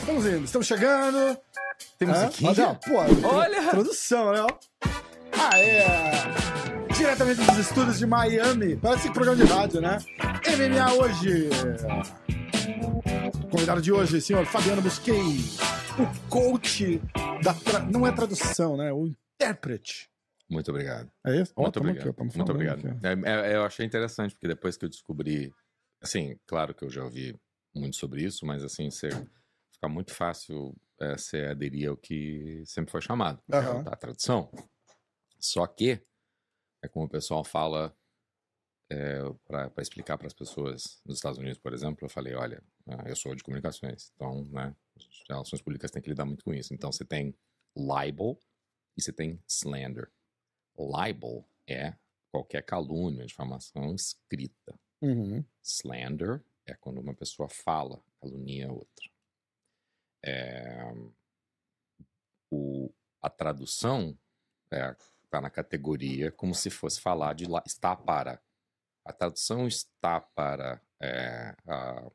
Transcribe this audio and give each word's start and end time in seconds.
Estamos 0.00 0.26
indo, 0.26 0.44
estamos 0.44 0.66
chegando. 0.66 1.36
Tem 1.98 2.08
musiquinha? 2.08 2.50
Olha, 2.50 2.74
pô, 3.20 3.28
Olha! 3.28 3.62
Produção, 3.70 4.32
né? 4.32 4.40
ó. 4.40 4.46
Aê! 5.52 5.84
Diretamente 6.96 7.42
dos 7.42 7.58
estúdios 7.58 7.98
de 7.98 8.06
Miami. 8.06 8.76
Parece 8.76 9.10
programa 9.10 9.44
de 9.44 9.52
rádio, 9.52 9.82
né? 9.82 9.98
MMA 10.56 10.92
hoje. 10.94 11.50
Convidado 13.50 13.82
de 13.82 13.92
hoje, 13.92 14.22
senhor 14.22 14.46
Fabiano 14.46 14.80
Busquei. 14.80 15.44
O 15.98 16.28
coach 16.30 17.00
da. 17.42 17.54
tra- 17.54 17.84
Não 17.86 18.06
é 18.06 18.12
tradução, 18.12 18.76
né? 18.76 18.92
O 18.92 19.06
intérprete. 19.06 20.10
Muito 20.48 20.70
obrigado. 20.70 21.10
É 21.24 21.40
isso? 21.40 21.52
Muito 21.56 21.78
obrigado. 21.78 22.10
aqui, 22.10 22.36
Muito 22.36 22.52
obrigado. 22.52 22.86
É, 23.04 23.50
é, 23.52 23.56
eu 23.56 23.64
achei 23.64 23.84
interessante, 23.84 24.34
porque 24.34 24.46
depois 24.46 24.76
que 24.76 24.84
eu 24.84 24.88
descobri, 24.88 25.52
assim, 26.00 26.38
claro 26.46 26.74
que 26.74 26.84
eu 26.84 26.90
já 26.90 27.02
ouvi 27.02 27.34
muito 27.74 27.96
sobre 27.96 28.22
isso, 28.22 28.46
mas 28.46 28.62
assim, 28.62 28.90
você, 28.90 29.10
fica 29.72 29.88
muito 29.88 30.14
fácil 30.14 30.74
é, 31.00 31.16
você 31.16 31.46
aderir 31.46 31.90
ao 31.90 31.96
que 31.96 32.62
sempre 32.64 32.90
foi 32.92 33.02
chamado, 33.02 33.42
que 33.44 33.54
é 33.54 33.58
Aham. 33.58 33.84
a 33.86 33.96
tradução. 33.96 34.50
Só 35.38 35.66
que, 35.66 36.00
é 36.82 36.88
como 36.88 37.06
o 37.06 37.10
pessoal 37.10 37.42
fala, 37.44 37.94
para 39.46 39.82
explicar 39.82 40.16
para 40.16 40.28
as 40.28 40.32
pessoas 40.32 41.00
nos 41.04 41.16
Estados 41.16 41.38
Unidos, 41.38 41.58
por 41.58 41.72
exemplo, 41.72 42.04
eu 42.04 42.08
falei, 42.08 42.34
olha, 42.34 42.62
eu 43.06 43.16
sou 43.16 43.34
de 43.34 43.42
comunicações, 43.42 44.12
então, 44.14 44.44
né, 44.46 44.74
as 44.96 45.24
relações 45.28 45.60
públicas 45.60 45.90
têm 45.90 46.00
que 46.02 46.08
lidar 46.08 46.24
muito 46.24 46.44
com 46.44 46.54
isso. 46.54 46.72
Então, 46.72 46.92
você 46.92 47.04
tem 47.04 47.34
libel 47.76 48.38
e 48.96 49.02
você 49.02 49.12
tem 49.12 49.42
slander. 49.46 50.10
Libel 50.78 51.44
é 51.66 51.94
qualquer 52.30 52.62
calúnia, 52.62 53.26
difamação 53.26 53.94
escrita. 53.94 54.78
Uhum. 55.02 55.44
Slander 55.62 56.42
é 56.64 56.74
quando 56.74 57.00
uma 57.00 57.14
pessoa 57.14 57.48
fala, 57.48 58.02
calunia 58.20 58.70
outra. 58.70 59.10
É, 60.24 60.92
o, 62.50 62.90
a 63.20 63.30
tradução 63.30 64.18
está 64.66 65.40
na 65.40 65.50
categoria 65.50 66.32
como 66.32 66.54
se 66.54 66.70
fosse 66.70 67.00
falar 67.00 67.34
de 67.34 67.46
lá, 67.46 67.62
está 67.66 67.94
para. 67.94 68.40
A 69.04 69.12
tradução 69.12 69.66
está 69.66 70.20
para 70.20 70.80
é, 71.00 71.54
a- 71.66 72.10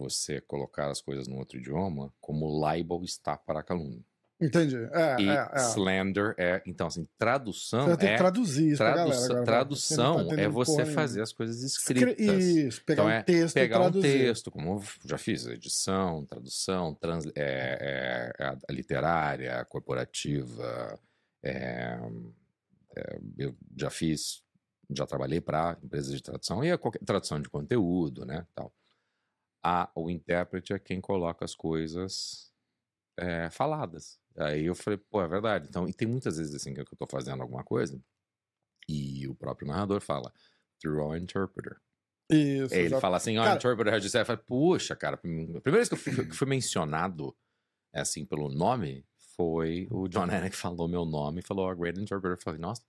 você 0.00 0.40
colocar 0.40 0.90
as 0.90 1.00
coisas 1.00 1.28
no 1.28 1.36
outro 1.36 1.58
idioma, 1.58 2.12
como 2.20 2.46
libel 2.72 3.02
está 3.04 3.36
para 3.36 3.60
a 3.60 3.62
calúnia. 3.62 4.02
Entendi. 4.42 4.74
É, 4.90 5.20
E 5.20 5.28
é, 5.28 5.50
é. 5.52 5.60
slander 5.68 6.34
é. 6.38 6.62
Então, 6.64 6.86
assim, 6.86 7.06
tradução 7.18 7.86
Você 7.94 8.06
é. 8.06 8.16
traduzir 8.16 8.68
isso 8.68 8.78
Tradução, 8.78 9.28
galera. 9.28 9.44
tradução 9.44 10.28
tá 10.28 10.40
é 10.40 10.48
você 10.48 10.86
fazer 10.86 11.12
nenhuma. 11.16 11.22
as 11.24 11.32
coisas 11.34 11.62
Escre- 11.62 11.98
escritas. 12.12 12.44
Isso, 12.44 12.82
pegar 12.86 13.02
Então 13.02 13.06
um 13.06 13.10
é 13.14 13.22
texto 13.22 13.54
pegar 13.54 13.76
e 13.84 13.86
um 13.98 14.00
texto, 14.00 14.50
como 14.50 14.76
eu 14.76 14.82
já 15.04 15.18
fiz, 15.18 15.46
edição, 15.46 16.24
tradução, 16.24 16.94
trans, 16.94 17.26
é, 17.36 18.32
é, 18.38 18.44
a 18.46 18.72
literária, 18.72 19.58
a 19.60 19.64
corporativa. 19.66 20.98
é, 21.42 21.98
é, 22.96 23.18
eu 23.38 23.54
já 23.76 23.90
fiz, 23.90 24.42
já 24.90 25.06
trabalhei 25.06 25.40
para 25.42 25.76
empresas 25.82 26.12
de 26.14 26.22
tradução 26.22 26.64
e 26.64 26.70
é 26.70 26.76
qualquer 26.78 27.00
tradução 27.04 27.40
de 27.40 27.48
conteúdo, 27.50 28.24
né, 28.24 28.46
tal. 28.54 28.72
A, 29.62 29.90
o 29.94 30.08
intérprete 30.08 30.72
é 30.72 30.78
quem 30.78 31.00
coloca 31.00 31.44
as 31.44 31.54
coisas 31.54 32.52
é, 33.18 33.50
faladas. 33.50 34.18
Aí 34.36 34.64
eu 34.64 34.74
falei, 34.74 34.96
pô, 34.96 35.20
é 35.20 35.28
verdade. 35.28 35.66
Então, 35.68 35.88
e 35.88 35.92
tem 35.92 36.08
muitas 36.08 36.38
vezes 36.38 36.54
assim 36.54 36.72
que 36.72 36.80
eu 36.80 36.86
tô 36.98 37.06
fazendo 37.06 37.42
alguma 37.42 37.62
coisa 37.62 38.00
e 38.88 39.28
o 39.28 39.34
próprio 39.34 39.68
narrador 39.68 40.00
fala 40.00 40.32
through 40.80 41.00
our 41.00 41.16
interpreter. 41.16 41.80
Isso. 42.30 42.74
Ele 42.74 42.86
exato. 42.86 43.00
fala 43.00 43.16
assim, 43.16 43.38
ó, 43.38 43.44
Cara- 43.44 43.56
interpreter 43.56 43.94
had 43.94 44.02
said, 44.02 44.22
eu 44.22 44.26
falei, 44.26 44.42
puxa, 44.46 44.96
cara, 44.96 45.16
a 45.16 45.18
primeira 45.18 45.60
vez 45.70 45.88
que 45.88 45.94
eu 45.94 45.98
fui, 45.98 46.12
que 46.26 46.34
fui 46.34 46.46
mencionado 46.46 47.36
é, 47.92 48.00
assim 48.00 48.24
pelo 48.24 48.48
nome 48.48 49.04
foi 49.36 49.88
o 49.90 50.06
John 50.08 50.22
Anik 50.22 50.54
falou 50.54 50.86
meu 50.86 51.04
nome 51.04 51.42
falou, 51.42 51.70
oh, 51.70 51.76
great 51.76 52.00
interpreter. 52.00 52.38
Eu 52.38 52.42
falei, 52.42 52.60
nossa, 52.60 52.82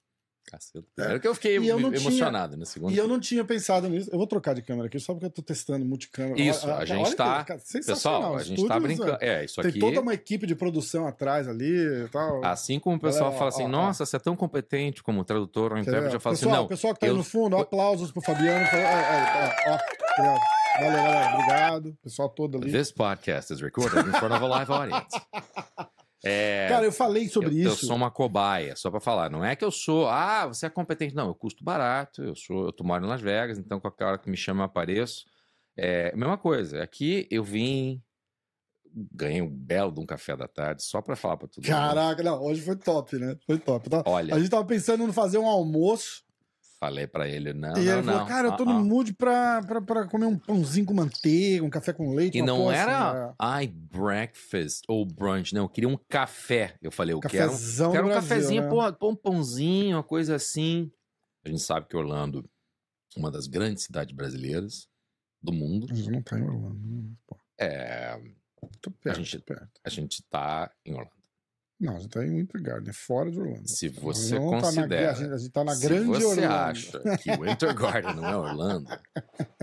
caceta. 0.45 0.85
Primeiro 0.95 1.19
que 1.19 1.27
eu 1.27 1.35
fiquei 1.35 1.55
É. 1.57 1.59
Eu 1.71 1.79
não 1.79 1.91
tinha- 1.91 2.01
emocionado, 2.01 2.57
né? 2.57 2.65
Segundo, 2.65 2.91
E 2.93 2.97
eu 2.97 3.07
não 3.07 3.19
tinha 3.19 3.43
pensado 3.45 3.87
nisso. 3.89 4.09
Eu 4.11 4.17
vou 4.17 4.27
trocar 4.27 4.53
de 4.53 4.61
câmera 4.61 4.87
aqui 4.87 4.99
só 4.99 5.13
porque 5.13 5.25
eu 5.25 5.29
tô 5.29 5.41
testando 5.41 5.85
multicâmera. 5.85 6.39
Isso, 6.41 6.65
Olha- 6.65 6.75
a 6.77 6.85
gente 6.85 6.97
olha 6.99 7.09
que- 7.09 7.15
tá- 7.15 7.43
cara, 7.43 7.59
pessoal, 7.85 8.35
a 8.35 8.43
gente 8.43 8.65
tá 8.67 8.75
estúdios, 8.77 8.83
brincando. 8.97 9.17
é, 9.21 9.41
É, 9.41 9.45
isso 9.45 9.61
Tem 9.61 9.69
aqui. 9.69 9.79
toda 9.79 10.01
uma 10.01 10.13
equipe 10.13 10.45
de 10.45 10.55
produção 10.55 11.07
atrás 11.07 11.47
ali 11.47 12.07
tal. 12.11 12.43
Assim 12.43 12.79
como 12.79 12.97
o 12.97 12.99
pessoal 12.99 13.31
Galera, 13.31 13.37
fala 13.39 13.51
ó, 13.51 13.53
assim, 13.53 13.63
ó, 13.63 13.65
ó. 13.65 13.69
nossa, 13.69 14.05
você 14.05 14.15
é 14.15 14.19
tão 14.19 14.35
competente 14.35 15.01
como 15.03 15.23
tradutor 15.23 15.71
ou 15.73 15.77
intérprete, 15.77 16.15
eu 16.15 16.19
falo 16.19 16.35
pessoal, 16.35 16.53
assim, 16.53 16.61
não. 16.63 16.67
pessoal 16.67 16.93
que 16.93 16.99
tá 16.99 17.05
aí 17.05 17.11
eu- 17.11 17.17
no 17.17 17.23
fundo, 17.23 17.55
ó, 17.55 17.61
aplausos 17.61 18.11
pro 18.11 18.21
Fabiano. 18.21 18.65
É, 18.65 18.75
é, 18.75 19.67
é, 19.67 19.71
ó, 19.71 19.75
obrigado. 19.75 20.39
Valeu, 20.79 21.03
galera. 21.03 21.33
Obrigado. 21.35 21.97
Pessoal 22.03 22.29
todo 22.29 22.57
ali. 22.57 22.71
This 22.71 22.91
podcast 22.91 23.53
is 23.53 23.59
recorded 23.61 23.99
in 24.07 24.11
front 24.13 24.33
of 24.33 24.43
a 24.43 24.47
live 24.47 24.71
audience. 24.71 25.07
É, 26.23 26.67
Cara, 26.69 26.85
eu 26.85 26.91
falei 26.91 27.27
sobre 27.27 27.49
eu, 27.61 27.63
eu 27.69 27.73
isso. 27.73 27.87
sou 27.87 27.95
uma 27.95 28.11
cobaia, 28.11 28.75
só 28.75 28.91
pra 28.91 28.99
falar. 28.99 29.29
Não 29.29 29.43
é 29.43 29.55
que 29.55 29.65
eu 29.65 29.71
sou, 29.71 30.07
ah, 30.07 30.47
você 30.47 30.67
é 30.67 30.69
competente. 30.69 31.15
Não, 31.15 31.27
eu 31.27 31.35
custo 31.35 31.63
barato, 31.63 32.21
eu 32.23 32.35
sou, 32.35 32.65
eu 32.65 32.71
tô 32.71 32.83
moro 32.83 33.03
em 33.03 33.07
Las 33.09 33.21
Vegas, 33.21 33.57
então 33.57 33.79
qualquer 33.79 34.05
hora 34.05 34.17
que 34.19 34.29
me 34.29 34.37
chama 34.37 34.61
eu 34.61 34.65
apareço. 34.65 35.25
É 35.75 36.15
mesma 36.15 36.37
coisa. 36.37 36.83
Aqui 36.83 37.27
eu 37.31 37.43
vim, 37.43 38.01
ganhei 38.93 39.41
um 39.41 39.49
belo 39.49 39.91
de 39.91 39.99
um 39.99 40.05
café 40.05 40.35
da 40.35 40.47
tarde 40.47 40.83
só 40.83 41.01
pra 41.01 41.15
falar 41.15 41.37
pra 41.37 41.47
todo 41.47 41.63
mundo. 41.63 41.71
Caraca, 41.71 42.21
não, 42.21 42.43
hoje 42.43 42.61
foi 42.61 42.75
top, 42.75 43.17
né? 43.17 43.35
Foi 43.45 43.57
top. 43.57 43.89
Tá? 43.89 44.03
Olha, 44.05 44.35
A 44.35 44.39
gente 44.39 44.49
tava 44.51 44.65
pensando 44.65 45.03
em 45.03 45.11
fazer 45.11 45.37
um 45.37 45.47
almoço. 45.47 46.23
Falei 46.81 47.05
pra 47.05 47.29
ele, 47.29 47.53
não, 47.53 47.69
e 47.69 47.73
não, 47.73 47.79
ele 47.79 48.01
não. 48.01 48.13
falou, 48.13 48.27
cara, 48.27 48.47
eu 48.47 48.57
tô 48.57 48.63
ah, 48.63 48.65
no 48.73 48.83
mood 48.83 49.13
pra, 49.13 49.61
pra, 49.61 49.79
pra 49.79 50.07
comer 50.07 50.25
um 50.25 50.35
pãozinho 50.37 50.83
com 50.83 50.95
manteiga, 50.95 51.63
um 51.63 51.69
café 51.69 51.93
com 51.93 52.15
leite. 52.15 52.39
E 52.39 52.41
não 52.41 52.71
era, 52.71 53.09
assim, 53.11 53.27
né? 53.29 53.33
ai, 53.37 53.67
breakfast 53.67 54.81
ou 54.87 55.05
brunch, 55.05 55.53
não, 55.53 55.61
eu 55.65 55.69
queria 55.69 55.87
um 55.87 55.95
café. 56.09 56.75
Eu 56.81 56.91
falei, 56.91 57.13
eu 57.13 57.19
quero 57.19 57.51
um 57.51 57.57
Quero 57.91 58.05
um 58.07 58.09
Brasil, 58.09 58.13
cafezinho, 58.29 58.63
né? 58.63 58.67
porra, 58.69 58.97
um 59.03 59.15
pãozinho, 59.15 59.97
uma 59.97 60.03
coisa 60.03 60.33
assim. 60.35 60.91
A 61.45 61.49
gente 61.49 61.61
sabe 61.61 61.85
que 61.87 61.95
Orlando 61.95 62.49
é 63.15 63.19
uma 63.19 63.29
das 63.29 63.45
grandes 63.45 63.83
cidades 63.83 64.15
brasileiras 64.15 64.87
do 65.39 65.53
mundo. 65.53 65.85
Mas 65.87 66.07
não 66.07 66.21
tá 66.23 66.39
em 66.39 66.43
Orlando. 66.43 66.79
né? 66.79 67.11
Pô, 67.27 67.37
É, 67.59 68.19
tô 68.81 68.89
perto, 68.89 69.17
gente- 69.17 69.37
tô 69.37 69.53
perto. 69.53 69.69
a 69.83 69.89
gente 69.89 70.23
tá 70.31 70.71
em 70.83 70.93
Orlando. 70.93 71.20
Não, 71.81 71.95
a 71.95 71.99
gente 71.99 72.11
tá 72.11 72.23
em 72.23 72.29
Winter 72.35 72.61
Garden, 72.61 72.89
é 72.91 72.93
fora 72.93 73.31
de 73.31 73.39
Orlando. 73.39 73.67
Se 73.67 73.89
você 73.89 74.37
Não 74.37 74.51
tá 74.51 74.55
na- 74.57 74.61
considera. 74.61 75.11
a, 75.11 75.13
gente, 75.15 75.31
a 75.33 75.37
gente 75.37 75.49
tá 75.51 75.63
na 75.63 75.73
se 75.75 75.81
grande 75.87 76.05
você 76.05 76.25
Orlando. 76.25 76.53
acha 76.53 76.99
que 77.17 77.31
Winter 77.35 77.73
Garden 77.73 78.15
não 78.15 78.25
é 78.29 78.37
Orlando, 78.37 78.87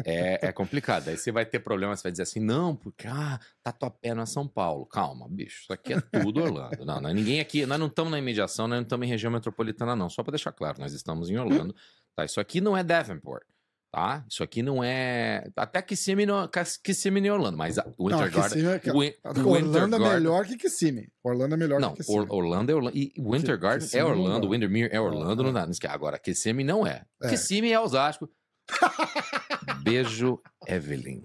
é, 0.04 0.48
é 0.48 0.52
complicado. 0.52 1.08
Aí 1.08 1.16
você 1.16 1.30
vai 1.30 1.46
ter 1.46 1.60
problema, 1.60 1.94
você 1.96 2.02
vai 2.02 2.10
dizer 2.12 2.24
assim, 2.24 2.40
não, 2.40 2.74
porque 2.74 3.06
ah, 3.06 3.38
Tatuapé 3.62 4.14
não 4.14 4.24
é 4.24 4.26
São 4.26 4.48
Paulo. 4.48 4.84
Calma, 4.86 5.28
bicho, 5.30 5.62
isso 5.62 5.72
aqui 5.72 5.92
é 5.94 6.00
tudo 6.00 6.42
Orlando. 6.42 6.84
Não, 6.84 7.00
não, 7.00 7.12
ninguém 7.14 7.38
aqui, 7.38 7.64
nós 7.66 7.78
não 7.78 7.86
estamos 7.86 8.10
na 8.10 8.18
imediação, 8.18 8.66
nós 8.66 8.78
não 8.78 8.82
estamos 8.82 9.06
em 9.06 9.10
região 9.10 9.30
metropolitana, 9.30 9.94
não. 9.94 10.10
Só 10.10 10.22
para 10.24 10.32
deixar 10.32 10.50
claro, 10.52 10.80
nós 10.80 10.92
estamos 10.92 11.30
em 11.30 11.38
Orlando. 11.38 11.74
Tá? 12.16 12.24
Isso 12.24 12.40
aqui 12.40 12.60
não 12.60 12.76
é 12.76 12.82
Davenport. 12.82 13.44
Tá? 13.90 14.22
Isso 14.28 14.42
aqui 14.42 14.62
não 14.62 14.84
é. 14.84 15.48
Até 15.56 15.80
Kissimmee, 15.80 16.26
não- 16.26 16.46
Kissimmee 16.84 17.22
em 17.26 17.30
Orlando, 17.30 17.56
mas 17.56 17.78
a 17.78 17.84
Winter 17.84 17.96
Não, 18.10 18.18
Garden. 18.18 18.42
Kissimmee 18.42 18.66
é 18.74 18.78
que- 18.78 18.90
Win- 18.92 19.14
Orlando 19.24 19.48
Winter 19.50 19.82
é 19.82 19.88
Garden- 19.88 19.98
melhor 20.10 20.44
que 20.46 20.56
Kissimmee. 20.58 21.08
Orlando 21.24 21.54
é 21.54 21.56
melhor 21.56 21.80
Não, 21.80 21.90
que 21.92 21.96
Kissimmee. 21.98 22.18
Or- 22.20 22.32
Orlando 22.32 22.70
é 22.70 22.74
Orlando. 22.74 22.96
E 22.98 23.14
Winter 23.18 23.58
Garden 23.58 23.78
é 23.78 23.80
Kissimmee 23.90 24.02
não 24.04 24.10
Orlando, 24.10 24.46
dá. 24.46 24.52
Windermere 24.52 24.94
é 24.94 25.00
Orlando, 25.00 25.42
É, 25.42 25.46
não 25.46 25.52
dá. 25.54 25.64
não 25.64 25.70
esquece. 25.72 25.94
Agora, 25.94 26.18
Kissimmee 26.18 26.64
não 26.64 26.86
é. 26.86 27.02
É. 27.22 27.28
Kissimmee 27.30 27.72
é 27.72 27.80
Osasco. 27.80 28.28
Beijo, 29.82 30.38
Evelyn. 30.66 31.22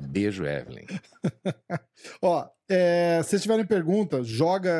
Beijo, 0.00 0.44
Evelyn. 0.46 0.86
Ó, 2.22 2.48
é, 2.68 3.20
se 3.22 3.30
vocês 3.30 3.42
tiverem 3.42 3.66
pergunta, 3.66 4.22
joga. 4.24 4.72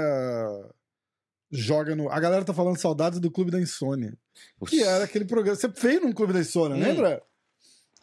Joga 1.51 1.95
no. 1.95 2.11
A 2.11 2.19
galera 2.19 2.45
tá 2.45 2.53
falando 2.53 2.79
saudades 2.79 3.21
do 3.21 3.31
Clube 3.31 3.51
da 3.51 3.61
Insônia. 3.61 4.17
Que 4.67 4.83
era 4.83 5.05
aquele 5.05 5.25
programa. 5.25 5.57
Você 5.57 5.69
fez 5.71 6.01
num 6.03 6.13
Clube 6.13 6.33
da 6.33 6.41
Insônia, 6.41 6.77
Hum. 6.77 6.81
lembra? 6.81 7.23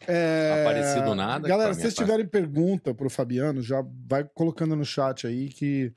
É... 0.06 0.60
Apareci 0.62 1.00
do 1.02 1.14
nada, 1.14 1.48
Galera, 1.48 1.72
se 1.72 1.80
vocês 1.80 1.94
tiverem 1.94 2.26
pergunta 2.26 2.92
pro 2.94 3.08
Fabiano, 3.08 3.62
já 3.62 3.82
vai 4.06 4.24
colocando 4.24 4.74
no 4.76 4.84
chat 4.84 5.26
aí 5.26 5.48
que 5.48 5.92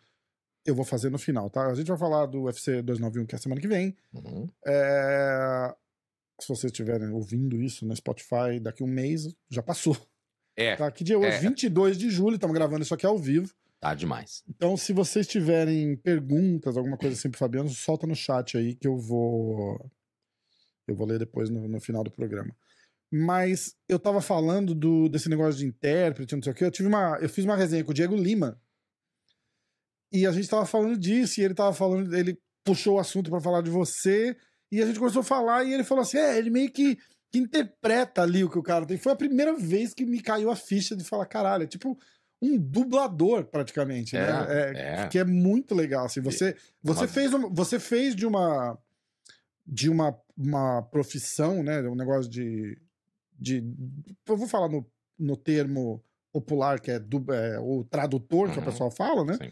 eu 0.65 0.75
vou 0.75 0.85
fazer 0.85 1.09
no 1.09 1.17
final, 1.17 1.49
tá? 1.49 1.65
A 1.67 1.75
gente 1.75 1.88
vai 1.88 1.97
falar 1.97 2.25
do 2.25 2.44
UFC 2.44 2.81
291 2.81 3.25
que 3.25 3.35
é 3.35 3.38
a 3.38 3.41
semana 3.41 3.59
que 3.59 3.67
vem. 3.67 3.95
Uhum. 4.13 4.47
É, 4.65 5.73
Se 6.39 6.47
vocês 6.47 6.71
estiverem 6.71 7.09
ouvindo 7.09 7.61
isso 7.61 7.85
no 7.85 7.95
Spotify 7.95 8.59
daqui 8.61 8.83
um 8.83 8.88
mês, 8.88 9.33
já 9.49 9.63
passou. 9.63 9.97
É, 10.55 10.75
Tá? 10.75 10.89
Que 10.91 11.03
dia 11.03 11.15
é 11.15 11.19
hoje? 11.19 11.38
É. 11.38 11.39
22 11.39 11.97
de 11.97 12.09
julho, 12.09 12.35
estamos 12.35 12.53
gravando 12.55 12.83
isso 12.83 12.94
aqui 12.94 13.05
ao 13.05 13.17
vivo. 13.17 13.51
Tá 13.79 13.94
demais. 13.94 14.44
Então, 14.47 14.75
se 14.75 14.94
vocês 14.94 15.27
tiverem 15.27 15.95
perguntas, 15.97 16.77
alguma 16.77 16.97
coisa 16.97 17.15
assim 17.15 17.29
pro 17.29 17.39
Fabiano, 17.39 17.69
solta 17.69 18.07
no 18.07 18.15
chat 18.15 18.57
aí 18.57 18.75
que 18.75 18.88
eu 18.88 18.97
vou. 18.97 19.91
Eu 20.88 20.95
vou 20.95 21.06
ler 21.06 21.19
depois 21.19 21.50
no, 21.50 21.68
no 21.68 21.79
final 21.79 22.03
do 22.03 22.12
programa. 22.12 22.56
Mas 23.12 23.75
eu 23.88 23.97
tava 23.97 24.21
falando 24.21 24.75
do, 24.75 25.07
desse 25.07 25.29
negócio 25.29 25.59
de 25.59 25.65
intérprete, 25.65 26.35
não 26.35 26.44
sei 26.44 26.51
o 26.51 26.56
quê. 26.56 26.65
Eu 26.65 26.71
tive 26.71 26.89
uma. 26.89 27.18
Eu 27.21 27.29
fiz 27.29 27.45
uma 27.45 27.56
resenha 27.56 27.83
com 27.83 27.91
o 27.91 27.94
Diego 27.94 28.15
Lima. 28.15 28.59
e 30.12 30.25
a 30.25 30.31
gente 30.31 30.50
tava 30.50 30.65
falando 30.65 30.97
disso, 30.97 31.39
e 31.39 31.44
ele 31.44 31.53
tava 31.53 31.73
falando, 31.73 32.13
ele 32.15 32.38
puxou 32.65 32.95
o 32.95 33.00
assunto 33.00 33.30
para 33.30 33.39
falar 33.41 33.62
de 33.62 33.69
você, 33.69 34.35
e 34.71 34.81
a 34.81 34.85
gente 34.85 35.00
começou 35.00 35.21
a 35.21 35.23
falar, 35.23 35.63
e 35.63 35.73
ele 35.73 35.83
falou 35.83 36.01
assim: 36.01 36.18
é, 36.18 36.38
ele 36.38 36.50
meio 36.50 36.71
que, 36.71 36.97
que 37.31 37.39
interpreta 37.39 38.21
ali 38.23 38.44
o 38.44 38.50
que 38.50 38.59
o 38.59 38.63
cara 38.63 38.85
tem. 38.85 38.97
Foi 38.97 39.13
a 39.13 39.15
primeira 39.15 39.56
vez 39.56 39.94
que 39.94 40.06
me 40.06 40.21
caiu 40.21 40.51
a 40.51 40.56
ficha 40.56 40.95
de 40.95 41.03
falar, 41.03 41.25
caralho, 41.27 41.63
é 41.63 41.68
tipo 41.68 41.97
um 42.42 42.57
dublador 42.57 43.45
praticamente, 43.45 44.16
É, 44.16 44.19
né? 44.22 44.45
É, 44.50 45.01
é. 45.04 45.07
Que 45.07 45.19
é 45.19 45.24
muito 45.25 45.74
legal, 45.74 46.06
assim. 46.06 46.22
Você, 46.22 46.56
você, 46.84 47.01
Uma- 47.01 47.07
fez, 47.07 47.34
uma- 47.34 47.50
você 47.50 47.80
fez 47.80 48.16
de 48.16 48.25
uma 48.25 48.78
de 49.69 49.89
uma, 49.89 50.18
uma 50.38 50.81
profissão, 50.84 51.62
né? 51.62 51.81
Um 51.81 51.95
negócio 51.95 52.30
de, 52.31 52.80
de 53.38 53.63
eu 54.25 54.38
vou 54.38 54.48
falar 54.48 54.69
no, 54.69 54.89
no 55.19 55.36
termo 55.36 56.01
popular 56.31 56.80
que 56.80 56.89
é, 56.92 56.98
du- 57.00 57.25
é, 57.34 57.60
o 57.60 57.84
tradutor 57.84 58.50
que 58.51 58.57
o 58.57 58.60
Uhum. 58.60 58.66
pessoal 58.66 58.90
fala, 58.92 59.25
né? 59.25 59.33
Sim. 59.42 59.51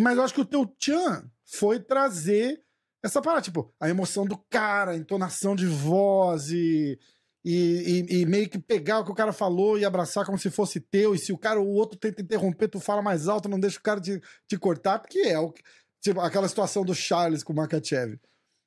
Mas 0.00 0.16
eu 0.16 0.24
acho 0.24 0.34
que 0.34 0.40
o 0.40 0.44
teu 0.44 0.66
tchan 0.66 1.30
foi 1.44 1.78
trazer 1.80 2.60
essa 3.02 3.22
parada, 3.22 3.42
tipo, 3.42 3.72
a 3.78 3.88
emoção 3.88 4.26
do 4.26 4.36
cara, 4.50 4.90
a 4.92 4.96
entonação 4.96 5.54
de 5.54 5.66
voz 5.66 6.50
e, 6.50 6.98
e, 7.48 8.06
e- 8.10 8.20
e 8.22 8.26
meio 8.26 8.48
que 8.50 8.58
pegar 8.58 8.98
o 8.98 9.04
que 9.04 9.12
o 9.12 9.14
cara 9.14 9.32
falou 9.32 9.78
e 9.78 9.84
abraçar 9.84 10.26
como 10.26 10.36
se 10.36 10.50
fosse 10.50 10.80
teu. 10.80 11.14
E 11.14 11.18
se 11.18 11.32
o 11.32 11.38
cara, 11.38 11.60
o 11.60 11.68
outro 11.68 11.96
tenta 11.96 12.20
interromper, 12.20 12.66
tu 12.66 12.80
fala 12.80 13.00
mais 13.00 13.28
alto, 13.28 13.48
não 13.48 13.60
deixa 13.60 13.78
o 13.78 13.82
cara 13.82 14.00
te, 14.00 14.20
te 14.48 14.58
cortar, 14.58 14.98
porque 14.98 15.20
é 15.20 15.38
o, 15.38 15.54
tipo, 16.02 16.18
aquela 16.20 16.48
situação 16.48 16.84
do 16.84 16.92
Charles 16.92 17.44
com 17.44 17.52
o 17.52 17.56
Makachev. 17.56 18.18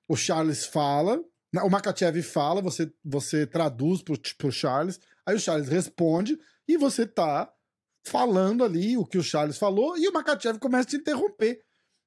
O 0.08 0.16
Charles 0.16 0.66
fala, 0.66 1.22
o 1.62 1.70
Makachev 1.70 2.22
fala, 2.24 2.62
você, 2.62 2.90
você 3.04 3.46
traduz 3.46 4.02
pro, 4.02 4.18
pro 4.38 4.50
Charles, 4.50 4.98
aí 5.26 5.36
o 5.36 5.40
Charles 5.42 5.68
responde 5.68 6.40
e 6.66 6.78
você 6.78 7.06
tá 7.06 7.52
falando 8.08 8.64
ali 8.64 8.98
o 8.98 9.06
que 9.06 9.18
o 9.18 9.24
Charles 9.24 9.58
falou 9.58 9.98
e 9.98 10.08
o 10.08 10.14
Makachev 10.14 10.58
começa 10.58 10.88
a 10.88 10.92
te 10.92 10.96
interromper. 10.96 11.62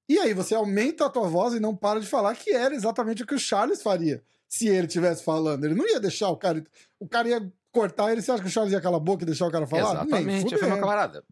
E 0.08 0.18
aí 0.18 0.32
você 0.32 0.54
aumenta 0.54 1.04
a 1.04 1.10
tua 1.10 1.28
voz 1.28 1.52
e 1.52 1.60
não 1.60 1.76
para 1.76 2.00
de 2.00 2.06
falar 2.06 2.34
que 2.34 2.50
era 2.50 2.74
exatamente 2.74 3.22
o 3.22 3.26
que 3.26 3.34
o 3.34 3.38
Charles 3.38 3.82
faria 3.82 4.24
se 4.52 4.68
ele 4.68 4.86
estivesse 4.86 5.24
falando. 5.24 5.64
Ele 5.64 5.74
não 5.74 5.88
ia 5.88 5.98
deixar 5.98 6.28
o 6.28 6.36
cara. 6.36 6.62
O 7.00 7.08
cara 7.08 7.26
ia 7.26 7.52
cortar 7.72 8.12
ele. 8.12 8.20
Você 8.20 8.30
acha 8.30 8.42
que 8.42 8.48
o 8.48 8.52
Charles 8.52 8.70
ia 8.72 8.82
calar 8.82 9.00
a 9.00 9.02
boca 9.02 9.22
e 9.22 9.26
deixar 9.26 9.46
o 9.46 9.50
cara 9.50 9.66
falar? 9.66 9.94
Exatamente, 10.04 10.54
fudendo. 10.56 10.78
camarada, 10.78 11.24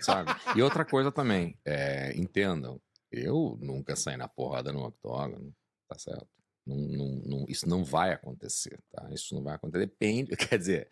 sabe? 0.00 0.32
E 0.56 0.62
outra 0.62 0.84
coisa 0.84 1.12
também, 1.12 1.56
é, 1.64 2.12
entendam, 2.16 2.80
eu 3.12 3.56
nunca 3.60 3.94
saí 3.94 4.16
na 4.16 4.26
porrada 4.26 4.72
no 4.72 4.84
octógono, 4.84 5.54
tá 5.88 5.96
certo? 5.96 6.26
Não, 6.66 6.76
não- 6.76 7.22
não- 7.24 7.46
isso 7.48 7.68
não 7.68 7.84
vai 7.84 8.12
acontecer, 8.12 8.80
tá? 8.90 9.08
Isso 9.12 9.32
não 9.36 9.44
vai 9.44 9.54
acontecer, 9.54 9.86
depende, 9.86 10.32
quer 10.52 10.58
dizer, 10.58 10.90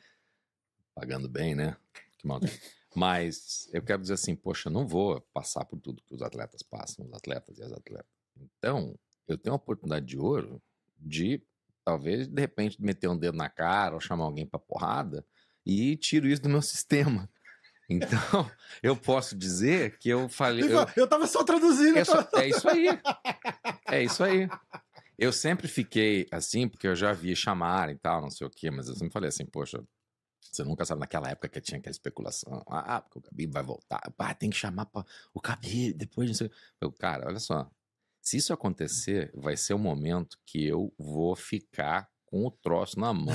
pagando 0.94 1.28
bem, 1.28 1.56
né? 1.56 1.76
Que 2.18 2.28
mal 2.28 2.38
tem. 2.38 2.50
Mas 2.94 3.68
eu 3.72 3.82
quero 3.82 4.00
dizer 4.00 4.14
assim, 4.14 4.36
poxa, 4.36 4.68
eu 4.68 4.72
não 4.72 4.86
vou 4.86 5.20
passar 5.32 5.64
por 5.64 5.80
tudo 5.80 6.00
que 6.04 6.14
os 6.14 6.22
atletas 6.22 6.62
passam, 6.62 7.04
os 7.04 7.12
atletas 7.12 7.58
e 7.58 7.64
as 7.64 7.72
atletas. 7.72 8.06
Então, 8.58 8.96
eu 9.26 9.36
tenho 9.36 9.52
uma 9.54 9.56
oportunidade 9.60 10.06
de 10.06 10.16
ouro 10.16 10.62
de, 10.96 11.42
talvez, 11.84 12.26
de 12.26 12.40
repente, 12.40 12.80
meter 12.82 13.08
um 13.08 13.16
dedo 13.16 13.36
na 13.36 13.48
cara 13.48 13.94
ou 13.94 14.00
chamar 14.00 14.24
alguém 14.24 14.46
pra 14.46 14.58
porrada 14.58 15.24
e 15.66 15.96
tiro 15.96 16.26
isso 16.26 16.42
do 16.42 16.48
meu 16.48 16.62
sistema. 16.62 17.28
Então, 17.88 18.08
eu 18.82 18.96
posso 18.96 19.36
dizer 19.36 19.98
que 19.98 20.08
eu 20.08 20.28
falei. 20.28 20.64
Eu- 20.72 20.86
Eu 20.96 21.06
tava 21.06 21.26
só 21.26 21.44
traduzindo. 21.44 21.98
é, 21.98 22.04
tá? 22.04 22.22
só- 22.30 22.38
é 22.40 22.48
isso 22.48 22.68
aí. 22.68 22.86
É 23.86 24.02
isso 24.02 24.24
aí. 24.24 24.48
Eu 25.18 25.32
sempre 25.32 25.68
fiquei 25.68 26.26
assim, 26.32 26.66
porque 26.68 26.88
eu 26.88 26.96
já 26.96 27.12
vi 27.12 27.36
chamar 27.36 27.90
e 27.90 27.96
tal, 27.96 28.20
não 28.22 28.30
sei 28.30 28.46
o 28.46 28.50
quê, 28.50 28.70
mas 28.70 28.88
eu 28.88 28.94
sempre 28.94 29.12
falei 29.12 29.28
assim, 29.28 29.44
poxa, 29.44 29.84
você 30.40 30.64
nunca 30.64 30.84
sabe 30.84 31.00
naquela 31.00 31.28
época 31.28 31.48
que 31.48 31.60
tinha 31.60 31.78
aquela 31.78 31.92
especulação. 31.92 32.64
Ah, 32.66 33.00
porque 33.00 33.18
o 33.18 33.22
Khabib 33.22 33.52
vai 33.52 33.62
voltar. 33.62 34.00
Ah, 34.18 34.34
tem 34.34 34.50
que 34.50 34.56
chamar 34.56 34.86
pra, 34.86 35.04
o 35.32 35.38
Khabib 35.40 35.92
depois, 35.92 36.28
não 36.28 36.34
sei. 36.34 36.50
Eu, 36.80 36.90
cara, 36.90 37.26
olha 37.28 37.38
só. 37.38 37.70
Se 38.24 38.38
isso 38.38 38.54
acontecer, 38.54 39.30
vai 39.34 39.54
ser 39.54 39.74
o 39.74 39.78
momento 39.78 40.38
que 40.46 40.66
eu 40.66 40.90
vou 40.98 41.36
ficar 41.36 42.08
com 42.24 42.46
o 42.46 42.50
troço 42.50 42.98
na 42.98 43.12
mão. 43.12 43.34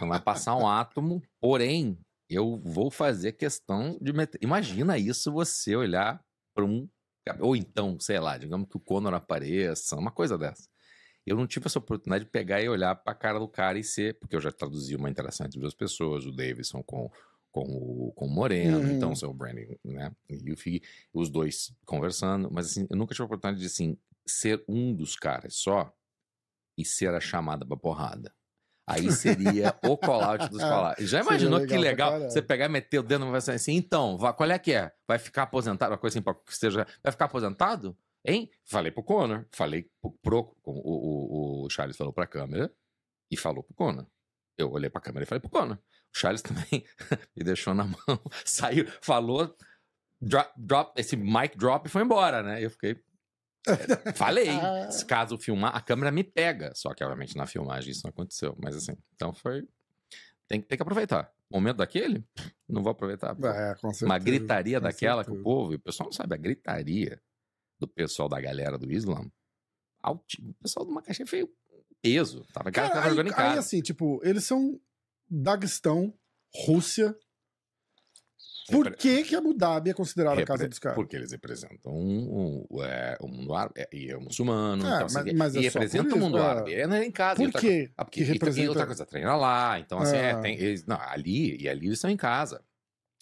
não 0.00 0.08
vai 0.08 0.20
passar 0.20 0.54
um 0.54 0.68
átomo, 0.68 1.20
porém, 1.40 1.98
eu 2.30 2.60
vou 2.62 2.92
fazer 2.92 3.32
questão 3.32 3.98
de 4.00 4.12
meter. 4.12 4.38
Imagina 4.40 4.96
isso 4.96 5.32
você 5.32 5.74
olhar 5.74 6.22
para 6.54 6.64
um. 6.64 6.88
Ou 7.40 7.56
então, 7.56 7.98
sei 7.98 8.20
lá, 8.20 8.38
digamos 8.38 8.68
que 8.68 8.76
o 8.76 8.80
Conor 8.80 9.14
apareça, 9.14 9.96
uma 9.96 10.12
coisa 10.12 10.38
dessa. 10.38 10.68
Eu 11.26 11.36
não 11.36 11.46
tive 11.46 11.66
essa 11.66 11.80
oportunidade 11.80 12.24
de 12.24 12.30
pegar 12.30 12.62
e 12.62 12.68
olhar 12.68 12.94
para 12.94 13.12
a 13.12 13.16
cara 13.16 13.38
do 13.40 13.48
cara 13.48 13.78
e 13.78 13.84
ser. 13.84 14.16
Porque 14.20 14.36
eu 14.36 14.40
já 14.40 14.52
traduzi 14.52 14.94
uma 14.94 15.10
interação 15.10 15.44
entre 15.44 15.60
duas 15.60 15.74
pessoas, 15.74 16.24
o 16.24 16.32
Davidson 16.32 16.82
com, 16.84 17.10
com, 17.66 18.08
o, 18.08 18.12
com 18.12 18.26
o 18.26 18.30
Moreno, 18.30 18.78
Uhum. 18.78 18.90
então 18.96 19.12
o 19.12 19.16
seu 19.16 19.32
Brandon, 19.32 19.74
né? 19.84 20.12
E 20.28 20.52
o 20.52 20.56
Fig, 20.56 20.82
os 21.12 21.28
dois 21.30 21.72
conversando. 21.86 22.50
Mas 22.50 22.66
assim, 22.66 22.86
eu 22.90 22.96
nunca 22.96 23.14
tive 23.14 23.22
a 23.22 23.26
oportunidade 23.26 23.60
de 23.60 23.66
assim, 23.66 23.96
ser 24.26 24.62
um 24.68 24.94
dos 24.94 25.16
caras 25.16 25.54
só 25.56 25.92
e 26.76 26.84
ser 26.84 27.14
a 27.14 27.20
chamada 27.20 27.64
pra 27.66 27.76
porrada. 27.76 28.32
Aí 28.86 29.10
seria 29.12 29.76
o 29.84 29.98
call-out 29.98 30.48
dos 30.48 30.60
call-outs. 30.62 31.08
Já 31.10 31.22
Seria 31.22 31.28
imaginou 31.48 31.58
legal 31.58 31.68
que 31.68 31.76
legal 31.84 32.20
você 32.30 32.40
pegar 32.40 32.66
e 32.66 32.68
meter 32.70 32.98
o 32.98 33.02
dedo 33.02 33.26
e 33.26 33.30
vai 33.30 33.36
assim, 33.38 33.74
então, 33.74 34.16
vai- 34.16 34.32
qual 34.32 34.50
é 34.50 34.58
que 34.58 34.72
é? 34.72 34.90
Vai 35.06 35.18
ficar 35.18 35.42
aposentado? 35.42 35.92
Uma 35.92 35.98
coisa 35.98 36.18
assim, 36.18 36.24
que 36.46 36.56
seja, 36.56 36.86
vai 37.02 37.12
ficar 37.12 37.26
aposentado? 37.26 37.96
Hein? 38.24 38.50
Falei 38.64 38.90
pro 38.90 39.02
Conor, 39.02 39.46
falei 39.52 39.90
pro, 40.00 40.10
pro 40.22 40.56
o, 40.64 40.72
o, 40.72 41.64
o 41.66 41.70
Charles 41.70 41.96
falou 41.96 42.12
pra 42.12 42.26
câmera 42.26 42.72
e 43.30 43.36
falou 43.36 43.62
pro 43.62 43.74
Conor. 43.74 44.06
Eu 44.56 44.72
olhei 44.72 44.88
pra 44.90 45.00
câmera 45.00 45.22
e 45.24 45.26
falei 45.26 45.40
pro 45.40 45.50
Conor. 45.50 45.78
O 46.14 46.18
Charles 46.18 46.42
também 46.42 46.84
me 47.36 47.44
deixou 47.44 47.74
na 47.74 47.84
mão, 47.84 47.98
saiu, 48.44 48.86
falou, 49.00 49.54
drop, 50.20 50.50
drop, 50.56 51.00
esse 51.00 51.16
mic 51.16 51.56
drop 51.56 51.86
e 51.86 51.90
foi 51.90 52.02
embora, 52.02 52.42
né? 52.42 52.64
Eu 52.64 52.70
fiquei. 52.70 52.96
é, 53.66 54.12
Falei, 54.14 54.48
Ah. 54.60 54.90
se 54.90 55.04
caso 55.04 55.36
filmar, 55.38 55.76
a 55.76 55.80
câmera 55.80 56.10
me 56.10 56.24
pega. 56.24 56.72
Só 56.74 56.94
que, 56.94 57.04
obviamente, 57.04 57.36
na 57.36 57.46
filmagem 57.46 57.90
isso 57.90 58.02
não 58.04 58.10
aconteceu. 58.10 58.56
Mas 58.62 58.74
assim, 58.76 58.96
então 59.14 59.32
foi. 59.32 59.66
Tem, 60.48 60.60
tem 60.62 60.76
que 60.78 60.82
aproveitar. 60.82 61.30
O 61.50 61.56
momento 61.56 61.76
daquele, 61.78 62.24
não 62.68 62.82
vou 62.82 62.90
aproveitar. 62.92 63.30
É, 63.44 63.74
com 63.74 63.88
certeza, 63.88 64.06
Uma 64.06 64.18
gritaria 64.18 64.80
daquela 64.80 65.22
que 65.24 65.30
o 65.30 65.34
certeza. 65.34 65.44
povo, 65.44 65.74
o 65.74 65.78
pessoal 65.78 66.06
não 66.08 66.12
sabe, 66.12 66.34
a 66.34 66.38
gritaria 66.38 67.20
do 67.78 67.86
pessoal 67.88 68.28
da 68.28 68.40
galera 68.40 68.76
do 68.78 68.90
Islam, 68.92 69.30
alti- 70.02 70.42
o 70.42 70.54
pessoal 70.54 70.84
do 70.84 70.92
Macaxé 70.92 71.24
feio 71.26 71.48
peso. 72.02 72.44
Tava, 72.52 72.70
cara, 72.70 72.88
Cara, 72.88 72.94
tava 72.94 73.06
aí, 73.06 73.10
jogando 73.10 73.26
em 73.28 73.30
aí, 73.30 73.36
casa. 73.36 73.60
assim, 73.60 73.80
tipo, 73.80 74.20
eles 74.22 74.44
são 74.44 74.78
Daguestão, 75.30 76.12
Rússia. 76.66 77.14
Por 78.70 78.84
Repre- 78.84 78.98
que, 79.00 79.24
que 79.24 79.34
Abu 79.34 79.54
Dhabi 79.54 79.88
é 79.90 79.94
considerada 79.94 80.42
a 80.42 80.44
casa 80.44 80.58
repre- 80.64 80.68
dos 80.68 80.78
caras? 80.78 80.94
Porque 80.96 81.16
eles 81.16 81.32
representam 81.32 81.90
um, 81.90 82.66
um, 82.70 82.82
é, 82.84 83.16
o 83.18 83.26
mundo 83.26 83.54
árabe 83.54 83.72
é, 83.78 83.88
e 83.90 84.10
é 84.10 84.16
muçulmano. 84.18 84.84
É, 84.86 84.94
então, 84.96 85.06
mas- 85.14 85.32
mas 85.32 85.56
é 85.56 85.60
e 85.60 85.70
só 85.70 85.78
representa 85.78 86.14
o 86.14 86.18
mundo 86.18 86.36
é. 86.36 86.42
árabe. 86.42 86.74
É, 86.74 86.86
não 86.86 86.96
é 86.96 87.04
em 87.06 87.10
casa. 87.10 87.36
Por 87.42 87.50
quê? 87.58 87.90
Ah, 87.96 88.04
porque 88.04 88.20
que 88.22 88.30
representa... 88.30 88.68
outra 88.68 88.84
coisa, 88.86 89.06
treina 89.06 89.34
lá. 89.36 89.80
Então, 89.80 89.98
assim, 89.98 90.16
é, 90.16 90.32
Ah. 90.32 90.40
tem, 90.42 90.54
eles, 90.58 90.84
não, 90.84 91.00
ali 91.00 91.56
e 91.62 91.66
ali 91.66 91.86
eles 91.86 91.96
estão 91.96 92.10
em 92.10 92.16
casa. 92.16 92.62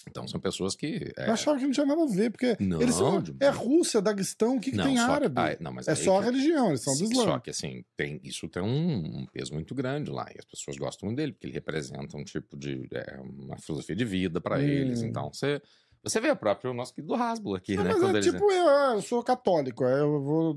Então, 0.08 0.26
são 0.28 0.38
pessoas 0.38 0.76
que. 0.76 1.12
é, 1.16 1.28
Eu 1.28 1.32
achava 1.32 1.58
que 1.58 1.64
não 1.64 1.72
tinha 1.72 1.86
nada 1.86 2.02
a 2.02 2.06
ver, 2.06 2.30
porque 2.30 2.56
Não, 2.60 2.80
eles 2.80 2.94
são. 2.94 3.22
É 3.40 3.48
Rússia, 3.48 4.00
Daguestão, 4.00 4.56
o 4.56 4.60
que, 4.60 4.70
que 4.70 4.76
não, 4.76 4.84
tem 4.84 4.96
só 4.96 5.06
que- 5.06 5.12
árabe? 5.12 5.40
ah, 5.40 5.56
não, 5.60 5.72
mas 5.72 5.88
é 5.88 5.94
só 5.94 6.18
a 6.18 6.20
que- 6.20 6.26
religião, 6.30 6.68
eles 6.68 6.82
são 6.82 6.96
do 6.96 7.04
Islã. 7.04 7.24
Só 7.24 7.38
que 7.38 7.50
assim, 7.50 7.84
tem, 7.96 8.20
isso 8.22 8.48
tem 8.48 8.62
um, 8.62 9.20
um 9.22 9.26
peso 9.26 9.52
muito 9.54 9.74
grande 9.74 10.10
lá. 10.10 10.26
E 10.34 10.38
as 10.38 10.44
pessoas 10.44 10.76
gostam 10.76 11.06
muito 11.08 11.16
dele, 11.18 11.32
porque 11.32 11.46
ele 11.46 11.54
representa 11.54 12.16
um 12.16 12.24
tipo 12.24 12.56
de. 12.56 12.86
é, 12.92 13.18
uma 13.20 13.56
filosofia 13.58 13.96
de 13.96 14.04
vida 14.04 14.40
para 14.40 14.58
Hum. 14.58 14.62
eles. 14.62 15.02
Então, 15.02 15.30
você. 15.32 15.60
Você 16.06 16.20
vê 16.20 16.30
o 16.30 16.36
próprio 16.36 16.72
nosso 16.72 16.94
querido 16.94 17.14
Hasbull 17.14 17.56
aqui, 17.56 17.76
Não, 17.76 17.82
né? 17.84 17.94
mas 18.00 18.14
é 18.14 18.20
tipo, 18.20 18.48
eu, 18.50 18.66
eu 18.94 19.02
sou 19.02 19.24
católico, 19.24 19.84
é, 19.84 20.00
eu 20.00 20.22
vou, 20.22 20.54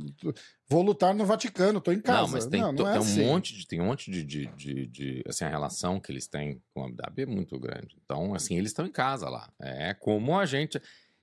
vou 0.68 0.82
lutar 0.84 1.12
no 1.16 1.26
Vaticano, 1.26 1.82
tô 1.82 1.92
em 1.92 2.00
casa. 2.00 2.22
Não, 2.22 2.28
mas 2.30 2.46
tem, 2.46 2.62
não, 2.62 2.72
não 2.72 2.88
é 2.88 2.92
tem 2.92 3.02
um 3.02 3.04
assim. 3.04 3.26
monte 3.26 3.54
de. 3.58 3.68
Tem 3.68 3.82
um 3.82 3.86
monte 3.86 4.12
de, 4.12 4.24
de, 4.24 4.46
de, 4.56 4.86
de- 4.86 5.24
Assim, 5.28 5.46
a 5.46 5.50
relação 5.50 6.00
que 6.00 6.12
eles 6.12 6.28
têm 6.28 6.62
com 6.72 6.86
a 6.86 6.92
Dhabi 6.92 7.24
é 7.24 7.26
muito 7.26 7.60
grande. 7.60 7.98
Então, 8.06 8.36
assim, 8.36 8.58
eles 8.58 8.70
estão 8.70 8.86
em 8.86 8.92
casa 8.92 9.28
lá. 9.28 9.52
É 9.60 9.94
como 9.96 10.38
a 10.38 10.46
gente. 10.46 10.80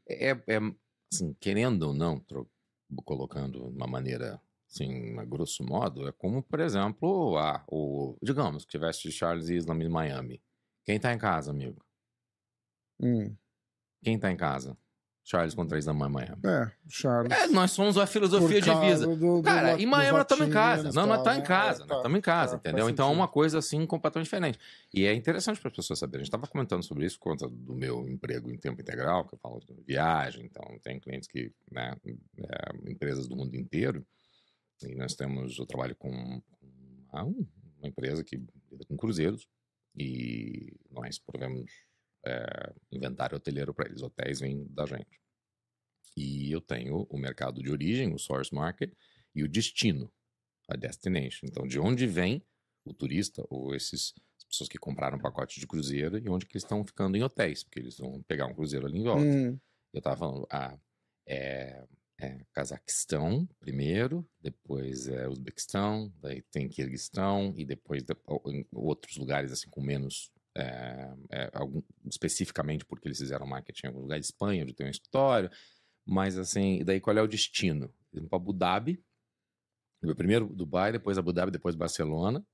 É, 0.09 0.31
é 0.31 0.59
assim, 1.13 1.33
querendo 1.39 1.85
ou 1.85 1.95
não, 1.95 2.19
tro- 2.19 2.51
colocando 3.05 3.71
de 3.71 3.77
uma 3.77 3.87
maneira. 3.87 4.41
Assim, 4.69 5.17
a 5.21 5.25
grosso 5.25 5.63
modo, 5.65 6.09
é 6.09 6.13
como, 6.13 6.43
por 6.43 6.59
exemplo, 6.59 7.39
a, 7.39 7.65
o. 7.69 8.17
Digamos 8.21 8.65
que 8.65 8.73
tivesse 8.73 9.13
Charles 9.13 9.49
Islam 9.49 9.81
em 9.83 9.89
Miami. 9.89 10.43
Quem 10.85 10.99
tá 10.99 11.13
em 11.15 11.19
casa, 11.19 11.53
amigo? 11.53 11.81
Hum, 13.01 13.35
Quem 14.07 14.17
tá 14.17 14.31
em 14.31 14.37
casa? 14.37 14.79
Charles 15.25 15.53
contra 15.53 15.77
Islam 15.77 15.97
em 15.97 16.09
Miami. 16.09 16.41
é, 16.45 16.71
Charles. 16.89 17.33
É, 17.33 17.49
nós 17.49 17.73
somos 17.73 17.99
a 17.99 18.07
filosofia 18.07 18.61
de 18.61 18.71
vida. 18.73 19.05
do- 19.05 19.17
do 19.39 19.43
Cara, 19.43 19.73
em 19.73 19.85
do 19.85 19.91
Miami 19.91 20.13
nós 20.13 20.21
estamos 20.23 20.47
em 20.47 20.51
casa. 20.53 20.93
Não, 20.93 21.07
nós 21.09 21.19
estamos 21.19 21.39
em 21.39 21.41
né? 21.41 21.47
casa. 21.49 21.79
É, 21.79 21.81
Nós 21.81 21.89
tá, 21.89 21.97
estamos 21.97 22.19
em 22.19 22.21
casa, 22.21 22.59
tá, 22.59 22.69
entendeu? 22.71 22.89
Então 22.89 23.09
é 23.09 23.13
uma 23.13 23.27
coisa 23.27 23.59
assim 23.59 23.85
completamente 23.85 24.27
diferente. 24.27 24.61
E 24.95 25.05
é 25.05 25.13
interessante 25.13 25.59
para 25.61 25.71
as 25.71 25.75
pessoas 25.75 25.99
saberem. 25.99 26.21
A 26.21 26.25
gente 26.25 26.29
estava 26.29 26.47
comentando 26.47 26.85
sobre 26.85 27.05
isso 27.05 27.19
por 27.19 27.25
conta 27.31 27.49
do 27.49 27.75
meu 27.75 28.09
emprego 28.09 28.49
em 28.53 28.57
tempo 28.57 28.81
integral, 28.81 29.25
que 29.27 29.35
eu 29.35 29.39
falo 29.41 29.59
de 29.59 29.75
viagem. 29.85 30.45
Então, 30.45 30.63
tem 30.85 31.01
clientes 31.01 31.27
que, 31.29 31.53
né, 31.73 31.97
é, 32.39 32.89
empresas 32.93 33.27
do 33.27 33.35
mundo 33.35 33.57
inteiro. 33.57 34.07
E 34.85 34.95
nós 34.95 35.17
temos, 35.17 35.59
eu 35.59 35.67
trabalho 35.67 35.97
com 35.97 36.09
uma, 36.09 37.25
uma 37.25 37.89
empresa 37.89 38.23
que 38.23 38.37
lida 38.71 38.85
com 38.87 38.97
cruzeiros. 38.97 39.49
E 39.99 40.73
nós 40.93 41.19
provemos 41.19 41.69
é, 42.27 42.75
inventário 42.93 43.37
hoteleiro 43.37 43.73
para 43.73 43.87
eles. 43.89 44.03
Hotéis 44.03 44.41
vêm 44.41 44.67
da 44.71 44.85
gente. 44.87 45.21
E 46.17 46.51
eu 46.51 46.61
tenho 46.61 47.07
o 47.11 47.19
mercado 47.19 47.63
de 47.63 47.71
origem, 47.71 48.13
o 48.15 48.19
source 48.19 48.55
market, 48.55 48.93
e 49.35 49.43
o 49.43 49.49
destino, 49.49 50.11
a 50.69 50.77
destination. 50.77 51.47
Então, 51.47 51.67
de 51.67 51.79
onde 51.79 52.07
vem 52.07 52.43
o 52.85 52.95
turista 52.95 53.45
ou 53.51 53.75
esses 53.75 54.15
as 54.39 54.45
pessoas 54.45 54.69
que 54.69 54.79
compraram 54.79 55.19
um 55.19 55.21
pacote 55.21 55.59
de 55.59 55.67
cruzeiro 55.67 56.19
e 56.19 56.29
onde 56.29 56.47
que 56.47 56.55
eles 56.55 56.63
estão 56.63 56.87
ficando 56.87 57.17
em 57.17 57.23
hotéis, 57.23 57.65
porque 57.65 57.81
eles 57.81 57.99
vão 57.99 58.23
pegar 58.23 58.47
um 58.47 58.55
cruzeiro 58.55 58.87
ali 58.87 58.99
em 58.99 59.03
volta. 59.03 59.25
Hum, 59.25 59.59
Eu 59.93 60.01
tava 60.01 60.17
falando, 60.17 60.47
ah, 60.51 60.79
é, 61.27 61.85
é 62.21 62.39
Cazaquistão 62.53 63.47
primeiro, 63.59 64.25
depois 64.41 65.09
é 65.09 65.29
Uzbequistão, 65.29 66.13
daí 66.21 66.43
tem 66.43 66.69
Kirguistão 66.69 67.53
e 67.57 67.65
depois 67.65 68.05
de- 68.05 68.15
outros 68.73 69.17
lugares 69.17 69.51
assim 69.51 69.69
com 69.69 69.83
menos 69.83 70.31
é, 70.57 71.15
é, 71.31 71.51
algum- 71.55 71.83
especificamente 72.07 72.85
porque 72.85 73.09
eles 73.09 73.19
fizeram 73.19 73.47
marketing 73.47 73.87
em 73.87 73.89
algum 73.89 74.01
lugar 74.03 74.19
de 74.19 74.27
Espanha, 74.27 74.63
onde 74.65 74.75
tem 74.75 74.87
um 74.87 74.91
escritório, 74.91 75.51
mas 76.07 76.39
assim, 76.39 76.85
daí 76.85 77.01
qual 77.01 77.17
é 77.19 77.23
o 77.23 77.29
destino? 77.29 77.93
Vão 78.13 78.29
para 78.29 78.37
Abu 78.39 78.53
Dhabi, 78.53 79.05
primeiro 80.17 80.47
Dubai, 80.55 80.93
depois 80.93 81.19
Abu 81.19 81.33
Dhabi, 81.33 81.51
depois 81.53 81.75
Barcelona, 81.75 82.45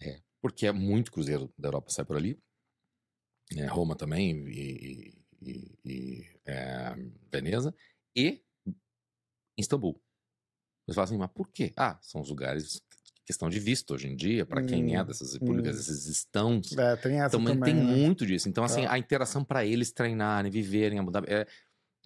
é, 0.00 0.20
porque 0.40 0.66
é 0.66 0.72
muito 0.72 1.12
cruzeiro 1.12 1.52
da 1.58 1.68
Europa 1.68 1.90
sai 1.90 2.04
por 2.04 2.16
ali, 2.16 2.40
é, 3.56 3.66
Roma 3.66 3.96
também 3.96 4.46
e, 4.48 5.14
e- 5.40 5.78
e, 5.84 6.40
é, 6.46 6.94
Veneza 7.30 7.74
e 8.14 8.42
Istambul. 9.56 10.00
Eles 10.86 10.94
falam 10.94 11.04
assim, 11.04 11.18
mas 11.18 11.30
por 11.32 11.48
quê? 11.50 11.72
Ah, 11.76 11.98
são 12.02 12.20
os 12.20 12.28
lugares 12.30 12.80
questão 13.28 13.48
de 13.50 13.60
visto 13.60 13.92
hoje 13.94 14.08
em 14.08 14.16
dia, 14.16 14.46
para 14.46 14.62
quem 14.62 14.96
é 14.96 15.02
Hum, 15.02 15.04
dessas 15.04 15.34
repúblicas, 15.34 15.76
hum. 15.76 15.80
esses 15.80 16.06
estão 16.06 16.60
é, 16.78 16.96
tem 16.96 17.20
essa 17.20 17.36
também, 17.36 17.54
também. 17.54 17.74
tem 17.74 17.84
né? 17.84 17.94
muito 17.94 18.24
disso. 18.26 18.48
Então, 18.48 18.64
assim, 18.64 18.84
Tá. 18.84 18.92
a 18.94 18.98
interação 18.98 19.44
para 19.44 19.64
eles 19.66 19.92
treinarem, 19.92 20.50
viverem 20.50 20.96
em 20.96 21.00
Abu 21.00 21.10
Dhabi, 21.10 21.26
é, 21.30 21.46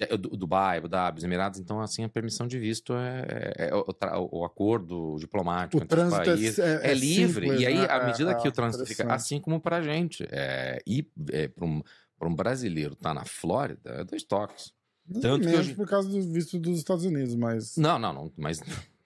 é, 0.00 0.17
Du- 0.17 0.37
Dubai, 0.37 0.79
Abu 0.79 0.88
Dhabi, 0.88 1.19
os 1.19 1.25
Emirados, 1.25 1.61
então, 1.61 1.81
assim, 1.81 2.02
a 2.02 2.09
permissão 2.09 2.47
de 2.49 2.59
visto 2.59 2.93
é, 2.95 3.55
é- 3.57 3.69
é 3.71 3.75
o, 3.75 4.29
o 4.41 4.45
acordo 4.45 5.17
diplomático 5.21 5.81
O 5.81 5.85
entre 5.85 6.00
os 6.00 6.12
é- 6.12 6.17
países. 6.25 6.59
é, 6.59 6.91
É, 6.91 6.95
livre. 6.95 7.47
simples, 7.47 7.61
e 7.61 7.67
aí, 7.67 7.75
né? 7.76 7.87
à 7.88 7.97
É, 7.99 8.07
medida 8.07 8.35
que 8.35 8.47
é, 8.47 8.50
o 8.50 8.52
trânsito 8.52 8.85
fica 8.85 9.14
assim 9.14 9.41
como 9.41 9.61
pra 9.61 9.81
gente, 9.81 10.26
é, 10.31 10.83
ir 10.85 11.09
é, 11.31 11.47
para 11.47 11.64
um, 11.64 11.81
pra 12.19 12.29
um 12.29 12.35
brasileiro 12.35 12.97
tá 12.97 13.14
na 13.14 13.25
Flórida, 13.25 13.91
é 14.00 14.05
dois 14.05 14.25
toques. 14.25 14.73
tanto 15.21 15.41
que 15.43 15.47
Menos 15.47 15.61
hoje- 15.67 15.75
por 15.75 15.87
causa 15.88 16.09
do 16.09 16.21
visto 16.33 16.59
dos 16.59 16.79
Estados 16.79 17.05
Unidos, 17.05 17.35
mas. 17.37 17.76
Não, 17.76 17.97
não, 17.99 18.12
não, 18.12 18.33
mas, 18.37 18.61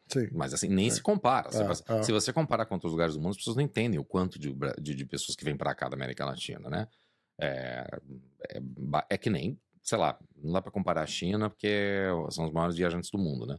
Sim. 0.09 0.29
mas 0.33 0.55
assim, 0.55 0.69
nem 0.69 0.87
É. 0.89 0.91
se 0.91 1.03
compara. 1.03 1.51
Se, 1.51 1.63
É, 1.63 1.67
você, 1.67 1.83
é. 1.89 2.03
se 2.03 2.13
você 2.13 2.33
comparar 2.33 2.67
com 2.67 2.75
outros 2.75 2.93
lugares 2.93 3.15
do 3.15 3.21
mundo, 3.21 3.31
as 3.33 3.37
pessoas 3.39 3.57
não 3.57 3.63
entendem 3.65 3.99
o 3.99 4.05
quanto 4.05 4.39
de, 4.39 4.55
de, 4.81 4.95
de 4.95 5.05
pessoas 5.05 5.35
que 5.37 5.45
vêm 5.45 5.57
pra 5.57 5.75
cá 5.75 5.89
da 5.89 5.97
América 5.97 6.25
Latina, 6.25 6.69
né? 6.71 6.89
É, 7.41 7.87
é, 8.51 8.61
é 9.11 9.19
que 9.19 9.29
nem, 9.29 9.61
sei 9.83 9.99
lá, 9.99 10.19
não 10.37 10.53
dá 10.53 10.63
pra 10.63 10.71
comparar 10.73 11.03
a 11.03 11.07
China 11.07 11.51
porque 11.51 12.07
são 12.31 12.47
os 12.47 12.53
maiores 12.53 12.77
viajantes 12.77 13.11
do 13.11 13.19
mundo, 13.19 13.47
né? 13.47 13.57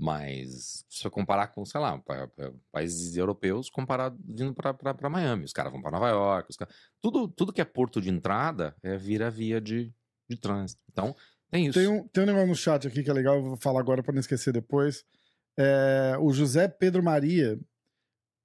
Mas 0.00 0.84
se 0.88 1.00
você 1.02 1.10
comparar 1.10 1.48
com, 1.48 1.64
sei 1.64 1.80
lá, 1.80 1.98
pa- 1.98 2.28
pa- 2.28 2.52
países 2.70 3.16
europeus, 3.16 3.68
comparado 3.68 4.16
vindo 4.24 4.54
pra, 4.54 4.72
pra, 4.72 4.94
pra 4.94 5.10
Miami. 5.10 5.44
Os 5.44 5.52
caras 5.52 5.72
vão 5.72 5.82
pra 5.82 5.90
Nova 5.90 6.08
York, 6.08 6.48
os 6.50 6.56
caras- 6.56 6.72
tudo, 7.02 7.26
tudo 7.26 7.52
que 7.52 7.60
é 7.60 7.64
porto 7.64 8.00
de 8.00 8.08
entrada 8.08 8.76
é 8.82 8.96
vira 8.96 9.28
via 9.28 9.60
de, 9.60 9.92
de 10.30 10.36
trânsito. 10.36 10.80
Então, 10.90 11.16
tem 11.50 11.66
isso. 11.66 11.78
Tem 11.78 11.88
um, 11.88 12.06
tem 12.06 12.22
um 12.22 12.26
negócio 12.26 12.46
no 12.46 12.54
chat 12.54 12.86
aqui 12.86 13.02
que 13.02 13.10
é 13.10 13.12
legal, 13.12 13.36
eu 13.36 13.42
vou 13.42 13.56
falar 13.56 13.80
agora 13.80 14.00
pra 14.00 14.12
não 14.12 14.20
esquecer 14.20 14.52
depois. 14.52 15.04
É, 15.58 16.16
o 16.20 16.32
José 16.32 16.68
Pedro 16.68 17.02
Maria, 17.02 17.58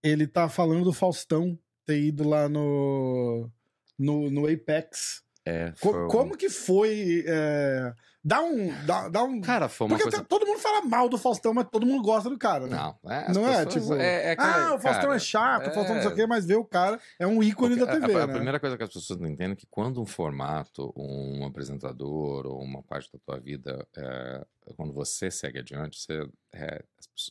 ele 0.02 0.26
tá 0.26 0.50
falando 0.50 0.84
do 0.84 0.92
Faustão 0.92 1.58
ter 1.86 2.02
ido 2.02 2.28
lá 2.28 2.50
no, 2.50 3.52
no, 4.00 4.32
no 4.32 4.48
Apex. 4.48 5.24
É, 5.46 5.74
Co- 5.82 6.06
um- 6.06 6.08
Como 6.08 6.38
que 6.38 6.50
foi? 6.50 7.26
é, 7.28 7.94
dá 8.24 8.42
um. 8.42 8.86
Dá, 8.86 9.10
dá 9.10 9.24
um... 9.24 9.42
Cara, 9.42 9.68
foi 9.68 9.88
uma 9.88 9.98
Porque 9.98 10.04
coisa... 10.10 10.18
tá- 10.20 10.24
todo 10.24 10.46
mundo 10.48 10.58
fala 10.60 10.82
mal 10.86 11.10
do 11.10 11.18
Faustão, 11.18 11.54
mas 11.54 11.68
todo 11.70 11.86
mundo 11.86 12.02
gosta 12.02 12.30
do 12.30 12.38
cara, 12.38 12.66
né? 12.66 12.78
Não, 12.78 13.12
é, 13.12 13.34
Não 13.34 13.46
é, 13.46 13.66
pessoas- 13.66 13.84
tipo, 13.84 13.94
é, 13.96 14.32
é 14.32 14.36
ah, 14.40 14.76
o 14.76 14.80
Faustão 14.80 15.02
cara, 15.10 15.16
é 15.16 15.20
chato, 15.20 15.68
o 15.70 15.74
Faustão 15.74 15.96
não 15.96 16.02
sei 16.02 16.12
o 16.12 16.14
é- 16.14 16.16
quê, 16.16 16.26
mas 16.26 16.46
ver 16.46 16.56
o 16.56 16.64
cara 16.64 16.98
é 17.20 17.28
um 17.28 17.44
ícone 17.44 17.76
Porque 17.76 17.86
da 17.86 17.92
a- 17.92 18.00
TV, 18.08 18.20
a, 18.20 18.24
a 18.24 18.28
né? 18.28 18.34
primeira 18.34 18.58
coisa 18.60 18.78
que 18.78 18.84
as 18.84 18.94
pessoas 18.94 19.20
não 19.20 19.28
entendem 19.28 19.52
é 19.52 19.56
que 19.58 19.68
quando 19.70 20.02
um 20.02 20.06
formato, 20.06 20.94
um 20.96 21.46
apresentador 21.46 22.46
ou 22.48 22.62
uma 22.62 22.82
parte 22.82 23.12
da 23.12 23.20
tua 23.20 23.38
vida, 23.38 23.86
é, 23.98 24.46
quando 24.78 24.94
você 24.94 25.30
segue 25.30 25.60
adiante, 25.60 26.00
você, 26.00 26.26
é, 26.54 26.82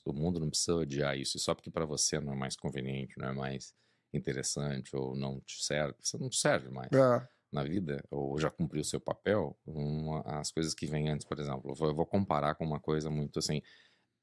o 0.04 0.12
mundo 0.12 0.38
não 0.38 0.50
precisa 0.50 0.75
odiar 0.75 1.16
isso. 1.16 1.38
E 1.38 1.40
só 1.40 1.54
porque 1.54 1.71
para 1.71 1.87
você 1.87 2.21
não 2.21 2.35
é 2.35 2.37
mais 2.37 2.57
conveniente, 2.57 3.19
não 3.19 3.31
é 3.31 3.33
mais 3.33 3.73
interessante 4.12 4.95
ou 4.95 5.16
não 5.16 5.40
te 5.40 5.64
serve, 5.64 5.95
você 5.99 6.19
não 6.19 6.28
te 6.28 6.37
serve 6.37 6.69
mais 6.69 6.90
É. 6.92 7.28
na 7.52 7.62
vida, 7.64 8.02
ou 8.11 8.38
já 8.38 8.50
cumpriu 8.50 8.82
seu 8.85 9.00
papel, 9.00 9.56
uma- 9.66 10.23
as 10.40 10.50
coisas 10.50 10.75
que 10.75 10.87
vêm 10.87 11.09
antes, 11.09 11.26
por 11.26 11.38
exemplo, 11.38 11.71
eu 11.71 11.75
vou, 11.75 11.88
eu 11.88 11.94
vou 11.94 12.06
comparar 12.06 12.54
com 12.54 12.64
uma 12.64 12.80
coisa 12.80 13.11
muito 13.11 13.38
assim, 13.38 13.61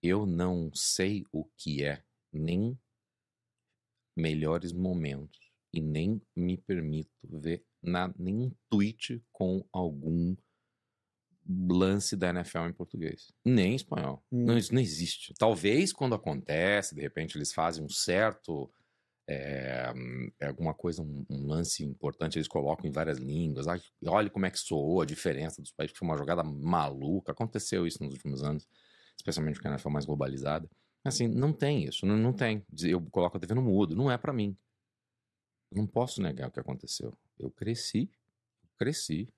eu 0.01 0.25
não 0.25 0.71
sei 0.74 1.24
o 1.31 1.45
que 1.57 1.83
é 1.83 2.03
nem 2.33 2.77
melhores 4.15 4.71
momentos 4.74 5.39
e 5.74 5.81
nem 5.81 6.21
me 6.36 6.57
permito 6.57 7.12
ver 7.24 7.63
na, 7.81 8.13
nenhum 8.17 8.51
tweet 8.69 9.24
com 9.31 9.63
algum 9.71 10.36
lance 11.48 12.15
da 12.15 12.29
NFL 12.29 12.67
em 12.67 12.74
português, 12.74 13.33
nem 13.43 13.71
em 13.74 13.75
espanhol. 13.75 14.24
Hum. 14.31 14.45
Não, 14.45 14.57
isso 14.57 14.74
não 14.74 14.81
existe. 14.81 15.33
Talvez 15.38 15.91
quando 15.91 16.13
acontece, 16.15 16.93
de 16.93 17.01
repente 17.01 17.38
eles 17.38 17.53
fazem 17.53 17.83
um 17.83 17.89
certo 17.89 18.69
é, 19.31 19.93
é 20.39 20.48
alguma 20.48 20.74
coisa, 20.74 21.03
um, 21.03 21.24
um 21.29 21.45
lance 21.45 21.83
importante, 21.86 22.39
eles 22.39 22.48
colocam 22.48 22.89
em 22.89 22.91
várias 22.91 23.19
línguas. 23.19 23.67
Olha 24.07 24.29
como 24.29 24.48
é 24.48 24.51
que 24.51 24.57
soou 24.57 25.01
a 25.01 25.05
diferença 25.05 25.62
dos 25.62 25.71
países, 25.71 25.93
que 25.93 26.00
foi 26.00 26.07
uma 26.07 26.17
jogada 26.17 26.43
maluca. 26.43 27.31
Aconteceu 27.31 27.86
isso 27.86 28.03
nos 28.03 28.13
últimos 28.13 28.43
anos, 28.43 28.67
especialmente 29.15 29.55
porque 29.55 29.67
a 29.67 29.71
NFL 29.71 29.89
é 29.89 29.91
mais 29.91 30.05
globalizada. 30.05 30.67
Assim, 31.03 31.27
não 31.27 31.53
tem 31.53 31.83
isso, 31.83 32.07
não, 32.07 32.17
não 32.17 32.33
tem. 32.33 32.65
Eu 32.81 33.00
coloco 33.12 33.38
a 33.38 33.39
TV 33.39 33.53
no 33.53 33.62
mudo, 33.62 33.95
não 33.95 34.12
é 34.12 34.17
pra 34.17 34.33
mim. 34.33 34.57
Eu 35.71 35.77
não 35.77 35.88
posso 35.88 36.21
negar 36.21 36.50
o 36.50 36.51
que 36.51 36.59
aconteceu. 36.59 37.15
Eu 37.38 37.51
cresci, 37.51 38.09
cresci 38.77 39.31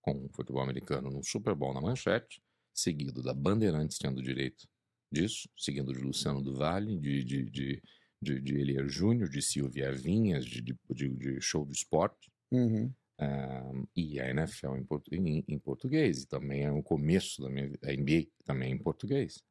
com 0.00 0.24
o 0.24 0.28
futebol 0.28 0.62
americano 0.62 1.10
no 1.10 1.22
Super 1.24 1.54
Bowl 1.54 1.74
na 1.74 1.80
manchete, 1.80 2.40
seguido 2.72 3.22
da 3.22 3.34
Bandeirantes 3.34 3.98
tendo 3.98 4.22
direito 4.22 4.68
disso, 5.10 5.48
seguindo 5.56 5.92
de 5.92 5.98
Luciano 5.98 6.40
do 6.40 6.54
Vale, 6.54 6.96
de, 6.98 7.24
de, 7.24 7.50
de, 7.50 7.82
de, 8.22 8.40
de 8.40 8.54
Elias 8.56 8.92
Júnior, 8.92 9.28
de 9.28 9.42
Silvia 9.42 9.92
Vinhas, 9.92 10.44
de, 10.44 10.60
de, 10.62 10.78
de, 10.90 11.08
de 11.08 11.40
show 11.40 11.64
do 11.64 11.72
esporte, 11.72 12.30
Uhum. 12.50 12.92
ah, 13.18 13.72
e 13.96 14.20
a 14.20 14.30
NFL 14.30 14.76
em, 14.76 14.84
portu- 14.84 15.14
em- 15.14 15.44
em 15.48 15.58
português, 15.58 16.22
e 16.22 16.26
também 16.28 16.62
é 16.64 16.70
o 16.70 16.82
começo 16.82 17.42
da 17.42 17.48
minha 17.50 17.70
a 17.84 17.92
NBA 17.92 18.28
também 18.44 18.72
em 18.72 18.78
português. 18.78 19.42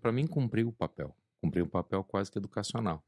Para 0.00 0.10
mim, 0.12 0.26
cumpriu 0.26 0.68
o 0.68 0.72
papel, 0.72 1.14
cumpriu 1.40 1.64
o 1.64 1.68
papel 1.68 2.02
quase 2.02 2.30
que 2.30 2.38
educacional. 2.38 3.04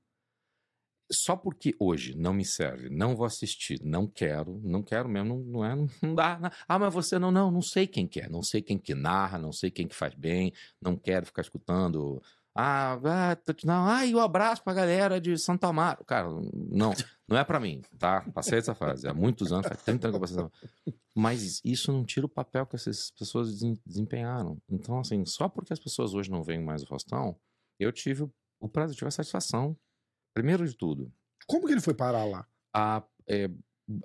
Só 1.11 1.37
porque 1.37 1.73
hoje 1.79 2.17
não 2.17 2.35
me 2.35 2.45
serve, 2.45 2.89
não 2.91 3.15
vou 3.15 3.25
assistir, 3.27 3.81
não 3.85 4.09
quero, 4.09 4.61
não 4.65 4.83
quero 4.83 5.09
mesmo, 5.09 5.37
não, 5.37 5.45
não 5.45 5.65
é, 5.65 5.77
não 6.03 6.15
dá. 6.17 6.37
não- 6.39 6.51
Ah, 6.67 6.79
mas 6.81 6.93
você 6.93 7.17
não, 7.17 7.31
não, 7.31 7.49
não 7.49 7.63
sei 7.63 7.87
quem 7.87 8.09
que 8.09 8.21
é, 8.21 8.29
não 8.29 8.43
sei 8.43 8.61
quem 8.61 8.77
que 8.77 8.93
narra, 8.93 9.39
não 9.39 9.53
sei 9.53 9.71
quem 9.71 9.87
que 9.87 9.95
faz 9.95 10.15
bem, 10.15 10.53
não 10.83 10.97
quero 10.97 11.25
ficar 11.27 11.43
escutando. 11.43 12.21
Ah, 12.59 12.95
ah, 13.05 13.37
não, 13.65 13.87
ah, 13.87 14.07
e 14.07 14.15
o 14.15 14.21
abraço 14.21 14.63
pra 14.65 14.73
galera 14.73 15.21
de 15.21 15.37
Santo 15.37 15.65
Amaro. 15.65 16.05
Cara, 16.05 16.29
não, 16.29 16.91
não 17.29 17.37
é 17.37 17.45
pra 17.45 17.61
mim, 17.61 17.83
tá? 17.99 18.23
Passei 18.33 18.59
essa 18.59 18.75
fase 18.75 19.07
há 19.07 19.13
muitos 19.15 19.53
anos, 19.53 19.67
faz 19.67 19.83
30 19.83 20.09
anos 20.09 20.13
que 20.13 20.17
eu 20.17 20.21
passei 20.21 20.37
essa 20.39 20.49
fase. 20.49 20.99
Mas 21.15 21.61
isso 21.65 21.93
não 21.93 22.05
tira 22.05 22.25
o 22.27 22.29
papel 22.29 22.67
que 22.67 22.77
essas 22.77 23.11
pessoas 23.11 23.59
desempenharam. 23.85 24.59
Então, 24.69 24.99
assim, 24.99 25.25
só 25.27 25.49
porque 25.49 25.73
as 25.73 25.79
pessoas 25.79 26.15
hoje 26.15 26.31
não 26.31 26.43
veem 26.43 26.63
mais 26.63 26.83
o 26.83 26.87
Faustão, 26.87 27.37
eu 27.79 27.93
tive 27.93 28.23
o- 28.61 28.69
prazer, 28.69 28.97
tive 28.97 29.09
a 29.09 29.11
satisfação. 29.11 29.77
Primeiro 30.35 30.67
de 30.67 30.75
tudo, 30.77 31.13
Como 31.47 31.67
que 31.67 31.73
ele 31.73 31.81
foi 31.81 31.95
parar 31.95 32.25
lá? 32.25 32.47
a, 32.75 33.03
é, 33.29 33.49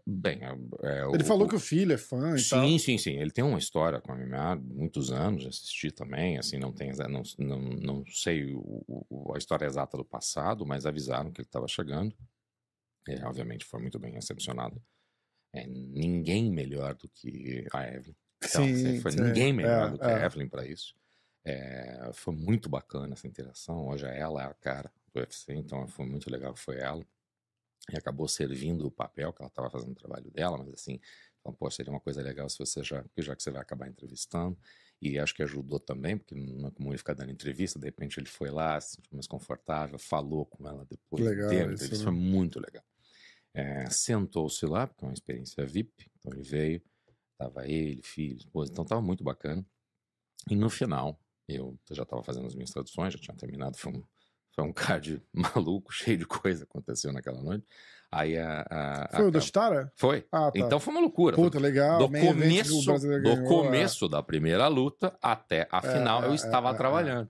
bem, 0.05 0.39
é, 0.43 0.49
é, 0.83 1.05
Ele 1.13 1.23
o- 1.23 1.25
falou 1.25 1.47
que 1.47 1.55
o 1.55 1.59
filho 1.59 1.93
é 1.93 1.97
fã 1.97 2.37
e 2.37 2.43
tal. 2.47 2.63
Sim, 2.67 2.77
sim, 2.77 2.97
sim. 2.97 3.11
Ele 3.13 3.31
tem 3.31 3.43
uma 3.43 3.57
história 3.57 3.99
com 3.99 4.11
a 4.11 4.15
MMA 4.15 4.55
muitos 4.55 5.11
anos, 5.11 5.45
assisti 5.45 5.91
também, 5.91 6.37
assim, 6.37 6.57
não 6.57 6.71
tem, 6.71 6.91
não, 7.09 7.23
não, 7.39 7.59
não 7.59 8.05
sei 8.07 8.53
o- 8.53 9.05
o- 9.09 9.33
a 9.33 9.37
história 9.37 9.65
exata 9.65 9.97
do 9.97 10.05
passado, 10.05 10.65
mas 10.65 10.85
avisaram 10.85 11.31
que 11.31 11.41
ele 11.41 11.47
estava 11.47 11.67
chegando. 11.67 12.15
É, 13.07 13.25
obviamente 13.25 13.65
foi 13.65 13.81
muito 13.81 13.97
bem 13.97 14.13
recepcionado. 14.13 14.81
É, 15.53 15.65
ninguém 15.67 16.51
melhor 16.51 16.93
do 16.95 17.09
que 17.09 17.65
a 17.73 17.87
Evelyn. 17.87 18.15
Então, 18.43 18.63
assim, 18.63 19.01
foi 19.01 19.11
sim. 19.11 19.21
ninguém 19.21 19.51
melhor 19.53 19.87
É, 19.87 19.91
do 19.91 19.97
que 19.97 20.05
é. 20.05 20.13
a 20.13 20.25
Evelyn 20.25 20.47
para 20.47 20.65
isso. 20.65 20.95
É, 21.43 22.11
foi 22.13 22.35
muito 22.35 22.69
bacana 22.69 23.13
essa 23.13 23.27
interação. 23.27 23.87
Hoje 23.87 24.05
ela 24.05 24.43
é 24.43 24.45
a 24.45 24.53
cara 24.53 24.91
do 25.13 25.19
UFC, 25.19 25.53
então 25.55 25.87
foi 25.87 26.05
muito 26.05 26.29
legal 26.29 26.53
que 26.53 26.59
foi 26.59 26.77
ela. 26.77 27.03
E 27.91 27.97
acabou 27.97 28.27
servindo 28.27 28.85
o 28.85 28.91
papel 28.91 29.33
que 29.33 29.41
ela 29.41 29.49
estava 29.49 29.69
fazendo 29.69 29.91
o 29.91 29.95
trabalho 29.95 30.29
dela, 30.29 30.57
mas 30.57 30.73
assim, 30.73 30.99
então, 31.39 31.51
pô, 31.53 31.69
seria 31.71 31.91
uma 31.91 31.99
coisa 31.99 32.21
legal 32.21 32.47
se 32.47 32.59
você 32.59 32.83
já, 32.83 33.03
já 33.17 33.35
que 33.35 33.41
você 33.41 33.49
vai 33.49 33.61
acabar 33.61 33.87
entrevistando, 33.87 34.57
e 35.01 35.17
acho 35.17 35.33
que 35.33 35.41
ajudou 35.41 35.79
também, 35.79 36.15
porque 36.15 36.35
não 36.35 36.67
é 36.67 36.71
comum 36.71 36.91
ele 36.91 36.99
ficar 36.99 37.15
dando 37.15 37.31
entrevista, 37.31 37.79
de 37.79 37.85
repente 37.85 38.19
ele 38.19 38.27
foi 38.27 38.51
lá, 38.51 38.79
se 38.79 38.95
sentiu 38.95 39.13
mais 39.13 39.27
confortável, 39.27 39.97
falou 39.97 40.45
com 40.45 40.67
ela 40.67 40.85
depois, 40.85 41.25
Legal 41.25 41.73
isso, 41.73 41.91
né? 41.91 42.03
foi 42.03 42.11
muito 42.11 42.59
legal. 42.59 42.83
É, 43.53 43.89
Sentou-se 43.89 44.63
lá, 44.67 44.85
porque 44.85 45.03
é 45.03 45.07
uma 45.07 45.13
experiência 45.13 45.65
VIP, 45.65 46.09
então 46.19 46.31
ele 46.31 46.43
veio, 46.43 46.81
tava 47.37 47.67
ele, 47.67 48.01
filho, 48.03 48.37
esposa, 48.37 48.71
então 48.71 48.85
tava 48.85 49.01
muito 49.01 49.23
bacana. 49.23 49.65
E 50.49 50.55
no 50.55 50.69
final, 50.69 51.19
eu 51.47 51.77
já 51.89 52.03
estava 52.03 52.23
fazendo 52.23 52.45
as 52.45 52.53
minhas 52.53 52.69
traduções, 52.69 53.13
já 53.13 53.19
tinha 53.19 53.35
terminado, 53.35 53.77
foi 53.77 53.91
um, 53.91 54.03
foi 54.51 54.63
um 54.63 54.73
card 54.73 55.21
maluco, 55.33 55.91
cheio 55.93 56.17
de 56.17 56.25
coisa 56.25 56.63
aconteceu 56.63 57.11
naquela 57.11 57.41
noite. 57.41 57.65
Aí 58.11 58.37
a. 58.37 58.65
a- 58.69 59.09
Foi 59.15 59.25
a- 59.25 59.27
o 59.27 59.31
da 59.31 59.39
Chitara? 59.39 59.91
Foi. 59.95 60.25
Ah, 60.31 60.51
tá. 60.51 60.59
Então 60.59 60.79
foi 60.81 60.93
uma 60.93 60.99
loucura. 60.99 61.35
Puta, 61.35 61.57
legal. 61.59 61.97
do 61.99 62.09
começo, 62.09 62.83
brasileiro 62.85 63.23
do 63.23 63.35
ganhou, 63.37 63.47
começo 63.47 64.09
da 64.09 64.21
primeira 64.21 64.67
luta 64.67 65.17
até 65.21 65.65
a 65.71 65.77
É, 65.77 65.81
final, 65.97 66.23
é, 66.23 66.27
eu 66.27 66.31
é, 66.31 66.35
estava 66.35 66.69
é, 66.69 66.73
é. 66.73 66.75
trabalhando. 66.75 67.29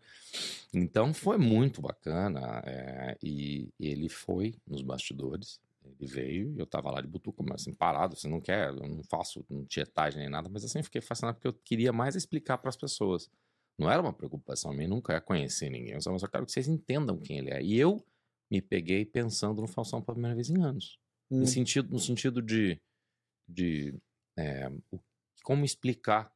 Então 0.74 1.14
foi 1.14 1.38
muito 1.38 1.82
bacana. 1.82 2.64
é, 2.66 3.18
e 3.22 3.70
ele 3.80 4.10
foi 4.10 4.56
nos 4.68 4.82
bastidores. 4.82 5.60
Ele 6.00 6.08
veio 6.08 6.54
e 6.56 6.60
eu 6.60 6.66
tava 6.66 6.90
lá 6.90 7.02
de 7.02 7.08
butuca, 7.08 7.44
mas 7.44 7.62
assim, 7.62 7.74
parado. 7.74 8.16
Você 8.16 8.28
não 8.28 8.40
quer, 8.42 8.70
eu 8.70 8.88
não 8.88 9.04
faço 9.04 9.46
não 9.50 9.64
tietagem 9.66 10.20
nem 10.20 10.30
nada, 10.30 10.50
mas 10.52 10.64
assim, 10.64 10.82
fiquei 10.82 11.02
fascinado 11.02 11.36
porque 11.38 11.48
eu 11.48 11.54
queria 11.54 11.92
mais 11.94 12.16
explicar 12.16 12.58
para 12.58 12.70
as 12.70 12.76
pessoas. 12.76 13.30
Não 13.82 13.92
era 13.92 14.02
uma 14.02 14.14
preocupação 14.14 14.72
minha, 14.74 14.88
nunca 14.88 15.14
é 15.14 15.20
conhecer 15.20 15.70
ninguém. 15.70 15.94
Eu 15.94 16.02
só, 16.02 16.16
quero 16.28 16.46
que 16.46 16.52
vocês 16.52 16.68
entendam 16.68 17.18
quem 17.18 17.40
ele 17.40 17.50
é. 17.50 17.62
E 17.64 17.78
eu 17.80 18.06
me 18.50 18.62
peguei 18.62 19.04
pensando 19.06 19.60
no 19.62 19.68
Faustão 19.68 20.02
pela 20.02 20.14
primeira 20.16 20.36
vez 20.36 20.50
em 20.52 20.62
anos. 20.62 21.00
Hum. 21.32 21.42
Em 21.42 21.46
sentido, 21.48 21.90
no 21.92 22.00
sentido 22.00 22.42
de, 22.42 22.80
de 23.50 23.96
é, 24.38 24.70
o- 24.92 25.00
como 25.44 25.66
explicar 25.66 26.32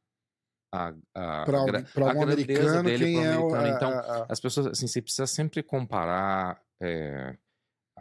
a, 0.72 0.88
a, 1.14 1.44
Pra, 1.44 1.62
a, 1.62 1.64
gra- 1.66 1.82
pra 1.84 2.10
a 2.10 2.14
um 2.14 2.20
grandeza 2.26 2.82
dele 2.82 3.04
quem 3.04 3.14
pro 3.14 3.24
é 3.24 3.38
o. 3.38 3.54
americano. 3.54 3.66
é, 3.66 3.70
Então, 3.76 3.90
é, 3.92 4.20
é. 4.22 4.26
as 4.28 4.40
pessoas, 4.40 4.66
assim, 4.66 4.86
você 4.88 5.00
precisa 5.00 5.26
sempre 5.26 5.62
comparar 5.62 6.60
é, 6.80 7.38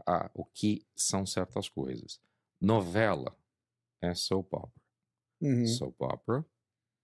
a- 0.08 0.32
o 0.34 0.44
que 0.44 0.84
são 0.96 1.26
certas 1.26 1.70
coisas. 1.70 2.20
Novela 2.60 3.38
é 4.02 4.16
soap 4.16 4.52
opera. 4.54 4.72
Uhum. 5.42 5.68
Soap 5.68 6.02
opera 6.02 6.46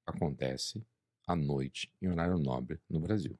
acontece 0.08 0.84
à 1.32 1.36
noite 1.36 1.92
em 2.02 2.10
horário 2.10 2.38
nobre 2.38 2.80
no 2.90 3.00
Brasil. 3.00 3.38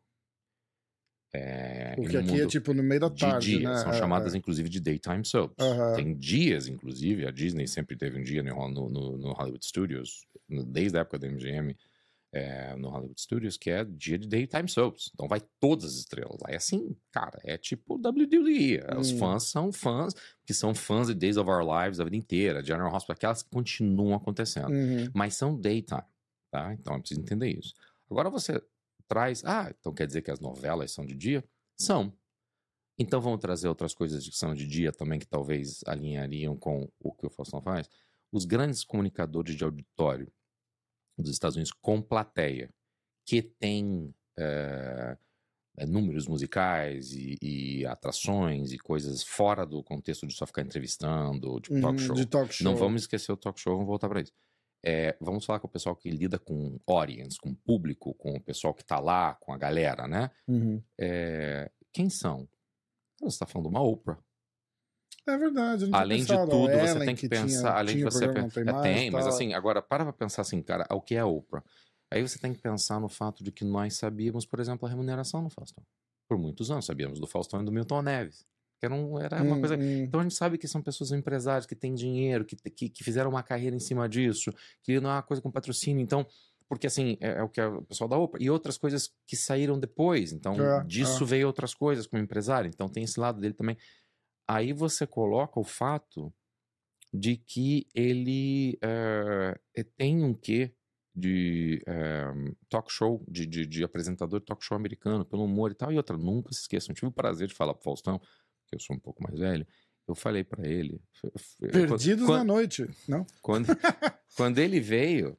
É, 1.34 1.94
e 1.94 1.96
Porque 1.96 2.18
no 2.18 2.24
aqui 2.24 2.42
é 2.42 2.46
tipo 2.46 2.74
no 2.74 2.84
meio 2.84 3.00
da 3.00 3.08
de 3.10 3.20
tarde, 3.20 3.58
dia. 3.60 3.70
né? 3.70 3.76
São 3.78 3.92
É, 3.94 3.98
chamadas, 3.98 4.34
é. 4.34 4.38
inclusive, 4.38 4.68
de 4.68 4.82
daytime 4.82 5.24
soaps. 5.26 5.56
Tem 5.96 6.14
dias, 6.14 6.68
inclusive, 6.68 7.26
a 7.26 7.32
Disney 7.32 7.68
sempre 7.68 7.96
teve 7.96 8.20
um 8.20 8.24
dia 8.24 8.44
no, 8.44 8.68
no- 8.70 8.90
no- 9.18 9.34
Hollywood 9.34 9.66
Studios, 9.66 10.26
desde 10.50 10.98
a 10.98 11.02
época 11.02 11.18
da 11.20 11.28
MGM, 11.28 11.74
é, 12.34 12.76
no 12.76 12.90
Hollywood 12.90 13.20
Studios, 13.22 13.56
que 13.58 13.70
é 13.70 13.86
dia 13.86 14.18
de 14.18 14.28
daytime 14.28 14.68
soaps. 14.68 15.10
Então 15.14 15.28
vai 15.30 15.42
todas 15.60 15.86
as 15.86 15.94
estrelas 16.00 16.38
lá. 16.42 16.50
É 16.50 16.58
assim, 16.58 16.96
cara, 17.12 17.40
é 17.46 17.58
tipo 17.58 17.98
WWE. 17.98 18.82
Os 19.00 19.12
Hum. 19.12 19.18
fãs 19.18 19.44
são 19.44 19.72
fãs, 19.72 20.14
que 20.46 20.54
são 20.54 20.76
fãs 20.76 21.08
de 21.08 21.14
Days 21.14 21.38
of 21.38 21.50
Our 21.50 21.62
Lives 21.66 22.02
a 22.02 22.04
vida 22.04 22.18
inteira, 22.18 22.62
General 22.64 22.94
Hospital, 22.94 23.16
aquelas 23.16 23.42
que 23.44 23.50
continuam 23.50 24.16
acontecendo 24.16 24.70
Uhum. 24.70 25.10
mas 25.14 25.36
são 25.36 25.58
daytime, 25.60 26.04
tá? 26.52 26.74
Então 26.74 26.96
é 26.96 27.00
preciso 27.00 27.22
entender 27.22 27.50
isso. 27.50 27.74
Agora 28.10 28.30
você 28.30 28.62
traz, 29.08 29.44
ah, 29.46 29.74
então 29.80 29.94
quer 29.94 30.06
dizer 30.06 30.22
que 30.22 30.30
as 30.30 30.40
novelas 30.40 30.92
são 30.92 31.06
de 31.06 31.16
dia? 31.16 31.44
São. 31.80 32.14
Então 33.00 33.20
vamos 33.20 33.40
trazer 33.40 33.68
outras 33.68 33.94
coisas 33.94 34.28
que 34.28 34.36
são 34.36 34.54
de 34.54 34.68
dia 34.68 34.92
também 34.92 35.18
que 35.18 35.26
talvez 35.26 35.82
alinhariam 35.88 36.56
com 36.56 36.88
o 37.00 37.12
que 37.12 37.26
o 37.26 37.30
Faustão 37.30 37.62
faz. 37.62 37.90
Os 38.32 38.46
grandes 38.46 38.84
comunicadores 38.84 39.56
de 39.56 39.64
auditório 39.64 40.32
dos 41.18 41.32
Estados 41.32 41.56
Unidos 41.56 41.72
com 41.72 42.02
plateia, 42.02 42.70
que 43.26 43.42
tem 43.42 44.14
eh, 44.38 45.18
números 45.88 46.28
musicais 46.28 47.12
e, 47.14 47.38
e 47.42 47.86
atrações 47.86 48.72
e 48.72 48.78
coisas 48.78 49.24
fora 49.24 49.66
do 49.66 49.84
contexto 49.84 50.28
de 50.28 50.34
só 50.34 50.46
ficar 50.46 50.62
entrevistando, 50.62 51.62
Uhum, 51.70 51.82
talk 51.82 52.00
show. 52.00 52.16
De 52.16 52.26
talk 52.26 52.54
show. 52.54 52.66
Não 52.66 52.76
vamos 52.76 53.04
esquecer 53.04 53.32
o 53.32 53.38
talk 53.38 53.60
show, 53.60 53.74
vamos 53.74 53.88
voltar 53.88 54.10
para 54.10 54.22
isso. 54.22 54.34
É, 54.84 55.16
vamos 55.22 55.46
falar 55.46 55.60
com 55.60 55.68
o 55.68 55.72
pessoal 55.72 55.96
que 55.96 56.10
lida 56.10 56.40
com 56.40 56.80
audience, 56.88 57.38
com 57.40 57.50
o 57.52 57.56
público, 57.56 58.14
com 58.16 58.32
o 58.36 58.42
pessoal 58.42 58.74
que 58.74 58.84
tá 58.84 59.00
lá, 59.00 59.36
com 59.36 59.54
a 59.54 59.58
galera, 59.58 60.08
né? 60.08 60.32
Uhum. 60.48 60.82
É, 61.00 61.72
quem 61.94 62.10
são? 62.10 62.48
Você 63.20 63.28
está 63.36 63.46
falando 63.46 63.68
de 63.70 63.76
uma 63.76 63.84
Oprah. 63.84 64.18
É 65.28 65.38
verdade. 65.38 65.86
tinha 65.86 65.98
Além 66.00 66.24
de 66.24 66.28
tudo, 66.28 66.72
você 66.72 66.96
Ellen, 66.96 67.06
tem 67.06 67.16
que, 67.16 67.30
tinha- 67.30 67.42
pensar. 67.44 67.78
além 67.78 67.96
de 67.96 68.02
tinha 68.02 68.12
você 68.12 68.26
programa, 68.26 68.50
pe- 68.50 68.64
não 68.64 68.70
é, 68.70 68.74
mais, 68.74 68.84
tem, 69.00 69.12
mas 69.12 69.28
assim, 69.28 69.54
agora 69.54 69.82
para 69.82 70.04
pra 70.04 70.14
pensar 70.14 70.42
assim, 70.42 70.62
cara, 70.64 70.88
o 70.90 71.00
que 71.00 71.14
é 71.16 71.20
a 71.20 71.26
Oprah? 71.28 71.64
Aí 72.10 72.22
você 72.24 72.40
tem 72.40 72.52
que 72.54 72.60
pensar 72.62 73.00
no 73.00 73.08
fato 73.08 73.44
de 73.44 73.52
que 73.52 73.64
nós 73.64 73.96
sabíamos, 73.96 74.46
por 74.46 74.60
exemplo, 74.60 74.88
a 74.88 74.90
remuneração 74.90 75.42
no 75.44 75.50
Faustão. 75.50 75.84
Por 76.28 76.38
muitos 76.40 76.72
anos, 76.72 76.86
sabíamos 76.86 77.20
do 77.20 77.28
Faustão 77.28 77.62
e 77.62 77.66
do 77.66 77.72
Milton 77.72 78.02
Neves. 78.02 78.46
Que 78.82 78.86
era, 78.88 78.96
um- 78.96 79.20
era 79.20 79.44
uma 79.44 79.56
Hum, 79.58 79.60
coisa 79.62 79.76
hum. 79.78 80.04
Então 80.04 80.20
a 80.20 80.24
gente 80.24 80.34
sabe 80.36 80.58
que 80.58 80.68
são 80.68 80.82
pessoas 80.82 81.12
empresárias 81.12 81.68
que 81.68 81.76
têm 81.76 81.94
dinheiro, 81.94 82.44
que, 82.44 82.56
que, 82.56 82.90
que 82.90 83.04
fizeram 83.04 83.30
uma 83.30 83.44
carreira 83.44 83.76
em 83.76 83.80
cima 83.80 84.10
disso, 84.10 84.52
que 84.82 85.00
não 85.00 85.12
é 85.12 85.14
uma 85.14 85.22
coisa 85.24 85.40
com 85.40 85.52
patrocínio. 85.52 86.02
Então, 86.02 86.26
porque 86.68 86.88
assim, 86.88 87.16
é, 87.22 87.34
é 87.40 87.44
o 87.44 87.50
que 87.50 87.62
é 87.62 87.68
o 87.68 87.84
pessoal 87.84 88.08
da 88.10 88.18
Oprah. 88.18 88.44
E 88.44 88.50
outras 88.50 88.78
coisas 88.80 89.14
que 89.28 89.36
saíram 89.36 89.80
depois. 89.80 90.32
Então, 90.34 90.56
É, 90.60 90.84
disso 90.84 91.26
veio 91.28 91.46
outras 91.46 91.76
coisas 91.76 92.08
como 92.08 92.24
empresário. 92.24 92.70
Então 92.74 92.90
tem 92.90 93.04
esse 93.04 93.20
lado 93.20 93.40
dele 93.40 93.54
também. 93.54 93.78
Aí 94.48 94.74
você 94.74 95.06
coloca 95.06 95.60
o 95.60 95.64
fato 95.64 96.34
de 97.14 97.36
que 97.38 97.88
ele 97.94 98.78
é, 98.82 99.60
é, 99.76 99.84
tem 99.84 100.24
um 100.24 100.34
quê 100.34 100.74
de 101.14 101.82
é, 101.86 102.24
talk 102.70 102.92
show, 102.92 103.22
de, 103.28 103.46
de, 103.46 103.66
de 103.66 103.84
apresentador 103.84 104.40
de 104.40 104.46
talk 104.46 104.64
show 104.64 104.78
americano, 104.78 105.26
pelo 105.26 105.44
humor 105.44 105.72
e 105.72 105.76
tal. 105.76 105.92
E 105.92 105.98
outra, 105.98 106.18
nunca 106.18 106.54
se 106.54 106.62
esqueçam. 106.62 106.96
Tive 106.96 107.08
o 107.08 107.12
prazer 107.12 107.48
de 107.50 107.54
falar 107.54 107.74
pro 107.74 107.84
Faustão, 107.84 108.20
que 108.72 108.76
eu 108.76 108.80
sou 108.80 108.96
um 108.96 109.00
pouco 109.00 109.22
mais 109.22 109.38
velho. 109.38 109.68
Eu 110.08 110.16
falei 110.16 110.44
pra 110.44 110.68
ele. 110.68 111.02
Perdidos 111.60 112.26
quando, 112.26 112.38
na 112.40 112.44
noite. 112.44 112.90
Não? 113.08 113.26
quando, 113.42 113.68
quando 114.36 114.60
ele 114.60 114.80
veio, 114.80 115.38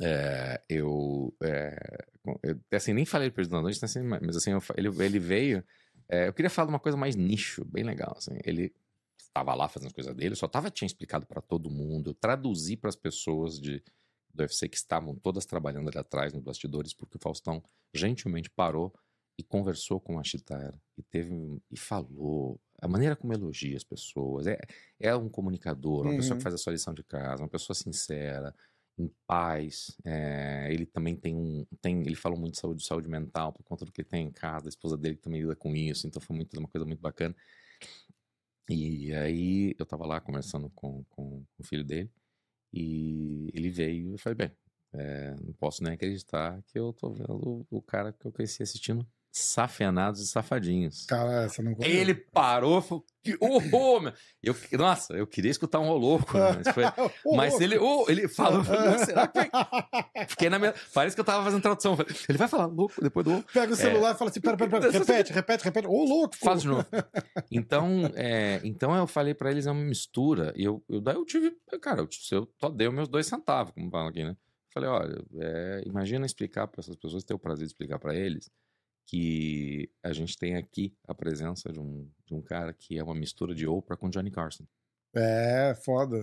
é, 0.00 0.60
eu, 0.68 1.34
é, 1.42 2.04
eu, 2.42 2.60
assim, 2.72 2.92
nem 2.92 3.04
falei 3.06 3.30
Perdidos 3.30 3.56
na 3.56 3.62
Noite, 3.62 3.82
assim, 3.84 4.02
mas 4.02 4.36
assim, 4.36 4.50
eu 4.50 4.62
ele, 4.76 4.88
ele 5.02 5.18
veio. 5.18 5.64
é, 6.08 6.28
eu 6.28 6.32
queria 6.32 6.50
falar 6.50 6.66
de 6.66 6.72
uma 6.72 6.80
coisa 6.80 6.98
mais 6.98 7.16
nicho, 7.16 7.64
bem 7.64 7.84
legal. 7.84 8.14
Assim, 8.16 8.38
ele 8.44 8.74
estava 9.18 9.54
lá 9.54 9.68
fazendo 9.68 9.88
as 9.88 9.92
coisas 9.92 10.14
dele, 10.14 10.34
só 10.34 10.48
tava, 10.48 10.70
tinha 10.70 10.86
explicado 10.86 11.26
para 11.26 11.40
todo 11.40 11.70
mundo, 11.70 12.10
eu 12.10 12.14
traduzi 12.14 12.76
para 12.76 12.88
as 12.88 12.96
pessoas 12.96 13.60
de, 13.60 13.82
do 14.32 14.42
UFC 14.42 14.68
que 14.68 14.76
estavam 14.76 15.14
todas 15.14 15.44
trabalhando 15.44 15.88
ali 15.88 15.98
atrás 15.98 16.32
nos 16.32 16.42
bastidores, 16.42 16.94
porque 16.94 17.16
o 17.16 17.20
Faustão 17.20 17.62
gentilmente 17.92 18.48
parou 18.48 18.94
e 19.38 19.42
conversou 19.42 20.00
com 20.00 20.18
a 20.18 20.24
Chitara 20.24 20.80
e 20.96 21.02
teve 21.02 21.32
e 21.70 21.78
falou 21.78 22.60
a 22.80 22.88
maneira 22.88 23.16
como 23.16 23.32
elogia 23.32 23.76
as 23.76 23.84
pessoas 23.84 24.46
é, 24.46 24.58
é 25.00 25.14
um 25.16 25.28
comunicador 25.28 26.02
uma 26.04 26.14
pessoa 26.14 26.34
Uhum. 26.34 26.38
que 26.38 26.42
faz 26.42 26.54
a 26.54 26.58
sua 26.58 26.72
lição 26.72 26.94
de 26.94 27.02
casa 27.04 27.42
uma 27.42 27.48
pessoa 27.48 27.74
sincera 27.74 28.54
em 28.98 29.10
paz 29.26 29.96
é, 30.04 30.68
ele 30.72 30.86
também 30.86 31.14
tem 31.16 31.34
um 31.36 31.66
tem 31.82 32.00
ele 32.00 32.14
falou 32.14 32.38
muito 32.38 32.54
de 32.54 32.60
saúde 32.60 32.84
saúde 32.84 33.08
mental 33.08 33.52
por 33.52 33.62
conta 33.62 33.84
do 33.84 33.92
que 33.92 34.00
ele 34.02 34.08
tem 34.08 34.26
em 34.26 34.32
casa 34.32 34.68
a 34.68 34.70
esposa 34.70 34.96
dele 34.96 35.16
também 35.16 35.40
lida 35.42 35.54
com 35.56 35.74
isso 35.76 36.06
então 36.06 36.20
foi 36.20 36.34
muito 36.36 36.58
uma 36.58 36.68
coisa 36.68 36.86
muito 36.86 37.00
bacana 37.00 37.34
e 38.68 39.12
aí 39.14 39.74
eu 39.78 39.86
tava 39.86 40.06
lá 40.06 40.20
conversando 40.20 40.68
com, 40.70 41.04
com 41.10 41.44
o 41.58 41.62
filho 41.64 41.84
dele 41.84 42.10
e 42.72 43.50
ele 43.54 43.70
veio 43.70 44.14
e 44.14 44.18
falei 44.18 44.36
bem 44.36 44.52
é, 44.92 45.34
não 45.42 45.52
posso 45.54 45.82
nem 45.84 45.92
acreditar 45.94 46.62
que 46.64 46.78
eu 46.78 46.92
tô 46.92 47.10
vendo 47.12 47.66
o 47.70 47.82
cara 47.82 48.12
que 48.12 48.26
eu 48.26 48.32
cresci 48.32 48.62
assistindo 48.62 49.06
Safenados 49.38 50.22
e 50.22 50.26
Safadinhos. 50.26 51.04
Cara, 51.04 51.44
essa 51.44 51.62
não. 51.62 51.76
Ele 51.80 52.14
parou, 52.14 52.80
falou, 52.80 53.04
que 53.22 53.36
horror. 53.38 54.14
Eu, 54.42 54.56
nossa, 54.78 55.12
eu 55.12 55.26
queria 55.26 55.50
escutar 55.50 55.78
um 55.78 55.92
louco, 55.92 56.38
né? 56.38 56.62
mas, 56.64 56.74
foi, 56.74 56.84
mas 57.36 57.60
ele, 57.60 57.76
oh, 57.76 58.06
ele 58.08 58.28
falou, 58.28 58.64
será 59.04 59.28
que 59.28 59.40
Fiquei 60.28 60.48
na 60.48 60.58
minha, 60.58 60.74
parece 60.94 61.14
que 61.14 61.20
eu 61.20 61.24
tava 61.24 61.44
fazendo 61.44 61.60
tradução. 61.60 61.98
Ele 62.26 62.38
vai 62.38 62.48
falar 62.48 62.64
louco 62.64 62.94
depois 63.02 63.26
do 63.26 63.42
Pega 63.52 63.74
o 63.74 63.76
celular 63.76 64.14
e 64.14 64.18
fala 64.18 64.30
assim: 64.30 64.40
pera, 64.40 64.56
pera, 64.56 64.70
pera, 64.70 64.90
repete, 64.90 65.32
repete, 65.34 65.64
repete. 65.64 65.86
Ô, 65.86 66.04
louco! 66.04 66.34
Faz 66.38 66.62
de 66.62 66.68
novo. 66.68 66.86
Então, 67.50 68.10
é, 68.14 68.62
então 68.64 68.96
eu 68.96 69.06
falei 69.06 69.34
pra 69.34 69.50
eles, 69.50 69.66
é 69.66 69.70
uma 69.70 69.84
mistura. 69.84 70.54
E 70.56 70.64
eu, 70.64 70.82
eu, 70.88 70.98
daí 70.98 71.14
eu 71.14 71.26
tive, 71.26 71.54
cara, 71.82 72.00
eu, 72.00 72.08
eu 72.32 72.48
só 72.58 72.70
dei 72.70 72.88
os 72.88 72.94
meus 72.94 73.08
dois 73.08 73.26
centavos, 73.26 73.74
como 73.74 73.90
falam 73.90 74.08
aqui, 74.08 74.24
né? 74.24 74.34
Falei, 74.72 74.88
olha, 74.88 75.22
é, 75.38 75.82
imagina 75.84 76.24
explicar 76.24 76.66
para 76.68 76.80
essas 76.80 76.96
pessoas, 76.96 77.22
ter 77.22 77.34
o 77.34 77.38
prazer 77.38 77.66
de 77.66 77.72
explicar 77.72 77.98
para 77.98 78.14
eles 78.14 78.50
que 79.06 79.88
a 80.02 80.12
gente 80.12 80.36
tem 80.36 80.56
aqui 80.56 80.92
a 81.06 81.14
presença 81.14 81.72
de 81.72 81.78
um, 81.80 82.10
de 82.26 82.34
um 82.34 82.42
cara 82.42 82.72
que 82.74 82.98
é 82.98 83.02
uma 83.04 83.14
mistura 83.14 83.54
de 83.54 83.66
Oprah 83.66 83.96
com 83.96 84.10
Johnny 84.10 84.30
Carson. 84.30 84.66
É, 85.14 85.74
foda. 85.84 86.20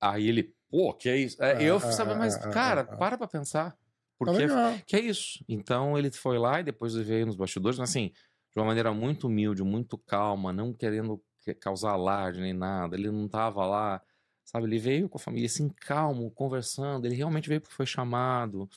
Aí 0.00 0.28
ele, 0.28 0.54
pô, 0.70 0.92
que 0.94 1.08
é 1.08 1.16
isso? 1.16 1.42
É, 1.42 1.62
É, 1.62 1.68
eu 1.68 1.76
é, 1.76 1.80
sabia, 1.92 2.14
mas, 2.14 2.36
é, 2.36 2.48
é, 2.48 2.52
cara, 2.52 2.80
é, 2.90 2.94
é. 2.94 2.96
para 2.96 3.16
pra 3.18 3.28
pensar. 3.28 3.70
Tá 3.72 3.78
Porque 4.18 4.38
legal. 4.38 4.74
que 4.86 4.96
é 4.96 5.00
isso. 5.00 5.42
Então 5.48 5.96
ele 5.98 6.10
foi 6.10 6.38
lá 6.38 6.60
e 6.60 6.64
depois 6.64 6.94
veio 6.94 7.26
nos 7.26 7.36
bastidores, 7.36 7.78
mas 7.78 7.90
assim, 7.90 8.08
de 8.52 8.58
uma 8.58 8.66
maneira 8.66 8.92
muito 8.92 9.28
humilde, 9.28 9.62
muito 9.62 9.96
calma, 9.96 10.52
não 10.52 10.72
querendo 10.74 11.22
que- 11.40 11.54
causar 11.54 11.92
alarde 11.92 12.40
nem 12.40 12.52
nada. 12.52 12.96
Ele 12.96 13.10
não 13.10 13.28
tava 13.28 13.64
lá, 13.64 14.02
sabe? 14.44 14.66
Ele 14.66 14.78
veio 14.78 15.08
com 15.08 15.16
a 15.16 15.20
família 15.20 15.46
assim, 15.46 15.68
calmo, 15.70 16.30
conversando. 16.32 17.06
Ele 17.06 17.14
realmente 17.14 17.48
veio 17.48 17.60
porque 17.60 17.74
foi 17.74 17.86
chamado. 17.86 18.68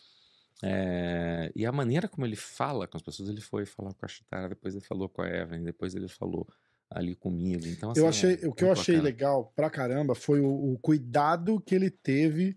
É, 0.64 1.52
E 1.56 1.66
a 1.66 1.72
maneira 1.72 2.08
como 2.08 2.26
ele 2.26 2.36
fala 2.36 2.88
com 2.88 2.98
as 2.98 3.04
pessoas, 3.04 3.30
ele 3.30 3.42
foi 3.42 3.66
falar 3.66 3.94
com 3.94 4.06
a 4.06 4.08
Chitara, 4.08 4.50
depois 4.50 4.74
ele 4.76 4.84
falou 4.86 5.10
com 5.10 5.22
a 5.22 5.28
Evelyn, 5.30 5.64
depois 5.64 5.94
ele 5.94 6.08
falou 6.08 6.48
ali 6.90 7.16
comigo. 7.16 7.66
Então, 7.68 7.92
assim, 7.92 8.00
eu 8.00 8.06
é 8.06 8.10
achei, 8.10 8.34
o 8.46 8.54
que 8.54 8.64
eu 8.64 8.72
achei 8.72 8.96
bacana. 8.96 9.04
legal 9.10 9.52
pra 9.56 9.70
caramba 9.70 10.16
foi 10.16 10.40
o, 10.40 10.74
o 10.74 10.78
cuidado 10.80 11.60
que 11.60 11.74
ele 11.76 11.90
teve 11.90 12.56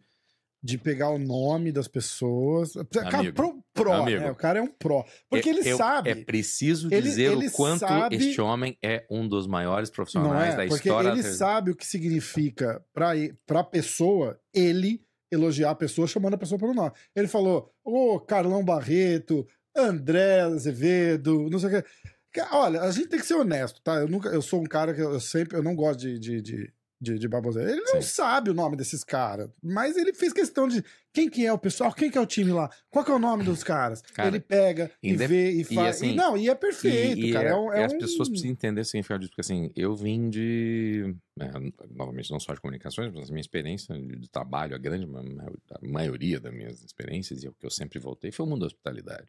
de 0.62 0.76
pegar 0.78 1.10
o 1.10 1.18
nome 1.18 1.70
das 1.70 1.86
pessoas. 1.86 2.72
Cara, 2.92 3.18
Amigo. 3.18 3.34
pro, 3.36 3.64
pró, 3.72 4.02
Amigo. 4.02 4.20
né? 4.20 4.30
O 4.30 4.34
cara 4.34 4.58
é 4.58 4.62
um 4.62 4.66
pró. 4.66 5.04
Porque 5.30 5.48
É- 5.48 5.52
ele 5.52 5.68
eu- 5.70 5.76
sabe. 5.76 6.10
É 6.10 6.14
preciso 6.16 6.88
Ele- 6.92 7.02
dizer 7.02 7.32
ele 7.32 7.46
o 7.46 7.52
quanto 7.52 7.80
sabe- 7.80 8.16
este 8.16 8.40
homem 8.40 8.76
é 8.82 9.06
um 9.08 9.28
dos 9.28 9.46
maiores 9.46 9.90
profissionais 9.90 10.54
é? 10.54 10.56
da 10.56 10.66
Porque 10.66 10.88
história. 10.88 11.08
ele 11.10 11.22
da- 11.22 11.32
sabe 11.32 11.70
o 11.70 11.76
que 11.76 11.86
significa 11.86 12.84
pra, 12.92 13.12
pra 13.46 13.62
pessoa, 13.62 14.40
ele 14.52 15.05
elogiar 15.30 15.70
a 15.70 15.74
pessoa 15.74 16.06
chamando 16.06 16.34
a 16.34 16.38
pessoa 16.38 16.58
pelo 16.58 16.74
nome. 16.74 16.92
Ele 17.14 17.28
falou, 17.28 17.72
ô 17.84 18.20
Carlão 18.20 18.64
Barreto, 18.64 19.46
André 19.76 20.40
Azevedo, 20.40 21.48
não 21.50 21.58
sei 21.58 21.78
o 21.78 21.82
que. 21.82 22.40
Olha, 22.52 22.82
a 22.82 22.90
gente 22.90 23.08
tem 23.08 23.18
que 23.18 23.26
ser 23.26 23.34
honesto, 23.34 23.80
tá? 23.82 23.94
Eu, 23.94 24.08
nunca, 24.08 24.28
eu 24.28 24.42
sou 24.42 24.60
um 24.60 24.66
cara 24.66 24.94
que 24.94 25.00
eu, 25.00 25.12
eu 25.12 25.20
sempre, 25.20 25.56
eu 25.56 25.62
não 25.62 25.74
gosto 25.74 26.00
de, 26.00 26.18
de, 26.18 26.42
de, 26.42 26.72
de, 27.00 27.18
de 27.18 27.28
baboseira. 27.28 27.70
Ele 27.70 27.80
não 27.82 28.00
Sim. 28.00 28.08
sabe 28.08 28.50
o 28.50 28.54
nome 28.54 28.76
desses 28.76 29.04
caras, 29.04 29.50
mas 29.62 29.96
ele 29.96 30.14
fez 30.14 30.32
questão 30.32 30.66
de 30.66 30.82
quem 31.12 31.28
que 31.28 31.44
é 31.44 31.52
o 31.52 31.58
pessoal, 31.58 31.92
quem 31.92 32.10
que 32.10 32.16
é 32.16 32.20
o 32.20 32.26
time 32.26 32.50
lá, 32.52 32.70
qual 32.90 33.04
que 33.04 33.10
é 33.10 33.14
o 33.14 33.18
nome 33.18 33.44
dos 33.44 33.62
caras. 33.62 34.00
Cara, 34.14 34.28
ele 34.28 34.40
pega 34.40 34.90
e 35.02 35.14
vê 35.14 35.50
e 35.50 35.64
faz. 35.64 35.96
assim, 35.96 36.14
não, 36.14 36.36
e 36.36 36.48
é 36.48 36.54
perfeito, 36.54 37.18
e, 37.18 37.30
e 37.30 37.32
cara. 37.32 37.48
é- 37.48 37.52
É, 37.52 37.54
um- 37.56 37.72
e 37.74 37.76
é 37.78 37.84
as 37.84 37.92
um- 37.92 37.98
pessoas 37.98 38.28
precisam 38.28 38.50
entender 38.52 38.80
o 38.80 38.84
significado 38.84 39.20
disso, 39.20 39.30
porque 39.30 39.40
assim, 39.42 39.70
eu 39.76 39.94
vim 39.94 40.28
de. 40.30 41.14
é, 41.38 41.50
novamente, 41.90 42.30
não 42.30 42.40
só 42.40 42.54
de 42.54 42.60
comunicações, 42.60 43.12
mas 43.12 43.28
a 43.28 43.32
minha 43.32 43.40
experiência 43.40 43.94
de, 43.98 44.28
trabalho, 44.30 44.74
a 44.74 44.78
grande 44.78 45.06
ma- 45.06 45.22
ma- 45.22 45.52
a 45.70 45.86
maioria 45.88 46.40
das 46.40 46.52
minhas 46.52 46.82
experiências, 46.82 47.42
e 47.42 47.48
o 47.48 47.52
que 47.52 47.66
eu 47.66 47.70
sempre 47.70 47.98
voltei, 47.98 48.32
foi 48.32 48.44
o 48.46 48.48
mundo 48.48 48.60
da 48.60 48.66
hospitalidade. 48.66 49.28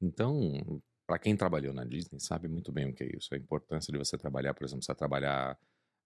Então, 0.00 0.80
para 1.06 1.18
quem 1.18 1.36
trabalhou 1.36 1.72
na 1.72 1.84
Disney, 1.84 2.18
sabe 2.20 2.48
muito 2.48 2.72
bem 2.72 2.88
o 2.90 2.94
que 2.94 3.04
é 3.04 3.16
isso. 3.16 3.34
A 3.34 3.36
importância 3.38 3.92
de 3.92 3.98
você 3.98 4.16
trabalhar, 4.16 4.54
por 4.54 4.64
exemplo, 4.64 4.84
você 4.84 4.94
trabalhar 4.94 5.56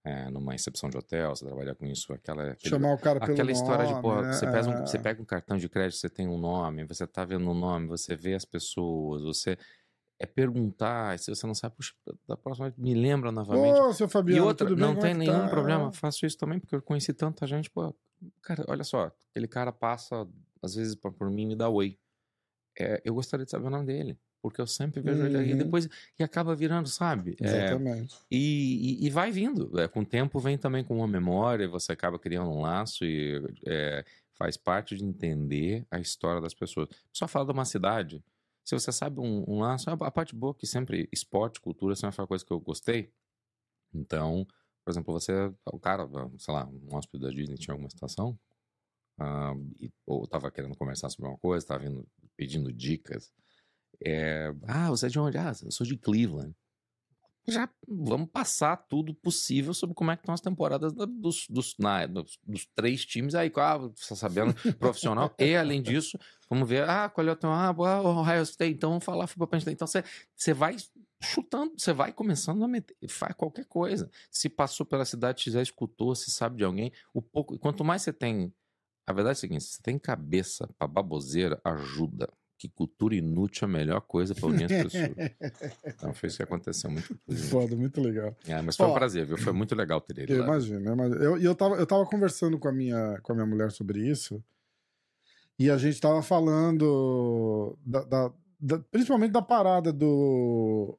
é, 0.06 0.30
numa 0.30 0.52
recepção 0.52 0.88
de 0.88 0.96
hotel, 0.96 1.34
você 1.34 1.44
trabalhar 1.44 1.74
com 1.74 1.84
isso, 1.86 2.12
aquela. 2.12 2.52
aquele- 2.52 2.70
chamar 2.70 2.94
o 2.94 2.98
cara 2.98 3.18
Aquela 3.18 3.38
nome. 3.38 3.52
história 3.52 3.86
de, 3.86 4.00
porra, 4.00 4.22
né? 4.22 4.32
você, 4.32 4.46
pega 4.46 4.68
um, 4.70 4.72
É. 4.72 4.86
você 4.86 4.98
pega 4.98 5.20
um 5.22 5.24
cartão 5.24 5.56
de 5.56 5.68
crédito, 5.68 5.98
você 5.98 6.08
tem 6.08 6.28
um 6.28 6.38
nome, 6.38 6.84
você 6.84 7.06
tá 7.06 7.24
vendo 7.24 7.50
o 7.50 7.54
nome, 7.54 7.86
você 7.88 8.14
vê 8.14 8.34
as 8.34 8.44
pessoas, 8.44 9.22
você 9.22 9.58
é 10.18 10.24
perguntar, 10.26 11.18
se 11.18 11.28
você 11.34 11.46
não 11.46 11.54
sabe, 11.54 11.74
puxa, 11.76 11.92
da 12.26 12.36
próxima 12.36 12.70
vez 12.70 12.78
me 12.78 12.94
lembra 12.94 13.30
novamente. 13.32 13.78
Ô, 13.80 13.92
seu 13.92 14.08
Fabiano, 14.08 14.44
e 14.44 14.46
outra, 14.46 14.66
bem? 14.68 14.76
não 14.78 14.88
Como 14.94 15.00
tem 15.00 15.10
é 15.10 15.14
nenhum 15.14 15.42
tá? 15.44 15.48
problema, 15.48 15.92
faço 15.92 16.24
isso 16.24 16.38
também, 16.38 16.58
porque 16.60 16.74
eu 16.74 16.80
conheci 16.82 17.12
tanta 17.12 17.46
gente, 17.46 17.68
pô, 17.70 17.94
cara, 18.42 18.64
olha 18.68 18.84
só, 18.84 19.12
aquele 19.30 19.46
cara 19.48 19.72
passa, 19.72 20.26
às 20.62 20.74
vezes, 20.74 20.94
por, 20.94 21.12
por 21.12 21.28
mim, 21.30 21.46
me 21.46 21.54
dá 21.56 21.68
oi. 21.68 21.98
É, 22.78 23.02
eu 23.04 23.12
gostaria 23.14 23.44
de 23.44 23.50
saber 23.50 23.66
o 23.66 23.70
nome 23.70 23.86
dele, 23.86 24.18
porque 24.48 24.60
eu 24.60 24.66
sempre 24.66 25.00
vejo 25.00 25.24
ele 25.24 25.36
aí, 25.36 25.50
Uhum. 25.52 25.58
depois, 25.58 25.88
e 26.18 26.22
acaba 26.22 26.54
virando, 26.54 26.88
sabe? 26.88 27.36
É, 27.40 27.46
Exatamente. 27.46 28.16
e, 28.30 29.00
e- 29.02 29.06
e 29.06 29.10
vai 29.10 29.32
vindo. 29.32 29.78
É, 29.80 29.88
com 29.88 30.00
o 30.02 30.06
tempo 30.06 30.38
vem 30.38 30.56
também 30.56 30.84
com 30.84 30.96
uma 30.96 31.08
memória, 31.08 31.68
você 31.68 31.90
acaba 31.92 32.16
criando 32.18 32.50
um 32.50 32.60
laço 32.60 33.04
e 33.04 33.42
é, 33.66 34.04
faz 34.34 34.56
parte 34.56 34.96
de 34.96 35.04
entender 35.04 35.84
a 35.90 35.98
história 35.98 36.40
das 36.40 36.54
pessoas. 36.54 36.88
Só 37.12 37.26
fala 37.26 37.46
de 37.46 37.52
uma 37.52 37.64
cidade. 37.64 38.22
Se 38.64 38.78
você 38.78 38.92
sabe 38.92 39.18
um, 39.20 39.44
um 39.48 39.58
laço, 39.60 39.90
a 39.90 40.10
parte 40.10 40.34
boa 40.34 40.54
é 40.56 40.60
que 40.60 40.66
sempre 40.66 41.08
esporte, 41.12 41.60
cultura, 41.60 41.96
sempre 41.96 42.14
foi 42.14 42.22
uma 42.22 42.28
coisa 42.28 42.44
que 42.44 42.52
eu 42.52 42.60
gostei. 42.60 43.10
Então, 43.92 44.46
por 44.84 44.90
exemplo, 44.92 45.12
você, 45.12 45.32
o 45.72 45.78
cara, 45.80 46.08
sei 46.38 46.54
lá, 46.54 46.66
um 46.68 46.94
hóspede 46.94 47.24
da 47.24 47.30
Disney 47.30 47.56
tinha 47.56 47.72
alguma 47.74 47.90
situação, 47.90 48.38
ah, 49.18 49.54
e- 49.80 49.90
ou 50.06 50.26
tava 50.26 50.50
querendo 50.50 50.76
conversar 50.76 51.08
sobre 51.10 51.28
uma 51.30 51.38
coisa, 51.38 51.66
tava 51.66 51.82
vindo, 51.84 52.06
pedindo 52.36 52.72
dicas. 52.72 53.32
É, 54.04 54.52
ah, 54.66 54.90
você 54.90 55.06
é 55.06 55.08
de 55.08 55.18
onde? 55.18 55.38
Ah, 55.38 55.52
eu 55.62 55.70
sou 55.70 55.86
de 55.86 55.96
Cleveland 55.96 56.54
já 57.48 57.68
vamos 57.86 58.28
passar 58.30 58.76
tudo 58.76 59.14
possível 59.14 59.72
sobre 59.72 59.94
como 59.94 60.10
é 60.10 60.16
que 60.16 60.22
estão 60.22 60.34
as 60.34 60.40
temporadas 60.40 60.92
da- 60.92 61.04
dos, 61.04 61.46
dos, 61.48 61.76
na- 61.78 62.06
dos, 62.06 62.38
dos 62.42 62.66
três 62.74 63.06
times 63.06 63.34
aí, 63.34 63.52
ah, 63.56 63.78
sabendo, 63.94 64.52
profissional. 64.78 65.32
e 65.38 65.54
além 65.54 65.80
disso, 65.80 66.18
vamos 66.50 66.68
ver, 66.68 66.88
ah, 66.88 67.08
qual 67.08 67.26
é 67.26 67.30
o 67.30 67.36
teu, 67.36 67.50
ah, 67.50 67.70
o 67.70 68.20
Ohio 68.20 68.42
State, 68.42 68.74
então 68.74 68.90
vamos 68.90 69.04
falar 69.04 69.26
futebol 69.26 69.46
pra 69.46 69.58
gente. 69.58 69.70
Então 69.72 69.86
você, 69.86 70.52
vai 70.52 70.76
chutando, 71.22 71.74
você 71.78 71.92
vai 71.92 72.12
começando 72.12 72.64
a 72.64 72.68
meter, 72.68 72.96
faz 73.08 73.34
qualquer 73.36 73.64
coisa. 73.66 74.10
Se 74.30 74.48
passou 74.48 74.84
pela 74.84 75.04
cidade, 75.04 75.42
se 75.42 75.50
já 75.50 75.62
escutou, 75.62 76.14
se 76.16 76.30
sabe 76.30 76.56
de 76.56 76.64
alguém, 76.64 76.92
o 77.14 77.22
pouco, 77.22 77.56
quanto 77.58 77.84
mais 77.84 78.02
você 78.02 78.12
tem, 78.12 78.52
a 79.06 79.12
verdade 79.12 79.36
é 79.36 79.38
a 79.38 79.40
seguinte, 79.40 79.62
se 79.64 79.74
você 79.74 79.82
tem 79.82 79.98
cabeça 80.00 80.68
pra 80.76 80.88
baboseira, 80.88 81.60
ajuda. 81.64 82.28
Que 82.58 82.68
cultura 82.70 83.14
inútil 83.14 83.66
é 83.66 83.70
a 83.70 83.72
melhor 83.72 84.00
coisa 84.00 84.34
pra 84.34 84.46
unir 84.46 84.64
as 84.64 84.72
pessoas. 84.90 85.10
Então 85.84 86.14
foi 86.14 86.28
isso 86.28 86.38
que 86.38 86.42
aconteceu 86.42 86.90
muito. 86.90 87.18
Foda, 87.50 87.76
muito 87.76 88.00
legal. 88.00 88.34
É, 88.48 88.60
mas 88.62 88.76
foi 88.76 88.86
Ó, 88.86 88.90
um 88.90 88.94
prazer, 88.94 89.26
viu? 89.26 89.36
Foi 89.36 89.52
muito 89.52 89.74
legal 89.74 90.00
ter 90.00 90.18
ele 90.20 90.32
Eu 90.32 90.38
lá. 90.40 90.44
imagino, 90.46 90.88
eu 90.88 90.94
imagino. 90.94 91.22
Eu, 91.22 91.38
e 91.38 91.44
eu, 91.44 91.54
tava, 91.54 91.74
eu 91.76 91.86
tava 91.86 92.06
conversando 92.06 92.58
com 92.58 92.66
a, 92.68 92.72
minha, 92.72 93.20
com 93.22 93.32
a 93.32 93.34
minha 93.34 93.46
mulher 93.46 93.70
sobre 93.70 94.08
isso, 94.08 94.42
e 95.58 95.70
a 95.70 95.76
gente 95.76 96.00
tava 96.00 96.22
falando 96.22 97.78
da, 97.84 98.04
da- 98.04 98.32
da- 98.58 98.78
principalmente 98.90 99.32
da 99.32 99.42
parada 99.42 99.92
do. 99.92 100.98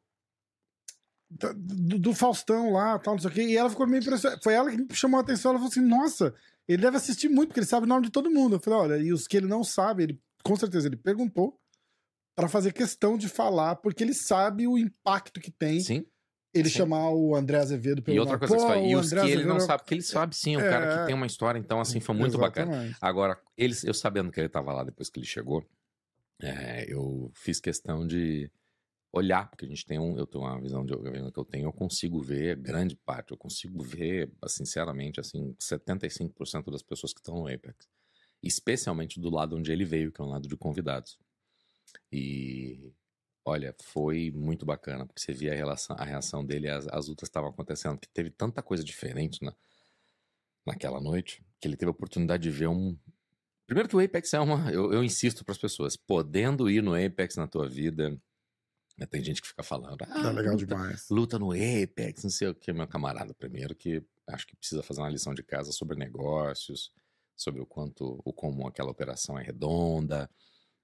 da- 1.30 1.54
do, 1.54 1.98
do 2.00 2.14
Faustão 2.14 2.72
lá, 2.72 3.00
tal, 3.00 3.16
não 3.16 3.22
sei 3.22 3.32
o 3.32 3.34
quê, 3.34 3.42
e 3.42 3.58
ela 3.58 3.70
ficou 3.70 3.88
meio 3.88 4.02
impressionada. 4.02 4.40
Foi 4.44 4.54
ela 4.54 4.70
que 4.70 4.78
me 4.78 4.88
chamou 4.94 5.18
a 5.20 5.22
atenção. 5.22 5.52
Ela 5.52 5.60
falou 5.60 5.72
assim: 5.72 5.82
Nossa, 5.82 6.34
ele 6.68 6.82
deve 6.84 6.98
assistir 6.98 7.30
muito, 7.30 7.50
porque 7.50 7.62
ele 7.62 7.68
sabe 7.68 7.86
o 7.86 7.90
nome 7.90 8.06
de 8.06 8.12
todo 8.12 8.30
mundo. 8.30 8.56
Eu 8.56 8.60
falei: 8.60 8.80
Olha, 8.80 8.98
e 8.98 9.12
os 9.12 9.28
que 9.28 9.38
ele 9.38 9.48
não 9.48 9.64
sabe, 9.64 10.04
ele, 10.04 10.22
com 10.48 10.56
certeza 10.56 10.88
ele 10.88 10.98
perguntou 10.98 11.60
pra 12.36 12.48
fazer 12.48 12.72
questão 12.74 13.18
de 13.18 13.28
falar, 13.28 13.78
porque 13.78 14.04
ele 14.04 14.14
sabe 14.14 14.68
o 14.68 14.78
impacto 14.78 15.40
que 15.40 15.50
tem 15.52 15.80
Sim. 15.80 16.06
ele 16.54 16.70
Sim. 16.70 16.78
chamar 16.78 17.10
o 17.12 17.36
André 17.36 17.58
Azevedo 17.58 18.02
pelo 18.02 18.16
E 18.16 18.20
outra 18.20 18.38
coisa 18.38 18.54
que 18.54 18.62
você 18.62 18.68
fala, 18.68 18.82
e 18.82 18.96
os 18.96 19.10
que 19.10 19.16
André 19.16 19.26
ele 19.32 19.44
não 19.44 19.56
Azevedo 19.56 19.68
sabe, 19.68 19.82
porque 19.84 19.94
ele 19.96 20.02
sabe 20.04 20.36
sim, 20.36 20.56
é 20.56 20.58
um 20.58 20.62
cara 20.62 20.86
É. 20.86 21.00
que 21.00 21.06
tem 21.08 21.16
uma 21.16 21.26
história, 21.26 21.58
então 21.58 21.80
assim, 21.80 22.00
foi 22.00 22.16
muito 22.16 22.38
bacana. 22.38 22.72
Exatamente. 22.72 22.98
Agora, 23.02 23.42
eles, 23.58 23.84
eu 23.84 23.94
sabendo 23.94 24.32
que 24.32 24.40
ele 24.40 24.48
estava 24.48 24.72
lá 24.72 24.84
depois 24.84 25.10
que 25.10 25.20
ele 25.20 25.26
chegou, 25.26 25.66
é, 26.40 26.86
eu 26.92 27.32
fiz 27.34 27.60
questão 27.60 28.06
de 28.06 28.52
olhar, 29.12 29.50
porque 29.50 29.66
a 29.66 29.68
gente 29.68 29.84
tem 29.86 29.98
um, 29.98 30.16
eu 30.18 30.28
tenho 30.28 30.44
uma 30.44 30.62
visão 30.62 30.86
de 30.86 30.94
governo 30.94 31.32
que 31.32 31.40
eu 31.40 31.46
tenho, 31.46 31.66
eu 31.66 31.74
consigo 31.74 32.22
ver 32.22 32.56
grande 32.58 32.96
parte, 32.96 33.32
eu 33.32 33.38
consigo 33.38 33.82
ver, 33.82 34.32
sinceramente, 34.48 35.20
assim, 35.20 35.56
75% 35.60 36.70
das 36.70 36.84
pessoas 36.84 37.14
que 37.14 37.20
estão 37.20 37.36
no 37.36 37.48
Apex. 37.48 37.88
Especialmente 38.42 39.20
do 39.20 39.30
lado 39.30 39.56
onde 39.58 39.72
ele 39.72 39.84
veio, 39.86 40.12
que 40.12 40.22
é 40.22 40.24
um 40.24 40.30
lado 40.30 40.48
de 40.48 40.56
convidados. 40.56 41.18
E 42.12 42.94
olha, 43.46 43.76
foi 43.82 44.32
muito 44.32 44.66
bacana, 44.66 45.06
porque 45.06 45.22
você 45.22 45.34
via 45.34 45.54
a, 45.54 45.56
relação, 45.56 45.96
a 45.98 46.04
reação 46.04 46.46
dele, 46.46 46.70
as, 46.70 46.88
as 46.90 47.08
lutas 47.08 47.28
estavam 47.28 47.50
acontecendo, 47.50 47.98
porque 47.98 48.10
teve 48.14 48.30
tanta 48.30 48.62
coisa 48.62 48.84
diferente 48.84 49.44
na, 49.44 49.56
naquela 50.66 51.00
noite, 51.00 51.44
que 51.60 51.68
ele 51.68 51.78
teve 51.78 51.90
a 51.90 51.92
oportunidade 51.92 52.44
de 52.44 52.52
ver 52.52 52.68
um. 52.68 52.98
Primeiro 53.66 53.90
que 53.90 53.96
o 53.96 54.00
Apex 54.00 54.34
é 54.34 54.40
uma. 54.40 54.72
Eu, 54.72 54.94
eu 54.94 55.04
insisto 55.04 55.44
para 55.44 55.52
as 55.54 55.58
pessoas, 55.58 55.96
podendo 55.98 56.70
ir 56.70 56.82
no 56.84 56.94
Apex 56.94 57.36
na 57.36 57.48
tua 57.48 57.68
vida. 57.68 58.10
né, 58.98 59.06
Tem 59.06 59.24
gente 59.24 59.42
que 59.42 59.48
fica 59.48 59.64
falando. 59.64 60.02
Ah, 60.04 60.24
Tá 60.24 60.32
legal 60.32 60.54
luta, 60.54 60.66
demais. 60.66 61.10
luta 61.10 61.40
no 61.40 61.52
Apex, 61.52 62.24
não 62.24 62.30
sei 62.30 62.50
o 62.50 62.56
que, 62.56 62.72
meu 62.72 62.88
camarada. 62.88 63.34
Primeiro 63.34 63.76
que 63.76 64.04
acho 64.28 64.46
que 64.46 64.56
precisa 64.56 64.84
fazer 64.84 65.02
uma 65.02 65.10
lição 65.10 65.34
de 65.34 65.42
casa 65.44 65.72
sobre 65.72 65.98
negócios, 65.98 66.92
sobre 67.38 67.62
o 67.62 67.66
quanto, 67.66 68.22
o 68.26 68.34
como 68.34 68.68
aquela 68.68 68.92
operação 68.92 69.38
é 69.40 69.44
redonda, 69.44 70.30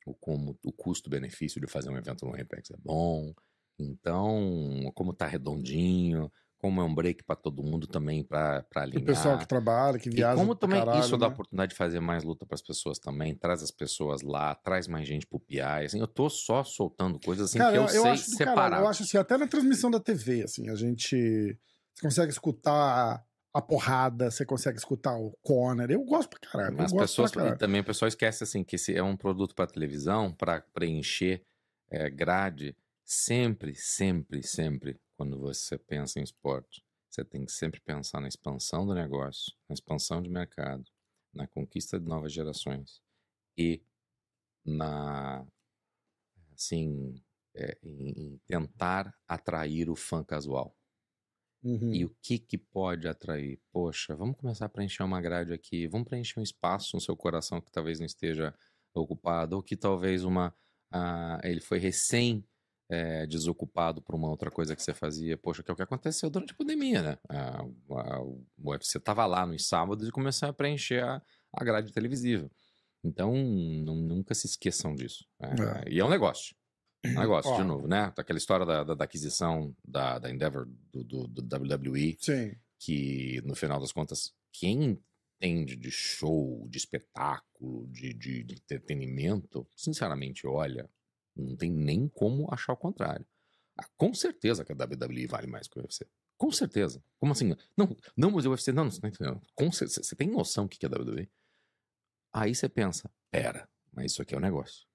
o 0.05 0.13
como 0.15 0.57
o 0.63 0.71
custo-benefício 0.73 1.61
de 1.61 1.67
fazer 1.67 1.89
um 1.89 1.97
evento 1.97 2.25
no 2.25 2.35
Apex 2.39 2.71
é 2.71 2.77
bom. 2.77 3.33
Então, 3.79 4.91
como 4.95 5.13
tá 5.13 5.25
redondinho, 5.27 6.31
como 6.59 6.81
é 6.81 6.83
um 6.83 6.93
break 6.95 7.23
para 7.23 7.35
todo 7.35 7.63
mundo 7.63 7.87
também 7.87 8.23
para 8.23 8.65
O 8.71 8.75
alinhar. 8.79 9.05
pessoal 9.05 9.37
que 9.37 9.47
trabalha, 9.47 9.99
que 9.99 10.09
E 10.09 10.15
viaja. 10.15 10.35
como 10.35 10.55
pra 10.59 10.67
também 10.67 10.79
caralho, 10.79 10.99
isso 10.99 11.17
dá 11.17 11.27
né? 11.27 11.33
oportunidade 11.33 11.71
de 11.71 11.77
fazer 11.77 11.99
mais 11.99 12.23
luta 12.23 12.45
para 12.45 12.55
as 12.55 12.61
pessoas 12.61 12.99
também, 12.99 13.35
traz 13.35 13.63
as 13.63 13.71
pessoas 13.71 14.21
lá, 14.21 14.53
traz 14.55 14.87
mais 14.87 15.07
gente 15.07 15.25
pro 15.27 15.39
PI, 15.39 15.85
assim, 15.85 15.99
eu 15.99 16.07
tô 16.07 16.29
só 16.29 16.63
soltando 16.63 17.19
coisas 17.19 17.49
assim 17.49 17.59
Cara, 17.59 17.71
que 17.71 17.77
eu, 17.77 17.87
sei 17.87 18.11
acho 18.11 18.25
do 18.31 18.37
separar. 18.37 18.55
caralho, 18.55 18.83
eu 18.85 18.87
acho 18.87 19.03
assim, 19.03 19.17
até 19.17 19.37
na 19.37 19.47
transmissão 19.47 19.89
da 19.91 19.99
TV, 19.99 20.43
assim, 20.43 20.69
a 20.69 20.75
gente. 20.75 21.57
Você 21.95 22.01
consegue 22.01 22.31
escutar 22.31 23.23
a 23.53 23.61
porrada, 23.61 24.31
você 24.31 24.45
consegue 24.45 24.77
escutar 24.77 25.15
o 25.15 25.31
corner. 25.41 25.91
Eu 25.91 26.03
gosto 26.03 26.29
pra 26.29 26.39
caralho. 26.39 26.75
Mas 26.75 26.91
pessoas, 26.91 27.31
pra 27.31 27.41
e 27.41 27.43
caralho. 27.43 27.59
também 27.59 27.81
o 27.81 27.85
pessoal 27.85 28.07
esquece 28.07 28.43
assim 28.43 28.63
que 28.63 28.75
esse 28.75 28.95
é 28.95 29.03
um 29.03 29.15
produto 29.15 29.53
para 29.53 29.67
televisão, 29.67 30.33
para 30.33 30.61
preencher 30.61 31.45
é, 31.91 32.09
grade, 32.09 32.75
sempre, 33.05 33.75
sempre, 33.75 34.41
sempre, 34.41 34.99
quando 35.15 35.39
você 35.39 35.77
pensa 35.77 36.19
em 36.19 36.23
esporte, 36.23 36.83
você 37.07 37.23
tem 37.23 37.45
que 37.45 37.51
sempre 37.51 37.79
pensar 37.79 38.19
na 38.19 38.27
expansão 38.27 38.87
do 38.87 38.95
negócio, 38.95 39.53
na 39.69 39.73
expansão 39.73 40.19
de 40.19 40.29
mercado, 40.29 40.83
na 41.31 41.45
conquista 41.45 41.99
de 41.99 42.07
novas 42.07 42.33
gerações 42.33 43.01
e 43.55 43.83
na 44.65 45.45
assim 46.55 47.21
é, 47.55 47.77
em, 47.83 48.09
em 48.09 48.41
tentar 48.47 49.13
atrair 49.27 49.89
o 49.91 49.95
fã 49.95 50.23
casual. 50.23 50.75
Uhum. 51.63 51.93
E 51.93 52.03
o 52.05 52.15
que 52.21 52.37
que 52.37 52.57
pode 52.57 53.07
atrair? 53.07 53.59
Poxa, 53.71 54.15
vamos 54.15 54.35
começar 54.37 54.65
a 54.65 54.69
preencher 54.69 55.03
uma 55.03 55.21
grade 55.21 55.53
aqui, 55.53 55.87
vamos 55.87 56.07
preencher 56.07 56.39
um 56.39 56.43
espaço 56.43 56.95
no 56.95 57.01
seu 57.01 57.15
coração 57.15 57.61
que 57.61 57.71
talvez 57.71 57.99
não 57.99 58.05
esteja 58.05 58.53
ocupado, 58.93 59.55
ou 59.55 59.63
que 59.63 59.75
talvez 59.77 60.23
uma 60.23 60.53
ah, 60.91 61.39
ele 61.43 61.59
foi 61.61 61.79
recém 61.79 62.45
eh, 62.89 63.25
desocupado 63.25 64.01
por 64.01 64.13
uma 64.13 64.29
outra 64.29 64.51
coisa 64.51 64.75
que 64.75 64.83
você 64.83 64.93
fazia. 64.93 65.37
Poxa, 65.37 65.63
que 65.63 65.71
é 65.71 65.73
o 65.73 65.77
que 65.77 65.81
aconteceu 65.81 66.29
durante 66.29 66.51
a 66.53 66.55
pandemia, 66.55 67.01
né? 67.01 67.17
Ah, 67.29 67.61
a- 67.91 68.21
o 68.21 68.45
UFC 68.59 68.99
tava 68.99 69.25
lá 69.25 69.45
nos 69.45 69.65
sábados 69.67 70.07
e 70.07 70.11
começou 70.11 70.49
a 70.49 70.53
preencher 70.53 71.03
a, 71.03 71.21
a 71.53 71.63
grade 71.63 71.91
televisiva. 71.91 72.51
Então, 73.03 73.33
não- 73.33 73.95
nunca 73.95 74.35
se 74.35 74.45
esqueçam 74.47 74.93
disso. 74.93 75.25
É, 75.41 75.47
É. 75.87 75.93
E 75.93 75.99
é 75.99 76.05
um 76.05 76.09
negócio. 76.09 76.55
Negócio, 77.03 77.51
Ó. 77.51 77.57
de 77.57 77.63
novo, 77.63 77.87
né? 77.87 78.13
Aquela 78.15 78.37
história 78.37 78.65
da, 78.65 78.83
da- 78.83 78.93
da 78.95 79.03
aquisição 79.03 79.75
da, 79.83 80.19
da 80.19 80.29
Endeavor 80.31 80.65
do, 80.91 81.03
do, 81.03 81.27
do 81.27 81.41
WWE, 81.41 82.17
Sim. 82.19 82.55
que 82.79 83.41
no 83.45 83.55
final 83.55 83.79
das 83.79 83.91
contas, 83.91 84.33
quem 84.51 85.01
entende 85.37 85.75
de 85.75 85.91
show, 85.91 86.65
de 86.69 86.77
espetáculo, 86.77 87.87
de, 87.89 88.13
de, 88.13 88.43
de 88.43 88.53
entretenimento, 88.55 89.67
sinceramente, 89.75 90.47
olha, 90.47 90.89
não 91.35 91.55
tem 91.57 91.69
nem 91.71 92.07
como 92.07 92.47
achar 92.53 92.71
o 92.73 92.77
contrário. 92.77 93.25
Ah, 93.77 93.85
com 93.97 94.13
certeza 94.13 94.63
que 94.63 94.71
a 94.71 94.75
WWE 94.75 95.27
vale 95.27 95.47
mais 95.47 95.67
que 95.67 95.77
o 95.77 95.81
UFC. 95.81 96.07
Com 96.37 96.51
certeza. 96.51 97.03
Como 97.19 97.31
assim? 97.33 97.53
Não, 97.75 97.97
não, 98.15 98.31
mas 98.31 98.45
o 98.45 98.51
UFC, 98.51 98.71
não, 98.71 98.89
você, 98.89 99.01
tá 99.01 99.07
entendendo. 99.09 99.41
Com 99.55 99.71
cer- 99.71 99.89
você 99.89 100.15
tem 100.15 100.29
noção 100.29 100.65
do 100.65 100.69
que 100.69 100.77
que 100.77 100.85
é 100.85 100.89
a 100.89 100.91
WWE? 101.01 101.29
Aí 102.31 102.55
você 102.55 102.69
pensa, 102.69 103.11
pera, 103.31 103.67
mas 103.91 104.11
isso 104.13 104.21
aqui 104.21 104.33
é 104.33 104.37
um 104.37 104.41
negócio. 104.41 104.85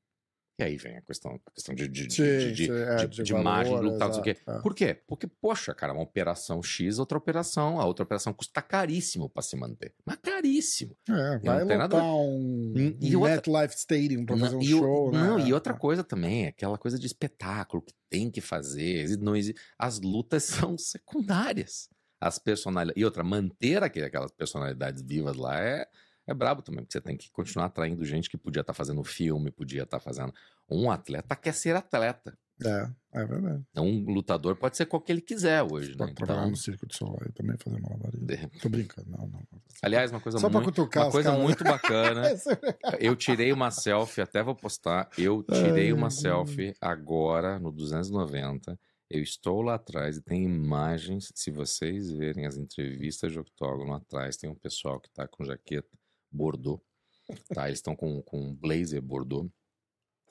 E 0.61 0.65
aí 0.65 0.77
vem 0.77 0.97
a 0.97 1.01
questão, 1.03 1.41
a 1.47 1.51
questão 1.53 1.73
de, 1.73 1.87
de, 1.87 2.09
de- 2.09 2.15
Sim, 2.15 2.23
de- 2.23 2.53
de- 2.53 2.71
é, 2.73 2.97
de- 2.97 3.07
de 3.09 3.23
de 3.23 3.33
margem 3.35 3.75
valor, 3.77 3.93
do 3.93 3.99
tal, 3.99 4.09
não 4.09 4.15
sei 4.15 4.21
o 4.21 4.25
quê. 4.25 4.37
é. 4.45 4.59
Por 4.61 4.75
quê? 4.75 4.95
Porque, 5.07 5.29
poxa, 5.29 5.73
cara, 5.73 5.93
uma 5.93 6.03
operação 6.03 6.61
X, 6.63 6.99
outra 6.99 7.17
operação, 7.17 7.79
a 7.81 7.87
outra 7.87 8.03
operação 8.03 8.33
custa 8.33 8.61
caríssimo 8.61 9.29
pra 9.31 9.41
se 9.41 9.55
manter. 9.57 9.95
Mas 10.05 10.17
caríssimo. 10.17 10.97
É, 11.09 11.39
vai 11.39 11.65
tem 11.65 11.79
nada 11.79 11.97
lotar 11.97 12.13
um, 12.17 12.75
E- 12.77 12.99
e 13.01 13.17
um 13.17 13.21
outra- 13.21 13.37
MetLife 13.37 13.77
Stadium 13.77 14.27
pra 14.27 14.37
fazer 14.37 14.57
um 14.57 14.59
o- 14.59 14.65
show, 14.65 15.13
né? 15.13 15.19
não, 15.19 15.39
e 15.39 15.53
outra 15.55 15.75
É. 15.75 15.77
coisa 15.79 16.03
também, 16.03 16.49
aquela 16.49 16.77
coisa 16.77 16.99
de 16.99 17.07
espetáculo 17.07 17.81
que 17.81 17.95
tem 18.11 18.29
que 18.29 18.41
fazer. 18.41 19.17
Não 19.19 19.37
exi- 19.37 19.55
as 19.79 20.01
lutas 20.01 20.43
são 20.73 20.77
secundárias. 20.77 21.89
As 22.21 22.37
personalidades. 22.37 23.01
E 23.01 23.05
outra, 23.05 23.23
manter 23.23 23.81
aquelas 23.85 24.33
personalidades 24.33 25.03
vivas 25.03 25.37
lá 25.37 25.61
é, 25.61 25.87
é 26.29 26.35
brabo 26.35 26.63
também, 26.63 26.81
porque 26.85 26.93
você 26.93 27.01
tem 27.01 27.17
que 27.17 27.31
continuar 27.31 27.67
atraindo 27.67 28.05
gente 28.05 28.29
que 28.31 28.37
podia 28.37 28.61
estar 28.61 28.75
fazendo 28.75 29.03
filme, 29.03 29.51
podia 29.51 29.83
estar 29.83 29.99
fazendo. 29.99 30.33
Um 30.71 30.91
atleta 30.91 31.35
quer 31.35 31.53
ser 31.55 31.75
atleta. 31.75 32.39
É, 32.61 33.21
é 33.21 33.25
verdade. 33.25 33.63
Então, 33.71 33.87
um 33.87 34.05
lutador 34.13 34.57
pode 34.57 34.77
ser 34.77 34.85
qual 34.87 35.01
que 35.01 35.13
ele 35.13 35.21
quiser 35.21 35.63
hoje, 35.63 35.97
Pode 35.97 36.11
né? 36.11 36.15
trabalhar 36.17 36.41
Então, 36.41 36.51
no 36.51 36.57
Circo 36.57 36.87
de 36.89 36.97
Soleil 36.97 37.33
também, 37.33 37.57
fazer 37.57 37.81
malabarismo. 37.81 38.27
de- 38.27 38.49
Tô 38.61 38.69
brincando, 38.69 39.09
não, 39.11 39.29
não. 39.29 39.41
aliás, 39.81 40.11
uma 40.11 40.21
coisa 40.21 40.39
Só 40.41 40.51
muito. 40.51 40.83
Uma 40.97 41.11
coisa 41.11 41.33
muito 41.33 41.63
bacana. 41.63 42.27
Essa- 42.29 42.59
Eu 42.99 43.15
tirei 43.15 43.53
uma 43.53 43.71
selfie, 43.71 44.21
até 44.23 44.43
vou 44.43 44.57
postar. 44.57 45.09
Eu 45.17 45.45
tirei 45.45 45.93
uma 45.93 46.11
selfie 46.11 46.75
agora 46.81 47.61
no 47.61 47.71
290. 47.71 48.77
Eu 49.11 49.23
estou 49.23 49.63
lá 49.63 49.77
atrás 49.77 50.17
e 50.19 50.23
tem 50.23 50.43
imagens. 50.45 51.31
Se 51.35 51.51
vocês 51.51 52.11
verem 52.11 52.45
as 52.45 52.57
entrevistas 52.57 53.33
de 53.33 53.39
octógono 53.39 53.95
atrás, 53.95 54.37
tem 54.37 54.51
um 54.51 54.55
pessoal 54.55 55.01
que 55.01 55.09
tá 55.11 55.27
com 55.29 55.45
jaqueta 55.45 55.89
bordô. 56.31 56.81
Tá? 57.55 57.67
Eles 57.69 57.79
estão 57.79 57.95
com, 57.97 58.23
com 58.23 58.41
um 58.41 58.55
blazer 58.55 59.03
bordô. 59.03 59.51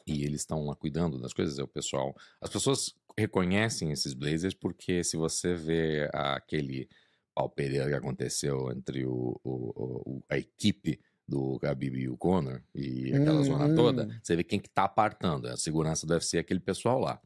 E 0.05 0.23
eles 0.23 0.41
estão 0.41 0.65
lá 0.65 0.75
cuidando 0.75 1.19
das 1.19 1.33
coisas. 1.33 1.59
É 1.59 1.63
o 1.63 1.67
pessoal. 1.67 2.15
As 2.41 2.49
pessoas 2.49 2.93
reconhecem 3.17 3.91
esses 3.91 4.13
blazers 4.13 4.53
porque 4.53 5.03
se 5.03 5.17
você 5.17 5.53
vê 5.53 6.09
aquele 6.13 6.87
pau 7.35 7.49
Pereira 7.49 7.87
que 7.89 7.93
aconteceu 7.95 8.71
entre 8.71 9.05
o, 9.05 9.39
o- 9.43 10.11
o- 10.17 10.23
a 10.29 10.37
equipe 10.37 10.99
do 11.27 11.57
Khabib 11.57 11.97
e 11.99 12.07
o 12.09 12.15
Conor 12.17 12.63
e 12.73 13.13
aquela 13.13 13.41
Hum, 13.41 13.43
zona 13.43 13.75
toda, 13.75 14.07
você 14.23 14.35
vê 14.35 14.43
quem 14.45 14.59
que 14.59 14.69
tá 14.69 14.85
apartando. 14.85 15.47
A 15.49 15.57
segurança 15.57 16.07
do 16.07 16.13
UFC 16.13 16.37
é 16.37 16.39
aquele 16.39 16.61
pessoal 16.61 16.99
lá. 16.99 17.21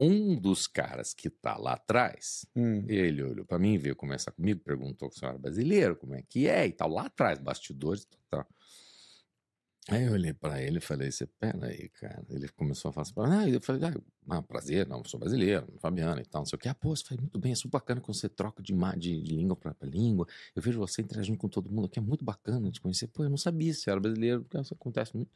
Um 0.00 0.36
dos 0.36 0.66
caras 0.66 1.12
que 1.14 1.28
tá 1.30 1.56
lá 1.56 1.72
atrás, 1.74 2.46
Hum. 2.54 2.90
ele 2.90 3.22
olhou 3.22 3.44
pra 3.44 3.58
mim, 3.58 3.76
veio 3.78 3.96
conversar 3.96 4.32
comigo, 4.32 4.60
perguntou 4.60 5.10
se 5.10 5.24
eu 5.24 5.28
era 5.30 5.38
brasileiro, 5.38 5.96
como 5.96 6.14
é 6.14 6.22
que 6.22 6.46
é 6.48 6.66
e 6.66 6.72
tal, 6.72 6.88
lá 6.90 7.06
atrás, 7.06 7.38
bastidores 7.40 8.04
e 8.04 8.08
tal. 8.30 8.46
Aí 9.90 10.04
eu 10.04 10.12
olhei 10.12 10.34
pra 10.34 10.60
ele 10.62 10.78
e 10.78 10.80
falei, 10.82 11.10
você 11.10 11.26
pera 11.26 11.66
aí, 11.68 11.88
cara. 11.88 12.22
Ele 12.28 12.46
começou 12.50 12.90
a 12.90 12.92
falar 12.92 13.02
assim, 13.04 13.14
ah, 13.16 13.48
eu 13.48 13.58
falei, 13.62 13.88
ah, 13.88 13.94
ah, 14.28 14.42
prazer, 14.42 14.86
não, 14.86 15.02
sou 15.06 15.18
brasileiro, 15.18 15.66
Fabiano 15.80 16.20
e 16.20 16.26
tal, 16.26 16.42
não 16.42 16.46
sei 16.46 16.56
o 16.56 16.60
que. 16.60 16.68
Ah, 16.68 16.74
pô, 16.74 16.94
você 16.94 17.02
faz 17.04 17.18
muito 17.18 17.38
bem, 17.38 17.52
é 17.52 17.54
super 17.54 17.78
bacana 17.78 17.98
quando 18.00 18.14
você 18.14 18.28
troca 18.28 18.62
de, 18.62 18.74
de, 18.98 19.22
de 19.22 19.34
língua 19.34 19.56
pra 19.56 19.74
língua. 19.82 20.26
Eu 20.54 20.60
vejo 20.60 20.78
você 20.78 21.00
interagindo 21.00 21.38
com 21.38 21.48
todo 21.48 21.70
mundo 21.70 21.86
aqui, 21.86 21.98
é 21.98 22.02
muito 22.02 22.22
bacana 22.22 22.70
te 22.70 22.82
conhecer. 22.82 23.06
Pô, 23.08 23.24
eu 23.24 23.30
não 23.30 23.38
sabia 23.38 23.72
se 23.72 23.88
era 23.88 23.98
brasileiro, 23.98 24.42
porque 24.44 24.58
isso 24.60 24.74
acontece 24.74 25.16
muito. 25.16 25.30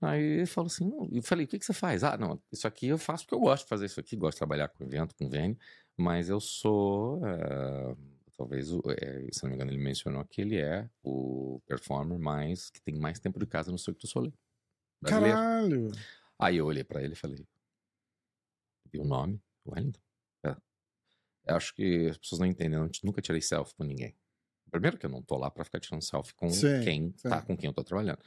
Aí 0.00 0.22
ele 0.22 0.46
falou 0.46 0.66
assim, 0.66 0.88
não, 0.88 1.08
eu 1.10 1.22
falei, 1.22 1.44
o 1.44 1.48
que, 1.48 1.58
que 1.58 1.64
você 1.64 1.72
faz? 1.72 2.04
Ah, 2.04 2.16
não, 2.16 2.40
isso 2.52 2.68
aqui 2.68 2.86
eu 2.86 2.98
faço 2.98 3.24
porque 3.24 3.34
eu 3.34 3.40
gosto 3.40 3.64
de 3.64 3.68
fazer 3.68 3.86
isso 3.86 3.98
aqui, 3.98 4.16
gosto 4.16 4.34
de 4.36 4.38
trabalhar 4.38 4.68
com 4.68 4.84
evento, 4.84 5.14
com 5.16 5.28
vênio, 5.28 5.58
mas 5.96 6.28
eu 6.28 6.38
sou, 6.38 7.20
eh, 7.26 7.96
talvez, 8.36 8.68
eh, 8.70 9.26
se 9.32 9.42
não 9.42 9.50
me 9.50 9.56
engano 9.56 9.72
ele 9.72 9.82
mencionou 9.82 10.24
que 10.24 10.40
ele 10.40 10.56
é 10.56 10.88
o 11.02 11.60
performer 11.66 12.16
mais, 12.18 12.70
que 12.70 12.80
tem 12.80 12.94
mais 12.96 13.18
tempo 13.18 13.40
de 13.40 13.46
casa 13.46 13.72
no 13.72 13.78
Cirque 13.78 14.00
du 14.00 14.06
Soleil. 14.06 14.32
Brasileiro. 15.02 15.36
Caralho. 15.36 15.92
Aí 16.38 16.56
eu 16.58 16.66
olhei 16.66 16.84
pra 16.84 17.02
ele 17.02 17.14
e 17.14 17.16
falei, 17.16 17.44
vi 18.92 19.00
o 19.00 19.04
nome, 19.04 19.42
Wellington. 19.66 20.00
É. 20.44 20.56
Eu 21.46 21.56
acho 21.56 21.74
que 21.74 22.06
as 22.08 22.18
pessoas 22.18 22.38
não 22.38 22.46
entendem, 22.46 22.78
eu 22.78 22.88
nunca 23.02 23.20
tirei 23.20 23.40
selfie 23.40 23.74
com 23.74 23.82
ninguém. 23.82 24.14
Primeiro 24.70 24.98
que 24.98 25.06
eu 25.06 25.10
não 25.10 25.22
tô 25.22 25.36
lá 25.36 25.50
pra 25.50 25.64
ficar 25.64 25.80
tirando 25.80 26.02
selfie 26.02 26.34
com 26.34 26.50
Sim, 26.50 26.84
quem 26.84 27.10
tá 27.10 27.40
sim. 27.40 27.46
com 27.46 27.56
quem 27.56 27.68
eu 27.68 27.74
tô 27.74 27.82
trabalhando. 27.82 28.20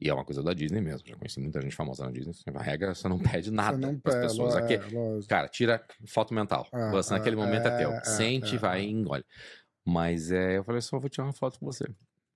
E 0.00 0.08
é 0.08 0.14
uma 0.14 0.24
coisa 0.24 0.42
da 0.42 0.52
Disney 0.52 0.80
mesmo. 0.80 1.06
Já 1.06 1.16
conheci 1.16 1.40
muita 1.40 1.60
gente 1.60 1.76
famosa 1.76 2.04
na 2.04 2.10
Disney. 2.10 2.34
A 2.54 2.62
regra, 2.62 2.94
você 2.94 3.08
não 3.08 3.18
pede 3.18 3.50
nada 3.50 3.78
pras 3.78 4.14
pega, 4.14 4.26
pessoas. 4.28 4.56
Aqui, 4.56 4.74
é, 4.74 4.80
cara, 5.28 5.48
tira 5.48 5.84
foto 6.06 6.34
mental. 6.34 6.66
Ah, 6.72 6.90
você 6.90 7.14
naquele 7.14 7.36
ah, 7.36 7.38
momento 7.38 7.66
é, 7.66 7.74
é, 7.74 7.78
teu. 7.78 7.92
é, 7.92 8.04
Sente, 8.04 8.56
é, 8.56 8.58
vai 8.58 8.82
e 8.82 8.90
engole. 8.90 9.24
Mas 9.84 10.30
é, 10.30 10.58
eu 10.58 10.64
falei 10.64 10.80
só 10.80 10.98
vou 10.98 11.08
tirar 11.08 11.24
uma 11.24 11.32
foto 11.32 11.58
com 11.58 11.66
você. 11.66 11.84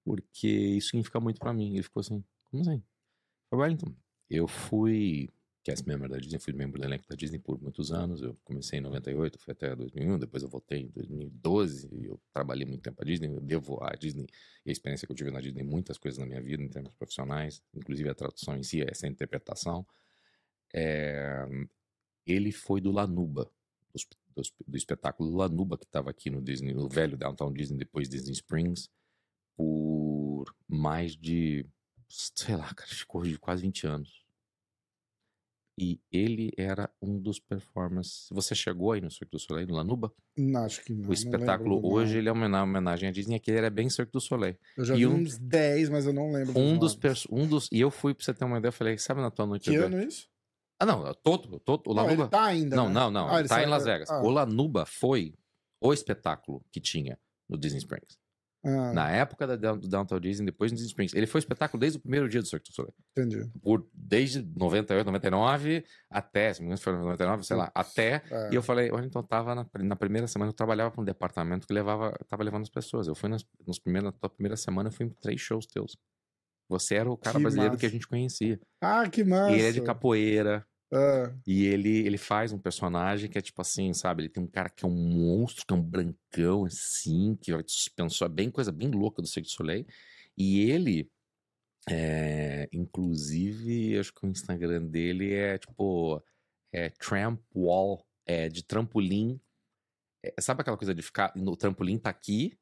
Porque 0.04 0.48
isso 0.48 0.90
significa 0.90 1.18
muito 1.18 1.40
pra 1.40 1.52
mim. 1.52 1.74
Ele 1.74 1.82
ficou 1.82 2.00
assim, 2.00 2.22
como 2.50 2.62
assim? 2.62 2.82
Wellington, 3.52 3.92
eu 4.30 4.46
fui 4.46 5.30
cast 5.66 5.84
member 5.88 6.08
da 6.08 6.16
Disney, 6.18 6.38
fui 6.38 6.52
membro 6.52 6.80
do 6.80 6.84
elenco 6.86 7.04
da 7.08 7.16
Disney 7.16 7.40
por 7.40 7.60
muitos 7.60 7.90
anos. 7.90 8.22
Eu 8.22 8.36
comecei 8.44 8.78
em 8.78 8.82
98, 8.82 9.36
fui 9.40 9.50
até 9.52 9.74
2001, 9.74 10.16
depois 10.16 10.44
eu 10.44 10.48
voltei 10.48 10.82
em 10.82 10.86
2012. 10.90 11.88
e 11.92 12.04
Eu 12.06 12.20
trabalhei 12.32 12.64
muito 12.64 12.82
tempo 12.82 13.02
a 13.02 13.04
Disney, 13.04 13.26
eu 13.28 13.40
devo 13.40 13.82
à 13.82 13.90
Disney 13.96 14.26
e 14.64 14.70
a 14.70 14.72
experiência 14.72 15.06
que 15.06 15.12
eu 15.12 15.16
tive 15.16 15.32
na 15.32 15.40
Disney, 15.40 15.64
muitas 15.64 15.98
coisas 15.98 16.18
na 16.20 16.24
minha 16.26 16.40
vida 16.40 16.62
em 16.62 16.68
termos 16.68 16.92
profissionais, 16.94 17.60
inclusive 17.74 18.08
a 18.08 18.14
tradução 18.14 18.56
em 18.56 18.62
si, 18.62 18.80
essa 18.82 19.08
interpretação. 19.08 19.84
É, 20.72 21.44
ele 22.24 22.52
foi 22.52 22.80
do 22.80 22.92
Lanuba, 22.92 23.50
do, 23.92 24.00
do 24.36 24.40
esp- 24.42 24.62
do 24.68 24.76
espetáculo 24.76 25.34
Lanuba 25.36 25.76
que 25.76 25.84
estava 25.84 26.10
aqui 26.10 26.30
no 26.30 26.40
Disney, 26.40 26.74
no 26.74 26.88
velho 26.88 27.16
Downtown 27.16 27.52
Disney, 27.52 27.76
depois 27.78 28.08
Disney 28.08 28.32
Springs, 28.34 28.88
por 29.56 30.44
mais 30.68 31.16
de, 31.16 31.66
sei 32.08 32.54
lá, 32.56 32.72
cara, 32.72 32.88
de 32.88 33.38
quase 33.40 33.62
20 33.62 33.86
anos. 33.88 34.25
E 35.78 36.00
ele 36.10 36.52
era 36.56 36.90
um 37.02 37.18
dos 37.18 37.38
performers. 37.38 38.28
Você 38.32 38.54
chegou 38.54 38.92
aí 38.92 39.00
no 39.00 39.10
Cirque 39.10 39.32
du 39.32 39.38
Soleil, 39.38 39.66
no 39.66 39.74
Lanuba? 39.74 40.10
Não, 40.36 40.64
acho 40.64 40.82
que 40.82 40.92
não. 40.94 41.02
o 41.02 41.04
não 41.06 41.12
espetáculo 41.12 41.80
do 41.80 41.86
hoje 41.88 42.16
ele 42.16 42.28
é 42.28 42.32
uma 42.32 42.46
homena- 42.46 42.62
homenagem 42.62 43.08
à 43.08 43.12
Disney, 43.12 43.36
aquele 43.36 43.58
era 43.58 43.68
bem 43.68 43.90
Cirque 43.90 44.10
du 44.12 44.20
Soleil. 44.20 44.56
Eu 44.76 44.84
já 44.86 44.94
e 44.94 44.98
vi 44.98 45.06
um- 45.06 45.16
uns 45.16 45.36
10, 45.36 45.90
mas 45.90 46.06
eu 46.06 46.14
não 46.14 46.32
lembro. 46.32 46.58
Um 46.58 46.78
dos, 46.78 46.96
pers- 46.96 47.26
um 47.30 47.46
dos. 47.46 47.68
E 47.70 47.78
eu 47.80 47.90
fui, 47.90 48.14
pra 48.14 48.24
você 48.24 48.32
ter 48.32 48.44
uma 48.46 48.58
ideia, 48.58 48.68
eu 48.70 48.72
falei, 48.72 48.96
sabe 48.96 49.20
na 49.20 49.30
tua 49.30 49.46
noite 49.46 49.68
Que 49.70 49.76
ano 49.76 50.02
isso? 50.02 50.28
Ah, 50.80 50.86
não, 50.86 51.12
todo, 51.14 51.58
todo, 51.60 51.82
o 51.90 51.94
Não, 51.94 52.04
Lanuba. 52.04 52.22
ele 52.24 52.30
tá 52.30 52.44
ainda. 52.44 52.76
Não, 52.76 52.88
né? 52.88 52.94
não, 52.94 53.10
não. 53.10 53.28
Ah, 53.28 53.42
tá 53.46 53.62
em 53.62 53.66
Las 53.66 53.84
Vegas. 53.84 54.10
ah. 54.10 54.22
O 54.22 54.30
Lanuba 54.30 54.84
foi 54.86 55.34
o 55.80 55.92
espetáculo 55.92 56.64
que 56.72 56.80
tinha 56.80 57.18
no 57.48 57.58
Disney 57.58 57.78
Springs. 57.80 58.18
Ah, 58.68 58.92
Na 58.92 59.10
época 59.10 59.46
da 59.46 59.54
do 59.74 59.86
Downtown 59.88 60.18
Disney, 60.18 60.46
depois 60.46 60.72
do 60.72 60.74
Disney 60.74 60.88
Springs. 60.88 61.14
Ele 61.14 61.26
foi 61.26 61.38
o 61.38 61.40
espetáculo 61.40 61.80
desde 61.80 61.98
o 61.98 62.00
primeiro 62.00 62.28
dia 62.28 62.42
do 62.42 62.48
Cirque 62.48 62.68
du 62.70 62.74
Soleil. 62.74 62.92
entendi. 63.16 63.48
Por, 63.62 63.88
desde 63.94 64.42
98, 64.42 65.06
99 65.06 65.84
até, 66.10 66.52
se 66.52 66.60
não 66.60 66.64
me 66.64 66.68
engano, 66.74 66.82
foi 66.82 66.92
99, 66.94 67.44
sei 67.44 67.56
lá, 67.56 67.70
até. 67.74 68.22
É. 68.30 68.50
E 68.50 68.54
eu 68.56 68.62
falei, 68.62 68.90
olha, 68.90 69.06
então 69.06 69.22
tava 69.22 69.54
na, 69.54 69.66
na 69.78 69.94
primeira 69.96 70.26
semana, 70.26 70.48
eu 70.50 70.54
trabalhava 70.54 70.90
para 70.90 71.00
um 71.00 71.04
departamento 71.04 71.66
que 71.66 71.72
levava, 71.72 72.12
tava 72.28 72.42
levando 72.42 72.62
as 72.62 72.70
pessoas. 72.70 73.06
Eu 73.06 73.14
fui 73.14 73.28
nas, 73.28 73.44
nos 73.66 73.78
primeiros, 73.78 74.06
na 74.06 74.12
tua 74.12 74.28
primeira 74.30 74.56
semana, 74.56 74.88
eu 74.88 74.92
fui 74.92 75.06
em 75.06 75.10
três 75.10 75.40
shows 75.40 75.66
teus. 75.66 75.96
Você 76.68 76.96
era 76.96 77.08
o 77.08 77.16
cara 77.16 77.36
Que 77.36 77.42
brasileiro 77.42 77.74
massa. 77.74 77.80
que 77.80 77.86
a 77.86 77.90
gente 77.90 78.08
conhecia. 78.08 78.58
Ah, 78.82 79.08
que 79.08 79.22
massa. 79.22 79.52
E 79.52 79.60
ele 79.60 79.68
é 79.68 79.72
de 79.72 79.80
capoeira. 79.82 80.66
Ah, 80.92 81.34
E 81.46 81.64
ele, 81.66 82.06
ele 82.06 82.16
faz 82.18 82.52
um 82.52 82.58
personagem 82.58 83.28
que 83.28 83.38
é 83.38 83.42
tipo 83.42 83.60
assim, 83.60 83.92
sabe? 83.92 84.22
Ele 84.22 84.28
tem 84.28 84.42
um 84.42 84.46
cara 84.46 84.68
que 84.70 84.84
é 84.84 84.88
um 84.88 84.92
monstro, 84.94 85.66
que 85.66 85.74
é 85.74 85.76
um 85.76 85.82
brancão, 85.82 86.64
assim, 86.64 87.36
que 87.36 87.52
vai 87.52 87.62
suspensor, 87.66 88.28
bem 88.28 88.50
coisa 88.50 88.70
bem 88.72 88.90
louca 88.90 89.20
do 89.20 89.28
Cirque 89.28 89.48
du 89.48 89.52
Soleil. 89.52 89.86
E 90.36 90.70
ele, 90.70 91.10
é, 91.88 92.68
inclusive, 92.72 93.98
acho 93.98 94.12
que 94.14 94.26
o 94.26 94.30
Instagram 94.30 94.86
dele 94.86 95.34
é 95.34 95.58
tipo, 95.58 96.22
é 96.72 96.90
tramp 96.90 97.40
wall, 97.54 98.06
é 98.26 98.48
de 98.48 98.62
trampolim. 98.64 99.40
É, 100.24 100.34
sabe 100.40 100.62
aquela 100.62 100.76
coisa 100.76 100.94
de 100.94 101.02
ficar, 101.02 101.32
no 101.36 101.56
trampolim 101.56 101.98
tá 101.98 102.10
aqui, 102.10 102.58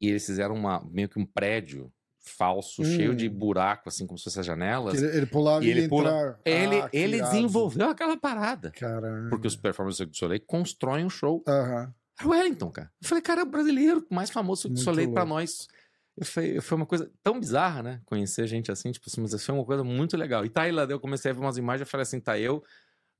e 0.00 0.08
eles 0.08 0.26
fizeram 0.26 0.54
uma, 0.54 0.80
meio 0.90 1.08
que 1.08 1.18
um 1.18 1.26
prédio 1.26 1.92
falso, 2.30 2.84
cheio 2.84 3.14
de 3.14 3.28
Hum. 3.28 3.32
buraco, 3.34 3.88
assim, 3.88 4.06
como 4.06 4.18
se 4.18 4.24
fossem 4.24 4.40
as 4.40 4.46
janelas. 4.46 4.98
que 4.98 5.04
ele, 5.04 5.16
ele 5.18 5.26
pulava 5.26 5.64
E 5.64 5.70
ele 5.70 5.88
pula- 5.88 6.10
entrar. 6.10 6.40
Ele, 6.44 6.80
Ah, 6.80 6.90
ele 6.92 7.20
desenvolveu 7.22 7.88
aquela 7.90 8.16
parada. 8.16 8.70
Caramba. 8.70 9.30
Porque 9.30 9.46
os 9.46 9.56
performers 9.56 9.98
do 9.98 10.16
Soleil 10.16 10.40
constroem 10.46 11.04
um 11.04 11.10
show. 11.10 11.42
Aham. 11.46 11.92
Era 12.18 12.28
o 12.28 12.30
Wellington, 12.32 12.70
cara. 12.70 12.90
Eu 13.02 13.08
falei, 13.08 13.22
cara, 13.22 13.40
é 13.42 13.44
o 13.44 13.46
brasileiro 13.46 14.06
mais 14.10 14.30
famoso 14.30 14.68
do 14.68 14.72
Muito 14.72 14.84
Soleil 14.84 15.12
pra 15.12 15.22
louco. 15.22 15.34
nós. 15.40 15.68
Eu 16.16 16.24
foi, 16.24 16.60
foi 16.62 16.76
uma 16.76 16.86
coisa 16.86 17.10
tão 17.22 17.38
bizarra, 17.38 17.82
né? 17.82 18.00
Conhecer 18.06 18.46
gente 18.46 18.72
assim, 18.72 18.90
tipo 18.90 19.04
assim, 19.06 19.20
mas 19.20 19.44
foi 19.44 19.54
uma 19.54 19.64
coisa 19.66 19.84
muito 19.84 20.16
legal. 20.16 20.44
E 20.46 20.48
tá 20.48 20.62
aí 20.62 20.72
lá, 20.72 20.84
eu 20.84 20.98
comecei 20.98 21.30
a 21.30 21.34
ver 21.34 21.40
umas 21.40 21.58
imagens 21.58 21.86
e 21.86 21.90
falei 21.90 22.02
assim, 22.02 22.18
tá 22.18 22.38
eu 22.38 22.64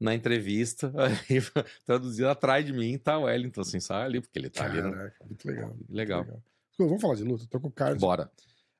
na 0.01 0.15
entrevista, 0.15 0.91
aí, 1.31 1.43
traduzido 1.85 2.29
atrás 2.29 2.65
de 2.65 2.73
mim, 2.73 2.97
tá 2.97 3.19
o 3.19 3.25
Wellington, 3.25 3.61
assim, 3.61 3.81
sai 3.81 4.03
ali, 4.05 4.21
porque 4.23 4.39
ele 4.39 4.49
tá 4.49 4.65
ali. 4.65 4.81
Né? 4.81 4.91
Caraca, 4.91 5.25
muito 5.27 5.47
legal. 5.47 5.69
muito 5.69 5.93
Legal. 5.95 6.21
legal. 6.23 6.43
Pô, 6.79 6.87
Vamos 6.87 7.03
falar 7.03 7.15
de 7.17 7.25
luta, 7.25 7.47
tô 7.51 7.61
com 7.61 7.69
o 7.69 7.71
card. 7.73 8.01
Bora. 8.01 8.31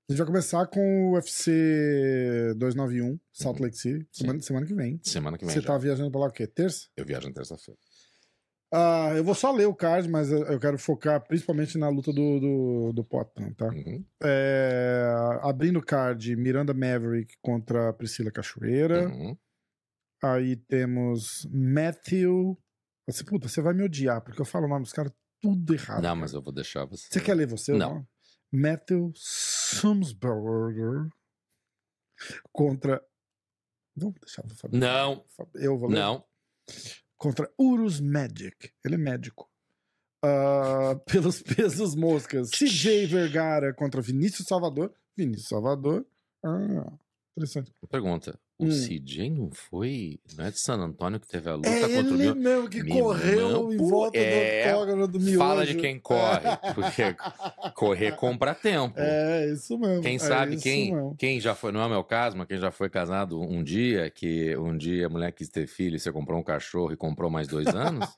A 0.09 0.13
gente 0.13 0.19
vai 0.19 0.27
começar 0.29 0.67
com 0.69 1.11
o 1.11 1.15
UFC 1.15 1.51
291, 2.57 3.19
Salt 3.33 3.57
Uhum. 3.59 3.65
Lake 3.65 3.77
City, 3.77 4.09
semana, 4.13 4.41
semana 4.41 4.65
que 4.67 4.75
vem. 4.75 5.01
Semana 5.03 5.37
que 5.37 5.45
vem 5.45 5.53
Você 5.53 5.61
já. 5.61 5.67
tá 5.67 5.77
viajando 5.79 6.11
pra 6.13 6.21
lá 6.21 6.27
o 6.29 6.33
quê? 6.33 6.47
Terça? 6.47 6.87
Eu 6.97 7.05
viajo 7.05 7.27
na 7.27 7.35
terça-feira. 7.35 7.79
Ah, 8.73 9.13
eu 9.17 9.25
vou 9.25 9.35
só 9.35 9.51
ler 9.53 9.67
o 9.67 9.75
card, 9.75 10.09
mas 10.09 10.31
eu 10.31 10.61
quero 10.61 10.79
focar 10.79 11.25
principalmente 11.27 11.77
na 11.79 11.89
luta 11.89 12.13
do, 12.13 12.39
do, 12.41 12.93
do 12.93 13.05
Potan, 13.05 13.53
tá? 13.55 13.67
Uhum. 13.67 14.05
É, 14.23 15.07
abrindo 15.43 15.79
o 15.81 15.85
card, 15.85 16.37
Miranda 16.37 16.73
Maverick 16.75 17.35
contra 17.43 17.93
Priscila 17.93 18.31
Cachoeira. 18.31 19.09
Uhum. 19.09 19.37
Aí 20.23 20.57
temos 20.57 21.49
Matthew. 21.53 22.57
Você, 23.09 23.25
puta, 23.25 23.49
você 23.49 23.61
vai 23.61 23.73
me 23.75 23.83
odiar, 23.85 24.21
porque 24.23 24.41
eu 24.41 24.45
falo 24.47 24.67
o 24.67 24.69
nome 24.69 24.83
dos 24.83 24.93
caras 24.93 25.13
tudo 25.41 25.75
errado. 25.75 25.97
Não, 25.97 26.03
cara. 26.11 26.15
mas 26.17 26.33
eu 26.33 26.43
vou 26.43 26.53
deixar 26.53 26.85
você. 26.85 27.07
Você 27.11 27.21
quer 27.21 27.35
ler 27.35 27.47
você? 27.47 27.73
ou 27.73 27.79
Não. 27.79 28.07
Matthew 28.53 29.13
Sumsberger 29.15 31.09
contra. 32.53 33.03
Vamos 33.97 34.15
deixar. 34.21 34.45
Não, 34.73 35.25
Eu 35.55 35.79
vou 35.79 35.89
ler. 35.89 35.97
não. 36.01 36.25
Contra 37.17 37.51
Urus 37.59 38.01
Magic. 38.01 38.73
Ele 38.85 38.95
é 38.97 38.99
médico. 38.99 39.51
Ah, 40.23 40.95
pelos 41.07 41.43
pesos 41.43 41.95
moscas. 41.95 42.51
CJ 42.51 43.07
Vergara 43.07 43.73
contra 43.75 44.01
Vinícius 44.03 44.47
Salvador. 44.49 44.95
Vinícius 45.17 45.49
Salvador. 45.49 46.07
Ah, 46.45 46.93
interessante. 47.33 47.73
Pergunta. 47.89 48.39
O 48.59 48.65
Hum. 48.65 48.71
CJ 48.71 49.29
não 49.31 49.51
foi. 49.51 50.19
Não 50.35 50.47
é 50.47 50.51
de 50.51 50.59
San 50.59 50.77
Antônio 50.77 51.21
que 51.21 51.29
teve 51.29 51.47
a 51.51 51.55
luta 51.57 51.69
É 51.69 51.81
contra 51.81 52.15
o 52.15 52.15
ele 52.23 52.35
mesmo 52.35 52.71
que 52.71 52.83
correu 52.85 53.71
em 53.71 53.77
volta 53.77 54.17
é, 54.19 54.65
do 54.65 54.73
octógono 54.79 55.09
do 55.09 55.21
miojo. 55.21 55.39
Fala 55.39 55.67
de 55.67 55.75
quem 55.75 55.99
corre. 55.99 56.41
Porque 56.75 57.15
correr 57.75 58.13
compra 58.17 58.55
tempo. 58.55 58.95
É, 58.99 59.53
isso 59.53 59.79
mesmo. 59.79 60.01
Quem 60.03 60.17
é 60.17 60.19
sabe 60.19 60.57
quem, 60.57 60.95
mesmo. 60.95 61.15
quem 61.19 61.39
já 61.39 61.55
foi, 61.55 61.71
não 61.71 61.81
é 61.83 61.87
o 61.87 61.91
meu 61.91 62.03
caso, 62.03 62.35
mas 62.39 62.47
quem 62.47 62.59
já 62.59 62.71
foi 62.71 62.89
casado 62.89 63.39
um 63.39 63.63
dia, 63.63 64.09
que 64.11 64.57
um 64.57 64.75
dia 64.75 65.05
a 65.07 65.11
mulher 65.11 65.33
quis 65.33 65.51
ter 65.51 65.67
filho 65.67 65.97
e 65.97 65.99
você 66.01 66.11
comprou 66.11 66.41
um 66.41 66.45
cachorro 66.45 66.93
e 66.93 66.97
comprou 66.97 67.31
mais 67.31 67.47
dois 67.47 67.67
anos, 67.69 68.09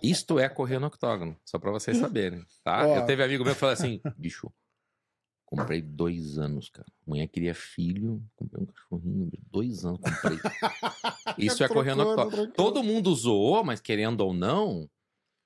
isto 0.00 0.38
é 0.38 0.48
correr 0.48 0.78
no 0.78 0.86
octógono, 0.86 1.36
só 1.44 1.58
pra 1.58 1.72
vocês 1.72 1.96
saberem, 1.98 2.44
tá? 2.62 2.86
Ó. 2.86 2.96
Eu 2.96 3.06
teve 3.06 3.24
amigo 3.24 3.42
meu 3.44 3.54
que 3.54 3.60
falou 3.60 3.72
assim, 3.72 4.00
bicho, 4.16 4.52
comprei 5.48 5.80
dois 5.80 6.36
anos, 6.36 6.68
cara. 6.68 6.86
Mulher 7.06 7.26
queria 7.26 7.54
filho, 7.54 8.22
comprei 8.36 8.62
um 8.62 8.66
cachorrinho, 8.66 9.30
dois 9.50 9.82
anos, 9.84 9.98
comprei. 10.00 10.38
Isso 11.38 11.64
é 11.64 11.66
octógono. 11.66 12.30
trocou. 12.30 12.48
Todo 12.48 12.82
mundo 12.82 13.14
zoou, 13.14 13.64
mas 13.64 13.80
querendo 13.80 14.20
ou 14.20 14.34
não, 14.34 14.88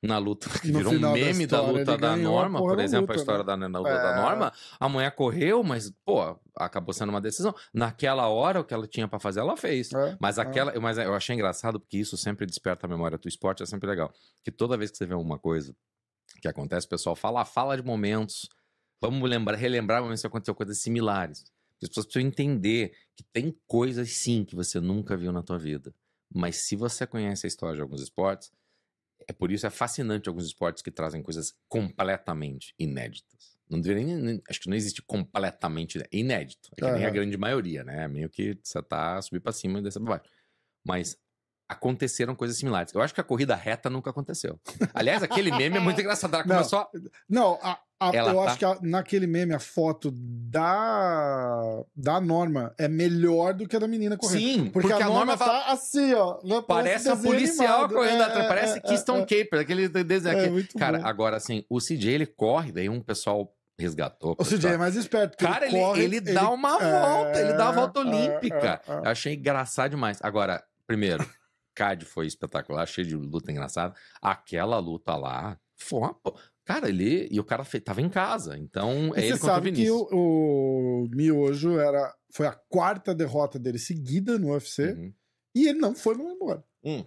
na 0.03 0.19
luta, 0.19 0.49
que 0.59 0.67
No 0.73 0.79
virou 0.79 0.93
um 0.93 0.97
final 0.97 1.13
da 1.13 1.19
meme 1.21 1.47
da, 1.47 1.59
história, 1.59 1.79
luta 1.79 1.97
da 1.97 2.13
a 2.15 2.17
Norma, 2.17 2.59
por 2.59 2.81
exemplo, 2.81 3.03
luta, 3.03 3.13
a 3.13 3.17
história 3.17 3.57
né? 3.57 3.69
da, 3.69 3.79
luta 3.79 3.91
É. 3.91 4.03
da 4.03 4.23
Norma, 4.23 4.53
a 4.81 4.89
mulher 4.89 5.15
correu, 5.15 5.63
mas, 5.63 5.93
pô, 6.05 6.37
acabou 6.57 6.93
sendo 6.93 7.11
uma 7.11 7.21
decisão. 7.21 7.55
Naquela 7.73 8.27
hora, 8.27 8.59
o 8.61 8.65
que 8.65 8.75
ela 8.75 8.89
tinha 8.89 9.07
pra 9.07 9.21
fazer, 9.21 9.39
ela 9.39 9.57
fez. 9.57 9.93
É, 9.93 10.17
Mas 10.21 10.37
é. 10.37 10.43
aquela, 10.43 10.79
mas 10.81 10.99
eu 10.99 11.15
achei 11.15 11.37
engraçado 11.37 11.79
porque 11.79 11.97
isso 11.99 12.17
sempre 12.17 12.45
desperta 12.45 12.87
a 12.87 12.91
memória 12.91 13.17
do 13.17 13.29
esporte, 13.29 13.63
é 13.63 13.67
sempre 13.67 13.89
legal. 13.89 14.13
Que 14.43 14.51
toda 14.51 14.77
vez 14.77 14.91
que 14.91 14.97
você 14.97 15.07
vê 15.07 15.15
alguma 15.15 15.39
coisa 15.39 15.73
que 16.41 16.49
acontece, 16.49 16.87
o 16.87 16.91
pessoal 16.91 17.15
fala, 17.15 17.45
fala 17.45 17.77
de 17.77 17.85
momentos. 17.85 18.49
Vamos 19.03 19.29
lembrar, 19.29 19.57
relembrar 19.57 20.01
momentos 20.01 20.21
que 20.21 20.27
aconteceu 20.29 20.55
coisas 20.55 20.79
similares. 20.79 21.45
As 21.83 21.89
pessoas 21.89 22.07
precisam 22.07 22.29
entender 22.29 22.93
que 23.17 23.25
tem 23.33 23.53
coisas 23.67 24.09
sim 24.13 24.45
que 24.45 24.55
você 24.55 24.79
nunca 24.79 25.17
viu 25.17 25.33
na 25.33 25.43
tua 25.43 25.59
vida. 25.59 25.93
Mas 26.33 26.57
se 26.69 26.77
você 26.77 27.05
conhece 27.05 27.45
a 27.45 27.49
história 27.49 27.75
de 27.75 27.83
alguns 27.83 28.01
esportes, 28.01 28.53
é 29.29 29.33
por 29.33 29.51
isso 29.51 29.67
é 29.67 29.71
fascinante 29.71 30.29
alguns 30.29 30.47
esportes 30.47 30.83
que 30.83 30.91
trazem 30.91 31.23
coisas 31.23 31.53
completamente 31.69 32.75
inéditas. 32.79 33.59
Não 33.69 33.81
nem, 33.81 34.05
nem- 34.05 34.43
acho 34.49 34.61
que 34.61 34.69
não 34.69 34.77
existe 34.77 35.03
completamente 35.03 35.97
iné- 35.97 36.09
inédito. 36.13 36.69
É 36.77 36.83
que 36.83 36.91
nem 36.91 37.05
a 37.05 37.11
grande 37.11 37.37
maioria, 37.37 37.83
né? 37.83 38.07
Meio 38.07 38.31
que 38.31 38.57
você 38.63 38.83
tá 38.83 39.21
subir 39.21 39.41
pra 39.41 39.53
cima 39.53 39.81
e 39.81 39.83
descer 39.83 40.01
pra 40.01 40.19
baixo. 40.19 40.31
Mas 40.85 41.17
aconteceram 41.73 42.35
coisas 42.35 42.57
similares. 42.57 42.93
Eu 42.95 43.03
acho 43.03 43.13
que 43.15 43.21
a 43.21 43.25
corrida 43.25 43.55
reta 43.55 43.91
nunca 43.91 44.11
aconteceu. 44.11 44.59
Aliás, 44.95 45.23
aquele 45.23 45.51
meme 45.57 45.77
é 45.77 45.81
muito 45.81 46.01
engraçado. 46.01 46.33
Ela 46.35 46.45
Não. 46.45 46.57
começou. 46.57 46.87
Não, 47.29 47.59
a- 47.63 47.79
a- 48.01 48.11
eu 48.15 48.25
tá- 48.35 48.43
acho 48.45 48.59
que 48.59 48.65
a- 48.65 48.79
naquele 48.83 49.27
meme 49.27 49.55
a 49.55 49.59
foto 49.59 50.11
da, 50.13 51.83
da 51.95 52.21
Norma 52.21 52.75
é 52.79 52.89
melhor 52.89 53.55
do 53.55 53.67
que 53.67 53.77
a 53.77 53.79
da 53.79 53.87
menina 53.89 54.17
correndo. 54.17 54.41
Sim, 54.41 54.71
Porque, 54.71 54.93
a, 54.93 55.01
Norma, 55.07 55.37
fala- 55.37 55.61
tá 55.65 55.73
assim, 55.73 56.13
ó. 56.15 56.39
né, 56.45 56.63
Parece 56.67 57.09
a 57.09 57.15
desenho 57.15 57.35
policial 57.35 57.73
animado. 57.85 57.95
correndo 57.95 58.23
É, 58.23 58.25
atrás. 58.25 58.45
é, 58.45 58.49
Parece 58.49 58.79
é, 58.79 58.81
Keystone 58.81 59.23
é, 59.23 59.27
Caper, 59.27 59.61
aquele 59.61 59.89
desenho 59.89 60.59
é, 60.59 60.63
Cara, 60.79 60.99
bom. 60.99 61.07
agora 61.07 61.37
assim, 61.37 61.65
o 61.69 61.79
CJ 61.81 62.13
ele 62.13 62.27
corre, 62.27 62.73
daí 62.73 62.89
um 62.89 63.01
pessoal 63.01 63.53
resgatou. 63.79 64.37
O 64.39 64.45
CJ 64.45 64.75
é 64.75 64.77
mais 64.77 64.95
esperto. 64.97 65.37
porque 65.37 65.53
Cara, 65.53 65.67
ele, 65.67 65.77
corre, 65.79 66.05
ele 66.05 66.21
dá 66.21 66.51
uma 66.51 66.77
é, 66.81 67.01
volta, 67.01 67.41
ele 67.41 67.53
dá 67.55 67.69
a 67.69 67.73
volta 67.73 68.01
é, 68.01 68.03
olímpica. 68.05 68.81
é, 68.87 68.93
é. 68.93 68.97
Eu 68.99 69.11
achei 69.11 69.35
engraçado 69.35 69.91
demais. 69.91 70.19
Agora, 70.23 70.63
primeiro, 70.87 71.25
Card 71.75 72.05
foi 72.05 72.27
espetacular, 72.27 72.87
cheio 72.87 73.07
de 73.07 73.15
luta 73.17 73.51
engraçada. 73.51 73.95
Aquela 74.21 74.79
luta 74.79 75.17
lá 75.17 75.59
foi 75.77 75.99
uma. 76.01 76.17
Cara, 76.65 76.89
ele. 76.89 77.29
E 77.31 77.41
o 77.41 77.45
cara 77.45 77.65
fe- 77.65 77.81
tava 77.81 78.01
em 78.01 78.09
casa. 78.09 78.57
Então, 78.57 79.13
E 79.17 79.21
é 79.21 79.25
ele 79.27 79.33
você 79.35 79.41
contra 79.41 79.47
o 79.53 79.55
sabe 79.57 79.73
que 79.73 79.91
o, 79.91 80.09
o 80.13 81.09
Miojo 81.11 81.79
era, 81.79 82.15
foi 82.33 82.47
a 82.47 82.53
quarta 82.69 83.15
derrota 83.15 83.59
dele 83.59 83.79
seguida 83.79 84.39
no 84.39 84.53
UFC 84.53 84.93
Uhum. 84.93 85.13
e 85.57 85.69
ele 85.69 85.79
não 85.81 85.95
foi 85.95 86.15
mandado 86.15 86.37
embora. 86.37 86.65
Hum. 86.85 87.05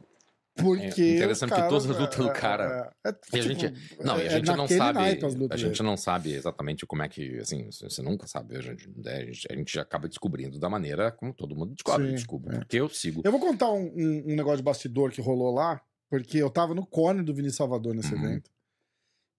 Porque. 0.58 1.02
É 1.02 1.16
interessante 1.16 1.50
o 1.52 1.54
que 1.54 1.60
cara- 1.60 1.70
todas 1.70 1.90
as 1.90 1.98
lutas 1.98 2.16
do 2.18 2.30
é, 2.30 2.34
cara- 2.34 2.94
É, 3.06 3.10
é, 3.10 3.12
a 3.12 3.14
tipo, 3.14 3.38
gente- 3.38 3.74
Não, 4.04 4.18
e 4.18 4.22
a 4.22 4.26
é 4.26 4.30
gente 4.30 4.46
não 4.56 4.68
sabe. 4.68 5.00
A 5.00 5.58
gente 5.58 5.72
dele. 5.78 5.84
não 5.84 5.98
sabe 5.98 6.34
exatamente 6.34 6.86
como 6.86 7.04
é 7.04 7.10
que. 7.10 7.40
Assim, 7.40 7.70
você 7.72 8.02
nunca 8.02 8.26
sabe. 8.26 8.56
A 8.56 8.62
gente, 8.62 8.90
né, 8.96 9.28
a 9.50 9.54
gente, 9.56 9.78
a 9.78 9.82
acaba 9.82 10.08
descobrindo 10.08 10.58
da 10.58 10.70
maneira 10.70 11.12
como 11.12 11.34
todo 11.34 11.56
mundo 11.56 11.74
descobre. 11.74 12.08
Sim, 12.08 12.16
descubro. 12.16 12.56
é. 12.56 12.60
Porque 12.60 12.78
eu 12.78 12.88
sigo. 12.90 13.22
Eu 13.26 13.32
vou 13.32 13.42
contar 13.42 13.70
um, 13.72 13.86
um- 13.96 14.24
um 14.32 14.36
negócio 14.36 14.58
de 14.58 14.64
bastidor 14.64 15.12
que 15.12 15.20
rolou 15.22 15.54
lá, 15.54 15.82
porque 16.10 16.38
eu 16.38 16.50
tava 16.50 16.74
no 16.74 16.86
corner 16.86 17.24
do 17.24 17.34
Vinícius 17.34 17.58
Salvador 17.58 17.94
nesse 17.94 18.14
Uhum. 18.16 18.24
evento. 18.24 18.50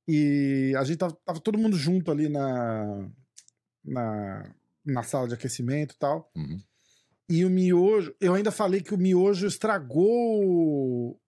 E 0.09 0.73
a 0.77 0.85
gente 0.85 0.99
tava, 0.99 1.17
tava 1.25 1.41
todo 1.41 1.59
mundo 1.59 1.77
junto 1.77 2.11
ali 2.13 2.29
na, 2.29 3.09
na, 3.85 4.55
na 4.85 5.03
sala 5.03 5.27
de 5.29 5.35
aquecimento 5.35 5.95
e 5.95 5.99
tal. 5.99 6.31
Uhum. 6.37 6.61
E 7.29 7.45
o 7.45 7.51
miojo, 7.51 8.15
eu 8.21 8.35
ainda 8.35 8.53
falei 8.53 8.81
que 8.81 8.95
o 8.95 8.99
miojo 8.99 9.47
estragou 9.47 10.07
o, 10.45 11.19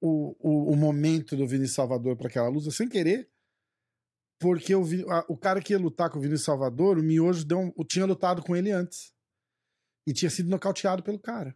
o, 0.00 0.72
o 0.72 0.76
momento 0.76 1.36
do 1.36 1.46
Vinícius 1.46 1.74
Salvador 1.76 2.16
para 2.16 2.28
aquela 2.28 2.48
luta 2.48 2.70
sem 2.70 2.88
querer. 2.88 3.30
Porque 4.40 4.74
o, 4.74 4.82
a- 5.10 5.24
o 5.28 5.36
cara 5.36 5.60
que 5.60 5.72
ia 5.72 5.78
lutar 5.78 6.10
com 6.10 6.18
o 6.18 6.22
Vinícius 6.22 6.44
Salvador, 6.44 6.98
o 6.98 7.02
miojo 7.02 7.44
deu 7.44 7.58
um- 7.58 7.72
tinha 7.84 8.04
lutado 8.06 8.42
com 8.42 8.54
ele 8.56 8.70
antes. 8.70 9.12
E 10.06 10.12
tinha 10.12 10.30
sido 10.30 10.48
nocauteado 10.50 11.02
pelo 11.02 11.18
cara. 11.18 11.54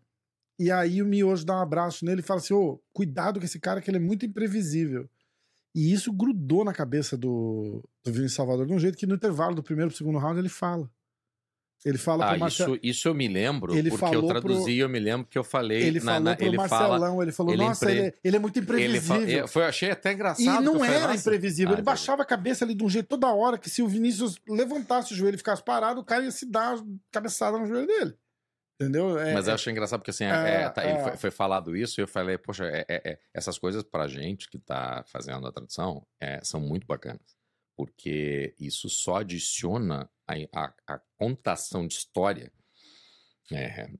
E 0.60 0.70
aí 0.70 1.00
o 1.02 1.06
miojo 1.06 1.44
dá 1.44 1.54
um 1.56 1.62
abraço 1.62 2.04
nele 2.04 2.20
e 2.20 2.24
fala 2.24 2.38
assim: 2.40 2.54
ô, 2.54 2.80
cuidado 2.92 3.40
com 3.40 3.46
esse 3.46 3.58
cara 3.58 3.80
que 3.80 3.90
ele 3.90 3.96
é 3.96 4.00
muito 4.00 4.26
imprevisível. 4.26 5.08
E 5.74 5.92
isso 5.92 6.12
grudou 6.12 6.64
na 6.64 6.72
cabeça 6.74 7.16
do, 7.16 7.82
do 8.04 8.12
Vinícius 8.12 8.34
Salvador 8.34 8.66
de 8.66 8.72
um 8.74 8.78
jeito 8.78 8.98
que 8.98 9.06
no 9.06 9.14
intervalo 9.14 9.54
do 9.54 9.62
primeiro 9.62 9.90
pro 9.90 9.96
segundo 9.98 10.18
round 10.18 10.38
ele 10.38 10.48
fala. 10.50 10.88
Ele 11.84 11.98
fala 11.98 12.24
Ah, 12.26 12.30
pro 12.30 12.38
Marcelo. 12.40 12.74
isso, 12.76 12.80
isso 12.84 13.08
eu 13.08 13.14
me 13.14 13.26
lembro, 13.26 13.74
Ele 13.76 13.90
porque 13.90 14.04
eu 14.04 14.08
falou 14.12 14.28
pro- 14.28 14.40
traduzi, 14.40 14.78
eu 14.78 14.88
me 14.88 15.00
lembro 15.00 15.26
que 15.26 15.36
eu 15.36 15.42
falei. 15.42 15.82
Ele 15.82 15.98
na, 15.98 16.04
falou 16.12 16.20
na- 16.20 16.36
pro 16.36 16.46
ele 16.46 16.56
Marcelão, 16.56 16.88
fala. 17.00 17.22
ele 17.24 17.32
falou, 17.32 17.52
ele 17.52 17.64
nossa, 17.64 17.84
impre- 17.86 17.98
ele, 17.98 18.06
é- 18.08 18.14
ele 18.22 18.36
é 18.36 18.38
muito 18.38 18.56
Ele 18.58 18.66
fa- 18.66 18.72
imprevisível. 18.74 19.28
eu, 19.40 19.48
foi, 19.48 19.62
eu 19.62 19.66
achei 19.66 19.90
até 19.90 20.10
E 20.10 20.14
engraçado. 20.14 20.58
que 20.58 20.64
não 20.64 20.78
falei, 20.78 20.94
era 20.94 21.06
"Nossa". 21.08 21.18
imprevisível, 21.20 21.70
Ah, 21.70 21.74
ele 21.74 21.80
é 21.80 21.84
baixava 21.84 22.22
a 22.22 22.24
cabeça 22.24 22.64
ali 22.64 22.74
de 22.74 22.84
um 22.84 22.88
jeito 22.88 23.08
toda 23.08 23.32
hora 23.34 23.58
que 23.58 23.68
se 23.68 23.82
o 23.82 23.88
Vinícius 23.88 24.40
levantasse 24.48 25.12
o 25.12 25.16
joelho 25.16 25.34
e 25.34 25.38
ficasse 25.38 25.62
parado, 25.64 26.00
o 26.00 26.04
cara 26.04 26.22
ia 26.22 26.30
se 26.30 26.46
dar 26.48 26.78
cabeçada 27.10 27.58
no 27.58 27.66
joelho 27.66 27.86
dele. 27.88 28.14
Entendeu? 28.80 29.18
É, 29.18 29.32
Mas 29.34 29.46
eu 29.46 29.52
é- 29.52 29.54
achei 29.54 29.72
engraçado 29.72 30.00
porque 30.00 30.10
assim, 30.10 30.24
É, 30.24 30.62
é, 30.62 30.68
tá, 30.68 30.84
ele 30.84 30.98
é. 30.98 31.02
foi, 31.02 31.16
foi 31.16 31.30
falado 31.30 31.76
isso 31.76 32.00
e 32.00 32.02
eu 32.02 32.08
falei, 32.08 32.38
poxa, 32.38 32.64
é- 32.64 32.84
é- 32.88 33.10
é, 33.12 33.18
essas 33.34 33.58
coisas 33.58 33.82
pra 33.82 34.06
gente 34.08 34.48
que 34.48 34.58
tá 34.58 35.04
fazendo 35.06 35.46
a 35.46 35.52
tradução 35.52 36.04
é, 36.20 36.40
são 36.42 36.60
muito 36.60 36.86
bacanas. 36.86 37.20
Porque 37.76 38.54
isso 38.58 38.88
só 38.88 39.16
adiciona 39.16 40.08
a, 40.26 40.34
a- 40.54 40.74
a 40.88 41.00
contação 41.18 41.86
de 41.86 41.94
história 41.94 42.52
é, 43.50 43.90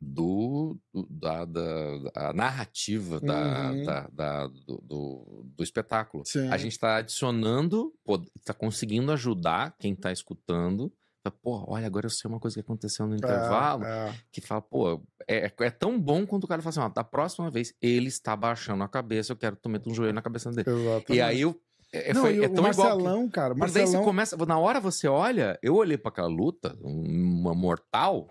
do, 0.00 0.78
do- 0.92 1.06
da, 1.10 1.44
da- 1.44 1.98
da 2.14 2.32
narrativa 2.32 3.20
da, 3.20 3.72
Uhum. 3.72 3.84
da- 3.84 4.08
da- 4.12 4.46
do, 4.46 4.80
do- 4.82 5.52
do 5.56 5.62
espetáculo. 5.64 6.24
Sim. 6.26 6.48
A 6.48 6.56
gente 6.56 6.72
está 6.72 6.96
adicionando, 6.96 7.92
está 8.38 8.54
conseguindo 8.54 9.12
ajudar 9.12 9.74
quem 9.78 9.92
está 9.92 10.10
escutando. 10.12 10.92
Fala, 11.22 11.36
Pô, 11.42 11.64
olha, 11.70 11.86
agora 11.86 12.06
eu 12.06 12.10
sei 12.10 12.30
uma 12.30 12.40
coisa 12.40 12.54
que 12.54 12.60
aconteceu 12.60 13.06
no 13.06 13.14
intervalo 13.14 13.84
É, 13.84 14.14
que 14.32 14.40
fala, 14.40 14.62
pô, 14.62 15.02
é, 15.28 15.52
é 15.60 15.70
tão 15.70 16.00
bom 16.00 16.26
quanto 16.26 16.44
o 16.44 16.48
cara 16.48 16.62
fala 16.62 16.70
assim, 16.70 16.80
ó, 16.80 16.88
da 16.88 17.04
próxima 17.04 17.50
vez 17.50 17.74
ele 17.80 18.08
está 18.08 18.34
baixando 18.34 18.82
a 18.82 18.88
cabeça, 18.88 19.32
eu 19.32 19.36
quero 19.36 19.56
que 19.56 19.62
tu 19.62 19.68
meta 19.68 19.88
um 19.90 19.94
joelho 19.94 20.14
na 20.14 20.22
cabeça 20.22 20.50
dele. 20.50 20.68
é, 20.68 20.72
exatamente. 20.72 21.12
E 21.12 21.20
aí 21.20 21.44
o 21.44 21.60
É, 21.92 22.12
não, 22.14 22.20
foi- 22.22 22.36
é 22.44 22.46
o 22.46 22.54
tão 22.54 22.66
igual. 22.68 22.72
que- 22.98 23.02
Marcelão, 23.02 23.28
cara, 23.28 23.54
Mas 23.54 23.72
daí 23.72 23.82
você 23.82 23.92
Marcelão... 23.96 24.04
começa. 24.04 24.36
Na 24.46 24.58
hora 24.58 24.78
você 24.80 25.08
olha, 25.08 25.58
eu 25.62 25.74
olhei 25.74 25.98
pra 25.98 26.10
aquela 26.10 26.28
luta, 26.28 26.76
uma 26.82 27.54
mortal. 27.54 28.28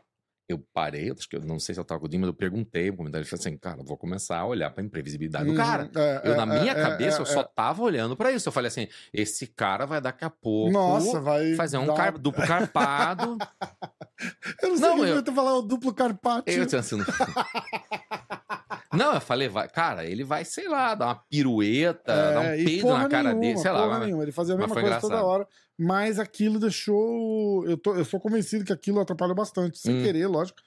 Eu 0.51 0.63
parei, 0.73 1.11
acho 1.11 1.29
que 1.29 1.35
eu 1.35 1.41
não 1.41 1.59
sei 1.59 1.75
se 1.75 1.79
eu 1.79 1.85
tava 1.85 1.99
com 1.99 2.07
o 2.07 2.09
Dinho, 2.09 2.21
mas 2.21 2.27
eu 2.29 2.33
perguntei, 2.33 2.89
o 2.89 2.95
comentário 2.97 3.21
ele 3.23 3.29
falou 3.29 3.39
assim, 3.41 3.55
cara, 3.55 3.83
vou 3.83 3.95
começar 3.95 4.39
a 4.39 4.47
olhar 4.47 4.71
pra 4.71 4.83
imprevisibilidade 4.83 5.45
do 5.45 5.51
Uhum, 5.51 5.55
cara. 5.57 5.91
é, 5.95 6.21
Eu, 6.27 6.33
é, 6.33 6.37
na 6.37 6.45
minha 6.47 6.71
é, 6.71 6.81
cabeça, 6.81 7.19
é, 7.19 7.21
eu 7.21 7.25
só 7.27 7.43
tava 7.43 7.83
olhando 7.83 8.17
pra 8.17 8.31
isso. 8.31 8.49
Eu 8.49 8.53
falei 8.53 8.69
assim: 8.69 8.87
esse 9.13 9.45
cara 9.45 9.85
vai 9.85 10.01
daqui 10.01 10.25
a 10.25 10.29
pouco 10.31 10.71
Nossa, 10.71 11.19
vai 11.21 11.53
fazer 11.53 11.77
um 11.77 11.85
dar- 11.85 11.95
car- 11.95 12.17
duplo 12.17 12.41
carpado. 12.47 13.37
Eu 14.61 14.69
não 14.69 14.77
sei 14.77 14.87
Não, 14.87 14.95
o 14.95 14.99
que 14.99 15.09
eu- 15.09 15.23
eu... 15.25 15.33
falar 15.33 15.57
o 15.57 15.61
duplo 15.61 15.93
carpaccio. 15.93 16.61
eu 16.61 16.65
tinha 16.65 16.81
assim, 16.81 16.97
não... 18.93 19.13
eu 19.13 19.21
falei, 19.21 19.47
vai, 19.47 19.67
cara, 19.69 20.05
ele 20.05 20.23
vai, 20.23 20.43
sei 20.43 20.67
lá, 20.67 20.93
dar 20.95 21.05
uma 21.07 21.15
pirueta, 21.15 22.13
dar 22.33 22.39
um 22.41 22.43
É, 22.43 22.63
peido 22.63 22.87
na 22.89 23.07
cara 23.07 23.23
nenhuma, 23.33 23.41
dele, 23.41 23.57
sei 23.57 23.71
lá. 23.71 23.87
mas- 23.87 23.99
nenhuma. 24.05 24.23
Ele 24.23 24.31
fazia 24.31 24.55
a 24.55 24.57
mesma 24.57 24.73
coisa 24.73 24.99
toda 24.99 25.05
engraçado. 25.15 25.25
hora. 25.27 25.47
Mas 25.77 26.19
aquilo 26.19 26.59
deixou. 26.59 27.65
Eu, 27.65 27.77
tô, 27.77 27.95
eu 27.95 28.03
sou 28.03 28.19
convencido 28.19 28.65
que 28.65 28.73
aquilo 28.73 28.99
atrapalhou 28.99 29.35
bastante, 29.35 29.79
sem 29.79 29.95
Hum. 29.99 30.03
querer, 30.03 30.27
lógico. 30.27 30.59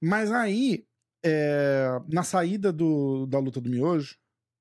Mas 0.00 0.32
aí, 0.32 0.86
é, 1.24 1.88
na 2.08 2.22
saída 2.22 2.72
do, 2.72 3.26
da 3.26 3.38
luta 3.38 3.60
do 3.60 3.68
Miojo, 3.68 4.16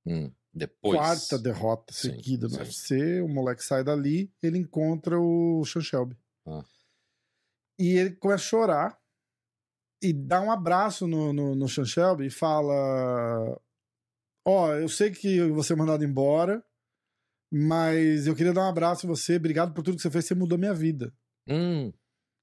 Hum, 0.05 0.29
depois. 0.53 0.97
quarta 0.99 1.37
derrota 1.39 1.93
Sim, 1.93 2.11
seguida 2.11 2.47
no 2.47 2.53
sim. 2.55 2.59
UFC, 2.59 3.21
o 3.21 3.27
moleque 3.27 3.63
sai 3.63 3.83
dali, 3.83 4.29
ele 4.43 4.57
encontra 4.57 5.19
o 5.19 5.63
Sean 5.65 5.81
Shelby. 5.81 6.15
Ah. 6.45 6.63
E 7.79 7.97
ele 7.97 8.11
começa 8.15 8.43
a 8.43 8.47
chorar 8.47 8.97
e 10.01 10.13
dá 10.13 10.41
um 10.41 10.51
abraço 10.51 11.07
no, 11.07 11.33
no, 11.33 11.55
no 11.55 11.67
Sean 11.69 11.85
Shelby 11.85 12.27
e 12.27 12.29
fala: 12.29 13.59
Ó, 14.47 14.73
eu 14.73 14.87
sei 14.89 15.11
que 15.11 15.41
você 15.49 15.73
é 15.73 15.75
mandado 15.75 16.03
embora, 16.03 16.63
mas 17.51 18.27
eu 18.27 18.35
queria 18.35 18.53
dar 18.53 18.65
um 18.65 18.69
abraço 18.69 19.05
em 19.05 19.09
você, 19.09 19.35
obrigado 19.37 19.73
por 19.73 19.83
tudo 19.83 19.95
que 19.97 20.01
você 20.01 20.11
fez, 20.11 20.25
você 20.25 20.35
mudou 20.35 20.57
minha 20.57 20.73
vida. 20.73 21.13
Hum, 21.47 21.91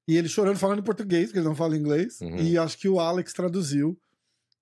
E 0.09 0.17
ele 0.17 0.29
chorando, 0.29 0.59
falando 0.59 0.81
em 0.81 0.85
português, 0.85 1.27
porque 1.27 1.39
ele 1.39 1.49
não 1.49 1.55
fala 1.55 1.77
inglês. 1.77 2.21
Uhum. 2.21 2.37
E 2.39 2.59
acho 2.59 2.77
que 2.79 2.89
o 2.89 2.99
Alex 3.01 3.33
traduziu. 3.33 3.99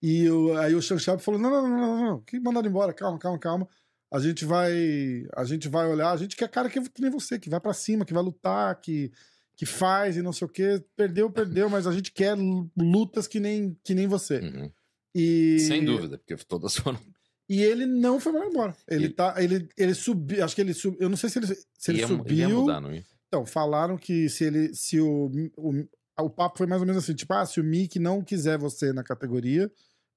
E 0.02 0.28
o- 0.30 0.56
aí 0.58 0.74
o 0.74 0.82
Sean 0.82 0.98
Shelby 0.98 1.22
falou: 1.22 1.40
não, 1.40 1.50
não, 1.50 1.68
não, 1.68 1.78
não, 1.78 2.04
não, 2.04 2.20
que 2.22 2.38
mandado 2.40 2.66
embora, 2.68 2.92
calma, 2.92 3.18
calma, 3.18 3.38
calma. 3.38 3.68
A 4.12 4.18
gente 4.18 4.44
vai. 4.44 5.24
A 5.36 5.44
gente 5.44 5.68
vai 5.68 5.86
olhar, 5.86 6.10
a 6.10 6.16
gente 6.16 6.36
quer 6.36 6.48
cara 6.48 6.68
que, 6.68 6.80
que 6.90 7.00
nem 7.02 7.10
você, 7.10 7.38
que 7.38 7.48
vai 7.50 7.60
pra 7.60 7.72
cima, 7.72 8.04
que 8.04 8.12
vai 8.12 8.22
lutar, 8.22 8.78
que, 8.80 9.12
que 9.60 9.66
faz 9.66 10.16
e 10.16 10.22
não 10.22 10.32
sei 10.32 10.46
o 10.46 10.48
quê. 10.48 10.82
Perdeu, 10.96 11.30
perdeu, 11.30 11.68
mas 11.68 11.86
a 11.86 11.92
gente 11.92 12.10
quer 12.12 12.34
lutas 12.74 13.28
que 13.28 13.38
nem, 13.38 13.76
que 13.84 13.92
nem 13.94 14.06
você. 14.06 14.38
uhum. 14.38 14.72
E, 15.14 15.58
Sem 15.58 15.84
dúvida, 15.84 16.16
porque 16.16 16.34
todas 16.46 16.74
foram. 16.78 16.98
E 17.46 17.60
ele 17.62 17.84
não 17.84 18.18
foi 18.18 18.32
mandado 18.32 18.50
embora. 18.50 18.76
Ele, 18.88 19.04
Ele- 19.04 19.12
tá. 19.12 19.34
Ele, 19.36 19.68
ele 19.76 19.92
subiu. 19.92 20.42
Acho 20.42 20.54
que 20.54 20.62
ele 20.62 20.72
subiu. 20.72 20.98
Eu 21.02 21.10
não 21.10 21.16
sei 21.18 21.28
se 21.28 21.38
ele, 21.40 21.46
se 21.48 21.90
ele 21.90 21.98
ia, 21.98 22.06
subiu. 22.06 22.36
ia 22.38 22.48
mudar, 22.48 22.80
não 22.80 22.90
ia? 22.94 23.04
Então, 23.28 23.44
falaram 23.44 23.98
que 23.98 24.30
se 24.30 24.44
ele. 24.44 24.74
Se 24.74 24.98
o, 24.98 25.30
o, 25.58 25.86
o 26.20 26.30
papo 26.30 26.56
foi 26.56 26.66
mais 26.66 26.80
ou 26.80 26.86
menos 26.86 27.04
assim: 27.04 27.12
tipo, 27.14 27.34
ah, 27.34 27.44
se 27.44 27.60
o 27.60 27.64
Mick 27.64 27.98
não 27.98 28.24
quiser 28.24 28.56
você 28.56 28.94
na 28.94 29.04
categoria, 29.04 29.70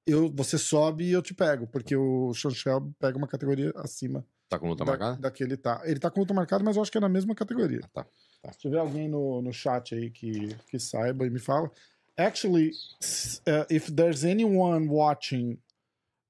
eu, 0.07 0.31
você 0.33 0.57
sobe 0.57 1.03
e 1.03 1.11
eu 1.11 1.21
te 1.21 1.33
pego. 1.33 1.67
Porque 1.67 1.97
o 1.97 2.33
Sean 2.33 2.51
Shelby 2.51 2.93
pega 2.97 3.17
uma 3.17 3.27
categoria 3.27 3.73
acima 3.75 4.25
Tá 4.53 4.59
com 4.59 4.67
luta 4.69 4.85
da, 4.85 4.91
marcada? 4.91 5.17
da 5.21 5.31
que 5.31 5.43
ele 5.43 5.57
tá. 5.57 5.81
Ele 5.83 5.99
tá 5.99 6.09
com 6.11 6.19
luta 6.19 6.33
marcada, 6.33 6.63
mas 6.63 6.75
eu 6.75 6.81
acho 6.81 6.91
que 6.91 6.97
é 6.97 7.01
na 7.01 7.09
mesma 7.09 7.33
categoria. 7.33 7.81
Ah, 7.95 8.03
tá. 8.03 8.51
Se 8.51 8.59
tiver 8.59 8.77
alguém 8.77 9.07
no, 9.09 9.41
no 9.41 9.51
chat 9.53 9.95
aí 9.95 10.11
que, 10.11 10.55
que 10.69 10.79
saiba 10.79 11.25
e 11.25 11.29
me 11.29 11.39
fala. 11.39 11.71
Actually, 12.17 12.71
uh, 13.47 13.65
if 13.69 13.89
there's 13.91 14.23
anyone 14.23 14.87
watching 14.87 15.57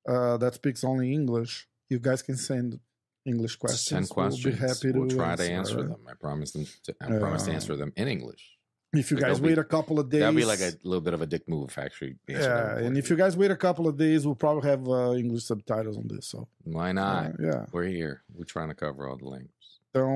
uh, 0.07 0.37
that 0.37 0.55
speaks 0.55 0.83
only 0.83 1.11
English, 1.11 1.67
you 1.89 1.99
guys 1.99 2.21
can 2.21 2.37
send 2.37 2.79
English 3.25 3.57
questions. 3.57 4.07
Send 4.07 4.09
questions. 4.09 4.45
We'll 4.45 4.53
be 4.55 4.59
happy 4.59 4.91
we'll 4.97 5.09
to 5.09 5.15
try 5.15 5.35
to 5.35 5.43
answer. 5.43 5.79
answer 5.79 5.83
them. 5.83 6.01
I 6.07 6.13
promise 6.13 6.51
them. 6.51 6.65
To, 6.83 6.95
I 7.01 7.19
promise 7.19 7.43
to 7.43 7.49
Yeah. 7.49 7.55
answer 7.55 7.75
them 7.75 7.91
in 7.97 8.07
English. 8.07 8.52
If 8.93 9.09
you 9.11 9.17
guys 9.17 9.37
that'll 9.37 9.43
wait 9.45 9.55
be- 9.55 9.61
a 9.61 9.63
couple 9.63 9.99
of 9.99 10.09
days, 10.09 10.21
That'd 10.21 10.35
be 10.35 10.45
like 10.45 10.61
a 10.61 10.71
little 10.83 11.01
bit 11.01 11.13
of 11.15 11.21
a 11.21 11.25
dick 11.25 11.47
move, 11.49 11.75
actually. 11.77 12.15
yeah, 12.27 12.77
and 12.77 12.95
if 12.97 13.09
you 13.09 13.15
guys 13.15 13.35
wait 13.35 13.49
a 13.51 13.55
couple 13.57 13.87
of 13.87 13.97
days, 13.97 14.23
we'll 14.25 14.35
probably 14.35 14.69
have 14.69 14.87
uh, 14.87 15.13
English 15.17 15.45
subtitles 15.45 15.97
on 15.97 16.07
this. 16.07 16.27
So, 16.27 16.47
Why 16.63 16.91
not? 16.93 17.25
uh, 17.25 17.31
yeah. 17.39 17.65
We're 17.71 17.85
here. 17.89 18.21
We're 18.35 18.45
trying 18.45 18.69
to 18.69 18.75
cover 18.75 19.07
all 19.07 19.17
the 19.17 19.25
links. 19.25 19.49
Então, 19.89 20.09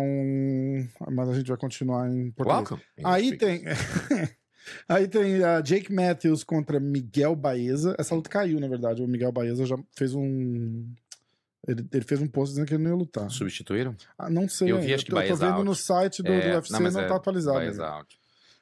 mas 1.11 1.29
a 1.29 1.33
gente 1.33 1.47
vai 1.47 1.57
continuar 1.57 2.09
em 2.09 2.31
português. 2.31 2.69
Welcome. 2.69 2.81
Aí 3.03 3.37
tem. 3.37 3.63
Aí 4.89 5.07
tem 5.07 5.35
uh, 5.41 5.61
Jake 5.63 5.91
Matthews 5.93 6.43
contra 6.43 6.79
Miguel 6.79 7.35
Baeza. 7.35 7.95
Essa 7.97 8.13
luta 8.13 8.29
caiu, 8.29 8.59
na 8.59 8.67
verdade. 8.67 9.01
O 9.01 9.07
Miguel 9.07 9.31
Baeza 9.31 9.65
já 9.65 9.77
fez 9.95 10.13
um. 10.13 10.85
Ele, 11.67 11.85
ele 11.93 12.03
fez 12.05 12.21
um 12.21 12.27
post 12.27 12.51
dizendo 12.53 12.67
que 12.67 12.73
ele 12.75 12.83
não 12.83 12.91
ia 12.91 12.97
lutar. 12.97 13.29
Substituíram? 13.29 13.95
Ah, 14.17 14.29
não 14.29 14.47
sei. 14.47 14.71
Eu 14.71 14.79
vi, 14.79 14.93
acho 14.93 15.03
que 15.05 15.11
tô, 15.11 15.15
tô 15.17 15.21
Baeza 15.21 15.35
vendo 15.45 15.55
out. 15.55 15.65
no 15.65 15.75
site 15.75 16.21
do, 16.23 16.31
É, 16.31 16.49
do 16.49 16.55
UFC, 16.57 16.73
não, 16.73 16.81
mas 16.81 16.93
tá 16.93 17.01
é- 17.01 17.11
atualizado. 17.11 17.83
Out. 17.83 18.19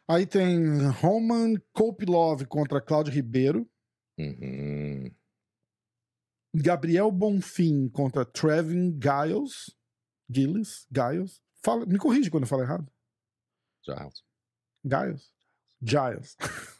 Aí 0.08 0.26
tem 0.26 0.88
Roman 0.90 1.56
Kopilov 1.74 2.46
contra 2.46 2.82
Cláudio 2.82 3.14
Ribeiro. 3.14 3.70
Uhum. 4.18 5.12
Gabriel 6.56 7.12
Bonfim 7.12 7.90
contra 7.90 8.24
Trevin 8.24 8.98
Giles. 9.02 9.76
Gilles? 10.30 10.88
Giles? 10.94 11.42
Fala, 11.64 11.86
me 11.86 11.98
corrige 11.98 12.30
quando 12.30 12.44
eu 12.44 12.50
falo 12.50 12.62
errado. 12.62 12.90
Giles. 13.84 14.24
Giles? 14.84 15.32
Giles. 15.82 16.38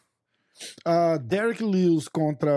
Ah, 0.86 1.18
Derek 1.18 1.62
Lewis 1.62 2.08
contra 2.08 2.50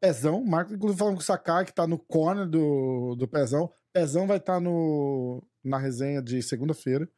Pezão. 0.00 0.44
Marco, 0.44 0.74
inclusive, 0.74 0.98
falando 0.98 1.14
com 1.14 1.20
o 1.22 1.24
Sakai, 1.24 1.64
que 1.64 1.72
tá 1.72 1.86
no 1.86 1.98
corner 1.98 2.46
do, 2.46 3.16
do 3.16 3.26
Pezão. 3.26 3.72
Pezão 3.90 4.26
vai 4.26 4.36
estar 4.36 4.60
no, 4.60 5.42
na 5.64 5.78
resenha 5.78 6.20
de 6.20 6.42
segunda-feira, 6.42 7.08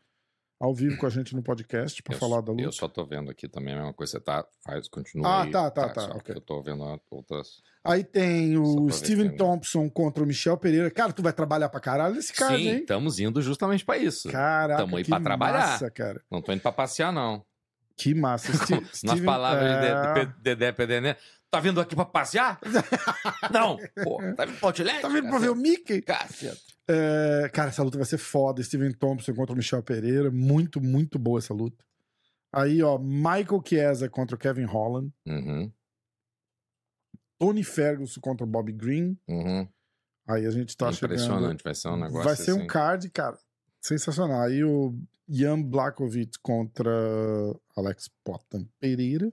ao 0.61 0.75
vivo 0.75 0.99
com 0.99 1.07
a 1.07 1.11
gente 1.11 1.35
no 1.35 1.43
podcast, 1.43 2.03
pra 2.03 2.15
Eu, 2.15 2.19
falar 2.19 2.43
da 2.43 2.53
luta. 2.53 2.63
eu 2.65 2.71
só 2.73 2.87
tô 2.87 3.05
vendo 3.07 3.31
aqui 3.31 3.49
também 3.49 3.73
a 3.73 3.79
mesma 3.79 3.95
coisa. 3.95 4.13
Você 4.13 4.21
tá, 4.21 4.45
faz, 4.63 4.87
continua 4.89 5.27
Ah, 5.27 5.43
aí. 5.45 5.51
tá, 5.51 5.71
tá, 5.71 5.89
tá, 5.89 6.01
só 6.03 6.11
ok. 6.11 6.21
que 6.23 6.33
Eu 6.33 6.41
tô 6.43 6.63
vendo 6.63 6.85
outras. 7.11 7.63
Aí 7.83 8.05
tem 8.05 8.59
o 8.59 8.91
Steven 8.91 9.35
Thompson 9.37 9.89
contra 9.89 10.23
o 10.23 10.27
Michel 10.27 10.59
Pereira. 10.59 10.91
Cara, 10.91 11.15
tu 11.15 11.23
vai 11.23 11.33
trabalhar 11.33 11.71
pra 11.71 11.81
caralho 11.81 12.15
nesse 12.15 12.33
cara, 12.35 12.57
Sim, 12.59 12.69
hein? 12.69 12.79
estamos 12.81 13.19
indo 13.19 13.41
justamente 13.41 13.85
pra 13.87 13.97
isso. 13.97 14.29
Caraca, 14.31 14.83
Tamo 14.83 14.97
aí 14.99 15.03
que 15.05 15.09
pra 15.09 15.19
trabalhar. 15.21 15.59
massa, 15.67 15.91
cara. 15.91 16.21
Não 16.31 16.43
tô 16.43 16.53
indo 16.53 16.61
pra 16.61 16.73
passear, 16.73 17.11
não. 17.11 17.43
Que 17.97 18.15
massa. 18.15 18.53
Ste- 18.53 18.75
Nas 18.81 18.97
Steven- 18.99 19.25
palavras 19.25 19.65
é... 19.65 20.13
de, 20.15 20.27
de, 20.27 20.33
Dedé 20.43 20.73
Pedené. 20.73 21.17
Tá 21.51 21.59
vindo 21.59 21.81
aqui 21.81 21.97
pra 21.97 22.05
passear? 22.05 22.61
não. 23.53 23.77
Pô, 24.05 24.19
tá 24.37 24.45
vindo 24.45 24.59
pra 24.59 24.69
Outlet? 24.69 25.01
Tá 25.01 25.09
vindo 25.09 25.29
pra 25.29 25.39
ver 25.39 25.51
o 25.51 25.57
Mickey? 25.57 26.01
Caceta. 26.03 26.57
É, 26.89 27.49
cara, 27.53 27.69
essa 27.71 27.83
luta 27.83 27.99
vai 27.99 28.07
ser 28.07 28.19
foda. 28.19 28.63
Steven 28.63 28.93
Thompson 28.93 29.35
contra 29.35 29.53
o 29.53 29.57
Michel 29.57 29.83
Pereira. 29.83 30.31
Muito, 30.31 30.81
muito 30.81 31.19
boa 31.19 31.39
essa 31.39 31.55
luta. 31.55 31.85
Aí, 32.53 32.83
ó, 32.83 32.99
Michael 32.99 33.63
Chiesa 33.65 34.09
contra 34.09 34.35
o 34.35 34.39
Kevin 34.39 34.65
Holland. 34.65 35.13
Uhum, 35.27 35.73
Tony 37.39 37.65
Ferguson 37.65 38.21
contra 38.21 38.45
o 38.45 38.49
Bobby 38.49 38.73
Green. 38.73 39.19
uhum. 39.27 39.67
Aí 40.29 40.47
a 40.47 40.51
gente 40.51 40.77
tá 40.77 40.93
chegando... 40.93 41.15
Impressionante, 41.15 41.65
vai 41.65 41.75
ser 41.75 41.89
um 41.89 41.97
negócio 41.97 42.23
Vai 42.25 42.37
ser 42.37 42.53
assim. 42.53 42.61
um 42.61 42.67
card, 42.67 43.11
cara, 43.11 43.37
sensacional. 43.81 44.43
Aí 44.43 44.63
o 44.63 44.95
Jan 45.29 45.61
Blakovic 45.61 46.39
contra 46.41 46.93
Alex 47.77 48.09
Potan 48.23 48.65
Pereira. 48.79 49.33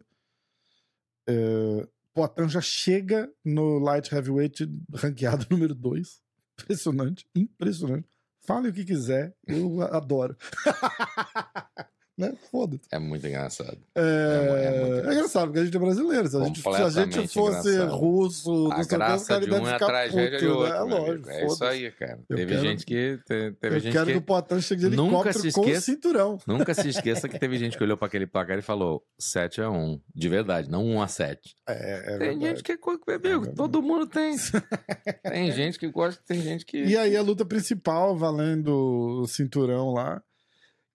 É, 1.28 1.88
Potan 2.14 2.48
já 2.50 2.62
chega 2.62 3.32
no 3.46 3.78
Light 3.78 4.12
Heavyweight 4.12 4.68
ranqueado 4.94 5.46
número 5.52 5.76
2. 5.76 6.20
Impressionante, 6.60 7.26
impressionante. 7.36 8.08
Fale 8.46 8.70
o 8.70 8.74
que 8.74 8.84
quiser, 8.86 9.36
eu 9.46 9.82
adoro. 9.82 10.36
né? 12.18 12.34
Foda-se. 12.52 12.82
É 12.92 12.98
muito 13.00 13.26
engraçado. 13.28 13.78
É, 13.96 14.02
é 14.02 14.86
muito 14.86 15.10
é 15.10 15.14
engraçado, 15.14 15.46
porque 15.48 15.60
a 15.60 15.66
gente 15.66 15.76
é 15.78 15.80
brasileiro. 15.80 16.28
Se 16.28 16.38
a 16.38 16.44
gente, 16.46 16.62
se 16.62 16.68
a 16.70 16.90
gente 16.90 17.28
fosse 17.28 17.70
engraçado. 17.70 17.96
russo, 17.96 18.70
A 18.72 18.84
graça 18.84 19.40
de 19.40 19.52
um 19.52 19.68
é 19.68 19.74
a 19.74 19.78
tragédia 19.80 20.40
de 20.40 20.46
puto, 20.48 20.58
outro. 20.60 20.74
né? 20.74 20.78
É 20.78 20.82
lógico. 20.82 21.12
amigo. 21.12 21.30
É 21.30 21.46
isso 21.46 21.64
aí, 21.64 21.92
cara. 21.92 22.20
Eu 22.30 22.36
teve 22.36 22.52
quero- 22.56 22.62
gente 22.68 22.86
que. 22.86 23.18
te- 23.26 23.52
Teve 23.60 23.76
Eu 23.76 23.80
gente 23.80 23.94
quero 23.94 24.06
que... 24.08 24.12
que. 24.14 24.18
o 24.18 24.22
Potan 24.22 24.60
chegue 24.62 24.90
de 24.90 24.96
Nunca 24.96 25.16
helicóptero 25.30 25.40
se 25.40 25.52
com 25.52 25.62
o 25.62 25.64
esqueça- 25.66 25.82
cinturão. 25.86 26.38
Nunca 26.48 26.74
se 26.74 26.88
esqueça 26.90 27.30
que 27.30 27.38
teve 27.40 27.58
gente 27.58 27.78
que 27.78 27.84
olhou 27.84 27.98
pra 27.98 28.08
aquele 28.08 28.26
placar 28.28 28.58
e 28.58 28.62
falou 28.62 29.04
7 29.20 29.62
a 29.62 29.70
1 29.70 30.00
De 30.16 30.28
verdade, 30.30 30.70
não 30.70 30.86
1 30.86 31.02
a 31.02 31.08
7 31.08 31.56
É, 31.68 31.74
é 31.74 32.02
Tem 32.02 32.18
verdade. 32.20 32.46
gente 32.46 32.64
que 32.64 32.72
é 32.72 32.78
co- 32.78 32.92
amigo, 32.92 33.20
verdade. 33.22 33.56
todo 33.56 33.82
mundo 33.82 34.08
tem. 34.08 34.36
tem 35.24 35.52
gente 35.52 35.78
que 35.80 35.88
gosta, 35.88 36.22
tem 36.26 36.42
gente 36.42 36.66
que. 36.66 36.84
E 36.84 36.98
aí 36.98 37.16
a 37.16 37.22
luta 37.22 37.46
principal, 37.46 38.16
valendo 38.18 39.22
o 39.22 39.28
cinturão 39.28 39.92
lá. 39.94 40.22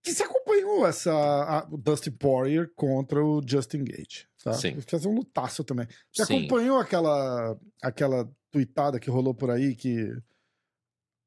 Que 0.03 0.12
você 0.12 0.24
acompanhou 0.24 0.86
essa 0.86 1.12
a, 1.12 1.68
o 1.70 1.76
Dusty 1.76 2.11
Poirier 2.11 2.70
contra 2.74 3.24
o 3.24 3.40
Justin 3.44 3.84
Gage, 3.84 4.26
tá? 4.42 4.53
Sim. 4.53 4.80
Fazer 4.80 5.09
um 5.09 5.14
lutaço 5.14 5.62
também. 5.62 5.86
Você 6.12 6.24
Sim. 6.24 6.38
acompanhou 6.38 6.78
aquela 6.78 7.57
aquela 7.80 8.28
tweetada 8.50 8.98
que 8.98 9.11
rolou 9.11 9.34
por 9.34 9.50
aí 9.50 9.74
que 9.74 10.12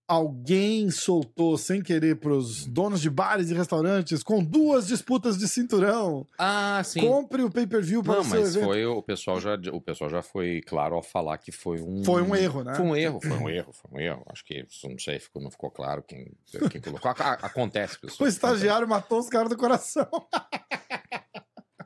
alguém 0.07 0.91
soltou 0.91 1.57
sem 1.57 1.81
querer 1.81 2.15
pros 2.17 2.65
donos 2.65 3.01
de 3.01 3.09
bares 3.09 3.49
e 3.49 3.53
restaurantes 3.53 4.21
com 4.23 4.43
duas 4.43 4.87
disputas 4.87 5.37
de 5.37 5.47
cinturão. 5.47 6.27
Ah, 6.37 6.81
sim. 6.83 7.01
Compre 7.01 7.41
o 7.43 7.49
pay-per-view 7.49 8.03
para 8.03 8.13
Não, 8.15 8.21
o 8.21 8.25
seu 8.25 8.39
mas 8.39 8.55
evento. 8.55 8.65
foi 8.67 8.85
o 8.85 9.01
pessoal 9.01 9.41
já 9.41 9.55
o 9.73 9.81
pessoal 9.81 10.09
já 10.09 10.21
foi 10.21 10.61
claro 10.61 10.95
ao 10.95 11.01
falar 11.03 11.37
que 11.39 11.51
foi 11.51 11.81
um 11.81 12.03
Foi 12.03 12.21
um 12.21 12.35
erro, 12.35 12.63
né? 12.63 12.75
Foi 12.75 12.85
um 12.85 12.95
erro, 12.95 13.19
foi 13.21 13.37
um 13.37 13.49
erro, 13.49 13.73
foi 13.73 13.91
um 13.91 13.99
erro. 13.99 14.23
Acho 14.31 14.45
que 14.45 14.65
não 14.83 14.99
sei, 14.99 15.19
ficou, 15.19 15.41
não 15.41 15.49
ficou 15.49 15.71
claro 15.71 16.03
quem, 16.03 16.31
quem 16.69 16.81
colocou. 16.81 17.11
Acontece, 17.11 17.99
pessoal. 17.99 18.25
O 18.25 18.29
estagiário 18.29 18.87
matou 18.87 19.19
os 19.19 19.29
caras 19.29 19.49
do 19.49 19.57
coração. 19.57 20.07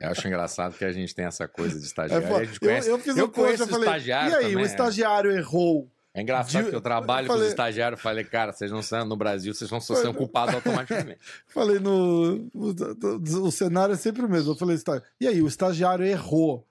Eu 0.00 0.08
acho 0.10 0.26
engraçado 0.26 0.76
que 0.78 0.84
a 0.84 0.92
gente 0.92 1.14
tem 1.14 1.26
essa 1.26 1.46
coisa 1.46 1.74
de 1.78 1.84
É, 1.84 1.86
estagiário. 1.86 2.26
pô, 2.28 2.36
a 2.36 2.44
gente 2.44 2.54
eu, 2.54 2.60
conhece- 2.68 2.90
eu 2.90 2.98
fiz 2.98 3.16
eu 3.16 3.24
um 3.26 3.28
post, 3.28 3.40
conheço 3.42 3.62
eu 3.64 3.66
falei, 3.68 3.84
estagiário 3.88 4.30
e 4.32 4.34
aí, 4.34 4.42
também, 4.44 4.56
o 4.56 4.60
é. 4.60 4.62
estagiário 4.64 5.30
errou. 5.32 5.90
É 6.12 6.22
engraçado 6.22 6.64
de- 6.64 6.70
que 6.70 6.76
eu 6.76 6.80
trabalho 6.80 7.26
eu 7.26 7.28
com 7.28 7.34
falei- 7.34 7.46
os 7.46 7.52
estagiários. 7.52 8.00
Falei, 8.00 8.24
cara, 8.24 8.52
vocês 8.52 8.70
não 8.70 8.82
são 8.82 9.04
no 9.04 9.16
Brasil, 9.16 9.54
vocês 9.54 9.70
não 9.70 9.80
são 9.80 10.12
culpados 10.12 10.54
automaticamente. 11.06 11.20
Falei 11.46 11.78
no. 11.78 12.48
O, 12.52 13.50
cenário 13.52 13.94
é 13.94 13.96
sempre 13.96 14.22
o 14.24 14.28
mesmo. 14.28 14.52
Eu 14.52 14.56
falei, 14.56 14.74
"Está- 14.76 15.00
e 15.20 15.26
aí, 15.28 15.40
o 15.40 15.46
estagiário 15.46 16.04
errou 16.04 16.66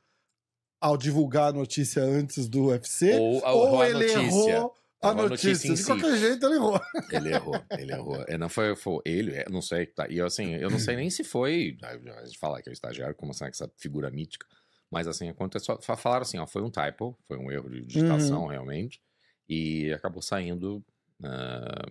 ao 0.82 0.98
divulgar 0.98 1.50
a 1.50 1.54
notícia 1.54 2.02
antes 2.04 2.48
do 2.50 2.66
UFC? 2.66 3.16
Ou, 3.18 3.42
ou, 3.46 3.84
ele 3.86 3.94
notícia. 4.14 4.20
errou 4.20 4.74
a 5.02 5.14
notícia? 5.14 5.50
notícia 5.52 5.70
De 5.72 5.78
si. 5.78 5.86
qualquer 5.86 6.18
jeito, 6.18 6.46
ele 6.46 6.56
errou. 6.56 6.82
Ele 7.12 7.34
errou, 7.34 7.56
ele 7.72 7.92
errou. 7.94 8.26
É, 8.28 8.38
não 8.38 8.50
foi, 8.50 8.76
foi 8.76 9.00
ele, 9.06 9.34
é, 9.36 9.46
não 9.50 9.62
sei. 9.62 9.86
Tá, 9.86 10.06
e 10.10 10.20
assim, 10.20 10.56
eu 10.56 10.70
não 10.70 10.80
sei 10.80 10.98
nem 10.98 11.10
se 11.10 11.24
foi. 11.24 11.78
A 11.82 12.26
gente 12.26 12.38
fala 12.38 12.62
que 12.62 12.68
é 12.68 12.72
o 12.72 12.74
estagiário, 12.74 13.16
como 13.16 13.32
assim, 13.32 13.46
essa 13.46 13.72
figura 13.78 14.10
mítica. 14.12 14.46
Mas 14.92 15.08
assim, 15.08 15.30
aconteceu. 15.30 15.80
fa- 15.82 15.96
Falaram 15.96 16.24
assim, 16.24 16.38
ó, 16.40 16.46
foi 16.46 16.62
um 16.62 16.70
typo, 16.70 17.18
foi 17.28 17.38
um 17.38 17.50
erro 17.50 17.70
de 17.70 17.86
digitação, 17.86 18.48
realmente. 18.48 19.02
E 19.50 19.91
acabou 19.93 20.22
saindo. 20.22 20.84
ah, 21.24 21.86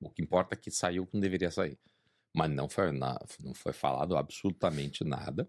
o 0.00 0.08
que 0.10 0.22
importa 0.22 0.54
é 0.54 0.58
que 0.58 0.70
saiu 0.70 1.02
o 1.02 1.06
que 1.06 1.14
não 1.14 1.20
deveria 1.20 1.50
sair. 1.50 1.76
Mas 2.34 2.50
não 2.50 2.68
foi, 2.68 2.92
na- 2.92 3.18
não 3.42 3.52
foi 3.54 3.72
falado 3.72 4.16
absolutamente 4.16 5.02
nada. 5.04 5.48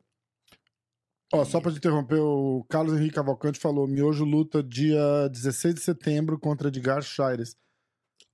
Ó, 1.34 1.44
só 1.44 1.60
te 1.62 1.70
interromper, 1.78 2.20
o 2.20 2.66
Carlos 2.70 2.94
Henrique 2.98 3.16
Cavalcante 3.16 3.60
falou: 3.60 3.86
Miojo 3.88 4.24
luta 4.24 4.64
dia 4.64 5.28
16 5.30 5.76
de 5.76 5.82
setembro 5.82 6.40
contra 6.40 6.70
Edgar 6.70 7.02
Chaires. 7.02 7.56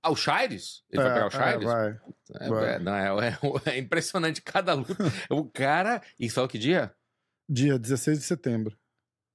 Ah, 0.02 0.10
o 0.10 0.16
Shires? 0.16 0.84
Ele 0.90 1.02
vai 1.02 1.12
pegar 1.14 1.26
o 1.26 1.30
Shires? 1.30 1.64
vai. 1.64 2.00
É, 2.40 2.48
vai. 2.48 2.74
é, 2.74 2.78
não, 2.78 2.94
é, 2.94 3.28
é- 3.30 3.38
é 3.74 3.78
impressionante 3.78 4.40
cada 4.42 4.74
luta. 4.74 4.94
o 5.30 5.44
cara. 5.50 6.00
E 6.18 6.28
falou 6.30 6.48
que 6.48 6.58
dia? 6.58 6.94
Dia 7.48 7.78
16 7.78 8.18
de 8.18 8.24
setembro. 8.24 8.78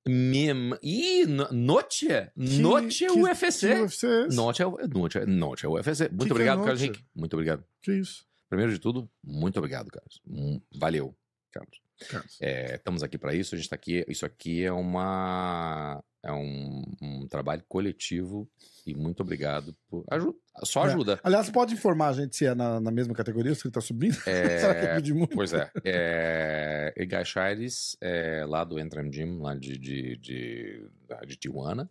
Mem... 0.07 0.71
Ih, 0.81 1.25
no- 1.25 1.51
Noche? 1.51 2.31
Noche 2.35 3.05
que- 3.05 3.11
UFC. 3.11 3.67
Que 3.67 3.73
UFC 3.83 4.07
é 4.07 4.25
esse? 4.25 4.35
Noche 4.35 4.63
é 4.63 4.65
o 4.65 4.77
Noche, 4.87 5.19
é- 5.19 5.25
Noche 5.25 5.65
é 5.65 5.69
UFC. 5.69 6.09
Muito 6.09 6.23
que 6.25 6.29
é 6.29 6.31
obrigado, 6.31 6.57
Carlos 6.59 6.73
Noche? 6.79 6.85
Henrique. 6.85 7.05
Muito 7.15 7.33
obrigado. 7.33 7.63
Que 7.81 7.91
isso? 7.93 8.25
Primeiro 8.49 8.71
de 8.71 8.79
tudo, 8.79 9.09
muito 9.23 9.57
obrigado, 9.57 9.89
Carlos. 9.91 10.21
Hum, 10.27 10.59
Valeu, 10.75 11.15
Carlos. 11.51 11.79
Carlos? 12.09 12.37
É, 12.41 12.75
estamos 12.75 13.03
aqui 13.03 13.17
para 13.17 13.35
isso. 13.35 13.53
A 13.53 13.57
gente 13.57 13.65
está 13.65 13.75
aqui. 13.75 14.03
Isso 14.07 14.25
aqui 14.25 14.63
é 14.63 14.71
uma 14.71 16.01
é 16.23 16.31
um, 16.33 16.83
um 17.01 17.27
trabalho 17.27 17.63
coletivo 17.67 18.49
e 18.85 18.93
muito 18.93 19.21
obrigado 19.21 19.75
por 19.89 20.03
ajuda. 20.11 20.37
Só 20.63 20.85
É. 20.85 20.89
ajuda. 20.89 21.19
Aliás, 21.23 21.49
pode 21.49 21.73
informar 21.73 22.09
a 22.09 22.13
gente 22.13 22.35
se 22.35 22.45
é 22.45 22.53
na, 22.53 22.79
na 22.79 22.91
mesma 22.91 23.13
categoria, 23.13 23.55
se 23.55 23.65
ele 23.65 23.71
tá 23.73 23.79
subindo? 23.81 24.17
É, 24.25 24.57
Será 24.59 24.75
que 24.75 24.85
é 24.85 24.95
pedir 24.95 25.13
muito? 25.13 25.35
Pois 25.35 25.53
é. 25.53 25.71
é 25.85 26.93
Edgar 26.97 27.23
Chaires, 27.25 27.95
é, 28.01 28.43
lá 28.45 28.63
do 28.63 28.79
Entram 28.79 29.09
Gym, 29.11 29.39
lá 29.39 29.55
de, 29.55 29.77
de, 29.77 30.17
de, 30.17 30.89
de 31.27 31.35
Tijuana. 31.37 31.89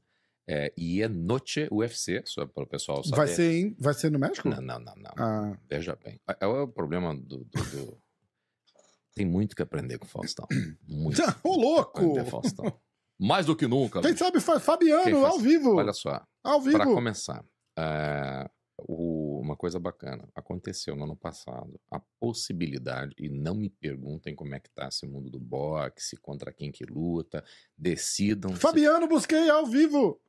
É, 0.51 0.73
e 0.77 1.03
é 1.03 1.09
Noche 1.09 1.69
UFC, 1.71 2.23
só 2.25 2.47
para 2.47 2.65
o 2.65 2.67
pessoal 2.67 3.05
saber. 3.05 3.17
Vai 3.17 3.29
ser, 3.29 3.53
em, 3.53 3.77
vai 3.79 3.93
ser 3.93 4.11
no 4.11 4.19
México? 4.19 4.49
Não, 4.49 4.63
não, 4.63 4.79
não, 4.79 4.95
não. 4.97 5.13
Ah, 5.17 5.59
Veja 5.69 5.95
bem. 6.03 6.19
É, 6.27 6.37
é 6.41 6.47
o 6.47 6.67
problema 6.67 7.15
do, 7.15 7.45
do- 7.45 7.45
do- 7.45 7.99
Tem 9.15 9.27
muito 9.27 9.55
que 9.57 9.63
aprender 9.63 9.99
com 9.99 10.07
o 10.07 10.09
Faustão. 10.09 10.47
Muito. 10.87 11.21
Ô, 11.45 11.55
louco! 11.61 11.99
aprender, 12.13 12.25
Faustão. 12.31 12.73
Mais 13.19 13.47
do 13.47 13.57
que 13.57 13.67
nunca. 13.67 14.01
Quem 14.01 14.17
sabe 14.17 14.41
faz 14.41 14.63
Fabiano, 14.63 15.05
Quem 15.05 15.15
faz? 15.15 15.25
ao 15.35 15.39
vivo. 15.39 15.75
Olha 15.77 15.93
só. 15.93 16.23
ao 16.45 16.61
vivo. 16.61 16.77
Para 16.79 16.87
começar, 16.87 17.45
é, 17.77 18.49
o- 18.79 19.41
uma 19.41 19.57
coisa 19.57 19.79
bacana. 19.81 20.29
Aconteceu 20.35 20.95
no 20.95 21.05
ano 21.05 21.17
passado 21.17 21.81
a 21.91 22.01
possibilidade, 22.21 23.13
e 23.19 23.29
não 23.29 23.55
me 23.57 23.69
perguntem 23.71 24.35
como 24.37 24.55
é 24.55 24.61
que 24.61 24.71
tá 24.71 24.87
esse 24.89 25.05
mundo 25.07 25.29
do 25.31 25.41
boxe, 25.41 26.17
contra 26.19 26.53
quem 26.53 26.71
que 26.71 26.85
luta, 26.85 27.45
decidam. 27.77 28.55
se- 28.55 28.61
Fabiano, 28.61 29.09
busquei 29.09 29.51
ao 29.51 29.67
vivo. 29.67 30.21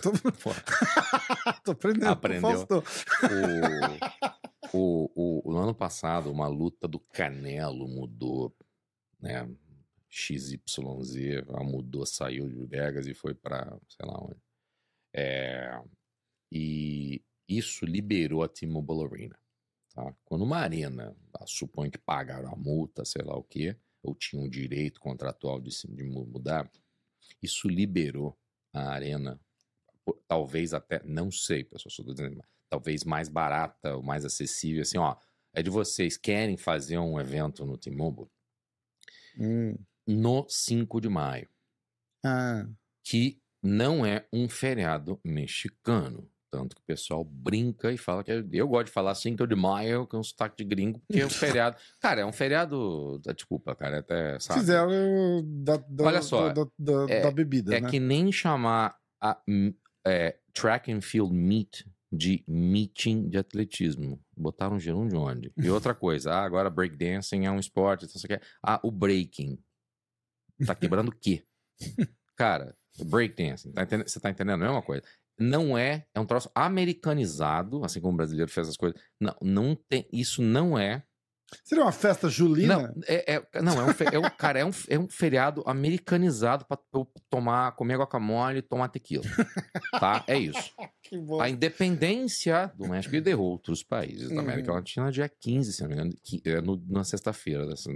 Tô, 0.00 0.12
Tô 1.64 1.72
aprendendo. 1.72 2.08
Aprendeu. 2.10 2.66
O, 4.72 4.78
o, 4.78 5.10
o- 5.14 5.52
o 5.52 5.56
ano 5.58 5.74
passado, 5.74 6.30
uma 6.30 6.46
luta 6.48 6.88
do 6.88 6.98
Canelo 6.98 7.86
mudou, 7.88 8.54
né? 9.20 9.48
XYZ, 10.14 11.42
ela 11.48 11.64
mudou, 11.64 12.04
saiu 12.04 12.46
de 12.46 12.66
Vegas 12.66 13.06
e 13.06 13.14
foi 13.14 13.34
para 13.34 13.78
sei 13.88 14.06
lá 14.06 14.22
onde. 14.22 14.36
É, 15.14 15.82
e 16.50 17.22
isso 17.48 17.86
liberou 17.86 18.42
a 18.42 18.48
T-Mobile 18.48 19.04
Arena. 19.04 19.38
Tá? 19.94 20.14
Quando 20.24 20.42
uma 20.44 20.58
arena, 20.58 21.16
suponho 21.46 21.90
que 21.90 21.98
pagaram 21.98 22.52
a 22.52 22.56
multa, 22.56 23.04
sei 23.04 23.22
lá 23.22 23.34
o 23.34 23.42
quê, 23.42 23.76
ou 24.02 24.14
tinham 24.14 24.44
um 24.44 24.48
direito 24.48 25.00
contratual 25.00 25.58
de, 25.60 25.70
de 25.70 26.04
mu- 26.04 26.26
mudar, 26.26 26.70
isso 27.42 27.68
liberou 27.68 28.38
a 28.72 28.90
arena, 28.90 29.40
talvez 30.28 30.74
até, 30.74 31.02
não 31.04 31.30
sei, 31.30 31.64
pessoal, 31.64 32.06
tô 32.06 32.12
dizendo, 32.12 32.42
talvez 32.68 33.04
mais 33.04 33.28
barata 33.28 33.96
ou 33.96 34.02
mais 34.02 34.24
acessível, 34.24 34.82
assim, 34.82 34.98
ó, 34.98 35.16
é 35.54 35.62
de 35.62 35.70
vocês 35.70 36.16
querem 36.16 36.56
fazer 36.56 36.98
um 36.98 37.18
evento 37.18 37.64
no 37.64 37.78
T-Mobile 37.78 38.28
Hum. 39.38 39.74
No 40.06 40.46
5 40.48 41.00
de 41.00 41.08
maio, 41.08 41.48
Ah, 42.24 42.66
que 43.04 43.40
não 43.62 44.04
é 44.06 44.26
um 44.32 44.48
feriado 44.48 45.20
mexicano. 45.24 46.28
Tanto 46.50 46.76
que 46.76 46.82
o 46.82 46.84
pessoal 46.84 47.24
brinca 47.24 47.90
e 47.90 47.96
fala 47.96 48.22
que 48.22 48.30
é- 48.30 48.44
eu 48.52 48.68
gosto 48.68 48.86
de 48.86 48.92
falar 48.92 49.14
5 49.14 49.46
de 49.46 49.54
maio 49.56 50.06
com 50.06 50.18
um 50.18 50.22
sotaque 50.22 50.56
de 50.58 50.64
gringo, 50.68 51.00
porque 51.00 51.22
é 51.22 51.24
um 51.26 51.30
feriado. 51.64 51.76
Cara, 51.98 52.20
é 52.20 52.26
um 52.26 52.32
feriado. 52.32 53.18
Desculpa, 53.34 53.74
cara, 53.74 53.96
é 53.96 53.98
até. 54.00 54.38
Sabe? 54.38 54.60
fizeram 54.60 55.42
da, 55.64 55.76
da, 55.78 56.04
Olha 56.04 56.20
só, 56.22 56.52
da, 56.52 56.66
da- 56.78 57.06
é- 57.08 57.22
da 57.22 57.30
bebida, 57.30 57.74
É 57.74 57.80
né? 57.80 57.88
que 57.88 57.98
nem 57.98 58.30
chamar 58.30 58.96
a 59.20 59.40
é, 60.06 60.36
track 60.52 60.92
and 60.92 61.00
field 61.00 61.32
meet 61.32 61.86
de 62.12 62.44
meeting 62.46 63.30
de 63.30 63.38
atletismo. 63.38 64.20
Botaram 64.36 64.76
um 64.76 64.80
gerúndio 64.80 65.10
de 65.10 65.16
onde? 65.16 65.52
E 65.56 65.70
outra 65.70 65.94
coisa, 65.94 66.32
ah, 66.34 66.44
agora 66.44 66.68
breakdancing 66.68 67.46
é 67.46 67.50
um 67.50 67.58
esporte, 67.58 68.04
então 68.04 68.20
você 68.20 68.28
quer. 68.28 68.42
Ah, 68.62 68.78
o 68.82 68.90
breaking. 68.90 69.58
Tá 70.66 70.74
quebrando 70.74 71.08
o 71.08 71.16
quê? 71.16 71.44
Cara, 72.36 72.74
breakdancing, 73.04 73.72
tá 73.72 73.84
você 74.06 74.20
tá 74.20 74.30
entendendo? 74.30 74.64
É 74.64 74.70
uma 74.70 74.82
coisa. 74.82 75.02
Não 75.38 75.76
é, 75.76 76.06
é 76.14 76.20
um 76.20 76.26
troço 76.26 76.50
americanizado, 76.54 77.84
assim 77.84 78.00
como 78.00 78.14
o 78.14 78.16
brasileiro 78.16 78.50
fez 78.50 78.68
as 78.68 78.76
coisas. 78.76 79.00
Não, 79.20 79.34
não 79.40 79.74
tem, 79.74 80.06
isso 80.12 80.42
não 80.42 80.78
é 80.78 81.02
Seria 81.64 81.84
uma 81.84 81.92
festa 81.92 82.30
julina? 82.30 82.78
não, 82.78 83.02
é, 83.06 83.34
é- 83.34 83.62
não, 83.62 83.78
é 83.78 83.84
um, 83.84 83.92
fe- 83.92 84.06
é 84.10 84.18
um- 84.18 84.30
cara, 84.38 84.60
é 84.60 84.64
um, 84.64 84.70
é 84.88 84.98
um 84.98 85.06
feriado 85.06 85.62
americanizado 85.66 86.64
pra 86.64 86.78
eu 86.94 87.06
tomar, 87.28 87.72
comer 87.72 87.98
guacamole 87.98 88.58
e 88.58 88.62
tomar 88.62 88.88
tequila. 88.88 89.24
Tá? 90.00 90.24
É 90.26 90.38
isso. 90.38 90.72
A 91.42 91.50
independência 91.50 92.72
do 92.74 92.88
México 92.88 93.14
e 93.16 93.20
de 93.20 93.34
outros 93.34 93.82
países 93.82 94.30
da 94.30 94.40
América 94.40 94.70
Uhum. 94.70 94.76
Latina 94.78 95.12
dia 95.12 95.28
15, 95.28 95.74
se 95.74 95.82
não 95.82 95.88
me 95.88 95.94
engano, 95.94 96.12
que- 96.22 96.40
é 96.46 96.58
no- 96.62 96.82
na 96.88 97.04
sexta-feira, 97.04 97.66
nesse 97.66 97.88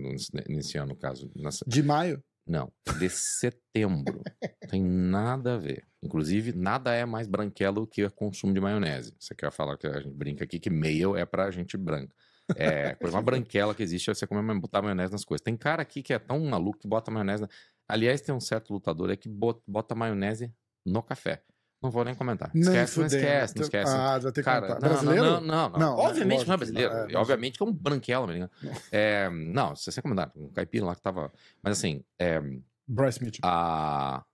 nesse 0.50 0.76
ano, 0.76 0.88
no 0.88 0.96
caso. 0.96 1.30
se- 1.50 1.64
De 1.66 1.82
maio? 1.82 2.22
Não, 2.46 2.72
de 2.98 3.10
setembro. 3.10 4.22
Tem 4.70 4.82
nada 4.82 5.54
a 5.54 5.58
ver. 5.58 5.84
Inclusive, 6.02 6.52
nada 6.52 6.94
é 6.94 7.04
mais 7.04 7.26
branquelo 7.26 7.86
que 7.86 8.04
o 8.04 8.10
consumo 8.10 8.54
de 8.54 8.60
maionese. 8.60 9.14
Você 9.18 9.34
quer 9.34 9.50
falar 9.50 9.76
que 9.76 9.86
a 9.86 10.00
gente 10.00 10.14
brinca 10.14 10.44
aqui 10.44 10.60
que 10.60 10.70
meio 10.70 11.16
é 11.16 11.26
pra 11.26 11.50
gente 11.50 11.76
branca. 11.76 12.14
É, 12.54 12.90
a 12.90 12.96
coisa 12.96 13.14
mais 13.14 13.24
branquela 13.24 13.74
que 13.74 13.82
existe 13.82 14.08
é 14.08 14.14
você 14.14 14.26
comer, 14.26 14.60
botar 14.60 14.80
maionese 14.80 15.10
nas 15.10 15.24
coisas. 15.24 15.42
Tem 15.42 15.56
cara 15.56 15.82
aqui 15.82 16.02
que 16.02 16.12
é 16.12 16.18
tão 16.18 16.38
maluco 16.38 16.78
que 16.78 16.86
bota 16.86 17.10
maionese. 17.10 17.42
Na... 17.42 17.48
Aliás, 17.88 18.20
tem 18.20 18.32
um 18.32 18.40
certo 18.40 18.72
lutador 18.72 19.10
aí 19.10 19.16
que 19.16 19.28
bota 19.28 19.94
maionese 19.96 20.54
no 20.84 21.02
café. 21.02 21.42
Não 21.82 21.90
vou 21.90 22.04
nem 22.04 22.14
comentar. 22.14 22.50
Nem 22.54 22.62
Esquece, 22.62 22.98
não 22.98 23.06
esquece, 23.06 23.54
não 23.56 23.62
esquece. 23.62 23.92
Ah, 23.94 24.18
vai 24.18 24.32
ter 24.32 24.40
que 24.40 24.44
Cara, 24.44 24.66
contar. 24.66 24.80
não, 24.80 24.88
Brasileiro? 24.88 25.24
Não, 25.24 25.40
não, 25.40 25.68
não. 25.70 25.78
Não, 25.78 25.96
Obviamente 25.98 26.26
não 26.26 26.34
é 26.34 26.36
lógico 26.36 26.50
que 26.52 26.56
brasileiro. 26.56 26.94
não, 26.94 27.00
é, 27.08 27.12
E 27.12 27.16
Obviamente 27.16 27.58
que 27.58 27.62
é 27.62 27.66
um 27.66 27.72
branquelo 27.72 28.24
americano. 28.24 28.50
É, 28.90 29.28
não, 29.30 29.76
se 29.76 29.90
você 29.92 30.00
comentar, 30.02 30.32
um 30.34 30.48
caipira 30.50 30.86
lá 30.86 30.94
que 30.96 31.02
tava. 31.02 31.30
Mas 31.62 31.78
assim, 31.78 32.02
é, 32.18 32.40
Bryce 32.88 33.22
Mitchell. 33.22 33.40
a. 33.44 34.24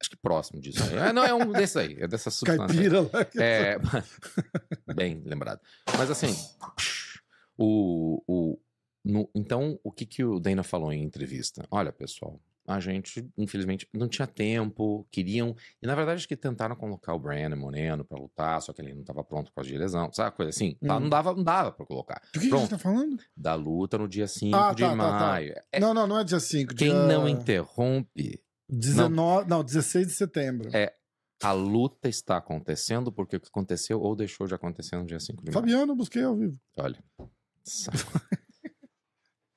Acho 0.00 0.10
que 0.10 0.16
próximo 0.16 0.60
disso. 0.60 0.82
aí. 0.84 1.08
É, 1.08 1.12
não, 1.12 1.24
é 1.24 1.32
um 1.34 1.50
desses 1.52 1.76
aí. 1.76 1.96
É 1.98 2.06
dessa 2.06 2.30
substância. 2.30 2.62
aí. 2.64 2.68
Caipira 2.68 3.00
lá. 3.12 3.24
que- 3.24 3.42
É, 3.42 3.78
bem 4.94 5.22
lembrado. 5.24 5.60
Mas 5.98 6.10
assim, 6.10 6.34
o, 7.56 8.22
o, 8.26 8.58
no- 9.04 9.28
então 9.34 9.78
o 9.82 9.90
que, 9.90 10.04
que 10.06 10.24
o 10.24 10.38
Dana 10.38 10.62
falou 10.62 10.92
em 10.92 11.02
entrevista? 11.02 11.66
Olha, 11.70 11.92
pessoal, 11.92 12.38
a 12.66 12.80
gente, 12.80 13.28
infelizmente, 13.38 13.88
não 13.94 14.08
tinha 14.08 14.26
tempo, 14.26 15.06
queriam. 15.10 15.54
E 15.82 15.86
na 15.86 15.94
verdade, 15.94 16.16
acho 16.18 16.28
que 16.28 16.36
tentaram 16.36 16.74
colocar 16.76 17.14
o 17.14 17.18
Brandon 17.18 17.56
Moreno 17.56 18.04
pra 18.04 18.18
lutar, 18.18 18.60
só 18.62 18.72
que 18.72 18.82
ele 18.82 18.94
não 18.94 19.04
tava 19.04 19.22
pronto 19.22 19.50
por 19.50 19.56
causa 19.56 19.70
de 19.70 19.78
lesão, 19.78 20.12
sabe? 20.12 20.36
Coisa 20.36 20.50
assim. 20.50 20.74
Tá, 20.84 20.96
Hum. 20.96 21.00
Não 21.00 21.08
dava, 21.08 21.34
não 21.34 21.44
dava 21.44 21.72
pra 21.72 21.86
colocar. 21.86 22.20
Do 22.32 22.40
que, 22.40 22.48
que 22.48 22.54
a 22.54 22.58
gente 22.58 22.70
tá 22.70 22.78
falando? 22.78 23.16
Da 23.36 23.54
luta 23.54 23.96
no 23.98 24.08
dia 24.08 24.26
5 24.26 24.56
Ah, 24.56 24.72
de 24.74 24.82
tá, 24.82 24.90
tá, 24.90 24.96
tá. 24.96 25.18
maio. 25.20 25.54
É, 25.72 25.78
Não, 25.80 25.94
não, 25.94 26.06
não 26.06 26.18
é 26.18 26.24
dia 26.24 26.40
5. 26.40 26.74
quem 26.74 26.88
dia... 26.90 27.06
não 27.06 27.28
interrompe, 27.28 28.42
19... 28.68 29.48
Não. 29.48 29.62
16 29.62 30.06
de 30.08 30.12
setembro. 30.14 30.70
É, 30.74 30.92
a 31.42 31.52
luta 31.52 32.08
está 32.08 32.38
acontecendo 32.38 33.12
porque 33.12 33.36
o 33.36 33.40
que 33.40 33.48
aconteceu 33.48 34.00
ou 34.00 34.16
deixou 34.16 34.46
de 34.46 34.54
acontecer 34.54 34.96
no 34.96 35.04
dia 35.06 35.20
5 35.20 35.44
de 35.44 35.50
maio. 35.50 35.52
Fabiano, 35.52 35.94
busquei 35.94 36.22
ao 36.22 36.34
vivo. 36.36 36.58
Olha. 36.78 36.98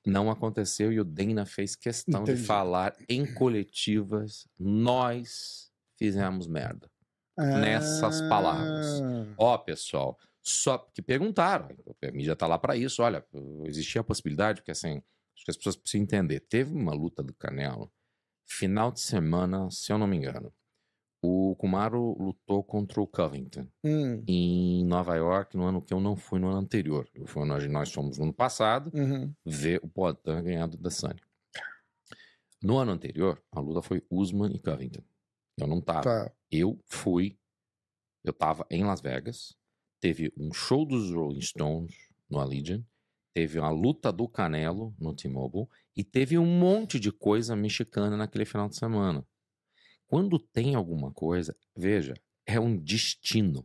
Não 0.06 0.30
aconteceu 0.32 0.92
e 0.92 1.00
o 1.00 1.04
Dana 1.04 1.46
fez 1.46 1.76
questão 1.76 2.22
Entendi. 2.24 2.40
de 2.42 2.46
falar 2.48 2.96
em 3.08 3.26
coletivas. 3.34 4.48
Nós 4.58 5.72
fizemos 5.98 6.48
merda. 6.48 6.90
Nessas 7.38 8.22
palavras. 8.24 9.02
Ah, 9.02 9.34
Ó, 9.38 9.58
pessoal, 9.58 10.18
só 10.42 10.78
que 10.78 11.02
perguntaram, 11.02 11.70
a 12.04 12.12
mídia 12.12 12.36
tá 12.36 12.46
lá 12.48 12.58
para 12.60 12.76
isso. 12.76 13.02
Olha, 13.02 13.26
existia 13.66 14.02
a 14.02 14.04
possibilidade, 14.04 14.62
porque 14.62 14.72
assim, 14.72 15.02
acho 15.36 15.46
que 15.46 15.52
as 15.52 15.56
pessoas 15.58 15.78
precisam 15.78 16.04
entender. 16.04 16.42
Teve 16.42 16.74
uma 16.74 16.94
luta 16.94 17.24
do 17.24 17.34
Canelo, 17.34 17.90
final 18.46 18.92
de 18.92 19.00
semana, 19.00 19.70
se 19.72 19.92
eu 19.92 19.98
não 19.98 20.08
me 20.08 20.18
engano. 20.18 20.54
O 21.22 21.54
Kumaro 21.58 22.16
lutou 22.18 22.64
contra 22.64 23.02
o 23.02 23.08
Covington 23.08 23.68
hum, 23.84 24.24
em 24.26 24.86
Nova 24.86 25.16
York 25.16 25.58
no 25.58 25.66
ano 25.66 25.82
que 25.82 25.94
eu 25.94 26.00
não 26.00 26.16
fui 26.16 26.40
no 26.40 26.48
ano 26.48 26.60
anterior. 26.60 27.10
Eu 27.14 27.28
fui, 27.28 27.46
nós, 27.46 27.70
nós 27.70 27.92
fomos 27.92 28.18
no 28.18 28.24
ano 28.26 28.34
passado 28.34 28.90
uhum. 28.94 29.34
ver 29.46 29.82
o 29.84 29.88
Poitin 29.88 30.42
ganhado 30.42 30.78
da 30.78 30.90
Sunny. 30.90 31.20
No 32.62 32.78
ano 32.78 32.92
anterior, 32.92 33.42
a 33.52 33.60
luta 33.60 33.82
foi 33.82 34.04
Usman 34.10 34.54
e 34.54 34.60
Covington. 34.60 35.04
Eu 35.58 35.68
não 35.68 35.82
tava. 35.82 36.04
Tá. 36.04 36.32
Eu 36.50 36.80
fui, 36.86 37.38
eu 38.24 38.32
tava 38.32 38.66
em 38.70 38.84
Las 38.84 39.02
Vegas, 39.02 39.56
teve 40.00 40.32
um 40.38 40.54
show 40.54 40.86
dos 40.86 41.12
Rolling 41.12 41.42
Stones 41.42 41.94
no 42.30 42.40
Allegiant, 42.40 42.84
teve 43.34 43.60
uma 43.60 43.70
luta 43.70 44.12
do 44.12 44.28
Canelo 44.28 44.96
no 45.00 45.14
T-Mobile 45.14 45.68
e 45.96 46.04
teve 46.04 46.38
um 46.38 46.46
monte 46.46 47.00
de 47.00 47.12
coisa 47.12 47.56
mexicana 47.56 48.16
naquele 48.16 48.46
final 48.46 48.70
de 48.70 48.78
semana. 48.78 49.26
Quando 50.10 50.40
tem 50.40 50.74
alguma 50.76 51.12
coisa, 51.12 51.56
veja, 51.78 52.16
é 52.46 52.60
um 52.60 52.76
destino. 52.76 53.64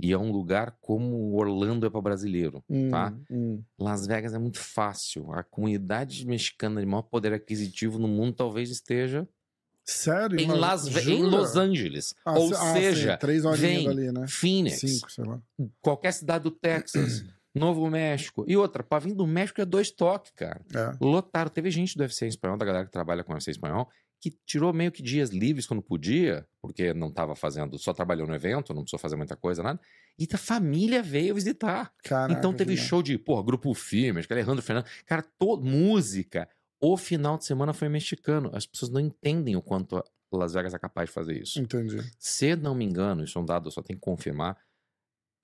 E 0.00 0.12
é 0.12 0.16
um 0.18 0.30
lugar 0.32 0.78
como 0.80 1.34
Orlando 1.34 1.84
é 1.84 1.90
para 1.90 2.00
brasileiro, 2.00 2.62
Hum, 2.70 2.88
tá? 2.88 3.12
hum. 3.30 3.62
Las 3.78 4.06
Vegas 4.06 4.32
é 4.32 4.38
muito 4.38 4.58
fácil. 4.60 5.32
A 5.32 5.42
comunidade 5.42 6.24
mexicana 6.26 6.80
de 6.80 6.86
maior 6.86 7.02
poder 7.02 7.32
aquisitivo 7.32 7.98
no 7.98 8.06
mundo 8.08 8.32
talvez 8.34 8.70
esteja 8.70 9.28
Sério? 9.84 10.38
em, 10.40 10.46
Las 10.46 10.86
Ve- 10.88 11.02
em? 11.10 11.22
Los 11.24 11.56
Angeles. 11.56 12.14
Ah, 12.24 12.38
Ou 12.38 12.54
ah, 12.54 12.72
seja, 12.74 13.12
sim, 13.12 13.18
três 13.18 13.42
vem 13.58 13.88
ali, 13.88 14.12
né? 14.12 14.26
Phoenix, 14.28 14.78
Cinco, 14.80 15.10
sei 15.10 15.24
lá. 15.24 15.42
qualquer 15.82 16.12
cidade 16.12 16.44
do 16.44 16.50
Texas, 16.52 17.24
Novo 17.54 17.90
México. 17.90 18.44
E 18.46 18.56
outra, 18.56 18.84
pra 18.84 19.00
vir 19.00 19.14
do 19.14 19.26
México 19.26 19.60
é 19.60 19.64
dois 19.64 19.90
toques, 19.90 20.30
cara. 20.36 20.60
É. 20.72 20.96
Lotaram. 21.04 21.50
Teve 21.50 21.70
gente 21.72 21.96
do 21.96 22.02
UFC 22.02 22.24
em 22.26 22.28
espanhol, 22.28 22.56
da 22.56 22.64
galera 22.64 22.84
que 22.86 22.92
trabalha 22.92 23.24
com 23.24 23.32
UFC 23.32 23.50
em 23.50 23.52
espanhol, 23.52 23.88
que 24.20 24.30
tirou 24.44 24.72
meio 24.72 24.90
que 24.90 25.02
dias 25.02 25.30
livres 25.30 25.66
quando 25.66 25.82
podia, 25.82 26.46
porque 26.60 26.92
não 26.92 27.10
tava 27.10 27.36
fazendo, 27.36 27.78
só 27.78 27.92
trabalhou 27.92 28.26
no 28.26 28.34
evento, 28.34 28.74
não 28.74 28.82
precisou 28.82 28.98
fazer 28.98 29.16
muita 29.16 29.36
coisa, 29.36 29.62
nada. 29.62 29.80
E 30.18 30.26
a 30.32 30.38
família 30.38 31.02
veio 31.02 31.34
visitar. 31.34 31.92
Caraca, 32.02 32.36
então 32.36 32.52
teve 32.52 32.74
que 32.74 32.80
show 32.80 33.02
de, 33.02 33.16
porra, 33.16 33.44
grupo 33.44 33.72
firme, 33.74 34.18
acho 34.18 34.26
que 34.26 34.34
Alejandro 34.34 34.62
Fernandes. 34.62 34.90
Cara, 35.06 35.22
todo, 35.38 35.64
música. 35.64 36.48
O 36.80 36.96
final 36.96 37.38
de 37.38 37.44
semana 37.44 37.72
foi 37.72 37.88
mexicano. 37.88 38.50
As 38.52 38.66
pessoas 38.66 38.90
não 38.90 39.00
entendem 39.00 39.56
o 39.56 39.62
quanto 39.62 39.96
a 39.96 40.04
Las 40.32 40.52
Vegas 40.52 40.74
é 40.74 40.78
capaz 40.78 41.08
de 41.08 41.14
fazer 41.14 41.40
isso. 41.40 41.60
Entendi. 41.60 41.98
Se 42.18 42.54
não 42.56 42.74
me 42.74 42.84
engano, 42.84 43.24
isso 43.24 43.38
é 43.38 43.42
um 43.42 43.44
dado, 43.44 43.68
eu 43.68 43.72
só 43.72 43.82
tenho 43.82 43.98
que 43.98 44.04
confirmar. 44.04 44.56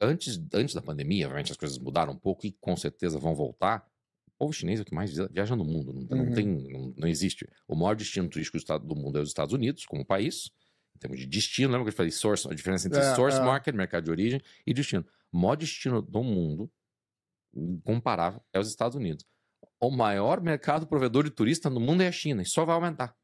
Antes, 0.00 0.40
antes 0.52 0.74
da 0.74 0.82
pandemia, 0.82 1.26
obviamente 1.26 1.52
as 1.52 1.56
coisas 1.56 1.78
mudaram 1.78 2.12
um 2.12 2.18
pouco 2.18 2.46
e 2.46 2.52
com 2.52 2.76
certeza 2.76 3.18
vão 3.18 3.34
voltar. 3.34 3.86
O 4.36 4.46
povo 4.46 4.52
chinês 4.52 4.80
é 4.80 4.82
o 4.82 4.84
que 4.84 4.94
mais 4.94 5.12
via- 5.14 5.28
viaja 5.32 5.54
no 5.56 5.64
mundo. 5.64 5.92
Não, 5.92 6.02
não 6.18 6.24
Uhum. 6.26 6.34
tem, 6.34 6.46
não, 6.46 6.94
não 6.96 7.08
existe. 7.08 7.48
O 7.68 7.76
maior 7.76 7.94
destino 7.94 8.28
turístico 8.28 8.58
do, 8.58 8.60
estado, 8.60 8.86
do 8.86 8.96
mundo 8.96 9.18
é 9.18 9.22
os 9.22 9.28
Estados 9.28 9.52
Unidos, 9.54 9.84
como 9.86 10.04
país. 10.04 10.50
Em 10.96 10.98
termos 10.98 11.18
de 11.18 11.26
destino, 11.26 11.68
lembra 11.72 11.84
que 11.84 11.90
eu 11.90 11.96
falei 11.96 12.10
source, 12.12 12.46
a 12.48 12.54
diferença 12.54 12.86
entre 12.88 13.00
É, 13.00 13.14
source 13.14 13.38
é. 13.38 13.42
market, 13.42 13.74
mercado 13.74 14.04
de 14.04 14.10
origem, 14.10 14.40
e 14.66 14.72
destino. 14.74 15.04
O 15.32 15.38
maior 15.38 15.56
destino 15.56 16.00
do 16.02 16.22
mundo, 16.22 16.70
comparável, 17.84 18.40
é 18.52 18.58
os 18.58 18.68
Estados 18.68 18.96
Unidos. 18.96 19.24
O 19.80 19.90
maior 19.90 20.40
mercado 20.40 20.86
provedor 20.86 21.24
de 21.24 21.30
turista 21.30 21.68
no 21.70 21.80
mundo 21.80 22.02
é 22.02 22.08
a 22.08 22.12
China, 22.12 22.42
e 22.42 22.46
só 22.46 22.64
vai 22.64 22.74
aumentar. 22.74 23.14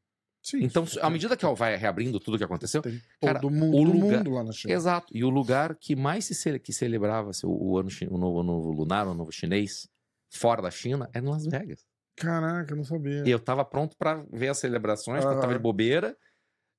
Sim. 0.43 0.63
Então, 0.63 0.85
à 1.01 1.09
medida 1.09 1.37
que 1.37 1.45
vai 1.53 1.75
reabrindo 1.77 2.19
tudo 2.19 2.37
que 2.37 2.43
aconteceu, 2.43 2.81
Tem 2.81 2.99
cara, 3.21 3.39
todo 3.39 3.51
mundo, 3.53 3.77
o 3.77 3.83
lugar- 3.83 4.17
mundo 4.19 4.31
lá 4.31 4.43
na 4.43 4.51
China. 4.51 4.73
Exato. 4.73 5.07
E 5.15 5.23
o 5.23 5.29
lugar 5.29 5.75
que 5.75 5.95
mais 5.95 6.25
se 6.25 6.59
que 6.59 6.73
celebrava-se 6.73 7.45
o, 7.45 7.51
o 7.51 7.77
ano 7.77 7.89
o 8.09 8.17
novo, 8.17 8.39
o 8.39 8.43
novo 8.43 8.71
lunar, 8.71 9.07
o 9.07 9.13
novo 9.13 9.31
chinês, 9.31 9.87
fora 10.31 10.61
da 10.61 10.71
China, 10.71 11.09
é 11.13 11.19
em 11.19 11.23
Las 11.23 11.45
Vegas. 11.45 11.85
Caraca, 12.15 12.71
eu 12.73 12.77
não 12.77 12.83
sabia. 12.83 13.23
E 13.25 13.29
eu 13.31 13.39
tava 13.39 13.63
pronto 13.65 13.95
pra 13.97 14.23
ver 14.31 14.49
as 14.49 14.57
celebrações, 14.59 15.23
porque 15.23 15.37
eu 15.37 15.41
tava 15.41 15.53
de 15.53 15.59
bobeira. 15.59 16.15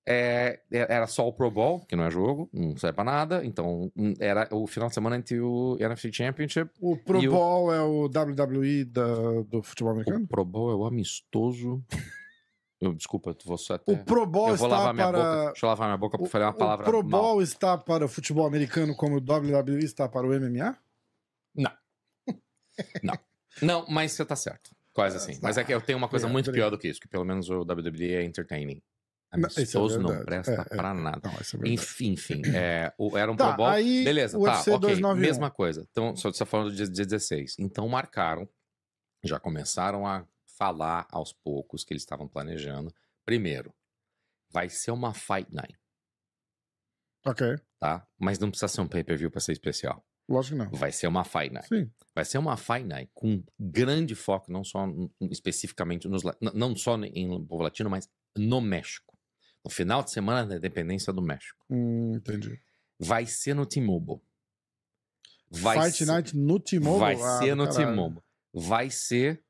É, 0.07 0.61
é- 0.72 0.92
era 0.94 1.07
só 1.07 1.28
o 1.28 1.32
Pro 1.32 1.48
Bowl, 1.50 1.86
que 1.86 1.94
não 1.94 2.05
é 2.05 2.11
jogo, 2.11 2.50
não 2.53 2.76
serve 2.76 2.96
pra 2.96 3.05
nada. 3.05 3.44
Então, 3.44 3.90
hum, 3.96 4.14
era 4.18 4.48
o 4.50 4.66
final 4.66 4.88
de 4.88 4.94
semana 4.94 5.16
entre 5.16 5.40
o 5.40 5.76
NFC 5.78 6.12
Championship. 6.12 6.70
O 6.80 6.96
Pro 6.96 7.22
E 7.22 7.28
o- 7.28 7.32
Bowl 7.32 7.72
é 7.72 7.80
o 7.80 8.09
WWE 8.09 8.84
da- 8.84 9.42
do 9.48 9.62
futebol 9.62 9.92
O 9.92 9.94
americano? 9.96 10.26
Pro 10.26 10.44
Bowl 10.44 10.72
é 10.72 10.74
o 10.74 10.84
amistoso. 10.86 11.84
Eu, 12.80 12.92
desculpa, 12.94 13.30
eu 13.30 13.36
vou 13.44 13.57
só 13.57 13.74
até. 13.74 13.92
O 13.92 14.05
Pro 14.05 14.26
Bowl 14.26 14.48
eu 14.50 14.57
vou 14.57 14.66
está 14.66 14.76
lavar 14.78 14.92
minha 14.94 15.07
para... 15.09 15.18
boca. 15.18 15.46
Deixa 15.53 15.66
eu 15.66 15.68
lavar 15.68 15.86
minha 15.88 15.98
boca 15.98 16.18
pra 16.18 16.26
falar 16.26 16.46
uma 16.46 16.53
palavra 16.53 16.84
o 16.84 16.90
Pro 16.90 17.09
mal. 17.09 17.22
Bowl 17.22 17.42
está 17.42 17.78
para 17.78 18.05
o 18.05 18.09
futebol 18.09 18.44
americano 18.44 18.96
como 18.96 19.16
o 19.16 19.20
WWE 19.20 19.84
está 19.84 20.09
para 20.09 20.26
o 20.26 20.32
MMA? 20.34 20.76
Não, 23.03 23.14
mas 23.88 24.12
você 24.12 24.24
tá 24.24 24.36
certo. 24.36 24.74
Quase 24.92 25.16
assim. 25.16 25.38
Mas 25.42 25.57
é 25.57 25.64
que 25.64 25.72
eu 25.72 25.80
tenho 25.80 25.96
uma 25.98 26.09
coisa 26.09 26.26
É, 26.26 26.30
muito 26.30 26.53
pior 26.53 26.70
do 26.70 26.78
que 26.78 26.88
isso, 26.88 27.00
que 27.00 27.09
pelo 27.09 27.24
menos 27.24 27.48
o 27.48 27.62
WWE 27.62 28.14
é 28.14 28.22
entertaining. 28.24 28.82
Não, 29.34 29.48
é 29.48 29.53
Amistoso 29.57 29.98
não 29.98 30.09
verdade. 30.11 30.26
presta 30.26 30.53
É, 30.53 30.74
é. 30.74 30.76
pra 30.76 30.92
nada. 30.92 31.20
Não, 31.24 31.32
é. 31.32 31.68
Enfim, 31.72 32.12
enfim. 32.12 32.42
É, 32.55 32.92
o- 32.98 33.16
era 33.16 33.32
um 33.32 33.36
Tá, 33.36 33.48
Pro 33.48 33.57
Bowl. 33.59 33.66
aí 33.68 34.05
Beleza, 34.05 34.36
tá, 34.38 34.42
UFC 34.44 34.70
ok. 34.70 34.80
291. 34.90 35.14
Mesma 35.20 35.50
coisa. 35.50 35.86
Então, 35.90 36.14
só 36.14 36.30
você 36.30 36.44
falando 36.44 36.68
do 36.70 36.76
dia, 36.76 36.86
dia 36.86 37.07
16. 37.07 37.57
Então 37.59 37.88
marcaram, 37.88 38.46
já 39.24 39.40
começaram 39.40 40.07
a 40.07 40.26
falar 40.59 41.07
aos 41.11 41.32
poucos 41.32 41.82
que 41.82 41.94
eles 41.94 42.03
estavam 42.03 42.28
planejando. 42.28 42.92
Primeiro, 43.24 43.72
vai 44.50 44.68
ser 44.68 44.90
uma 44.90 45.14
Fight 45.14 45.48
Night, 45.50 45.78
Ok, 47.24 47.57
tá? 47.78 48.07
Mas 48.18 48.38
não 48.38 48.50
precisa 48.50 48.68
ser 48.68 48.80
um 48.82 48.88
pay-per-view 48.88 49.30
pra 49.30 49.40
ser 49.40 49.53
especial. 49.53 50.05
Lógico 50.32 50.56
que 50.56 50.64
não. 50.64 50.70
Vai 50.72 50.92
ser 50.92 51.06
uma 51.06 51.24
Fight 51.24 51.52
Night. 51.52 51.68
Sim. 51.68 51.90
Vai 52.14 52.24
ser 52.24 52.38
uma 52.38 52.56
Fight 52.56 52.84
Night 52.84 53.10
com 53.14 53.42
grande 53.58 54.14
foco, 54.14 54.50
não 54.52 54.62
só 54.64 54.86
especificamente 55.30 56.08
nos, 56.08 56.22
não 56.54 56.76
só 56.76 56.96
em 57.02 57.28
povo 57.44 57.62
latino, 57.62 57.88
mas 57.90 58.08
no 58.36 58.60
México. 58.60 59.16
No 59.64 59.70
final 59.70 60.02
de 60.02 60.10
semana 60.10 60.46
da 60.46 60.56
independência 60.56 61.12
do 61.12 61.22
México. 61.22 61.64
Hum, 61.70 62.14
entendi. 62.16 62.60
Vai 62.98 63.26
ser 63.26 63.54
no 63.54 63.64
T-Mobile. 63.64 64.20
Vai 65.50 65.80
Fight 65.84 65.98
ser, 65.98 66.06
Night 66.06 66.36
no 66.36 66.58
T-Mobile? 66.58 66.98
Vai 66.98 67.14
Ah, 67.14 67.38
ser 67.38 67.54
no. 67.54 67.68
T-Mobile. 67.70 68.22
Vai 68.54 68.90
ser 68.90 69.42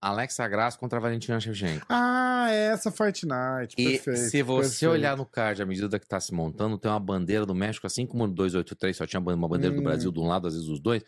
Alexa 0.00 0.46
Grasso 0.48 0.78
contra 0.78 0.98
a 0.98 1.02
Valentina 1.02 1.40
Shevchenko. 1.40 1.86
Ah, 1.88 2.46
é 2.50 2.66
essa 2.68 2.90
Fight 2.90 3.26
Night. 3.26 3.74
E 3.76 3.84
Perfeito. 3.98 4.18
se 4.30 4.42
você 4.42 4.68
perfeito. 4.70 4.92
olhar 4.92 5.16
no 5.16 5.26
card 5.26 5.60
à 5.62 5.66
medida 5.66 5.98
que 5.98 6.06
tá 6.06 6.20
se 6.20 6.32
montando, 6.32 6.78
tem 6.78 6.90
uma 6.90 7.00
bandeira 7.00 7.44
do 7.44 7.54
México, 7.54 7.86
assim 7.86 8.06
como 8.06 8.26
no 8.26 8.32
283 8.32 8.96
só 8.96 9.06
tinha 9.06 9.20
uma 9.20 9.48
bandeira 9.48 9.74
do 9.74 9.80
Hum. 9.80 9.84
Brasil 9.84 10.12
de 10.12 10.20
um 10.20 10.26
lado, 10.26 10.46
às 10.46 10.54
vezes 10.54 10.68
dos 10.68 10.80
dois. 10.80 11.02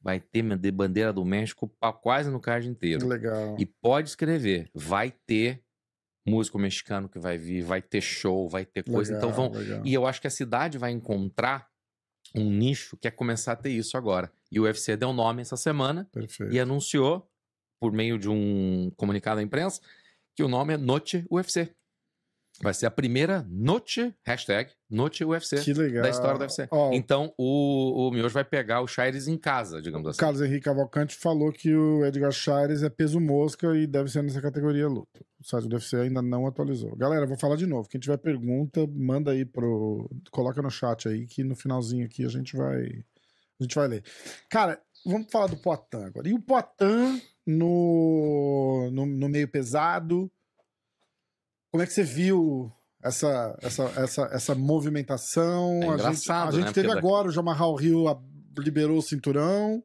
Vai 0.00 0.18
ter 0.18 0.42
bandeira 0.72 1.12
do 1.12 1.24
México 1.24 1.72
quase 2.02 2.28
no 2.30 2.40
card 2.40 2.68
inteiro. 2.68 3.06
Legal. 3.06 3.54
E 3.58 3.64
pode 3.64 4.08
escrever, 4.08 4.68
vai 4.74 5.12
ter 5.26 5.62
músico 6.26 6.58
mexicano 6.58 7.08
que 7.08 7.20
vai 7.20 7.38
vir, 7.38 7.62
vai 7.62 7.80
ter 7.80 8.00
show, 8.00 8.48
vai 8.48 8.64
ter 8.64 8.82
coisa. 8.82 9.14
Legal, 9.14 9.30
então 9.30 9.48
vão. 9.50 9.52
legal. 9.60 9.82
E 9.84 9.94
eu 9.94 10.04
acho 10.06 10.20
que 10.20 10.26
a 10.26 10.30
cidade 10.30 10.76
vai 10.78 10.90
encontrar 10.90 11.68
um 12.34 12.50
nicho 12.50 12.96
que 12.96 13.06
é 13.06 13.10
começar 13.12 13.52
a 13.52 13.56
ter 13.56 13.70
isso 13.70 13.96
agora. 13.96 14.32
E 14.50 14.58
o 14.58 14.64
UFC 14.64 14.96
deu 14.96 15.12
nome 15.12 15.42
essa 15.42 15.56
semana 15.56 16.08
Perfeito. 16.12 16.52
e 16.52 16.58
anunciou, 16.58 17.28
por 17.82 17.90
meio 17.90 18.16
de 18.16 18.28
um 18.28 18.92
comunicado 18.96 19.40
à 19.40 19.42
imprensa, 19.42 19.80
que 20.36 20.44
o 20.44 20.46
nome 20.46 20.72
é 20.72 20.76
Noche 20.76 21.26
UFC. 21.28 21.74
Vai 22.60 22.72
ser 22.72 22.86
a 22.86 22.92
primeira 22.92 23.44
Noche, 23.50 24.14
hashtag 24.24 24.70
Noche 24.88 25.24
UFC, 25.24 25.60
Que 25.64 25.72
legal. 25.72 26.04
da 26.04 26.10
história 26.10 26.38
do 26.38 26.42
UFC. 26.42 26.68
Então 26.92 27.34
o, 27.36 28.06
o 28.06 28.10
Miojo 28.12 28.32
vai 28.32 28.44
pegar 28.44 28.82
o 28.82 28.86
Shires 28.86 29.26
em 29.26 29.36
casa, 29.36 29.82
digamos 29.82 30.06
assim. 30.06 30.20
Carlos 30.20 30.40
Henrique 30.40 30.66
Cavalcante 30.66 31.16
falou 31.16 31.50
que 31.50 31.74
o 31.74 32.04
Edgar 32.04 32.30
Chaires 32.30 32.84
é 32.84 32.88
peso 32.88 33.18
mosca 33.18 33.74
e 33.76 33.84
deve 33.84 34.08
ser 34.08 34.22
nessa 34.22 34.40
categoria 34.40 34.86
luta. 34.86 35.20
O 35.40 35.44
site 35.44 35.66
do 35.66 35.74
UFC 35.74 35.96
ainda 35.96 36.22
não 36.22 36.46
atualizou. 36.46 36.94
Galera, 36.94 37.26
vou 37.26 37.36
falar 37.36 37.56
de 37.56 37.66
novo. 37.66 37.88
Quem 37.88 38.00
tiver 38.00 38.16
pergunta, 38.18 38.86
manda 38.94 39.32
aí 39.32 39.44
pro. 39.44 40.08
Coloca 40.30 40.62
no 40.62 40.70
chat 40.70 41.08
aí 41.08 41.26
que 41.26 41.42
no 41.42 41.56
finalzinho 41.56 42.06
aqui 42.06 42.24
a 42.24 42.28
gente 42.28 42.56
vai. 42.56 43.02
A 43.58 43.62
gente 43.64 43.74
vai 43.74 43.88
ler. 43.88 44.04
Cara, 44.48 44.80
vamos 45.04 45.28
falar 45.32 45.48
do 45.48 45.56
Poitin 45.56 46.04
agora. 46.04 46.28
E 46.28 46.32
o 46.32 46.40
Poitin 46.40 47.20
no, 47.46 48.90
no, 48.92 49.06
no 49.06 49.28
meio 49.28 49.48
pesado. 49.48 50.30
Como 51.70 51.82
é 51.82 51.86
que 51.86 51.92
você 51.92 52.02
viu 52.02 52.70
essa, 53.02 53.58
essa, 53.62 53.82
essa, 53.96 54.22
essa 54.32 54.54
movimentação? 54.54 55.82
É 55.82 55.88
a 55.88 56.12
gente, 56.12 56.30
a 56.30 56.50
gente 56.50 56.64
né? 56.66 56.72
teve 56.72 56.88
Porque 56.88 56.98
agora 56.98 57.28
o 57.28 57.32
Jamarral 57.32 57.74
Rio 57.74 58.04
liberou 58.58 58.98
o 58.98 59.02
cinturão. 59.02 59.82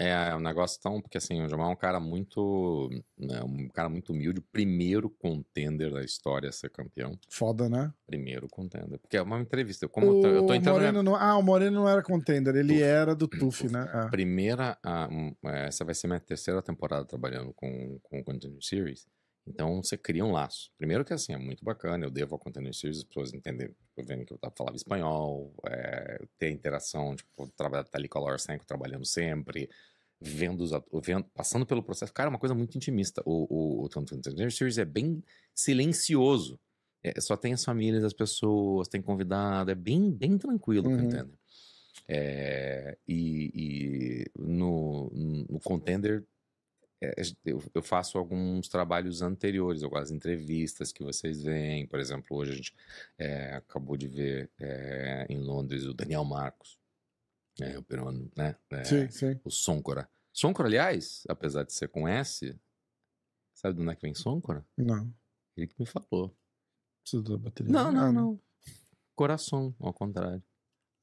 É, 0.00 0.30
é 0.30 0.36
um 0.36 0.40
negócio 0.40 0.80
tão. 0.80 1.00
Porque 1.00 1.18
assim, 1.18 1.42
o 1.42 1.48
Jamal 1.48 1.70
é 1.70 1.72
um 1.72 1.76
cara 1.76 1.98
muito. 1.98 2.88
né, 3.18 3.42
um 3.42 3.68
cara 3.68 3.88
muito 3.88 4.12
humilde. 4.12 4.40
Primeiro 4.40 5.10
contender 5.10 5.90
da 5.92 6.02
história 6.02 6.48
a 6.48 6.52
ser 6.52 6.70
campeão. 6.70 7.18
Foda, 7.28 7.68
né? 7.68 7.92
Primeiro 8.06 8.48
contender. 8.48 8.98
Porque 8.98 9.16
é 9.16 9.22
uma 9.22 9.40
entrevista. 9.40 9.84
eu- 9.84 9.88
Como 9.88 10.06
eu 10.06 10.18
o 10.18 10.22
tô, 10.22 10.28
eu 10.28 10.46
tô 10.46 10.54
entrando. 10.54 10.74
Moreno 10.76 11.02
não, 11.02 11.16
ah, 11.16 11.36
o 11.36 11.42
Moreno 11.42 11.80
não 11.80 11.88
era 11.88 12.02
contender, 12.02 12.54
ele 12.54 12.74
Tuf. 12.74 12.82
era 12.82 13.14
do 13.14 13.26
TUF, 13.28 13.68
né? 13.72 13.90
É. 13.92 14.08
primeira. 14.10 14.78
ah, 14.84 15.08
essa 15.66 15.84
vai 15.84 15.94
ser 15.94 16.06
minha 16.06 16.20
terceira 16.20 16.62
temporada 16.62 17.04
trabalhando 17.04 17.52
com, 17.54 17.98
com 18.02 18.20
o 18.20 18.24
Contender 18.24 18.62
Series. 18.62 19.06
Então 19.46 19.82
você 19.82 19.96
cria 19.96 20.22
um 20.22 20.30
laço. 20.30 20.70
Primeiro 20.76 21.04
que 21.06 21.14
assim, 21.14 21.32
é 21.32 21.38
muito 21.38 21.64
bacana, 21.64 22.04
eu 22.04 22.10
devo 22.10 22.34
ao 22.34 22.38
Contender 22.38 22.74
Series, 22.74 22.98
as 22.98 23.04
pessoas 23.04 23.32
entenderem, 23.32 23.74
eu 23.96 24.04
vendo 24.04 24.26
que 24.26 24.32
eu 24.34 24.38
falava 24.54 24.76
espanhol, 24.76 25.54
é, 25.66 26.20
ter 26.38 26.50
interação, 26.50 27.16
tipo, 27.16 27.48
trabalhar 27.56 27.84
tá 27.84 27.96
ali 27.98 28.08
com 28.08 28.18
a 28.18 28.22
Laura 28.22 28.38
Senko 28.38 28.66
trabalhando 28.66 29.06
sempre, 29.06 29.68
vendo 30.20 30.62
os 30.62 30.70
vendo, 31.04 31.24
passando 31.34 31.64
pelo 31.64 31.82
processo. 31.82 32.12
Cara, 32.12 32.28
é 32.28 32.30
uma 32.30 32.38
coisa 32.38 32.54
muito 32.54 32.76
intimista. 32.76 33.22
O, 33.24 33.82
o, 33.82 33.84
o 33.84 33.88
Contender 33.88 34.50
Series 34.52 34.78
é 34.78 34.84
bem 34.84 35.22
silencioso. 35.54 36.58
É, 37.02 37.20
só 37.20 37.36
tem 37.36 37.52
as 37.52 37.64
famílias 37.64 38.02
das 38.02 38.12
pessoas, 38.12 38.88
tem 38.88 39.00
convidado, 39.00 39.70
é 39.70 39.74
bem, 39.74 40.10
bem 40.10 40.36
tranquilo, 40.36 40.88
Uhum. 40.90 41.04
entende? 41.04 41.30
É, 42.08 42.96
e 43.06 43.50
e 43.54 44.30
no, 44.38 45.10
no 45.48 45.60
Contender 45.60 46.24
é, 47.00 47.14
eu, 47.44 47.62
eu 47.74 47.82
faço 47.82 48.18
alguns 48.18 48.68
trabalhos 48.68 49.22
anteriores, 49.22 49.82
algumas 49.82 50.10
entrevistas 50.10 50.90
que 50.90 51.02
vocês 51.04 51.42
veem. 51.42 51.86
Por 51.86 52.00
exemplo, 52.00 52.36
hoje 52.36 52.52
a 52.52 52.54
gente 52.56 52.74
é, 53.18 53.54
acabou 53.54 53.96
de 53.96 54.08
ver 54.08 54.50
é, 54.58 55.26
em 55.28 55.38
Londres 55.38 55.84
o 55.84 55.94
Daniel 55.94 56.24
Marcos, 56.24 56.76
é, 57.60 57.78
o 57.78 57.82
peruano, 57.82 58.30
né? 58.36 58.56
É, 58.70 58.84
Sim, 58.84 59.10
sim. 59.10 59.40
o 59.44 59.50
Sonkora. 59.50 60.08
Sonkora, 60.32 60.68
aliás, 60.68 61.24
apesar 61.28 61.64
de 61.64 61.72
ser 61.72 61.88
com 61.88 62.06
S, 62.06 62.56
sabe 63.54 63.76
de 63.76 63.82
onde 63.82 63.92
é 63.92 63.94
que 63.96 64.02
vem 64.02 64.14
Sonkora? 64.14 64.64
Não. 64.76 65.12
Ele 65.56 65.66
que 65.66 65.74
me 65.80 65.86
falou. 65.86 66.36
Preciso 67.02 67.22
da 67.24 67.36
bateria. 67.38 67.72
Não, 67.72 67.90
não, 67.90 68.00
Ah, 68.02 68.12
não. 68.12 68.40
Coração, 69.16 69.74
ao 69.80 69.92
contrário. 69.92 70.42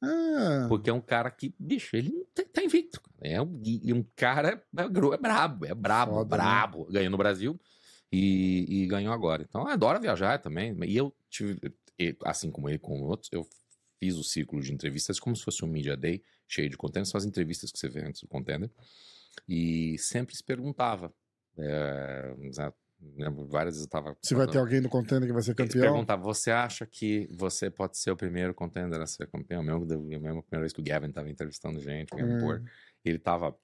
Ah, 0.02 0.68
Porque 0.70 0.90
é 0.90 0.94
um 0.94 1.02
cara 1.02 1.30
que, 1.32 1.54
bicho, 1.60 1.96
ele 1.96 2.10
não 2.12 2.26
tá, 2.34 2.44
tá 2.54 2.64
invicto. 2.64 3.02
É 3.22 3.42
um, 3.42 3.62
e 3.64 3.92
um 3.92 4.04
cara 4.16 4.50
é, 4.78 4.82
é 4.84 5.18
brabo, 5.18 5.66
é 5.66 5.74
brabo, 5.74 6.14
Foda, 6.14 6.38
né? 6.38 6.44
brabo. 6.44 6.86
Ganhou 6.86 7.10
no 7.12 7.18
Brasil 7.18 7.60
e, 8.12 8.84
e 8.84 8.88
ganhou 8.88 9.12
agora. 9.14 9.44
Então, 9.44 9.62
eu 9.62 9.68
adoro 9.68 10.00
viajar 10.00 10.40
também. 10.40 10.78
E 10.86 10.96
eu 10.96 11.14
tive, 11.30 11.60
assim 12.24 12.52
como 12.52 12.70
ele, 12.70 12.78
com 12.78 13.02
outros, 13.02 13.30
eu 13.34 13.46
fiz 14.00 14.16
o 14.16 14.24
círculo 14.24 14.62
de 14.62 14.72
entrevistas 14.72 15.20
como 15.20 15.36
se 15.36 15.44
fosse 15.44 15.66
um 15.66 15.68
Media 15.68 15.98
Day 15.98 16.22
cheio 16.48 16.70
de 16.70 16.78
content. 16.78 17.06
São 17.06 17.18
as 17.18 17.26
entrevistas 17.26 17.72
que 17.72 17.80
você 17.80 17.90
vê 17.90 18.02
antes 18.02 18.22
do 18.22 18.28
contender. 18.28 18.70
E 19.48 19.98
sempre 19.98 20.36
se 20.36 20.44
perguntava. 20.44 21.14
É, 21.58 22.36
já- 22.52 22.74
lembro 23.18 23.46
várias 23.48 23.76
vezes 23.76 23.86
eu 23.86 23.90
tava. 23.90 24.18
se 24.22 24.34
vai 24.34 24.48
ter 24.48 24.58
alguém 24.58 24.82
no 24.82 24.90
contender 24.90 25.28
que 25.28 25.34
vai 25.34 25.42
ser 25.42 25.54
campeão. 25.56 25.82
perguntava, 25.94 26.22
você 26.22 26.52
acha 26.52 26.86
que 26.86 27.28
você 27.32 27.70
pode 27.70 27.98
ser 27.98 28.12
o 28.12 28.18
primeiro 28.18 28.54
contender 28.54 29.00
a 29.00 29.06
ser 29.06 29.28
campeão? 29.28 29.62
Mesmo, 29.62 29.86
mesmo 29.86 30.40
a 30.40 30.44
primeira 30.44 30.62
vez 30.62 30.74
que 30.74 30.82
o 30.82 30.84
Gavin 30.84 31.12
tava 31.12 31.30
entrevistando 31.30 31.80
gente, 31.80 32.14
o 32.14 32.18
Gavin 32.18 32.34
Hum. 32.34 32.40
Poor, 32.40 32.64
ele 33.04 33.20
tava 33.20 33.58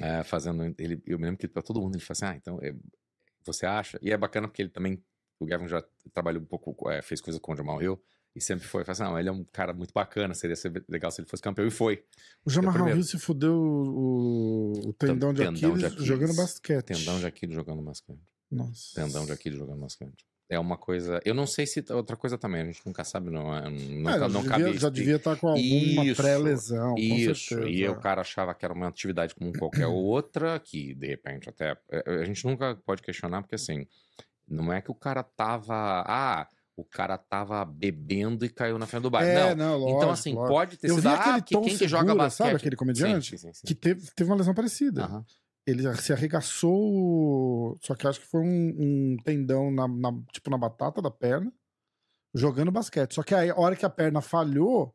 é, 0.00 0.22
fazendo, 0.24 0.62
ele, 0.78 1.02
eu 1.06 1.18
me 1.18 1.24
lembro 1.24 1.38
que 1.38 1.48
pra 1.48 1.62
todo 1.62 1.80
mundo 1.80 1.94
ele 1.94 2.04
falou 2.04 2.16
assim, 2.16 2.24
ah, 2.26 2.36
então, 2.36 2.58
é, 2.62 2.74
você 3.44 3.64
acha? 3.64 3.98
E 4.02 4.10
é 4.10 4.16
bacana 4.16 4.48
porque 4.48 4.62
ele 4.62 4.68
também, 4.68 5.02
o 5.38 5.46
Gavin 5.46 5.68
já 5.68 5.82
trabalhou 6.12 6.42
um 6.42 6.46
pouco, 6.46 6.90
é, 6.90 7.00
fez 7.00 7.20
coisa 7.20 7.38
com 7.40 7.52
o 7.52 7.56
Jamal 7.56 7.80
Hill, 7.82 8.02
e 8.36 8.40
sempre 8.40 8.66
foi, 8.66 8.84
falou 8.84 8.92
assim, 8.92 9.02
não, 9.04 9.18
ele 9.18 9.28
é 9.30 9.32
um 9.32 9.42
cara 9.44 9.72
muito 9.72 9.92
bacana, 9.94 10.34
seria 10.34 10.54
ser 10.54 10.84
legal 10.88 11.10
se 11.10 11.20
ele 11.20 11.28
fosse 11.28 11.42
campeão, 11.42 11.66
e 11.66 11.70
foi. 11.70 12.04
O 12.44 12.50
Jamarral. 12.50 12.88
Rio 12.88 13.02
se 13.02 13.18
fudeu 13.18 13.56
o, 13.56 14.72
o 14.88 14.92
tendão, 14.92 15.32
de, 15.32 15.40
Tendão 15.42 15.54
de 15.54 15.66
Aquiles 15.66 15.84
Aquiles. 15.84 16.04
jogando 16.06 16.34
basquete. 16.34 16.84
Tendão 16.84 17.18
de 17.18 17.26
Aquiles 17.26 17.54
jogando 17.54 17.82
basquete. 17.82 18.20
Nossa. 18.50 18.94
Tendão 18.94 19.24
de 19.26 19.32
Aquiles 19.32 19.58
jogando 19.58 19.80
basquete. 19.80 20.26
É 20.48 20.60
uma 20.60 20.76
coisa, 20.76 21.20
eu 21.24 21.34
não 21.34 21.44
sei 21.44 21.66
se, 21.66 21.84
outra 21.90 22.16
coisa 22.16 22.38
também, 22.38 22.60
a 22.62 22.64
gente 22.66 22.80
nunca 22.86 23.02
sabe, 23.02 23.30
não, 23.30 23.52
é, 23.52 23.68
não, 23.68 24.10
É, 24.10 24.18
não 24.28 24.42
devia, 24.42 24.48
cabe 24.48 24.78
já 24.78 24.88
devia 24.88 25.16
estar 25.16 25.34
com 25.34 25.48
alguma 25.48 26.14
pré-lesão, 26.14 26.94
Isso, 26.96 27.48
certeza. 27.56 27.68
e 27.68 27.88
o 27.88 27.96
cara 27.98 28.20
achava 28.20 28.54
que 28.54 28.64
era 28.64 28.72
uma 28.72 28.86
atividade 28.86 29.34
como 29.34 29.52
qualquer 29.58 29.86
outra, 29.90 30.60
que 30.60 30.94
de 30.94 31.08
repente 31.08 31.48
até. 31.48 31.76
é, 31.90 32.20
A 32.20 32.24
gente 32.24 32.44
nunca 32.44 32.76
pode 32.76 33.02
questionar, 33.02 33.42
porque 33.42 33.56
assim, 33.56 33.88
não 34.46 34.72
é 34.72 34.80
que 34.80 34.90
o 34.90 34.94
cara 34.94 35.24
tava. 35.24 36.04
Ah, 36.06 36.46
o 36.76 36.84
cara 36.84 37.16
tava 37.16 37.64
bebendo 37.64 38.44
e 38.44 38.48
caiu 38.50 38.78
na 38.78 38.86
frente 38.86 39.02
do 39.04 39.10
bar. 39.10 39.22
É, 39.24 39.54
não. 39.54 39.70
não, 39.72 39.78
lógico, 39.78 39.96
então, 39.98 40.10
assim, 40.10 40.34
lógico. 40.34 40.52
pode 40.54 40.76
ter 40.76 40.90
Eu 40.90 40.96
sido. 40.96 41.08
Ah, 41.08 41.40
quem 41.40 41.60
que 41.62 41.88
joga 41.88 42.04
Segura, 42.04 42.14
basquete. 42.14 42.46
sabe 42.46 42.56
aquele 42.56 42.76
comediante? 42.76 43.30
Sim, 43.30 43.38
sim, 43.48 43.52
sim. 43.54 43.66
Que 43.66 43.74
teve, 43.74 44.10
teve 44.14 44.30
uma 44.30 44.36
lesão 44.36 44.54
parecida. 44.54 45.04
Aham. 45.04 45.24
Ele 45.66 45.82
se 45.96 46.12
arregaçou, 46.12 47.76
só 47.82 47.94
que 47.94 48.06
acho 48.06 48.20
que 48.20 48.26
foi 48.26 48.40
um, 48.40 48.76
um 48.78 49.16
tendão 49.24 49.70
na, 49.70 49.88
na- 49.88 50.12
tipo 50.32 50.50
na 50.50 50.58
batata 50.58 51.02
da 51.02 51.10
perna, 51.10 51.52
jogando 52.34 52.70
basquete. 52.70 53.14
Só 53.14 53.22
que 53.22 53.34
aí, 53.34 53.50
a 53.50 53.56
hora 53.58 53.74
que 53.74 53.84
a 53.86 53.90
perna 53.90 54.20
falhou, 54.20 54.94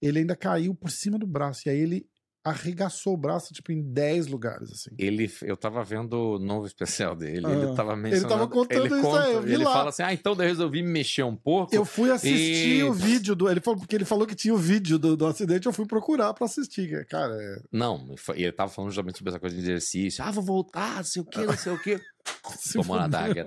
ele 0.00 0.20
ainda 0.20 0.36
caiu 0.36 0.74
por 0.74 0.90
cima 0.90 1.18
do 1.18 1.26
braço. 1.26 1.68
E 1.68 1.70
aí 1.70 1.78
ele 1.78 2.08
arregaçou 2.50 3.14
o 3.14 3.16
braço, 3.16 3.52
tipo, 3.52 3.72
em 3.72 3.82
10 3.82 4.26
lugares, 4.28 4.70
assim. 4.70 4.90
Ele, 4.98 5.30
eu 5.42 5.56
tava 5.56 5.82
vendo 5.84 6.14
o 6.34 6.38
novo 6.38 6.66
especial 6.66 7.14
dele, 7.16 7.44
Ah, 7.46 7.50
ele 7.52 7.74
tava 7.74 7.96
mencionando... 7.96 8.28
tava 8.28 8.48
contando 8.48 8.86
ele 8.86 8.94
isso 8.98 9.16
aí, 9.16 9.32
eu 9.34 9.42
vi 9.42 9.54
ele 9.54 9.64
lá. 9.64 9.72
fala 9.72 9.88
assim, 9.90 10.02
ah, 10.02 10.12
então 10.12 10.34
daí 10.36 10.46
eu 10.46 10.50
resolvi 10.50 10.82
me 10.82 10.90
mexer 10.90 11.22
um 11.24 11.34
pouco. 11.36 11.74
Eu 11.74 11.84
fui 11.84 12.10
assistir 12.10 12.78
E- 12.78 12.84
o 12.84 12.92
vídeo 12.92 13.34
do. 13.34 13.48
Ele 13.50 13.60
falou, 13.60 13.80
porque 13.80 13.94
ele 13.96 14.04
falou 14.04 14.26
que 14.26 14.34
tinha 14.34 14.54
o 14.54 14.58
vídeo 14.58 14.98
do, 14.98 15.16
do 15.16 15.26
acidente, 15.26 15.66
eu 15.66 15.72
fui 15.72 15.86
procurar 15.86 16.32
pra 16.34 16.46
assistir. 16.46 17.04
Cara, 17.06 17.34
é. 17.34 17.56
Não, 17.72 18.14
ele 18.34 18.52
tava 18.52 18.70
falando 18.70 18.90
justamente 18.90 19.18
sobre 19.18 19.30
essa 19.30 19.40
coisa 19.40 19.54
de 19.56 19.62
exercício. 19.62 20.22
Ah, 20.24 20.30
vou 20.30 20.42
voltar, 20.44 20.96
não 20.96 21.04
sei 21.04 21.22
o 21.22 21.24
que, 21.24 21.40
não 21.44 21.56
sei 21.56 21.72
o 21.72 21.78
que. 21.82 22.00
Se 22.56 22.74
Tomou 22.74 22.96
na 22.96 23.08
daga. 23.08 23.46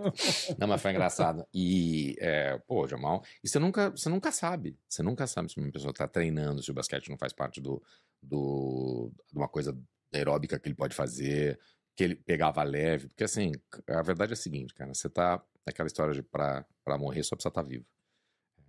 Não, 0.57 0.67
mas 0.67 0.81
foi 0.81 0.91
engraçado. 0.91 1.45
E, 1.53 2.15
é, 2.19 2.57
pô, 2.67 2.87
Jamal. 2.87 3.23
E 3.43 3.47
você 3.47 3.59
nunca, 3.59 3.89
você 3.91 4.09
nunca 4.09 4.31
sabe. 4.31 4.77
Você 4.87 5.03
nunca 5.03 5.27
sabe 5.27 5.51
se 5.51 5.57
uma 5.57 5.71
pessoa 5.71 5.93
tá 5.93 6.07
treinando, 6.07 6.61
se 6.63 6.71
o 6.71 6.73
basquete 6.73 7.09
não 7.09 7.17
faz 7.17 7.33
parte 7.33 7.61
do, 7.61 7.81
do, 8.21 9.11
de 9.31 9.37
uma 9.37 9.47
coisa 9.47 9.77
aeróbica 10.13 10.59
que 10.59 10.67
ele 10.67 10.75
pode 10.75 10.95
fazer, 10.95 11.59
que 11.95 12.03
ele 12.03 12.15
pegava 12.15 12.63
leve. 12.63 13.07
Porque, 13.07 13.23
assim, 13.23 13.51
a 13.87 14.01
verdade 14.01 14.31
é 14.31 14.33
a 14.33 14.37
seguinte, 14.37 14.73
cara. 14.73 14.93
Você 14.93 15.09
tá 15.09 15.43
naquela 15.65 15.87
história 15.87 16.13
de 16.13 16.23
pra, 16.23 16.65
pra 16.83 16.97
morrer 16.97 17.23
só 17.23 17.35
precisa 17.35 17.49
estar 17.49 17.63
vivo. 17.63 17.85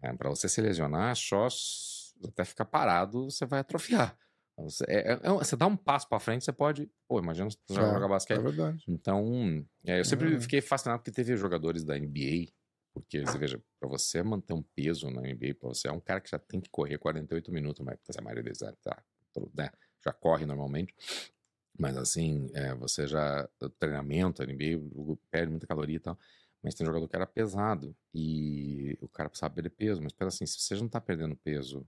É, 0.02 0.12
pra 0.14 0.30
você 0.30 0.48
se 0.48 0.60
lesionar, 0.60 1.14
só 1.16 1.48
até 2.26 2.44
ficar 2.44 2.64
parado, 2.64 3.30
você 3.30 3.46
vai 3.46 3.60
atrofiar. 3.60 4.16
É- 4.88 5.12
é- 5.12 5.20
é- 5.22 5.30
você 5.32 5.56
dá 5.56 5.66
um 5.66 5.76
passo 5.76 6.08
pra 6.08 6.18
frente, 6.20 6.44
você 6.44 6.52
pode. 6.52 6.90
Pô, 7.08 7.18
imagina 7.18 7.50
se 7.50 7.58
você 7.66 7.80
É, 7.80 7.84
jogar 7.84 8.06
É 8.06 8.08
basquete. 8.08 8.42
verdade. 8.42 8.84
Então, 8.88 9.64
é, 9.84 10.00
eu 10.00 10.04
sempre 10.04 10.34
É. 10.34 10.40
fiquei 10.40 10.60
fascinado 10.60 11.00
porque 11.00 11.10
teve 11.12 11.36
jogadores 11.36 11.84
da 11.84 11.96
NBA, 11.98 12.50
porque 12.94 13.24
você 13.24 13.38
veja, 13.38 13.60
pra 13.78 13.88
você 13.88 14.22
manter 14.22 14.52
um 14.52 14.62
peso 14.74 15.10
na 15.10 15.22
NBA, 15.22 15.54
pra 15.54 15.68
você 15.68 15.88
é 15.88 15.92
um 15.92 16.00
cara 16.00 16.20
que 16.20 16.30
já 16.30 16.38
tem 16.38 16.60
que 16.60 16.68
correr 16.70 16.98
48 16.98 17.52
minutos, 17.52 17.84
mas 17.84 17.98
a 18.18 18.22
maioria 18.22 18.42
deles 18.42 18.58
tá, 18.82 19.02
né, 19.54 19.70
já 20.04 20.12
corre 20.12 20.44
normalmente. 20.46 20.94
Mas 21.78 21.96
assim, 21.96 22.50
é, 22.52 22.74
você 22.74 23.06
já. 23.06 23.48
Treinamento, 23.78 24.42
NBA, 24.42 25.16
perde 25.30 25.50
muita 25.50 25.66
caloria 25.66 25.96
e 25.96 26.00
tal. 26.00 26.18
Mas 26.62 26.74
tem 26.74 26.84
jogador 26.86 27.08
que 27.08 27.16
era 27.16 27.26
pesado 27.26 27.96
e 28.12 28.98
o 29.00 29.08
cara 29.08 29.30
precisava 29.30 29.54
perder 29.54 29.70
peso. 29.70 30.02
Mas, 30.02 30.12
pera 30.12 30.28
assim, 30.28 30.44
se 30.44 30.60
você 30.60 30.74
já 30.76 30.82
não 30.82 30.90
tá 30.90 31.00
perdendo 31.00 31.34
peso 31.36 31.86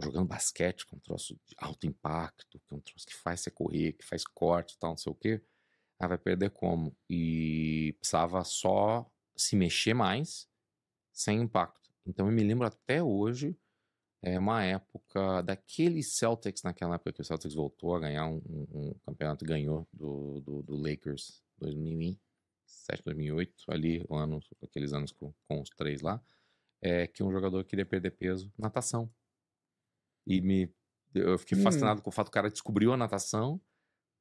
jogando 0.00 0.26
basquete, 0.28 0.86
que 0.86 0.94
é 0.94 0.96
um 0.96 1.00
troço 1.00 1.34
de 1.46 1.54
alto 1.58 1.86
impacto, 1.86 2.58
que 2.60 2.74
é 2.74 2.76
um 2.76 2.80
troço 2.80 3.06
que 3.06 3.14
faz 3.16 3.40
você 3.40 3.50
correr, 3.50 3.92
que 3.94 4.04
faz 4.04 4.24
corte 4.24 4.74
e 4.74 4.78
tal, 4.78 4.90
não 4.90 4.96
sei 4.96 5.12
o 5.12 5.14
quê, 5.14 5.42
ah, 5.98 6.08
vai 6.08 6.18
perder 6.18 6.50
como? 6.50 6.96
E 7.10 7.94
precisava 8.00 8.44
só 8.44 9.10
se 9.36 9.56
mexer 9.56 9.94
mais 9.94 10.48
sem 11.12 11.40
impacto. 11.42 11.90
Então 12.06 12.26
eu 12.26 12.32
me 12.32 12.42
lembro 12.42 12.66
até 12.66 13.02
hoje, 13.02 13.56
é 14.22 14.38
uma 14.38 14.64
época 14.64 15.42
daquele 15.42 16.02
Celtics, 16.02 16.62
naquela 16.62 16.96
época 16.96 17.12
que 17.12 17.20
o 17.20 17.24
Celtics 17.24 17.54
voltou 17.54 17.94
a 17.94 18.00
ganhar 18.00 18.26
um, 18.26 18.38
um- 18.48 18.90
um 18.90 18.94
campeonato 19.06 19.44
ganhou 19.44 19.86
do, 19.92 20.40
do, 20.40 20.62
do 20.62 20.76
Lakers 20.76 21.42
2007, 21.58 23.02
2008, 23.04 23.64
ali, 23.68 24.04
ano, 24.10 24.40
aqueles 24.62 24.92
anos 24.92 25.12
com, 25.12 25.32
com 25.48 25.60
os 25.60 25.70
três 25.70 26.00
lá, 26.02 26.20
é 26.82 27.06
que 27.06 27.22
um 27.22 27.32
jogador 27.32 27.64
queria 27.64 27.86
perder 27.86 28.12
peso, 28.12 28.52
natação. 28.58 29.10
E 30.28 30.40
me, 30.42 30.70
eu 31.14 31.38
fiquei 31.38 31.58
Hum. 31.58 31.62
fascinado 31.62 32.02
com 32.02 32.10
o 32.10 32.12
fato 32.12 32.26
que 32.26 32.32
o 32.32 32.34
cara 32.34 32.50
descobriu 32.50 32.92
a 32.92 32.96
natação. 32.96 33.60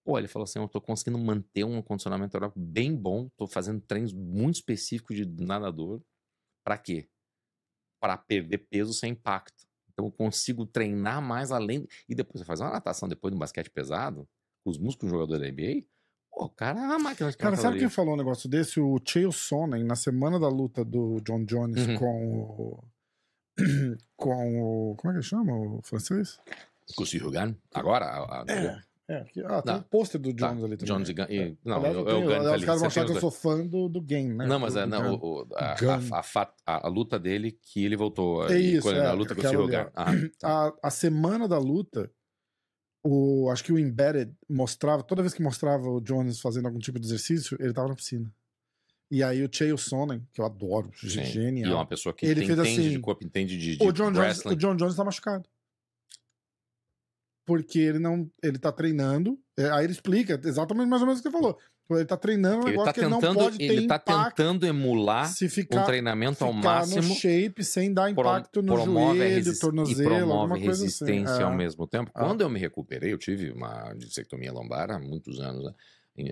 Pô, 0.06 0.18
ele 0.18 0.28
falou 0.30 0.46
assim: 0.46 0.60
eu 0.60 0.68
tô 0.70 0.80
conseguindo 0.82 1.18
manter 1.20 1.66
um 1.66 1.82
condicionamento 1.82 2.36
aeróbico 2.38 2.60
bem 2.62 2.96
bom, 2.96 3.30
tô 3.38 3.46
fazendo 3.48 3.82
treinos 3.82 4.14
muito 4.14 4.56
específicos 4.56 5.16
de 5.18 5.26
nadador. 5.26 6.02
Pra 6.66 6.78
quê? 6.78 7.10
Pra 8.02 8.18
perder 8.18 8.60
peso 8.70 8.94
sem 8.94 9.12
impacto. 9.12 9.66
Então 9.92 10.06
eu 10.06 10.12
consigo 10.12 10.66
treinar 10.66 11.22
mais 11.22 11.52
além. 11.52 11.86
E 12.08 12.16
depois 12.16 12.40
você 12.40 12.46
faz 12.46 12.62
uma 12.62 12.72
natação 12.72 13.10
depois 13.10 13.32
de 13.32 13.36
um 13.36 13.40
basquete 13.40 13.70
pesado, 13.72 14.28
com 14.64 14.70
os 14.70 14.78
músculos 14.78 15.12
do 15.12 15.18
jogador 15.18 15.40
da 15.40 15.48
NBA. 15.48 15.86
Pô, 16.32 16.46
o 16.46 16.50
cara 16.50 16.80
é 16.80 16.84
uma 16.86 17.00
máquina 17.00 17.32
de 17.32 17.38
Cara, 17.38 17.56
sabe 17.58 17.80
quem 17.80 17.90
falou 17.90 18.14
um 18.14 18.18
negócio 18.18 18.48
desse? 18.48 18.80
O 18.80 18.98
Chael 19.06 19.32
Sonnen, 19.32 19.84
na 19.84 19.96
semana 19.96 20.40
da 20.40 20.48
luta 20.48 20.86
do 20.86 21.20
John 21.22 21.44
Jones 21.46 21.86
Uhum. 21.86 21.96
com 21.98 22.40
o. 22.42 22.84
com 24.16 24.62
o. 24.92 24.96
Como 24.96 25.12
é 25.12 25.14
que 25.14 25.18
ele 25.20 25.24
chama? 25.28 25.54
O 25.54 25.82
francês? 25.84 26.40
Com 26.96 27.04
o 27.04 27.06
Cyril 27.06 27.32
Gane? 27.32 27.58
Agora? 27.74 28.06
A, 28.06 28.42
a, 28.42 28.46
É. 28.48 28.88
É, 29.10 29.26
ah, 29.46 29.62
tem 29.62 29.74
Não. 29.74 29.80
um 29.80 29.84
pôster 29.84 30.20
do 30.20 30.34
Tá, 30.36 30.50
Jones 30.50 30.64
ali 30.66 30.76
também. 30.76 30.94
Jones 30.94 31.08
e 31.10 31.14
Gunn- 31.14 31.28
e- 31.30 31.40
É. 31.40 31.54
não, 31.64 31.78
Aliás, 31.78 31.96
eu- 31.96 32.02
eu 32.02 32.08
eu 32.08 32.28
tá 32.30 32.36
aliás, 32.36 32.46
ali, 32.48 32.60
Os 32.60 32.66
caras 32.66 32.80
vão 32.82 32.88
achar 32.88 33.06
que 33.06 33.12
eu 33.14 33.20
sou 33.22 33.32
fã 33.32 33.66
do, 33.66 33.88
do 33.88 34.02
game, 34.02 34.34
né? 34.34 34.46
Não, 34.46 34.60
mas 34.60 34.74
Do- 34.74 34.80
é, 34.82 34.86
não, 34.86 35.16
o, 35.16 35.48
a, 35.56 35.76
Gun. 35.76 36.14
a, 36.14 36.22
a, 36.66 36.88
a- 36.88 36.90
luta 36.90 37.18
dele 37.18 37.54
que 37.54 37.86
ele 37.86 37.96
voltou. 37.96 38.46
É 38.50 38.60
isso, 38.60 38.82
quando- 38.82 38.98
é, 39.00 39.06
a 39.08 39.14
luta 39.14 39.34
com 39.34 39.40
o 39.40 39.68
Gane. 39.68 39.90
Ah, 39.96 40.06
tá. 40.38 40.68
a, 40.68 40.74
a 40.84 40.90
semana 40.90 41.48
da 41.48 41.58
luta, 41.58 42.12
o, 43.02 43.50
acho 43.50 43.64
que 43.64 43.72
o 43.72 43.80
Embedded 43.80 44.34
mostrava, 44.50 45.02
toda 45.04 45.22
vez 45.22 45.34
que 45.34 45.42
mostrava 45.42 45.88
o 45.90 46.02
Jones 46.02 46.42
fazendo 46.42 46.66
algum 46.66 46.80
tipo 46.80 47.00
de 47.00 47.06
exercício, 47.08 47.56
ele 47.62 47.72
tava 47.72 47.88
na 47.88 47.96
piscina. 47.96 48.30
E 49.10 49.24
aí 49.24 49.42
o 49.44 49.50
Chael 49.52 49.78
Sonnen, 49.78 50.22
que 50.34 50.42
eu 50.42 50.46
adoro, 50.46 50.92
Sim. 50.96 51.08
genial. 51.24 51.70
E 51.70 51.72
é 51.72 51.76
uma 51.76 51.86
pessoa 51.86 52.14
que 52.14 52.26
Ele 52.26 52.44
entende 52.44 52.62
assim, 52.62 52.90
de 52.90 53.00
corpo, 53.00 53.24
entende 53.26 53.58
de, 53.58 53.78
de 53.78 53.84
o, 53.84 53.92
John 53.94 54.12
Jones, 54.12 54.18
wrestling. 54.20 54.54
o 54.54 54.58
John 54.58 54.76
Jones 54.76 54.96
tá 54.96 55.04
machucado. 55.06 55.48
Porque 57.46 57.80
ele 57.80 58.00
não. 58.00 58.30
Ele 58.44 58.58
tá 58.58 58.72
treinando. 58.72 59.40
é, 59.58 59.70
aí 59.70 59.86
ele 59.86 59.94
explica 59.94 60.40
exatamente 60.44 60.90
mais 60.90 61.02
ou 61.02 61.08
menos 61.08 61.22
o 61.22 61.24
que 61.24 61.30
você 61.30 61.38
falou. 61.38 61.58
Ele 61.90 62.04
tá 62.04 62.18
treinando 62.18 62.58
um 62.58 62.62
Ele 62.64 62.72
negócio 62.72 62.86
tá 62.88 62.94
que 62.94 63.00
ele 63.00 63.08
não 63.10 63.22
pode 63.22 63.58
ter 63.58 63.64
ele 63.64 63.88
tá 63.88 63.98
tentando 63.98 64.66
emular 64.68 65.26
se 65.32 65.46
um 65.46 65.50
ficar, 65.50 65.86
treinamento 65.86 66.44
ao 66.44 66.54
ficar 66.54 66.86
no 66.86 66.96
máximo. 66.96 67.16
shape 67.16 67.64
sem 67.64 67.94
dar 67.94 68.14
pro- 68.14 68.24
impacto 68.24 68.62
no 68.62 68.74
promove 68.74 69.22
a 69.24 69.30
joelho, 69.30 69.58
tornozelo, 69.60 70.02
e 70.02 70.18
promove 70.18 70.64
coisa 70.66 70.84
resistência 70.84 71.34
assim. 71.36 71.44
ao 71.44 71.54
É. 71.54 71.56
mesmo 71.56 71.88
tempo. 71.88 72.12
É. 72.14 72.20
Quando 72.20 72.42
eu 72.42 72.50
me 72.50 72.60
recuperei, 72.60 73.14
eu 73.14 73.18
tive 73.18 73.52
uma 73.52 73.94
disectomia 73.94 74.52
lombar 74.52 74.92
há 74.92 75.00
muitos 75.00 75.40
anos, 75.40 75.64
né, 75.64 75.74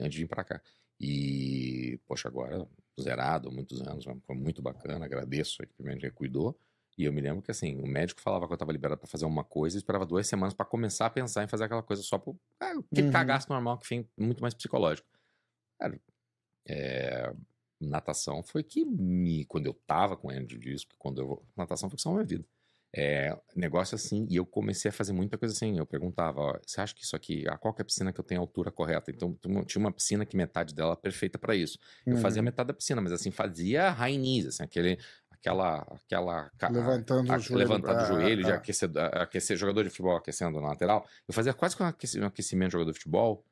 antes 0.01 0.11
de 0.11 0.17
vir 0.17 0.27
pra 0.27 0.43
cá. 0.43 0.61
E, 0.99 1.99
poxa, 2.07 2.27
agora 2.27 2.67
zerado 2.99 3.49
há 3.49 3.51
muitos 3.51 3.81
anos, 3.81 4.05
foi 4.23 4.35
muito 4.35 4.61
bacana, 4.61 5.05
agradeço 5.05 5.61
a 5.61 5.65
equipamento 5.65 6.01
que 6.01 6.11
cuidou. 6.11 6.57
E 6.97 7.03
eu 7.03 7.11
me 7.11 7.19
lembro 7.21 7.41
que, 7.41 7.51
assim, 7.51 7.77
o 7.81 7.87
médico 7.87 8.21
falava 8.21 8.47
que 8.47 8.53
eu 8.53 8.57
tava 8.57 8.71
liberado 8.71 8.99
pra 8.99 9.07
fazer 9.09 9.25
uma 9.25 9.43
coisa 9.43 9.75
e 9.77 9.79
esperava 9.79 10.05
duas 10.05 10.27
semanas 10.27 10.53
pra 10.53 10.65
começar 10.65 11.07
a 11.07 11.09
pensar 11.09 11.43
em 11.43 11.47
fazer 11.47 11.65
aquela 11.65 11.83
coisa 11.83 12.01
só 12.01 12.17
por 12.17 12.37
ah, 12.61 12.71
aquele 12.91 13.07
Uhum. 13.07 13.11
cagaço 13.11 13.49
normal 13.49 13.77
que 13.79 13.87
fim 13.87 14.07
muito 14.17 14.41
mais 14.41 14.53
psicológico. 14.53 15.07
Cara, 15.79 15.99
é, 16.67 17.33
natação 17.81 18.43
foi 18.43 18.63
que 18.63 18.85
me, 18.85 19.45
quando 19.45 19.67
eu 19.67 19.73
tava 19.87 20.17
com 20.17 20.31
hernia 20.31 20.47
de 20.47 20.57
disco, 20.59 20.95
quando 20.99 21.21
eu, 21.21 21.45
natação 21.55 21.89
foi 21.89 21.97
que 21.97 22.01
salvou 22.03 22.19
minha 22.19 22.27
vida. 22.27 22.47
É, 22.97 23.37
negócio 23.53 23.93
assim, 23.95 24.25
e 24.29 24.37
eu 24.37 24.45
comecei 24.45 24.87
a 24.87 24.91
fazer 24.93 25.11
muita 25.11 25.37
coisa 25.37 25.53
assim, 25.53 25.77
eu 25.77 25.85
perguntava, 25.85 26.39
ó, 26.39 26.59
você 26.65 26.79
acha 26.79 26.95
que 26.95 27.03
isso 27.03 27.13
aqui, 27.13 27.45
a 27.49 27.57
qual 27.57 27.73
que 27.73 27.81
é 27.81 27.83
a 27.83 27.85
piscina 27.85 28.13
que 28.13 28.19
eu 28.19 28.23
tenho 28.23 28.39
a 28.39 28.43
altura 28.43 28.71
correta? 28.71 29.11
Então, 29.11 29.33
tinha 29.41 29.53
uma- 29.53 29.65
tinha 29.65 29.79
uma 29.81 29.91
piscina 29.91 30.25
que 30.25 30.37
metade 30.37 30.73
dela 30.73 30.91
era 30.91 30.95
perfeita 30.95 31.37
pra 31.37 31.53
isso. 31.55 31.77
Eu 32.05 32.15
Uhum. 32.15 32.21
fazia 32.21 32.41
metade 32.41 32.67
da 32.67 32.73
piscina, 32.73 33.01
mas 33.01 33.11
assim, 33.11 33.31
fazia 33.31 33.89
high 33.91 34.15
knees, 34.17 34.45
assim, 34.47 34.63
aquele, 34.63 34.97
aquela, 35.29 35.79
aquela... 36.05 36.49
Levantando 36.71 37.33
a- 37.33 37.35
o 37.35 37.39
joelho. 37.39 37.59
levantando 37.59 37.97
o 37.99 38.01
é, 38.01 38.05
joelho, 38.07 38.43
de 38.45 38.51
é. 38.51 38.53
aquecer, 38.53 38.89
aquecer 39.13 39.57
jogador 39.57 39.83
de 39.83 39.89
futebol 39.89 40.15
aquecendo 40.15 40.61
na 40.61 40.69
lateral. 40.69 41.05
Eu 41.27 41.33
fazia 41.33 41.53
quase 41.53 41.75
que 41.75 41.83
um 41.83 41.87
aqueci- 41.87 42.23
aquecimento 42.23 42.69
de 42.69 42.73
jogador 42.73 42.91
de 42.93 42.97
futebol, 42.97 43.43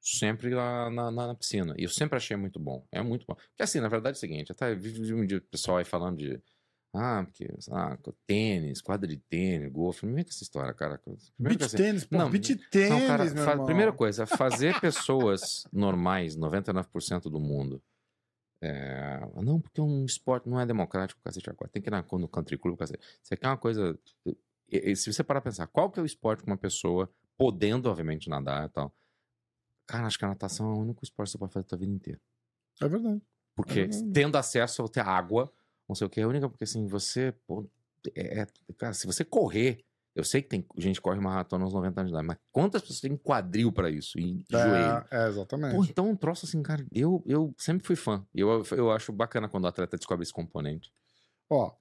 sempre 0.00 0.54
lá 0.54 0.88
na, 0.90 1.10
na- 1.10 1.26
na 1.28 1.34
piscina. 1.34 1.74
E 1.76 1.82
eu 1.82 1.88
sempre 1.88 2.16
achei 2.16 2.36
muito 2.36 2.60
bom. 2.60 2.86
É 2.92 3.02
muito 3.02 3.24
bom. 3.26 3.34
Porque 3.34 3.62
assim, 3.64 3.80
na 3.80 3.88
verdade 3.88 4.16
é 4.16 4.18
o 4.18 4.20
seguinte, 4.20 4.52
até 4.52 4.74
vi 4.74 5.12
um 5.12 5.26
dia 5.26 5.38
o 5.38 5.42
pessoal 5.42 5.78
aí 5.78 5.84
falando 5.84 6.18
de. 6.18 6.40
Ah, 6.94 7.24
porque. 7.24 7.48
Ah, 7.70 7.96
tênis, 8.26 8.80
quadra 8.82 9.08
de 9.08 9.16
tênis, 9.16 9.72
golfe. 9.72 10.04
Não 10.04 10.14
vem 10.14 10.24
com 10.24 10.30
essa 10.30 10.42
história, 10.42 10.72
cara. 10.74 10.98
Primeiro 10.98 11.20
que 11.38 11.42
Beach 11.42 11.64
assim, 11.64 11.76
tênis, 11.76 12.04
pô, 12.04 12.18
não, 12.18 12.30
beach 12.30 12.54
tênis, 12.70 12.90
não, 12.90 13.06
cara, 13.06 13.24
meu 13.56 13.64
primeira 13.64 13.92
coisa, 13.92 14.26
fazer 14.26 14.78
pessoas 14.80 15.66
normais, 15.72 16.36
99% 16.36 17.22
do 17.30 17.40
mundo. 17.40 17.82
é, 18.60 19.20
não, 19.42 19.58
porque 19.60 19.80
um 19.80 20.04
esporte 20.04 20.48
não 20.48 20.60
é 20.60 20.66
democrático, 20.66 21.20
cacete, 21.22 21.48
agora 21.50 21.70
tem 21.70 21.80
que 21.82 21.88
ir 21.88 21.90
na, 21.90 22.02
no 22.12 22.28
country 22.28 22.58
club, 22.58 22.76
cacete. 22.78 23.02
Você 23.22 23.36
quer 23.36 23.48
uma 23.48 23.56
coisa. 23.56 23.98
e- 24.26 24.36
e 24.92 24.96
se 24.96 25.12
você 25.12 25.24
parar 25.24 25.40
pra 25.40 25.50
pensar, 25.50 25.66
qual 25.66 25.90
que 25.90 25.98
é 25.98 26.02
o 26.02 26.06
esporte 26.06 26.42
que 26.42 26.46
uma 26.50 26.56
pessoa, 26.58 27.10
podendo, 27.36 27.88
obviamente, 27.90 28.28
nadar 28.28 28.66
e 28.66 28.68
tal. 28.68 28.92
Cara, 29.86 30.06
acho 30.06 30.18
que 30.18 30.24
a 30.24 30.28
natação 30.28 30.70
é 30.70 30.74
o 30.74 30.78
único 30.80 31.02
esporte 31.04 31.28
que 31.28 31.32
você 31.32 31.38
pode 31.38 31.52
fazer 31.52 31.64
a 31.66 31.68
tua 31.68 31.78
vida 31.78 31.92
inteira. 31.92 32.20
É 32.80 32.88
verdade. 32.88 33.20
Porque 33.54 33.80
É 33.80 33.86
verdade. 33.86 34.12
tendo 34.12 34.36
acesso 34.38 34.82
a 34.84 34.88
ter 34.88 35.00
água, 35.00 35.52
não 35.88 35.94
sei 35.94 36.06
o 36.06 36.10
que, 36.10 36.20
é 36.20 36.24
a 36.24 36.28
única, 36.28 36.48
porque 36.48 36.64
assim, 36.64 36.86
você. 36.86 37.32
pô, 37.46 37.68
é, 38.14 38.40
é- 38.42 38.46
cara, 38.78 38.92
se 38.94 39.06
você 39.06 39.24
correr, 39.24 39.84
eu 40.14 40.24
sei 40.24 40.42
que 40.42 40.48
tem 40.48 40.66
gente 40.76 40.96
que 40.96 41.00
corre 41.02 41.18
maratona 41.20 41.64
aos 41.64 41.72
90 41.72 42.00
anos 42.00 42.10
de 42.10 42.14
idade, 42.16 42.26
mas 42.26 42.36
quantas 42.50 42.82
pessoas 42.82 43.00
têm 43.00 43.16
quadril 43.16 43.72
pra 43.72 43.90
isso? 43.90 44.18
E 44.18 44.44
joelho? 44.50 45.04
É, 45.10 45.24
é, 45.24 45.28
exatamente. 45.28 45.74
Pô, 45.76 45.84
então 45.84 46.10
um 46.10 46.16
troço 46.16 46.44
assim, 46.46 46.62
cara, 46.62 46.84
eu, 46.92 47.22
eu 47.26 47.54
sempre 47.58 47.86
fui 47.86 47.96
fã. 47.96 48.26
E 48.34 48.40
eu, 48.40 48.62
eu 48.72 48.90
acho 48.90 49.12
bacana 49.12 49.48
quando 49.48 49.64
o 49.64 49.68
atleta 49.68 49.96
descobre 49.96 50.22
esse 50.24 50.32
componente. 50.32 50.92
Ó, 51.50 51.72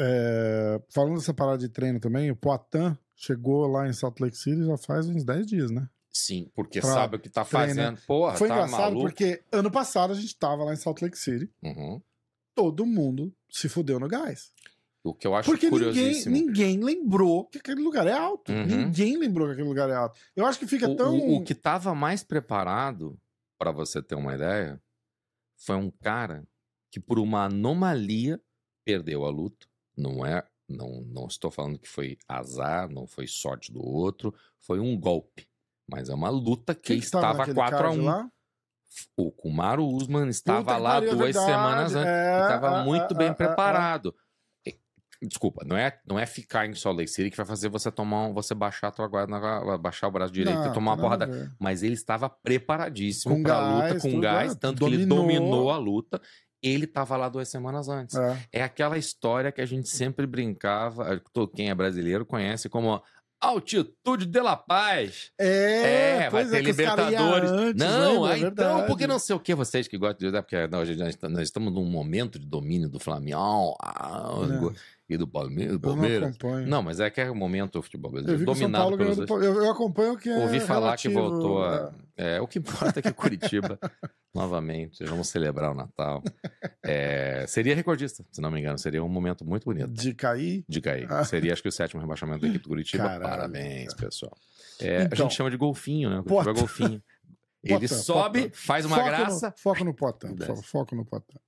é, 0.00 0.80
falando 0.92 1.14
dessa 1.16 1.32
parada 1.34 1.58
de 1.58 1.68
treino 1.68 2.00
também, 2.00 2.30
o 2.30 2.36
Poitin 2.36 2.96
chegou 3.16 3.66
lá 3.66 3.86
em 3.88 3.92
Salt 3.92 4.18
Lake 4.20 4.36
City 4.36 4.64
já 4.64 4.76
faz 4.76 5.06
uns 5.08 5.24
10 5.24 5.46
dias, 5.46 5.70
né? 5.70 5.88
Sim, 6.10 6.50
porque 6.54 6.80
Pra 6.80 6.90
sabe 6.92 7.16
o 7.16 7.18
que 7.18 7.30
tá 7.30 7.42
treina. 7.44 7.68
fazendo. 7.68 8.00
Porra, 8.06 8.36
Foi 8.36 8.48
tá 8.48 8.54
engraçado 8.54 8.82
maluco. 8.82 9.00
porque 9.06 9.42
ano 9.50 9.70
passado 9.70 10.12
a 10.12 10.14
gente 10.16 10.36
tava 10.38 10.62
lá 10.64 10.72
em 10.74 10.76
Salt 10.76 11.00
Lake 11.00 11.16
City, 11.16 11.50
Uhum. 11.62 12.02
Todo 12.54 12.84
mundo 12.86 13.34
se 13.50 13.68
fudeu 13.68 13.98
no 14.00 14.08
gás. 14.08 14.52
O 15.04 15.12
que 15.12 15.26
eu 15.26 15.34
acho 15.34 15.50
Porque 15.50 15.68
ninguém, 15.68 15.88
curiosíssimo. 15.88 16.34
ninguém 16.36 16.78
lembrou 16.78 17.46
que 17.46 17.58
aquele 17.58 17.80
lugar 17.82 18.06
é 18.06 18.12
alto. 18.12 18.52
Uhum. 18.52 18.66
Ninguém 18.66 19.16
lembrou 19.16 19.48
que 19.48 19.54
aquele 19.54 19.66
lugar 19.68 19.90
é 19.90 19.94
alto. 19.94 20.18
Eu 20.36 20.46
acho 20.46 20.58
que 20.60 20.66
fica 20.66 20.88
O, 20.88 20.94
tão. 20.94 21.18
o- 21.18 21.36
o 21.38 21.44
que 21.44 21.54
tava 21.56 21.92
mais 21.94 22.22
preparado, 22.22 23.18
pra 23.58 23.72
você 23.72 24.00
ter 24.00 24.14
uma 24.14 24.34
ideia, 24.34 24.80
foi 25.56 25.74
um 25.76 25.90
cara 25.90 26.46
que, 26.90 27.00
por 27.00 27.18
uma 27.18 27.46
anomalia, 27.46 28.40
perdeu 28.84 29.24
a 29.24 29.30
luta. 29.30 29.66
Não 29.96 30.24
é. 30.24 30.46
Não, 30.68 31.02
não 31.02 31.26
estou 31.26 31.50
falando 31.50 31.78
que 31.78 31.88
foi 31.88 32.16
azar, 32.28 32.88
não 32.88 33.06
foi 33.06 33.26
sorte 33.26 33.72
do 33.72 33.84
outro, 33.84 34.32
foi 34.60 34.78
um 34.78 34.98
golpe. 34.98 35.46
Mas 35.90 36.08
é 36.08 36.14
uma 36.14 36.30
luta 36.30 36.74
que, 36.74 36.98
que 37.00 37.10
tava 37.10 37.26
estava 37.26 37.38
naquele 37.38 37.54
4 37.56 37.76
a 37.76 37.80
card 37.82 37.98
1 37.98 38.04
lá? 38.04 38.32
O 39.16 39.30
Kumaro 39.30 39.84
Usman 39.86 40.28
estava 40.28 40.72
Puta 40.72 40.76
lá 40.76 40.96
é 40.96 41.00
duas 41.00 41.18
verdade, 41.18 41.46
semanas 41.46 41.94
antes. 41.94 42.06
é, 42.06 42.40
Estava 42.42 42.80
é, 42.80 42.84
muito 42.84 43.14
é, 43.14 43.16
bem 43.16 43.28
é, 43.28 43.30
é, 43.30 43.34
preparado. 43.34 44.14
Desculpa, 45.24 45.64
não 45.64 45.76
é, 45.76 45.96
não 46.04 46.18
é 46.18 46.26
ficar 46.26 46.66
em 46.66 46.74
Salt 46.74 46.96
Lake 46.96 47.10
City 47.10 47.30
que 47.30 47.36
vai 47.36 47.46
fazer 47.46 47.68
você 47.68 47.92
tomar 47.92 48.26
um, 48.26 48.34
você 48.34 48.56
baixar 48.56 48.88
a 48.88 48.90
tua 48.90 49.06
guarda, 49.06 49.78
baixar 49.78 50.08
o 50.08 50.10
braço 50.10 50.32
direito 50.32 50.58
Não, 50.58 50.70
e 50.70 50.74
tomar 50.74 50.94
uma 50.94 51.00
porrada. 51.00 51.54
Mas 51.60 51.84
ele 51.84 51.94
estava 51.94 52.28
preparadíssimo 52.28 53.40
para 53.40 53.54
a 53.54 53.74
luta, 53.74 54.00
com 54.00 54.18
gás, 54.18 54.56
tanto 54.56 54.78
que 54.78 54.84
ele 54.84 55.06
dominou. 55.06 55.48
dominou 55.48 55.70
a 55.70 55.78
luta. 55.78 56.20
Ele 56.60 56.86
estava 56.86 57.16
lá 57.16 57.28
duas 57.28 57.48
semanas 57.48 57.88
antes. 57.88 58.16
É. 58.52 58.62
Aquela 58.62 58.98
história 58.98 59.52
que 59.52 59.60
a 59.60 59.66
gente 59.66 59.88
sempre 59.88 60.26
brincava, 60.26 61.22
quem 61.54 61.70
é 61.70 61.74
brasileiro 61.74 62.26
conhece 62.26 62.68
como 62.68 63.00
altitude 63.42 64.26
de 64.26 64.40
La 64.40 64.56
Paz. 64.56 65.32
É, 65.38 66.30
vai 66.30 66.30
pois 66.30 66.50
ter 66.50 66.58
é, 66.58 66.60
Libertadores. 66.62 67.50
antes, 67.50 67.84
não, 67.84 68.22
lembra? 68.22 68.32
ah, 68.32 68.38
É 68.38 68.40
então, 68.40 68.86
porque 68.86 69.06
não 69.06 69.18
sei 69.18 69.34
o 69.34 69.40
que 69.40 69.54
vocês 69.54 69.88
que 69.88 69.98
gostam 69.98 70.30
de. 70.30 70.36
é 70.36 70.40
Porque 70.40 70.66
nós, 70.68 70.88
nós 71.22 71.42
estamos 71.42 71.72
num 71.72 71.84
momento 71.84 72.38
de 72.38 72.46
domínio 72.46 72.88
do 72.88 73.00
Flamengo 73.00 73.76
ah. 73.82 74.30
E 75.14 75.18
do 75.18 75.26
Palmeiras. 75.26 75.72
Eu 75.74 76.20
não 76.20 76.28
acompanho. 76.28 76.66
Não, 76.68 76.82
mas 76.82 77.00
é 77.00 77.10
que 77.10 77.20
é 77.20 77.30
o 77.30 77.34
momento 77.34 77.72
do 77.74 77.82
futebol 77.82 78.10
eu 78.10 78.12
brasileiro 78.22 78.38
que 78.40 78.44
São 78.44 78.54
dominado 78.70 78.96
pelos 78.96 79.16
do... 79.16 79.26
dois. 79.26 79.44
eu, 79.44 79.54
eu 79.64 79.70
acompanho 79.70 80.12
o 80.14 80.16
que 80.18 80.28
é 80.28 80.38
Ouvi 80.38 80.60
falar 80.60 80.96
que 80.96 81.08
relativo, 81.08 81.14
voltou 81.40 81.64
a- 81.64 81.92
é. 82.16 82.36
É, 82.36 82.40
o 82.40 82.46
que 82.46 82.58
importa 82.58 82.98
é 82.98 83.02
que 83.02 83.08
o 83.08 83.14
Curitiba, 83.14 83.78
novamente, 84.34 85.02
vamos 85.04 85.28
celebrar 85.28 85.72
o 85.72 85.74
Natal. 85.74 86.22
É, 86.82 87.44
seria 87.48 87.74
recordista, 87.74 88.24
se 88.30 88.40
não 88.40 88.50
me 88.50 88.60
engano. 88.60 88.78
Seria 88.78 89.02
um 89.02 89.08
momento 89.08 89.44
muito 89.44 89.64
bonito 89.64 89.88
de 89.88 90.14
cair. 90.14 90.64
de 90.68 90.80
cair. 90.80 91.06
Ah. 91.10 91.24
Seria, 91.24 91.52
acho 91.52 91.62
que, 91.62 91.68
o 91.68 91.72
sétimo 91.72 92.00
rebaixamento 92.00 92.40
da 92.42 92.48
equipe 92.48 92.62
do 92.64 92.68
Curitiba. 92.68 93.04
Caralho, 93.04 93.22
Parabéns, 93.22 93.92
cara. 93.94 94.06
pessoal. 94.08 94.36
É, 94.80 94.98
a 94.98 95.02
Então, 95.04 95.18
gente 95.28 95.34
chama 95.36 95.50
de 95.50 95.56
golfinho, 95.56 96.10
né? 96.10 96.18
O 96.20 96.24
Curitiba 96.24 96.50
é 96.50 96.54
golfinho. 96.54 97.02
Ele 97.64 97.74
Potan, 97.88 97.94
sobe, 97.94 98.42
Potan. 98.42 98.54
faz 98.56 98.84
uma 98.84 98.96
foco 98.96 99.08
graça. 99.08 99.46
No, 99.50 99.54
foco 99.56 99.84
no 99.84 99.94
desce. 100.34 100.62
Foco 100.64 100.94
no 100.96 101.04
Potan. 101.04 101.38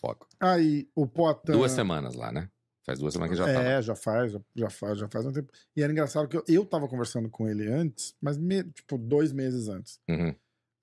Foco. 0.00 0.26
Aí, 0.38 0.86
o 0.94 1.06
Potan... 1.06 1.52
Duas 1.54 1.72
semanas 1.72 2.14
lá, 2.14 2.30
né? 2.30 2.50
Faz 2.84 2.98
duas 2.98 3.12
semanas 3.14 3.32
que 3.32 3.38
já 3.38 3.52
tá. 3.52 3.62
É, 3.62 3.80
já 3.82 3.94
faz, 3.94 4.32
já, 4.54 4.70
faz, 4.70 4.98
já 4.98 5.08
faz 5.08 5.24
um 5.26 5.32
tempo. 5.32 5.50
E 5.74 5.82
era 5.82 5.90
engraçado 5.90 6.28
que 6.28 6.36
eu, 6.36 6.44
eu 6.46 6.64
tava 6.66 6.86
conversando 6.86 7.30
com 7.30 7.48
ele 7.48 7.66
antes, 7.72 8.14
mas 8.20 8.36
me- 8.36 8.64
tipo, 8.64 8.98
dois 8.98 9.32
meses 9.32 9.68
antes. 9.68 9.98
Uhum. 10.08 10.34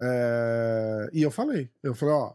É, 0.02 1.10
e 1.14 1.22
eu 1.22 1.30
falei, 1.30 1.70
eu 1.84 1.94
falei, 1.94 2.16
ó, 2.16 2.34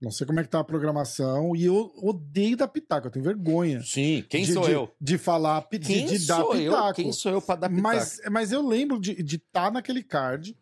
não 0.00 0.10
sei 0.10 0.26
como 0.26 0.38
é 0.40 0.44
que 0.44 0.48
tá 0.48 0.60
a 0.60 0.64
programação, 0.64 1.54
e 1.56 1.64
eu 1.64 1.92
odeio 1.96 2.56
dar 2.56 2.68
pitaco, 2.68 3.08
eu 3.08 3.10
tenho 3.10 3.24
vergonha. 3.24 3.80
Sim, 3.82 4.24
quem 4.28 4.44
de, 4.44 4.52
sou 4.52 4.64
de- 4.64 4.72
eu? 4.72 4.88
De 5.00 5.18
falar, 5.18 5.66
de, 5.70 5.78
Quem 5.80 6.06
de 6.06 6.26
dar 6.26 6.40
sou 6.40 6.54
eu? 6.54 6.72
pitaco. 6.72 6.94
Quem 6.94 7.12
sou 7.12 7.32
eu 7.32 7.42
pra 7.42 7.56
dar 7.56 7.68
pitaco? 7.68 7.82
Mas, 7.82 8.20
mas 8.30 8.52
eu 8.52 8.66
lembro 8.66 9.00
de 9.00 9.12
estar 9.36 9.72
naquele 9.72 10.02
card 10.02 10.56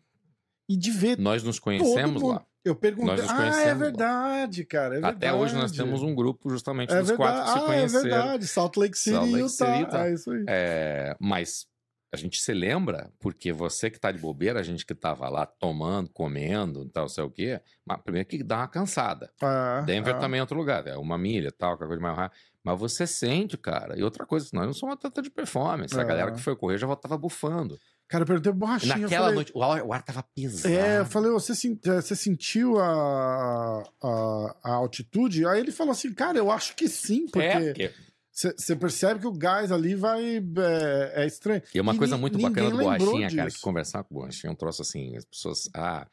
e 0.69 0.77
de 0.77 0.91
ver 0.91 1.19
Nós 1.19 1.43
nos 1.43 1.59
conhecemos 1.59 2.23
lá. 2.23 2.47
Eu 2.65 2.75
perguntei, 2.77 3.25
ah, 3.29 3.61
é 3.63 3.75
verdade, 3.75 4.65
cara, 4.67 4.99
é 4.99 5.05
Até 5.05 5.33
hoje 5.33 5.55
nós 5.55 5.71
verdade. 5.71 5.79
temos 5.89 6.03
um 6.03 6.15
grupo 6.15 6.51
justamente 6.51 6.93
é 6.93 6.99
dos 6.99 7.09
verdade. 7.09 7.17
quatro 7.33 7.45
que 7.45 7.51
se 7.53 7.59
ah, 7.59 7.63
é 7.63 7.67
conheceram. 7.67 8.03
verdade, 8.03 8.47
Salt 8.47 8.77
Lake 8.77 8.99
City 8.99 9.17
Salt 9.17 9.29
e 9.29 9.33
Lake 9.33 9.45
Utah. 9.45 9.49
City, 9.67 9.81
Utah. 9.81 10.07
É 10.09 10.13
isso 10.13 10.31
aí. 10.31 10.45
É, 10.47 11.17
mas 11.19 11.67
a 12.13 12.17
gente 12.19 12.39
se 12.39 12.53
lembra, 12.53 13.11
porque 13.19 13.51
você 13.53 13.89
que 13.89 13.99
tá 13.99 14.13
de 14.13 14.19
bobeira, 14.19 14.61
a 14.61 14.63
gente 14.63 14.85
que 14.85 14.95
tava 14.95 15.29
lá 15.31 15.47
tomando, 15.47 16.11
comendo, 16.11 16.85
tal, 16.91 17.09
sei 17.09 17.25
o 17.25 17.31
quê, 17.31 17.61
mas 17.87 18.03
primeiro 18.03 18.29
que 18.29 18.43
dá 18.43 18.59
uma 18.59 18.69
cansada. 18.69 19.31
É, 19.43 19.83
Denver 19.87 20.17
é. 20.17 20.19
também 20.19 20.39
é 20.39 20.43
outro 20.43 20.59
lugar, 20.59 20.87
é 20.87 20.97
uma 20.99 21.17
milha, 21.17 21.51
tal, 21.51 21.71
qualquer 21.73 21.87
coisa 21.87 22.03
mais 22.03 22.17
rápida. 22.17 22.41
Mas 22.63 22.79
você 22.79 23.07
sente, 23.07 23.57
cara. 23.57 23.99
E 23.99 24.03
outra 24.03 24.27
coisa, 24.27 24.51
nós 24.53 24.67
não 24.67 24.75
somos 24.75 24.93
um 24.93 24.99
atleta 24.99 25.23
de 25.23 25.31
performance. 25.31 25.99
A 25.99 26.03
É. 26.03 26.05
galera 26.05 26.31
que 26.33 26.41
foi 26.43 26.55
correr 26.55 26.77
já 26.77 26.87
voltava 26.87 27.17
bufando. 27.17 27.79
Cara, 28.11 28.23
eu 28.23 28.27
perguntei 28.27 28.53
Borrachinha. 28.53 28.97
naquela 28.99 29.21
falei, 29.27 29.35
noite, 29.37 29.53
o 29.55 29.63
ar, 29.63 29.83
o 29.85 29.93
ar 29.93 30.03
tava 30.03 30.23
pesado. 30.35 30.75
É, 30.75 30.99
eu 30.99 31.07
falei, 31.07 31.31
você, 31.31 31.53
eh, 31.53 32.01
você 32.01 32.17
sentiu 32.17 32.77
a, 32.81 33.85
a, 34.03 34.57
a 34.65 34.73
altitude? 34.73 35.47
Aí 35.47 35.61
ele 35.61 35.71
falou 35.71 35.93
assim, 35.93 36.13
cara, 36.13 36.37
eu 36.37 36.51
acho 36.51 36.75
que 36.75 36.89
sim, 36.89 37.27
É, 37.27 37.31
porque 37.31 37.65
porque- 37.89 37.95
você 38.33 38.75
percebe 38.75 39.21
que 39.21 39.27
o 39.27 39.33
gás 39.33 39.71
ali 39.71 39.95
vai. 39.95 40.39
É, 40.39 41.23
é 41.23 41.27
estranho. 41.27 41.63
E 41.75 41.81
uma 41.81 41.95
E 41.95 41.99
coisa 41.99 42.17
muito 42.17 42.37
bacana 42.39 42.71
do 42.71 42.79
Borrachinha, 42.79 43.29
cara, 43.31 43.43
que 43.49 43.53
disso. 43.53 43.63
conversar 43.63 44.03
com 44.03 44.15
o 44.15 44.19
Borrachinha 44.19 44.51
é 44.51 44.53
um 44.53 44.57
troço 44.57 44.83
assim, 44.83 45.17
as 45.17 45.25
pessoas, 45.25 45.69
ah, 45.75 46.07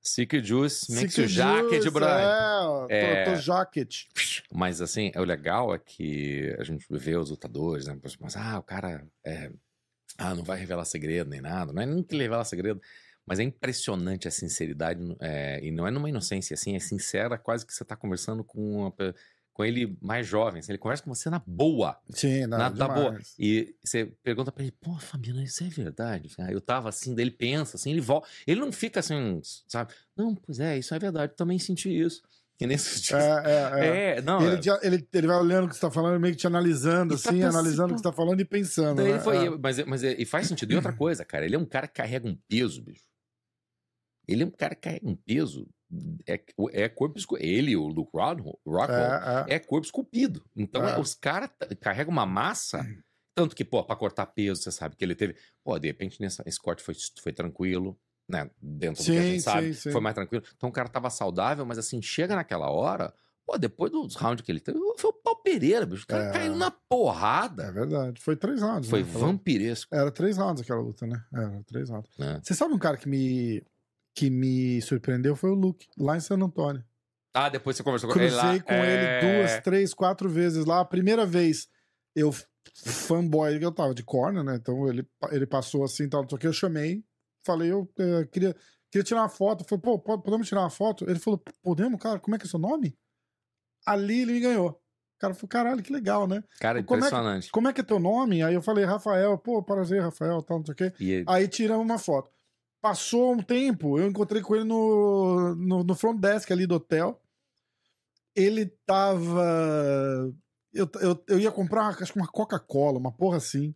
Secret 0.00 0.42
Juice 0.44 0.92
makes 0.92 1.16
you 1.16 1.28
jacket, 1.28 1.70
Juice, 1.82 1.90
brother. 1.90 2.24
É, 2.24 2.44
tô, 2.80 2.86
É. 2.90 3.24
tô 3.24 3.34
jacket. 3.36 4.04
Mas 4.52 4.80
assim, 4.80 5.12
o 5.16 5.22
legal 5.22 5.74
é 5.74 5.78
que 5.78 6.54
a 6.58 6.64
gente 6.64 6.84
vê 6.90 7.16
os 7.16 7.30
lutadores, 7.30 7.86
né? 7.86 7.96
Mas, 8.20 8.36
ah, 8.36 8.58
o 8.58 8.62
cara 8.62 9.06
é, 9.24 9.50
ah, 10.22 10.34
não 10.34 10.44
vai 10.44 10.58
revelar 10.58 10.84
segredo 10.84 11.30
nem 11.30 11.40
nada. 11.40 11.72
Não 11.72 11.82
é 11.82 11.86
nem 11.86 12.02
que 12.02 12.16
revelar 12.16 12.44
segredo. 12.44 12.80
Mas 13.26 13.38
é 13.38 13.42
impressionante 13.42 14.26
a 14.26 14.30
sinceridade. 14.30 15.00
é, 15.20 15.64
e 15.64 15.70
não 15.70 15.86
é 15.86 15.90
numa 15.90 16.08
inocência 16.08 16.54
assim, 16.54 16.74
é 16.74 16.80
sincera, 16.80 17.38
quase 17.38 17.64
que 17.64 17.72
você 17.72 17.84
tá 17.84 17.94
conversando 17.94 18.42
com, 18.42 18.78
uma 18.78 18.92
com 19.52 19.64
ele 19.64 19.96
mais 20.00 20.26
jovem. 20.26 20.60
assim, 20.60 20.72
ele 20.72 20.78
conversa 20.78 21.02
com 21.02 21.14
você 21.14 21.28
na 21.28 21.40
boa. 21.46 21.98
Sim, 22.10 22.46
não, 22.46 22.58
na, 22.58 22.70
na 22.70 22.88
boa. 22.88 23.18
E 23.38 23.74
você 23.84 24.06
pergunta 24.22 24.50
pra 24.50 24.62
ele, 24.62 24.72
pô, 24.72 24.98
Fabiano, 24.98 25.42
isso 25.42 25.62
é 25.62 25.68
verdade? 25.68 26.34
Ah, 26.38 26.50
eu 26.50 26.60
tava 26.60 26.88
assim, 26.88 27.14
daí 27.14 27.24
ele 27.24 27.30
pensa, 27.30 27.76
assim, 27.76 27.90
ele 27.90 28.00
volta. 28.00 28.28
Ele 28.46 28.60
não 28.60 28.72
fica 28.72 29.00
assim, 29.00 29.40
sabe? 29.68 29.92
Não, 30.16 30.34
pois 30.34 30.58
é, 30.58 30.78
isso 30.78 30.94
é 30.94 30.98
verdade, 30.98 31.34
também 31.36 31.58
senti 31.58 31.88
isso. 31.90 32.22
Nesses 32.66 33.00
dias. 33.02 33.22
É, 33.22 33.42
é, 33.44 33.86
é. 33.86 34.16
É, 34.18 34.22
não. 34.22 34.40
Ele, 34.42 34.54
é- 34.56 34.58
te- 34.58 34.86
ele, 34.86 35.08
ele 35.12 35.26
vai 35.26 35.36
olhando 35.38 35.64
o 35.66 35.68
que 35.68 35.74
você 35.74 35.80
tá 35.80 35.90
falando, 35.90 36.20
meio 36.20 36.34
que 36.34 36.40
te 36.40 36.46
analisando, 36.46 37.14
E 37.14 37.18
tá 37.18 37.28
assim, 37.30 37.38
pensando- 37.40 37.54
analisando 37.58 37.92
o 37.92 37.96
que 37.96 38.02
você 38.02 38.08
tá 38.08 38.12
falando 38.12 38.40
e 38.40 38.44
pensando. 38.44 39.02
Né? 39.02 39.10
ele 39.10 39.20
foi, 39.20 39.46
É. 39.46 39.50
mas, 39.50 39.78
mas 39.86 40.02
e 40.02 40.24
faz 40.24 40.46
sentido. 40.46 40.72
E 40.72 40.76
outra 40.76 40.92
coisa, 40.92 41.24
cara, 41.24 41.44
ele 41.44 41.54
é 41.54 41.58
um 41.58 41.66
cara 41.66 41.86
que 41.86 41.94
carrega 41.94 42.26
um 42.28 42.36
peso, 42.48 42.82
bicho. 42.82 43.04
Ele 44.28 44.42
é 44.44 44.46
um 44.46 44.50
cara 44.50 44.74
que 44.74 44.82
carrega 44.82 45.08
um 45.08 45.16
peso. 45.16 45.68
É, 46.26 46.40
é 46.72 46.88
corpo 46.88 47.18
Ele, 47.38 47.76
o 47.76 47.86
Luke 47.86 48.12
Rockwell, 48.14 48.54
É, 48.66 49.44
é. 49.48 49.54
é 49.56 49.58
corpo 49.58 49.84
esculpido. 49.84 50.42
Então, 50.56 50.86
É. 50.88 50.98
os 50.98 51.14
caras 51.14 51.50
carregam 51.80 52.12
uma 52.12 52.24
massa. 52.24 52.86
Tanto 53.34 53.54
que, 53.56 53.64
pô, 53.64 53.82
pra 53.84 53.96
cortar 53.96 54.26
peso, 54.26 54.62
você 54.62 54.70
sabe 54.70 54.94
que 54.96 55.04
ele 55.04 55.14
teve. 55.14 55.34
Pô, 55.64 55.78
de 55.78 55.88
repente, 55.88 56.20
nessa, 56.20 56.42
esse 56.46 56.58
corte 56.60 56.82
foi, 56.82 56.94
foi 57.22 57.32
tranquilo, 57.32 57.98
né? 58.32 58.50
Dentro 58.60 59.02
do 59.02 59.06
que 59.06 59.18
a 59.18 59.22
Sim, 59.22 59.28
gente 59.30 59.42
sabe. 59.42 59.74
sim, 59.74 59.80
sim. 59.82 59.92
Foi 59.92 60.00
mais 60.00 60.14
tranquilo. 60.14 60.42
Então 60.56 60.68
o 60.70 60.72
cara 60.72 60.88
tava 60.88 61.10
saudável, 61.10 61.64
mas 61.66 61.78
assim, 61.78 62.00
chega 62.02 62.34
naquela 62.34 62.70
hora. 62.70 63.12
Pô, 63.44 63.58
depois 63.58 63.90
dos 63.92 64.14
rounds 64.14 64.42
que 64.44 64.50
ele 64.50 64.60
teve, 64.60 64.78
foi 64.96 65.10
o 65.10 65.12
pau 65.12 65.36
Pereira, 65.42 65.84
bicho. 65.84 66.04
O 66.04 66.06
cara 66.06 66.24
É. 66.26 66.32
caiu 66.32 66.56
na 66.56 66.70
porrada. 66.70 67.64
É 67.64 67.72
verdade. 67.72 68.20
Foi 68.20 68.36
três 68.36 68.62
rounds. 68.62 68.88
Foi 68.88 69.02
né? 69.02 69.10
Vampiresco, 69.12 69.94
Era 69.94 70.10
três 70.10 70.36
rounds 70.38 70.62
aquela 70.62 70.80
luta, 70.80 71.06
né? 71.06 71.22
Era 71.32 71.62
três 71.66 71.90
rounds. 71.90 72.08
né? 72.18 72.40
Você 72.42 72.54
sabe 72.54 72.72
um 72.72 72.78
cara 72.78 72.96
que 72.96 73.08
me, 73.08 73.62
que 74.14 74.30
me 74.30 74.80
surpreendeu 74.82 75.34
foi 75.36 75.50
o 75.50 75.54
Luke, 75.54 75.86
lá 75.98 76.16
em 76.16 76.20
San 76.20 76.36
Antônio. 76.36 76.84
Ah, 77.34 77.48
depois 77.48 77.76
você 77.76 77.82
conversou 77.82 78.10
com 78.10 78.18
ele 78.20 78.30
Cruzei 78.30 78.58
lá. 78.58 78.62
com 78.62 78.72
é... 78.72 79.20
ele 79.20 79.38
duas, 79.42 79.60
três, 79.62 79.92
quatro 79.92 80.28
vezes 80.28 80.64
lá. 80.64 80.80
A 80.80 80.84
primeira 80.84 81.26
vez, 81.26 81.66
eu, 82.14 82.32
fanboy, 82.74 83.58
eu 83.62 83.72
tava 83.72 83.94
de 83.94 84.02
corner, 84.02 84.44
né? 84.44 84.54
Então 84.56 84.88
ele, 84.88 85.06
ele 85.30 85.46
passou 85.46 85.82
assim, 85.84 86.08
tal, 86.08 86.22
o 86.22 86.38
que, 86.38 86.46
eu 86.46 86.52
chamei, 86.52 87.02
falei, 87.44 87.70
eu 87.72 87.90
eh, 87.98 88.24
queria, 88.30 88.54
queria 88.90 89.04
tirar 89.04 89.22
uma 89.22 89.28
foto. 89.28 89.64
Falei, 89.64 89.80
pô, 89.82 89.98
po- 89.98 90.18
podemos 90.20 90.46
tirar 90.48 90.60
uma 90.62 90.70
foto? 90.70 91.08
Ele 91.08 91.18
falou, 91.18 91.42
podemos, 91.62 92.00
cara, 92.00 92.18
como 92.18 92.34
é 92.34 92.38
que 92.38 92.46
é 92.46 92.48
seu 92.48 92.58
nome? 92.58 92.96
Ali 93.86 94.20
ele 94.22 94.32
me 94.32 94.40
ganhou. 94.40 94.70
O 94.70 95.18
cara 95.22 95.34
falou, 95.34 95.48
caralho, 95.48 95.82
que 95.82 95.92
legal, 95.92 96.26
né? 96.26 96.42
Cara, 96.60 96.82
Como 96.82 96.98
é 96.98 97.00
que- 97.00 97.06
impressionante. 97.06 97.50
Como 97.52 97.68
é 97.68 97.72
que 97.72 97.80
é 97.80 97.84
teu 97.84 97.98
nome? 98.00 98.42
Aí 98.42 98.54
eu 98.54 98.62
falei, 98.62 98.84
Rafael, 98.84 99.38
pô, 99.38 99.62
prazer, 99.62 100.02
Rafael, 100.02 100.42
tal, 100.42 100.58
não 100.58 100.66
sei 100.66 100.72
o 100.72 100.76
quê. 100.76 100.92
E 100.98 101.24
Aí 101.28 101.46
tiramos 101.48 101.84
uma 101.84 101.98
foto. 101.98 102.30
Passou 102.80 103.32
um 103.32 103.40
tempo, 103.42 103.98
eu 103.98 104.08
encontrei 104.08 104.42
com 104.42 104.56
ele 104.56 104.64
no, 104.64 105.54
no, 105.54 105.84
no 105.84 105.94
front 105.94 106.18
desk 106.18 106.50
ali 106.52 106.66
do 106.66 106.74
hotel. 106.74 107.20
Ele 108.34 108.66
tava. 108.86 110.34
Eu, 110.72 110.88
eu, 111.00 111.22
eu 111.28 111.38
ia 111.38 111.52
comprar, 111.52 111.88
acho 112.02 112.12
que 112.12 112.18
uma 112.18 112.26
Coca-Cola, 112.26 112.98
uma 112.98 113.12
porra 113.12 113.36
assim. 113.36 113.74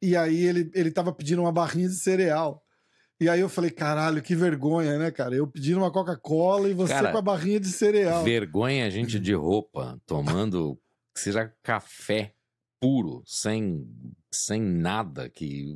E 0.00 0.16
aí 0.16 0.42
ele, 0.46 0.70
ele 0.74 0.90
tava 0.90 1.12
pedindo 1.12 1.42
uma 1.42 1.52
barrinha 1.52 1.88
de 1.88 1.96
cereal. 1.96 2.64
E 3.20 3.28
aí 3.28 3.40
eu 3.40 3.50
falei, 3.50 3.70
caralho, 3.70 4.22
que 4.22 4.34
vergonha, 4.34 4.98
né, 4.98 5.10
cara? 5.10 5.34
Eu 5.34 5.46
pedindo 5.46 5.78
uma 5.78 5.90
Coca-Cola 5.92 6.70
e 6.70 6.72
você 6.72 6.94
Cara, 6.94 7.12
com 7.12 7.18
a 7.18 7.22
barrinha 7.22 7.60
de 7.60 7.68
cereal. 7.68 8.24
vergonha 8.24 8.86
a 8.86 8.90
gente 8.90 9.20
de 9.20 9.34
roupa, 9.34 10.00
tomando, 10.06 10.80
que 11.14 11.20
seja 11.20 11.52
café 11.62 12.32
puro, 12.80 13.22
sem, 13.26 13.86
sem 14.30 14.60
nada, 14.60 15.28
que 15.28 15.74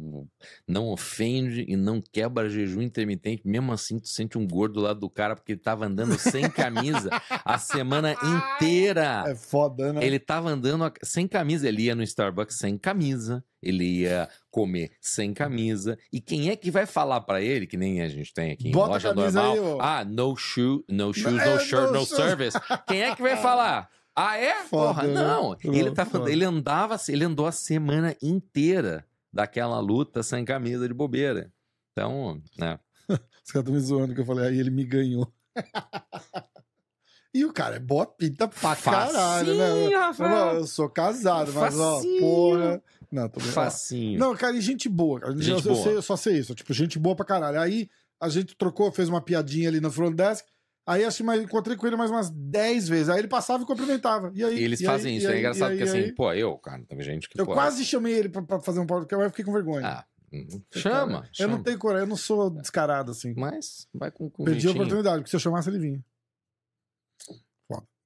não 0.66 0.88
ofende 0.88 1.64
e 1.68 1.76
não 1.76 2.00
quebra 2.00 2.48
jejum 2.48 2.80
intermitente. 2.82 3.42
Mesmo 3.46 3.72
assim, 3.72 3.98
tu 3.98 4.08
sente 4.08 4.38
um 4.38 4.46
gordo 4.46 4.80
lá 4.80 4.92
do 4.92 5.10
cara 5.10 5.34
porque 5.34 5.52
ele 5.52 5.60
tava 5.60 5.86
andando 5.86 6.18
sem 6.18 6.48
camisa 6.48 7.10
a 7.44 7.58
semana 7.58 8.14
inteira. 8.22 9.24
É 9.26 9.34
foda, 9.34 9.92
né? 9.92 10.04
Ele 10.04 10.18
tava 10.18 10.50
andando 10.50 10.92
sem 11.02 11.26
camisa, 11.26 11.68
ele 11.68 11.82
ia 11.82 11.94
no 11.94 12.02
Starbucks 12.02 12.56
sem 12.58 12.78
camisa, 12.78 13.44
ele 13.62 13.84
ia 14.02 14.28
comer 14.50 14.92
sem 15.00 15.34
camisa. 15.34 15.98
E 16.12 16.20
quem 16.20 16.50
é 16.50 16.56
que 16.56 16.70
vai 16.70 16.86
falar 16.86 17.20
pra 17.22 17.42
ele, 17.42 17.66
que 17.66 17.76
nem 17.76 18.02
a 18.02 18.08
gente 18.08 18.32
tem 18.32 18.52
aqui 18.52 18.68
em 18.68 18.72
Bota 18.72 18.92
loja 18.92 19.14
normal, 19.14 19.52
aí, 19.54 19.78
ah, 19.80 20.04
no 20.04 20.36
shoe, 20.36 20.84
no 20.88 21.12
shoes, 21.14 21.40
É, 21.42 21.54
no 21.54 21.60
shirt, 21.60 21.90
no 21.90 21.96
shoes. 22.06 22.08
service. 22.08 22.58
Quem 22.86 23.02
é 23.02 23.14
que 23.16 23.22
vai 23.22 23.36
falar? 23.42 23.88
Ah, 24.16 24.36
é? 24.38 24.64
Foda, 24.64 24.94
Porra, 25.00 25.06
né? 25.08 25.14
não. 25.14 25.56
Ele, 25.64 25.90
tá, 25.90 26.04
Foda. 26.06 26.30
ele 26.30 26.44
andava, 26.44 26.96
ele 27.08 27.24
andou 27.24 27.46
a 27.46 27.52
semana 27.52 28.16
inteira 28.22 29.04
daquela 29.32 29.80
luta 29.80 30.22
sem 30.22 30.44
camisa 30.44 30.86
de 30.86 30.94
bobeira. 30.94 31.52
Então, 31.92 32.40
né? 32.58 32.78
Os 33.08 33.50
caras 33.52 33.68
estão 33.68 33.74
me 33.74 33.80
zoando 33.80 34.14
que 34.14 34.20
eu 34.20 34.24
falei, 34.26 34.46
aí 34.48 34.58
ele 34.60 34.70
me 34.70 34.84
ganhou. 34.84 35.32
e 37.34 37.44
o 37.44 37.52
cara 37.52 37.76
é 37.76 37.80
boa 37.80 38.06
pinta 38.06 38.46
pra 38.46 38.76
caralho, 38.76 39.54
né? 39.56 39.68
Facinho, 39.68 39.98
Rafael. 39.98 40.30
Não, 40.30 40.52
eu 40.60 40.66
sou 40.66 40.88
casado, 40.88 41.52
mas 41.52 41.78
ó, 41.78 41.96
Facinho. 41.96 42.20
porra. 42.20 42.82
Não, 43.10 43.28
tô 43.28 43.34
brincando. 43.40 43.52
Facinho. 43.54 44.18
Não, 44.18 44.36
cara, 44.36 44.56
e 44.56 44.60
gente 44.60 44.88
boa. 44.88 45.20
Cara. 45.20 45.32
Gente 45.36 45.48
eu, 45.50 45.56
eu 45.56 45.62
boa. 45.74 45.84
sei- 45.84 45.96
eu 45.96 46.02
só 46.02 46.16
sei 46.16 46.38
isso. 46.38 46.54
Tipo, 46.54 46.72
gente 46.72 46.98
boa 46.98 47.14
pra 47.16 47.24
caralho. 47.24 47.60
Aí 47.60 47.88
a 48.20 48.28
gente 48.28 48.56
trocou, 48.56 48.90
fez 48.92 49.08
uma 49.08 49.20
piadinha 49.20 49.68
ali 49.68 49.80
no 49.80 49.90
front 49.90 50.14
desk. 50.14 50.46
Aí 50.86 51.02
que 51.16 51.22
mais- 51.22 51.42
encontrei 51.42 51.76
com 51.76 51.86
ele 51.86 51.96
mais 51.96 52.10
umas 52.10 52.28
10 52.30 52.88
vezes. 52.88 53.08
Aí 53.08 53.18
ele 53.18 53.28
passava 53.28 53.62
e 53.62 53.66
cumprimentava. 53.66 54.30
E 54.34 54.44
aí, 54.44 54.58
E 54.58 54.64
eles 54.64 54.80
e 54.80 54.84
fazem 54.84 55.12
aí, 55.12 55.18
isso. 55.18 55.26
e 55.26 55.30
é 55.30 55.32
aí, 55.32 55.38
engraçado 55.38 55.70
aí, 55.70 55.78
porque 55.78 55.88
assim, 55.90 56.04
aí, 56.04 56.12
pô, 56.12 56.32
eu, 56.32 56.56
cara, 56.58 56.82
teve 56.86 57.02
gente 57.02 57.28
que. 57.28 57.40
Eu 57.40 57.46
pô, 57.46 57.54
quase 57.54 57.84
chamei 57.84 58.12
ele 58.14 58.28
pra, 58.28 58.42
pra 58.42 58.60
fazer 58.60 58.80
um 58.80 58.86
podcast, 58.86 59.16
mas 59.16 59.24
eu 59.24 59.30
fiquei 59.30 59.44
com 59.46 59.52
vergonha. 59.52 59.86
Ah, 59.86 60.04
uhum. 60.32 60.62
Chama, 60.74 61.12
cara, 61.14 61.26
Eu 61.26 61.28
chama. 61.32 61.56
não 61.56 61.62
tenho 61.62 61.78
coragem, 61.78 62.04
eu 62.04 62.08
não 62.10 62.16
sou 62.16 62.50
descarado 62.50 63.10
assim. 63.12 63.32
Mas 63.36 63.88
vai 63.94 64.10
com, 64.10 64.28
com 64.28 64.44
Perdi 64.44 64.68
a 64.68 64.72
oportunidade, 64.72 65.18
porque 65.18 65.30
se 65.30 65.36
eu 65.36 65.40
chamasse 65.40 65.68
ele 65.70 65.78
vinha. 65.78 66.04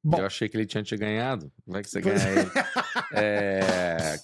Bom, 0.05 0.19
Eu 0.19 0.27
achei 0.27 0.49
que 0.49 0.57
ele 0.57 0.65
tinha 0.65 0.83
te 0.83 0.97
ganhado. 0.97 1.53
Vai 1.67 1.83
que 1.83 1.91
você 1.91 2.01
Pois 2.01 2.23
ganha 2.25 2.41
ele. 2.43 2.51
É, 3.13 4.19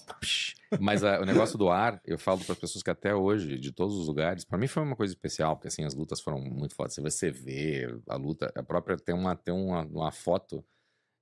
Mas 0.79 1.03
ah, 1.03 1.19
o 1.21 1.25
negócio 1.25 1.57
do 1.57 1.69
ar, 1.69 1.99
eu 2.05 2.17
falo 2.17 2.39
para 2.43 2.53
as 2.53 2.59
pessoas 2.59 2.83
que 2.83 2.89
até 2.89 3.13
hoje, 3.15 3.57
de 3.59 3.71
todos 3.71 3.97
os 3.97 4.07
lugares, 4.07 4.43
para 4.45 4.57
mim 4.57 4.67
foi 4.67 4.83
uma 4.83 4.95
coisa 4.95 5.13
especial, 5.13 5.55
porque 5.55 5.67
assim, 5.67 5.83
as 5.83 5.93
lutas 5.93 6.19
foram 6.21 6.39
muito 6.39 6.75
fodas. 6.75 6.95
Você 6.95 7.31
vê 7.31 7.87
a 8.07 8.15
luta, 8.15 8.51
a 8.55 8.63
própria 8.63 8.97
tem 8.97 9.13
uma, 9.15 9.35
tem 9.35 9.53
uma, 9.53 9.81
uma 9.85 10.11
foto 10.11 10.63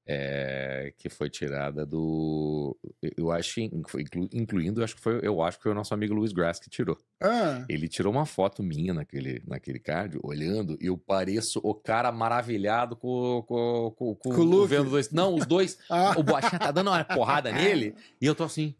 é, 0.05 0.93
que 0.97 1.07
foi 1.09 1.29
tirada 1.29 1.85
do. 1.85 2.77
Eu 3.15 3.31
acho, 3.31 3.61
inclu- 3.61 4.27
incluindo, 4.33 4.81
eu 4.81 4.83
acho 4.83 4.95
que 4.95 5.01
foi, 5.01 5.19
eu 5.23 5.41
acho 5.41 5.57
que 5.57 5.63
foi 5.63 5.71
o 5.71 5.75
nosso 5.75 5.93
amigo 5.93 6.13
Luiz 6.13 6.33
Grass 6.33 6.59
que 6.59 6.69
tirou. 6.69 6.97
ah, 7.21 7.65
Ele 7.69 7.87
tirou 7.87 8.11
uma 8.11 8.25
foto 8.25 8.61
minha 8.61 8.93
naquele, 8.93 9.41
naquele 9.47 9.79
card, 9.79 10.19
olhando, 10.21 10.77
e 10.81 10.87
eu 10.87 10.97
pareço 10.97 11.61
o 11.63 11.73
cara 11.73 12.11
maravilhado 12.11 12.97
com, 12.97 13.43
com, 13.47 13.93
com, 13.95 14.15
com, 14.15 14.29
Com 14.29 14.41
o 14.41 14.43
Luke. 14.43 14.67
vendo 14.67 14.89
dois. 14.89 15.09
Não, 15.09 15.33
os 15.35 15.45
dois. 15.45 15.77
ah, 15.89 16.13
O 16.17 16.23
Boachinha 16.23 16.59
tá 16.59 16.71
dando 16.71 16.89
uma 16.89 17.03
porrada 17.05 17.49
nele, 17.53 17.95
e 18.19 18.25
eu 18.25 18.35
tô 18.35 18.43
assim. 18.43 18.75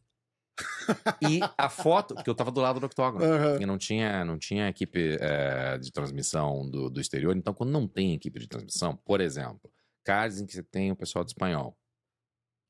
E 1.22 1.40
a 1.58 1.70
foto, 1.70 2.14
porque 2.16 2.30
eu 2.30 2.36
tava 2.36 2.52
do 2.52 2.62
lado 2.62 2.80
do 2.80 2.86
octógono. 2.86 3.24
aham. 3.24 3.58
E 3.62 3.66
não 3.66 3.78
tinha, 3.78 4.24
não 4.26 4.38
tinha 4.38 4.68
equipe 4.68 5.18
é, 5.20 5.78
de 5.78 5.92
transmissão 5.92 6.70
do, 6.70 6.90
do 6.90 7.02
exterior. 7.02 7.36
Então, 7.36 7.54
quando 7.54 7.72
não 7.72 7.88
tem 7.88 8.14
equipe 8.14 8.40
de 8.40 8.48
transmissão, 8.48 8.96
por 8.98 9.22
exemplo, 9.22 9.72
cards 10.04 10.40
em 10.40 10.46
que 10.46 10.54
você 10.54 10.64
tem 10.64 10.92
o 10.92 10.96
pessoal 10.96 11.24
de 11.24 11.32
espanhol, 11.32 11.78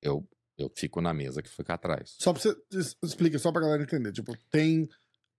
eu, 0.01 0.27
eu 0.57 0.71
fico 0.75 1.01
na 1.01 1.13
mesa 1.13 1.41
que 1.41 1.49
fica 1.49 1.73
atrás. 1.73 2.15
Só 2.19 2.31
pra 2.33 2.41
você 2.41 2.55
explica, 3.03 3.39
só 3.39 3.51
pra 3.51 3.61
galera 3.61 3.83
entender. 3.83 4.11
Tipo, 4.11 4.37
tem 4.49 4.87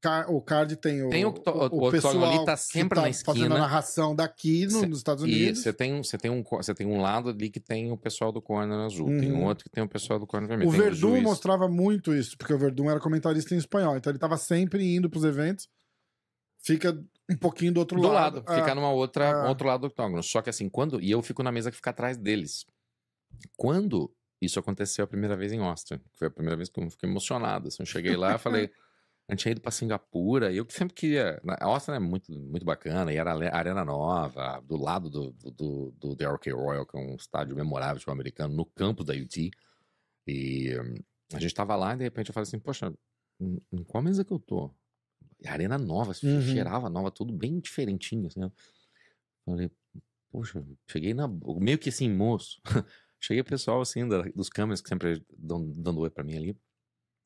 car- 0.04 0.30
o 0.30 0.40
card 0.42 0.76
tem 0.76 1.02
o, 1.02 1.08
Tem 1.08 1.24
o 1.24 1.28
o 1.28 1.30
octógono 1.30 1.90
pessoal 1.90 2.24
ali, 2.24 2.44
tá 2.44 2.56
sempre 2.58 2.96
tá 3.00 3.06
na 3.06 3.12
fazendo 3.12 3.28
a 3.28 3.32
esquina. 3.32 3.58
narração 3.58 4.14
daqui 4.14 4.66
no- 4.66 4.70
Cê- 4.80 4.86
nos 4.86 4.98
Estados 4.98 5.24
E 5.24 5.26
Unidos. 5.26 5.62
você 5.62 5.72
tem, 5.72 5.94
um- 5.94 6.02
você, 6.04 6.18
tem 6.18 6.30
um, 6.30 6.42
você 6.42 6.74
tem 6.74 6.86
um 6.86 7.00
lado 7.00 7.30
ali 7.30 7.48
que 7.48 7.58
tem 7.58 7.90
o 7.90 7.96
pessoal 7.96 8.30
do 8.30 8.42
corner 8.42 8.78
azul, 8.80 9.06
tem 9.06 9.32
um 9.32 9.36
Uhum. 9.36 9.44
outro 9.46 9.64
que 9.64 9.70
tem 9.70 9.82
o 9.82 9.88
pessoal 9.88 10.18
do 10.18 10.26
corner 10.26 10.46
vermelho. 10.48 10.68
O 10.68 10.72
Verdun 10.72 11.20
mostrava 11.22 11.66
muito 11.68 12.14
isso, 12.14 12.36
porque 12.36 12.52
o 12.52 12.58
Verdun 12.58 12.90
era 12.90 13.00
comentarista 13.00 13.54
em 13.54 13.58
espanhol, 13.58 13.96
então 13.96 14.10
ele 14.10 14.18
tava 14.18 14.36
sempre 14.36 14.84
indo 14.94 15.08
pros 15.08 15.24
eventos, 15.24 15.66
fica 16.62 16.92
um 17.30 17.36
pouquinho 17.36 17.72
do 17.72 17.80
outro 17.80 17.98
do 18.00 18.08
lado. 18.08 18.44
lado, 18.46 18.54
ficar 18.60 18.74
numa 18.74 18.90
outra, 18.92 19.30
Ah. 19.44 19.48
outro 19.48 19.66
lado 19.66 19.80
do 19.80 19.86
octógono. 19.86 20.22
Só 20.22 20.42
que 20.42 20.50
assim, 20.50 20.68
quando. 20.68 21.00
E 21.00 21.10
eu 21.10 21.22
fico 21.22 21.42
na 21.42 21.50
mesa 21.50 21.70
que 21.70 21.76
fica 21.76 21.90
atrás 21.90 22.16
deles. 22.18 22.66
Quando 23.56 24.12
isso 24.40 24.58
aconteceu 24.58 25.04
a 25.04 25.08
primeira 25.08 25.36
vez 25.36 25.52
em 25.52 25.58
Austin, 25.60 25.96
que 25.98 26.18
foi 26.18 26.28
a 26.28 26.30
primeira 26.30 26.56
vez 26.56 26.68
que 26.68 26.78
eu 26.78 26.90
fiquei 26.90 27.08
emocionado. 27.08 27.68
Assim, 27.68 27.78
eu 27.82 27.86
cheguei 27.86 28.14
lá 28.16 28.34
e 28.34 28.38
falei. 28.38 28.70
A 29.26 29.32
gente 29.32 29.40
tinha 29.42 29.52
ido 29.52 29.60
pra 29.60 29.70
Singapura 29.70 30.52
e 30.52 30.58
eu 30.58 30.66
que 30.66 30.74
sempre 30.74 30.94
queria. 30.94 31.40
na- 31.42 31.56
Austin 31.60 31.92
é 31.92 31.98
muito, 31.98 32.30
muito 32.32 32.64
bacana 32.64 33.12
e 33.12 33.16
era 33.16 33.32
a 33.32 33.56
arena 33.56 33.84
nova, 33.84 34.60
do 34.60 34.76
lado 34.76 35.08
do, 35.08 35.32
do, 35.32 35.94
do, 35.98 36.16
The 36.16 36.24
RK 36.26 36.50
Royal, 36.52 36.86
que 36.86 36.96
é 36.96 37.00
um 37.00 37.14
estádio 37.16 37.56
memorável 37.56 37.98
tipo, 37.98 38.10
americano, 38.10 38.54
no 38.54 38.66
campo 38.66 39.02
da 39.02 39.14
UT. 39.14 39.50
E 40.26 40.78
hum, 40.78 40.94
a 41.32 41.40
gente 41.40 41.54
tava 41.54 41.74
lá 41.74 41.94
e 41.94 41.98
de 41.98 42.04
repente 42.04 42.28
eu 42.28 42.34
falei 42.34 42.44
assim: 42.44 42.58
Poxa, 42.58 42.92
em, 43.40 43.58
em 43.72 43.82
qual 43.82 44.02
mesa 44.02 44.24
que 44.24 44.32
eu 44.32 44.38
tô? 44.38 44.70
A 45.46 45.52
arena 45.52 45.78
nova, 45.78 46.12
assim, 46.12 46.28
Uhum. 46.28 46.42
cheirava 46.42 46.88
nova, 46.90 47.10
tudo 47.10 47.32
bem 47.32 47.60
diferentinho, 47.60 48.26
assim. 48.26 48.40
né? 48.40 48.50
Falei, 49.46 49.70
poxa, 50.30 50.64
cheguei 50.90 51.14
na. 51.14 51.26
Meio 51.28 51.78
que 51.78 51.88
assim, 51.88 52.10
moço. 52.10 52.60
cheguei 53.20 53.40
o 53.40 53.44
pessoal, 53.44 53.80
assim, 53.80 54.06
da- 54.06 54.22
dos 54.34 54.48
câmeras 54.50 54.80
que 54.82 54.88
sempre 54.88 55.24
dão, 55.36 55.70
dando 55.70 56.00
oi 56.00 56.10
pra 56.10 56.24
mim 56.24 56.36
ali. 56.36 56.58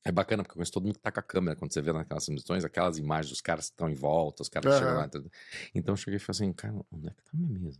É 0.09 0.13
bacana, 0.13 0.43
porque 0.43 0.53
eu 0.53 0.57
conheço 0.57 0.73
todo 0.73 0.85
mundo 0.85 0.95
que 0.95 1.01
tá 1.03 1.13
com 1.13 1.21
a 1.21 1.23
câmera 1.23 1.55
quando 1.55 1.71
você 1.73 1.83
vê 1.83 1.93
naquelas 1.93 2.25
transmissões, 2.25 2.65
aquelas 2.65 2.97
imagens 2.97 3.29
dos 3.31 3.41
caras 3.43 3.67
que 3.67 3.73
estão 3.75 3.91
em 3.91 3.95
volta, 3.95 4.43
os 4.43 4.49
caras 4.49 4.73
que 4.73 4.79
chegam 4.79 4.95
lá. 4.97 5.09
tudo. 5.09 5.31
Então 5.75 5.93
eu 5.93 5.97
cheguei 5.97 6.17
e 6.17 6.19
falei 6.19 6.37
assim, 6.37 6.53
cara, 6.55 6.75
onde 6.91 7.09
é 7.09 7.11
que 7.11 7.23
tá 7.23 7.31
a 7.35 7.37
minha 7.37 7.59
mesa? 7.59 7.79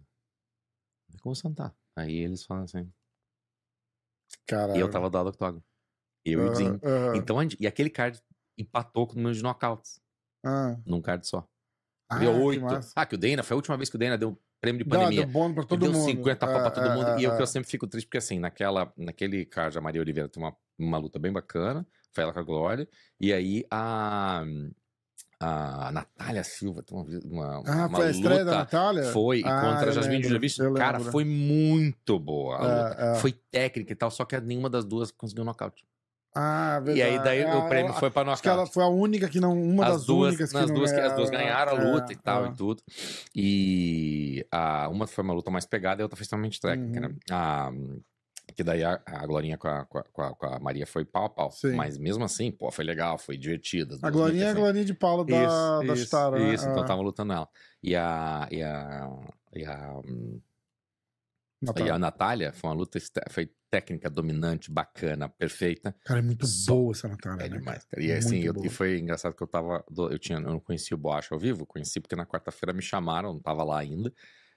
Onde 1.09 1.17
é 1.17 1.21
que 1.21 1.21
eu 1.21 1.25
vou 1.25 1.35
sentar? 1.35 1.75
Aí 1.97 2.15
eles 2.17 2.45
falam 2.45 2.65
assim, 2.65 2.93
Caralho. 4.47 4.77
e 4.77 4.81
eu 4.81 4.91
tava 4.91 5.09
do 5.09 5.17
lado 5.17 5.25
do 5.27 5.31
octógono. 5.31 5.65
Eu 6.25 6.47
e 6.47 6.49
o 6.51 6.53
Dinho. 6.53 6.81
aham. 6.85 7.17
Então, 7.17 7.39
e 7.59 7.67
aquele 7.67 7.89
card 7.89 8.21
empatou 8.59 9.07
com 9.07 9.15
o 9.15 9.17
número 9.17 9.35
de 9.35 9.43
knockouts, 9.43 10.01
Ah. 10.45 10.77
num 10.85 11.01
card 11.01 11.27
só. 11.27 11.49
Ah, 12.11 12.19
deu 12.19 12.33
que 12.33 12.39
oito. 12.41 12.65
Ah, 12.97 13.07
que 13.07 13.15
o 13.15 13.19
Dana, 13.19 13.43
foi 13.43 13.55
a 13.55 13.57
última 13.57 13.77
vez 13.77 13.89
que 13.89 13.97
o 13.97 13.99
Dana 13.99 14.19
deu 14.19 14.39
prêmio 14.61 14.83
de 14.83 14.89
pandemia. 14.89 15.23
deu 15.25 15.33
bônus 15.33 15.55
pra 15.55 15.63
Que 15.63 15.69
todo 15.71 15.81
deu 15.81 15.93
mundo. 15.93 16.05
50 16.05 16.47
pau 16.47 16.57
pra 16.57 16.67
É, 16.67 16.71
todo 16.71 16.95
mundo. 16.97 17.09
é, 17.11 17.21
e 17.23 17.27
o 17.27 17.31
que 17.31 17.39
é. 17.39 17.43
eu 17.43 17.47
sempre 17.47 17.69
fico 17.71 17.87
triste, 17.87 18.07
porque 18.07 18.19
assim, 18.19 18.39
naquela, 18.39 18.93
naquele 18.97 19.45
card, 19.47 19.77
a 19.79 19.81
Maria 19.81 20.01
Oliveira 20.01 20.29
tem 20.29 20.43
uma, 20.43 20.57
uma 20.79 20.99
luta 20.99 21.19
bem 21.19 21.33
bacana, 21.33 21.87
foi 22.13 22.25
ela 22.25 22.33
com 22.33 22.41
a 22.41 22.43
Glória, 22.43 22.89
e 23.21 23.33
aí 23.33 23.65
a, 23.71 24.45
a 25.41 25.93
Natália 25.93 26.43
Silva 26.43 26.83
tem 26.83 26.97
uma, 26.97 27.05
uma, 27.25 27.63
Ah, 27.67 27.87
uma 27.87 27.97
foi 27.97 28.07
a 28.07 28.11
estreia 28.11 28.45
da 28.45 28.51
luta. 28.51 28.59
Natália? 28.59 29.03
Foi, 29.13 29.43
Ah, 29.45 29.61
contra 29.61 29.85
a 29.85 29.89
eu 29.89 29.93
Jasmine 29.93 30.25
eu 30.59 30.75
cara, 30.75 30.99
foi 31.01 31.25
muito 31.25 32.19
boa 32.19 32.57
a 32.57 32.65
É, 32.67 32.83
luta. 32.91 33.03
é. 33.03 33.15
Foi 33.21 33.33
técnica 33.33 33.93
e 33.93 33.97
tal, 33.97 34.11
só 34.11 34.25
que 34.25 34.39
nenhuma 34.41 34.69
das 34.69 34.85
duas 34.85 35.11
conseguiu 35.13 35.45
nocaute. 35.45 35.87
Ah, 36.35 36.79
verdade. 36.81 36.99
E 36.99 37.03
aí 37.03 37.19
daí 37.25 37.41
É, 37.41 37.55
o 37.57 37.69
prêmio 37.69 37.91
ela- 37.91 37.99
foi 37.99 38.11
pra 38.11 38.31
Acho 38.31 38.43
que 38.43 38.49
ela 38.49 38.59
nocaute. 38.59 38.75
foi 38.75 38.85
a 38.85 38.89
única 38.89 39.29
que 39.29 39.41
não. 39.41 39.61
Uma 39.61 39.87
as 39.87 39.93
das 39.93 40.07
duas, 40.07 40.29
únicas 40.35 40.53
que 40.53 40.73
duas, 40.73 40.93
que 40.93 41.01
as 41.01 41.17
duas 41.17 41.31
ganharam. 41.31 41.73
a 41.73 41.83
luta 41.93 42.13
É, 42.13 42.15
e 42.15 42.17
tal 42.17 42.47
é. 42.47 42.49
e 42.49 42.55
tudo. 42.55 42.83
E 43.35 44.47
a, 44.53 44.89
uma 44.89 45.07
foi 45.07 45.25
uma 45.25 45.35
luta 45.35 45.51
mais 45.51 45.65
pegada 45.67 46.01
e 46.01 46.03
a 46.03 46.05
outra 46.05 46.17
foi 46.17 46.23
extremamente 46.25 46.61
técnica, 46.61 47.01
Uhum. 47.01 47.09
né? 47.09 47.17
A, 47.31 47.71
que 48.55 48.65
daí 48.65 48.83
a, 48.83 49.01
a 49.07 49.27
Glorinha 49.27 49.57
com 49.57 49.69
a, 49.69 49.85
com, 49.85 49.99
a, 49.99 50.35
com 50.35 50.47
a- 50.47 50.59
Maria 50.59 50.87
foi 50.87 51.05
pau 51.05 51.25
a 51.27 51.29
pau. 51.31 51.51
Sim. 51.51 51.75
Mas 51.75 51.97
mesmo 51.99 52.25
assim, 52.25 52.51
pô, 52.51 52.71
foi 52.71 52.85
legal, 52.85 53.19
foi 53.19 53.37
divertida. 53.37 53.97
A 54.03 54.11
Glorinha 54.11 54.45
é 54.45 54.47
a 54.49 54.51
assim. 54.53 54.61
Glorinha 54.61 54.85
de 54.85 54.95
Paula 54.95 55.25
da, 55.25 55.37
Isso, 55.45 55.87
da 55.87 55.93
isso, 55.95 56.05
Chitara, 56.05 56.39
né? 56.39 56.55
Isso, 56.55 56.69
então 56.69 56.83
Ah, 56.83 56.87
tava 56.87 57.03
lutando 57.03 57.33
ela. 57.33 57.49
E 57.83 57.95
a. 57.95 58.49
E 58.51 58.63
a. 58.63 59.11
E 59.55 59.65
a, 59.65 60.01
Natália. 61.61 61.89
e 61.89 61.91
a 61.91 61.99
Natália 61.99 62.53
foi 62.53 62.71
uma 62.71 62.77
luta 62.77 62.99
foi 63.31 63.51
técnica, 63.71 64.09
dominante, 64.09 64.71
bacana, 64.71 65.29
perfeita. 65.29 65.95
Cara, 66.05 66.21
é 66.21 66.23
muito 66.23 66.47
Só- 66.47 66.73
boa 66.73 66.93
essa 66.93 67.09
Natália. 67.09 67.45
É 67.45 67.49
né, 67.49 67.59
demais, 67.59 67.85
cara? 67.85 68.03
E 68.03 68.13
assim, 68.13 68.39
eu- 68.39 68.55
e 68.65 68.69
foi 68.69 68.99
engraçado 68.99 69.35
que 69.35 69.43
eu 69.43 69.47
tava. 69.47 69.85
Eu, 70.11 70.19
tinha, 70.19 70.39
eu 70.39 70.43
não 70.43 70.61
conhecia 70.61 70.95
o 70.95 70.99
Boacha 71.01 71.35
ao 71.35 71.39
vivo, 71.41 71.67
conheci 71.67 72.01
porque 72.01 72.15
na 72.17 72.25
quarta-feira 72.25 72.73
me 72.73 72.81
chamaram, 72.83 73.33
não 73.35 73.41
tava 73.41 73.65
lá 73.65 73.79
ainda. 73.79 74.13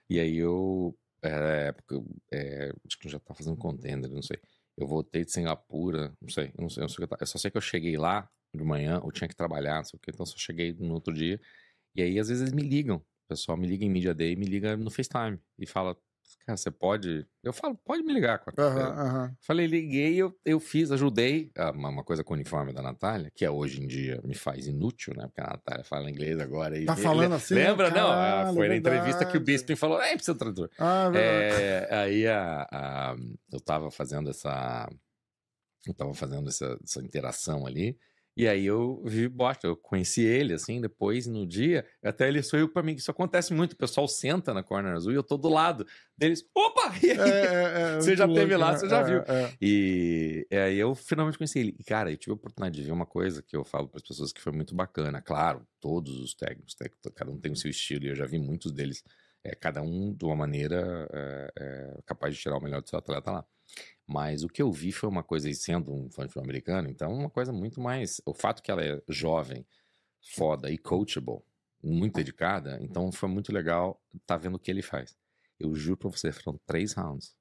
E 0.09 0.19
aí 0.19 0.37
eu. 0.37 0.95
É, 1.23 1.71
porque 1.73 1.93
eu, 1.95 2.05
é, 2.31 2.71
acho 2.85 2.97
que 2.99 3.07
já 3.09 3.19
tava 3.19 3.37
fazendo 3.37 3.57
contender, 3.57 4.09
não 4.09 4.21
sei. 4.21 4.39
Eu 4.77 4.87
voltei 4.87 5.23
de 5.25 5.31
Singapura, 5.31 6.15
não 6.21 6.29
sei, 6.29 6.51
não 6.57 6.69
sei, 6.69 6.81
não 6.81 6.89
sei 6.89 7.05
o 7.05 7.07
que 7.07 7.13
eu, 7.13 7.17
eu 7.21 7.27
só 7.27 7.37
sei 7.37 7.51
que 7.51 7.57
eu 7.57 7.61
cheguei 7.61 7.97
lá 7.97 8.29
de 8.55 8.63
manhã, 8.63 8.99
eu 9.03 9.11
tinha 9.11 9.27
que 9.27 9.35
trabalhar, 9.35 9.77
não 9.77 9.83
sei 9.83 9.97
o 9.97 9.99
que, 10.01 10.11
então 10.11 10.25
só 10.25 10.37
cheguei 10.37 10.73
no 10.73 10.93
outro 10.93 11.13
dia. 11.13 11.39
E 11.95 12.01
aí, 12.01 12.19
às 12.19 12.29
vezes, 12.29 12.41
eles 12.43 12.53
me 12.53 12.63
ligam. 12.63 12.97
O 12.97 13.05
pessoal 13.29 13.57
me 13.57 13.67
liga 13.67 13.85
em 13.85 13.89
Media 13.89 14.13
Day, 14.13 14.35
me 14.35 14.45
liga 14.45 14.77
no 14.77 14.91
FaceTime 14.91 15.39
e 15.59 15.67
fala: 15.67 15.97
Cara, 16.45 16.57
você 16.57 16.71
pode. 16.71 17.25
Eu 17.43 17.53
falo, 17.53 17.75
pode 17.85 18.03
me 18.03 18.13
ligar. 18.13 18.41
Aham, 18.57 18.91
aham. 18.99 19.35
Falei, 19.41 19.65
liguei, 19.67 20.15
eu, 20.15 20.37
eu 20.45 20.59
fiz, 20.59 20.91
ajudei. 20.91 21.51
Ah, 21.57 21.71
Uma, 21.71 22.03
coisa 22.03 22.23
com 22.23 22.33
o 22.33 22.35
uniforme 22.35 22.73
da 22.73 22.81
Natália, 22.81 23.31
que 23.33 23.43
é 23.45 23.49
hoje 23.49 23.81
em 23.81 23.87
dia 23.87 24.19
me 24.23 24.35
faz 24.35 24.67
inútil, 24.67 25.13
né? 25.15 25.27
Porque 25.27 25.41
a 25.41 25.47
Natália 25.47 25.83
fala 25.83 26.09
inglês 26.09 26.39
agora. 26.39 26.77
E, 26.77 26.85
Tá 26.85 26.95
falando 26.95 27.33
assim? 27.33 27.55
Lembra? 27.55 27.89
Não, 27.89 27.95
Caralho, 28.09 28.55
foi 28.55 28.67
na 28.67 28.75
entrevista 28.75 29.25
que 29.25 29.37
o. 29.37 29.41
Bisping 29.41 29.75
falou, 29.75 30.01
é, 30.01 30.13
precisa 30.15 30.35
tradutor. 30.37 30.69
Ah, 30.79 31.11
é. 31.15 31.87
É, 31.89 31.95
aí 31.95 32.27
a, 32.27 32.67
a- 32.71 33.15
eu 33.51 33.59
tava 33.59 33.89
fazendo 33.91 34.29
essa. 34.29 34.87
Eu 35.87 35.93
tava 35.93 36.13
fazendo 36.13 36.47
essa, 36.49 36.77
essa 36.83 37.01
interação 37.01 37.65
ali. 37.65 37.97
E 38.35 38.47
aí 38.47 38.65
eu 38.65 39.03
vi 39.05 39.27
bosta, 39.27 39.67
eu 39.67 39.75
conheci 39.75 40.21
ele, 40.23 40.53
assim, 40.53 40.79
depois, 40.79 41.27
no 41.27 41.45
dia, 41.45 41.85
até 42.03 42.27
ele 42.27 42.41
sorriu 42.41 42.69
pra 42.69 42.81
mim, 42.81 42.93
isso 42.93 43.11
acontece 43.11 43.53
muito, 43.53 43.73
o 43.73 43.75
pessoal 43.77 44.07
senta 44.07 44.53
na 44.53 44.63
corner 44.63 44.93
azul 44.93 45.11
e 45.11 45.15
eu 45.15 45.23
tô 45.23 45.37
do 45.37 45.49
lado 45.49 45.85
deles, 46.17 46.43
opa! 46.55 46.91
E 47.03 47.11
aí, 47.11 47.17
É, 47.19 47.45
é, 47.45 47.97
é, 47.97 48.01
Você 48.01 48.15
já 48.15 48.27
teve 48.27 48.55
lá, 48.55 48.71
né? 48.71 48.77
você 48.77 48.87
já 48.89 48.99
É, 48.99 49.03
viu. 49.03 49.19
é. 49.27 49.53
E, 49.61 50.47
aí 50.51 50.77
eu 50.77 50.95
finalmente 50.95 51.37
conheci 51.37 51.59
ele. 51.59 51.75
E, 51.79 51.83
cara, 51.83 52.11
eu 52.11 52.17
tive 52.17 52.31
a 52.31 52.35
oportunidade 52.35 52.75
de 52.79 52.83
ver 52.83 52.91
uma 52.91 53.05
coisa 53.05 53.41
que 53.41 53.55
eu 53.55 53.63
falo 53.65 53.87
para 53.89 53.97
as 53.97 54.07
pessoas 54.07 54.31
que 54.31 54.41
foi 54.41 54.51
muito 54.51 54.73
bacana. 54.75 55.21
Claro, 55.21 55.65
todos 55.79 56.17
os 56.19 56.33
técnicos, 56.33 56.75
cada 57.15 57.31
um 57.31 57.37
tem 57.39 57.51
o 57.51 57.55
seu 57.55 57.69
estilo, 57.69 58.05
e 58.05 58.09
eu 58.09 58.15
já 58.15 58.25
vi 58.25 58.37
muitos 58.39 58.71
deles, 58.71 59.03
é, 59.43 59.55
cada 59.55 59.81
um 59.81 60.13
de 60.13 60.23
uma 60.25 60.35
maneira 60.35 61.07
é, 61.13 61.51
é, 61.59 62.01
capaz 62.05 62.35
de 62.35 62.41
tirar 62.41 62.57
o 62.57 62.61
melhor 62.61 62.81
do 62.81 62.89
seu 62.89 62.99
atleta 62.99 63.31
lá. 63.31 63.45
Mas 64.11 64.43
o 64.43 64.49
que 64.49 64.61
eu 64.61 64.69
vi 64.69 64.91
foi 64.91 65.07
uma 65.07 65.23
coisa, 65.23 65.49
e 65.49 65.55
sendo 65.55 65.93
um 65.93 66.09
fã 66.09 66.23
de 66.23 66.33
futebol 66.33 66.43
americano, 66.43 66.89
então 66.89 67.13
uma 67.13 67.29
coisa 67.29 67.53
muito 67.53 67.79
mais. 67.79 68.19
O 68.25 68.33
fato 68.33 68.61
que 68.61 68.69
ela 68.69 68.83
é 68.83 69.01
jovem, 69.07 69.65
foda 70.35 70.69
e 70.69 70.77
coachable, 70.77 71.41
muito 71.81 72.15
dedicada, 72.15 72.77
então 72.81 73.09
foi 73.09 73.29
muito 73.29 73.53
legal 73.53 74.01
estar 74.13 74.35
vendo 74.35 74.55
o 74.55 74.59
que 74.59 74.69
ele 74.69 74.81
faz. 74.81 75.15
Eu 75.57 75.73
juro 75.75 75.95
pra 75.95 76.09
você, 76.09 76.29
foram 76.33 76.59
três 76.65 76.91
rounds 76.91 77.37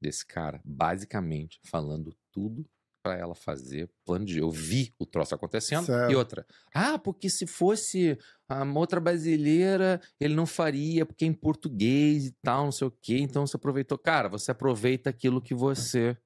desse 0.00 0.26
cara, 0.26 0.60
basicamente 0.64 1.60
falando 1.64 2.12
tudo 2.32 2.68
pra 3.02 3.16
ela 3.16 3.34
fazer 3.34 3.88
plano 4.04 4.24
de. 4.24 4.38
Eu 4.38 4.50
vi 4.50 4.94
o 4.98 5.06
troço 5.06 5.34
acontecendo. 5.34 5.86
Certo. 5.86 6.10
E 6.12 6.16
outra, 6.16 6.46
ah, 6.74 6.98
porque 6.98 7.28
se 7.30 7.46
fosse 7.46 8.18
a 8.48 8.64
outra 8.64 9.00
brasileira, 9.00 10.00
ele 10.18 10.34
não 10.34 10.46
faria, 10.46 11.06
porque 11.06 11.24
é 11.24 11.28
em 11.28 11.32
português 11.32 12.26
e 12.26 12.32
tal, 12.42 12.64
não 12.64 12.72
sei 12.72 12.86
o 12.88 12.90
quê. 12.90 13.18
Então 13.18 13.46
você 13.46 13.56
aproveitou. 13.56 13.96
Cara, 13.98 14.28
você 14.28 14.50
aproveita 14.50 15.10
aquilo 15.10 15.40
que 15.40 15.54
você 15.54 16.16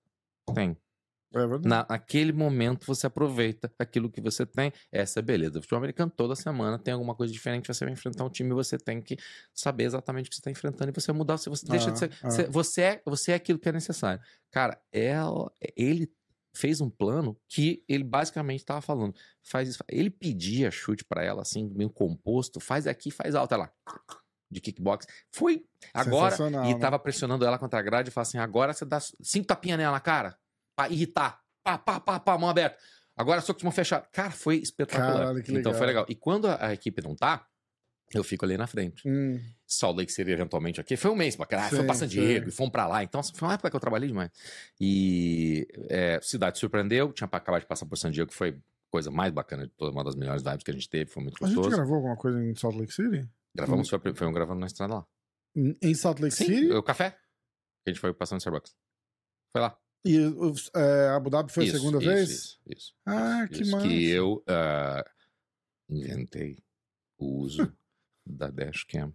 tem. 0.55 0.77
É. 1.37 1.69
Na, 1.69 1.85
naquele 1.91 2.33
momento 2.33 2.87
você 2.87 3.09
aproveita 3.09 3.69
aquilo 3.77 4.09
que 4.09 4.21
você 4.21 4.47
tem. 4.47 4.73
Essa 4.93 5.19
é 5.19 5.21
a 5.21 5.25
beleza. 5.25 5.59
O 5.59 5.63
futebol 5.63 5.79
americano 5.79 6.09
toda 6.17 6.37
semana 6.37 6.79
tem 6.79 6.95
alguma 6.95 7.13
coisa 7.13 7.33
diferente. 7.33 7.67
Você 7.67 7.85
vai 7.85 7.93
enfrentar 7.93 8.25
um 8.25 8.31
time 8.31 8.51
e 8.51 8.55
você 8.55 8.79
tem 8.79 9.03
que 9.03 9.17
saber 9.53 9.83
exatamente 9.83 10.27
o 10.27 10.31
que 10.31 10.37
você 10.37 10.41
está 10.41 10.51
enfrentando 10.53 10.93
e 10.93 10.95
você 10.95 11.13
mudar. 11.13 11.37
Se 11.39 11.49
você 11.51 11.67
deixa 11.67 11.91
de 11.91 11.99
ser. 11.99 12.11
Ah, 12.23 12.29
ah. 12.29 12.31
você- 12.31 12.47
Você, 12.49 12.81
é, 12.83 13.03
você 13.05 13.33
é 13.33 13.35
aquilo 13.35 13.59
que 13.59 13.69
é 13.69 13.73
necessário. 13.73 14.23
Cara, 14.53 14.81
ela, 14.93 15.51
ele 15.77 16.09
fez 16.55 16.81
um 16.81 16.89
plano 16.89 17.37
que 17.49 17.85
ele 17.89 18.05
basicamente 18.05 18.61
estava 18.61 18.81
falando. 18.81 19.15
Faz 19.43 19.69
isso. 19.69 19.85
Ele 19.89 20.09
pedia 20.09 20.71
chute 20.71 21.05
para 21.05 21.23
ela, 21.23 21.43
assim, 21.43 21.69
meio 21.75 21.91
composto. 21.91 22.61
Faz 22.61 22.87
aqui, 22.87 23.11
faz 23.11 23.35
alto. 23.35 23.53
Ela. 23.55 23.71
De 24.51 24.61
kickbox. 24.61 25.07
Foi. 25.33 25.65
Agora. 25.93 26.37
E 26.67 26.75
né? 26.75 26.79
tava 26.79 26.99
pressionando 26.99 27.45
ela 27.45 27.59
contra 27.59 27.81
a 27.81 27.83
grade 27.83 28.09
e 28.09 28.13
falava 28.13 28.29
assim: 28.29 28.39
agora 28.39 28.73
você 28.73 28.85
dá 28.85 29.01
cinco 29.01 29.47
tapinhas 29.47 29.79
nela 29.79 29.93
na 29.93 30.01
cara 30.01 30.39
pra 30.77 30.89
irritar. 30.89 31.41
Pá, 31.63 31.77
pá, 31.77 31.99
pá, 31.99 32.21
pá, 32.21 32.39
mão 32.39 32.49
aberta. 32.49 32.79
Agora 33.17 33.41
soco 33.41 33.59
de 33.59 33.65
mão 33.65 33.73
fechada. 33.73 34.07
Cara, 34.13 34.31
foi 34.31 34.57
espetacular. 34.57 35.13
Caralho, 35.13 35.39
então 35.39 35.73
foi 35.73 35.87
legal. 35.87 36.03
legal. 36.03 36.07
E 36.09 36.15
quando 36.15 36.47
a, 36.47 36.67
a 36.67 36.75
equipe 36.75 37.03
não 37.03 37.15
tá, 37.15 37.47
eu 38.13 38.23
fico 38.23 38.45
ali 38.45 38.57
na 38.57 38.67
frente. 38.67 39.09
Hum, 39.09 39.41
Salt 39.67 39.97
Lake 39.97 40.13
City 40.13 40.31
eventualmente 40.31 40.81
aqui. 40.81 40.97
Foi 40.97 41.11
um 41.11 41.17
mês 41.17 41.37
pra 41.37 41.47
caralho. 41.47 41.77
Foi 41.77 41.85
pra 41.85 41.95
San 41.95 42.07
Diego 42.07 42.49
e 42.49 42.53
fomos 42.53 42.71
pra 42.73 42.87
lá. 42.87 43.03
Então 43.03 43.23
foi 43.23 43.49
uma 43.49 43.55
época 43.55 43.71
que 43.71 43.77
eu 43.77 43.81
trabalhei 43.81 44.09
demais. 44.09 44.31
E 44.81 45.67
é, 45.89 46.21
cidade 46.23 46.59
surpreendeu. 46.59 47.13
Tinha 47.13 47.27
pra 47.27 47.39
acabar 47.39 47.59
de 47.59 47.67
passar 47.67 47.87
por 47.87 47.97
San 47.97 48.11
Diego, 48.11 48.31
que 48.31 48.37
foi 48.37 48.51
a 48.51 48.55
coisa 48.91 49.11
mais 49.11 49.33
bacana 49.33 49.67
de 49.67 49.73
toda 49.73 49.91
uma 49.91 50.05
das 50.05 50.15
melhores 50.15 50.43
vibes 50.43 50.63
que 50.65 50.71
a 50.71 50.75
gente 50.75 50.89
teve. 50.89 51.11
Foi 51.11 51.23
muito 51.23 51.43
a 51.43 51.47
gente 51.47 51.57
gostoso. 51.57 51.77
gravou 51.77 51.97
alguma 51.97 52.17
coisa 52.17 52.43
em 52.43 52.55
Salt 52.55 52.77
Lake 52.77 52.93
City? 52.93 53.29
Gravamos, 53.57 53.89
foi, 53.89 54.01
foi 54.15 54.27
um 54.27 54.33
gravando 54.33 54.61
na 54.61 54.67
estrada 54.67 54.95
lá. 54.95 55.07
Em 55.57 55.95
Salt 55.95 56.21
Lake 56.21 56.35
Sim, 56.35 56.45
City? 56.47 56.73
o 56.73 56.83
café. 56.83 57.17
A 57.87 57.91
gente 57.91 58.01
foi 58.01 58.13
passando 58.13 58.37
no 58.37 58.39
Starbucks. 58.39 58.75
Foi 59.53 59.63
lá. 59.63 59.79
E 60.07 60.19
é, 60.77 61.09
Abu 61.09 61.31
Dhabi 61.31 61.51
foi 61.51 61.65
Isso, 61.65 61.77
a 61.77 61.79
segunda 61.79 61.99
isso, 61.99 62.07
vez? 62.07 62.31
Isso, 62.31 62.61
isso. 62.67 62.95
Ah, 63.07 63.45
isso, 63.45 63.53
que 63.55 63.63
isso. 63.63 63.73
massa. 63.73 63.89
Que 63.89 64.09
eu. 64.11 64.43
ah, 64.47 65.05
inventei 65.89 66.59
o 67.19 67.41
uso 67.41 67.73
da 68.27 68.51
dashcam. 68.51 69.13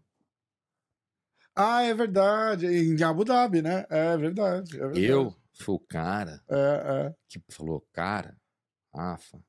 Ah, 1.56 1.84
é 1.84 1.94
verdade. 1.94 2.68
Em 2.68 3.02
Abu 3.04 3.26
Dhabi, 3.26 3.62
né? 3.62 3.86
É 3.90 4.16
verdade. 4.18 4.76
é 4.78 4.80
verdade. 4.80 5.06
Eu 5.06 5.36
fui 5.54 5.76
o 5.76 5.80
cara 5.80 6.42
É, 6.50 7.08
é. 7.10 7.14
que 7.28 7.42
falou, 7.50 7.86
cara, 7.92 8.38
Rafa, 8.96 9.40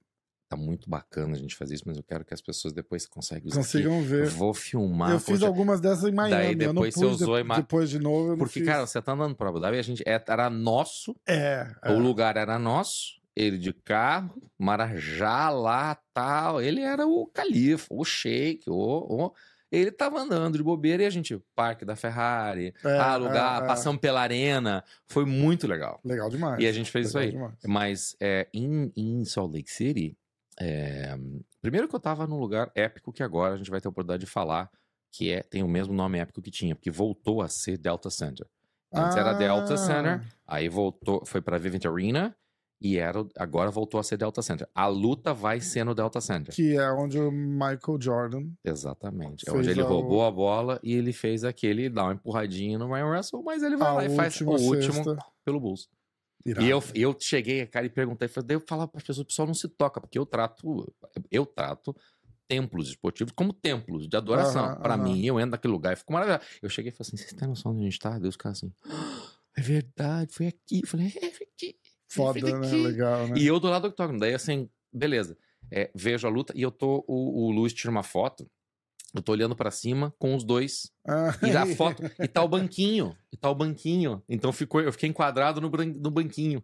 tá 0.48 0.56
muito 0.56 0.90
bacana 0.90 1.34
a 1.34 1.38
gente 1.38 1.54
fazer 1.54 1.74
isso, 1.74 1.84
mas 1.86 1.96
eu 1.96 2.02
quero 2.02 2.24
que 2.24 2.34
as 2.34 2.40
pessoas 2.40 2.72
depois 2.74 3.06
consigam 3.06 3.46
aqui. 3.46 3.56
Consigam 3.56 4.02
ver. 4.02 4.26
vou 4.30 4.52
filmar. 4.52 5.12
Eu 5.12 5.20
fiz 5.20 5.34
poxa, 5.38 5.46
algumas 5.46 5.80
dessas 5.80 6.04
em 6.04 6.12
Miami. 6.12 6.56
Daí 6.56 6.66
eu 6.66 6.72
não 6.74 6.82
depois 6.82 6.94
você 6.94 7.04
usou 7.06 7.40
de- 7.42 7.48
depois 7.54 7.88
de 7.90 7.98
novo. 8.00 8.36
Porque, 8.36 8.58
fiz. 8.60 8.66
cara, 8.66 8.84
você 8.86 9.00
tá 9.00 9.12
andando 9.12 9.36
pra 9.36 9.48
Abu 9.48 9.60
Dhabi, 9.60 9.78
a 9.78 9.82
gente 9.82 10.02
é- 10.04 10.24
era 10.26 10.50
nosso, 10.50 11.14
é, 11.28 11.70
é. 11.84 11.92
o 11.92 11.98
lugar 12.00 12.36
era 12.36 12.58
nosso, 12.58 13.20
ele 13.36 13.56
de 13.56 13.72
carro, 13.72 14.50
Marajá 14.58 15.48
lá, 15.50 15.96
tal, 16.12 16.60
ele 16.60 16.80
era 16.80 17.06
o 17.06 17.24
califa, 17.28 17.86
o 17.88 18.04
sheik, 18.04 18.68
o, 18.68 18.74
o- 18.74 19.32
ele 19.70 19.90
tava 19.92 20.18
andando 20.20 20.56
de 20.56 20.62
bobeira 20.64 21.02
e 21.02 21.06
a 21.06 21.10
gente, 21.10 21.38
parque 21.54 21.84
da 21.84 21.94
Ferrari, 21.96 22.74
É, 22.84 22.98
alugar, 22.98 23.60
é, 23.60 23.64
é. 23.64 23.66
passamos 23.66 24.00
pela 24.00 24.20
arena, 24.20 24.82
foi 25.06 25.24
muito 25.24 25.66
legal. 25.66 26.00
Legal 26.04 26.28
demais. 26.28 26.60
E 26.62 26.66
a 26.66 26.72
gente 26.72 26.90
fez 26.90 27.08
isso 27.08 27.18
Legal 27.18 27.28
aí. 27.28 27.36
demais. 27.36 27.54
Mas 27.66 28.16
é, 28.20 28.48
em, 28.52 28.92
em 28.96 29.24
Salt 29.24 29.52
Lake 29.52 29.70
City, 29.70 30.16
é, 30.60 31.16
primeiro 31.62 31.88
que 31.88 31.94
eu 31.94 32.00
tava 32.00 32.26
num 32.26 32.38
lugar 32.38 32.70
épico 32.74 33.12
que 33.12 33.22
agora 33.22 33.54
a 33.54 33.56
gente 33.56 33.70
vai 33.70 33.80
ter 33.80 33.88
a 33.88 33.90
oportunidade 33.90 34.24
de 34.24 34.30
falar, 34.30 34.70
que 35.12 35.32
é, 35.32 35.42
tem 35.42 35.62
o 35.62 35.68
mesmo 35.68 35.94
nome 35.94 36.18
épico 36.18 36.42
que 36.42 36.50
tinha, 36.50 36.74
porque 36.74 36.90
voltou 36.90 37.42
a 37.42 37.48
ser 37.48 37.78
Delta 37.78 38.10
Center. 38.10 38.46
Antes 38.92 39.16
era 39.16 39.32
Delta 39.34 39.74
Ah, 39.74 39.76
Center, 39.76 40.20
aí 40.46 40.68
voltou, 40.68 41.24
foi 41.24 41.40
pra 41.40 41.58
Vivint 41.58 41.84
Arena 41.86 42.36
e 42.80 42.96
era, 42.96 43.26
agora 43.36 43.70
voltou 43.70 44.00
a 44.00 44.02
ser 44.02 44.16
Delta 44.16 44.40
Center. 44.42 44.66
A 44.74 44.86
luta 44.86 45.34
vai 45.34 45.60
ser 45.60 45.84
no 45.84 45.94
Delta 45.94 46.20
Center. 46.20 46.54
Que 46.54 46.76
é 46.76 46.90
onde 46.92 47.18
o 47.18 47.30
Michael 47.30 47.98
Jordan. 48.00 48.48
Exatamente. 48.64 49.48
É 49.48 49.52
onde 49.52 49.68
ele 49.68 49.82
a- 49.82 49.84
roubou 49.84 50.24
a 50.24 50.30
bola 50.30 50.80
e 50.82 50.94
ele 50.94 51.12
fez 51.12 51.44
aquele, 51.44 51.88
dá 51.90 52.04
uma 52.04 52.14
empurradinha 52.14 52.78
no 52.78 52.92
Ryan 52.92 53.16
Russell, 53.16 53.42
mas 53.42 53.62
ele 53.62 53.76
vai 53.76 53.88
a 53.88 53.92
lá 53.92 54.04
e 54.06 54.16
faz 54.16 54.40
o 54.40 54.48
última 54.48 54.68
último 54.68 54.92
sexta. 55.04 55.16
pelo 55.44 55.60
Bulls. 55.60 55.88
Irado. 56.46 56.64
E 56.66 56.70
eu, 56.70 56.82
eu 56.94 57.14
cheguei, 57.20 57.66
cara, 57.66 57.84
e 57.84 57.90
perguntei, 57.90 58.26
falei, 58.26 58.46
daí 58.48 58.56
eu 58.56 58.62
falava 58.66 58.88
para 58.88 58.96
as 58.98 59.04
pessoas, 59.04 59.24
o 59.24 59.26
pessoal 59.26 59.46
não 59.46 59.52
se 59.54 59.68
toca, 59.68 60.00
porque 60.00 60.18
eu 60.18 60.24
trato, 60.24 60.90
eu 61.30 61.44
trato 61.44 61.94
templos 62.48 62.88
esportivos 62.88 63.32
como 63.36 63.52
templos 63.52 64.08
de 64.08 64.16
adoração. 64.16 64.74
Pra 64.80 64.94
aham. 64.94 65.02
mim, 65.04 65.24
eu 65.26 65.38
entro 65.38 65.50
naquele 65.50 65.72
lugar 65.72 65.92
e 65.92 65.96
fico 65.96 66.12
maravilhoso. 66.14 66.42
Eu 66.62 66.70
cheguei 66.70 66.90
e 66.90 66.94
falei 66.94 67.08
assim, 67.08 67.16
você 67.18 67.36
tem 67.36 67.46
noção 67.46 67.72
onde 67.72 67.82
a 67.82 67.84
gente 67.84 67.98
tá? 67.98 68.18
Deus 68.18 68.36
cara 68.36 68.52
assim, 68.52 68.72
"Ah, 68.86 69.22
é 69.56 69.60
verdade, 69.60 70.32
foi 70.32 70.46
aqui. 70.46 70.80
Eu 70.82 70.88
falei, 70.88 71.08
é, 71.08 71.30
foi 71.30 71.46
aqui. 71.54 71.76
Foda, 72.14 72.58
né? 72.58 72.66
aqui." 72.66 72.76
Legal, 72.82 73.28
né? 73.28 73.38
E 73.38 73.46
eu 73.46 73.58
do 73.60 73.68
lado 73.68 73.82
do 73.82 73.88
octógono. 73.88 74.18
Daí, 74.18 74.34
assim, 74.34 74.68
beleza. 74.92 75.36
É, 75.70 75.90
vejo 75.94 76.26
a 76.26 76.30
luta 76.30 76.52
e 76.56 76.62
eu 76.62 76.70
tô, 76.70 77.04
o, 77.06 77.46
o 77.46 77.50
Luiz 77.52 77.72
tira 77.72 77.90
uma 77.90 78.02
foto, 78.02 78.50
eu 79.14 79.22
tô 79.22 79.32
olhando 79.32 79.54
pra 79.54 79.70
cima 79.70 80.12
com 80.18 80.34
os 80.34 80.42
dois 80.42 80.90
Ah, 81.06 81.36
e 81.42 81.52
da 81.52 81.64
foto, 81.64 82.02
e 82.18 82.26
tá 82.26 82.42
o 82.42 82.48
banquinho, 82.48 83.16
e 83.32 83.36
tá 83.36 83.48
o 83.48 83.54
banquinho. 83.54 84.22
Então 84.28 84.52
ficou, 84.52 84.80
eu 84.80 84.92
fiquei 84.92 85.08
enquadrado 85.08 85.60
no, 85.60 85.68
no 85.70 86.10
banquinho. 86.10 86.62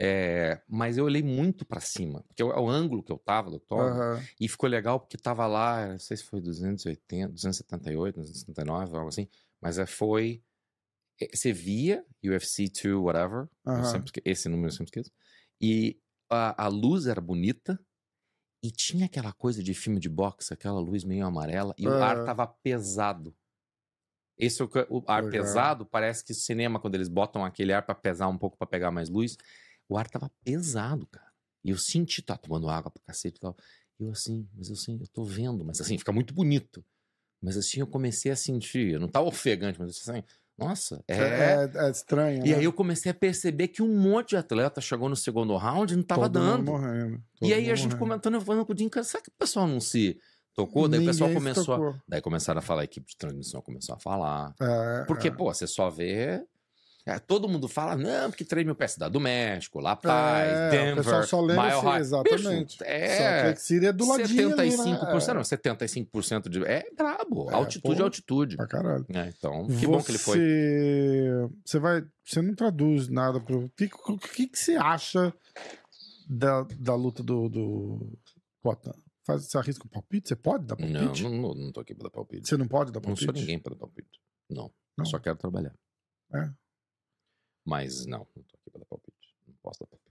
É, 0.00 0.60
mas 0.68 0.96
eu 0.96 1.04
olhei 1.04 1.22
muito 1.24 1.66
pra 1.66 1.80
cima, 1.80 2.22
porque 2.28 2.40
é 2.40 2.44
o, 2.44 2.52
é 2.52 2.60
o 2.60 2.68
ângulo 2.68 3.02
que 3.02 3.10
eu 3.10 3.18
tava 3.18 3.50
do 3.50 3.56
octógono, 3.56 3.90
Aham. 3.90 4.22
e 4.40 4.48
ficou 4.48 4.68
legal 4.68 5.00
porque 5.00 5.18
tava 5.18 5.44
lá, 5.48 5.88
não 5.88 5.98
sei 5.98 6.16
se 6.16 6.22
foi 6.22 6.40
280, 6.40 7.32
278, 7.32 8.20
279, 8.20 8.96
algo 8.96 9.08
assim, 9.08 9.26
mas 9.60 9.76
é, 9.78 9.86
foi. 9.86 10.40
É, 11.20 11.28
Você 11.34 11.52
via 11.52 12.04
UFC 12.24 12.64
2, 12.68 12.96
whatever, 12.96 13.48
sempre 13.84 14.12
esse 14.24 14.48
número 14.48 14.68
eu 14.68 14.72
sempre 14.72 14.86
esqueço, 14.86 15.12
e 15.60 15.98
a, 16.30 16.64
a 16.64 16.68
luz 16.68 17.06
era 17.06 17.20
bonita, 17.20 17.78
e 18.62 18.70
tinha 18.70 19.06
aquela 19.06 19.32
coisa 19.32 19.62
de 19.62 19.72
filme 19.72 20.00
de 20.00 20.08
boxe, 20.08 20.52
aquela 20.52 20.80
luz 20.80 21.04
meio 21.04 21.24
amarela, 21.24 21.74
e 21.78 21.86
o 21.86 22.02
ar 22.02 22.24
tava 22.24 22.46
pesado. 22.46 23.34
Esse 24.36 24.62
é 24.62 24.64
o, 24.64 24.68
o 24.90 25.04
ar 25.06 25.24
Legal. 25.24 25.30
pesado, 25.30 25.86
parece 25.86 26.24
que 26.24 26.32
o 26.32 26.34
cinema, 26.34 26.80
quando 26.80 26.94
eles 26.94 27.08
botam 27.08 27.44
aquele 27.44 27.72
ar 27.72 27.84
pra 27.84 27.94
pesar 27.94 28.28
um 28.28 28.38
pouco, 28.38 28.56
pra 28.56 28.66
pegar 28.66 28.90
mais 28.90 29.08
luz, 29.08 29.36
o 29.88 29.96
ar 29.96 30.08
tava 30.08 30.30
pesado, 30.44 31.06
cara. 31.06 31.32
E 31.64 31.70
eu 31.70 31.78
senti, 31.78 32.22
tá 32.22 32.36
tomando 32.36 32.68
água 32.68 32.90
pra 32.90 33.02
cacete 33.06 33.36
e 33.36 33.40
tal. 33.40 33.56
Eu 33.98 34.10
assim, 34.10 34.48
mas 34.54 34.68
eu 34.68 34.74
assim, 34.74 34.98
eu 35.00 35.08
tô 35.08 35.24
vendo, 35.24 35.64
mas 35.64 35.80
assim, 35.80 35.98
fica 35.98 36.12
muito 36.12 36.32
bonito. 36.32 36.84
Mas 37.42 37.56
assim, 37.56 37.80
eu 37.80 37.86
comecei 37.86 38.30
a 38.30 38.36
sentir, 38.36 38.92
eu 38.92 39.00
não 39.00 39.08
tava 39.08 39.26
ofegante, 39.26 39.78
mas 39.78 39.90
assim, 39.90 40.22
nossa, 40.58 41.02
é. 41.06 41.16
É, 41.16 41.70
é 41.74 41.90
estranho. 41.90 42.44
E 42.46 42.50
né? 42.50 42.56
aí 42.56 42.64
eu 42.64 42.72
comecei 42.72 43.10
a 43.12 43.14
perceber 43.14 43.68
que 43.68 43.82
um 43.82 43.88
monte 43.96 44.30
de 44.30 44.36
atleta 44.36 44.80
chegou 44.80 45.08
no 45.08 45.16
segundo 45.16 45.56
round 45.56 45.92
e 45.92 45.96
não 45.96 46.02
tava 46.02 46.22
Todo 46.22 46.32
dando. 46.40 46.64
morrendo, 46.72 47.22
E 47.40 47.52
aí 47.54 47.70
a 47.70 47.74
gente 47.74 47.84
morrendo. 47.94 47.98
comentando, 47.98 48.34
eu 48.34 48.40
falando 48.40 48.66
com 48.66 48.72
o 48.72 48.74
Dinho, 48.74 48.90
cara, 48.90 49.04
será 49.04 49.22
que 49.22 49.28
o 49.28 49.32
pessoal 49.38 49.66
não 49.66 49.80
se 49.80 50.18
tocou? 50.54 50.88
Daí 50.88 51.00
o 51.00 51.04
pessoal 51.06 51.30
Ninguém 51.30 51.42
começou 51.54 51.74
a... 51.74 51.94
Daí 52.08 52.20
começaram 52.20 52.58
a 52.58 52.62
falar, 52.62 52.80
a 52.82 52.84
equipe 52.84 53.06
de 53.08 53.16
transmissão 53.16 53.62
começou 53.62 53.94
a 53.94 53.98
falar. 53.98 54.54
É, 54.60 55.04
Porque, 55.06 55.28
é. 55.28 55.30
pô, 55.30 55.52
você 55.52 55.66
só 55.66 55.88
vê. 55.88 56.42
É, 57.10 57.18
todo 57.18 57.48
mundo 57.48 57.66
fala, 57.68 57.96
não, 57.96 58.30
porque 58.30 58.44
3 58.44 58.64
mil 58.66 58.74
pés 58.74 58.92
cidade 58.92 59.12
do 59.12 59.20
México, 59.20 59.80
La 59.80 59.96
Paz, 59.96 60.48
É, 60.48 60.66
o 60.66 60.70
Denver, 60.70 60.96
pessoal 60.96 61.22
só 61.24 61.40
lembra 61.40 61.64
Mile 61.68 61.80
High. 61.80 62.00
exatamente. 62.00 62.78
Bicho, 62.78 62.84
é. 62.84 63.46
Só 63.48 63.52
que 63.54 63.60
seria 63.62 63.92
do 63.92 64.06
ladinho 64.06 64.50
75%, 64.50 64.58
ali, 64.60 64.76
né? 64.76 65.34
não, 65.34 65.42
75% 65.42 66.48
de. 66.48 66.64
É 66.64 66.84
brabo. 66.96 67.50
É, 67.50 67.54
altitude 67.54 67.96
pô. 67.96 68.00
é 68.02 68.04
altitude. 68.04 68.56
Pra 68.56 68.66
caralho. 68.66 69.06
É, 69.10 69.28
então, 69.36 69.66
que 69.66 69.86
bom 69.86 70.02
que 70.02 70.10
ele 70.10 70.18
foi. 70.18 70.38
Você- 70.38 71.48
Você 71.64 71.78
vai. 71.78 72.04
Você 72.24 72.42
não 72.42 72.54
traduz 72.54 73.08
nada 73.08 73.40
pro. 73.40 73.64
O 73.64 73.70
que, 73.70 73.88
que, 74.34 74.46
que 74.48 74.58
você 74.58 74.76
acha 74.76 75.32
da, 76.28 76.62
da 76.78 76.94
luta 76.94 77.22
do, 77.22 77.48
do 77.48 78.18
Potan? 78.62 78.92
Faz, 79.26 79.44
você 79.46 79.58
arrisca 79.58 79.84
um 79.86 79.90
palpite? 79.90 80.28
Você 80.28 80.36
pode 80.36 80.64
dar 80.66 80.76
Não, 80.78 80.90
palpite? 80.92 81.22
não, 81.22 81.30
não, 81.30 81.54
não 81.54 81.72
tô 81.72 81.80
aqui 81.80 81.94
pra 81.94 82.04
dar 82.04 82.10
palpite. 82.10 82.48
Você 82.48 82.56
não 82.56 82.66
pode 82.68 82.92
dar 82.92 83.00
Não 83.00 83.06
palpite? 83.08 83.24
sou 83.24 83.34
ninguém 83.34 83.58
pra 83.58 83.74
dar 83.74 83.80
palpite. 83.80 84.08
Não. 84.50 84.64
Não? 84.96 85.04
Eu 85.04 85.06
só 85.06 85.18
quero 85.18 85.36
trabalhar. 85.36 85.74
É. 86.34 86.48
Mas 87.68 88.06
não, 88.06 88.18
não 88.18 88.42
tô 88.44 88.56
aqui 88.56 88.70
pra 88.70 88.78
dar 88.80 88.86
palpite. 88.86 89.34
Não 89.46 89.54
posso 89.62 89.80
dar 89.80 89.86
palpite. 89.86 90.08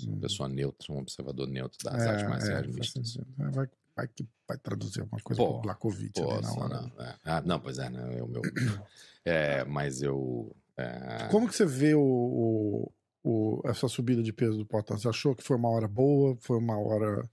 Sou 0.00 0.08
uma 0.10 0.16
Hum. 0.16 0.20
pessoa 0.20 0.48
neutra, 0.48 0.92
um 0.92 0.98
observador 0.98 1.46
neutro 1.46 1.78
das 1.84 2.02
É, 2.02 2.08
artes 2.08 2.28
marciais 2.28 2.64
é, 2.66 2.68
mistas. 2.72 3.16
É, 3.18 3.50
Vai, 3.50 3.68
vai 3.96 4.08
vai 4.48 4.58
traduzir 4.58 5.00
alguma 5.00 5.20
coisa 5.22 5.42
Pô, 5.42 5.52
pro 5.54 5.62
Blakovic 5.62 6.20
ali 6.20 6.42
na 6.42 6.52
hora. 6.52 6.80
não. 6.82 7.04
é. 7.04 7.16
Ah, 7.24 7.40
não, 7.42 7.58
pois 7.60 7.78
é, 7.78 7.88
né? 7.88 8.22
O 8.22 8.26
meu. 8.28 8.42
é, 9.24 9.64
mas 9.64 10.02
eu. 10.02 10.54
é, 10.76 11.28
Como 11.30 11.48
que 11.48 11.54
você 11.54 11.64
vê 11.64 11.94
o, 11.94 12.00
o- 12.02 12.92
o- 13.24 13.62
essa 13.68 13.88
subida 13.88 14.22
de 14.22 14.32
peso 14.32 14.58
do 14.58 14.66
Potan? 14.66 14.98
Você 14.98 15.08
achou 15.08 15.34
que 15.34 15.42
foi 15.42 15.56
uma 15.56 15.70
hora 15.70 15.88
boa? 15.88 16.36
Foi 16.40 16.58
uma 16.58 16.78
hora. 16.78 17.28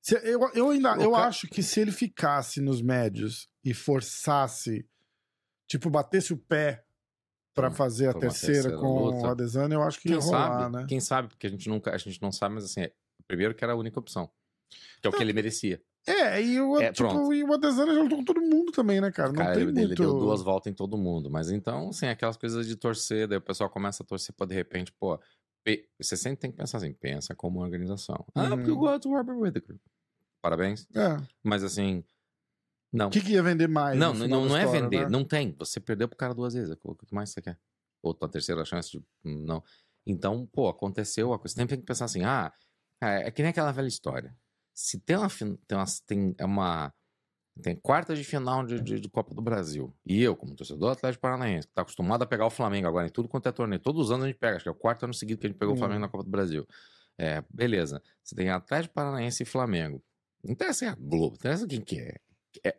Se- 0.00 0.20
eu, 0.22 0.40
eu 0.54 0.70
ainda 0.70 0.90
eu 0.96 1.10
cara- 1.12 1.26
acho 1.26 1.48
que 1.48 1.62
se 1.62 1.80
ele 1.80 1.90
ficasse 1.90 2.60
nos 2.60 2.80
médios 2.80 3.48
e 3.64 3.74
forçasse, 3.74 4.86
tipo, 5.66 5.90
batesse 5.90 6.32
o 6.32 6.36
pé 6.38 6.83
Pra- 7.54 7.70
fazer 7.70 8.08
a 8.08 8.14
terceira, 8.14 8.54
terceira 8.62 8.78
com 8.78 9.04
luta. 9.04 9.26
o 9.26 9.30
Adesanya, 9.30 9.74
eu 9.74 9.82
acho 9.82 10.00
que 10.00 10.08
ia 10.08 10.18
Quem 10.18 10.24
rolar, 10.26 10.58
sabe? 10.60 10.76
né? 10.76 10.86
Quem 10.88 11.00
sabe? 11.00 11.28
Porque 11.28 11.46
a 11.46 11.50
gente 11.50 11.68
nunca, 11.68 11.94
a 11.94 11.98
gente 11.98 12.20
não 12.20 12.32
sabe, 12.32 12.54
mas 12.56 12.64
assim, 12.64 12.80
é, 12.82 12.92
primeiro 13.28 13.54
que 13.54 13.62
era 13.62 13.72
a 13.72 13.76
única 13.76 13.98
opção. 13.98 14.28
Que 15.00 15.06
é 15.06 15.08
o 15.08 15.12
que 15.12 15.22
ele 15.22 15.32
merecia. 15.32 15.80
É, 16.06 16.42
e 16.42 16.60
o, 16.60 16.76
É, 16.78 16.92
tipo, 16.92 17.08
pronto. 17.08 17.32
e 17.32 17.42
o 17.44 17.52
Adesanya 17.54 17.94
já 17.94 18.02
lutou 18.02 18.18
com 18.18 18.24
todo 18.24 18.40
mundo 18.40 18.72
também, 18.72 19.00
né, 19.00 19.10
cara? 19.10 19.28
Não 19.28 19.36
Cara, 19.36 19.52
tem 19.54 19.62
ele, 19.62 19.72
muito... 19.72 19.86
ele 19.86 19.94
deu 19.94 20.12
duas 20.18 20.42
voltas 20.42 20.70
em 20.70 20.74
todo 20.74 20.98
mundo. 20.98 21.30
Mas 21.30 21.50
então, 21.50 21.88
assim, 21.90 22.06
aquelas 22.08 22.36
coisas 22.36 22.66
de 22.66 22.76
torcer, 22.76 23.26
daí 23.28 23.38
o 23.38 23.40
pessoal 23.40 23.70
começa 23.70 24.02
a 24.02 24.06
torcer 24.06 24.34
pra 24.34 24.46
de 24.46 24.54
repente, 24.54 24.92
pô. 24.92 25.18
Você 25.98 26.14
sempre 26.14 26.36
tem 26.40 26.50
que 26.50 26.58
pensar 26.58 26.76
assim, 26.76 26.92
pensa 26.92 27.34
como 27.34 27.58
uma 27.58 27.64
organização. 27.64 28.22
Ah, 28.34 28.48
porque 28.50 28.68
eu 28.68 28.74
Uhum. 28.74 28.80
gosto 28.80 29.08
do 29.08 29.14
Robert 29.16 29.38
Whittaker. 29.38 29.76
Parabéns. 30.42 30.86
É. 30.94 31.16
Mas 31.42 31.64
assim. 31.64 32.04
Não. 32.94 33.08
O 33.08 33.10
que, 33.10 33.20
que 33.20 33.32
ia 33.32 33.42
vender 33.42 33.66
mais? 33.68 33.98
não, 33.98 34.14
não, 34.14 34.28
não 34.28 34.56
é 34.56 34.60
história, 34.62 34.80
vender. 34.82 35.00
né? 35.02 35.08
Não 35.08 35.24
tem. 35.24 35.54
Você 35.58 35.80
perdeu 35.80 36.06
pro 36.08 36.16
cara 36.16 36.32
duas 36.32 36.54
vezes. 36.54 36.76
O 36.84 36.94
que 36.94 37.12
mais 37.14 37.30
você 37.30 37.42
quer? 37.42 37.58
Ou 38.02 38.14
tua 38.14 38.28
terceira 38.28 38.64
chance 38.64 38.90
de. 38.90 39.04
Não. 39.24 39.62
Então, 40.06 40.46
pô, 40.52 40.68
aconteceu 40.68 41.32
a 41.32 41.38
coisa. 41.38 41.52
Você 41.54 41.60
sempre 41.60 41.74
tem 41.76 41.80
que 41.80 41.86
pensar 41.86 42.04
assim, 42.04 42.22
ah, 42.24 42.52
é, 43.02 43.26
é 43.26 43.30
que 43.32 43.42
nem 43.42 43.50
aquela 43.50 43.72
velha 43.72 43.88
história. 43.88 44.36
Se 44.72 44.98
tem 45.00 45.16
uma. 45.16 45.28
Tem 45.28 45.76
uma, 45.76 45.84
tem 46.06 46.34
é 46.38 46.44
uma 46.44 46.94
tem 47.62 47.76
quarta 47.76 48.16
de 48.16 48.24
final 48.24 48.64
de, 48.66 48.80
de- 48.80 48.98
de 49.00 49.08
Copa 49.08 49.32
do 49.34 49.40
Brasil. 49.40 49.94
E 50.04 50.20
eu, 50.22 50.34
como 50.36 50.54
torcedor 50.56 50.80
do 50.90 50.92
Atlético 50.92 51.22
Paranaense, 51.22 51.68
que 51.68 51.72
tá 51.74 51.82
acostumado 51.82 52.22
a 52.22 52.26
pegar 52.26 52.46
o 52.46 52.50
Flamengo 52.50 52.88
agora 52.88 53.06
em 53.06 53.10
tudo 53.10 53.28
quanto 53.28 53.48
é 53.48 53.52
torneio. 53.52 53.80
Todos 53.80 54.06
os 54.06 54.10
anos 54.10 54.24
a 54.24 54.26
gente 54.28 54.38
pega, 54.38 54.56
acho 54.56 54.64
que 54.64 54.68
é 54.68 54.72
o 54.72 54.74
quarto 54.74 55.04
ano 55.04 55.14
seguido 55.14 55.40
que 55.40 55.46
a 55.46 55.50
gente 55.50 55.58
pegou 55.58 55.72
Hum. 55.74 55.76
o 55.76 55.78
Flamengo 55.78 56.00
na 56.00 56.08
Copa 56.08 56.24
do 56.24 56.30
Brasil. 56.30 56.66
É, 57.16 57.44
beleza. 57.48 58.02
Você 58.24 58.34
tem 58.34 58.50
Atlético 58.50 58.92
Paranaense 58.94 59.44
e 59.44 59.46
Flamengo. 59.46 60.02
Não 60.42 60.52
interessa 60.52 60.90
a 60.90 60.94
Globo, 60.96 61.28
não 61.28 61.34
interessa 61.36 61.66
quem 61.66 61.80
que 61.80 62.00
é. 62.00 62.16
É 62.62 62.76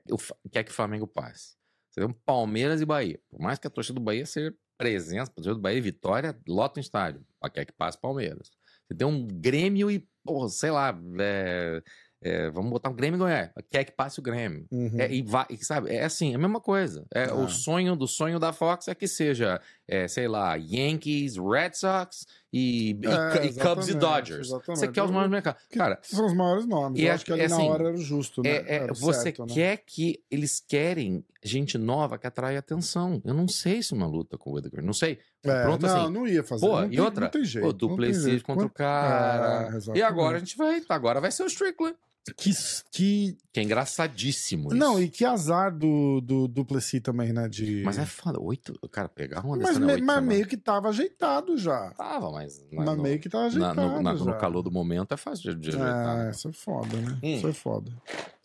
quer 0.51 0.63
que 0.63 0.71
o 0.71 0.73
Flamengo 0.73 1.07
passe. 1.07 1.55
Você 1.89 2.01
tem 2.01 2.09
um 2.09 2.13
Palmeiras 2.25 2.81
e 2.81 2.85
Bahia. 2.85 3.19
Por 3.29 3.39
mais 3.39 3.57
que 3.57 3.67
a 3.67 3.69
torcida 3.69 3.99
do 3.99 4.03
Bahia 4.03 4.25
seja 4.25 4.53
presença, 4.77 5.31
a 5.31 5.33
torcida 5.33 5.55
do 5.55 5.61
Bahia, 5.61 5.81
vitória, 5.81 6.37
lota 6.47 6.79
o 6.79 6.81
estádio. 6.81 7.25
Quer 7.53 7.65
que 7.65 7.71
passe 7.73 7.99
Palmeiras. 7.99 8.49
Você 8.87 8.97
tem 8.97 9.07
um 9.07 9.25
Grêmio 9.27 9.89
e, 9.89 10.07
pô, 10.23 10.47
sei 10.49 10.71
lá, 10.71 10.97
é, 11.19 11.81
é, 12.21 12.49
vamos 12.49 12.71
botar 12.71 12.89
um 12.89 12.95
Grêmio 12.95 13.17
e 13.17 13.19
Goiás. 13.19 13.51
Quer 13.69 13.83
que 13.83 13.91
passe 13.91 14.19
o 14.19 14.21
Grêmio. 14.21 14.67
Uhum. 14.71 14.99
É, 14.99 15.11
e 15.11 15.21
vai, 15.21 15.45
sabe, 15.61 15.89
é 15.89 16.03
assim, 16.03 16.33
é 16.33 16.35
a 16.35 16.39
mesma 16.39 16.59
coisa. 16.59 17.05
É, 17.13 17.25
Ah. 17.25 17.35
O 17.35 17.47
sonho 17.47 17.95
do 17.95 18.07
sonho 18.07 18.39
da 18.39 18.51
Fox 18.51 18.87
é 18.87 18.95
que 18.95 19.07
seja 19.07 19.61
é, 19.87 20.07
sei 20.07 20.27
lá, 20.27 20.55
Yankees, 20.55 21.35
Red 21.37 21.73
Sox 21.73 22.25
e, 22.51 22.97
É, 23.03 23.45
e 23.45 23.53
Cubs 23.53 23.87
e 23.89 23.93
Dodgers. 23.93 24.47
exatamente. 24.47 24.79
Você 24.79 24.87
quer 24.87 25.03
os 25.03 25.11
maiores 25.11 25.29
mercados. 25.31 25.61
Cara, 25.71 25.99
São 26.01 26.25
os 26.25 26.33
maiores 26.33 26.65
nomes. 26.65 26.99
E 26.99 27.03
Eu 27.05 27.11
é- 27.11 27.13
acho 27.13 27.25
que 27.25 27.33
ali 27.33 27.41
é 27.41 27.47
na 27.47 27.55
assim, 27.55 27.69
hora 27.69 27.87
era 27.89 27.93
o 27.93 28.01
justo, 28.01 28.41
né? 28.41 28.49
é- 28.49 28.75
é, 28.75 28.87
você 28.87 29.21
certo, 29.21 29.45
né? 29.45 29.53
quer 29.53 29.77
que 29.85 30.23
eles 30.31 30.59
querem 30.65 31.23
gente 31.43 31.77
nova 31.77 32.17
que 32.17 32.25
atrai 32.25 32.57
atenção. 32.57 33.21
Eu 33.23 33.33
não 33.33 33.47
sei 33.47 33.83
se 33.83 33.93
uma 33.93 34.07
luta 34.07 34.37
com 34.37 34.49
o 34.49 34.53
Whittaker, 34.55 34.81
não 34.83 34.93
sei. 34.93 35.19
É, 35.43 35.63
Pronto, 35.63 35.85
não, 35.85 36.01
assim. 36.03 36.13
não 36.13 36.27
ia 36.27 36.43
fazer. 36.43 36.65
Pô, 36.65 36.79
não 36.81 36.85
e 36.87 36.89
tem, 36.91 36.99
outra, 37.01 37.21
Não 37.25 37.29
tem 37.31 37.45
jeito. 37.45 37.65
Pô, 37.65 37.73
Duplessis 37.73 38.41
contra 38.41 38.65
o 38.65 38.69
cara. 38.69 39.69
E 39.93 40.01
agora 40.01 40.37
a 40.37 40.39
gente 40.39 40.57
vai. 40.57 40.81
Agora 40.89 41.21
vai 41.21 41.31
ser 41.31 41.43
o 41.43 41.47
Strickland. 41.47 41.95
Que, 42.37 42.51
que... 42.91 43.37
Que 43.53 43.59
é 43.59 43.63
engraçadíssimo. 43.63 44.73
Não, 44.73 44.93
isso. 44.93 45.03
e 45.03 45.09
que 45.09 45.23
azar 45.23 45.71
do, 45.75 46.19
do 46.21 46.47
Duplessis 46.47 46.99
também, 47.01 47.31
né? 47.31 47.47
De... 47.47 47.83
Mas 47.83 47.99
é 47.99 48.05
foda. 48.05 48.39
Oito. 48.41 48.73
Cara, 48.89 49.07
pegar 49.07 49.45
uma 49.45 49.55
Mas, 49.57 49.67
dessa 49.67 49.79
me- 49.79 49.85
na 49.85 49.93
oito 49.93 50.05
mas 50.05 50.23
meio 50.23 50.47
que 50.47 50.57
tava 50.57 50.89
ajeitado 50.89 51.55
já. 51.57 51.91
Tava, 51.91 52.31
mas. 52.31 52.65
Mas 52.71 52.85
no- 52.85 53.01
meio 53.03 53.19
que 53.19 53.29
tava 53.29 53.43
na- 53.43 53.47
ajeitado 53.47 53.81
no, 53.97 54.01
na- 54.01 54.13
no 54.13 54.37
calor 54.39 54.63
do 54.63 54.71
momento 54.71 55.13
é 55.13 55.17
fácil 55.17 55.53
de, 55.55 55.61
de 55.61 55.69
ajeitar. 55.69 56.17
É, 56.19 56.23
né? 56.25 56.31
isso 56.31 56.47
é 56.49 56.51
foda, 56.53 56.97
né? 56.97 57.19
Hum. 57.23 57.35
Isso 57.37 57.47
é 57.47 57.53
foda. 57.53 57.91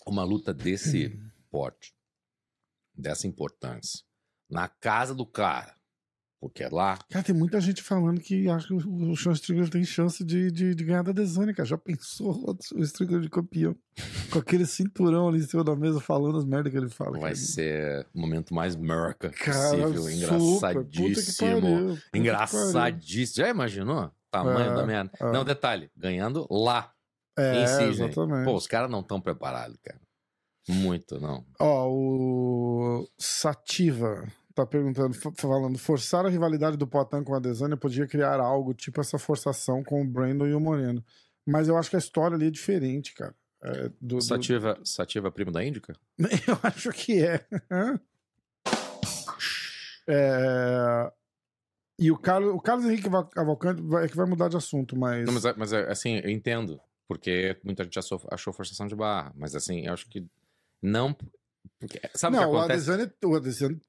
Uma 0.06 0.24
luta 0.24 0.52
desse 0.52 1.06
Hum. 1.08 1.30
porte, 1.50 1.94
dessa 2.94 3.26
importância, 3.26 4.00
na 4.50 4.68
casa 4.68 5.14
do 5.14 5.24
cara, 5.24 5.74
porque 6.40 6.62
é 6.62 6.68
lá. 6.70 6.98
Cara, 7.10 7.24
tem 7.24 7.34
muita 7.34 7.60
gente 7.60 7.82
falando 7.82 8.18
que 8.20 8.48
acha 8.48 8.66
que 8.68 8.72
o, 8.72 9.14
Sean 9.16 9.32
Strickland 9.32 9.70
tem 9.70 9.84
chance 9.84 10.24
de, 10.24 10.50
de, 10.50 10.74
de 10.74 10.84
ganhar 10.84 11.02
da 11.02 11.12
Desane, 11.12 11.52
cara. 11.52 11.68
Já 11.68 11.76
pensou 11.76 12.56
o 12.74 12.82
Strickland 12.82 13.22
de 13.24 13.30
campeão? 13.30 13.76
Com 14.30 14.38
aquele 14.38 14.64
cinturão 14.64 15.28
ali 15.28 15.40
em 15.40 15.46
cima 15.46 15.62
da 15.62 15.76
mesa 15.76 16.00
falando 16.00 16.38
as 16.38 16.44
merdas 16.46 16.72
que 16.72 16.78
ele 16.78 16.88
fala. 16.88 17.12
Vai 17.12 17.20
cara. 17.32 17.36
ser 17.36 18.06
o 18.14 18.20
momento 18.20 18.54
mais 18.54 18.74
Merca 18.74 19.28
Cara, 19.30 19.92
possível. 19.92 20.10
Engraçadíssimo. 20.10 21.98
Engraçadíssimo. 22.14 23.44
Já 23.44 23.50
imaginou? 23.50 24.10
Tamanho 24.30 24.70
É, 24.70 24.74
da 24.74 24.86
merda. 24.86 25.10
é. 25.20 25.32
Não, 25.32 25.44
detalhe, 25.44 25.90
ganhando 25.96 26.46
lá. 26.50 26.92
É, 27.38 27.62
em 27.62 27.66
Sydney. 27.66 27.88
exatamente. 28.08 28.44
Pô, 28.44 28.54
os 28.54 28.66
caras 28.66 28.90
não 28.90 29.00
estão 29.00 29.20
preparados, 29.20 29.76
cara. 29.82 30.00
Muito, 30.68 31.20
não. 31.20 31.44
Ó, 31.58 31.88
o 31.90 33.08
Sativa 33.18 34.26
tá 34.64 34.66
perguntando, 34.66 35.14
fa- 35.14 35.32
falando, 35.36 35.78
forçar 35.78 36.24
a 36.24 36.28
rivalidade 36.28 36.76
do 36.76 36.86
Potan 36.86 37.22
com 37.24 37.34
a 37.34 37.38
Desânia 37.40 37.76
podia 37.76 38.06
criar 38.06 38.38
algo 38.40 38.72
tipo 38.74 39.00
essa 39.00 39.18
forçação 39.18 39.82
com 39.84 40.02
o 40.02 40.06
Brandon 40.06 40.46
e 40.46 40.54
o 40.54 40.60
Moreno. 40.60 41.04
Mas 41.46 41.68
eu 41.68 41.76
acho 41.76 41.90
que 41.90 41.96
a 41.96 41.98
história 41.98 42.36
ali 42.36 42.46
é 42.46 42.50
diferente, 42.50 43.14
cara. 43.14 43.34
É, 43.62 43.88
do- 44.00 44.16
do- 44.16 44.22
Sativa, 44.22 44.78
Sativa 44.84 45.30
primo 45.30 45.50
da 45.52 45.62
Índica? 45.64 45.94
Eu 46.48 46.58
acho 46.62 46.90
que 46.92 47.22
é. 47.22 47.44
É, 50.08 51.12
E 51.98 52.10
o 52.10 52.16
Carlos, 52.18 52.54
o 52.54 52.60
Carlos 52.60 52.86
Henrique 52.86 53.08
Va- 53.08 53.24
Cavalcante 53.26 53.82
vai, 53.82 54.04
é 54.04 54.08
que 54.08 54.16
vai 54.16 54.26
mudar 54.26 54.48
de 54.48 54.56
assunto, 54.56 54.96
mas. 54.96 55.26
Não, 55.26 55.34
mas, 55.34 55.44
é- 55.44 55.54
mas 55.56 55.72
é, 55.72 55.90
assim, 55.90 56.16
eu 56.24 56.30
entendo. 56.30 56.80
Porque 57.06 57.58
muita 57.64 57.84
gente 57.84 57.98
achou, 57.98 58.22
achou 58.30 58.52
forçação 58.52 58.86
de 58.86 58.94
barra. 58.94 59.32
Mas 59.36 59.54
assim, 59.54 59.86
eu 59.86 59.92
acho 59.92 60.08
que 60.08 60.24
não. 60.82 61.14
Porque, 61.78 62.00
sabe 62.14 62.36
o 62.36 62.40
não, 62.40 62.48
que 62.50 62.54
o 62.54 62.58
acontece? 62.58 62.90
Adesanya, 62.90 63.14
o 63.24 63.34
Adesanya 63.36 63.74
t- 63.74 63.80
t- 63.80 63.84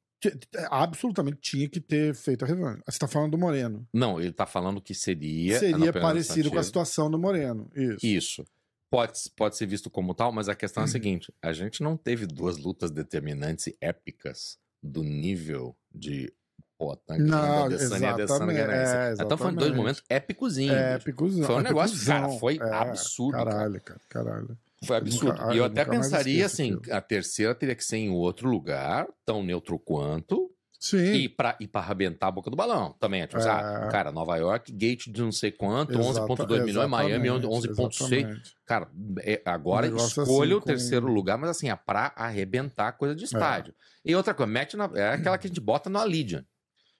absolutamente 0.69 1.37
tinha 1.41 1.67
que 1.69 1.79
ter 1.79 2.13
feito 2.15 2.43
a 2.43 2.47
revanche. 2.47 2.81
Você 2.87 2.99
tá 2.99 3.07
falando 3.07 3.31
do 3.31 3.37
Moreno. 3.37 3.87
Não, 3.93 4.19
ele 4.19 4.31
tá 4.31 4.45
falando 4.45 4.81
que 4.81 4.93
seria. 4.93 5.59
Seria 5.59 5.91
parecido 5.93 6.51
com 6.51 6.59
a 6.59 6.63
situação 6.63 7.09
do 7.09 7.17
Moreno. 7.19 7.69
Isso. 7.75 8.05
Isso. 8.05 8.45
Pode, 8.89 9.13
pode 9.37 9.55
ser 9.55 9.65
visto 9.67 9.89
como 9.89 10.13
tal, 10.13 10.31
mas 10.33 10.49
a 10.49 10.55
questão 10.55 10.81
é 10.81 10.83
a 10.83 10.87
Uhum. 10.87 10.91
seguinte: 10.91 11.33
a 11.41 11.53
gente 11.53 11.81
não 11.81 11.95
teve 11.95 12.25
duas 12.25 12.57
lutas 12.57 12.91
determinantes 12.91 13.67
e 13.67 13.77
épicas 13.79 14.57
do 14.83 15.01
nível 15.03 15.75
de 15.93 16.31
pô, 16.77 16.95
tanque 16.97 17.21
Não, 17.21 17.65
Adesanya 17.65 18.09
Adesanya 18.11 18.23
exatamente, 18.23 18.55
Guerrero. 18.57 18.71
é, 18.73 19.23
Então 19.23 19.37
foram 19.37 19.53
dois 19.55 19.73
momentos 19.73 20.03
épicos. 20.09 20.57
É, 20.57 20.95
épicozão. 20.95 21.43
Foi 21.45 21.55
um 21.55 21.61
negócio, 21.61 22.05
cara, 22.05 22.29
foi 22.29 22.57
É, 22.57 22.63
absurdo, 22.73 23.37
cara. 23.37 23.51
Caralho, 23.51 23.81
cara, 23.81 24.01
caralho. 24.09 24.57
Foi 24.83 24.97
absurdo. 24.97 25.39
Nunca- 25.39 25.53
e 25.53 25.57
eu 25.57 25.63
ah, 25.63 25.67
até 25.67 25.85
pensaria 25.85 26.45
assim: 26.45 26.77
a 26.89 26.99
terceira 27.01 27.53
teria 27.53 27.75
que 27.75 27.83
ser 27.83 27.97
em 27.97 28.09
outro 28.09 28.49
lugar, 28.49 29.07
tão 29.25 29.43
neutro 29.43 29.77
quanto, 29.77 30.49
Sim. 30.79 31.13
e 31.13 31.29
pra, 31.29 31.55
e 31.59 31.67
pra 31.67 31.81
arrebentar 31.81 32.27
a 32.27 32.31
boca 32.31 32.49
do 32.49 32.55
balão 32.57 32.95
também. 32.99 33.21
Tipo, 33.27 33.37
assim, 33.37 33.49
ah, 33.49 33.83
É. 33.85 33.91
cara, 33.91 34.11
Nova 34.11 34.35
York, 34.37 34.71
gate 34.71 35.05
de 35.11 35.21
não 35.21 35.31
sei 35.31 35.51
quanto, 35.51 35.93
Exata- 35.93 36.25
11,2 36.25 36.63
milhões, 36.65 36.89
Miami, 36.89 37.27
exatamente, 37.27 37.47
11,6. 37.47 38.11
exatamente. 38.23 38.55
Cara, 38.65 38.89
é- 39.19 39.41
agora 39.45 39.85
Um 39.85 39.89
negócio 39.91 40.23
escolha 40.23 40.55
assim, 40.55 40.61
o 40.63 40.65
terceiro 40.65 41.05
com- 41.05 41.13
lugar, 41.13 41.37
mas 41.37 41.51
assim, 41.51 41.69
é 41.69 41.75
pra 41.75 42.11
arrebentar 42.15 42.91
coisa 42.93 43.13
de 43.15 43.25
estádio. 43.25 43.75
E 44.03 44.15
outra 44.15 44.33
coisa, 44.33 44.51
mete 44.51 44.75
na, 44.75 44.89
é 44.95 45.09
aquela 45.13 45.37
que 45.37 45.45
a 45.45 45.49
gente 45.49 45.61
bota 45.61 45.89
no 45.91 45.99
Allegiant. 45.99 46.43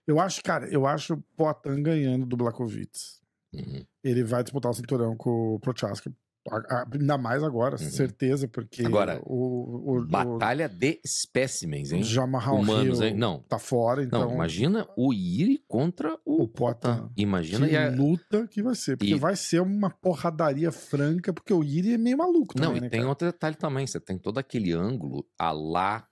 Eu 0.05 0.19
acho, 0.19 0.43
cara, 0.43 0.67
eu 0.71 0.85
acho 0.85 1.13
o 1.15 1.21
Potan 1.35 1.81
ganhando 1.81 2.25
do 2.27 2.37
Blakovic. 2.37 2.91
Uhum. 3.53 3.83
Ele 4.03 4.23
vai 4.23 4.43
disputar 4.43 4.71
o 4.71 4.73
cinturão 4.75 5.15
com 5.17 5.55
o 5.55 5.59
Prochaska. 5.59 6.11
Ainda 6.91 7.17
mais 7.19 7.43
agora, 7.43 7.73
Uhum. 7.73 7.89
certeza, 7.89 8.47
porque 8.47 8.83
Agora, 8.83 9.21
o, 9.25 9.97
o, 9.99 10.05
Batalha 10.07 10.67
de 10.67 10.99
espécimens, 11.05 11.91
o, 11.91 11.95
hein? 11.95 12.01
o 12.01 12.03
Jamal 12.03 12.55
Humanos, 12.59 12.99
Hill 12.99 13.07
hein? 13.09 13.15
Não. 13.15 13.41
tá 13.43 13.59
fora, 13.59 14.03
então 14.03 14.21
Não, 14.21 14.33
imagina 14.33 14.87
o 14.97 15.13
Iri 15.13 15.63
contra 15.67 16.17
o, 16.25 16.43
o 16.43 16.47
Potan. 16.47 17.11
Imagina 17.15 17.67
Que 17.67 17.73
e 17.73 17.77
a- 17.77 17.91
luta 17.91 18.47
que 18.47 18.63
vai 18.63 18.73
ser. 18.73 18.97
Porque 18.97 19.13
E- 19.13 19.19
vai 19.19 19.35
ser 19.35 19.61
uma 19.61 19.89
porradaria 19.91 20.71
franca, 20.71 21.31
porque 21.31 21.53
o 21.53 21.63
Iri 21.63 21.93
é 21.93 21.97
meio 21.97 22.17
maluco 22.17 22.55
Não, 22.57 22.65
também, 22.67 22.77
e 22.77 22.81
né, 22.81 22.89
tem 22.89 22.99
cara? 23.01 23.09
outro 23.09 23.27
detalhe 23.27 23.55
também. 23.55 23.85
Você 23.85 23.99
tem 23.99 24.17
todo 24.17 24.37
aquele 24.39 24.71
ângulo 24.73 25.25
a 25.37 25.51
lá. 25.51 26.07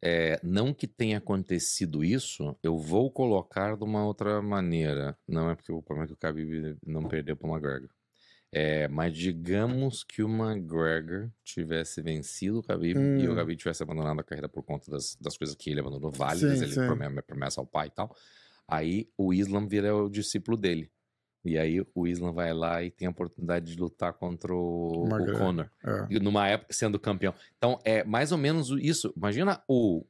é, 0.00 0.38
não 0.44 0.72
que 0.72 0.86
tenha 0.86 1.18
acontecido 1.18 2.04
isso, 2.04 2.56
eu 2.62 2.78
vou 2.78 3.10
colocar 3.10 3.76
de 3.76 3.82
uma 3.82 4.04
outra 4.06 4.40
maneira. 4.40 5.18
Não 5.26 5.50
é 5.50 5.56
porque 5.56 5.72
o 5.72 5.82
problema 5.82 6.04
é 6.04 6.06
que 6.06 6.14
o 6.14 6.16
Khabib 6.16 6.76
não 6.86 7.08
perdeu 7.08 7.36
para 7.36 7.48
o 7.48 7.52
McGregor. 7.52 7.90
É, 8.50 8.88
mas 8.88 9.14
digamos 9.14 10.02
que 10.02 10.22
o 10.22 10.28
McGregor 10.28 11.30
tivesse 11.44 12.00
vencido 12.00 12.60
o 12.60 12.62
Khabib 12.62 12.98
e 12.98 13.28
o 13.28 13.32
Hum. 13.32 13.36
Khabib 13.36 13.56
tivesse 13.58 13.82
abandonado 13.82 14.18
a 14.20 14.24
carreira 14.24 14.48
por 14.48 14.62
conta 14.62 14.90
das, 14.90 15.16
das 15.20 15.36
coisas 15.36 15.54
que 15.54 15.68
ele 15.70 15.80
abandonou, 15.80 16.10
Sim, 16.12 16.18
válidas, 16.18 16.62
ele 16.62 16.72
sim. 16.72 16.86
promessa, 16.86 17.22
promessa 17.22 17.60
ao 17.60 17.66
pai 17.66 17.88
e 17.88 17.90
tal. 17.90 18.16
Aí 18.66 19.10
o 19.18 19.34
Islam 19.34 19.66
vira 19.66 19.94
o 19.94 20.08
discípulo 20.08 20.56
dele. 20.56 20.90
E 21.44 21.56
aí 21.58 21.84
o 21.94 22.06
Islam 22.06 22.32
vai 22.32 22.52
lá 22.52 22.82
e 22.82 22.90
tem 22.90 23.06
a 23.06 23.10
oportunidade 23.10 23.66
de 23.74 23.78
lutar 23.80 24.12
contra 24.14 24.52
o, 24.54 25.04
o. 25.04 25.32
Conor 25.38 25.70
É. 25.84 26.18
numa 26.18 26.48
época 26.48 26.72
sendo 26.72 26.98
campeão. 26.98 27.34
Então 27.56 27.78
é 27.84 28.02
mais 28.04 28.32
ou 28.32 28.38
menos 28.38 28.70
isso. 28.80 29.12
Imagina 29.16 29.62
o 29.68 30.04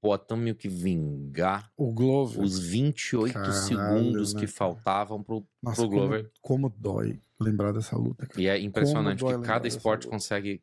Poatan 0.00 0.36
meio 0.36 0.54
que 0.54 0.68
vingar 0.68 1.72
O 1.76 1.92
Glover. 1.92 2.42
os 2.42 2.58
28 2.58 3.32
Caralho, 3.32 3.52
segundos 3.54 4.34
né, 4.34 4.40
que 4.40 4.46
faltavam 4.46 5.22
pro, 5.22 5.46
Nossa, 5.62 5.76
pro 5.80 5.88
como, 5.88 6.00
Glover. 6.00 6.30
como 6.42 6.68
dói 6.68 7.20
lembrar 7.40 7.72
dessa 7.72 7.96
luta, 7.96 8.26
cara. 8.26 8.40
E 8.40 8.46
é 8.48 8.58
impressionante 8.60 9.24
que 9.24 9.38
cada 9.40 9.66
esporte 9.68 10.06
consegue 10.06 10.62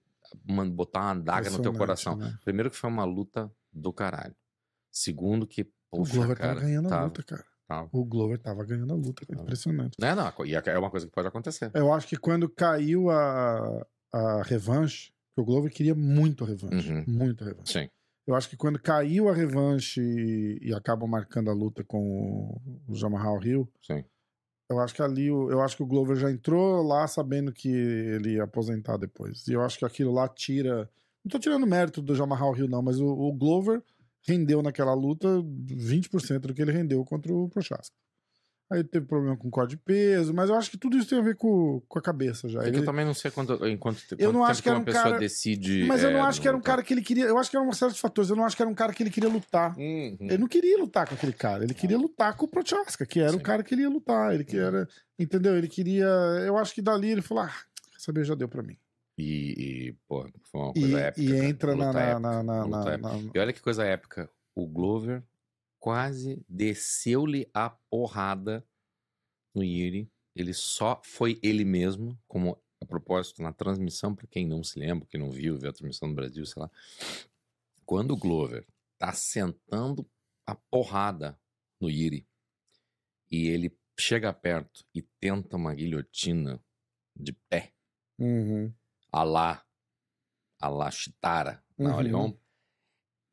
botar 0.73 1.02
uma 1.02 1.11
adaga 1.11 1.49
no 1.49 1.61
teu 1.61 1.73
coração. 1.73 2.15
né? 2.15 2.38
Primeiro 2.43 2.69
que 2.69 2.77
foi 2.77 2.89
uma 2.89 3.03
luta 3.03 3.52
do 3.72 3.91
caralho. 3.91 4.35
Segundo 4.91 5.45
que, 5.48 5.61
O 5.91 5.98
poxa, 5.99 6.14
Glover 6.14 6.38
cara, 6.38 6.53
tava 6.56 6.65
ganhando 6.65 6.85
a 6.88 6.89
tava- 6.89 7.03
luta, 7.06 7.23
cara. 7.23 7.45
tava. 7.68 7.89
O 7.91 8.06
Glover 8.06 8.38
tava 8.39 8.64
ganhando 8.65 8.93
a 8.93 8.95
luta, 8.95 9.26
cara. 9.26 9.41
Impressionante. 9.41 9.95
Né, 9.99 10.14
não, 10.15 10.34
e 10.45 10.56
é 10.56 10.77
uma 10.80 10.89
coisa 10.89 11.06
que 11.06 11.11
pode 11.14 11.27
acontecer. 11.27 11.72
Eu 11.73 11.91
acho 11.93 12.07
que 12.07 12.18
quando 12.18 12.49
caiu 12.49 13.10
a, 13.10 13.85
a 14.14 14.41
revanche, 14.43 15.11
que 15.34 15.41
o 15.41 15.45
Glover 15.45 15.72
queria 15.72 15.95
muito 15.95 16.43
a 16.43 16.48
revanche. 16.48 16.91
Uhum. 16.91 17.03
Muito 17.07 17.43
a 17.43 17.48
revanche. 17.48 17.72
Sim. 17.80 17.89
Eu 18.27 18.35
acho 18.35 18.49
que 18.49 18.56
quando 18.57 18.80
caiu 18.80 19.27
a 19.30 19.34
revanche 19.34 19.99
e, 20.02 20.60
e 20.69 20.73
acabam 20.73 21.10
marcando 21.10 21.49
a 21.49 21.53
luta 21.53 21.84
com 21.84 21.99
o, 22.88 22.91
o 22.91 22.95
Jamal 22.95 23.41
Hill, 23.43 23.69
Sim. 23.81 24.03
Eu 24.72 24.80
acho 24.80 24.95
que 24.95 25.02
ali, 25.02 25.27
eu 25.27 25.61
acho 25.61 25.76
que 25.76 25.84
o 25.84 25.85
Glover 25.85 26.15
já 26.15 26.31
entrou 26.31 26.81
lá 26.81 27.06
sabendo 27.07 27.52
que 27.52 27.68
ele 27.69 28.35
ia 28.35 28.43
aposentar 28.43 28.98
depois. 28.98 29.45
E 29.48 29.53
eu 29.53 29.61
acho 29.61 29.77
que 29.77 29.85
aquilo 29.85 30.14
lá 30.14 30.27
tira. 30.27 30.89
Não 31.23 31.30
tô 31.30 31.38
tirando 31.38 31.68
mérito 31.68 32.02
do 32.02 32.15
Jamal 32.15 32.56
Hill, 32.56 32.69
não, 32.69 32.81
mas 32.81 32.99
o, 32.99 33.07
o 33.07 33.34
Glover 33.34 33.84
rendeu 34.26 34.61
naquela 34.61 34.93
luta 34.93 35.27
20% 35.27 36.39
do 36.39 36.53
que 36.53 36.61
ele 36.61 36.72
rendeu 36.72 37.03
contra 37.03 37.34
o 37.34 37.49
Prochaska. 37.49 37.95
Aí 38.72 38.85
teve 38.85 39.06
problema 39.06 39.35
com 39.35 39.49
corte 39.52 39.72
de 39.72 39.77
peso, 39.77 40.34
mas 40.34 40.49
eu 40.49 40.56
acho 40.56 40.72
que 40.72 40.77
tudo 40.77 40.98
isso 40.98 41.10
tem 41.10 41.19
a 41.19 41.22
ver 41.22 41.35
com, 41.35 41.81
com 41.89 41.99
a 41.99 42.02
cabeça 42.02 42.48
já. 42.48 42.64
É 42.64 42.69
Ele- 42.69 42.77
eu 42.80 42.85
também 42.85 43.03
não 43.03 43.14
sei 43.14 43.30
quanto, 43.30 43.53
enquanto 43.68 44.02
Eu 44.18 44.31
não 44.31 44.39
quanto 44.39 44.52
acho 44.52 44.64
que 44.64 44.69
era 44.69 44.77
uma 44.77 44.81
um 44.81 44.85
pessoa 44.85 45.03
cara- 45.03 45.18
decide. 45.19 45.84
Mas 45.84 46.02
eu 46.03 46.10
não 46.11 46.19
é, 46.19 46.22
acho 46.22 46.39
que 46.39 46.48
era 46.48 46.56
um 46.56 46.60
lutar. 46.60 46.76
cara 46.77 46.84
que 46.84 46.93
ele 46.93 47.02
queria. 47.02 47.26
Eu 47.26 47.38
acho 47.38 47.49
que 47.52 47.57
era 47.57 47.64
uma 47.65 47.73
série 47.73 47.91
de 47.91 47.99
fatores. 47.99 48.30
Eu 48.30 48.38
não 48.38 48.45
acho 48.45 48.56
que 48.56 48.61
era 48.61 48.72
um 48.72 48.73
cara 48.73 48.93
que 48.93 49.03
ele 49.03 49.10
queria 49.10 49.30
lutar. 49.30 49.77
Uhum. 49.77 50.18
Ele 50.22 50.38
não 50.38 50.48
queria 50.48 50.77
lutar 50.77 51.06
com 51.06 51.15
aquele 51.15 51.34
cara. 51.34 51.65
Ele 51.65 51.73
queria 51.73 51.98
lutar 51.98 52.34
com 52.38 52.45
o 52.45 52.48
Prochaska, 52.48 53.06
que 53.06 53.19
era 53.19 53.31
Sim. 53.31 53.38
o 53.38 53.41
cara 53.41 53.61
que 53.61 53.76
ele 53.76 53.81
ia 53.81 53.89
lutar. 53.89 54.34
Ele 54.34 54.45
que 54.45 54.57
Uhum. 54.57 54.65
era. 54.65 54.88
Entendeu? 55.19 55.57
Ele 55.57 55.68
queria. 55.68 56.06
Eu 56.48 56.57
acho 56.57 56.73
que 56.73 56.81
dali 56.81 57.10
ele 57.11 57.22
falou: 57.22 57.43
ah, 57.43 57.53
saber, 57.98 58.23
já 58.23 58.35
deu 58.35 58.48
pra 58.48 58.64
mim. 58.64 58.77
E, 59.18 59.89
e, 59.89 59.95
pô, 60.07 60.26
foi 60.49 60.61
uma 60.61 60.72
E, 60.77 60.80
coisa 60.80 60.99
épica. 61.02 61.22
e 61.22 61.34
cara. 61.34 61.45
entra 61.45 61.76
na. 61.76 61.91
Na, 61.93 61.99
épica. 62.02 62.19
na, 62.22 62.43
na, 62.43 62.98
na- 62.98 63.19
E 63.35 63.38
olha 63.38 63.52
que 63.52 63.61
coisa 63.61 63.84
épica. 63.84 64.30
O 64.56 64.65
Glover 64.65 65.22
quase 65.82 66.45
desceu-lhe 66.48 67.49
a 67.53 67.70
porrada 67.72 68.66
no 69.53 69.64
Yuri. 69.64 70.10
Ele 70.36 70.53
só 70.53 71.02
foi 71.03 71.40
ele 71.44 71.66
mesmo, 71.66 72.18
como 72.28 72.58
a 72.80 72.86
propósito, 72.86 73.41
na 73.41 73.52
transmissão, 73.52 74.16
para 74.16 74.28
quem 74.28 74.48
não 74.48 74.64
se 74.64 74.80
lembra, 74.80 75.08
quem 75.08 75.20
não 75.20 75.30
viu, 75.32 75.58
viu 75.58 75.70
a 75.70 75.74
transmissão 75.74 76.08
do 76.08 76.16
Brasil, 76.16 76.45
sei 76.45 76.62
lá. 76.62 76.72
Quando 77.84 78.12
o 78.12 78.18
Glover 78.18 78.66
tá 78.98 79.12
sentando 79.12 80.08
a 80.45 80.56
porrada 80.56 81.38
no 81.80 81.90
Yiri. 81.90 82.28
E 83.30 83.48
ele 83.48 83.76
chega 83.99 84.32
perto 84.32 84.86
e 84.94 85.02
tenta 85.02 85.58
uma 85.58 85.74
guilhotina 85.74 86.64
de 87.20 87.34
pé, 87.34 87.74
Uhum. 88.20 88.72
a 89.12 89.24
lá, 89.24 89.66
a 90.60 90.70
lá 90.70 90.91
Chitara, 90.91 91.64
na 91.78 91.91
Uhum. 91.91 91.98
Orion. 91.98 92.34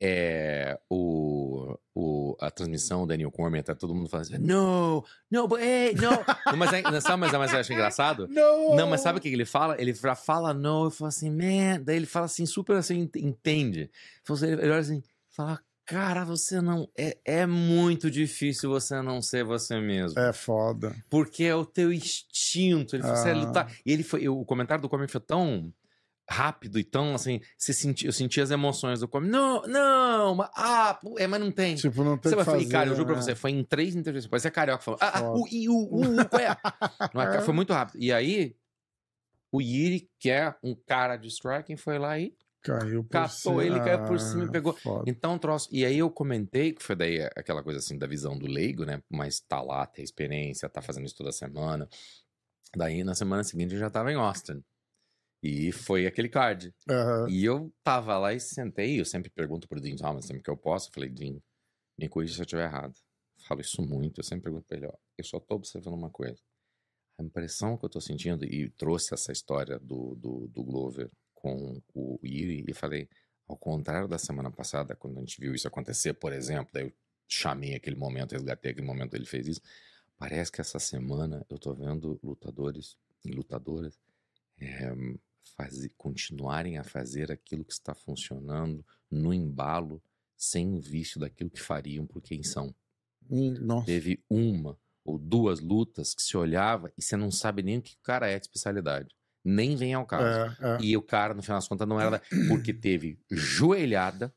É, 0.01 0.79
o, 0.89 1.77
o, 1.93 2.37
a 2.39 2.49
transmissão, 2.49 3.03
o 3.03 3.05
Daniel 3.05 3.29
Cormier, 3.31 3.63
tá 3.63 3.75
todo 3.75 3.93
mundo 3.93 4.07
falando 4.07 4.25
assim, 4.27 4.37
no, 4.37 5.03
no, 5.29 5.47
but 5.47 5.59
hey, 5.59 5.93
no. 5.95 6.01
Não, 6.11 6.55
mas, 6.57 6.71
é, 6.73 6.81
não, 6.83 7.01
sabe, 7.01 7.17
mas, 7.17 7.31
mas 7.33 7.51
eu 7.53 7.59
acho 7.59 7.73
engraçado? 7.73 8.27
Não! 8.29 8.75
Não, 8.75 8.87
mas 8.89 9.01
sabe 9.01 9.19
o 9.19 9.21
que 9.21 9.27
ele 9.27 9.45
fala? 9.45 9.75
Ele 9.79 9.93
já 9.93 10.15
fala 10.15 10.53
no, 10.53 10.85
eu 10.85 10.91
falo 10.91 11.09
assim, 11.09 11.29
man. 11.29 11.81
Daí 11.83 11.97
ele 11.97 12.05
fala 12.05 12.27
assim, 12.27 12.45
super 12.45 12.77
assim, 12.77 12.99
ent- 13.01 13.15
entende. 13.17 13.91
Então, 14.21 14.35
Ele 14.41 14.55
olha 14.71 14.77
assim, 14.79 15.03
fala, 15.29 15.59
cara, 15.85 16.23
você 16.23 16.61
não. 16.61 16.87
É, 16.97 17.17
é 17.25 17.45
muito 17.45 18.09
difícil 18.09 18.69
você 18.69 19.01
não 19.01 19.21
ser 19.21 19.43
você 19.43 19.81
mesmo. 19.81 20.17
É 20.17 20.31
foda. 20.31 20.95
Porque 21.09 21.43
é 21.43 21.55
o 21.55 21.65
teu 21.65 21.91
instinto. 21.91 22.95
Ele 22.95 23.03
falou, 23.03 23.17
você 23.17 23.29
é 23.29 23.31
Ah. 23.33 23.35
lutar. 23.35 23.73
E 23.85 23.91
ele 23.91 24.03
foi, 24.03 24.29
o 24.29 24.45
comentário 24.45 24.81
do 24.81 24.87
Comer 24.87 25.09
foi 25.09 25.19
tão 25.19 25.73
rápido 26.29 26.77
e 26.79 26.83
tão 26.83 27.15
assim. 27.15 27.41
Você 27.57 27.73
senti, 27.73 28.05
eu 28.05 28.11
senti 28.13 28.39
as 28.39 28.51
emoções 28.51 28.99
do 28.99 29.07
Comer. 29.07 29.27
Não, 29.29 29.61
não, 29.63 30.35
mas, 30.35 30.49
ah, 30.55 30.99
é, 31.17 31.25
mas 31.27 31.39
não 31.41 31.51
tem. 31.51 31.75
Tipo, 31.75 32.03
não 32.03 32.17
tem 32.17 32.29
Você 32.29 32.35
vai 32.35 32.45
fazer. 32.45 32.59
falar, 32.59 32.71
cara, 32.71 32.89
eu 32.89 32.95
juro 32.95 33.07
pra 33.07 33.15
né? 33.15 33.21
você, 33.21 33.35
foi 33.35 33.51
em 33.51 33.63
três 33.63 33.95
entrevistas. 33.95 34.41
Que 34.41 34.47
é 34.47 34.51
carioca 34.51 34.83
falando. 34.83 35.01
Ah, 35.01 35.19
ah, 35.19 35.31
o, 35.31 35.47
i, 35.47 35.67
o, 35.67 35.73
o, 35.73 36.21
o, 36.21 36.29
qual 36.29 36.41
é? 36.41 36.55
Não 37.13 37.21
é, 37.21 37.41
foi 37.41 37.53
muito 37.53 37.73
rápido. 37.73 37.99
E 38.01 38.13
aí, 38.13 38.55
o 39.51 39.61
Yiri, 39.61 40.09
que 40.19 40.29
é 40.29 40.53
um 40.63 40.75
cara 40.75 41.17
de 41.17 41.27
striking, 41.27 41.75
foi 41.75 41.97
lá 41.97 42.19
e. 42.19 42.33
Caiu 42.61 43.03
por 43.05 43.09
Catou 43.11 43.61
cima. 43.61 43.63
ele, 43.65 43.79
caiu 43.79 44.03
por 44.03 44.19
cima 44.19 44.43
e 44.43 44.47
Ah, 44.47 44.51
pegou. 44.51 44.73
Foda. 44.73 45.09
Então, 45.09 45.39
troço. 45.39 45.69
E 45.71 45.85
aí 45.85 45.97
eu 45.97 46.09
comentei, 46.11 46.73
que 46.73 46.83
foi 46.83 46.93
daí 46.93 47.21
aquela 47.35 47.63
coisa 47.63 47.79
assim 47.79 47.97
da 47.97 48.05
visão 48.05 48.37
do 48.37 48.45
leigo, 48.47 48.83
né? 48.85 49.01
Mas 49.09 49.39
tá 49.39 49.61
lá, 49.61 49.85
tem 49.85 50.03
experiência, 50.03 50.67
tá 50.67 50.81
fazendo 50.81 51.05
isso 51.05 51.15
toda 51.15 51.31
semana. 51.31 51.87
Daí, 52.75 53.01
na 53.03 53.15
semana 53.15 53.43
seguinte, 53.45 53.73
eu 53.73 53.79
já 53.79 53.89
tava 53.89 54.11
em 54.11 54.15
Austin. 54.15 54.61
E 55.41 55.71
foi 55.71 56.05
aquele 56.05 56.27
card. 56.27 56.73
Aham. 56.89 57.27
E 57.29 57.45
eu 57.45 57.73
tava 57.83 58.17
lá 58.17 58.33
e 58.33 58.39
sentei, 58.39 58.99
eu 58.99 59.05
sempre 59.05 59.29
pergunto 59.29 59.67
pro 59.67 59.79
Dean 59.79 59.95
Thomas, 59.95 60.25
sempre 60.25 60.43
que 60.43 60.49
eu 60.49 60.57
posso, 60.57 60.89
eu 60.89 60.93
falei, 60.93 61.09
Dean, 61.09 61.39
me 61.97 62.09
corrija 62.09 62.33
se 62.33 62.41
eu 62.41 62.43
estiver 62.43 62.65
errado. 62.65 62.93
Falo 63.47 63.61
isso 63.61 63.81
muito, 63.81 64.19
eu 64.19 64.23
sempre 64.23 64.43
pergunto 64.43 64.65
pra 64.67 64.77
ele, 64.77 64.87
ó, 64.87 64.93
eu 65.17 65.23
só 65.23 65.39
tô 65.39 65.55
observando 65.55 65.93
uma 65.93 66.09
coisa. 66.09 66.41
A 67.17 67.23
impressão 67.23 67.77
que 67.77 67.85
eu 67.85 67.89
tô 67.89 68.01
sentindo, 68.01 68.45
e 68.45 68.69
trouxe 68.71 69.13
essa 69.13 69.31
história 69.31 69.79
do, 69.79 70.15
do, 70.15 70.47
do 70.47 70.63
Glover 70.63 71.09
com 71.33 71.81
o 71.93 72.19
Yuri, 72.23 72.65
e 72.67 72.73
falei, 72.73 73.07
ao 73.47 73.57
contrário 73.57 74.07
da 74.07 74.17
semana 74.17 74.51
passada, 74.51 74.95
quando 74.95 75.17
a 75.17 75.19
gente 75.21 75.39
viu 75.39 75.55
isso 75.55 75.67
acontecer, 75.67 76.13
por 76.13 76.33
exemplo, 76.33 76.69
daí 76.73 76.83
eu 76.83 76.93
chamei 77.27 77.75
aquele 77.75 77.95
momento, 77.95 78.33
resgatei 78.33 78.71
aquele 78.71 78.87
momento, 78.87 79.15
ele 79.15 79.25
fez 79.25 79.47
isso. 79.47 79.61
Parece 80.17 80.51
que 80.51 80.59
essa 80.59 80.79
semana 80.79 81.45
eu 81.49 81.57
tô 81.57 81.73
vendo 81.73 82.19
lutadores 82.21 82.97
e 83.23 83.31
lutadoras 83.31 83.97
é, 84.59 84.93
fazer, 85.55 85.91
continuarem 85.97 86.77
a 86.77 86.83
fazer 86.83 87.31
aquilo 87.31 87.63
que 87.65 87.73
está 87.73 87.93
funcionando 87.93 88.85
no 89.09 89.33
embalo, 89.33 90.01
sem 90.37 90.79
vício 90.79 91.19
daquilo 91.19 91.49
que 91.49 91.61
fariam 91.61 92.05
por 92.07 92.21
quem 92.21 92.43
são. 92.43 92.73
Hum, 93.29 93.53
Nossa. 93.59 93.85
Teve 93.85 94.23
uma 94.29 94.77
ou 95.03 95.17
duas 95.17 95.59
lutas 95.59 96.13
que 96.13 96.21
se 96.21 96.35
olhava 96.37 96.91
e 96.97 97.01
você 97.01 97.15
não 97.17 97.31
sabe 97.31 97.61
nem 97.63 97.77
o 97.77 97.81
que 97.81 97.93
o 97.95 98.01
cara 98.03 98.27
é 98.29 98.37
de 98.39 98.45
especialidade. 98.45 99.13
Nem 99.43 99.75
vem 99.75 99.93
ao 99.93 100.05
caso. 100.05 100.55
É, 100.63 100.75
é. 100.75 100.81
E 100.81 100.95
o 100.97 101.01
cara, 101.01 101.33
no 101.33 101.41
final 101.41 101.57
das 101.57 101.67
contas, 101.67 101.87
não 101.87 101.99
era. 101.99 102.11
da- 102.11 102.21
Porque 102.49 102.73
teve 102.73 103.19
joelhada 103.31 104.33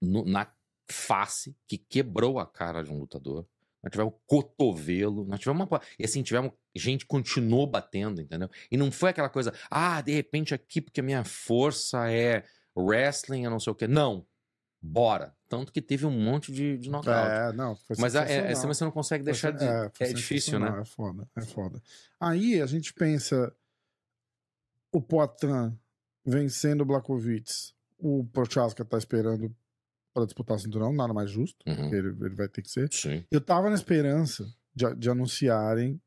no- 0.00 0.24
na 0.24 0.52
face 0.90 1.56
que 1.66 1.76
quebrou 1.78 2.38
a 2.38 2.46
cara 2.46 2.82
de 2.82 2.90
um 2.90 2.98
lutador. 2.98 3.46
Nós 3.82 3.90
tivemos 3.90 4.14
cotovelo, 4.26 5.24
nós 5.24 5.40
tivemos 5.40 5.66
uma. 5.66 5.80
E 5.98 6.04
assim, 6.04 6.22
tivemos. 6.22 6.52
Gente 6.74 7.06
continuou 7.06 7.66
batendo, 7.66 8.20
entendeu? 8.20 8.48
E 8.70 8.76
não 8.76 8.92
foi 8.92 9.10
aquela 9.10 9.28
coisa, 9.28 9.52
ah, 9.70 10.00
de 10.00 10.12
repente 10.12 10.54
aqui, 10.54 10.80
porque 10.80 11.00
a 11.00 11.02
minha 11.02 11.24
força 11.24 12.10
é 12.10 12.44
wrestling, 12.76 13.44
eu 13.44 13.50
não 13.50 13.58
sei 13.58 13.72
o 13.72 13.74
quê. 13.74 13.88
Não. 13.88 14.26
Bora. 14.82 15.34
Tanto 15.48 15.72
que 15.72 15.82
teve 15.82 16.06
um 16.06 16.10
monte 16.10 16.52
de, 16.52 16.78
de 16.78 16.88
nocaute. 16.88 17.30
É, 17.30 17.52
não, 17.52 17.76
Mas 17.98 18.14
é, 18.14 18.52
é, 18.52 18.54
você 18.54 18.84
não 18.84 18.90
consegue 18.90 19.24
deixar 19.24 19.50
de. 19.50 19.64
É, 19.64 19.90
é 20.00 20.12
difícil, 20.12 20.58
né? 20.58 20.80
É 20.80 20.84
foda, 20.84 21.28
é 21.36 21.42
foda. 21.42 21.82
Aí 22.18 22.62
a 22.62 22.66
gente 22.66 22.94
pensa 22.94 23.52
o 24.92 25.02
Poitin 25.02 25.76
vencendo 26.24 26.82
o 26.82 26.84
Blakovic, 26.84 27.50
o 27.98 28.24
Prochaska 28.32 28.84
tá 28.84 28.96
esperando 28.96 29.54
para 30.20 30.26
disputar 30.26 30.56
o 30.56 30.60
cinturão, 30.60 30.92
nada 30.92 31.12
mais 31.14 31.30
justo, 31.30 31.58
Uhum. 31.66 31.74
porque 31.76 31.94
ele, 31.94 32.08
ele 32.08 32.34
vai 32.34 32.48
ter 32.48 32.62
que 32.62 32.70
ser. 32.70 32.92
Sim. 32.92 33.24
Eu 33.30 33.40
tava 33.40 33.68
na 33.68 33.74
esperança 33.74 34.44
de, 34.74 34.94
de 34.94 35.08
anunciarem. 35.10 36.00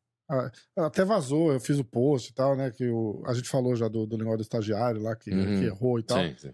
Até 0.76 1.04
vazou, 1.04 1.52
eu 1.52 1.60
fiz 1.60 1.78
o 1.78 1.84
post 1.84 2.32
e 2.32 2.34
tal, 2.34 2.56
né? 2.56 2.72
Que 2.72 2.88
o, 2.90 3.22
a 3.26 3.34
gente 3.34 3.50
falou 3.50 3.76
já 3.76 3.88
do, 3.88 4.06
do 4.06 4.18
negócio 4.18 4.38
do 4.38 4.44
estagiário 4.44 5.02
lá, 5.02 5.16
que, 5.16 5.32
Uhum. 5.32 5.60
que 5.60 5.66
errou 5.66 6.00
e 6.00 6.04
tal. 6.04 6.18
Sim, 6.20 6.36
sim. 6.38 6.54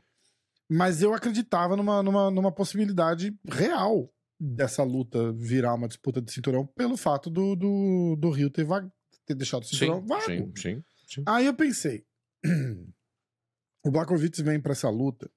Mas 0.70 1.02
eu 1.02 1.14
acreditava 1.14 1.76
numa, 1.76 2.02
numa, 2.04 2.30
numa 2.32 2.52
possibilidade 2.52 3.34
real 3.48 4.12
dessa 4.40 4.84
luta 4.84 5.32
virar 5.34 5.74
uma 5.76 5.88
disputa 5.88 6.22
de 6.22 6.32
cinturão 6.32 6.66
pelo 6.66 6.96
fato 6.98 7.30
do, 7.30 7.56
do, 7.56 8.16
do 8.18 8.30
Rio 8.32 8.50
ter, 8.50 8.64
vago, 8.64 8.92
ter 9.26 9.36
deixado 9.36 9.64
o 9.64 9.66
cinturão 9.66 10.02
Sim, 10.02 10.08
vago. 10.08 10.52
sim, 10.58 10.84
sim. 11.08 11.24
Aí 11.26 11.46
eu 11.46 11.54
pensei, 11.54 12.06
o 13.86 13.92
Blakovic 13.92 14.42
vem 14.44 14.60
pra 14.60 14.74
essa 14.74 14.90
luta 14.90 15.30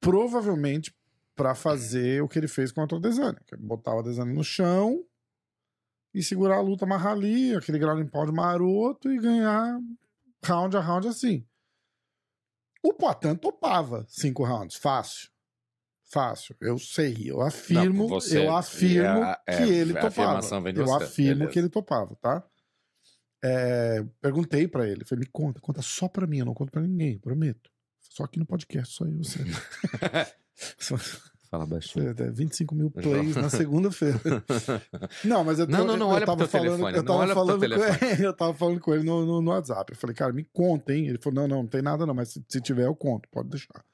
provavelmente 0.00 0.94
pra 1.34 1.54
fazer 1.54 2.22
o 2.22 2.28
que 2.28 2.38
ele 2.38 2.48
fez 2.48 2.72
contra 2.72 2.96
o 2.96 3.00
Desani, 3.00 3.38
que 3.46 3.54
é 3.54 3.58
botar 3.58 3.94
o 3.94 4.02
Desani 4.02 4.32
no 4.34 4.42
chão 4.42 5.04
e 6.12 6.22
segurar 6.22 6.56
a 6.56 6.60
luta, 6.60 6.84
amarrar 6.84 7.12
ali, 7.12 7.54
aquele 7.54 7.78
ground 7.78 8.00
and 8.00 8.08
pound 8.08 8.32
maroto 8.32 9.10
e 9.12 9.18
ganhar 9.18 9.78
round 10.44 10.76
a 10.76 10.80
round 10.80 11.06
assim. 11.06 11.46
O 12.82 12.92
Poitin 12.94 13.34
topava 13.36 14.04
cinco 14.08 14.44
rounds, 14.44 14.76
fácil. 14.76 15.28
Fácil, 16.10 16.56
eu 16.60 16.78
sei, 16.78 17.14
eu 17.26 17.42
afirmo, 17.42 18.04
Não, 18.04 18.08
você- 18.08 18.38
eu 18.38 18.56
afirmo 18.56 19.22
é, 19.24 19.36
é, 19.46 19.56
que 19.58 19.62
ele 19.70 19.96
a 19.98 20.00
topava. 20.00 20.40
de 20.72 20.80
Eu 20.80 20.86
você, 20.86 21.04
afirmo 21.04 21.34
beleza. 21.40 21.52
que 21.52 21.58
ele 21.58 21.68
topava, 21.68 22.16
tá? 22.16 22.42
É, 23.44 24.02
perguntei 24.20 24.66
pra 24.66 24.88
ele, 24.88 25.04
falei, 25.04 25.20
me 25.26 25.30
conta, 25.30 25.60
conta 25.60 25.82
só 25.82 26.08
pra 26.08 26.26
mim, 26.26 26.38
eu 26.38 26.46
não 26.46 26.54
conto 26.54 26.72
pra 26.72 26.80
ninguém, 26.80 27.18
prometo. 27.18 27.70
Só 28.18 28.24
aqui 28.24 28.40
no 28.40 28.46
podcast, 28.46 28.92
só 28.92 29.04
eu 29.04 29.12
e 29.12 29.18
você. 29.18 29.38
Fala 31.48 31.64
baixinho. 31.64 32.10
é, 32.10 32.30
25 32.32 32.74
mil 32.74 32.90
plays 32.90 33.36
na 33.36 33.48
segunda-feira. 33.48 34.18
Não, 35.24 35.44
mas 35.44 35.60
eu, 35.60 35.68
Não, 35.68 35.84
não, 35.84 35.96
não 35.96 36.10
eu 36.10 36.16
pro 36.16 36.26
tava 36.26 36.48
falando, 36.48 36.70
telefone, 36.70 36.96
eu 36.96 37.04
tava 37.04 37.28
falando 37.32 37.58
com 37.60 37.64
ele, 37.64 37.76
eu 38.26 38.34
tava 38.34 38.54
falando 38.54 38.80
com 38.80 38.92
ele 38.92 39.04
no, 39.04 39.24
no, 39.24 39.40
no 39.40 39.52
WhatsApp. 39.52 39.92
Eu 39.92 39.96
falei, 39.96 40.16
cara, 40.16 40.32
me 40.32 40.42
conta, 40.42 40.92
hein? 40.92 41.06
Ele 41.06 41.16
falou, 41.16 41.42
não, 41.42 41.48
não, 41.48 41.62
não 41.62 41.68
tem 41.68 41.80
nada 41.80 42.04
não, 42.04 42.12
mas 42.12 42.30
se, 42.30 42.44
se 42.48 42.60
tiver 42.60 42.86
eu 42.86 42.96
conto, 42.96 43.28
pode 43.30 43.50
deixar. 43.50 43.84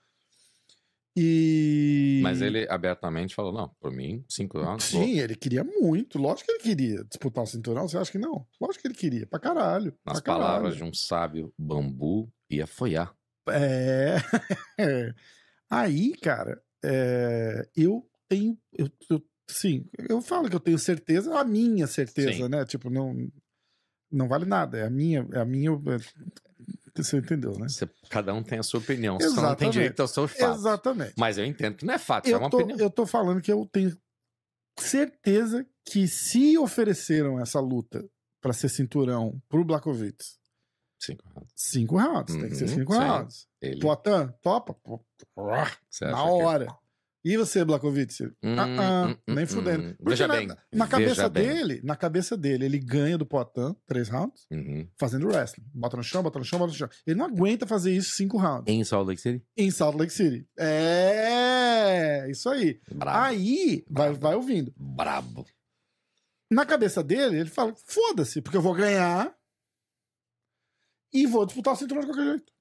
E... 1.14 2.20
Mas 2.22 2.40
ele 2.40 2.66
abertamente 2.70 3.34
falou: 3.34 3.52
não, 3.52 3.68
por 3.78 3.92
mim, 3.92 4.24
cinco 4.26 4.58
vou. 4.58 4.80
Sim, 4.80 5.18
ele 5.18 5.36
queria 5.36 5.62
muito. 5.62 6.18
Lógico 6.18 6.46
que 6.46 6.52
ele 6.52 6.62
queria 6.62 7.04
disputar 7.04 7.44
o 7.44 7.46
cinturão. 7.46 7.86
Você 7.86 7.98
acha 7.98 8.10
que 8.10 8.18
não? 8.18 8.46
Lógico 8.58 8.82
que 8.82 8.88
ele 8.88 8.94
queria. 8.94 9.26
Pra 9.26 9.38
caralho. 9.38 9.94
Nas 10.04 10.18
pra 10.18 10.22
caralho. 10.22 10.44
palavras 10.44 10.76
de 10.76 10.82
um 10.82 10.92
sábio, 10.92 11.52
bambu 11.56 12.32
ia 12.50 12.66
foiar. 12.66 13.14
É. 13.48 14.16
Aí, 15.70 16.12
cara, 16.18 16.62
é, 16.84 17.68
eu 17.76 18.06
tenho. 18.28 18.58
Eu, 18.72 18.88
eu- 19.10 19.22
sim, 19.50 19.88
eu 20.08 20.20
falo 20.22 20.48
que 20.48 20.56
eu 20.56 20.60
tenho 20.60 20.78
certeza, 20.78 21.38
a 21.38 21.44
minha 21.44 21.86
certeza, 21.86 22.32
Sim. 22.32 22.48
né? 22.48 22.64
Tipo, 22.64 22.88
não, 22.90 23.14
não 24.10 24.28
vale 24.28 24.44
nada. 24.44 24.78
É 24.78 24.86
a 24.86 24.90
minha. 24.90 25.26
É 25.32 25.40
a 25.40 25.44
minha 25.44 25.70
é- 25.70 26.34
você 26.96 27.16
entendeu, 27.16 27.58
né? 27.58 27.68
Você- 27.68 27.88
cada 28.08 28.32
um 28.32 28.42
tem 28.42 28.58
a 28.58 28.62
sua 28.62 28.78
opinião. 28.78 29.16
Você 29.18 29.26
não 29.26 29.34
tem 29.34 29.42
Exatamente. 29.44 29.72
direito 29.72 30.00
aos 30.00 30.10
seus 30.12 30.32
fatos. 30.32 30.60
Exatamente. 30.60 31.14
Mas 31.18 31.36
eu 31.38 31.44
entendo 31.44 31.76
que 31.76 31.84
não 31.84 31.94
é 31.94 31.98
fato, 31.98 32.28
é 32.28 32.32
Eu 32.32 32.38
uma 32.38 32.48
tô, 32.50 32.58
opinião. 32.58 32.78
eu 32.78 32.90
tô 32.90 33.04
falando 33.04 33.40
que 33.42 33.50
eu 33.52 33.66
tenho 33.72 33.96
certeza 34.78 35.66
que 35.84 36.06
se 36.08 36.56
ofereceram 36.58 37.40
essa 37.40 37.60
luta 37.60 38.04
pra 38.40 38.52
ser 38.52 38.68
cinturão 38.68 39.40
pro 39.48 39.64
Blakovic, 39.64 40.16
Cinco 41.06 41.28
rounds. 41.34 41.52
cinco 41.54 41.96
rounds, 41.98 42.34
tem 42.36 42.48
que 42.48 42.54
ser 42.56 42.64
Uhum, 42.64 42.74
cinco 42.74 42.92
sim. 42.92 42.98
rounds. 42.98 43.48
Ele, 43.60 43.80
Poitin, 43.80 44.32
topa? 44.42 44.76
Você 45.90 46.04
Na 46.06 46.12
que- 46.12 46.28
hora. 46.28 46.66
E 47.26 47.38
você, 47.38 47.64
Blakovic? 47.64 48.22
Hum, 48.22 48.54
ah, 48.58 48.64
ah, 48.78 49.06
hum, 49.06 49.16
hum, 49.26 49.34
nem 49.34 49.44
hum, 49.44 49.46
fudendo. 49.46 49.82
hum. 49.88 49.94
Veja 49.98 50.28
na, 50.28 50.34
bem. 50.36 50.46
na 50.70 50.86
cabeça 50.86 51.14
veja 51.14 51.28
bem. 51.30 51.46
dele, 51.48 51.80
na 51.82 51.96
cabeça 51.96 52.36
dele, 52.36 52.66
ele 52.66 52.78
ganha 52.78 53.16
do 53.16 53.24
Poitin 53.24 53.74
três 53.86 54.10
rounds, 54.10 54.46
Uhum. 54.50 54.86
fazendo 54.98 55.26
wrestling. 55.28 55.64
Bota 55.72 55.96
no 55.96 56.02
chão, 56.02 56.22
bota 56.22 56.38
no 56.38 56.44
chão, 56.44 56.58
bota 56.58 56.72
no 56.72 56.76
chão. 56.76 56.88
Ele 57.06 57.18
não 57.18 57.24
aguenta 57.24 57.66
fazer 57.66 57.96
isso 57.96 58.14
cinco 58.14 58.36
rounds. 58.36 58.64
Em 58.70 58.84
Salt 58.84 59.06
Lake 59.08 59.22
City? 59.22 59.42
Em 59.56 59.70
Salt 59.70 59.96
Lake 59.96 60.12
City. 60.12 60.46
É, 60.58 62.30
isso 62.30 62.48
aí. 62.50 62.78
Brabo. 62.92 63.18
Aí, 63.18 63.84
vai, 63.88 64.08
Bravo. 64.08 64.20
vai 64.20 64.34
ouvindo. 64.34 64.74
Brabo. 64.76 65.46
Na 66.50 66.66
cabeça 66.66 67.02
dele, 67.02 67.38
ele 67.40 67.48
fala: 67.50 67.74
foda-se, 67.86 68.42
porque 68.42 68.56
eu 68.58 68.62
vou 68.62 68.74
ganhar 68.74 69.34
e 71.14 71.26
vou 71.26 71.46
disputar 71.46 71.72
o 71.74 71.76
cinturão 71.76 72.00
de 72.02 72.08
qualquer 72.08 72.24
jeito. 72.24 72.52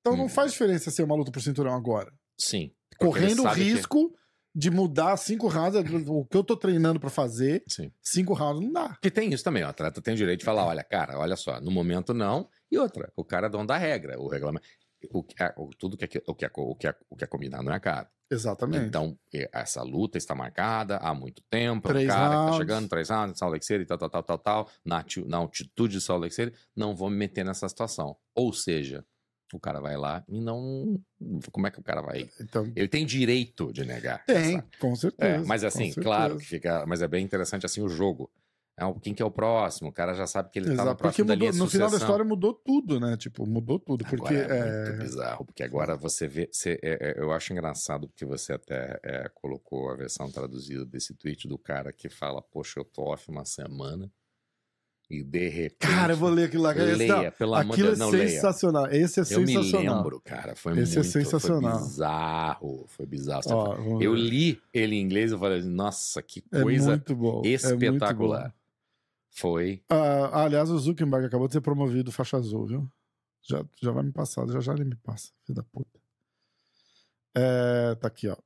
Então 0.00 0.16
não 0.16 0.24
Hum. 0.24 0.28
faz 0.28 0.52
diferença 0.52 0.90
ser 0.90 1.02
uma 1.04 1.14
luta 1.14 1.30
por 1.30 1.40
cinturão 1.42 1.74
agora. 1.74 2.12
Sim. 2.38 2.72
Correndo 2.98 3.40
o 3.40 3.42
sabe 3.42 3.56
que- 3.56 3.70
risco 3.72 4.12
de 4.54 4.70
mudar 4.70 5.16
cinco 5.16 5.46
rounds, 5.48 5.76
o 6.08 6.24
que 6.26 6.36
eu 6.36 6.44
tô 6.44 6.56
treinando 6.56 7.00
pra 7.00 7.08
fazer, 7.08 7.62
Sim. 7.68 7.90
cinco 8.02 8.34
rounds 8.34 8.62
não 8.62 8.72
dá. 8.72 8.88
Porque 8.90 9.10
tem 9.10 9.32
isso 9.32 9.42
também, 9.44 9.62
o 9.62 9.68
atleta 9.68 10.02
tem 10.02 10.12
o 10.12 10.16
direito 10.16 10.40
de 10.40 10.44
falar, 10.44 10.66
olha, 10.66 10.84
cara, 10.84 11.18
olha 11.18 11.36
só, 11.36 11.58
no 11.60 11.70
momento 11.70 12.12
não, 12.12 12.48
e 12.70 12.76
outra, 12.78 13.10
o 13.16 13.24
cara 13.24 13.46
é 13.46 13.50
dono 13.50 13.66
da 13.66 13.78
regra, 13.78 14.20
o 14.20 14.28
regulamento, 14.28 14.66
o, 15.10 15.22
que 15.22 15.42
é- 15.42 15.54
tudo 15.78 15.96
que 15.96 16.04
é, 16.04 16.22
o, 16.26 16.34
que 16.34 16.44
é, 16.44 16.50
o, 16.54 16.74
que 16.76 16.86
é, 16.86 16.94
o 17.10 17.16
que 17.16 17.24
é 17.24 17.26
combinado 17.26 17.64
não 17.64 17.72
é 17.72 17.80
caro. 17.80 18.06
Exatamente. 18.30 18.86
Então, 18.86 19.18
essa 19.52 19.82
luta 19.82 20.16
está 20.16 20.34
marcada 20.34 20.96
há 20.96 21.14
muito 21.14 21.42
tempo, 21.50 21.88
Três 21.88 22.06
o 22.06 22.08
cara 22.08 22.28
que 22.30 22.34
rounds. 22.36 22.52
tá 22.52 22.58
chegando, 22.58 22.88
três 22.88 23.10
rounds, 23.10 23.38
Salt 23.38 23.52
Lake 23.52 23.64
City, 23.66 23.84
tal, 23.84 23.98
tal, 23.98 24.08
tal, 24.08 24.22
tal, 24.22 24.38
tal, 24.38 24.70
na, 24.84 25.04
na 25.26 25.36
altitude 25.36 25.94
de 25.94 26.00
Salt 26.00 26.22
Lake 26.22 26.34
City, 26.34 26.56
não 26.74 26.96
vou 26.96 27.10
me 27.10 27.16
meter 27.16 27.44
nessa 27.44 27.68
situação. 27.68 28.16
Ou 28.34 28.52
seja, 28.54 29.04
o 29.52 29.60
cara 29.60 29.80
vai 29.80 29.98
lá 29.98 30.24
e 30.26 30.40
não... 30.40 30.98
Como 31.50 31.66
é 31.66 31.70
que 31.70 31.78
o 31.78 31.82
cara 31.82 32.00
vai... 32.00 32.26
Então, 32.40 32.72
Ele 32.74 32.88
tem 32.88 33.04
direito 33.04 33.70
de 33.70 33.84
negar. 33.84 34.24
tem, 34.24 34.56
essa- 34.56 34.66
com 34.80 34.96
certeza. 34.96 35.44
é, 35.44 35.46
mas 35.46 35.62
assim, 35.62 35.86
certeza. 35.92 36.00
claro 36.02 36.38
que 36.38 36.46
fica. 36.46 36.86
Mas 36.86 37.02
é 37.02 37.08
bem 37.08 37.22
interessante 37.22 37.66
assim 37.66 37.82
o 37.82 37.88
jogo. 37.88 38.30
É, 38.78 38.90
quem 39.02 39.12
que 39.12 39.22
é 39.22 39.24
o 39.24 39.30
próximo? 39.30 39.90
O 39.90 39.92
cara 39.92 40.14
já 40.14 40.26
sabe 40.26 40.50
que 40.50 40.58
ele 40.58 40.66
tá 40.66 40.70
no 40.72 40.80
Exato, 40.82 40.90
porque 40.96 41.02
próximo 41.02 41.26
da 41.26 41.34
mudou, 41.34 41.50
linha 41.50 41.58
no 41.62 41.70
final 41.70 41.90
da 41.90 41.96
história 41.98 42.24
mudou 42.24 42.54
tudo, 42.54 42.98
né? 42.98 43.16
Tipo, 43.18 43.46
mudou 43.46 43.78
tudo. 43.78 44.02
Porque 44.04 44.34
Agora 44.34 44.54
é, 44.54 44.58
é, 44.58 44.84
muito 44.88 45.02
bizarro, 45.02 45.44
porque 45.44 45.62
agora 45.62 45.94
você 45.94 46.26
vê. 46.26 46.48
você- 46.50 46.78
é- 46.82 47.10
é- 47.10 47.14
eu 47.20 47.30
acho 47.32 47.52
engraçado 47.52 48.08
porque 48.08 48.24
você 48.24 48.54
até 48.54 48.98
é, 49.02 49.30
colocou 49.34 49.90
a 49.90 49.94
versão 49.94 50.30
traduzida 50.30 50.86
desse 50.86 51.14
tweet 51.14 51.46
do 51.46 51.58
cara 51.58 51.92
que 51.92 52.08
fala: 52.08 52.40
Poxa, 52.40 52.80
eu 52.80 52.84
tô 52.84 53.02
off 53.02 53.28
uma 53.30 53.44
semana 53.44 54.10
e 55.10 55.22
de 55.22 55.48
repente. 55.50 55.76
Cara, 55.92 56.14
eu 56.14 56.16
vou 56.16 56.30
ler 56.30 56.44
aquilo 56.44 56.62
lá. 56.62 56.72
Leia, 56.72 57.24
não, 57.24 57.30
pelo 57.32 57.54
amor 57.54 57.76
de 57.76 57.82
aquilo 57.82 57.88
Deus, 57.88 58.00
é 58.00 58.02
não 58.02 58.10
leia. 58.10 58.28
sensacional. 58.30 58.86
Esse 58.86 59.20
é 59.20 59.22
Eu 59.34 59.40
me 59.42 59.46
sensacional. 59.48 59.96
lembro, 59.96 60.20
cara. 60.22 60.56
Foi 60.56 60.72
Esse 60.78 60.94
é 60.96 61.00
muito 61.02 61.12
sensacional. 61.12 61.72
Foi 61.78 61.88
bizarro. 61.88 62.84
Foi 62.88 63.06
bizarro. 63.06 63.42
Ó, 63.50 64.00
Eu 64.00 64.14
li 64.14 64.58
ele 64.72 64.96
em 64.96 65.02
inglês 65.02 65.30
e 65.30 65.38
falei, 65.38 65.60
nossa, 65.62 66.22
que 66.22 66.42
é 66.50 66.62
coisa 66.62 66.94
é 67.44 67.48
espetacular. 67.48 68.54
Foi. 69.34 69.82
Ah, 69.88 70.44
aliás, 70.44 70.70
o 70.70 70.78
Zuckerberg 70.78 71.26
acabou 71.26 71.46
de 71.48 71.54
ser 71.54 71.60
promovido 71.60 72.12
faixa 72.12 72.36
azul, 72.36 72.66
viu? 72.66 72.88
Já, 73.42 73.64
já 73.80 73.90
vai 73.90 74.02
me 74.04 74.12
passar, 74.12 74.46
já 74.46 74.60
já 74.60 74.72
ele 74.74 74.84
me 74.84 74.94
passa, 74.96 75.30
filho 75.44 75.56
da 75.56 75.62
puta. 75.64 75.98
É, 77.34 77.94
tá 77.96 78.08
aqui, 78.08 78.28
ó. 78.28 78.36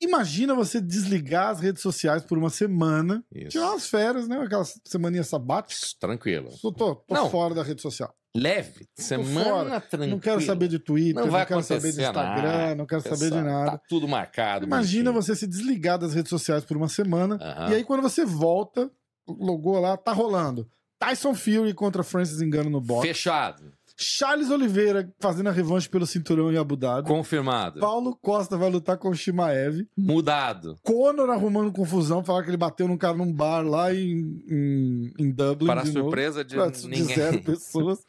Imagina 0.00 0.54
você 0.54 0.80
desligar 0.80 1.50
as 1.50 1.60
redes 1.60 1.80
sociais 1.80 2.24
por 2.24 2.36
uma 2.36 2.50
semana, 2.50 3.24
Isso. 3.32 3.50
tirar 3.50 3.70
umas 3.70 3.86
férias, 3.88 4.26
né? 4.26 4.38
Aquela 4.38 4.64
semaninha 4.84 5.22
sabática. 5.22 5.86
Tranquilo. 6.00 6.50
Tô, 6.60 6.72
tô, 6.72 6.96
tô 6.96 7.14
Não. 7.14 7.30
fora 7.30 7.54
da 7.54 7.62
rede 7.62 7.80
social. 7.80 8.14
Leve. 8.36 8.88
Semana 8.96 9.80
tranquila. 9.80 10.06
Não 10.10 10.18
quero 10.18 10.40
saber 10.40 10.66
de 10.68 10.78
Twitter, 10.80 11.14
Não 11.24 11.30
não, 11.30 11.46
quero 11.46 11.62
saber 11.62 11.92
de 11.92 12.00
Instagram, 12.02 12.42
nada. 12.42 12.74
não 12.74 12.86
quero 12.86 13.02
saber 13.02 13.16
de 13.16 13.30
Pessoal, 13.30 13.44
nada. 13.44 13.70
Tá 13.72 13.80
tudo 13.88 14.08
marcado. 14.08 14.66
Imagina 14.66 15.12
você 15.12 15.36
se 15.36 15.46
desligar 15.46 15.96
das 15.98 16.12
redes 16.12 16.30
sociais 16.30 16.64
por 16.64 16.76
uma 16.76 16.88
semana 16.88 17.36
Aham. 17.40 17.70
e 17.70 17.74
aí 17.76 17.84
quando 17.84 18.02
você 18.02 18.24
volta, 18.24 18.90
logou 19.26 19.78
lá, 19.80 19.96
tá 19.96 20.12
rolando. 20.12 20.66
Tyson 20.98 21.34
Fury 21.34 21.74
contra 21.74 22.02
Francis 22.02 22.40
Engano 22.40 22.70
no 22.70 22.80
boxe. 22.80 23.08
Fechado. 23.08 23.72
Charles 23.96 24.50
Oliveira 24.50 25.08
fazendo 25.20 25.48
a 25.48 25.52
revanche 25.52 25.88
pelo 25.88 26.04
cinturão 26.04 26.50
em 26.52 26.56
Abu 26.56 26.74
Dhabi. 26.76 27.06
Confirmado. 27.06 27.78
Paulo 27.78 28.16
Costa 28.20 28.56
vai 28.56 28.68
lutar 28.68 28.96
com 28.98 29.08
o 29.08 29.14
Shimaev. 29.14 29.86
Mudado. 29.96 30.76
Conor 30.82 31.30
arrumando 31.30 31.70
confusão, 31.72 32.24
falar 32.24 32.42
que 32.42 32.50
ele 32.50 32.56
bateu 32.56 32.88
num 32.88 32.96
cara 32.96 33.16
num 33.16 33.32
bar 33.32 33.62
lá 33.62 33.94
em, 33.94 34.42
em, 34.50 35.12
em 35.16 35.30
Dublin. 35.30 35.66
Para 35.68 35.82
a 35.82 35.84
de 35.84 35.92
novo. 35.92 36.06
surpresa 36.06 36.44
de 36.44 36.56
Pra- 36.56 36.70
de 36.70 36.88
ninguém. 36.88 37.14
zero 37.14 37.40
pessoas. 37.44 38.00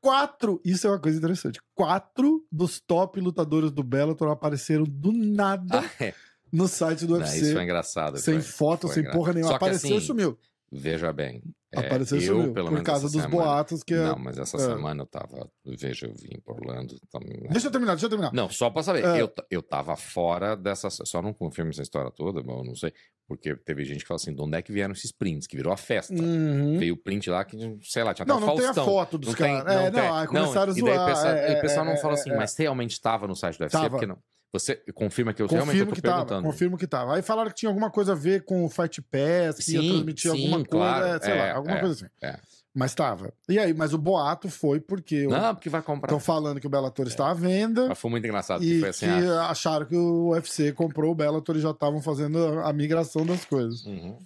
Quatro, 0.00 0.60
isso 0.64 0.86
é 0.86 0.90
uma 0.90 1.00
coisa 1.00 1.18
interessante. 1.18 1.60
Quatro 1.74 2.44
dos 2.50 2.80
top 2.80 3.20
lutadores 3.20 3.72
do 3.72 3.82
Bellator 3.82 4.30
apareceram 4.30 4.84
do 4.84 5.10
nada 5.12 5.80
Ah, 5.80 5.90
é. 6.04 6.14
No 6.52 6.66
site 6.68 7.06
do 7.06 7.14
Não, 7.14 7.20
UFC. 7.20 7.38
isso 7.38 7.52
foi 7.52 7.62
engraçado. 7.62 8.18
sem 8.18 8.34
foi- 8.34 8.42
foto, 8.42 8.82
foi 8.86 8.94
sem 8.94 9.00
engraçado. 9.02 9.18
porra 9.20 9.32
nenhuma. 9.32 9.50
Só 9.50 9.56
Apareceu 9.56 9.90
assim, 9.90 9.98
e 9.98 10.06
sumiu. 10.06 10.38
Veja 10.72 11.12
bem. 11.12 11.42
é, 11.72 11.78
Apareceu 11.78 12.18
e 12.18 12.24
eu, 12.26 12.36
sumiu. 12.36 12.52
pelo 12.52 12.68
Por 12.70 12.82
causa 12.82 13.02
dos 13.04 13.12
semana- 13.12 13.28
boatos 13.30 13.82
que. 13.84 13.94
é- 13.94 13.98
Não, 14.08 14.18
mas 14.18 14.36
essa 14.36 14.56
É. 14.56 14.60
semana 14.60 15.02
eu 15.02 15.06
tava. 15.06 15.48
Veja, 15.64 16.06
eu 16.06 16.14
vim 16.14 16.40
pra 16.44 16.54
Orlando. 16.54 16.96
Também, 17.10 17.40
né? 17.40 17.48
Deixa 17.52 17.68
eu 17.68 17.70
terminar, 17.70 17.92
deixa 17.92 18.06
eu 18.06 18.10
terminar. 18.10 18.32
Não, 18.32 18.50
só 18.50 18.68
pra 18.68 18.82
saber. 18.82 19.04
É. 19.04 19.20
Eu, 19.22 19.32
eu 19.50 19.62
tava 19.62 19.94
fora 19.96 20.56
dessa. 20.56 20.88
Só 20.90 21.22
não 21.22 21.32
confirmo 21.32 21.70
essa 21.70 21.82
história 21.82 22.10
toda, 22.10 22.42
mas 22.42 22.56
eu 22.58 22.64
não 22.64 22.74
sei. 22.74 22.92
Porque 23.28 23.54
teve 23.56 23.84
gente 23.84 24.00
que 24.00 24.06
falou 24.08 24.16
assim: 24.20 24.34
de 24.34 24.40
onde 24.42 24.56
é 24.56 24.62
que 24.62 24.72
vieram 24.72 24.92
esses 24.92 25.12
prints? 25.12 25.46
Que 25.46 25.56
virou 25.56 25.72
a 25.72 25.76
festa. 25.76 26.12
Uhum. 26.14 26.78
Veio 26.78 26.94
o 26.94 26.96
print 26.96 27.30
lá 27.30 27.44
que, 27.44 27.56
sei 27.82 28.02
lá, 28.02 28.12
tinha 28.12 28.24
até 28.24 28.32
Não, 28.32 28.38
o 28.38 28.40
não 28.40 28.54
tem 28.56 28.64
a 28.64 28.74
Faustão. 28.74 28.84
foto 28.86 29.18
dos 29.18 29.28
Não 29.30 29.36
caras. 29.36 29.72
É, 29.72 29.90
não, 29.90 30.14
aí 30.14 30.26
começaram 30.26 30.72
a 30.72 30.76
e 30.78 30.82
daí 30.82 30.94
zoar. 30.94 31.02
o 31.04 31.06
pessoal, 31.14 31.32
é, 31.34 31.58
o 31.58 31.60
pessoal 31.60 31.86
é, 31.86 31.88
não 31.90 31.96
fala 31.98 32.14
é, 32.14 32.18
assim, 32.20 32.30
é. 32.30 32.36
mas 32.36 32.56
realmente 32.56 32.92
estava 32.92 33.28
no 33.28 33.36
site 33.36 33.56
do 33.58 33.62
UFC? 33.62 33.76
Tava. 33.76 33.90
Porque 33.90 34.06
não. 34.06 34.18
Você 34.52 34.76
confirma 34.94 35.34
que 35.34 35.42
eu 35.42 35.46
realmente 35.46 35.72
Confirmo 35.72 35.90
tô 35.90 35.94
que 35.96 36.02
tava, 36.02 36.16
perguntando. 36.24 36.42
confirmo 36.46 36.78
que 36.78 36.86
tava. 36.86 37.16
Aí 37.16 37.22
falaram 37.22 37.50
que 37.50 37.56
tinha 37.56 37.68
alguma 37.68 37.90
coisa 37.90 38.12
a 38.12 38.14
ver 38.14 38.44
com 38.44 38.64
o 38.64 38.70
Fight 38.70 39.02
Pass, 39.02 39.56
que 39.64 39.72
ia 39.72 39.80
Sim, 39.82 39.88
transmitir 39.90 40.30
sim, 40.30 40.36
alguma 40.36 40.64
coisa, 40.64 40.68
claro. 40.70 41.04
é, 41.06 41.20
sei 41.20 41.32
É, 41.34 41.38
lá, 41.38 41.56
alguma 41.56 41.76
é, 41.76 41.80
coisa 41.80 41.94
assim. 41.94 42.14
é. 42.22 42.38
Mas 42.78 42.94
tava. 42.94 43.32
E 43.48 43.58
aí, 43.58 43.72
mas 43.72 43.94
o 43.94 43.98
boato 43.98 44.50
foi 44.50 44.80
porque 44.80 45.26
Não, 45.26 45.54
porque 45.54 45.70
vai 45.70 45.80
comprar. 45.80 46.08
estão 46.08 46.20
falando 46.20 46.60
que 46.60 46.66
o 46.66 46.70
Bellator 46.70 47.06
está 47.06 47.30
à 47.30 47.32
venda 47.34 47.88
Mas 47.88 47.98
foi 47.98 48.10
muito 48.10 48.26
engraçado, 48.26 48.62
e 48.62 48.80
foi 48.80 48.90
assim, 48.90 49.06
que 49.06 49.12
ah, 49.30 49.48
acharam 49.48 49.86
que 49.86 49.96
o 49.96 50.28
UFC 50.32 50.72
comprou 50.74 51.10
o 51.10 51.14
Bellator 51.14 51.56
e 51.56 51.60
já 51.60 51.70
estavam 51.70 52.02
fazendo 52.02 52.38
a 52.60 52.70
migração 52.74 53.24
das 53.24 53.44
coisas. 53.46 53.84
uhum. 53.86 54.18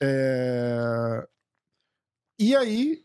É, 0.00 1.26
E 2.38 2.54
aí, 2.54 3.02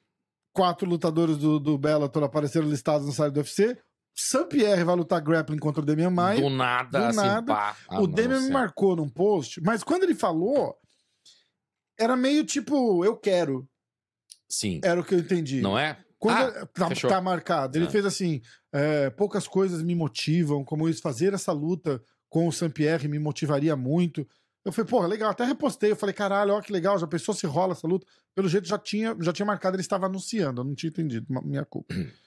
quatro 0.54 0.88
lutadores 0.88 1.38
do, 1.38 1.60
do 1.60 1.76
Bellator 1.78 2.24
apareceram 2.24 2.68
listados 2.68 3.08
no 3.08 3.14
site 3.14 3.34
do 3.34 3.38
UFC. 3.40 3.76
Sam 4.16 4.46
Pierre 4.48 4.84
vai 4.84 4.96
lutar 4.96 5.22
grappling 5.22 5.58
contra 5.58 5.82
o 5.82 5.86
Demian 5.86 6.10
Maia. 6.12 6.40
do 6.42 6.50
nada, 6.50 7.00
do 7.00 7.06
assim, 7.06 7.18
nada, 7.18 7.54
pá. 7.54 7.76
Ah, 7.90 8.02
o 8.02 8.08
Demian 8.08 8.42
me 8.42 8.50
marcou 8.50 8.96
num 8.96 9.10
post, 9.10 9.60
mas 9.62 9.84
quando 9.84 10.04
ele 10.04 10.14
falou, 10.16 10.76
era 12.00 12.16
meio 12.16 12.44
tipo, 12.46 13.04
eu 13.04 13.18
quero. 13.18 13.68
Sim, 14.50 14.80
Era 14.84 15.02
o 15.02 15.04
que 15.04 15.16
eu 15.16 15.20
entendi. 15.20 15.62
não 15.62 15.78
é? 15.80 15.98
Quando 16.20 16.38
Ah, 16.38 16.66
tá, 16.68 16.90
tá 17.10 17.22
marcado. 17.22 17.78
Ele 17.78 17.88
Ah. 17.88 17.90
fez 17.90 18.06
assim: 18.06 18.40
é, 18.72 19.10
poucas 19.10 19.48
coisas 19.48 19.82
me 19.82 19.96
motivam, 19.96 20.64
como 20.64 20.88
isso, 20.88 21.02
fazer 21.02 21.34
essa 21.34 21.52
luta 21.52 22.02
com 22.30 22.48
o 22.48 22.52
Saint-Pierre 22.52 23.08
me 23.08 23.20
motivaria 23.20 23.76
muito. 23.76 24.28
Eu 24.64 24.72
falei, 24.72 24.90
porra, 24.90 25.08
legal, 25.08 25.32
até 25.32 25.44
repostei. 25.44 25.92
Eu 25.92 25.96
falei, 25.96 26.14
caralho, 26.14 26.54
ó 26.54 26.62
que 26.62 26.72
legal, 26.72 26.98
já 26.98 27.06
pensou 27.06 27.34
se 27.34 27.46
rola 27.46 27.74
essa 27.74 27.86
luta? 27.88 28.08
Pelo 28.34 28.48
jeito 28.48 28.66
já 28.68 28.78
tinha, 28.78 29.16
já 29.20 29.34
tinha 29.34 29.46
marcado, 29.46 29.76
ele 29.76 29.82
estava 29.82 30.06
anunciando, 30.06 30.62
eu 30.62 30.66
não 30.66 30.74
tinha 30.76 30.90
entendido, 30.90 31.26
minha 31.44 31.66
culpa. 31.66 31.94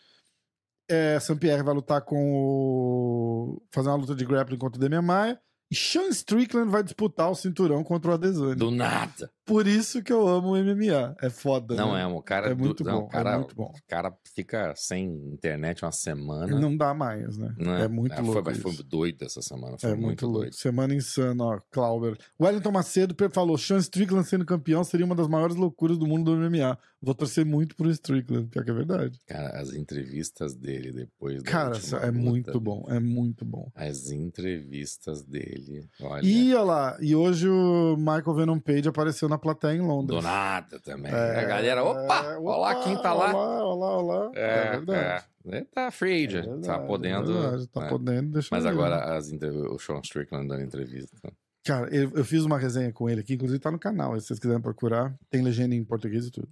é, 0.89 1.19
Saint-Pierre 1.21 1.63
vai 1.63 1.75
lutar 1.75 2.03
com 2.03 2.17
o. 2.17 3.63
fazer 3.73 3.89
uma 3.89 3.97
luta 3.97 4.15
de 4.15 4.25
grappling 4.25 4.59
contra 4.59 4.79
o 4.79 4.81
Demian 4.81 5.03
Maia. 5.03 5.41
E 5.71 5.75
Sean 5.75 6.09
Strickland 6.09 6.71
vai 6.71 6.83
disputar 6.83 7.31
o 7.31 7.35
cinturão 7.35 7.83
contra 7.83 8.13
o 8.13 8.15
Adesanya. 8.15 8.55
Do 8.55 8.71
nada. 8.71 9.31
Por 9.47 9.67
isso 9.67 10.03
que 10.03 10.13
eu 10.13 10.27
amo 10.27 10.49
o 10.49 10.57
MMA. 10.57 11.15
É 11.23 11.31
foda. 11.31 11.75
Não 11.77 11.95
né? 11.95 12.03
é, 12.03 12.07
o 12.07 12.21
cara 12.21 12.51
É 12.51 12.55
do- 12.55 12.65
muito 12.65 12.83
não, 12.85 13.01
bom, 13.01 13.07
o 13.07 13.09
cara, 13.09 13.31
é 13.35 13.37
muito 13.39 13.55
bom. 13.55 13.73
O 13.75 13.89
cara 13.89 14.13
fica 14.35 14.75
sem 14.77 15.07
internet 15.33 15.85
uma 15.85 15.93
semana. 15.93 16.59
Não 16.61 16.77
dá 16.77 16.93
mais, 16.93 17.39
né? 17.39 17.55
né? 17.57 17.85
É 17.85 17.89
muito 17.89 18.15
foi, 18.17 18.25
louco. 18.25 18.55
foi 18.57 18.73
isso. 18.73 18.83
doido 18.83 19.23
essa 19.25 19.41
semana. 19.41 19.79
Foi 19.79 19.91
É 19.91 19.95
muito, 19.95 20.07
muito 20.07 20.25
louco. 20.27 20.41
doido. 20.41 20.55
Semana 20.55 20.95
insana, 20.95 21.45
ó. 21.45 21.61
Clauber. 21.71 22.19
Wellington 22.41 22.73
Macedo 22.73 23.15
falou: 23.33 23.57
Sean 23.57 23.79
Strickland 23.79 24.27
sendo 24.29 24.45
campeão 24.45 24.83
seria 24.83 25.07
uma 25.07 25.15
das 25.15 25.29
maiores 25.29 25.55
loucuras 25.57 25.97
do 25.97 26.07
mundo 26.07 26.25
do 26.35 26.37
MMA. 26.51 26.77
Vou 27.01 27.15
torcer 27.15 27.45
muito 27.47 27.77
pro 27.77 27.89
Strickland, 27.91 28.49
pior 28.49 28.65
que 28.65 28.71
é 28.71 28.75
verdade. 28.75 29.21
Cara, 29.29 29.61
as 29.61 29.73
entrevistas 29.73 30.57
dele 30.57 30.91
depois 30.93 31.41
Cara, 31.43 31.77
é 31.77 32.07
luta, 32.07 32.13
muito 32.13 32.61
bom, 32.61 32.85
é 32.89 32.99
muito 32.99 33.45
bom. 33.45 33.71
As 33.77 34.11
entrevistas 34.11 35.23
dele, 35.23 35.89
olha. 36.01 36.25
E 36.27 36.55
olha 36.55 36.65
lá, 36.65 36.97
e 37.01 37.15
hoje 37.15 37.49
o 37.49 37.97
Michael 37.97 38.35
Venom 38.35 38.59
Page 38.59 38.89
apareceu 38.89 39.29
na 39.29 39.36
plateia 39.39 39.75
em 39.77 39.81
Londres. 39.81 40.21
Do 40.21 40.23
nada 40.23 40.79
também. 40.81 41.13
É, 41.13 41.41
a 41.41 41.45
galera, 41.45 41.85
opa, 41.85 42.25
é, 42.25 42.37
olha 42.39 42.57
lá 42.57 42.83
quem 42.83 43.01
tá 43.01 43.13
lá. 43.13 43.35
Olá, 43.35 43.65
olá, 43.65 43.97
olá. 43.99 44.33
É, 44.35 44.71
verdade. 44.71 45.25
é. 45.47 45.65
Tá 45.65 45.91
free 45.91 46.25
É 46.25 46.27
agent, 46.27 46.45
tá 46.45 46.53
verdade, 46.55 46.87
podendo. 46.87 47.31
é 47.33 47.41
verdade, 47.43 47.67
tá 47.69 47.81
né? 47.81 47.89
podendo, 47.89 48.33
deixa 48.33 48.49
Mas 48.51 48.67
agora 48.67 49.17
as 49.17 49.31
o 49.31 49.79
Sean 49.79 50.01
Strickland 50.03 50.49
dando 50.49 50.63
entrevista. 50.63 51.17
Cara, 51.65 51.89
eu, 51.95 52.11
eu 52.15 52.25
fiz 52.25 52.45
uma 52.45 52.59
resenha 52.59 52.93
com 52.93 53.09
ele 53.11 53.21
aqui, 53.21 53.35
inclusive 53.35 53.59
tá 53.59 53.71
no 53.71 53.79
canal, 53.79 54.19
se 54.21 54.27
vocês 54.27 54.39
quiserem 54.39 54.63
procurar, 54.63 55.17
tem 55.31 55.43
legenda 55.43 55.75
em 55.75 55.85
português 55.85 56.27
e 56.27 56.31
tudo. 56.31 56.49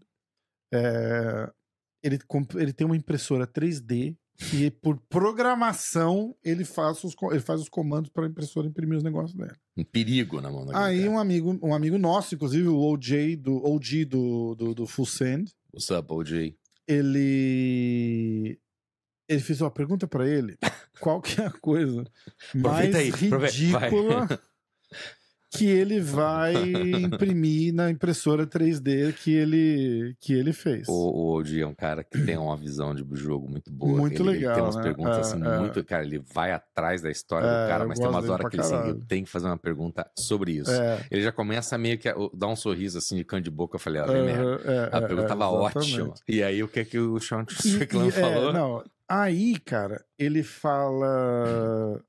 É, 0.73 1.51
ele, 2.03 2.19
ele 2.57 2.73
tem 2.73 2.85
uma 2.85 2.97
impressora 2.97 3.47
3D 3.47 4.17
e 4.53 4.71
por 4.71 4.99
programação 5.09 6.35
ele 6.43 6.65
faz 6.65 7.03
os, 7.05 7.15
ele 7.31 7.41
faz 7.41 7.61
os 7.61 7.69
comandos 7.69 8.11
para 8.11 8.27
a 8.27 8.29
impressora 8.29 8.67
imprimir 8.67 8.99
os 8.99 9.05
negócios 9.05 9.35
dela. 9.35 9.57
Um 9.77 9.85
perigo 9.85 10.41
na 10.41 10.51
mão 10.51 10.67
da 10.67 10.85
Aí 10.85 11.09
um 11.09 11.19
amigo, 11.19 11.59
um 11.63 11.75
amigo 11.75 11.99
nosso, 11.99 12.35
inclusive 12.35 12.69
o 12.69 12.79
OJ 12.79 13.37
do 13.37 13.65
OG 13.65 14.05
do, 14.05 14.55
do, 14.55 14.75
do 14.75 14.87
Full 14.87 15.07
Send, 15.07 15.53
What's 15.73 15.91
up, 15.91 16.13
OJ? 16.13 16.57
ele 16.87 18.59
ele 19.29 19.41
fez 19.41 19.61
uma 19.61 19.71
pergunta 19.71 20.07
para 20.07 20.29
ele, 20.29 20.59
qual 21.01 21.21
que 21.21 21.41
é 21.41 21.47
a 21.47 21.51
coisa 21.51 22.05
mais 22.55 22.95
aí, 22.95 23.11
ridícula 23.11 24.29
que 25.57 25.67
ele 25.67 26.01
vai 26.01 26.55
imprimir 26.55 27.73
na 27.75 27.91
impressora 27.91 28.47
3D 28.47 29.13
que 29.13 29.33
ele, 29.33 30.17
que 30.21 30.33
ele 30.33 30.53
fez. 30.53 30.89
O, 30.89 30.93
o 30.93 31.33
Oji 31.35 31.61
é 31.63 31.67
um 31.67 31.75
cara 31.75 32.03
que 32.03 32.21
tem 32.25 32.37
uma 32.37 32.57
visão 32.57 32.95
de 32.95 33.05
jogo 33.15 33.49
muito 33.49 33.71
boa. 33.71 33.97
Muito 33.99 34.23
ele, 34.23 34.31
legal, 34.31 34.53
Ele 34.53 34.55
tem 34.55 34.63
umas 34.65 34.77
né? 34.77 34.83
perguntas 34.83 35.17
É, 35.17 35.21
assim, 35.21 35.45
é. 35.45 35.59
muito. 35.59 35.85
Cara, 35.85 36.05
ele 36.05 36.19
vai 36.33 36.53
atrás 36.53 37.01
da 37.03 37.11
história 37.11 37.47
É, 37.47 37.63
do 37.65 37.69
cara, 37.69 37.87
mas 37.87 37.99
tem 37.99 38.09
umas 38.09 38.29
horas 38.29 38.49
que 38.49 38.57
ele 38.57 38.63
assim, 38.63 39.01
tenho 39.07 39.25
que 39.25 39.31
fazer 39.31 39.47
uma 39.47 39.59
pergunta 39.59 40.07
sobre 40.19 40.53
isso. 40.53 40.71
É, 40.71 41.07
Ele 41.11 41.23
já 41.23 41.33
começa 41.33 41.77
meio 41.79 41.99
que 41.99 42.09
a 42.09 42.15
dar 42.35 42.49
um 42.49 42.57
sorriso 42.57 42.99
assim 42.99 43.17
de 43.17 43.25
canto 43.25 43.45
de 43.45 43.51
boca. 43.51 43.77
Eu 43.77 43.81
falei, 43.81 44.03
ah, 44.03 44.07
merda. 44.07 44.61
é, 44.65 44.91
A 44.93 44.99
é, 44.99 45.07
pergunta 45.07 45.25
é, 45.25 45.29
tava 45.29 45.45
exatamente. 45.45 46.01
ótima. 46.01 46.15
E 46.29 46.43
aí, 46.43 46.63
o 46.63 46.69
que 46.69 46.81
é 46.81 46.85
que 46.85 46.99
o 46.99 47.21
Sean 47.21 47.45
Strickland 47.49 48.09
é, 48.09 48.13
falou? 48.13 48.53
não, 48.53 48.85
aí, 49.09 49.59
cara, 49.61 50.05
ele 50.19 50.43
fala. 50.43 52.03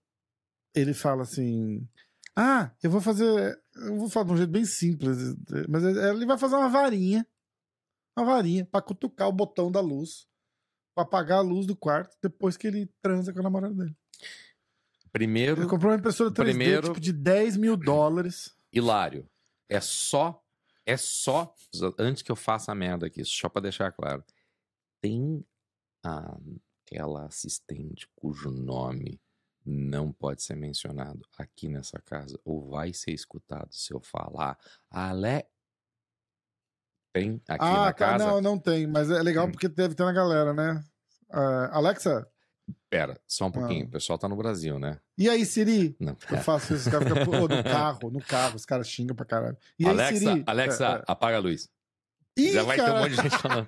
Ele 0.75 0.93
fala 0.93 1.23
assim. 1.23 1.87
Ah, 2.35 2.71
eu 2.83 2.89
vou 2.89 2.99
fazer. 3.01 3.57
Eu 3.75 3.97
vou 3.97 4.09
falar 4.09 4.25
de 4.27 4.31
um 4.33 4.37
jeito 4.37 4.51
bem 4.51 4.65
simples. 4.65 5.17
Mas 5.69 5.83
ele 5.83 6.25
vai 6.25 6.37
fazer 6.37 6.55
uma 6.55 6.69
varinha. 6.69 7.25
Uma 8.17 8.25
varinha 8.25 8.65
pra 8.65 8.81
cutucar 8.81 9.27
o 9.27 9.33
botão 9.33 9.71
da 9.71 9.79
luz. 9.79 10.27
Pra 10.93 11.03
apagar 11.03 11.39
a 11.39 11.41
luz 11.41 11.65
do 11.65 11.75
quarto 11.75 12.15
depois 12.21 12.55
que 12.57 12.67
ele 12.67 12.89
transa 13.01 13.33
com 13.33 13.39
a 13.39 13.43
namorada 13.43 13.73
dele. 13.73 13.95
Ele 14.21 15.09
Primeiro, 15.11 15.67
comprou 15.69 15.91
uma 15.91 15.97
impressora 15.97 16.29
3D 16.31 16.51
Primeiro- 16.57 16.87
tipo 16.87 16.99
de 16.99 17.13
10 17.13 17.55
mil 17.57 17.77
dólares. 17.77 18.53
Hilário. 18.71 19.29
É 19.69 19.79
só. 19.79 20.41
É 20.85 20.97
só. 20.97 21.53
Antes 21.97 22.21
que 22.21 22.31
eu 22.31 22.35
faça 22.35 22.71
a 22.71 22.75
merda 22.75 23.07
aqui, 23.07 23.23
só 23.23 23.47
pra 23.49 23.61
deixar 23.61 23.91
claro. 23.93 24.23
Tem 25.01 25.45
a- 26.05 26.37
aquela 26.85 27.25
assistente 27.25 28.07
cujo 28.15 28.51
nome 28.51 29.19
não 29.65 30.11
pode 30.11 30.43
ser 30.43 30.55
mencionado 30.55 31.25
aqui 31.37 31.67
nessa 31.67 31.99
casa, 31.99 32.39
ou 32.45 32.69
vai 32.69 32.93
ser 32.93 33.11
escutado 33.11 33.73
se 33.73 33.93
eu 33.93 33.99
falar. 33.99 34.57
Ale. 34.89 35.45
Tem 37.13 37.41
aqui 37.47 37.65
ah, 37.65 37.71
na 37.73 37.85
tá, 37.85 37.93
casa? 37.93 38.25
não, 38.25 38.41
não 38.41 38.59
tem, 38.59 38.85
mas 38.85 39.09
é 39.09 39.21
legal 39.23 39.47
Hum. 39.47 39.51
porque 39.51 39.67
deve 39.69 39.95
ter 39.95 40.03
na 40.03 40.11
galera, 40.11 40.53
né? 40.53 40.83
Ah, 41.31 41.69
Alexa, 41.77 42.27
Pera, 42.89 43.19
só 43.27 43.45
um 43.47 43.51
pouquinho. 43.51 43.85
Ah. 43.85 43.87
O 43.87 43.91
pessoal 43.91 44.17
tá 44.17 44.27
no 44.27 44.35
Brasil, 44.35 44.79
né? 44.79 44.99
e 45.17 45.29
aí, 45.29 45.45
Siri? 45.45 45.95
Não. 45.99 46.17
Eu 46.29 46.37
faço 46.39 46.73
isso, 46.73 46.87
os 46.87 46.91
caras 46.91 47.07
ficam 47.07 47.25
pô, 47.25 47.47
no 47.47 47.63
carro, 47.63 48.09
no 48.11 48.21
carro, 48.21 48.55
os 48.55 48.65
caras 48.65 48.87
xingam 48.89 49.15
pra 49.15 49.25
caralho. 49.25 49.57
E 49.77 49.85
aí, 49.85 49.91
Alexa, 49.91 50.19
Siri? 50.19 50.43
Alexa, 50.47 50.85
É, 50.85 50.95
é. 50.99 51.03
apaga 51.07 51.37
a 51.37 51.39
luz. 51.39 51.69
Ih, 52.37 52.51
Já 52.51 52.63
vai 52.63 52.75
ter 52.75 52.83
um 52.83 52.85
cara. 52.85 52.99
monte 52.99 53.15
de 53.15 53.21
gente 53.21 53.37
falando. 53.37 53.65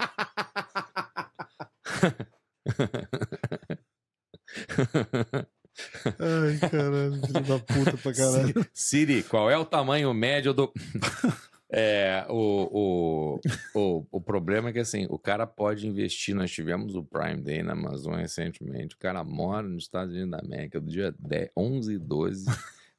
Ai, 6.05 6.69
caralho, 6.69 7.21
filho 7.25 7.41
da 7.41 7.59
puta 7.59 7.97
pra 7.97 8.13
caralho. 8.13 8.65
Siri, 8.73 9.23
qual 9.23 9.49
é 9.49 9.57
o 9.57 9.65
tamanho 9.65 10.13
médio 10.13 10.53
do. 10.53 10.71
É, 11.69 12.25
o, 12.29 13.39
o, 13.75 13.77
o, 13.77 14.05
o 14.09 14.21
problema 14.21 14.69
é 14.69 14.71
que 14.71 14.79
assim, 14.79 15.05
o 15.09 15.19
cara 15.19 15.45
pode 15.45 15.85
investir. 15.85 16.33
Nós 16.33 16.49
tivemos 16.49 16.95
o 16.95 17.03
Prime 17.03 17.41
Day 17.41 17.61
na 17.61 17.73
Amazon 17.73 18.15
recentemente. 18.15 18.95
O 18.95 18.97
cara 18.97 19.21
mora 19.23 19.67
nos 19.67 19.83
Estados 19.83 20.13
Unidos 20.13 20.31
da 20.31 20.39
América 20.39 20.79
do 20.79 20.89
dia 20.89 21.13
10, 21.19 21.49
11 21.57 21.93
e 21.93 21.97
12. 21.97 22.45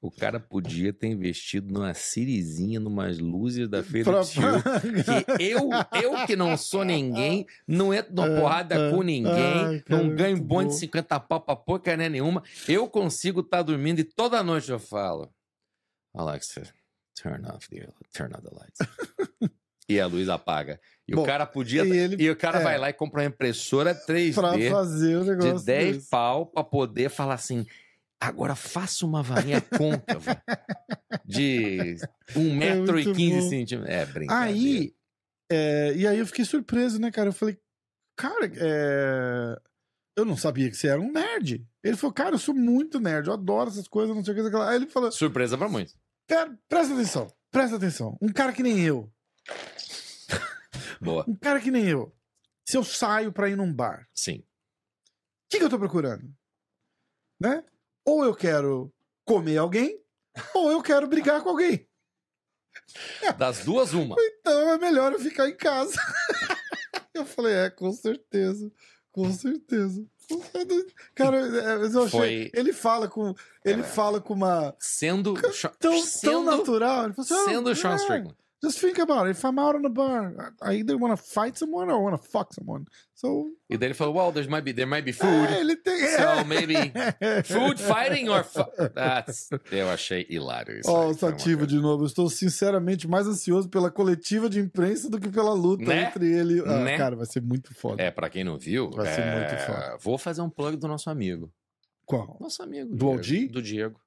O 0.01 0.13
cara 0.13 0.39
podia 0.39 0.93
ter 0.93 1.09
investido 1.09 1.75
numa 1.75 1.93
Sirizinha, 1.93 2.79
numas 2.79 3.19
luzes 3.19 3.69
da 3.69 3.83
Feira 3.83 4.05
Pra- 4.13 4.21
de 4.23 4.31
Tio. 4.31 5.37
Que 5.37 5.43
eu, 5.45 5.69
eu 6.01 6.27
que 6.27 6.37
não 6.37 6.57
sou 6.57 6.85
ninguém, 6.85 7.45
não 7.67 7.93
entro 7.93 8.15
numa 8.15 8.29
É, 8.29 8.41
porrada 8.41 8.75
é. 8.77 8.91
com 8.93 9.03
ninguém, 9.03 9.33
cara, 9.81 9.85
não 9.89 10.15
ganho 10.15 10.41
bom. 10.41 10.65
de 10.65 10.75
50 10.77 11.19
pau 11.19 11.41
pra 11.41 11.57
porcaria 11.57 12.09
nenhuma. 12.09 12.45
Eu 12.69 12.89
consigo 12.89 13.41
estar 13.41 13.63
dormindo 13.63 13.99
e 13.99 14.05
toda 14.05 14.41
noite 14.43 14.71
eu 14.71 14.79
falo: 14.79 15.29
Alexa, 16.15 16.63
turn 17.21 17.45
off 17.49 17.69
the, 17.69 17.89
turn 18.13 18.33
off 18.35 18.43
the 18.43 18.55
lights. 18.55 19.51
e 19.89 19.99
a 20.01 20.07
luz 20.07 20.29
apaga. 20.29 20.81
E 21.09 21.15
Bom, 21.15 21.23
o 21.23 21.27
cara 21.27 21.45
podia. 21.45 21.85
e 21.85 21.89
E, 21.91 21.97
ele- 21.99 22.31
o 22.31 22.37
cara 22.37 22.61
é. 22.61 22.63
vai 22.63 22.79
lá 22.79 22.91
e 22.91 22.93
compra 22.93 23.23
uma 23.23 23.27
impressora 23.27 23.95
pra 23.95 24.15
3D 24.15 24.71
fazer 24.71 25.17
o 25.17 25.25
negócio 25.25 25.59
de 25.59 25.65
10 25.65 25.97
desse. 25.97 26.09
pau 26.11 26.47
pra 26.47 26.63
poder 26.63 27.09
falar 27.11 27.35
assim. 27.35 27.67
Agora 28.21 28.55
faça 28.57 29.07
uma 29.07 29.23
varinha 29.23 29.61
côncava 29.61 30.43
de 31.25 31.97
1 32.37 32.57
metro 32.57 32.99
e 32.99 33.03
É 33.03 33.05
muito 33.05 33.15
15 33.17 33.41
bom. 33.43 33.49
centímetros. 33.49 33.95
É 33.95 34.07
brincadeira. 34.07 34.51
Aí, 34.59 34.95
é, 35.51 35.93
e 35.95 36.07
aí 36.07 36.19
eu 36.19 36.27
fiquei 36.27 36.45
surpreso, 36.45 37.01
né, 37.01 37.11
cara? 37.13 37.29
Eu 37.29 37.33
falei, 37.33 37.59
cara, 38.17 38.51
é, 38.57 39.61
eu 40.17 40.25
não 40.25 40.37
sabia 40.37 40.69
que 40.69 40.77
você 40.77 40.89
era 40.89 41.01
um 41.01 41.13
nerd. 41.13 41.65
Ele 41.83 41.97
falou, 41.97 42.13
cara, 42.13 42.35
eu 42.35 42.39
sou 42.41 42.55
muito 42.55 42.99
nerd, 42.99 43.29
eu 43.29 43.35
adoro 43.35 43.71
essas 43.71 43.87
coisas, 43.87 44.15
não 44.17 44.25
sei 44.25 44.35
o 44.41 44.51
que. 44.51 44.57
Aí 44.57 44.77
ele 44.77 44.87
falou, 44.89 45.13
Surpresa 45.13 45.57
pra 45.57 45.69
muitos. 45.69 45.97
"Pera, 46.27 46.59
presta 46.69 46.93
atenção, 46.95 47.33
presta 47.53 47.77
atenção. 47.77 48.19
Um 48.21 48.33
cara 48.33 48.53
que 48.53 48.63
nem 48.65 48.81
eu, 48.85 49.11
Boa. 51.01 51.25
um 51.29 51.35
cara 51.37 51.61
que 51.61 51.71
nem 51.71 51.85
eu, 51.87 52.13
se 52.69 52.77
eu 52.77 52.83
saio 52.85 53.33
pra 53.33 53.49
ir 53.49 53.57
num 53.57 53.73
bar, 53.73 54.09
Sim. 54.13 54.39
o 54.41 54.45
que, 55.51 55.59
que 55.59 55.65
eu 55.65 55.71
tô 55.71 55.79
procurando? 55.79 56.29
Né? 57.41 57.63
Ou 58.09 58.25
eu 58.25 58.35
quero 58.35 58.91
comer 59.27 59.59
alguém, 59.59 60.01
ou 60.55 60.71
eu 60.71 60.83
quero 60.83 61.07
brigar 61.07 61.43
com 61.43 61.51
alguém. 61.51 61.87
Das 63.37 63.65
duas, 63.65 63.93
uma. 63.93 64.17
Então 64.19 64.71
é 64.71 64.79
melhor 64.79 65.13
eu 65.13 65.19
ficar 65.19 65.47
em 65.49 65.55
casa. 65.57 65.93
eu 67.13 67.27
falei, 67.27 67.53
é, 67.55 67.71
com 67.71 67.93
certeza. 67.93 68.71
Com 69.13 69.31
certeza. 69.33 70.07
Cara, 71.15 71.37
eu 71.39 72.05
achei. 72.05 72.09
Foi- 72.11 72.51
Ele 72.55 72.73
fala 72.73 73.09
com. 73.09 73.35
Ele 73.65 73.81
É. 73.81 73.85
fala 73.85 74.21
com 74.21 74.33
uma. 74.35 74.75
Sendo. 74.79 75.35
Tão, 75.35 75.51
tão 75.79 76.03
sendo, 76.03 76.45
natural. 76.45 77.05
Ele 77.07 77.15
falou 77.15 77.43
assim, 77.43 77.51
sendo 77.53 77.71
"Oh, 77.71 77.75
Sean 77.75 77.93
é, 77.93 77.97
Strickland. 77.97 78.37
Just 78.61 78.81
think 78.81 78.99
about 78.99 79.29
it. 79.29 79.37
If 79.39 79.45
I'm 79.45 79.57
out 79.59 79.77
on 79.77 79.83
the 79.83 79.89
bar, 79.89 80.53
I 80.61 80.75
either 80.81 80.97
wanna 80.99 81.17
fight 81.17 81.57
someone 81.57 81.89
or 81.91 81.97
I 81.97 82.03
wanna 82.03 82.19
fuck 82.19 82.53
someone. 82.53 82.85
So. 83.15 83.53
E 83.71 83.77
daí 83.79 83.89
ele 83.89 83.95
falou: 83.95 84.17
Well, 84.17 84.33
there 84.33 84.49
might 84.49 84.65
be, 84.65 84.73
there 84.73 84.87
might 84.87 85.05
be 85.05 85.13
food. 85.13 85.49
É, 85.49 85.61
ele 85.61 85.77
tem. 85.77 85.97
So 86.17 86.45
maybe 86.45 86.75
food 87.45 87.81
fighting 87.81 88.29
or. 88.29 88.43
Fu 88.43 88.65
That's... 88.95 89.49
Eu 89.71 89.89
achei 89.89 90.27
hilário 90.29 90.81
isso. 90.81 90.91
Ó, 90.91 91.03
aí, 91.07 91.11
o 91.13 91.15
foi 91.15 91.29
uma 91.29 91.39
Sativa 91.39 91.67
de 91.69 91.77
novo. 91.77 92.03
Eu 92.03 92.07
estou 92.07 92.29
sinceramente 92.29 93.07
mais 93.07 93.29
ansioso 93.29 93.69
pela 93.69 93.93
coletiva 93.93 94.49
de 94.51 94.59
imprensa 94.59 95.09
do 95.09 95.21
que 95.21 95.29
pela 95.29 95.53
luta 95.53 95.85
Né? 95.85 96.05
entre 96.09 96.27
ele. 96.33 96.61
Ah, 96.67 96.79
Né? 96.83 96.97
Cara, 96.97 97.15
vai 97.15 97.27
ser 97.27 97.41
muito 97.41 97.73
foda. 97.75 98.03
É, 98.03 98.11
pra 98.11 98.29
quem 98.29 98.43
não 98.43 98.59
viu, 98.59 98.91
Vai 98.91 99.07
ser 99.15 99.21
é, 99.21 99.37
muito 99.39 99.57
foda. 99.67 99.97
vou 100.01 100.19
fazer 100.19 100.43
um 100.43 100.51
plug 100.51 100.77
do 100.77 100.89
nosso 100.89 101.09
amigo. 101.09 101.53
Qual? 102.05 102.37
Nosso 102.41 102.61
amigo. 102.63 102.91
Do 102.91 102.97
Diego. 103.21 103.45
OG? 103.45 103.49
Do 103.53 103.63
Diego. 103.63 104.01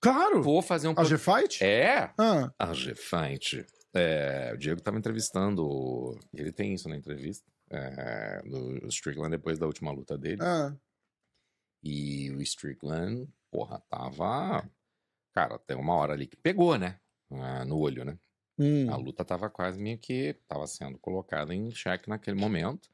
Claro! 0.00 0.42
Vou 0.42 0.60
fazer 0.62 0.88
um 0.88 0.94
A. 0.96 1.04
G-Fight? 1.04 1.62
É, 1.64 2.10
Ah, 2.18 2.50
a 2.58 2.72
G-Fight. 2.72 3.64
É, 3.96 4.52
o 4.54 4.56
Diego 4.56 4.80
tava 4.80 4.98
entrevistando. 4.98 6.18
Ele 6.32 6.52
tem 6.52 6.74
isso 6.74 6.88
na 6.88 6.96
entrevista. 6.96 7.50
É, 7.70 8.42
no 8.44 8.86
Strickland 8.88 9.30
depois 9.30 9.58
da 9.58 9.66
última 9.66 9.90
luta 9.90 10.16
dele. 10.16 10.42
ah. 10.42 10.76
E 11.82 12.30
o 12.30 12.42
Strickland, 12.42 13.28
porra, 13.50 13.80
tava. 13.88 14.68
Cara, 15.32 15.58
tem 15.58 15.76
uma 15.76 15.94
hora 15.94 16.14
ali 16.14 16.26
que 16.26 16.36
pegou, 16.36 16.76
né? 16.76 16.98
Ah, 17.30 17.64
no 17.64 17.78
olho, 17.78 18.04
né? 18.04 18.18
Hum. 18.58 18.90
A 18.90 18.96
luta 18.96 19.24
tava 19.24 19.50
quase 19.50 19.78
meio 19.78 19.98
que. 19.98 20.34
tava 20.48 20.66
sendo 20.66 20.98
colocada 20.98 21.54
em 21.54 21.70
xeque 21.70 22.08
naquele 22.08 22.38
momento. 22.38 22.90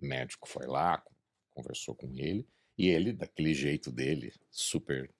O 0.00 0.06
médico 0.06 0.48
foi 0.48 0.66
lá, 0.66 1.02
conversou 1.54 1.94
com 1.94 2.12
ele. 2.16 2.46
E 2.76 2.88
ele, 2.88 3.12
daquele 3.12 3.54
jeito 3.54 3.90
dele, 3.90 4.32
super 4.50 5.10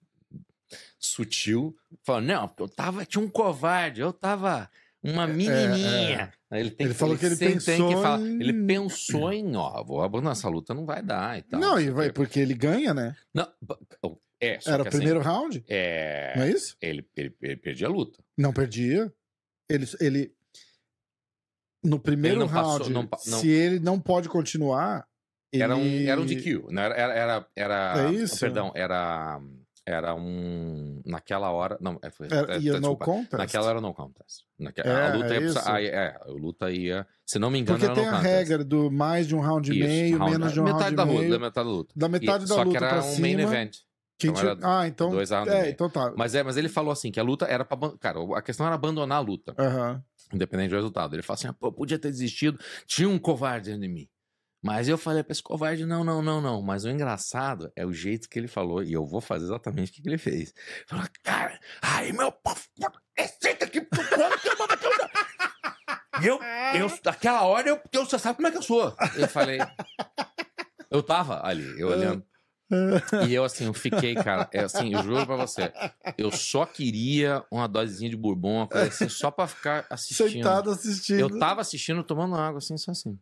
sutil, 0.99 1.77
falou: 2.03 2.21
Não, 2.23 2.53
eu 2.59 2.69
tava. 2.69 3.07
Tinha 3.07 3.25
um 3.25 3.31
covarde, 3.31 4.01
eu 4.01 4.13
tava. 4.13 4.71
Uma 5.05 5.27
menininha. 5.27 6.33
Aí 6.51 6.61
Ele, 6.61 6.71
tem 6.71 6.87
É, 6.87 6.89
Ele 6.89 6.95
falou 6.95 7.19
que 7.19 7.27
ele 7.27 7.37
sempre 7.37 7.63
tem 7.63 7.77
pensou 7.77 7.93
falar- 8.03 8.21
em- 8.21 8.41
Ele 8.41 8.67
pensou 8.67 9.33
em, 9.33 9.55
ó, 9.55 9.85
vou 9.85 10.03
abandonar 10.03 10.33
essa 10.33 10.49
luta, 10.49 10.73
não 10.73 10.87
vai 10.87 11.03
dar 11.03 11.39
e 11.39 11.43
tal. 11.43 11.61
não, 11.61 11.79
e 11.79 11.91
vai, 11.91 12.11
porque 12.11 12.41
ele 12.41 12.55
ganha, 12.55 12.95
né? 12.95 13.15
Não, 13.35 13.47
é, 14.41 14.59
só 14.61 14.71
Era 14.73 14.83
que 14.83 14.89
o 14.89 14.93
primeiro 14.93 15.21
assim, 15.21 15.29
round, 15.29 15.65
é, 15.69 16.33
não 16.37 16.43
é 16.45 16.51
isso? 16.51 16.77
ele, 16.81 17.07
ele, 17.17 17.37
ele 17.43 17.57
perdia 17.57 17.87
a 17.87 17.91
luta. 17.91 18.23
Não 18.39 18.53
perdia. 18.53 19.13
Ele, 19.69 19.87
ele 20.01 20.35
no 21.85 21.99
primeiro 22.01 22.37
Ele 22.39 22.45
não 22.45 22.49
passou- 22.53 22.79
round, 22.79 22.93
não 22.93 23.03
não- 23.03 23.39
se 23.41 23.49
ele 23.49 23.79
não 23.81 24.01
pode 24.01 24.29
continuar, 24.29 25.07
Era, 25.53 25.77
um, 25.77 25.81
ele- 25.85 26.07
era 26.09 26.21
um 26.21 26.27
DQ. 26.27 26.65
Não, 26.71 26.83
era, 26.83 26.95
era, 26.97 27.15
era, 27.15 27.49
era- 27.55 28.09
É 28.09 28.13
isso? 28.13 28.41
Perdão, 28.41 28.73
era, 28.75 29.41
era 29.87 30.15
um. 30.15 31.03
Naquela 31.05 31.51
hora. 31.51 31.77
Não, 31.81 31.99
é, 32.03 32.11
foi, 32.11 32.27
Era, 32.31 32.55
é, 32.57 32.59
ia 32.59 32.73
no 32.75 32.79
desculpa. 32.81 33.05
contest. 33.05 33.33
Naquela 33.39 33.71
era 33.71 33.81
no 33.81 33.93
contest. 33.95 34.43
Naque- 34.59 34.81
É, 34.81 34.91
a 34.91 35.15
luta 35.15 35.35
é 35.35 35.41
ia. 35.83 35.89
é, 35.91 36.17
a 36.21 36.25
luta 36.31 36.71
ia. 36.71 37.07
Se 37.27 37.39
não 37.39 37.51
me 37.51 37.59
engano, 37.59 37.79
Porque 37.79 37.87
era 37.87 37.95
tem 37.95 38.05
no 38.05 38.11
a 38.11 38.13
contest. 38.19 38.35
regra 38.35 38.65
do 38.65 38.91
mais 38.91 39.27
de 39.27 39.35
um 39.37 39.41
round 39.41 39.73
e 39.73 39.79
meio, 39.81 40.19
round- 40.19 40.33
menos 40.33 40.53
de 40.53 40.61
um 40.61 40.65
metade 40.65 40.83
round 40.83 40.97
da 40.97 41.03
e 41.05 41.07
meio. 41.19 41.31
Da 41.31 41.39
metade 41.39 41.55
da 41.55 41.63
luta. 41.73 41.93
Da 41.97 42.09
metade 42.09 42.45
E- 42.45 42.49
da 42.49 42.55
só 42.55 42.63
luta 42.63 42.79
que 42.79 42.85
era 42.85 42.99
um 42.99 43.03
cima. 43.03 43.21
main 43.29 43.41
event. 43.41 43.77
Então 44.23 44.39
era 44.39 44.59
Ah, 44.63 44.87
então. 44.89 45.11
dois 45.11 45.31
rounds 45.31 45.53
é, 45.53 45.69
então 45.71 45.91
tá. 45.91 46.15
Mas, 46.17 46.35
é, 46.35 46.43
mas 46.43 46.57
ele 46.57 46.69
falou 46.69 46.93
assim: 46.93 47.11
que 47.11 47.19
a 47.21 47.23
luta 47.23 47.45
era 47.47 47.65
pra. 47.65 47.77
Cara, 47.99 48.19
a 48.37 48.41
questão 48.43 48.65
era 48.65 48.75
abandonar 48.75 49.19
a 49.19 49.21
luta. 49.21 49.55
Aham. 49.59 50.03
independente 50.33 50.71
do 50.71 50.77
resultado. 50.77 51.15
Ele 51.15 51.23
fala 51.23 51.35
assim: 51.37 51.49
ah, 51.49 51.53
pô, 51.53 51.71
podia 51.71 51.99
ter 51.99 52.11
desistido, 52.11 52.59
tinha 52.87 53.09
um 53.09 53.19
covarde 53.19 53.67
dentro 53.67 53.83
de 53.83 53.89
mim. 53.89 54.09
Mas 54.65 54.89
eu 54.89 54.97
falei 54.97 55.23
pra 55.23 55.33
esse 55.33 55.43
covarde, 55.43 55.85
não, 55.85 56.03
não, 56.03 56.23
não, 56.23 56.41
não. 56.41 56.63
Mas 56.63 56.87
o 56.87 56.89
engraçado 56.89 57.71
é 57.77 57.85
o 57.85 57.93
jeito 57.93 58.31
que 58.31 58.39
ele 58.39 58.49
falou, 58.49 58.83
e 58.83 58.95
eu 58.95 59.05
vou 59.05 59.21
fazer 59.21 59.45
exatamente 59.45 59.91
o 59.91 59.95
que 60.03 60.09
ele 60.09 60.17
fez. 60.17 60.55
Falou, 60.89 61.05
cara, 61.23 61.61
aí 61.83 62.11
meu 62.15 62.33
povo, 62.33 62.59
senta 63.43 63.67
aqui, 63.67 63.87
e 66.23 66.27
eu, 66.27 66.41
eu, 66.79 66.91
naquela 67.05 67.43
hora, 67.43 67.69
eu, 67.69 67.79
eu, 67.93 68.07
você 68.07 68.19
sabe 68.19 68.37
como 68.37 68.49
é 68.49 68.51
que 68.51 68.57
eu 68.57 68.63
sou. 68.63 68.97
Eu 69.15 69.29
falei, 69.29 69.59
eu 70.91 71.03
tava 71.03 71.47
ali, 71.47 71.79
eu 71.79 71.89
olhando. 71.89 72.25
E 73.29 73.35
eu, 73.35 73.45
assim, 73.45 73.67
eu 73.67 73.75
fiquei, 73.75 74.15
cara, 74.15 74.49
é, 74.51 74.61
assim, 74.61 74.95
eu 74.95 75.03
juro 75.03 75.27
pra 75.27 75.37
você, 75.37 75.71
eu 76.17 76.31
só 76.31 76.65
queria 76.65 77.45
uma 77.51 77.69
dosezinha 77.69 78.09
de 78.09 78.17
bourbon, 78.17 78.61
uma 78.61 78.67
coisa 78.67 78.89
assim, 78.89 79.11
só 79.11 79.31
pra 79.31 79.47
ficar 79.47 79.87
assistindo. 79.91 80.31
Sentado 80.31 80.71
assistindo. 80.71 81.21
Eu 81.21 81.39
tava 81.39 81.61
assistindo, 81.61 82.03
tomando 82.03 82.35
água, 82.35 82.57
assim, 82.57 82.79
só 82.79 82.93
assim. 82.93 83.19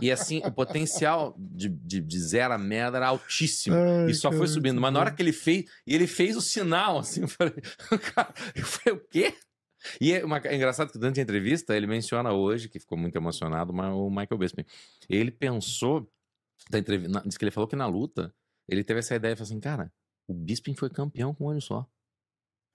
E 0.00 0.10
assim, 0.10 0.42
o 0.44 0.52
potencial 0.52 1.34
de, 1.38 1.68
de, 1.68 2.00
de 2.00 2.18
zero 2.18 2.54
a 2.54 2.58
merda 2.58 2.98
era 2.98 3.08
altíssimo. 3.08 3.76
Ai, 3.76 4.10
e 4.10 4.14
só 4.14 4.32
foi 4.32 4.46
subindo. 4.46 4.80
Mas 4.80 4.92
na 4.92 5.00
hora 5.00 5.10
que 5.10 5.22
ele 5.22 5.32
fez, 5.32 5.64
e 5.86 5.94
ele 5.94 6.06
fez 6.06 6.36
o 6.36 6.40
sinal, 6.40 6.98
assim, 6.98 7.22
eu 7.22 7.28
falei, 7.28 7.54
cara, 8.14 8.32
eu 8.54 8.64
falei, 8.64 8.98
o 8.98 9.08
quê? 9.08 9.34
E 10.00 10.12
é, 10.12 10.24
uma, 10.24 10.38
é 10.38 10.54
engraçado 10.54 10.92
que 10.92 10.98
durante 10.98 11.20
a 11.20 11.22
entrevista 11.22 11.76
ele 11.76 11.86
menciona 11.86 12.32
hoje, 12.32 12.68
que 12.68 12.78
ficou 12.78 12.98
muito 12.98 13.16
emocionado, 13.16 13.72
mas 13.72 13.92
o 13.92 14.10
Michael 14.10 14.38
Bisping. 14.38 14.64
Ele 15.08 15.30
pensou, 15.30 16.10
da 16.68 16.78
entrevista, 16.78 17.22
diz 17.24 17.36
que 17.36 17.44
ele 17.44 17.50
falou 17.50 17.68
que 17.68 17.76
na 17.76 17.86
luta, 17.86 18.34
ele 18.68 18.84
teve 18.84 19.00
essa 19.00 19.14
ideia, 19.14 19.36
falou 19.36 19.48
assim, 19.48 19.60
cara, 19.60 19.92
o 20.28 20.34
Bisping 20.34 20.74
foi 20.74 20.90
campeão 20.90 21.34
com 21.34 21.44
um 21.44 21.46
olho 21.48 21.60
só. 21.60 21.88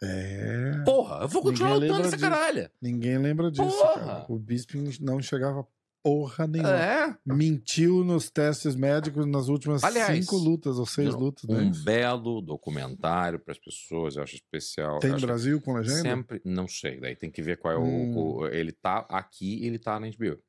É. 0.01 0.83
Porra, 0.83 1.21
eu 1.21 1.27
vou 1.27 1.41
continuar 1.41 1.75
Ninguém 1.75 1.89
lutando 1.89 2.07
essa 2.07 2.17
caralho. 2.17 2.69
Ninguém 2.81 3.17
lembra 3.17 3.49
disso, 3.49 3.77
Porra! 3.77 3.93
cara. 3.93 4.25
O 4.27 4.37
Bisping 4.37 4.89
não 4.99 5.21
chegava 5.21 5.65
porra 6.05 6.45
nenhuma. 6.45 6.69
É, 6.69 7.15
Mentiu 7.25 8.03
nos 8.03 8.29
testes 8.29 8.75
médicos 8.75 9.25
nas 9.25 9.47
últimas 9.47 9.81
Aliás, 9.81 10.23
cinco 10.23 10.37
lutas 10.37 10.77
ou 10.77 10.85
seis 10.85 11.09
não, 11.09 11.19
lutas, 11.19 11.49
um 11.49 11.65
né? 11.65 11.71
belo 11.83 12.41
documentário 12.41 13.39
para 13.39 13.51
as 13.51 13.57
pessoas, 13.59 14.15
eu 14.15 14.21
acho 14.23 14.35
especial. 14.35 14.99
Tem 14.99 15.11
acho 15.11 15.25
Brasil 15.25 15.59
com 15.59 15.73
legenda? 15.73 16.01
Sempre, 16.03 16.41
não 16.45 16.67
sei, 16.67 16.99
daí 16.99 17.15
tem 17.15 17.31
que 17.31 17.41
ver 17.41 17.57
qual 17.57 17.73
é 17.73 17.77
o, 17.77 17.81
Hum. 17.81 18.37
o- 18.41 18.47
Ele 18.47 18.71
tá 18.71 18.99
aqui 19.09 19.65
ele 19.65 19.79
tá 19.79 19.99
na 19.99 20.07
HBO. 20.07 20.39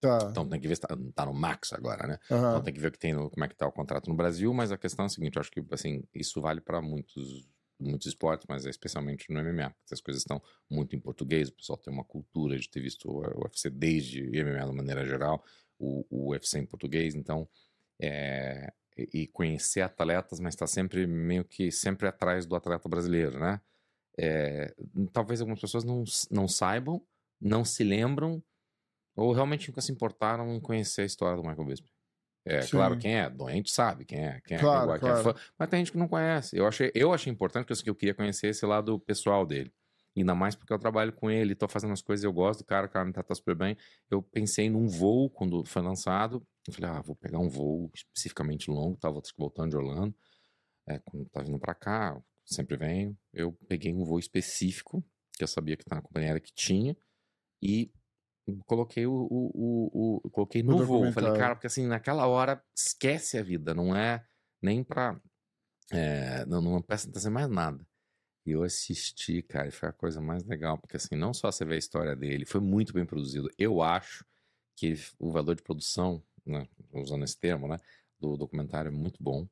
Tá. 0.00 0.28
Então 0.30 0.48
tem 0.48 0.60
que 0.60 0.68
ver 0.68 0.76
se 0.76 0.80
tá, 0.82 0.96
tá 1.14 1.26
no 1.26 1.34
Max 1.34 1.72
agora, 1.72 2.06
né? 2.06 2.18
Aham. 2.30 2.48
Então 2.50 2.62
tem 2.62 2.72
que 2.74 2.80
ver 2.80 2.88
o 2.88 2.92
que 2.92 2.98
tem 2.98 3.12
no, 3.12 3.30
como 3.30 3.44
é 3.44 3.48
que 3.48 3.56
tá 3.56 3.66
o 3.66 3.72
contrato 3.72 4.08
no 4.08 4.16
Brasil, 4.16 4.52
mas 4.54 4.72
a 4.72 4.78
questão 4.78 5.04
é 5.04 5.06
a 5.06 5.08
seguinte, 5.10 5.36
eu 5.36 5.40
acho 5.40 5.50
que 5.50 5.62
assim, 5.70 6.02
isso 6.14 6.40
vale 6.40 6.60
para 6.60 6.80
muitos 6.82 7.46
muitos 7.78 8.06
esportes, 8.06 8.46
mas 8.48 8.66
é 8.66 8.70
especialmente 8.70 9.30
no 9.30 9.42
MMA, 9.42 9.70
porque 9.70 9.94
as 9.94 10.00
coisas 10.00 10.22
estão 10.22 10.42
muito 10.70 10.96
em 10.96 11.00
português, 11.00 11.48
o 11.48 11.54
pessoal 11.54 11.78
tem 11.78 11.92
uma 11.92 12.04
cultura 12.04 12.58
de 12.58 12.68
ter 12.68 12.80
visto 12.80 13.10
o 13.10 13.42
UFC 13.44 13.70
desde 13.70 14.22
o 14.22 14.30
MMA 14.30 14.66
de 14.66 14.76
maneira 14.76 15.04
geral, 15.04 15.44
o, 15.78 16.06
o 16.10 16.30
UFC 16.30 16.58
em 16.58 16.66
português, 16.66 17.14
então 17.14 17.48
é, 18.00 18.72
e 18.96 19.26
conhecer 19.26 19.82
atletas, 19.82 20.40
mas 20.40 20.54
está 20.54 20.66
sempre 20.66 21.06
meio 21.06 21.44
que 21.44 21.70
sempre 21.70 22.08
atrás 22.08 22.46
do 22.46 22.56
atleta 22.56 22.88
brasileiro, 22.88 23.38
né? 23.38 23.60
É, 24.18 24.74
talvez 25.12 25.40
algumas 25.40 25.60
pessoas 25.60 25.84
não, 25.84 26.02
não 26.30 26.48
saibam, 26.48 27.06
não 27.38 27.64
se 27.64 27.84
lembram, 27.84 28.42
ou 29.14 29.32
realmente 29.32 29.68
nunca 29.68 29.82
se 29.82 29.92
importaram 29.92 30.54
em 30.54 30.60
conhecer 30.60 31.02
a 31.02 31.06
história 31.06 31.36
do 31.36 31.46
Michael 31.46 31.66
Bisping. 31.66 31.95
É, 32.48 32.62
Sim. 32.62 32.76
claro, 32.76 32.96
quem 32.96 33.16
é 33.16 33.28
doente 33.28 33.72
sabe, 33.72 34.04
quem 34.04 34.20
é, 34.24 34.40
quem 34.46 34.56
é, 34.56 34.60
Claro, 34.60 34.86
quem 35.00 35.08
é 35.08 35.12
claro. 35.12 35.34
fã, 35.34 35.34
mas 35.58 35.68
tem 35.68 35.80
gente 35.80 35.90
que 35.90 35.98
não 35.98 36.06
conhece. 36.06 36.56
Eu 36.56 36.64
achei, 36.66 36.92
eu 36.94 37.12
achei 37.12 37.32
importante 37.32 37.66
porque 37.66 37.88
eu- 37.88 37.92
eu 37.92 37.94
queria 37.96 38.14
conhecer 38.14 38.46
esse 38.48 38.64
lado 38.64 39.00
pessoal 39.00 39.44
dele. 39.44 39.72
Ainda 40.16 40.32
mais 40.34 40.54
porque 40.54 40.72
eu 40.72 40.78
trabalho 40.78 41.12
com 41.12 41.28
ele, 41.30 41.54
tô 41.56 41.66
fazendo 41.68 41.92
as 41.92 42.00
coisas, 42.00 42.22
eu 42.24 42.32
gosto 42.32 42.60
do 42.60 42.64
cara, 42.64 42.86
o 42.86 42.88
cara 42.88 43.04
me 43.04 43.12
trata 43.12 43.34
super 43.34 43.54
bem. 43.56 43.76
Eu 44.08 44.22
pensei 44.22 44.70
num 44.70 44.86
voo 44.86 45.28
quando 45.28 45.64
foi 45.64 45.82
lançado. 45.82 46.46
Eu 46.66 46.72
falei, 46.72 46.88
ah, 46.90 47.02
vou 47.02 47.14
pegar 47.16 47.38
um 47.38 47.48
voo 47.48 47.90
especificamente 47.94 48.70
longo, 48.70 48.96
tava 48.96 49.20
voltando 49.36 49.70
de 49.70 49.76
Orlando. 49.76 50.14
É, 50.88 50.98
quando 51.00 51.28
tá 51.28 51.42
vindo 51.42 51.58
pra 51.58 51.74
cá, 51.74 52.16
sempre 52.44 52.76
venho. 52.76 53.18
Eu 53.32 53.52
peguei 53.68 53.92
um 53.92 54.04
voo 54.04 54.18
específico, 54.20 55.04
que 55.36 55.42
eu 55.42 55.48
sabia 55.48 55.76
que 55.76 55.84
na 55.90 56.00
companhia 56.00 56.28
aérea 56.30 56.40
que 56.40 56.52
tinha, 56.54 56.96
e 57.60 57.90
coloquei 58.66 59.06
o, 59.06 59.12
o, 59.12 59.50
o, 59.54 60.20
o- 60.24 60.30
coloquei 60.30 60.62
no 60.62 60.80
voo. 60.80 61.10
Falei, 61.10 61.30
cara, 61.30 61.54
porque 61.54 61.66
assim, 61.66 61.86
naquela 61.86 62.26
hora, 62.26 62.62
esquece 62.76 63.38
a 63.38 63.42
vida, 63.42 63.74
não 63.74 63.94
é 63.96 64.24
nem 64.62 64.82
pra. 64.84 65.20
É, 65.92 66.44
não, 66.46 66.60
não 66.60 66.82
presta 66.82 67.08
atenção 67.10 67.30
em 67.30 67.34
mais 67.34 67.48
nada. 67.48 67.86
E 68.46 68.52
eu 68.52 68.62
assisti, 68.64 69.42
cara, 69.42 69.68
e 69.68 69.72
foi 69.72 69.88
a 69.88 69.92
coisa 69.92 70.20
mais 70.20 70.44
legal, 70.44 70.78
porque 70.78 70.96
assim, 70.96 71.16
não 71.16 71.34
só 71.34 71.50
você 71.52 71.64
vê 71.64 71.74
a 71.76 71.78
história 71.78 72.16
dele, 72.16 72.44
foi 72.46 72.60
muito 72.60 72.92
bem 72.94 73.06
produzido. 73.06 73.50
Eu 73.58 73.82
acho 73.82 74.24
que 74.76 74.86
ele- 74.88 75.02
o 75.18 75.30
valor 75.32 75.54
de 75.56 75.62
produção, 75.62 76.22
né, 76.46 76.68
usando 76.92 77.24
esse 77.24 77.38
termo, 77.38 77.68
né, 77.68 77.78
do 78.20 78.36
documentário 78.36 78.88
é 78.88 78.92
muito 78.92 79.22
bom. 79.22 79.48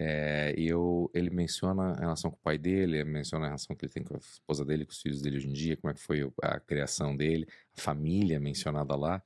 É, 0.00 0.54
eu, 0.56 1.10
ele 1.12 1.28
menciona 1.28 1.90
a 1.92 2.00
relação 2.00 2.30
com 2.30 2.36
o 2.36 2.40
pai 2.40 2.56
dele, 2.56 2.98
ele 2.98 3.10
menciona 3.10 3.46
a 3.46 3.48
relação 3.48 3.74
que 3.74 3.84
ele 3.84 3.92
tem 3.92 4.04
com 4.04 4.14
a 4.14 4.18
esposa 4.18 4.64
dele, 4.64 4.86
com 4.86 4.92
os 4.92 5.02
filhos 5.02 5.20
dele 5.20 5.38
hoje 5.38 5.48
em 5.48 5.52
dia, 5.52 5.76
como 5.76 5.90
é 5.90 5.94
que 5.94 6.00
foi 6.00 6.20
a 6.40 6.60
criação 6.60 7.16
dele, 7.16 7.48
a 7.76 7.80
família 7.80 8.38
mencionada 8.38 8.94
lá. 8.94 9.20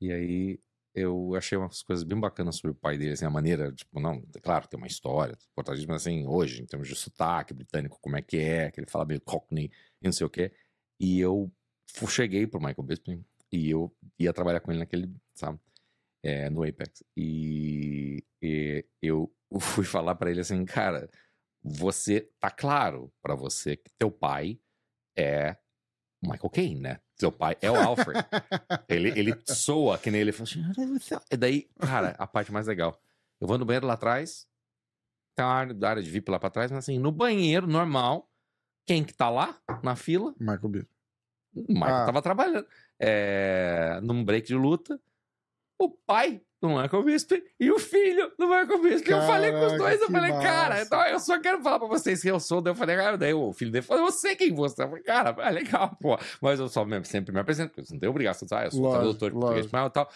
E 0.00 0.12
aí 0.12 0.60
eu 0.94 1.34
achei 1.36 1.56
umas 1.56 1.82
coisas 1.82 2.04
bem 2.04 2.18
bacanas 2.18 2.56
sobre 2.56 2.72
o 2.72 2.74
pai 2.74 2.98
dele, 2.98 3.12
assim, 3.12 3.24
a 3.24 3.30
maneira, 3.30 3.72
tipo, 3.72 4.00
não, 4.00 4.20
claro, 4.42 4.66
tem 4.66 4.78
uma 4.78 4.86
história, 4.88 5.38
portadismo, 5.54 5.92
mas 5.92 6.02
assim, 6.02 6.26
hoje, 6.26 6.62
em 6.62 6.66
termos 6.66 6.88
de 6.88 6.96
sotaque 6.96 7.54
britânico, 7.54 7.98
como 8.00 8.16
é 8.16 8.22
que 8.22 8.38
é, 8.38 8.70
que 8.70 8.80
ele 8.80 8.90
fala 8.90 9.04
meio 9.04 9.20
cockney 9.20 9.70
e 10.02 10.06
não 10.06 10.12
sei 10.12 10.26
o 10.26 10.30
quê. 10.30 10.52
E 10.98 11.20
eu 11.20 11.52
cheguei 12.08 12.46
pro 12.46 12.60
Michael 12.60 12.82
Bisping 12.82 13.24
e 13.52 13.70
eu 13.70 13.94
ia 14.18 14.32
trabalhar 14.32 14.60
com 14.60 14.72
ele 14.72 14.80
naquele, 14.80 15.08
sabe, 15.34 15.58
é, 16.22 16.50
no 16.50 16.62
Apex. 16.62 17.02
E, 17.16 18.24
e 18.42 18.84
eu 19.02 19.32
fui 19.60 19.84
falar 19.84 20.14
pra 20.14 20.30
ele 20.30 20.40
assim, 20.40 20.64
cara, 20.64 21.08
você, 21.62 22.28
tá 22.38 22.50
claro 22.50 23.12
pra 23.22 23.34
você 23.34 23.76
que 23.76 23.90
teu 23.98 24.10
pai 24.10 24.58
é 25.16 25.56
Michael 26.22 26.50
Caine, 26.50 26.80
né? 26.80 27.00
Seu 27.18 27.30
pai 27.30 27.56
é 27.60 27.70
o 27.70 27.76
Alfred. 27.76 28.18
ele, 28.88 29.10
ele 29.18 29.34
soa 29.46 29.98
que 29.98 30.10
nem 30.10 30.20
ele 30.20 30.32
fala 30.32 30.48
assim. 30.48 30.62
E 31.30 31.36
daí, 31.36 31.68
cara, 31.78 32.14
a 32.18 32.26
parte 32.26 32.52
mais 32.52 32.66
legal. 32.66 32.98
Eu 33.40 33.46
vou 33.46 33.58
no 33.58 33.64
banheiro 33.64 33.86
lá 33.86 33.94
atrás, 33.94 34.46
tem 35.34 35.44
uma 35.44 35.52
área, 35.52 35.88
área 35.88 36.02
de 36.02 36.10
VIP 36.10 36.30
lá 36.30 36.38
pra 36.38 36.50
trás, 36.50 36.70
mas 36.70 36.84
assim, 36.84 36.98
no 36.98 37.10
banheiro 37.10 37.66
normal, 37.66 38.30
quem 38.86 39.04
que 39.04 39.14
tá 39.14 39.30
lá 39.30 39.58
na 39.82 39.96
fila? 39.96 40.34
Michael 40.38 40.68
Bisping. 40.68 40.94
O 41.54 41.72
Michael 41.72 41.94
Ah. 41.94 42.06
tava 42.06 42.22
trabalhando. 42.22 42.66
É, 42.98 43.98
num 44.02 44.22
break 44.24 44.46
de 44.46 44.54
luta, 44.54 45.00
o 45.80 45.88
pai 45.88 46.42
do 46.60 46.68
Michael 46.68 47.02
Bisping 47.02 47.42
e 47.58 47.70
o 47.70 47.78
filho 47.78 48.30
do 48.38 48.46
Michael 48.46 48.82
Bisping. 48.82 49.12
eu 49.12 49.22
falei 49.22 49.50
com 49.50 49.60
os 49.60 49.72
Caraca, 49.72 49.78
dois, 49.78 50.00
eu 50.02 50.10
falei, 50.10 50.32
cara, 50.32 50.74
massa. 50.74 50.82
então 50.82 51.06
eu 51.06 51.18
só 51.18 51.40
quero 51.40 51.62
falar 51.62 51.78
pra 51.78 51.88
vocês 51.88 52.20
quem 52.20 52.30
eu 52.30 52.38
sou. 52.38 52.60
Daí 52.60 52.72
eu 52.72 52.76
falei, 52.76 52.96
ah, 52.96 53.16
daí 53.16 53.32
o 53.32 53.50
filho 53.54 53.70
dele 53.70 53.82
falou, 53.82 54.04
eu 54.04 54.12
sei 54.12 54.36
quem 54.36 54.52
você 54.52 54.82
é. 54.82 54.84
Eu 54.84 54.88
falei, 54.90 55.02
cara, 55.02 55.34
é 55.38 55.50
legal, 55.50 55.96
pô. 55.98 56.18
Mas 56.42 56.60
eu 56.60 56.68
só 56.68 56.84
mesmo, 56.84 57.06
sempre 57.06 57.32
me 57.32 57.40
apresento, 57.40 57.70
porque 57.70 57.86
você 57.86 57.94
não 57.94 58.00
tem 58.00 58.08
obrigação 58.10 58.46
ah, 58.52 58.64
eu 58.64 58.70
sou 58.70 58.82
Lógico, 58.82 59.00
tradutor 59.00 59.30
de 59.30 59.36
português 59.36 59.64
espanhol 59.64 59.88
e 59.88 59.90
tal. 59.90 60.10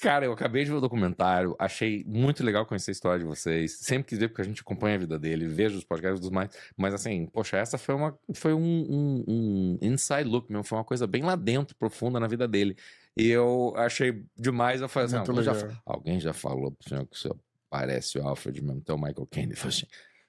Cara, 0.00 0.24
eu 0.24 0.32
acabei 0.32 0.62
de 0.64 0.70
ver 0.70 0.76
o 0.76 0.80
documentário, 0.80 1.56
achei 1.58 2.04
muito 2.06 2.44
legal 2.44 2.64
conhecer 2.64 2.92
a 2.92 2.92
história 2.92 3.18
de 3.18 3.24
vocês. 3.24 3.78
Sempre 3.80 4.08
quis 4.08 4.18
ver, 4.18 4.28
porque 4.28 4.42
a 4.42 4.44
gente 4.44 4.60
acompanha 4.60 4.94
a 4.94 4.98
vida 4.98 5.18
dele, 5.18 5.46
vejo 5.48 5.76
os 5.76 5.84
podcasts 5.84 6.20
dos 6.20 6.30
mais. 6.30 6.50
Mas 6.76 6.94
assim, 6.94 7.26
poxa, 7.26 7.56
essa 7.56 7.76
foi, 7.76 7.96
uma, 7.96 8.16
foi 8.32 8.54
um, 8.54 8.60
um, 8.60 9.24
um 9.26 9.78
inside 9.82 10.22
look 10.22 10.48
mesmo, 10.48 10.62
foi 10.62 10.78
uma 10.78 10.84
coisa 10.84 11.04
bem 11.04 11.24
lá 11.24 11.34
dentro, 11.34 11.76
profunda 11.76 12.20
na 12.20 12.28
vida 12.28 12.46
dele. 12.46 12.76
E 13.18 13.26
eu 13.28 13.74
achei 13.76 14.24
demais. 14.36 14.80
Eu 14.80 14.88
falei 14.88 15.06
assim: 15.06 15.42
já, 15.42 15.52
alguém 15.84 16.20
já 16.20 16.32
falou 16.32 16.70
pro 16.72 16.88
senhor 16.88 17.06
que 17.06 17.16
o 17.16 17.18
senhor 17.18 17.36
parece 17.68 18.18
o 18.18 18.26
Alfred 18.26 18.62
mesmo, 18.62 18.78
então 18.78 18.96
o 18.96 18.98
Michael 19.00 19.26
Caine. 19.26 19.54
Falou 19.56 19.70
assim. 19.70 19.86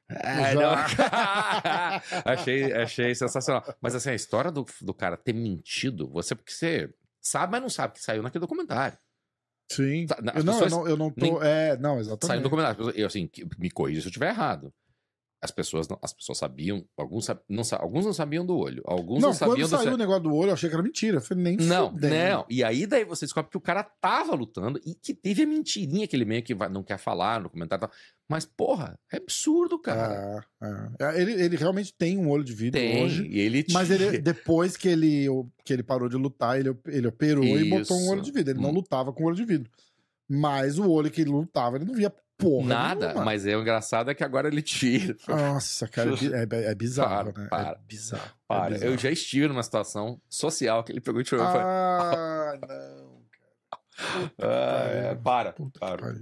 "Ah, 0.09 0.53
não." 0.55 0.73
achei, 2.33 2.73
achei 2.73 3.13
sensacional. 3.15 3.63
Mas 3.81 3.93
assim, 3.95 4.09
a 4.09 4.15
história 4.15 4.51
do, 4.51 4.65
do 4.81 4.93
cara 4.93 5.15
ter 5.15 5.33
mentido, 5.33 6.09
você, 6.09 6.33
porque 6.35 6.51
você 6.51 6.89
sabe, 7.21 7.51
mas 7.51 7.61
não 7.61 7.69
sabe 7.69 7.93
que 7.93 8.01
saiu 8.01 8.23
naquele 8.23 8.41
documentário. 8.41 8.97
Sim. 9.71 10.07
As 10.09 10.35
Eu 10.37 10.43
não, 10.43 10.59
eu 10.59 10.69
não, 10.69 10.87
eu 10.87 10.97
não 10.97 11.11
tô. 11.11 11.21
nem- 11.21 11.37
É, 11.47 11.77
não, 11.77 11.91
Saiu 11.91 11.95
no 11.95 12.01
exatamente. 12.01 12.41
documentário. 12.43 12.89
Eu, 12.91 13.05
assim, 13.07 13.29
me 13.59 13.69
corrija 13.69 14.01
se 14.01 14.07
eu 14.07 14.09
estiver 14.09 14.29
errado. 14.29 14.73
As 15.41 15.51
pessoas 15.51 15.87
não, 15.87 15.97
as 16.01 16.11
pessoas 16.11 16.37
sabiam, 16.37 16.83
alguns, 16.97 17.29
não, 17.47 17.63
alguns 17.79 18.05
não 18.05 18.11
sabiam 18.11 18.45
do 18.45 18.57
olho, 18.57 18.83
alguns 18.85 19.21
não, 19.21 19.29
Não, 19.29 19.37
quando 19.37 19.51
sabiam 19.51 19.69
do 19.69 19.77
saiu 19.77 19.93
o 19.93 19.97
negócio 19.97 20.23
do 20.23 20.33
olho, 20.35 20.49
eu 20.49 20.53
achei 20.53 20.67
que 20.69 20.75
era 20.75 20.83
mentira. 20.83 21.17
Eu 21.17 21.21
falei, 21.21 21.43
nem 21.45 21.55
Não, 21.57 21.91
fudendo. 21.91 22.13
não. 22.13 22.45
E 22.49 22.61
aí 22.61 22.85
daí 22.85 23.05
você 23.05 23.25
descobre 23.25 23.49
que 23.49 23.55
o 23.55 23.61
cara 23.61 23.81
tava 23.83 24.35
lutando 24.35 24.81
e 24.85 24.93
que 24.93 25.13
teve 25.13 25.43
a 25.43 25.47
mentirinha 25.47 26.05
que 26.07 26.13
ele 26.13 26.25
meio 26.25 26.43
que 26.43 26.53
vai- 26.53 26.67
não 26.67 26.83
quer 26.83 26.97
falar 26.97 27.39
no 27.39 27.49
comentário. 27.49 27.85
e 27.85 27.87
tal. 27.87 27.95
Mas, 28.27 28.45
porra, 28.45 28.99
é 29.13 29.15
absurdo, 29.17 29.79
cara. 29.79 30.45
Ah, 30.61 30.91
ah. 30.99 31.15
Ele, 31.17 31.31
ele 31.31 31.55
realmente 31.55 31.93
tem 31.97 32.17
um 32.17 32.29
olho 32.29 32.43
de 32.43 32.53
vidro 32.53 32.79
Tem. 32.81 33.01
hoje. 33.03 33.25
Ele 33.31 33.65
Mas 33.71 33.89
ele, 33.89 34.17
depois 34.19 34.75
que 34.75 34.89
ele, 34.89 35.25
que 35.63 35.71
ele 35.71 35.83
parou 35.83 36.09
de 36.09 36.17
lutar, 36.17 36.59
ele, 36.59 36.77
ele 36.87 37.07
operou 37.07 37.45
e 37.45 37.63
botou 37.69 37.95
um 37.97 38.01
Isso. 38.01 38.11
olho 38.11 38.21
de 38.21 38.31
vidro. 38.31 38.51
Ele 38.53 38.59
não 38.61 38.71
Hum. 38.71 38.73
lutava 38.73 39.13
com 39.13 39.23
olho 39.23 39.35
de 39.37 39.45
vidro. 39.45 39.71
Mas 40.29 40.77
o 40.77 40.89
olho 40.91 41.09
que 41.09 41.21
ele 41.21 41.31
lutava, 41.31 41.77
ele 41.77 41.85
não 41.85 41.93
via 41.95 42.13
porra. 42.39 42.67
Nada. 42.67 43.07
nenhuma. 43.09 43.25
Mas 43.25 43.45
é 43.45 43.55
o 43.55 43.61
engraçado 43.61 44.09
é 44.09 44.15
que 44.15 44.23
agora 44.23 44.47
ele 44.47 44.61
tira. 44.63 45.15
Nossa, 45.27 45.87
cara, 45.87 46.09
é, 46.11 46.47
é, 46.55 46.71
é 46.71 46.75
bizarro, 46.75 47.31
Para, 47.33 47.41
né? 47.43 47.47
para. 47.49 47.69
É 47.71 47.79
bizarro. 47.87 48.23
é 48.25 48.31
Para, 48.47 48.69
bizarro. 48.71 48.91
eu 48.93 48.97
já 48.97 49.11
estive 49.11 49.47
numa 49.47 49.61
situação 49.61 50.19
social 50.27 50.83
que 50.83 50.91
ele 50.91 51.01
pegou 51.01 51.21
e 51.21 51.23
tirou. 51.23 51.43
eu 51.45 51.51
falei, 51.51 51.67
Ah, 51.67 52.53
não. 52.67 53.19
Ah, 54.39 54.87
é, 55.11 55.15
para. 55.15 55.51
Puta 55.53 55.79
para. 55.79 56.15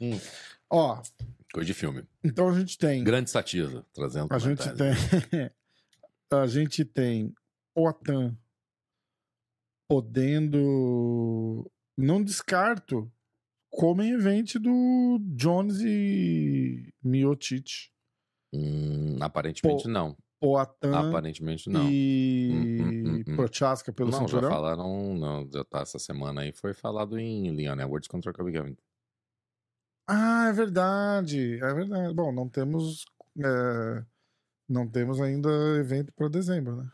Hum. 0.00 0.20
Ó, 0.68 1.00
Coisa 1.52 1.66
de 1.66 1.72
filme. 1.74 2.04
então 2.24 2.48
a 2.48 2.58
gente 2.58 2.76
tem. 2.76 3.04
Grande 3.04 3.30
sativa, 3.30 3.86
trazendo 3.94 4.26
A 4.34 4.38
gente 4.38 4.68
tem. 4.74 5.50
a 6.32 6.46
gente 6.48 6.84
tem 6.84 7.32
OTAN 7.76 8.36
podendo. 9.88 11.70
Não 11.96 12.22
descarto 12.22 13.08
como 13.76 14.02
em 14.02 14.12
evento 14.12 14.58
do 14.58 15.18
Jones 15.36 15.80
e 15.80 16.92
Miocic. 17.02 17.88
Hum, 18.52 19.16
aparentemente 19.20 19.84
Pô, 19.84 19.88
não. 19.88 20.16
OTAN 20.40 21.08
Aparentemente 21.08 21.70
não. 21.70 21.88
e 21.90 22.50
Hum, 22.52 22.82
hum, 22.82 23.14
hum, 23.16 23.24
hum. 23.26 23.36
Prochaska 23.36 23.92
pelo 23.92 24.10
não, 24.10 24.20
já 24.20 24.26
cinturão. 24.26 24.50
falaram, 24.50 25.14
não, 25.14 25.48
já 25.50 25.64
tá 25.64 25.80
essa 25.80 25.98
semana 25.98 26.42
aí, 26.42 26.52
foi 26.52 26.74
falado 26.74 27.18
em 27.18 27.50
Leon 27.50 27.80
Edwards 27.80 28.06
contra 28.08 28.30
o 28.30 28.34
Kobe 28.34 28.52
Gavin. 28.52 28.76
Ah, 30.06 30.48
é 30.48 30.52
verdade. 30.52 31.54
É 31.62 31.74
verdade. 31.74 32.12
Bom, 32.14 32.30
não 32.30 32.48
temos. 32.48 33.06
é, 33.42 34.04
Não 34.68 34.86
temos 34.86 35.20
ainda 35.20 35.48
evento 35.78 36.12
para 36.14 36.28
dezembro, 36.28 36.76
né? 36.76 36.90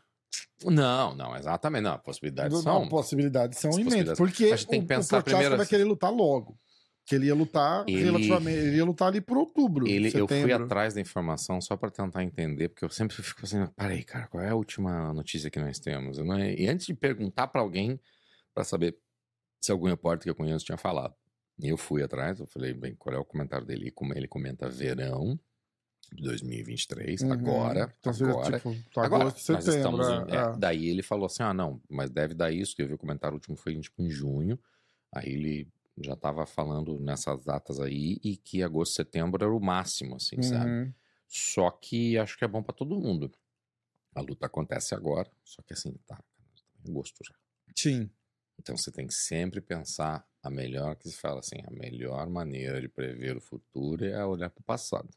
Não, 0.65 1.15
não, 1.16 1.35
exatamente, 1.36 1.82
não, 1.82 1.98
possibilidades 1.98 2.52
Não, 2.52 2.62
são... 2.62 2.89
possibilidades 2.89 3.59
são 3.59 3.70
As 3.70 3.78
imensas. 3.78 4.16
Porque 4.19 4.44
A 4.44 4.57
gente 4.57 4.69
tem 4.69 4.81
que 4.81 4.85
o, 4.85 4.89
pensar 4.89 5.19
o 5.19 5.23
Prochaska 5.23 5.39
primeiro 5.39 5.57
vai 5.57 5.66
querer 5.66 5.85
lutar 5.85 6.12
logo. 6.12 6.57
Que 7.06 7.14
ele 7.16 7.27
ia 7.27 7.35
lutar 7.35 7.85
Ele- 7.89 8.02
relativamente. 8.05 8.59
Ele 8.59 8.77
ia 8.77 8.85
lutar 8.85 9.09
ali 9.09 9.20
por 9.20 9.36
outubro. 9.36 9.86
Ele, 9.89 10.10
eu 10.14 10.28
fui 10.28 10.52
atrás 10.52 10.94
da 10.94 11.01
informação 11.01 11.60
só 11.60 11.77
pra 11.77 11.90
tentar 11.90 12.22
entender, 12.22 12.68
porque 12.68 12.85
eu 12.85 12.89
sempre 12.90 13.16
fico 13.16 13.40
assim, 13.44 13.66
peraí, 13.77 14.05
cara, 14.05 14.28
qual 14.28 14.43
é 14.43 14.51
a 14.51 14.55
última 14.55 15.12
notícia 15.12 15.51
que 15.51 15.59
nós 15.59 15.78
temos? 15.81 16.18
Não- 16.18 16.39
E 16.39 16.68
antes 16.68 16.86
de 16.86 16.94
perguntar 16.94 17.48
pra 17.48 17.60
alguém 17.60 17.98
pra 18.55 18.62
saber 18.64 18.97
se 19.60 19.72
algum 19.72 19.86
repórter 19.89 20.24
que 20.24 20.31
eu 20.31 20.35
conheço 20.35 20.64
tinha 20.64 20.78
falado. 20.78 21.14
E 21.62 21.68
eu 21.68 21.77
fui 21.77 22.02
atrás, 22.02 22.39
eu 22.40 22.47
falei, 22.47 22.72
bem, 22.72 22.94
qual 22.94 23.14
é 23.14 23.18
o 23.18 23.24
comentário 23.24 23.66
dele? 23.66 23.90
Como 23.90 24.14
Ele 24.14 24.28
comenta 24.28 24.68
verão 24.68 25.39
de 26.12 26.22
2023, 26.22 27.20
Uhum. 27.22 27.32
agora, 27.32 27.94
Então 28.01 28.12
agora. 28.12 28.56
tipo 28.59 28.74
tá 28.94 29.05
Agora, 29.05 29.22
agosto, 29.24 29.40
setembro. 29.40 29.77
estamos 29.77 30.09
é, 30.09 30.36
é, 30.36 30.40
é. 30.55 30.56
daí 30.56 30.89
ele 30.89 31.02
falou 31.02 31.27
assim: 31.27 31.43
ah, 31.43 31.52
não, 31.52 31.81
mas 31.89 32.09
deve 32.10 32.35
dar 32.35 32.51
isso, 32.52 32.74
que 32.74 32.82
eu 32.82 32.86
vi 32.89 32.94
o 32.94 32.98
comentário 32.98 33.35
último 33.35 33.56
foi 33.56 33.78
tipo, 33.81 34.01
em 34.02 34.09
junho. 34.10 34.59
Aí 35.12 35.28
ele 35.28 35.68
já 36.02 36.16
tava 36.16 36.47
falando 36.47 36.98
nessas 36.98 37.44
datas 37.44 37.81
aí 37.81 38.18
e 38.22 38.36
que 38.36 38.62
agosto, 38.62 38.94
setembro 38.94 39.44
era 39.44 39.55
o 39.55 39.60
máximo, 39.60 40.16
assim, 40.16 40.40
sabe? 40.43 40.70
Uhum. 40.70 40.94
Só 41.28 41.70
que 41.70 42.18
acho 42.18 42.36
que 42.36 42.44
é 42.44 42.48
bom 42.48 42.62
pra 42.62 42.74
todo 42.74 42.98
mundo. 43.01 43.31
A 44.14 44.20
luta 44.20 44.47
acontece 44.47 44.94
agora, 44.94 45.31
só 45.44 45.62
que 45.62 45.72
assim, 45.72 45.94
tá, 46.06 46.22
em 46.85 46.90
agosto 46.90 47.24
já. 47.24 47.35
Sim. 47.77 48.10
Então 48.59 48.77
você 48.77 48.90
tem 48.90 49.06
que 49.06 49.14
sempre 49.14 49.60
pensar 49.60 50.27
a 50.43 50.51
melhor, 50.51 50.97
que 50.97 51.09
se 51.09 51.16
fala 51.16 51.40
assim, 51.40 51.56
a 51.64 51.70
melhor 51.70 52.28
maneira 52.28 52.81
de 52.81 52.89
prever 52.89 53.36
o 53.36 53.40
futuro 53.40 54.05
é 54.05 54.24
olhar 54.24 54.51
para 54.51 54.60
o 54.60 54.64
passado. 54.64 55.09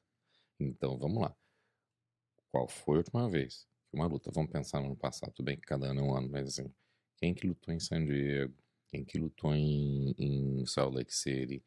Então 0.59 0.97
vamos 0.97 1.21
lá. 1.21 1.35
Qual 2.51 2.67
foi 2.67 2.95
a 2.95 2.97
última 2.99 3.29
vez 3.29 3.67
que 3.89 3.97
uma 3.97 4.05
luta? 4.05 4.31
Vamos 4.31 4.51
pensar 4.51 4.81
no 4.81 4.95
passado, 4.95 5.33
tudo 5.33 5.45
bem 5.45 5.57
que 5.57 5.67
cada 5.67 5.87
ano 5.87 5.99
é 5.99 6.03
um 6.03 6.15
ano, 6.15 6.29
mas 6.29 6.47
assim, 6.47 6.71
quem 7.17 7.33
que 7.33 7.47
lutou 7.47 7.73
em 7.73 7.79
San 7.79 8.05
Diego? 8.05 8.53
Quem 8.93 9.03
que 9.03 9.17
lutou 9.17 9.55
em, 9.55 10.13
em 10.19 10.63
Salt 10.67 10.93
Lake 10.93 11.11
City? 11.11 11.63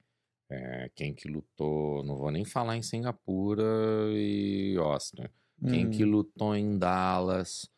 É, 0.48 0.88
quem 0.94 1.12
que 1.12 1.26
lutou, 1.26 2.04
não 2.04 2.14
vou 2.16 2.30
nem 2.30 2.44
falar 2.44 2.76
em 2.76 2.82
Singapura 2.82 3.64
e 4.12 4.76
Austin. 4.78 5.24
Quem 5.68 5.86
Hum. 5.86 5.90
que 5.90 6.04
lutou 6.04 6.54
em 6.54 6.78
Dallas, 6.78 7.68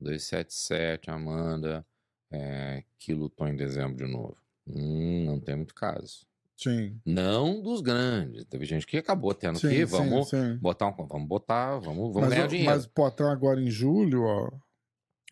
277, 0.00 1.08
Amanda, 1.08 1.86
é, 2.32 2.82
que 2.98 3.14
lutou 3.14 3.46
em 3.46 3.54
dezembro 3.54 4.04
de 4.04 4.10
novo? 4.12 4.36
Hum, 4.66 5.24
não 5.24 5.38
tem 5.38 5.54
muito 5.54 5.72
caso. 5.72 6.26
Sim. 6.56 7.00
Não 7.06 7.62
dos 7.62 7.80
grandes. 7.80 8.44
Teve 8.46 8.64
gente 8.64 8.88
que 8.88 8.96
acabou 8.96 9.32
tendo 9.34 9.60
Sim, 9.60 9.68
que, 9.68 9.76
sim, 9.76 9.84
vamos 9.84 10.30
sim. 10.30 10.56
botar 10.56 10.88
um, 10.88 11.06
vamos 11.06 11.28
botar, 11.28 11.78
vamos, 11.78 12.12
vamos 12.12 12.22
Mas, 12.22 12.30
ganhar 12.30 12.48
dinheiro. 12.48 12.72
mas 12.72 12.86
pô, 12.88 13.04
até 13.04 13.22
agora 13.22 13.60
em 13.62 13.70
julho, 13.70 14.24
ó. 14.24 14.50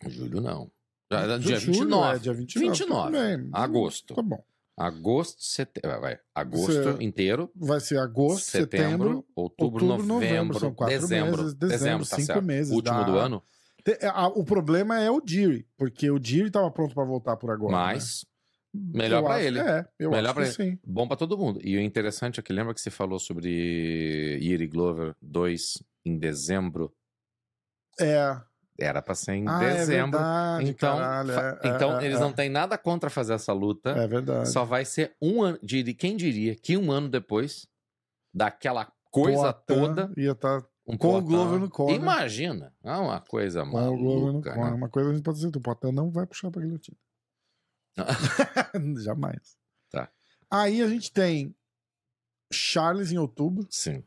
Julho 0.07 0.39
não. 0.39 0.71
Ju- 1.11 1.39
dia 1.39 1.59
julho, 1.59 1.73
29. 1.79 2.15
É, 2.15 2.19
dia 2.19 2.33
29. 2.33 2.69
29. 2.69 3.11
tudo 3.11 3.21
bem. 3.21 3.49
Agosto. 3.53 4.15
Tá 4.15 4.21
bom. 4.21 4.43
Agosto, 4.77 5.41
setembro. 5.41 6.01
Vai, 6.01 6.19
agosto 6.33 6.73
Você- 6.97 7.03
inteiro. 7.03 7.49
Vai 7.55 7.79
ser 7.79 7.97
agosto, 7.97 8.43
setembro, 8.45 9.25
outubro, 9.35 9.85
outubro, 9.85 9.85
novembro, 9.85 10.07
novembro, 10.15 10.59
são 10.59 10.73
quatro 10.73 10.99
dezembro. 10.99 11.37
meses, 11.43 11.53
dezembro, 11.53 12.05
tá 12.07 12.15
cinco 12.17 12.25
certo. 12.27 12.41
meses, 12.43 12.73
Último 12.73 12.97
dá- 12.99 13.03
do 13.03 13.17
ano, 13.17 13.43
a- 14.11 14.27
O 14.27 14.43
problema 14.43 14.99
é 14.99 15.09
o 15.09 15.21
Diri, 15.21 15.65
porque 15.77 16.09
o 16.11 16.19
Diri 16.19 16.51
tava 16.51 16.69
pronto 16.71 16.93
pra 16.93 17.05
voltar 17.05 17.37
por 17.37 17.51
agora. 17.51 17.71
mas 17.71 18.25
né? 18.73 18.81
melhor 19.03 19.25
acho- 19.31 19.45
ele. 19.45 19.59
É, 19.59 19.87
eu 19.97 20.09
Melhor 20.11 20.25
acho 20.31 20.33
pra 20.33 20.43
que 20.45 20.51
sim. 20.51 20.79
bom 20.85 21.07
pra 21.07 21.15
todo 21.15 21.37
mundo. 21.37 21.61
E 21.63 21.77
o 21.77 21.79
interessante 21.79 22.39
é 22.41 22.43
que 22.43 22.51
lembra 22.51 22.73
que 22.73 22.81
você 22.81 22.89
falou 22.91 23.17
sobre 23.19 24.37
Yuri 24.41 24.67
Glover 24.67 25.15
2 25.21 25.81
em 26.03 26.17
dezembro? 26.17 26.91
É. 27.97 28.35
Era 28.77 29.01
pra 29.01 29.15
ser 29.15 29.35
em 29.35 29.47
Ah, 29.47 29.63
é 29.63 29.73
dezembro. 29.77 30.19
verdade, 30.19 30.69
então, 30.69 30.97
caralho, 30.97 31.31
é, 31.31 31.59
então 31.63 31.99
é, 31.99 32.05
eles 32.05 32.17
é. 32.17 32.19
não 32.19 32.33
têm 32.33 32.49
nada 32.49 32.77
contra 32.77 33.09
fazer 33.09 33.33
essa 33.33 33.53
luta. 33.53 33.91
É 33.91 34.05
verdade. 34.07 34.49
Só 34.51 34.65
vai 34.65 34.83
ser 34.83 35.15
um 35.21 35.41
ano. 35.41 35.57
diri- 35.63 35.93
Quem 35.93 36.17
diria 36.17 36.55
que 36.55 36.75
um 36.75 36.91
ano 36.91 37.07
depois 37.07 37.65
daquela 38.33 38.91
coisa 39.09 39.53
Poatan 39.53 39.63
toda. 39.65 40.13
Ia 40.17 40.31
estar 40.33 40.57
Um 40.85 40.97
com 40.97 41.07
o 41.07 41.11
Poatan- 41.13 41.25
Glover 41.27 41.59
no 41.61 41.69
corner. 41.69 41.95
Imagina. 41.95 42.73
É 42.83 42.91
uma 42.97 43.21
coisa 43.21 43.61
com 43.63 43.67
o 43.69 43.71
Glover 43.97 43.97
no 43.97 44.25
maluca. 44.25 44.53
corner. 44.53 44.71
né? 44.71 44.77
Uma 44.77 44.89
coisa 44.89 45.09
a 45.09 45.13
gente 45.13 45.23
pode 45.23 45.37
dizer, 45.37 45.55
o 45.55 45.61
Poatan 45.61 45.91
não 45.93 46.11
vai 46.11 46.25
puxar 46.25 46.51
pra 46.51 46.61
guilhotina. 46.61 46.97
Jamais. 49.03 49.57
Tá. 49.89 50.09
Aí 50.51 50.81
a 50.81 50.87
gente 50.89 51.13
tem 51.13 51.55
Charles 52.51 53.11
em 53.13 53.17
outubro, 53.17 53.65
Sim. 53.69 54.03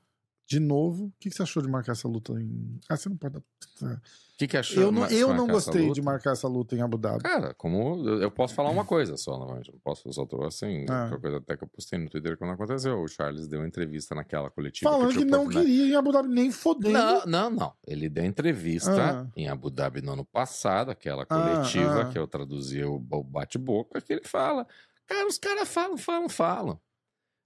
De 0.48 0.58
novo. 0.58 1.06
O 1.06 1.12
que 1.20 1.28
que 1.28 1.36
você 1.36 1.42
achou 1.42 1.62
de 1.62 1.68
marcar 1.68 1.92
essa 1.92 2.08
luta 2.08 2.32
em. 2.32 2.80
Ah, 2.88 2.96
você 2.96 3.08
não 3.10 3.16
pode. 3.18 3.34
dar- 3.34 3.92
O 3.92 4.00
que, 4.38 4.48
que 4.48 4.56
achou? 4.56 4.84
Eu 4.84 4.90
não, 4.90 5.06
eu 5.08 5.34
não 5.34 5.46
gostei 5.46 5.90
de 5.92 6.00
marcar 6.00 6.32
essa 6.32 6.48
luta 6.48 6.74
em 6.74 6.80
Abu 6.80 6.96
Dhabi. 6.96 7.22
Cara, 7.22 7.52
como 7.54 8.08
eu 8.08 8.30
posso 8.30 8.54
falar 8.54 8.70
uma 8.70 8.84
coisa 8.84 9.16
só, 9.16 9.36
novamente. 9.38 9.70
Não 9.70 9.78
posso, 9.80 10.08
eu 10.08 10.12
só 10.12 10.24
tô 10.24 10.42
assim. 10.44 10.86
Ah. 10.88 11.08
Uma 11.10 11.20
coisa 11.20 11.36
até 11.36 11.54
que 11.56 11.64
eu 11.64 11.68
postei 11.68 11.98
no 11.98 12.08
Twitter 12.08 12.38
quando 12.38 12.52
aconteceu. 12.52 12.98
O 12.98 13.06
Charles 13.08 13.46
deu 13.46 13.66
entrevista 13.66 14.14
naquela 14.14 14.48
coletiva. 14.48 14.90
Falando 14.90 15.08
que, 15.10 15.18
tinha 15.18 15.26
não 15.26 15.48
queria 15.48 15.92
em 15.92 15.96
Abu 15.96 16.12
Dhabi 16.12 16.28
nem 16.28 16.50
fodendo. 16.50 16.94
Não, 16.94 17.26
não, 17.26 17.50
não. 17.50 17.74
Ele 17.86 18.08
deu 18.08 18.24
entrevista 18.24 18.90
Ah. 19.20 19.26
em 19.36 19.48
Abu 19.48 19.68
Dhabi 19.70 20.00
no 20.00 20.12
ano 20.12 20.24
passado, 20.24 20.90
aquela 20.90 21.26
coletiva 21.26 22.02
ah. 22.02 22.08
que 22.10 22.18
eu 22.18 22.26
traduzi 22.26 22.82
o 22.84 22.94
o 23.10 23.22
bate-boca, 23.22 24.00
que 24.00 24.12
ele 24.14 24.24
fala. 24.24 24.66
Cara, 25.06 25.26
os 25.26 25.38
caras 25.38 25.68
falam, 25.68 25.96
falam, 25.96 26.28
falam. 26.28 26.80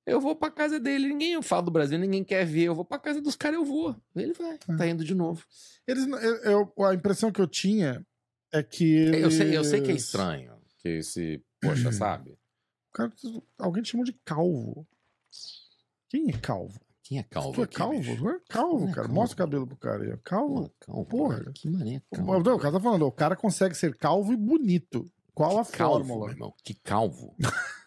Eu 0.05 0.20
vou 0.20 0.35
pra 0.35 0.51
casa 0.51 0.81
dele, 0.81 1.09
ninguém 1.09 1.41
fala 1.43 1.62
do 1.62 1.70
Brasil, 1.70 1.99
ninguém 1.99 2.24
quer 2.24 2.45
ver. 2.45 2.65
Eu 2.65 2.74
vou 2.74 2.85
pra 2.85 2.99
casa 2.99 3.20
dos 3.20 3.37
caras, 3.37 3.57
eu 3.59 3.65
vou. 3.65 3.95
Ele 4.16 4.33
vai, 4.33 4.59
Ah. 4.69 4.77
tá 4.77 4.87
indo 4.87 5.05
de 5.05 5.15
novo. 5.15 5.45
Eles, 5.87 6.07
eu, 6.07 6.73
eu- 6.77 6.85
a 6.85 6.95
impressão 6.95 7.31
que 7.31 7.41
eu 7.41 7.47
tinha 7.47 8.05
é 8.53 8.62
que. 8.62 8.85
Eles... 8.95 9.20
Eu, 9.23 9.31
sei, 9.31 9.57
eu 9.57 9.65
sei 9.65 9.81
que 9.81 9.91
é 9.93 9.95
estranho. 9.95 10.53
Que 10.79 10.89
esse, 10.89 11.41
poxa, 11.61 11.87
Uhum. 11.87 11.93
sabe? 11.93 12.37
Cara, 12.93 13.12
alguém 13.59 13.83
te 13.83 13.91
chamou 13.93 14.05
de 14.05 14.12
calvo. 14.24 14.87
Quem 16.09 16.29
é 16.29 16.33
calvo? 16.33 16.79
Quem 17.05 17.19
é 17.19 17.23
calvo? 17.23 17.53
Tu 17.53 17.62
é 17.62 17.66
calvo? 17.66 18.03
Tu 18.16 18.29
é 18.29 18.39
calvo, 18.49 18.83
é 18.85 18.87
cara. 18.89 18.95
calvo. 19.07 19.12
Mostra 19.15 19.35
o 19.35 19.39
cabelo 19.39 19.66
pro 19.66 19.77
cara 19.77 20.03
aí. 20.03 20.16
Calvo. 20.24 20.69
Pô, 20.69 20.74
calvo, 20.87 21.05
Porra. 21.07 21.39
cara, 21.39 21.53
Que 21.53 21.69
mané 21.70 22.03
Não, 22.12 22.24
calvo. 22.27 22.51
o 22.55 22.59
cara 22.59 22.73
tá 22.74 22.81
falando, 22.81 23.07
o 23.07 23.12
cara 23.12 23.37
consegue 23.37 23.74
ser 23.74 23.97
calvo 23.97 24.33
e 24.33 24.37
bonito. 24.37 25.05
Qual 25.35 25.59
a 25.59 25.65
calvo, 25.65 25.99
fórmula? 26.05 26.27
meu 26.27 26.35
irmão. 26.35 26.55
Que 26.62 26.74
calvo. 26.74 27.35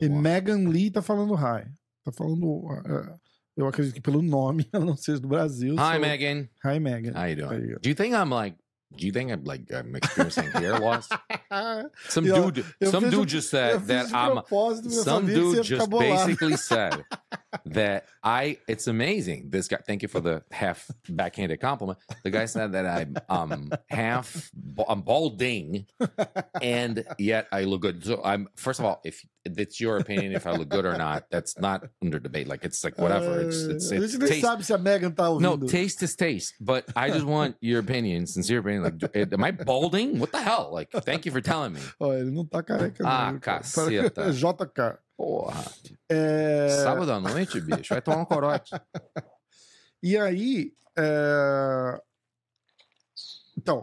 E 0.00 0.08
Porra. 0.08 0.20
Megan 0.20 0.68
Lee 0.68 0.90
tá 0.90 1.00
falando 1.02 1.34
hi. 1.34 1.66
Tá 2.04 2.12
falando. 2.12 2.46
uh, 2.46 3.18
eu 3.56 3.66
acredito 3.66 3.94
que 3.94 4.00
pelo 4.00 4.20
nome 4.22 4.68
ela 4.72 4.84
não 4.84 4.96
seja 4.96 5.18
do 5.20 5.28
Brasil. 5.28 5.74
Hi, 5.76 5.94
so- 5.94 6.00
Megan. 6.00 6.48
Hi, 6.64 6.78
Megan. 6.78 7.12
How 7.14 7.26
you 7.28 7.36
doing? 7.36 7.74
ó. 7.74 7.78
Do 7.80 7.88
you 7.88 7.94
think 7.94 8.14
I'm 8.14 8.30
like? 8.30 8.56
Do 8.96 9.04
you 9.04 9.12
think 9.12 9.32
I'm 9.32 9.42
like 9.44 9.64
I'm 9.74 9.96
experiencing 9.96 10.48
hair 10.52 10.78
loss? 10.78 11.08
Some 12.08 12.24
dude, 12.24 12.64
eu 12.80 12.90
some 12.90 13.10
dude 13.10 13.26
de- 13.26 13.32
just 13.36 13.50
said 13.50 13.80
that 13.88 14.06
I'm. 14.14 14.42
Some 14.90 15.26
dude 15.26 15.64
just 15.64 15.90
basically 15.90 16.56
said 16.56 17.04
that 17.66 18.06
I. 18.22 18.58
It's 18.68 18.86
amazing. 18.86 19.50
This 19.50 19.68
guy. 19.68 19.78
Thank 19.86 20.02
you 20.02 20.08
for 20.08 20.20
the 20.20 20.42
half 20.50 20.90
backhanded 21.08 21.60
compliment. 21.60 21.98
The 22.22 22.30
guy 22.30 22.46
said 22.46 22.72
that 22.72 22.86
I'm 22.86 23.16
um 23.28 23.70
half. 23.88 24.50
I'm 24.88 25.02
balding, 25.02 25.86
and 26.60 27.04
yet 27.18 27.48
I 27.52 27.64
look 27.64 27.82
good. 27.82 28.04
So 28.04 28.20
I'm. 28.24 28.48
First 28.56 28.80
of 28.80 28.86
all, 28.86 29.00
if 29.04 29.24
it's 29.44 29.80
your 29.80 29.98
opinion 29.98 30.32
if 30.32 30.46
I 30.46 30.52
look 30.52 30.68
good 30.68 30.84
or 30.84 30.96
not, 30.96 31.26
that's 31.30 31.58
not 31.58 31.84
under 32.02 32.18
debate. 32.18 32.48
Like 32.48 32.64
it's 32.64 32.82
like 32.82 32.98
whatever. 32.98 33.40
It's 33.40 33.62
it's, 33.62 33.90
a 33.90 34.02
it's 34.02 34.12
gente 34.12 34.28
taste. 34.28 34.42
sabe 34.42 34.62
se 34.62 34.74
a 34.74 34.78
Megan 34.78 35.12
tá 35.12 35.40
No, 35.40 35.56
taste 35.56 36.02
is 36.02 36.16
taste, 36.16 36.54
but 36.60 36.84
I 36.94 37.10
just 37.10 37.26
want 37.26 37.56
your 37.60 37.80
opinion, 37.80 38.26
sincere 38.26 38.58
opinion. 38.58 38.82
Like, 38.82 39.32
am 39.32 39.44
I 39.44 39.50
balding? 39.52 40.18
What 40.18 40.32
the 40.32 40.40
hell? 40.40 40.70
Like, 40.72 40.90
thank 40.90 41.26
you 41.26 41.32
for 41.32 41.40
telling 41.40 41.72
me. 41.74 41.80
Ó, 42.00 42.12
ele 42.12 42.30
não 42.30 42.44
tá 42.44 42.62
careca. 42.62 43.04
Ah, 43.04 43.30
viu, 43.30 43.40
cara? 43.40 43.60
caceta. 43.60 44.32
JK. 44.32 44.98
Porra. 45.16 45.64
É... 46.08 46.68
Sábado 46.82 47.10
à 47.10 47.20
noite, 47.20 47.60
bicho, 47.60 47.94
vai 47.94 48.02
tomar 48.02 48.18
um 48.18 48.24
corote. 48.24 48.72
E 50.02 50.16
aí. 50.16 50.72
é, 50.96 51.98
Então, 53.56 53.82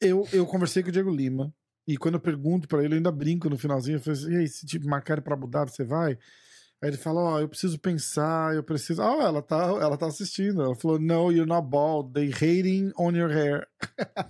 eu, 0.00 0.28
eu 0.32 0.46
conversei 0.46 0.82
com 0.82 0.90
o 0.90 0.92
Diego 0.92 1.10
Lima 1.10 1.52
E 1.88 1.96
quando 1.96 2.14
eu 2.14 2.20
pergunto 2.20 2.68
pra 2.68 2.84
ele, 2.84 2.94
eu 2.94 2.96
ainda 2.98 3.10
brinco 3.10 3.48
no 3.48 3.58
finalzinho. 3.58 3.96
Eu 3.96 4.00
falo 4.00 4.16
assim, 4.16 4.30
e 4.30 4.36
aí, 4.36 4.46
se 4.46 4.66
te 4.66 4.78
marcarem 4.80 5.22
pra 5.24 5.34
Abu 5.34 5.48
Dhabi, 5.48 5.70
você 5.72 5.84
vai? 5.84 6.12
Aí 6.82 6.90
ele 6.90 6.96
fala, 6.96 7.20
ó, 7.20 7.40
eu 7.40 7.48
preciso 7.48 7.78
pensar, 7.78 8.54
eu 8.54 8.62
preciso... 8.62 9.00
Ah, 9.02 9.22
ela 9.22 9.40
tá, 9.40 9.56
ela 9.56 9.96
tá 9.96 10.06
assistindo. 10.06 10.62
Ela 10.62 10.76
falou, 10.76 10.98
no, 10.98 11.32
you're 11.32 11.46
not 11.46 11.66
bald. 11.66 12.12
They 12.12 12.30
hating 12.30 12.92
on 12.98 13.12
your 13.16 13.30
hair. 13.30 13.66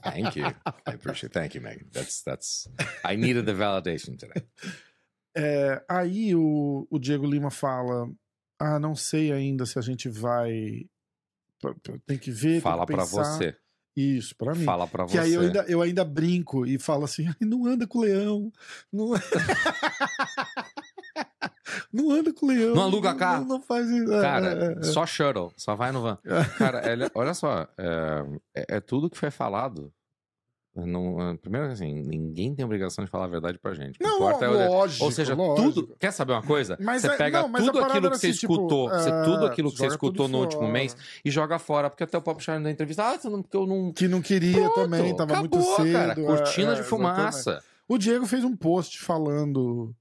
Thank 0.05 0.39
you. 0.39 0.47
I 0.87 0.95
appreciate. 0.95 1.33
Thank 1.33 1.57
you, 1.57 1.63
Megan. 1.63 1.89
That's 1.93 2.23
that's. 2.23 2.69
I 3.05 3.17
needed 3.17 3.45
the 3.47 3.55
validation 3.55 4.17
today. 4.17 4.47
É, 5.37 5.83
aí 5.89 6.35
o, 6.35 6.87
o 6.91 6.99
Diego 6.99 7.27
Lima 7.27 7.51
fala, 7.51 8.09
ah, 8.61 8.79
não 8.79 8.95
sei 8.95 9.33
ainda 9.33 9.67
se 9.67 9.79
a 9.79 9.83
gente 9.83 10.09
vai... 10.09 10.87
Tem 12.07 12.19
que 12.19 12.31
ver, 12.31 12.61
Fala 12.61 12.87
que 12.87 12.93
pensar. 12.95 13.25
você. 13.25 13.57
Isso, 13.95 14.35
pra 14.37 14.55
mim. 14.55 14.65
Fala 14.65 14.87
pra 14.89 15.05
Que 15.05 15.13
você. 15.13 15.19
aí 15.19 15.35
eu 15.35 15.43
ainda, 15.43 15.65
eu 15.69 15.83
ainda 15.83 16.03
brinco 16.05 16.67
e 16.67 16.79
falo 16.79 17.05
assim, 17.05 17.27
"Ai, 17.29 17.35
não 17.43 17.67
anda 17.67 17.87
com 17.87 17.99
o 17.99 18.03
leão. 18.03 18.51
Não, 18.91 19.11
não 21.93 22.11
anda 22.11 22.33
com 22.33 22.47
o 22.47 22.49
leão. 22.49 22.75
Não 22.75 22.83
aluga 22.83 23.15
carro. 23.15 23.41
Não, 23.43 23.59
não 23.59 23.63
faz 23.63 23.89
isso. 23.89 24.13
É, 24.13 24.21
Cara, 24.23 24.47
é, 24.49 24.79
é. 24.79 24.83
só 24.85 25.05
shuttle, 25.07 25.53
só 25.57 25.75
vai 25.75 25.93
no 25.93 26.03
van. 26.03 26.19
Cara, 26.59 26.83
olha 27.15 27.35
só, 27.35 27.63
é, 27.79 28.25
é- 28.55 28.67
é 28.77 28.81
tudo 28.81 29.11
que 29.11 29.19
foi 29.19 29.31
falado. 29.31 29.93
Não, 30.75 31.37
primeiro, 31.37 31.67
assim, 31.71 31.93
ninguém 32.03 32.55
tem 32.55 32.65
obrigação 32.65 33.05
de 33.05 33.11
falar 33.11 33.27
a 33.27 33.29
verdade 33.29 33.59
pra 33.59 33.75
gente. 33.75 34.01
Não, 34.01 34.17
importa 34.17 34.47
é 34.47 34.49
lógico, 34.69 35.05
Ou 35.05 35.11
seja, 35.13 35.35
lógico. 35.35 35.71
tudo. 35.73 35.97
Quer 36.01 36.11
saber 36.13 36.33
uma 36.33 36.43
coisa? 36.43 36.79
Mas 36.81 37.03
você 37.03 37.09
é- 37.09 37.17
pega 37.19 37.43
não, 37.43 37.53
tudo 37.53 37.79
aquilo 37.81 38.11
que 38.11 38.19
você 38.19 38.27
assim, 38.29 38.39
tipo, 38.39 38.53
escutou, 38.55 38.89
você- 38.89 39.11
é, 39.11 39.23
tudo 39.23 39.47
aquilo 39.47 39.71
que 39.71 39.77
você 39.77 39.87
escutou 39.89 40.29
no 40.29 40.39
último 40.39 40.63
fora. 40.63 40.73
mês 40.73 40.97
e 41.23 41.31
joga 41.31 41.59
fora, 41.59 41.91
porque 41.91 42.05
até 42.05 42.17
o 42.17 42.23
próprio 42.23 42.43
Charlie 42.47 42.65
na 42.65 42.71
entrevista, 42.71 43.03
ah, 43.05 43.19
você 43.19 43.29
não, 43.29 43.43
porque 43.43 43.57
eu 43.57 43.67
não. 43.67 43.93
Que 43.93 44.09
não 44.09 44.23
queria 44.23 44.55
Pronto, 44.71 44.75
também, 44.75 45.15
tava 45.15 45.37
muito 45.41 45.59
acabou, 45.59 45.77
cedo. 45.77 45.93
cara. 45.93 46.13
é, 46.13 46.25
Cortina 46.25 46.43
é, 46.73 46.75
de 46.75 46.81
exatamente. 46.81 46.89
fumaça. 46.89 47.63
O 47.87 47.99
Diego 47.99 48.25
fez 48.27 48.43
um 48.43 48.57
post 48.57 48.99
falando, 49.03 49.95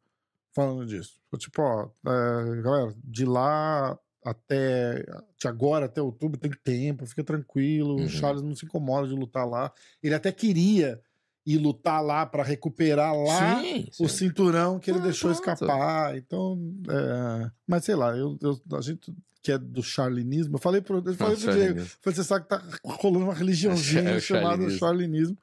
falando 0.55 0.85
disso. 0.85 1.19
Tipo, 1.37 1.61
ó, 1.63 1.89
é, 2.09 2.61
galera, 2.61 2.93
de 3.03 3.25
lá 3.25 3.97
até 4.23 5.03
de 5.39 5.47
agora 5.47 5.85
até 5.85 6.01
outubro 6.01 6.39
tem 6.39 6.51
tempo, 6.63 7.05
fica 7.05 7.23
tranquilo. 7.23 7.97
Uhum. 7.97 8.05
O 8.05 8.09
Charles 8.09 8.41
não 8.41 8.55
se 8.55 8.65
incomoda 8.65 9.07
de 9.07 9.13
lutar 9.15 9.47
lá. 9.47 9.71
Ele 10.03 10.13
até 10.13 10.31
queria 10.31 10.99
ir 11.45 11.57
lutar 11.57 12.03
lá 12.03 12.23
pra 12.25 12.43
recuperar 12.43 13.15
lá 13.15 13.59
Sim, 13.61 13.87
o 13.99 14.07
sim. 14.07 14.15
cinturão 14.27 14.77
que 14.79 14.91
ele 14.91 14.99
Ah, 14.99 15.03
deixou 15.03 15.31
pronto. 15.33 15.49
escapar. 15.53 16.15
Então, 16.15 16.59
é, 16.87 17.51
mas 17.65 17.83
sei 17.83 17.95
lá, 17.95 18.15
eu, 18.15 18.37
eu- 18.41 18.61
a 18.77 18.81
gente 18.81 19.11
que 19.43 19.51
é 19.51 19.57
do 19.57 19.81
charlinismo, 19.81 20.53
eu 20.55 20.59
falei 20.59 20.81
pro, 20.81 20.97
eu 21.03 21.13
falei 21.15 21.33
Não, 21.35 21.41
pro 21.41 21.51
Diego, 21.53 21.79
Falei, 21.99 22.15
você 22.15 22.23
sabe 22.23 22.43
que 22.43 22.49
tá 22.49 22.61
rolando 22.83 23.25
uma 23.25 23.33
religiãozinha 23.33 24.01
É 24.13 24.17
o 24.17 24.21
chamada 24.21 24.49
charlinismo. 24.57 24.79
charlinismo. 24.79 25.37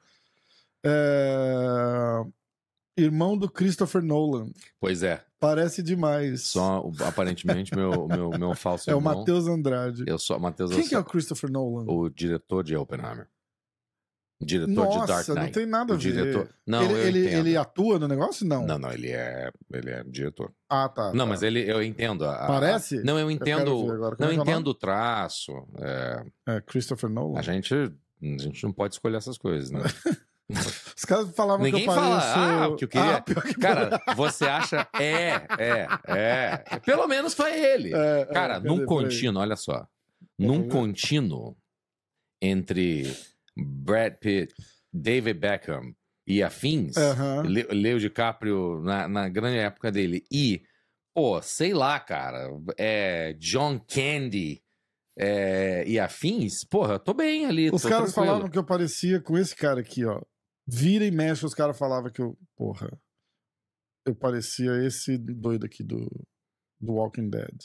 É, 0.85 2.23
Irmão 2.97 3.37
do 3.37 3.49
Christopher 3.49 4.01
Nolan. 4.01 4.49
Pois 4.79 5.03
é, 5.03 5.21
Parece 5.39 5.81
demais. 5.81 6.41
só 6.43 6.81
o- 6.81 6.91
aparentemente 7.05 7.73
meu, 7.75 8.07
meu, 8.07 8.29
meu 8.31 8.53
falso 8.55 8.89
é 8.89 8.93
o 8.93 8.97
irmão. 8.97 9.19
Matheus 9.19 9.47
Andrade. 9.47 10.03
Eu 10.05 10.19
sou 10.19 10.39
Matheus 10.39 10.71
Quem 10.71 10.81
eu 10.83 10.87
que 10.89 10.95
é 10.95 10.99
o 10.99 11.03
Christopher 11.05 11.49
Nolan? 11.51 11.85
o 11.87 12.09
diretor 12.09 12.63
de 12.63 12.75
Oppenheimer. 12.75 13.27
Diretor 14.41 14.87
de 14.87 14.97
Dark 14.99 15.09
Nossa, 15.09 15.33
Knight. 15.33 15.45
não 15.47 15.51
tem 15.51 15.65
nada 15.65 15.93
a 15.93 15.95
o 15.95 15.99
ver. 15.99 16.13
diretor. 16.13 16.49
Não, 16.65 16.81
ele, 16.81 16.93
eu 16.93 16.97
ele, 17.07 17.27
ele 17.27 17.57
atua 17.57 17.99
no 17.99 18.07
negócio? 18.07 18.45
Não. 18.47 18.65
Não, 18.65 18.79
não, 18.79 18.89
ele 18.89 19.09
é, 19.11 19.51
ele 19.73 19.89
é 19.89 20.01
diretor. 20.05 20.53
Ah, 20.69 20.87
tá. 20.87 21.11
não, 21.11 21.25
tá. 21.25 21.29
mas 21.29 21.43
ele, 21.43 21.69
eu 21.69 21.83
entendo. 21.83 22.23
a- 22.23 22.35
a- 22.35 22.47
Parece? 22.47 23.03
Não, 23.03 23.19
eu 23.19 23.29
entendo. 23.29 23.91
agora. 23.91 24.15
Como 24.15 24.29
não 24.29 24.33
é 24.33 24.35
é 24.35 24.39
o 24.39 24.41
entendo 24.41 24.67
o 24.69 24.73
traço. 24.73 25.51
é, 25.79 26.23
É, 26.47 26.61
Christopher 26.61 27.09
Nolan. 27.09 27.37
a 27.37 27.41
gente, 27.41 27.73
a 27.73 27.89
gente 28.21 28.63
não 28.63 28.71
pode 28.71 28.93
escolher 28.95 29.17
essas 29.17 29.37
coisas, 29.37 29.71
né? 29.71 29.81
Os 30.97 31.05
caras 31.05 31.33
falavam 31.35 31.63
Ninguém 31.65 31.83
que 31.83 31.89
eu 31.89 31.93
fala, 31.93 32.19
pareço... 32.19 32.39
ah, 32.39 32.67
o 32.69 32.75
que 32.75 32.83
eu 32.85 32.87
queria- 32.89 33.15
Ah, 33.17 33.21
que 33.21 33.53
Cara, 33.55 34.01
você 34.15 34.45
acha. 34.45 34.87
É, 34.99 35.33
é, 35.59 35.87
é. 36.07 36.79
Pelo 36.79 37.07
menos 37.07 37.33
foi 37.33 37.53
ele. 37.53 37.93
É, 37.93 38.21
é, 38.21 38.25
Cara, 38.25 38.55
cadê? 38.55 38.67
num 38.67 38.85
contínuo, 38.85 39.41
olha 39.41 39.55
só. 39.55 39.87
Vamos 40.37 40.57
Num 40.57 40.67
contínuo 40.69 41.55
entre 42.41 43.15
Brad 43.57 44.13
Pitt, 44.15 44.53
David 44.91 45.39
Beckham 45.39 45.93
e 46.25 46.41
afins, 46.43 46.95
Aham. 46.97 47.43
Le- 47.43 47.67
Leo 47.71 47.99
DiCaprio 47.99 48.81
na, 48.81 49.07
na 49.07 49.27
grande 49.29 49.57
época 49.57 49.91
dele, 49.91 50.23
e, 50.31 50.61
pô, 51.13 51.41
sei 51.41 51.73
lá, 51.73 51.99
cara, 51.99 52.49
é, 52.77 53.33
John 53.33 53.79
Candy 53.79 54.61
é, 55.17 55.83
e 55.87 55.99
afins, 55.99 56.63
porra, 56.63 56.93
eu 56.93 56.99
tô 56.99 57.13
bem 57.13 57.45
ali. 57.45 57.69
Os 57.73 57.81
caras 57.83 58.13
tranquilo. 58.13 58.27
falavam 58.27 58.49
que 58.49 58.57
eu 58.57 58.63
parecia 58.63 59.19
com 59.19 59.37
esse 59.37 59.55
cara 59.55 59.81
aqui, 59.81 60.05
ó. 60.05 60.21
Vira 60.71 61.03
e 61.03 61.09
mexe, 61.09 61.43
os 61.45 61.55
caras 61.55 61.77
falavam 61.77 62.11
que 62.11 62.21
eu. 62.21 62.37
Porra. 62.55 62.89
Eu 64.05 64.15
parecia 64.15 64.85
esse 64.85 65.17
doido 65.17 65.65
aqui 65.65 65.83
do, 65.83 66.07
do 66.79 66.93
Walking 66.93 67.29
Dead. 67.29 67.57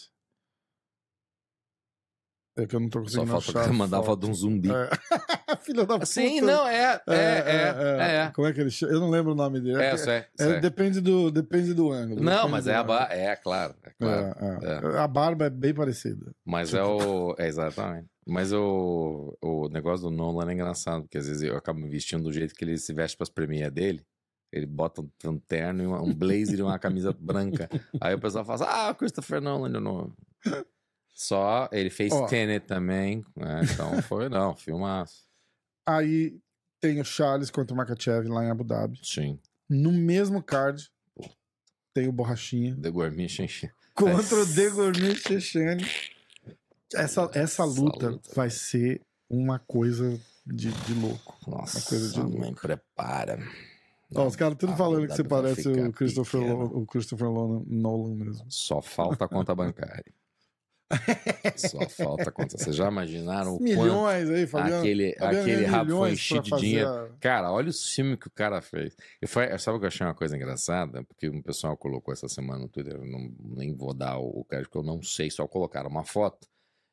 É 2.57 2.67
que 2.67 2.77
eu 2.77 2.81
não 2.81 2.89
tô 2.89 3.01
Só 3.01 3.05
conseguindo 3.25 3.31
falta 3.33 3.51
achar. 3.51 3.65
que 3.65 3.71
a 3.71 3.73
mandar 3.73 4.03
foto 4.05 4.21
de 4.25 4.31
um 4.31 4.35
zumbi. 4.35 4.71
É. 4.71 4.89
Filha 5.63 5.85
da 5.85 5.95
puta. 5.95 6.07
Sim, 6.07 6.41
não, 6.41 6.67
é, 6.69 7.01
é, 7.09 7.15
é, 7.15 8.17
é. 8.27 8.31
Como 8.33 8.47
é 8.47 8.53
que 8.53 8.61
ele 8.61 8.71
chama? 8.71 8.93
Eu 8.93 9.01
não 9.01 9.11
lembro 9.11 9.33
o 9.33 9.35
nome 9.35 9.61
dele. 9.61 9.81
É, 9.83 9.87
É, 9.89 9.93
eu 9.93 9.99
sei, 9.99 10.15
é, 10.15 10.27
sei. 10.39 10.61
depende, 10.61 11.01
do, 11.01 11.31
depende 11.33 11.75
do 11.75 11.91
ângulo. 11.91 12.23
Não, 12.23 12.33
depende 12.33 12.53
mas 12.53 12.67
é 12.69 12.75
a 12.77 12.83
barba. 12.85 13.13
É, 13.13 13.35
claro, 13.37 13.75
é 13.83 13.91
claro. 13.91 14.37
É, 14.63 14.97
é. 14.97 14.99
A 15.01 15.09
barba 15.09 15.47
é 15.47 15.51
bem 15.51 15.75
parecida. 15.75 16.33
Mas 16.45 16.73
é 16.73 16.83
o. 16.85 17.35
É, 17.39 17.49
exatamente. 17.49 18.07
Mas 18.27 18.53
o, 18.53 19.37
o 19.43 19.69
negócio 19.69 20.09
do 20.09 20.15
Nolan 20.15 20.49
é 20.51 20.55
engraçado, 20.55 21.03
porque 21.03 21.19
às 21.19 21.27
vezes 21.27 21.43
eu 21.43 21.57
acabo 21.57 21.81
me 21.81 21.89
vestindo 21.89 22.23
do 22.23 22.33
jeito 22.33 22.55
que 22.55 22.65
ele 22.65 22.79
se 22.79 22.93
veste 22.93 23.17
pras 23.17 23.29
premias 23.29 23.73
dele. 23.73 24.01
Ele 24.53 24.67
bota 24.67 25.03
um, 25.25 25.39
terno, 25.49 25.83
e 25.83 25.87
uma- 25.87 26.01
um 26.03 26.15
blazer 26.15 26.61
e 26.61 26.63
uma 26.63 26.79
camisa 26.79 27.13
branca. 27.19 27.69
Aí 28.01 28.15
o 28.15 28.21
pessoal 28.21 28.45
fala 28.45 28.55
assim, 28.65 28.71
ah, 28.91 28.95
Christopher 28.95 29.41
Nolan 29.41 29.73
de 29.73 29.81
novo. 29.81 30.15
Só, 31.15 31.69
ele 31.73 31.91
fez 31.91 32.13
Ó. 32.13 32.27
Tenet 32.27 32.67
também, 32.67 33.25
né? 33.37 33.61
Então 33.73 34.03
foi, 34.03 34.29
não, 34.29 34.57
filmaço. 34.57 35.23
Aí 35.87 36.37
tem 36.81 37.01
o 37.01 37.05
Charles 37.05 37.51
contra 37.51 37.73
o 37.73 37.77
Makachev 37.77 38.27
lá 38.29 38.45
em 38.45 38.51
Abu 38.51 38.65
Dhabi. 38.65 38.99
Sim. 39.03 39.39
No 39.69 39.93
mesmo 39.93 40.43
card 40.43 40.91
tem 41.95 42.09
o 42.09 42.13
Borrachinha 42.13 42.77
The 42.81 42.91
Gourmet 42.91 43.29
Xinxin. 43.29 43.71
contra 43.95 44.37
o 44.37 44.45
Degormir 44.53 45.17
Chechene. 45.17 45.87
Essa, 46.93 47.31
essa 47.35 47.65
luta 47.65 48.09
luta. 48.11 48.31
vai 48.35 48.51
ser 48.51 49.01
uma 49.31 49.59
coisa 49.59 50.21
de, 50.47 50.71
de 50.71 50.95
louco. 50.95 51.39
Nossa, 51.49 51.81
coisa 51.89 52.13
de 52.13 52.21
louco. 52.21 52.39
mãe, 52.39 52.53
prepara. 52.55 53.39
Ó, 54.15 54.27
os 54.27 54.37
caras 54.37 54.57
tudo 54.59 54.77
falando 54.77 55.09
que 55.09 55.15
você 55.17 55.25
parece 55.25 55.69
o 55.69 55.93
Christopher. 55.93 56.41
Lo- 56.41 56.83
o 56.83 56.87
Christopher 56.87 57.29
Nolan 57.29 58.15
mesmo. 58.15 58.45
Só 58.49 58.83
falta 58.83 59.25
a 59.25 59.29
conta 59.29 59.55
bancária. 59.55 60.05
Só 61.57 61.89
falta 61.89 62.31
conta. 62.33 62.57
Vocês 62.59 62.75
já 62.77 62.89
imaginaram 62.89 63.55
o 63.55 63.59
quanto 63.59 63.63
Milhões 63.65 64.31
aí, 64.31 64.47
Fabiano. 64.47 64.79
aquele, 64.81 65.15
Fabiano 65.15 65.41
aquele 65.43 65.65
rabo 65.65 65.91
foi 65.99 66.13
enchido 66.13 66.43
de 66.43 66.57
dinheiro? 66.57 66.89
a- 66.89 67.11
Cara, 67.21 67.53
olha 67.53 67.71
o 67.71 67.73
filme 67.73 68.17
que 68.17 68.27
o 68.27 68.31
cara 68.31 68.61
fez. 68.63 68.97
E 69.21 69.27
foi, 69.27 69.57
sabe 69.59 69.77
o 69.77 69.81
que 69.81 69.85
eu 69.85 69.89
achei 69.89 70.07
uma 70.07 70.15
coisa 70.15 70.37
engraçada? 70.37 71.03
Porque 71.05 71.29
um 71.29 71.43
pessoal 71.43 71.77
colocou 71.77 72.13
essa 72.13 72.29
semana 72.29 72.61
no 72.61 72.69
Twitter, 72.69 72.95
eu 72.95 73.07
não, 73.07 73.33
nem 73.57 73.75
vou 73.75 73.93
dar 73.95 74.19
o, 74.19 74.41
o 74.41 74.45
crédito, 74.45 74.71
porque 74.71 74.79
eu 74.79 74.83
não 74.95 75.03
sei, 75.03 75.31
só 75.31 75.47
colocaram 75.47 75.89
uma 75.91 76.05
foto. 76.05 76.49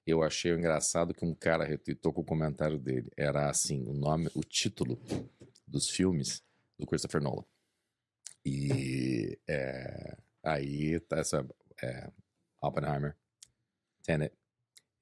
Eu 0.05 0.23
achei 0.23 0.51
engraçado 0.51 1.13
que 1.13 1.23
um 1.23 1.33
cara 1.35 1.63
retweetou 1.63 2.11
com 2.11 2.21
o 2.21 2.25
comentário 2.25 2.79
dele. 2.79 3.09
Era 3.15 3.49
assim, 3.49 3.83
o 3.87 3.93
nome, 3.93 4.29
o 4.33 4.41
título 4.41 4.99
dos 5.67 5.89
filmes 5.89 6.41
do 6.79 6.87
Christopher 6.87 7.21
Nolan. 7.21 7.43
E 8.43 9.37
é, 9.47 10.17
aí 10.43 10.99
tá 11.01 11.19
essa 11.19 11.45
é, 11.83 12.09
Oppenheimer, 12.61 13.15
Tenet, 14.01 14.33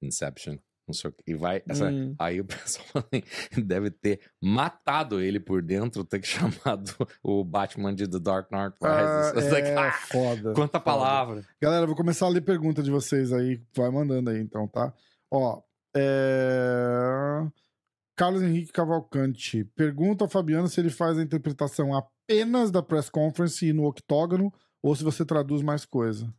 Inception, 0.02 0.58
não 0.88 0.94
sei 0.94 1.10
o 1.10 1.14
que. 1.14 1.24
E 1.28 1.36
vai 1.36 1.62
essa, 1.70 1.86
Hum. 1.86 2.16
Aí 2.18 2.40
o 2.42 2.46
pessoal 2.46 3.06
assim, 3.12 3.62
deve 3.64 3.92
ter 3.92 4.20
matado 4.42 5.22
ele 5.22 5.40
por 5.40 5.62
dentro, 5.62 6.04
ter 6.04 6.20
que 6.20 6.28
chamado 6.28 6.92
o 7.24 7.44
Batman 7.44 7.94
de 7.94 8.08
The 8.08 8.20
Dark 8.20 8.52
Knight 8.52 8.76
Ah, 8.82 9.32
Rises. 9.34 9.52
Like, 9.52 9.68
é 9.68 9.78
ah, 9.78 9.92
foda. 9.92 10.54
quanta 10.54 10.80
foda. 10.80 10.82
palavra. 10.82 11.46
Galera, 11.62 11.86
vou 11.86 11.96
começar 11.96 12.26
a 12.26 12.30
ler 12.30 12.42
pergunta 12.42 12.82
de 12.82 12.90
vocês 12.92 13.32
aí. 13.32 13.62
Vai 13.76 13.90
mandando 13.92 14.30
aí, 14.30 14.40
então, 14.40 14.68
tá? 14.68 14.94
Ó, 15.32 15.62
é... 15.96 17.48
Carlos 18.16 18.42
Henrique 18.42 18.72
Cavalcante 18.74 19.64
pergunta 19.76 20.26
ao 20.26 20.30
Fabiano 20.30 20.68
se 20.68 20.80
ele 20.80 20.90
faz 20.90 21.18
a 21.18 21.24
interpretação 21.24 21.96
apenas 21.96 22.70
da 22.70 22.84
press 22.84 23.10
conference 23.10 23.66
e 23.66 23.72
no 23.72 23.86
octógono 23.86 24.52
ou 24.84 24.96
se 24.96 25.04
você 25.04 25.24
traduz 25.26 25.62
mais 25.62 25.86
coisa. 25.86 26.34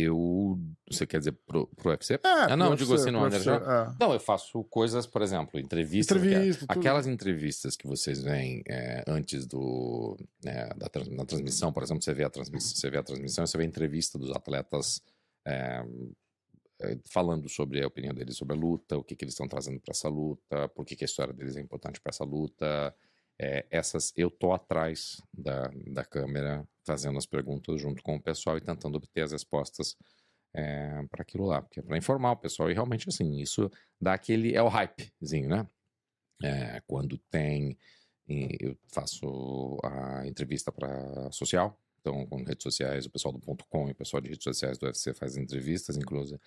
Eu. 0.00 0.58
Você 0.90 1.06
quer 1.06 1.18
dizer 1.18 1.32
pro, 1.46 1.66
pro 1.68 1.90
UFC? 1.90 2.14
É, 2.14 2.20
Ah, 2.24 2.56
não, 2.56 2.68
pro 2.68 2.76
digo 2.76 2.92
UFC, 2.92 3.08
assim, 3.08 3.16
UFC, 3.18 3.36
underground. 3.50 3.88
é. 3.90 3.96
Não, 4.00 4.12
eu 4.12 4.20
faço 4.20 4.64
coisas, 4.64 5.06
por 5.06 5.22
exemplo, 5.22 5.58
entrevistas. 5.58 6.16
Entrevista, 6.16 6.66
tudo. 6.66 6.78
Aquelas 6.78 7.06
entrevistas 7.06 7.76
que 7.76 7.86
vocês 7.86 8.22
veem 8.22 8.62
é, 8.68 9.02
antes 9.06 9.46
do 9.46 10.16
né, 10.42 10.68
da, 10.76 10.90
na 11.10 11.24
transmissão, 11.24 11.72
por 11.72 11.82
exemplo, 11.82 12.02
você 12.02 12.12
vê 12.14 12.24
a 12.24 12.30
transmissão, 12.30 12.76
você 12.76 12.90
vê 12.90 12.98
a 12.98 13.02
transmissão, 13.02 13.46
você 13.46 13.56
vê 13.58 13.64
a 13.64 13.66
entrevista 13.66 14.18
dos 14.18 14.30
atletas 14.30 15.00
é, 15.46 15.84
é, 16.82 16.98
falando 17.10 17.48
sobre 17.48 17.82
a 17.82 17.86
opinião 17.86 18.12
deles 18.14 18.36
sobre 18.36 18.56
a 18.56 18.58
luta, 18.58 18.96
o 18.98 19.04
que, 19.04 19.14
que 19.14 19.24
eles 19.24 19.34
estão 19.34 19.48
trazendo 19.48 19.80
para 19.80 19.92
essa 19.92 20.08
luta, 20.08 20.68
por 20.70 20.84
que, 20.84 20.96
que 20.96 21.04
a 21.04 21.06
história 21.06 21.32
deles 21.32 21.56
é 21.56 21.60
importante 21.60 22.00
para 22.00 22.10
essa 22.10 22.24
luta. 22.24 22.94
É, 23.38 23.66
essas 23.70 24.12
eu 24.16 24.30
tô 24.30 24.52
atrás 24.52 25.20
da, 25.32 25.70
da 25.86 26.04
câmera 26.04 26.66
fazendo 26.84 27.18
as 27.18 27.26
perguntas 27.26 27.80
junto 27.80 28.02
com 28.02 28.16
o 28.16 28.22
pessoal 28.22 28.56
e 28.56 28.60
tentando 28.60 28.96
obter 28.96 29.22
as 29.22 29.32
respostas 29.32 29.96
é, 30.52 31.02
para 31.10 31.22
aquilo 31.22 31.46
lá, 31.46 31.60
porque 31.60 31.80
é 31.80 31.82
para 31.82 31.98
informar 31.98 32.32
o 32.32 32.36
pessoal. 32.36 32.70
E 32.70 32.74
realmente 32.74 33.08
assim 33.08 33.38
isso 33.38 33.70
dá 34.00 34.14
aquele 34.14 34.54
é 34.54 34.62
o 34.62 34.68
hypezinho, 34.68 35.48
né? 35.48 35.66
É, 36.42 36.82
quando 36.86 37.18
tem 37.30 37.76
eu 38.26 38.76
faço 38.88 39.78
a 39.82 40.26
entrevista 40.26 40.72
para 40.72 41.30
social 41.30 41.78
então, 42.04 42.26
com 42.26 42.42
redes 42.44 42.62
sociais, 42.62 43.06
o 43.06 43.10
pessoal 43.10 43.32
do 43.32 43.40
ponto 43.40 43.64
.com 43.66 43.88
e 43.88 43.92
o 43.92 43.94
pessoal 43.94 44.20
de 44.20 44.28
redes 44.28 44.44
sociais 44.44 44.76
do 44.76 44.84
UFC 44.84 45.14
faz 45.14 45.38
entrevistas, 45.38 45.96
inclusive, 45.96 46.38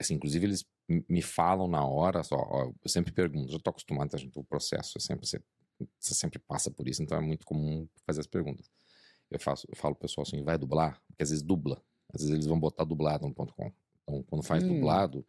assim, 0.00 0.14
inclusive 0.14 0.44
eles 0.44 0.66
me 0.88 1.22
falam 1.22 1.68
na 1.68 1.86
hora, 1.86 2.24
só, 2.24 2.34
ó, 2.34 2.72
eu 2.82 2.88
sempre 2.88 3.12
pergunto, 3.12 3.48
já 3.48 3.58
estou 3.58 3.70
acostumado, 3.70 4.12
a 4.12 4.18
gente, 4.18 4.36
o 4.36 4.42
processo 4.42 4.98
é 4.98 5.00
sempre, 5.00 5.24
você, 5.24 5.40
você, 5.98 6.14
sempre 6.14 6.38
passa 6.38 6.70
por 6.70 6.88
isso, 6.88 7.02
então 7.02 7.18
é 7.18 7.20
muito 7.20 7.44
comum 7.44 7.88
fazer 8.06 8.20
as 8.20 8.26
perguntas. 8.26 8.70
Eu, 9.30 9.40
faço, 9.40 9.66
eu 9.70 9.76
falo 9.76 9.94
pro 9.94 10.02
pessoal 10.02 10.26
assim, 10.26 10.42
vai 10.42 10.58
dublar? 10.58 11.00
Porque 11.08 11.22
às 11.22 11.30
vezes 11.30 11.42
dubla, 11.42 11.82
às 12.12 12.20
vezes 12.20 12.34
eles 12.34 12.46
vão 12.46 12.58
botar 12.58 12.84
dublado 12.84 13.26
no 13.26 13.34
ponto 13.34 13.54
.com. 13.54 13.72
Então, 14.02 14.22
quando 14.24 14.42
faz 14.42 14.62
hum. 14.62 14.74
dublado, 14.74 15.24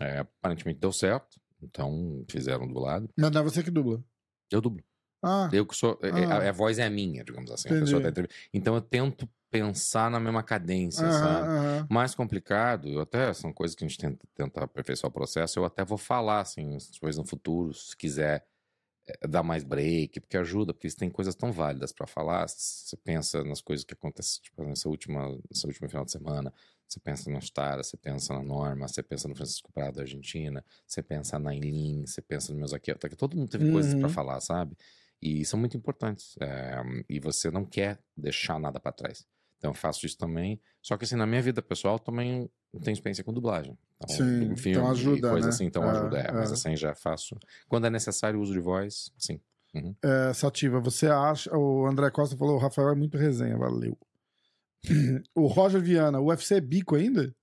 é, 0.00 0.18
aparentemente 0.18 0.80
deu 0.80 0.92
certo, 0.92 1.40
então 1.62 2.24
fizeram 2.28 2.66
dublado. 2.66 3.08
Mas 3.16 3.30
não 3.30 3.40
é 3.40 3.44
você 3.44 3.62
que 3.62 3.70
dubla? 3.70 4.02
Eu 4.50 4.60
dublo. 4.60 4.82
Ah, 5.22 5.50
eu 5.52 5.66
que 5.66 5.76
sou. 5.76 5.98
É, 6.02 6.08
é, 6.08 6.24
ah, 6.24 6.38
a, 6.38 6.48
a, 6.48 6.52
voz 6.52 6.78
é 6.78 6.88
minha, 6.88 7.22
digamos 7.22 7.50
assim. 7.50 7.68
Tá 7.68 8.22
então 8.52 8.74
eu 8.74 8.80
tento 8.80 9.28
pensar 9.50 10.10
na 10.10 10.18
mesma 10.18 10.42
cadência, 10.42 11.06
-huh, 11.06 11.12
sabe? 11.12 11.48
-huh. 11.48 11.86
Mais 11.90 12.14
complicado, 12.14 13.00
até 13.00 13.32
são 13.34 13.52
coisas 13.52 13.74
que 13.74 13.84
a 13.84 13.88
gente 13.88 13.98
tenta, 13.98 14.26
tenta 14.34 14.64
aperfeiçoar 14.64 15.10
o 15.10 15.12
processo. 15.12 15.58
Eu 15.58 15.64
até 15.64 15.84
vou 15.84 15.98
falar, 15.98 16.40
assim, 16.40 16.78
depois 16.92 17.16
no 17.16 17.24
futuro, 17.24 17.74
se 17.74 17.94
quiser 17.96 18.46
dar 19.28 19.42
mais 19.42 19.64
break, 19.64 20.20
porque 20.20 20.36
ajuda, 20.36 20.72
porque 20.72 20.88
tem 20.90 21.10
coisas 21.10 21.34
tão 21.34 21.52
válidas 21.52 21.92
para 21.92 22.06
falar. 22.06 22.48
Você 22.48 22.96
pensa 22.96 23.42
nas 23.44 23.60
coisas 23.60 23.84
que 23.84 23.94
acontecem, 23.94 24.42
tipo, 24.42 24.62
nessa 24.64 24.88
última, 24.88 25.28
nessa 25.50 25.66
última 25.66 25.88
final 25.88 26.04
de 26.04 26.12
semana. 26.12 26.52
Você 26.86 26.98
pensa 26.98 27.30
no 27.30 27.40
Stara, 27.40 27.82
você 27.82 27.96
pensa 27.96 28.34
na 28.34 28.42
Norma, 28.42 28.88
você 28.88 29.02
pensa 29.02 29.28
no 29.28 29.34
Francisco 29.34 29.72
Prado 29.72 29.96
da 29.96 30.02
Argentina, 30.02 30.64
você 30.86 31.02
pensa 31.02 31.38
na 31.38 31.54
Eileen, 31.54 32.04
você 32.06 32.20
pensa 32.20 32.52
no 32.52 32.58
meus 32.58 32.72
aqui. 32.72 32.92
Todo 33.16 33.36
mundo 33.36 33.48
teve 33.48 33.70
coisas 33.70 33.94
para 33.94 34.08
uhum. 34.08 34.12
falar, 34.12 34.40
sabe? 34.40 34.76
E 35.22 35.44
são 35.44 35.58
muito 35.58 35.76
importantes. 35.76 36.36
É, 36.40 36.82
e 37.08 37.20
você 37.20 37.50
não 37.50 37.64
quer 37.64 38.02
deixar 38.16 38.58
nada 38.58 38.80
para 38.80 38.92
trás. 38.92 39.24
Então 39.60 39.72
eu 39.72 39.74
faço 39.74 40.06
isso 40.06 40.16
também. 40.16 40.58
Só 40.82 40.96
que 40.96 41.04
assim, 41.04 41.16
na 41.16 41.26
minha 41.26 41.42
vida 41.42 41.60
pessoal 41.60 41.98
também 41.98 42.50
tenho 42.82 42.94
experiência 42.94 43.22
com 43.22 43.32
dublagem. 43.32 43.78
Então, 43.96 44.16
sim, 44.16 44.56
filme, 44.56 44.78
então 44.78 44.90
ajuda, 44.90 45.30
coisa 45.30 45.46
né? 45.48 45.52
assim, 45.52 45.64
então 45.66 45.84
é, 45.84 45.90
ajuda. 45.90 46.18
É, 46.18 46.26
é. 46.28 46.32
Mas 46.32 46.50
assim, 46.50 46.74
já 46.74 46.94
faço. 46.94 47.38
Quando 47.68 47.86
é 47.86 47.90
necessário 47.90 48.38
o 48.38 48.42
uso 48.42 48.54
de 48.54 48.58
voz, 48.58 49.12
sim. 49.18 49.38
Uhum. 49.74 49.94
É, 50.02 50.32
Sativa, 50.32 50.80
você 50.80 51.08
acha. 51.08 51.54
O 51.54 51.86
André 51.86 52.10
Costa 52.10 52.38
falou: 52.38 52.56
o 52.56 52.58
Rafael 52.58 52.88
é 52.88 52.94
muito 52.94 53.18
resenha, 53.18 53.58
valeu. 53.58 53.98
o 55.36 55.46
Roger 55.46 55.82
Viana, 55.82 56.18
o 56.20 56.28
UFC 56.28 56.54
é 56.54 56.60
bico 56.60 56.96
ainda? 56.96 57.34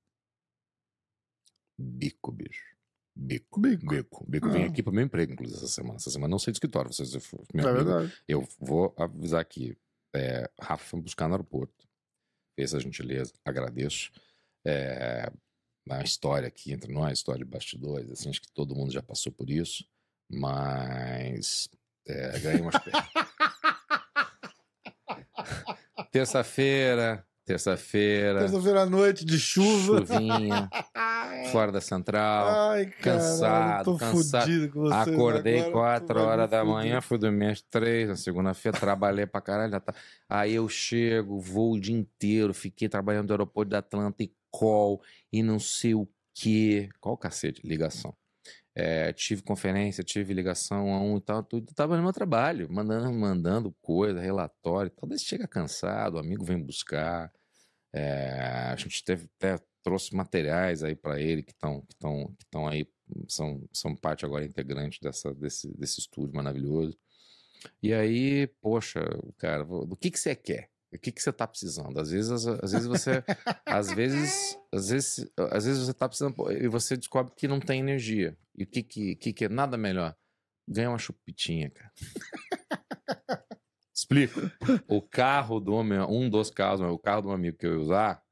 Bico, 1.78 2.32
bicho. 2.32 2.76
Bico. 3.16 3.60
Bico. 3.60 3.86
Bico. 3.88 4.26
Bico. 4.28 4.48
Ah. 4.48 4.52
Vim 4.52 4.64
aqui 4.64 4.82
pro 4.82 4.92
meu 4.92 5.06
emprego, 5.06 5.34
inclusive, 5.34 5.58
essa 5.58 5.68
semana. 5.68 5.96
Essa 5.98 6.10
semana 6.10 6.32
não 6.32 6.40
sei 6.40 6.52
do 6.52 6.56
escritório. 6.56 6.92
Vocês, 6.92 7.14
meu 7.54 7.68
é 7.68 7.70
amigo, 7.70 7.86
verdade. 7.86 8.14
Eu 8.28 8.48
vou 8.60 8.94
avisar 8.98 9.42
aqui. 9.42 9.78
É, 10.16 10.50
Rafa 10.60 10.84
foi 10.84 10.98
me 10.98 11.04
buscar 11.04 11.28
no 11.28 11.36
aeroporto. 11.36 11.87
Fez 12.58 12.74
a 12.74 12.80
gentileza. 12.80 13.34
Agradeço. 13.46 14.12
É, 14.66 15.32
uma 15.86 16.04
história 16.04 16.48
aqui 16.48 16.74
entre 16.74 16.92
nós, 16.92 17.20
história 17.20 17.46
de 17.46 17.50
bastidores. 17.50 18.12
Assim, 18.12 18.30
acho 18.30 18.42
que 18.42 18.52
todo 18.52 18.76
mundo 18.76 18.92
já 18.92 19.02
passou 19.02 19.32
por 19.32 19.50
isso. 19.50 19.86
Mas. 20.30 21.70
É, 22.06 22.38
ganhei 22.40 22.62
umas. 22.62 22.76
Terça-feira, 26.12 27.26
Terça-feira. 27.48 28.42
Terça-feira 28.42 28.82
à 28.82 28.86
noite 28.86 29.24
de 29.24 29.40
chuva. 29.40 30.06
Chuvinha. 30.06 30.70
fora 31.52 31.72
da 31.72 31.82
central. 31.82 32.72
Ai, 32.72 32.86
cansado, 32.86 33.86
tô 33.86 33.98
cansado. 33.98 34.70
Com 34.70 34.88
Acordei 34.88 35.60
agora, 35.60 36.00
4 36.00 36.20
horas 36.22 36.50
da 36.50 36.64
manhã, 36.64 37.02
fui 37.02 37.18
dormir 37.18 37.52
às 37.52 37.62
3, 37.62 38.10
na 38.10 38.16
segunda-feira, 38.16 38.78
trabalhei 38.78 39.26
pra 39.26 39.42
caralho. 39.42 39.80
Tá... 39.80 39.94
Aí 40.30 40.56
eu 40.56 40.68
chego, 40.68 41.40
vou 41.40 41.74
o 41.74 41.80
dia 41.80 41.96
inteiro, 41.96 42.54
fiquei 42.54 42.90
trabalhando 42.90 43.28
no 43.28 43.34
aeroporto 43.34 43.72
da 43.72 43.80
Atlanta 43.80 44.24
e 44.24 44.32
call 44.52 45.02
e 45.32 45.42
não 45.42 45.60
sei 45.60 45.94
o 45.94 46.08
quê. 46.34 46.90
Qual 47.00 47.16
o 47.16 47.18
cacete? 47.18 47.62
Ligação. 47.66 48.16
É, 48.80 49.12
tive 49.12 49.42
conferência, 49.42 50.04
tive 50.04 50.36
ligação 50.36 50.94
a 50.94 51.02
um 51.02 51.18
e 51.18 51.22
tal, 51.22 51.42
tudo. 51.42 51.74
Tava 51.74 51.98
no 51.98 52.04
meu 52.04 52.14
trabalho, 52.14 52.68
mandando, 52.72 53.12
mandando 53.12 53.76
coisa, 53.82 54.20
relatório. 54.20 54.92
Talvez 54.92 55.24
chega 55.24 55.48
cansado, 55.48 56.16
o 56.16 56.20
amigo 56.20 56.46
vem 56.46 56.62
buscar. 56.62 57.32
É, 57.92 58.70
a 58.72 58.76
gente 58.76 59.04
teve, 59.04 59.28
até 59.40 59.58
trouxe 59.88 60.14
materiais 60.14 60.84
aí 60.84 60.98
para 60.98 61.18
ele 61.22 61.42
que 61.42 61.54
estão 61.54 61.80
que 61.80 61.94
estão 61.94 62.36
que 62.38 62.44
estão 62.44 62.68
aí 62.68 62.86
são, 63.30 63.64
são 63.72 63.96
parte 63.96 64.26
agora 64.26 64.44
integrante 64.44 65.00
dessa 65.02 65.34
desse, 65.34 65.72
desse 65.78 66.02
estúdio 66.02 66.36
maravilhoso. 66.36 66.98
E 67.82 67.94
aí, 67.94 68.48
poxa, 68.62 69.02
cara, 69.38 69.64
do 69.64 69.96
que 69.96 70.12
que 70.12 70.20
você 70.20 70.36
quer? 70.36 70.70
O 70.94 71.00
que 71.00 71.12
que 71.12 71.22
você 71.22 71.32
tá 71.32 71.48
precisando? 71.48 71.98
Às 72.00 72.12
vezes, 72.12 72.32
às, 72.32 72.48
às 72.48 72.72
vezes 72.72 72.88
você, 72.88 73.24
às 73.66 73.92
vezes, 73.94 74.58
às 74.74 74.90
vezes, 74.90 75.32
às 75.38 75.66
vezes 75.66 75.86
você 75.86 75.94
tá 75.94 76.08
precisando 76.08 76.36
e 76.52 76.68
você 76.68 76.98
descobre 76.98 77.34
que 77.34 77.48
não 77.48 77.62
tem 77.62 77.80
energia. 77.80 78.38
E 78.58 78.64
o 78.64 78.68
que 78.68 78.84
que, 78.84 79.16
que, 79.16 79.34
que 79.34 79.46
é 79.46 79.50
nada 79.50 79.78
melhor? 79.78 80.16
Ganhar 80.68 80.90
uma 80.90 81.00
chupitinha, 81.00 81.70
cara. 81.70 81.94
Explico. 83.96 84.42
O 84.88 85.02
carro 85.02 85.62
do 85.62 85.82
meu, 85.82 86.10
um 86.10 86.30
dos 86.30 86.50
carros, 86.50 86.82
o 86.82 87.00
carro 87.00 87.22
do 87.22 87.28
meu 87.30 87.36
amigo 87.36 87.58
que 87.58 87.66
eu 87.66 87.74
ia 87.74 87.80
usar, 87.80 88.27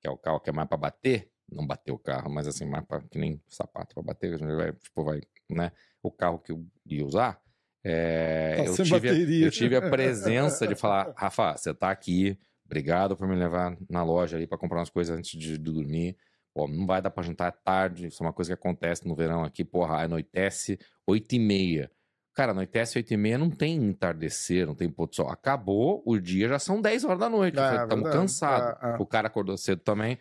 que 0.00 0.08
é 0.08 0.10
o 0.10 0.16
carro 0.16 0.40
que 0.40 0.50
é 0.50 0.52
mais 0.52 0.68
para 0.68 0.78
bater, 0.78 1.30
não 1.50 1.66
bater 1.66 1.92
o 1.92 1.98
carro, 1.98 2.30
mas 2.30 2.46
assim, 2.46 2.64
mais 2.64 2.84
para 2.84 3.00
que 3.02 3.18
nem 3.18 3.42
sapato 3.48 3.94
para 3.94 4.02
bater, 4.02 4.34
a 4.34 4.38
gente 4.38 4.54
vai, 4.54 4.72
tipo, 4.72 5.04
vai, 5.04 5.20
né? 5.48 5.72
O 6.02 6.10
carro 6.10 6.38
que 6.38 6.52
eu 6.52 6.64
ia 6.86 7.04
usar, 7.04 7.40
é, 7.84 8.64
eu, 8.66 8.74
tive 8.74 9.08
a, 9.08 9.14
eu 9.14 9.50
tive 9.50 9.76
a 9.76 9.88
presença 9.88 10.66
de 10.66 10.74
falar, 10.74 11.12
Rafa, 11.16 11.56
você 11.56 11.72
tá 11.72 11.90
aqui, 11.90 12.38
obrigado 12.66 13.16
por 13.16 13.26
me 13.26 13.34
levar 13.34 13.76
na 13.88 14.02
loja 14.02 14.36
ali 14.36 14.46
para 14.46 14.58
comprar 14.58 14.78
umas 14.78 14.90
coisas 14.90 15.16
antes 15.16 15.38
de, 15.38 15.52
de 15.52 15.58
dormir. 15.58 16.16
Pô, 16.54 16.66
não 16.66 16.86
vai 16.86 17.00
dar 17.00 17.10
para 17.10 17.22
jantar 17.22 17.52
tarde, 17.52 18.08
isso 18.08 18.22
é 18.22 18.26
uma 18.26 18.32
coisa 18.32 18.50
que 18.50 18.54
acontece 18.54 19.06
no 19.06 19.14
verão 19.14 19.44
aqui, 19.44 19.64
porra, 19.64 20.02
anoitece 20.02 20.78
8 21.06 21.34
e 21.34 21.38
meia. 21.38 21.90
Cara, 22.38 22.52
anoitece 22.52 22.96
8 22.98 23.14
e 23.14 23.16
meia, 23.16 23.36
não 23.36 23.50
tem 23.50 23.74
entardecer, 23.74 24.64
não 24.64 24.72
tem 24.72 24.88
pôr 24.88 25.08
do 25.08 25.16
sol. 25.16 25.28
Acabou 25.28 26.04
o 26.06 26.16
dia, 26.20 26.48
já 26.48 26.60
são 26.60 26.80
10 26.80 27.02
horas 27.02 27.18
da 27.18 27.28
noite. 27.28 27.58
É, 27.58 27.82
Estamos 27.82 28.12
cansados. 28.12 28.80
É, 28.80 28.90
é. 28.90 28.96
O 29.00 29.04
cara 29.04 29.26
acordou 29.26 29.56
cedo 29.58 29.80
também. 29.80 30.16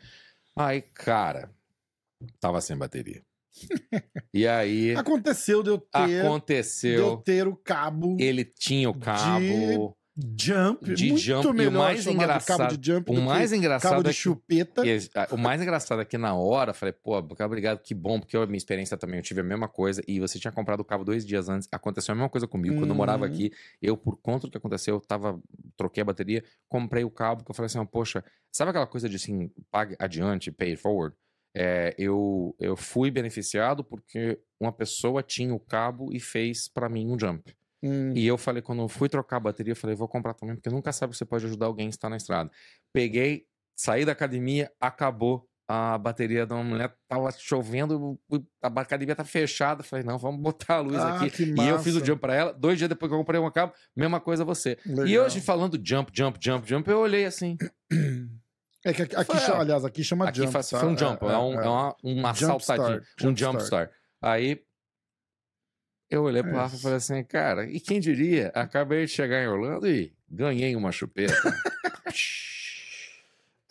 Aí, 0.55 0.81
cara, 0.81 1.51
tava 2.39 2.59
sem 2.59 2.75
bateria. 2.75 3.21
e 4.33 4.47
aí. 4.47 4.95
Aconteceu 4.97 5.61
de 5.61 5.69
eu 5.69 5.77
ter. 5.77 6.25
Aconteceu. 6.25 6.95
De 6.95 7.07
eu 7.07 7.17
ter 7.17 7.47
o 7.47 7.55
cabo. 7.55 8.17
Ele 8.19 8.43
tinha 8.43 8.89
o 8.89 8.99
cabo. 8.99 9.95
Jump, 10.35 10.95
de 10.95 11.09
muito 11.09 11.21
jump. 11.21 11.53
melhor 11.53 11.71
e 11.71 11.75
o 11.75 11.77
mais 11.77 12.07
engraçado, 12.07 12.57
cabo 12.57 12.77
de 12.77 12.91
jump 12.91 13.11
o 13.11 13.21
mais 13.21 13.53
engraçado 13.53 13.91
cabo 13.91 14.03
de 14.03 14.09
é 14.09 14.13
que, 14.13 14.17
chupeta. 14.17 14.81
o 15.31 15.37
mais 15.37 15.61
engraçado 15.61 16.01
é 16.01 16.05
que 16.05 16.17
na 16.17 16.33
hora, 16.33 16.73
falei, 16.73 16.91
pô, 16.91 17.15
obrigado, 17.15 17.79
que 17.83 17.93
bom, 17.93 18.19
porque 18.19 18.35
a 18.35 18.45
minha 18.47 18.57
experiência 18.57 18.97
também, 18.97 19.19
eu 19.19 19.23
tive 19.23 19.41
a 19.41 19.43
mesma 19.43 19.67
coisa, 19.67 20.01
e 20.07 20.19
você 20.19 20.39
tinha 20.39 20.51
comprado 20.51 20.79
o 20.79 20.83
cabo 20.83 21.03
dois 21.03 21.23
dias 21.23 21.49
antes, 21.49 21.69
aconteceu 21.71 22.13
a 22.13 22.15
mesma 22.15 22.29
coisa 22.29 22.47
comigo, 22.47 22.73
uhum. 22.73 22.81
quando 22.81 22.89
eu 22.89 22.95
morava 22.95 23.27
uhum. 23.27 23.31
aqui, 23.31 23.51
eu, 23.79 23.95
por 23.95 24.17
conta 24.17 24.47
do 24.47 24.51
que 24.51 24.57
aconteceu, 24.57 24.95
eu 24.95 25.01
tava, 25.01 25.39
troquei 25.77 26.01
a 26.01 26.05
bateria, 26.05 26.43
comprei 26.67 27.03
o 27.03 27.11
cabo, 27.11 27.43
que 27.43 27.51
eu 27.51 27.55
falei 27.55 27.67
assim, 27.67 27.85
poxa, 27.85 28.23
sabe 28.51 28.71
aquela 28.71 28.87
coisa 28.87 29.07
de 29.07 29.17
assim, 29.17 29.51
pague 29.69 29.95
adiante, 29.99 30.51
pay 30.51 30.75
forward? 30.75 31.15
É, 31.55 31.93
eu, 31.97 32.55
eu 32.59 32.75
fui 32.75 33.11
beneficiado 33.11 33.83
porque 33.83 34.39
uma 34.59 34.71
pessoa 34.71 35.21
tinha 35.21 35.53
o 35.53 35.59
cabo 35.59 36.11
e 36.11 36.19
fez 36.19 36.67
para 36.67 36.89
mim 36.89 37.07
um 37.07 37.19
jump. 37.19 37.55
Hum. 37.83 38.13
E 38.15 38.25
eu 38.25 38.37
falei, 38.37 38.61
quando 38.61 38.81
eu 38.81 38.87
fui 38.87 39.07
trocar 39.07 39.37
a 39.37 39.39
bateria, 39.39 39.71
eu 39.71 39.75
falei, 39.75 39.95
vou 39.95 40.07
comprar 40.07 40.33
também, 40.33 40.55
porque 40.55 40.69
nunca 40.69 40.91
sabe 40.91 41.11
que 41.11 41.17
você 41.17 41.25
pode 41.25 41.45
ajudar 41.45 41.67
alguém 41.67 41.89
que 41.89 41.95
está 41.95 42.09
na 42.09 42.17
estrada. 42.17 42.49
Peguei, 42.91 43.45
saí 43.75 44.05
da 44.05 44.11
academia, 44.11 44.71
acabou 44.79 45.47
a 45.67 45.97
bateria 45.97 46.45
da 46.45 46.55
mulher, 46.55 46.95
tava 47.09 47.29
chovendo, 47.37 48.17
a 48.63 48.67
academia 48.67 49.15
tá 49.15 49.25
fechada. 49.25 49.83
Falei, 49.83 50.05
não, 50.05 50.17
vamos 50.17 50.39
botar 50.41 50.75
a 50.75 50.79
luz 50.79 50.97
ah, 50.97 51.15
aqui. 51.15 51.43
E 51.43 51.67
eu 51.67 51.77
fiz 51.79 51.95
o 51.95 52.05
jump 52.05 52.21
para 52.21 52.33
ela. 52.33 52.53
Dois 52.53 52.77
dias 52.77 52.87
depois 52.87 53.09
que 53.09 53.13
eu 53.13 53.19
comprei 53.19 53.39
um 53.39 53.51
cabo, 53.51 53.73
mesma 53.95 54.21
coisa 54.21 54.45
você. 54.45 54.77
Legal. 54.85 55.07
E 55.07 55.19
hoje, 55.19 55.41
falando 55.41 55.79
jump, 55.83 56.09
jump, 56.13 56.39
jump, 56.41 56.67
jump, 56.67 56.89
eu 56.89 56.99
olhei 56.99 57.25
assim. 57.25 57.57
É 58.85 58.93
que 58.93 59.01
aqui, 59.01 59.15
aqui 59.15 59.37
chama, 59.39 59.59
aliás, 59.59 59.83
aqui 59.83 60.03
chama 60.03 60.29
aqui 60.29 60.37
jump. 60.37 60.51
Faz, 60.53 60.69
foi 60.69 60.87
um 60.87 60.95
tá? 60.95 61.05
jump, 61.05 61.25
é, 61.25 61.31
é, 61.31 61.37
um, 61.37 61.59
é, 61.59 61.65
é 61.65 61.67
uma, 61.67 61.95
uma 62.01 62.33
saltadinha, 62.33 63.01
um 63.23 63.35
jump 63.35 63.61
start. 63.61 63.91
Aí 64.21 64.63
eu 66.09 66.23
olhei 66.23 66.41
pro 66.41 66.51
é 66.51 66.55
Rafa 66.55 66.75
e 66.75 66.79
falei 66.79 66.97
assim, 66.97 67.23
cara, 67.23 67.69
e 67.69 67.79
quem 67.79 67.99
diria? 67.99 68.51
Acabei 68.55 69.05
de 69.05 69.11
chegar 69.11 69.43
em 69.43 69.47
Orlando 69.47 69.87
e 69.87 70.11
ganhei 70.29 70.75
uma 70.75 70.91
chupeta. 70.91 71.33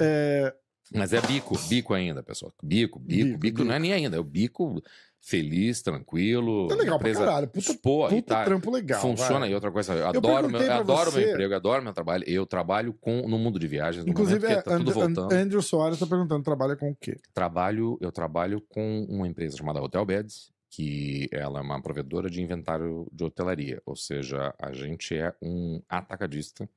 é, 0.00 0.54
Mas 0.94 1.12
é 1.12 1.20
bico, 1.20 1.58
bico 1.68 1.94
ainda, 1.94 2.22
pessoal. 2.22 2.52
Bico, 2.62 2.98
bico, 2.98 3.24
bico, 3.24 3.38
Bico, 3.38 3.64
não 3.64 3.74
é 3.74 3.78
nem 3.78 3.92
ainda. 3.92 4.16
É 4.16 4.20
o 4.20 4.24
bico 4.24 4.82
feliz, 5.20 5.82
tranquilo. 5.82 6.68
É 6.70 6.74
legal 6.76 6.96
empresa- 6.98 7.20
pra 7.20 7.28
caralho. 7.28 7.48
Puta, 7.48 7.74
Pô, 7.82 8.06
e 8.06 8.10
puta 8.10 8.34
tá- 8.34 8.44
trampo 8.44 8.70
legal. 8.70 9.00
Funciona 9.00 9.40
vai. 9.40 9.50
e 9.50 9.54
outra 9.54 9.72
coisa, 9.72 9.92
eu 9.94 10.06
adoro, 10.06 10.48
meu, 10.48 10.60
eu 10.60 10.66
pra 10.66 10.76
adoro 10.76 11.10
meu 11.12 11.20
você- 11.20 11.30
emprego, 11.30 11.52
eu 11.52 11.56
adoro 11.56 11.82
meu 11.82 11.92
trabalho. 11.92 12.24
Eu 12.28 12.46
trabalho 12.46 12.92
com, 12.92 13.26
no 13.26 13.36
mundo 13.38 13.58
de 13.58 13.66
viagens, 13.66 14.06
Inclusive, 14.06 14.40
momento 14.46 14.58
é, 14.60 14.62
tá 14.62 14.76
tudo 14.78 14.90
And- 14.90 14.92
And- 14.92 14.94
voltando. 15.14 15.32
Andrew 15.32 15.62
Soares 15.62 15.98
tá 15.98 16.06
perguntando, 16.06 16.44
trabalha 16.44 16.76
com 16.76 16.90
o 16.90 16.94
quê? 16.94 17.16
trabalho, 17.34 17.98
eu 18.00 18.12
trabalho 18.12 18.60
com 18.68 19.04
uma 19.08 19.26
empresa 19.26 19.56
chamada 19.56 19.82
Hotel 19.82 20.04
Beds, 20.04 20.52
que 20.70 21.28
ela 21.32 21.60
é 21.60 21.62
uma 21.62 21.80
provedora 21.80 22.28
de 22.28 22.42
inventário 22.42 23.08
de 23.12 23.24
hotelaria, 23.24 23.80
ou 23.86 23.96
seja, 23.96 24.54
a 24.58 24.72
gente 24.72 25.14
é 25.16 25.34
um 25.40 25.80
atacadista 25.88 26.68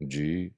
de 0.00 0.52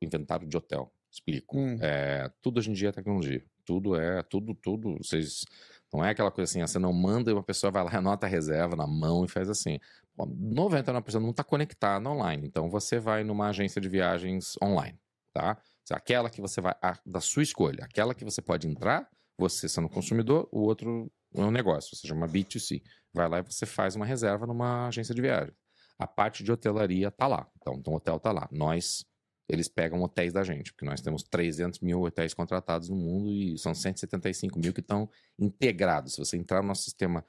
inventário 0.00 0.46
de 0.46 0.56
hotel. 0.56 0.92
Explico. 1.10 1.58
Hum. 1.58 1.78
É, 1.80 2.30
tudo 2.40 2.58
hoje 2.58 2.70
em 2.70 2.72
dia 2.72 2.90
é 2.90 2.92
tecnologia. 2.92 3.44
Tudo 3.64 3.96
é, 3.96 4.22
tudo, 4.22 4.54
tudo. 4.54 4.96
Vocês 4.98 5.44
não 5.92 6.04
é 6.04 6.10
aquela 6.10 6.30
coisa 6.30 6.50
assim, 6.50 6.62
ah, 6.62 6.66
você 6.66 6.78
não 6.78 6.92
manda 6.92 7.30
e 7.30 7.34
uma 7.34 7.42
pessoa 7.42 7.70
vai 7.70 7.82
lá, 7.84 7.90
anota 7.98 8.26
a 8.26 8.28
reserva 8.28 8.76
na 8.76 8.86
mão 8.86 9.24
e 9.24 9.28
faz 9.28 9.50
assim. 9.50 9.78
Pô, 10.16 10.26
99% 10.26 11.20
não 11.20 11.30
está 11.30 11.42
conectado 11.42 12.06
online. 12.08 12.46
Então 12.46 12.70
você 12.70 12.98
vai 12.98 13.24
numa 13.24 13.48
agência 13.48 13.80
de 13.80 13.88
viagens 13.88 14.56
online, 14.62 14.98
tá? 15.32 15.60
Aquela 15.90 16.30
que 16.30 16.40
você 16.40 16.60
vai, 16.60 16.74
a- 16.80 17.00
da 17.04 17.20
sua 17.20 17.42
escolha, 17.42 17.84
aquela 17.84 18.14
que 18.14 18.24
você 18.24 18.40
pode 18.40 18.68
entrar, 18.68 19.08
você 19.36 19.68
sendo 19.68 19.88
consumidor, 19.88 20.48
o 20.52 20.60
outro 20.60 21.10
é 21.19 21.19
um 21.34 21.50
negócio, 21.50 21.90
ou 21.94 21.98
seja, 21.98 22.14
uma 22.14 22.28
B2C. 22.28 22.82
Vai 23.12 23.28
lá 23.28 23.38
e 23.40 23.42
você 23.42 23.66
faz 23.66 23.96
uma 23.96 24.06
reserva 24.06 24.46
numa 24.46 24.88
agência 24.88 25.14
de 25.14 25.20
viagem. 25.20 25.54
A 25.98 26.06
parte 26.06 26.42
de 26.42 26.50
hotelaria 26.50 27.10
tá 27.10 27.26
lá. 27.26 27.46
Então, 27.58 27.74
então 27.74 27.92
o 27.92 27.96
hotel 27.96 28.18
tá 28.18 28.32
lá. 28.32 28.48
Nós, 28.50 29.04
eles 29.48 29.68
pegam 29.68 30.00
hotéis 30.02 30.32
da 30.32 30.42
gente, 30.42 30.72
porque 30.72 30.84
nós 30.84 31.00
temos 31.00 31.22
300 31.22 31.80
mil 31.80 32.02
hotéis 32.02 32.32
contratados 32.32 32.88
no 32.88 32.96
mundo 32.96 33.30
e 33.30 33.58
são 33.58 33.74
175 33.74 34.58
mil 34.58 34.72
que 34.72 34.80
estão 34.80 35.08
integrados. 35.38 36.14
Se 36.14 36.18
você 36.18 36.36
entrar 36.36 36.62
no 36.62 36.68
nosso 36.68 36.84
sistema 36.84 37.24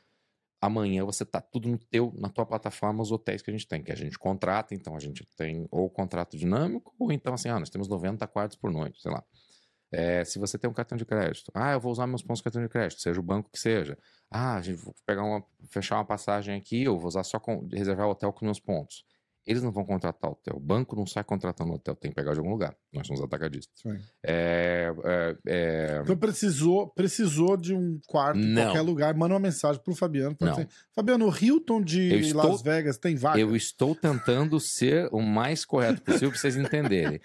amanhã, 0.61 1.03
você 1.03 1.25
tá 1.25 1.41
tudo 1.41 1.67
no 1.67 1.77
teu, 1.77 2.13
na 2.15 2.29
tua 2.29 2.45
plataforma, 2.45 3.01
os 3.01 3.11
hotéis 3.11 3.41
que 3.41 3.49
a 3.49 3.53
gente 3.53 3.67
tem, 3.67 3.81
que 3.81 3.91
a 3.91 3.95
gente 3.95 4.17
contrata, 4.17 4.75
então 4.75 4.95
a 4.95 4.99
gente 4.99 5.27
tem 5.35 5.67
ou 5.71 5.89
contrato 5.89 6.37
dinâmico, 6.37 6.93
ou 6.99 7.11
então 7.11 7.33
assim, 7.33 7.49
ah, 7.49 7.59
nós 7.59 7.71
temos 7.71 7.87
90 7.87 8.25
quartos 8.27 8.55
por 8.55 8.71
noite, 8.71 9.01
sei 9.01 9.11
lá. 9.11 9.23
É, 9.91 10.23
se 10.23 10.39
você 10.39 10.57
tem 10.57 10.69
um 10.69 10.73
cartão 10.73 10.97
de 10.97 11.05
crédito, 11.05 11.51
ah, 11.53 11.73
eu 11.73 11.79
vou 11.79 11.91
usar 11.91 12.07
meus 12.07 12.21
pontos 12.21 12.37
de 12.39 12.43
cartão 12.43 12.61
de 12.63 12.69
crédito, 12.69 13.01
seja 13.01 13.19
o 13.19 13.23
banco 13.23 13.49
que 13.51 13.59
seja. 13.59 13.97
Ah, 14.29 14.55
a 14.55 14.61
gente 14.61 14.77
vou 14.77 14.95
pegar 15.05 15.23
uma, 15.23 15.43
fechar 15.69 15.95
uma 15.97 16.05
passagem 16.05 16.55
aqui, 16.55 16.83
eu 16.83 16.97
vou 16.97 17.07
usar 17.09 17.23
só 17.23 17.39
com, 17.39 17.67
reservar 17.71 18.07
o 18.07 18.11
hotel 18.11 18.31
com 18.31 18.45
meus 18.45 18.59
pontos. 18.59 19.03
Eles 19.45 19.63
não 19.63 19.71
vão 19.71 19.83
contratar 19.83 20.29
o 20.29 20.33
hotel. 20.33 20.55
O 20.55 20.59
banco 20.59 20.95
não 20.95 21.05
sai 21.07 21.23
contratando 21.23 21.71
o 21.71 21.75
hotel, 21.75 21.95
tem 21.95 22.11
que 22.11 22.15
pegar 22.15 22.31
de 22.33 22.37
algum 22.39 22.51
lugar. 22.51 22.75
Nós 22.93 23.07
somos 23.07 23.23
atacadistas. 23.23 23.83
É, 24.23 24.93
é, 25.03 25.35
é, 25.47 25.99
Então 26.03 26.15
precisou, 26.15 26.87
precisou 26.91 27.57
de 27.57 27.73
um 27.73 27.99
quarto 28.07 28.37
em 28.39 28.45
Não. 28.53 28.65
qualquer 28.65 28.81
lugar. 28.81 29.15
Manda 29.15 29.33
uma 29.33 29.39
mensagem 29.39 29.81
pro 29.83 29.95
Fabiano. 29.95 30.35
fala 30.39 30.51
Não. 30.51 30.59
assim, 30.59 30.67
Fabiano, 30.93 31.27
o 31.27 31.35
Hilton 31.35 31.81
de 31.81 32.13
estou- 32.19 32.51
Las 32.51 32.61
Vegas 32.61 32.97
tem 32.99 33.15
vaga? 33.15 33.39
Eu 33.39 33.55
estou 33.55 33.95
tentando 33.95 34.59
ser 34.59 35.09
o 35.11 35.21
mais 35.21 35.65
correto 35.65 36.03
possível 36.03 36.29
para 36.29 36.39
vocês 36.39 36.55
entenderem. 36.55 37.19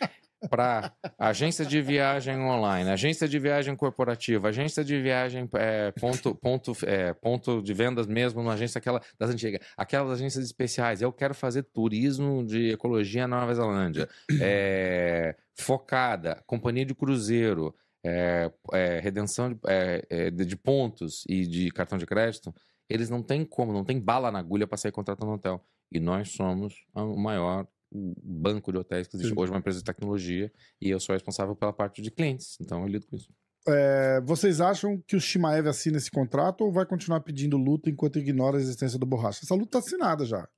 Para 0.48 0.93
agência 1.18 1.64
de 1.64 1.81
viagem 1.82 2.39
online, 2.40 2.90
agência 2.90 3.28
de 3.28 3.39
viagem 3.39 3.74
corporativa, 3.77 4.48
agência 4.48 4.85
de 4.85 5.01
viagem 5.01 5.48
é, 5.55 5.90
ponto, 5.93 6.35
ponto, 6.35 6.73
é, 6.85 7.12
ponto 7.14 7.62
de 7.62 7.74
vendas 7.74 8.06
mesmo, 8.06 8.43
numa 8.43 8.55
agência 8.55 8.78
aquela 8.78 9.01
das 9.18 9.31
antigas, 9.31 9.60
aquelas 9.77 10.12
agências 10.12 10.44
especiais. 10.44 11.02
Eu 11.02 11.12
quero 11.12 11.35
fazer 11.35 11.62
turismo 11.64 12.44
de 12.44 12.70
ecologia 12.73 13.27
na 13.27 13.40
Nova 13.40 13.55
Zelândia, 13.55 14.09
é, 14.40 15.35
focada, 15.59 16.43
companhia 16.47 16.85
de 16.85 16.94
cruzeiro, 16.94 17.74
é, 18.05 18.51
é, 18.73 19.01
redenção 19.01 19.52
de, 19.52 19.59
é, 19.66 20.31
de- 20.31 20.44
de 20.44 20.56
pontos 20.56 21.24
e 21.28 21.47
de 21.47 21.70
cartão 21.70 21.98
de 21.98 22.06
crédito. 22.06 22.55
Eles 22.89 23.10
não 23.10 23.23
têm 23.23 23.44
como, 23.44 23.73
não 23.73 23.85
tem 23.85 23.98
bala 24.01 24.31
na 24.31 24.39
agulha 24.39 24.66
para 24.66 24.77
sair 24.78 24.93
contratando 24.93 25.32
hotel. 25.32 25.64
E 25.90 25.98
nós 25.98 26.31
somos 26.31 26.85
o 26.94 27.16
maior 27.16 27.66
banco 27.92 28.72
de 28.72 28.78
hotéis 28.78 29.06
que 29.06 29.16
existe 29.16 29.34
Sim. 29.34 29.40
hoje, 29.40 29.52
uma 29.52 29.58
empresa 29.58 29.78
de 29.78 29.84
tecnologia, 29.84 30.52
e 30.80 30.90
eu 30.90 31.00
sou 31.00 31.12
responsável 31.12 31.54
pela 31.54 31.72
parte 31.72 32.02
de 32.02 32.10
clientes. 32.10 32.56
Então 32.60 32.82
eu 32.82 32.88
lido 32.88 33.06
com 33.06 33.16
isso. 33.16 33.28
É, 33.68 34.20
vocês 34.20 34.60
acham 34.60 35.02
que 35.06 35.16
o 35.16 35.20
Shimaev 35.20 35.66
assina 35.66 35.96
esse 35.96 36.10
contrato 36.10 36.62
ou 36.62 36.72
vai 36.72 36.86
continuar 36.86 37.20
pedindo 37.20 37.56
luta 37.56 37.90
enquanto 37.90 38.18
ignora 38.18 38.58
a 38.58 38.60
existência 38.60 38.98
do 38.98 39.06
borracha? 39.06 39.40
Essa 39.42 39.54
luta 39.54 39.72
tá 39.72 39.78
assinada 39.78 40.24
já. 40.24 40.48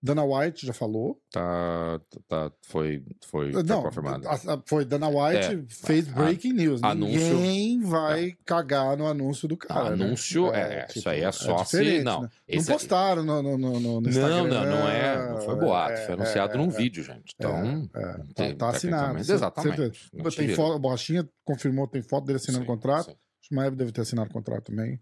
Dana 0.00 0.22
White 0.24 0.64
já 0.64 0.72
falou. 0.72 1.20
Tá, 1.32 2.00
tá, 2.28 2.52
foi, 2.62 3.02
foi 3.26 3.50
tá 3.52 3.62
Não, 3.64 3.82
confirmado. 3.82 4.28
a- 4.28 4.32
a- 4.34 4.62
foi 4.64 4.84
Dana 4.84 5.08
White, 5.08 5.54
É, 5.54 5.64
fez 5.68 6.08
a- 6.08 6.12
breaking 6.12 6.52
news. 6.52 6.82
anúncio- 6.84 7.34
Ninguém 7.34 7.80
vai 7.80 8.36
cagar 8.44 8.96
no 8.96 9.06
anúncio 9.08 9.48
do 9.48 9.56
cara. 9.56 9.96
né? 9.96 10.04
Anúncio, 10.04 10.54
é, 10.54 10.86
isso 10.94 11.08
aí 11.08 11.22
é 11.22 11.32
só 11.32 11.64
se- 11.64 11.78
diferente, 11.78 12.04
não, 12.04 12.22
né? 12.22 12.28
não 12.48 12.60
é- 12.62 12.64
postaram 12.64 13.24
no, 13.24 13.42
no, 13.42 13.58
no, 13.58 13.80
no 13.80 14.00
Não, 14.00 14.08
Instagram. 14.08 14.44
não, 14.44 14.66
não 14.66 14.88
é. 14.88 15.30
Não 15.32 15.40
foi 15.40 15.56
boato, 15.56 15.92
é, 15.94 15.96
foi 16.06 16.14
anunciado 16.14 16.54
é, 16.54 16.56
num 16.56 16.68
é, 16.68 16.70
vídeo, 16.76 17.02
gente. 17.02 17.34
Então, 17.34 17.56
é, 17.58 17.62
não 17.62 17.86
Tá, 17.88 18.24
tem- 18.34 18.56
tá 18.56 18.68
assinado. 18.68 19.02
tecnicamente, 19.16 19.26
Você- 19.26 19.32
Exatamente. 19.34 20.10
Não 20.14 20.30
Tem 20.30 20.48
foto, 20.54 20.72
a 20.74 20.78
Borrachinha 20.78 21.28
confirmou, 21.44 21.88
tem 21.88 22.02
foto 22.02 22.24
dele 22.24 22.36
assinando 22.36 22.62
o 22.64 22.66
contrato. 22.66 23.06
sim. 23.06 23.12
O 23.12 23.46
Shimaev 23.48 23.74
deve 23.74 23.90
ter 23.92 24.02
assinado 24.02 24.30
o 24.30 24.32
contrato 24.32 24.64
também. 24.70 25.00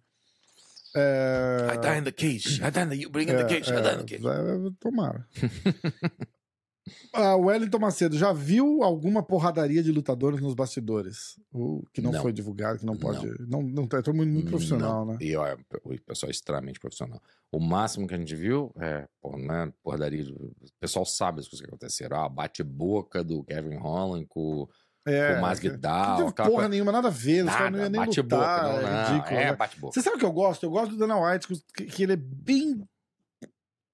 É, 0.98 1.74
I 1.74 1.78
die 1.78 1.98
in 1.98 2.04
the 2.04 2.12
cage. 2.12 2.62
I 2.62 2.70
die 2.70 2.82
in 2.82 2.88
the, 2.88 2.96
you 2.96 3.10
bring 3.10 3.28
in 3.28 3.36
the 3.36 3.44
cage. 3.44 3.70
I 3.70 3.82
die 3.82 3.94
in 3.94 3.98
the 3.98 4.04
cage. 4.04 4.26
é, 4.26 4.68
é, 4.68 4.70
tomara. 4.80 5.28
ah, 7.12 7.36
o 7.36 7.46
Wellington 7.46 7.78
Macedo, 7.78 8.16
já 8.16 8.32
viu 8.32 8.82
alguma 8.82 9.22
porradaria 9.22 9.82
de 9.82 9.92
lutadores 9.92 10.40
nos 10.40 10.54
bastidores? 10.54 11.38
O, 11.52 11.84
que 11.92 12.00
não, 12.00 12.12
Não. 12.12 12.22
foi 12.22 12.32
divulgado, 12.32 12.78
que 12.78 12.86
não 12.86 12.96
pode. 12.96 13.26
Não, 13.46 13.62
não, 13.62 13.84
é 13.84 14.02
todo 14.02 14.14
mundo 14.14 14.30
muito 14.30 14.48
profissional, 14.48 15.04
Não. 15.04 15.12
né? 15.12 15.18
E 15.20 15.36
ó, 15.36 15.54
o 15.84 16.00
pessoal 16.00 16.30
é 16.30 16.32
extremamente 16.32 16.80
profissional. 16.80 17.20
O 17.52 17.60
máximo 17.60 18.06
que 18.06 18.14
a 18.14 18.18
gente 18.18 18.34
viu 18.34 18.72
é, 18.78 19.06
pô, 19.20 19.36
né, 19.36 19.72
porradaria. 19.82 20.24
O 20.32 20.54
pessoal 20.80 21.04
sabe 21.04 21.40
as 21.40 21.48
coisas 21.48 21.60
que 21.60 21.68
aconteceram. 21.68 22.18
Ah, 22.18 22.28
bate-boca 22.28 23.22
do 23.22 23.44
Kevin 23.44 23.76
Holland 23.76 24.26
com, 24.26 24.68
É, 25.06 25.32
com 25.34 25.38
o 25.38 25.42
Masvidal. 25.42 26.08
não 26.08 26.16
teve 26.16 26.28
aquela 26.30 26.50
porra 26.50 26.68
nenhuma, 26.68 26.90
nada 26.92 27.08
a 27.08 27.10
ver. 27.10 27.44
Os 27.44 27.50
caras 27.52 27.70
não 27.72 27.78
iam 27.78 27.84
Nada, 27.84 27.90
nem 27.90 28.00
bate-boca. 28.06 28.36
lutar. 28.36 28.62
Não, 28.64 28.88
é 28.88 29.08
ridículo. 29.12 29.36
é, 29.40 29.44
né? 29.44 29.56
bate-boca. 29.56 29.92
Você 29.94 30.02
sabe 30.02 30.16
o 30.16 30.18
que 30.18 30.24
eu 30.24 30.32
gosto? 30.32 30.66
Eu 30.66 30.70
gosto 30.70 30.90
do 30.92 30.98
Dana 30.98 31.16
White, 31.16 31.46
que, 31.74 31.84
que 31.86 32.02
ele 32.02 32.12
é 32.14 32.16
bem 32.16 32.86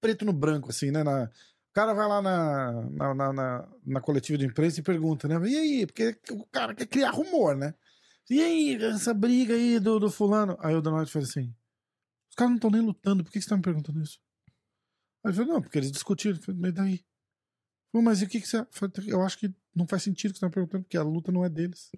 preto 0.01 0.25
no 0.25 0.33
branco, 0.33 0.69
assim, 0.69 0.91
né? 0.91 1.03
Na- 1.03 1.25
o 1.25 1.73
cara 1.73 1.93
vai 1.93 2.07
lá 2.07 2.21
na, 2.21 2.71
na, 2.91 3.13
na, 3.15 3.33
na- 3.33 3.67
na 3.85 4.01
coletiva 4.01 4.37
de 4.37 4.45
imprensa 4.45 4.79
e 4.79 4.83
pergunta, 4.83 5.27
né? 5.27 5.35
E 5.47 5.55
aí? 5.57 5.85
Porque 5.87 6.17
o 6.31 6.45
cara 6.47 6.73
quer 6.75 6.85
criar 6.87 7.11
rumor, 7.11 7.55
né? 7.55 7.73
E 8.29 8.41
aí, 8.41 8.75
essa 8.83 9.13
briga 9.13 9.53
aí 9.53 9.79
do, 9.79 9.99
do 9.99 10.09
fulano? 10.11 10.57
Aí 10.61 10.75
o 10.75 10.81
Dana 10.81 10.97
White 10.99 11.11
fala 11.11 11.25
assim: 11.25 11.53
os 12.29 12.35
caras 12.35 12.49
não 12.51 12.55
estão 12.57 12.69
nem 12.71 12.81
lutando, 12.81 13.23
por 13.23 13.31
que 13.31 13.41
você 13.41 13.49
tá 13.49 13.55
me 13.55 13.61
perguntando 13.61 14.01
isso? 14.01 14.19
Aí 15.25 15.31
ele 15.31 15.37
falou, 15.37 15.53
não, 15.55 15.61
porque 15.61 15.77
eles 15.77 15.91
discutiram. 15.91 16.37
Eu 16.37 16.43
falei, 16.43 16.59
mas 16.61 16.73
daí? 16.73 17.01
Eu 17.93 17.99
falei, 18.01 18.05
mas 18.05 18.21
e 18.21 18.25
o 18.25 18.27
que, 18.27 18.41
que 18.41 18.47
você. 18.47 18.57
Eu 18.57 18.65
Eu 19.07 19.21
acho 19.21 19.37
que 19.37 19.53
não 19.75 19.87
faz 19.87 20.01
sentido 20.03 20.31
o 20.31 20.33
que 20.33 20.39
você 20.39 20.45
tá 20.45 20.49
perguntando, 20.51 20.83
porque 20.83 20.97
a 20.97 21.03
luta 21.03 21.31
não 21.31 21.45
é 21.45 21.49
deles. 21.49 21.91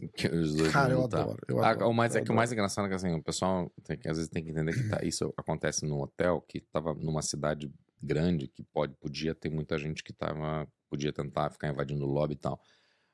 Cara, 0.71 0.93
eu 0.93 1.03
adoro. 1.03 1.37
Eu 1.47 1.63
Ah, 1.63 1.71
adoro 1.71 1.89
o 1.89 1.93
mais, 1.93 2.13
eu 2.15 2.21
é 2.21 2.21
que 2.21 2.25
o 2.29 2.33
adoro. 2.33 2.37
mais 2.37 2.51
engraçado 2.51 2.85
é 2.85 2.89
que 2.89 2.95
assim, 2.95 3.13
o 3.13 3.23
pessoal 3.23 3.71
tem 3.83 3.97
às 4.05 4.17
vezes 4.17 4.29
tem 4.29 4.43
que 4.43 4.51
entender 4.51 4.73
que 4.73 4.89
tá- 4.89 4.99
isso 5.03 5.33
acontece 5.37 5.85
num 5.85 6.01
hotel 6.01 6.41
que 6.41 6.57
estava 6.59 6.93
numa 6.93 7.21
cidade 7.21 7.71
grande, 8.01 8.47
que 8.47 8.61
pode, 8.63 8.93
podia 8.95 9.33
ter 9.33 9.49
muita 9.49 9.77
gente 9.77 10.03
que 10.03 10.11
tava, 10.13 10.67
podia 10.89 11.13
tentar 11.13 11.49
ficar 11.49 11.69
invadindo 11.69 12.05
o 12.05 12.09
lobby 12.11 12.33
e 12.33 12.37
tal. 12.37 12.61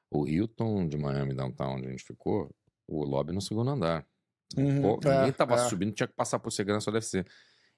O 0.09 0.27
Hilton 0.27 0.87
de 0.87 0.97
Miami, 0.97 1.33
downtown, 1.35 1.75
onde 1.75 1.87
a 1.87 1.91
gente 1.91 2.03
ficou, 2.03 2.53
o 2.87 3.03
lobby 3.05 3.31
no 3.31 3.41
segundo 3.41 3.69
andar. 3.69 4.05
Uhum, 4.57 4.81
Pô, 4.81 4.99
é, 5.07 5.17
ninguém 5.17 5.33
tava 5.33 5.53
é. 5.53 5.57
subindo, 5.69 5.93
tinha 5.93 6.07
que 6.07 6.13
passar 6.15 6.39
por 6.39 6.51
segurança 6.51 6.89
ou 6.89 6.93
UFC. 6.95 7.23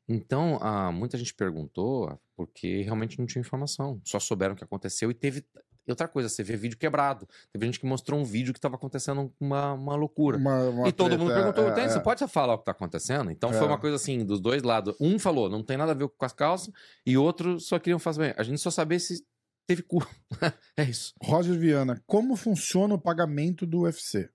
Então, 0.07 0.57
ah, 0.61 0.91
muita 0.91 1.17
gente 1.17 1.33
perguntou 1.33 2.19
porque 2.35 2.81
realmente 2.81 3.17
não 3.19 3.25
tinha 3.25 3.39
informação. 3.41 4.01
Só 4.03 4.19
souberam 4.19 4.53
o 4.53 4.57
que 4.57 4.63
aconteceu 4.63 5.09
e 5.09 5.13
teve. 5.13 5.45
e 5.87 5.91
Outra 5.91 6.07
coisa, 6.07 6.27
você 6.29 6.43
vê 6.43 6.55
vídeo 6.57 6.77
quebrado. 6.77 7.27
Teve 7.51 7.65
gente 7.65 7.79
que 7.79 7.85
mostrou 7.85 8.19
um 8.19 8.23
vídeo 8.23 8.53
que 8.53 8.57
estava 8.59 8.75
acontecendo 8.75 9.33
uma, 9.39 9.73
uma 9.73 9.95
loucura. 9.95 10.37
Uma- 10.37 10.69
uma 10.69 10.87
E 10.87 10.91
todo 10.91 11.07
treta, 11.09 11.23
mundo 11.23 11.33
perguntou, 11.33 11.67
é, 11.69 11.71
"Tem, 11.73 11.85
é, 11.85 11.89
você 11.89 11.99
pode 11.99 12.25
falar 12.27 12.53
o 12.55 12.57
que 12.59 12.65
tá 12.65 12.71
acontecendo? 12.71 13.31
Então 13.31 13.49
É. 13.49 13.53
foi 13.53 13.67
uma 13.67 13.77
coisa 13.77 13.95
assim, 13.95 14.25
dos 14.25 14.39
dois 14.41 14.61
lados. 14.63 14.95
Um 14.99 15.17
falou, 15.19 15.49
não 15.49 15.63
tem 15.63 15.77
nada 15.77 15.91
a 15.91 15.95
ver 15.95 16.07
com 16.09 16.25
as 16.25 16.33
calças, 16.33 16.73
e 17.05 17.17
outro 17.17 17.59
só 17.59 17.79
queriam 17.79 17.99
fazer 17.99 18.21
bem. 18.21 18.33
A 18.37 18.43
gente 18.43 18.59
só 18.59 18.69
sabia 18.71 18.99
se 18.99 19.25
teve 19.67 19.81
cu. 19.83 20.05
é 20.77 20.83
isso. 20.83 21.13
Roger 21.23 21.57
Viana, 21.57 22.01
como 22.05 22.35
funciona 22.35 22.93
o 22.95 22.99
pagamento 23.01 23.65
do 23.65 23.81
UFC? 23.81 24.29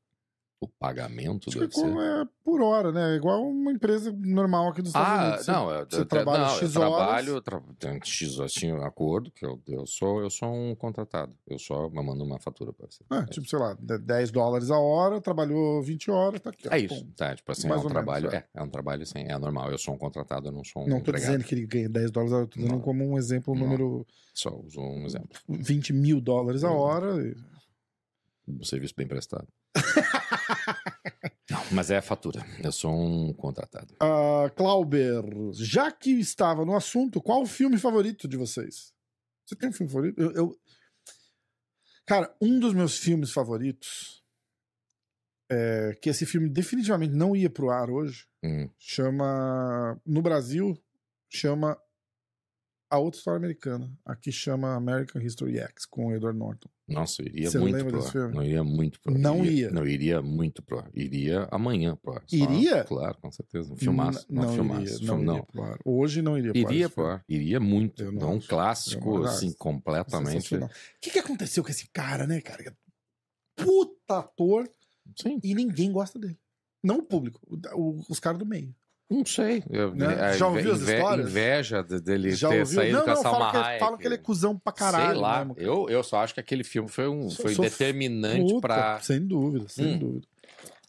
O 0.61 0.67
pagamento 0.67 1.49
Acho 1.51 1.59
do 1.59 1.63
UFC. 1.67 1.81
é 1.87 2.25
por 2.43 2.61
hora, 2.61 2.91
né? 2.91 3.15
Igual 3.15 3.49
uma 3.49 3.71
empresa 3.71 4.11
normal 4.19 4.69
aqui 4.71 4.83
dos 4.83 4.89
Estados 4.91 5.09
Ah, 5.09 5.23
Unidos. 5.29 5.45
Você- 5.45 5.53
não, 5.53 5.71
eu, 5.71 5.87
você 5.89 6.01
eu- 6.01 6.05
trabalha 6.07 6.39
não, 6.47 6.51
eu 6.53 6.59
X 6.59 6.77
horas. 6.77 6.97
trabalho, 6.97 7.41
tra, 7.79 8.01
X 8.05 8.41
assim, 8.41 8.71
acordo, 8.83 9.31
que 9.31 9.47
eu, 9.47 9.63
eu, 9.69 9.87
sou, 9.87 10.21
eu 10.21 10.29
sou 10.29 10.53
um 10.53 10.75
contratado. 10.75 11.33
Eu 11.47 11.61
só 11.61 11.85
eu 11.85 11.91
mando 12.03 12.25
uma 12.25 12.41
fatura 12.41 12.73
pra 12.73 12.89
você. 12.91 13.05
Ah, 13.09 13.25
tipo, 13.27 13.47
sei 13.49 13.57
lá, 13.57 13.75
de- 13.79 13.99
10 13.99 14.33
dólares 14.33 14.69
a 14.73 14.79
hora, 14.81 15.21
trabalhou 15.21 15.81
20 15.81 16.11
horas, 16.11 16.41
tá 16.41 16.51
aqui. 16.51 16.67
ó, 16.69 16.75
É 16.75 16.81
isso, 16.81 17.05
pum. 17.05 17.13
tá? 17.17 17.37
Tipo 17.37 17.53
assim, 17.53 17.69
Mais 17.69 17.81
é 17.81 17.85
um 17.85 17.87
ou 17.87 17.95
menos, 17.95 18.05
trabalho. 18.05 18.31
é. 18.35 18.37
é. 18.39 18.47
é 18.55 18.63
um 18.65 18.69
trabalho 18.69 19.03
assim, 19.05 19.19
é 19.29 19.39
normal. 19.39 19.71
Eu 19.71 19.79
sou 19.79 19.95
um 19.95 19.99
contratado, 19.99 20.49
eu 20.49 20.53
não 20.53 20.65
sou 20.65 20.83
um 20.83 20.89
Não 20.89 20.97
tô 20.97 21.11
empregado. 21.13 21.31
dizendo 21.31 21.45
que 21.45 21.55
ele 21.55 21.67
ganha 21.67 21.89
10 21.89 22.11
dólares 22.11 22.33
a 22.33 22.37
hora, 22.39 22.47
tô 22.49 22.57
dizendo 22.57 22.73
Não. 22.75 22.81
como 22.81 23.05
um 23.09 23.17
exemplo, 23.17 23.55
um 23.55 23.57
Não. 23.57 23.63
número 23.65 24.05
Só 24.35 24.51
uso 24.57 24.81
um 24.81 25.07
exemplo. 25.07 25.29
20 25.49 25.93
mil 25.93 26.21
dólares 26.21 26.65
a 26.65 26.71
Hum. 26.73 26.77
hora. 26.79 27.25
e- 27.25 27.37
um 28.51 28.65
serviço 28.65 28.95
bem 28.97 29.07
prestado. 29.07 29.47
Não, 31.51 31.63
mas 31.73 31.91
é 31.91 31.97
a 31.99 32.03
fatura. 32.03 32.45
Eu 32.63 32.73
sou 32.73 32.93
um 32.93 33.33
contratado. 33.33 33.95
Ah, 34.01 34.51
Clauber, 34.55 35.23
já 35.55 35.91
que 35.91 36.11
estava 36.11 36.65
no 36.65 36.77
assunto, 36.77 37.21
qual 37.23 37.43
o 37.43 37.47
filme 37.47 37.79
favorito 37.79 38.29
de 38.29 38.37
vocês? 38.37 38.93
Você 39.47 39.57
tem 39.57 39.69
um 39.71 39.73
filme 39.73 39.91
favorito? 39.93 40.21
Eu, 40.21 40.33
eu- 40.33 40.59
Cara, 42.07 42.35
um 42.41 42.59
dos 42.59 42.73
meus 42.73 42.97
filmes 42.99 43.31
favoritos, 43.33 44.23
é, 45.51 45.97
que 46.01 46.09
esse 46.09 46.25
filme 46.25 46.49
definitivamente 46.49 47.15
não 47.15 47.37
ia 47.37 47.51
pro 47.51 47.71
ar 47.71 47.91
hoje, 47.91 48.27
Hum, 48.43 48.69
chama. 48.79 50.01
No 50.07 50.23
Brasil, 50.23 50.81
chama 51.29 51.77
A 52.91 52.99
Outra 52.99 53.19
História 53.19 53.37
Americana. 53.37 53.93
Aqui 54.05 54.33
chama 54.33 54.75
American 54.75 55.21
History 55.21 55.59
X, 55.59 55.85
com 55.85 56.07
o 56.07 56.13
Edward 56.15 56.39
Norton. 56.39 56.69
Nossa, 56.89 57.21
eu 57.21 57.27
iria 57.27 57.51
Você 57.51 57.59
muito 57.59 57.85
pro 57.85 58.03
filme? 58.03 58.35
Não 58.35 58.43
iria 58.43 58.65
muito 58.65 59.01
pro. 59.03 59.19
Não 59.19 59.45
ia? 59.45 59.71
Não, 59.71 59.87
iria 59.87 60.23
muito 60.23 60.63
pro. 60.63 60.83
Iria 60.95 61.47
amanhã 61.51 61.95
pro 61.97 62.15
ar. 62.15 62.25
Iria? 62.33 62.85
Claro, 62.85 63.19
com 63.21 63.31
certeza. 63.31 63.75
Um 63.75 63.77
filmaço. 63.77 64.27
N- 64.31 64.41
Não, 64.41 64.55
filmaço. 64.55 64.81
iria, 64.83 64.97
Filme, 64.99 65.25
não 65.25 65.35
não. 65.37 65.47
iria 65.53 65.65
ar. 65.65 65.79
Hoje 65.85 66.23
não 66.23 66.39
iria 66.39 66.53
pro. 66.53 66.61
Iria 66.63 66.89
pro 66.89 67.07
ar. 67.07 67.25
Iria 67.29 67.61
muito. 67.61 68.03
Eu 68.03 68.11
não 68.13 68.21
Não 68.21 68.35
um 68.37 68.41
clássico, 68.41 69.19
não 69.19 69.25
assim, 69.25 69.53
completamente. 69.53 70.55
O 70.57 70.69
que, 71.01 71.11
que 71.11 71.19
aconteceu 71.19 71.63
com 71.63 71.71
esse 71.71 71.89
cara, 71.93 72.27
né, 72.27 72.41
cara? 72.41 72.75
Puta 73.55 74.19
ator 74.21 74.71
Sim, 75.21 75.39
e 75.43 75.55
ninguém 75.55 75.93
gosta 75.93 76.19
dele. 76.19 76.39
Não 76.83 76.99
o 76.99 77.03
público, 77.03 77.41
o- 77.75 78.01
os 78.09 78.19
caras 78.21 78.39
do 78.39 78.47
meio. 78.47 78.75
Não 79.11 79.25
sei. 79.25 79.63
Eu- 79.71 79.95
Né? 79.95 80.07
a 80.07 80.33
Já 80.37 80.47
ouviu 80.49 80.73
as 80.73 80.81
histórias? 80.81 81.29
Inveja 81.31 81.83
de- 81.83 82.01
dele 82.01 82.31
Já 82.33 82.49
ter 82.49 82.61
ouviu? 82.61 82.75
saído 82.75 82.97
Não, 82.99 83.05
com 83.05 83.11
a 83.11 83.15
não, 83.15 83.23
Salma 83.23 83.53
fala 83.53 83.97
que, 83.97 84.03
que 84.03 84.09
ele 84.09 84.15
é 84.15 84.19
cuzão 84.19 84.59
pra 84.59 84.73
caralho. 84.73 85.13
Sei 85.13 85.21
lá. 85.21 85.45
mesmo, 85.45 85.55
eu, 85.59 85.89
eu 85.89 86.03
só 86.03 86.19
acho 86.23 86.35
que 86.35 86.41
aquele 86.41 86.65
filme 86.65 86.89
foi, 86.89 87.09
um, 87.09 87.29
Sou- 87.31 87.45
foi 87.47 87.55
sou- 87.55 87.65
determinante 87.65 88.53
Puta, 88.53 88.61
pra 88.61 89.01
Sem 89.01 89.27
dúvida, 89.27 89.69
sem 89.69 89.95
Hum. 89.95 89.99
dúvida. 89.99 90.27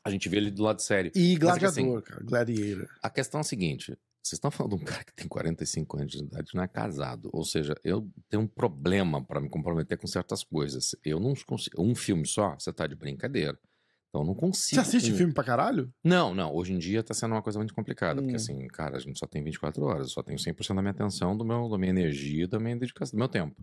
a 0.04 0.10
gente 0.10 0.28
ver 0.30 0.38
ele 0.38 0.52
do 0.52 0.64
lado 0.64 0.82
sério. 0.82 1.12
E 1.16 1.36
é 1.36 1.38
Gladiador, 1.38 1.70
assim- 1.70 2.02
cara. 2.02 2.24
Gladiator. 2.24 2.88
A 3.04 3.10
questão 3.10 3.40
é 3.40 3.42
a 3.42 3.44
seguinte: 3.44 3.86
vocês 4.22 4.34
estão 4.38 4.50
falando 4.52 4.76
de 4.76 4.82
um 4.82 4.86
cara 4.86 5.04
que 5.04 5.14
tem 5.14 5.28
45 5.28 5.98
anos 5.98 6.12
de 6.12 6.20
idade 6.24 6.50
e 6.54 6.56
não 6.58 6.64
é 6.64 6.68
casado. 6.68 7.30
Ou 7.34 7.44
seja, 7.44 7.76
eu 7.84 8.08
tenho 8.30 8.44
um 8.44 8.48
problema 8.48 9.24
para 9.24 9.40
me 9.42 9.50
comprometer 9.50 9.98
com 9.98 10.08
certas 10.08 10.44
coisas. 10.44 10.96
Eu 11.06 11.20
não 11.20 11.34
consigo. 11.48 11.82
Um 11.82 11.94
filme 11.96 12.26
só, 12.28 12.56
você 12.58 12.72
tá 12.74 12.86
de 12.88 12.96
brincadeira. 12.96 13.58
Então 14.10 14.22
eu 14.22 14.26
não 14.28 14.34
consigo. 14.36 14.82
Você 14.82 14.88
assiste 14.98 15.14
filme 15.14 15.34
pra 15.34 15.44
caralho? 15.44 15.94
Não, 16.04 16.34
não. 16.34 16.54
Hoje 16.54 16.74
em 16.74 16.78
dia 16.80 17.04
tá 17.04 17.14
sendo 17.14 17.32
uma 17.36 17.42
coisa 17.44 17.60
muito 17.60 17.74
complicada. 17.74 18.22
Porque 18.22 18.34
Hum. 18.34 18.38
assim, 18.38 18.68
cara, 18.68 18.98
a 18.98 19.00
gente 19.00 19.20
só 19.20 19.28
tem 19.28 19.44
24 19.44 19.84
horas. 19.86 20.04
Eu 20.04 20.10
só 20.10 20.24
tenho 20.24 20.40
100% 20.40 20.76
da 20.76 20.82
minha 20.82 20.92
atenção, 20.92 21.38
do 21.38 21.46
meu, 21.46 21.70
da 21.70 21.78
minha 21.78 21.92
energia, 21.92 22.48
da 22.48 22.60
minha 22.60 22.76
dedicação, 22.76 23.16
do 23.18 23.20
meu 23.20 23.30
tempo. 23.30 23.56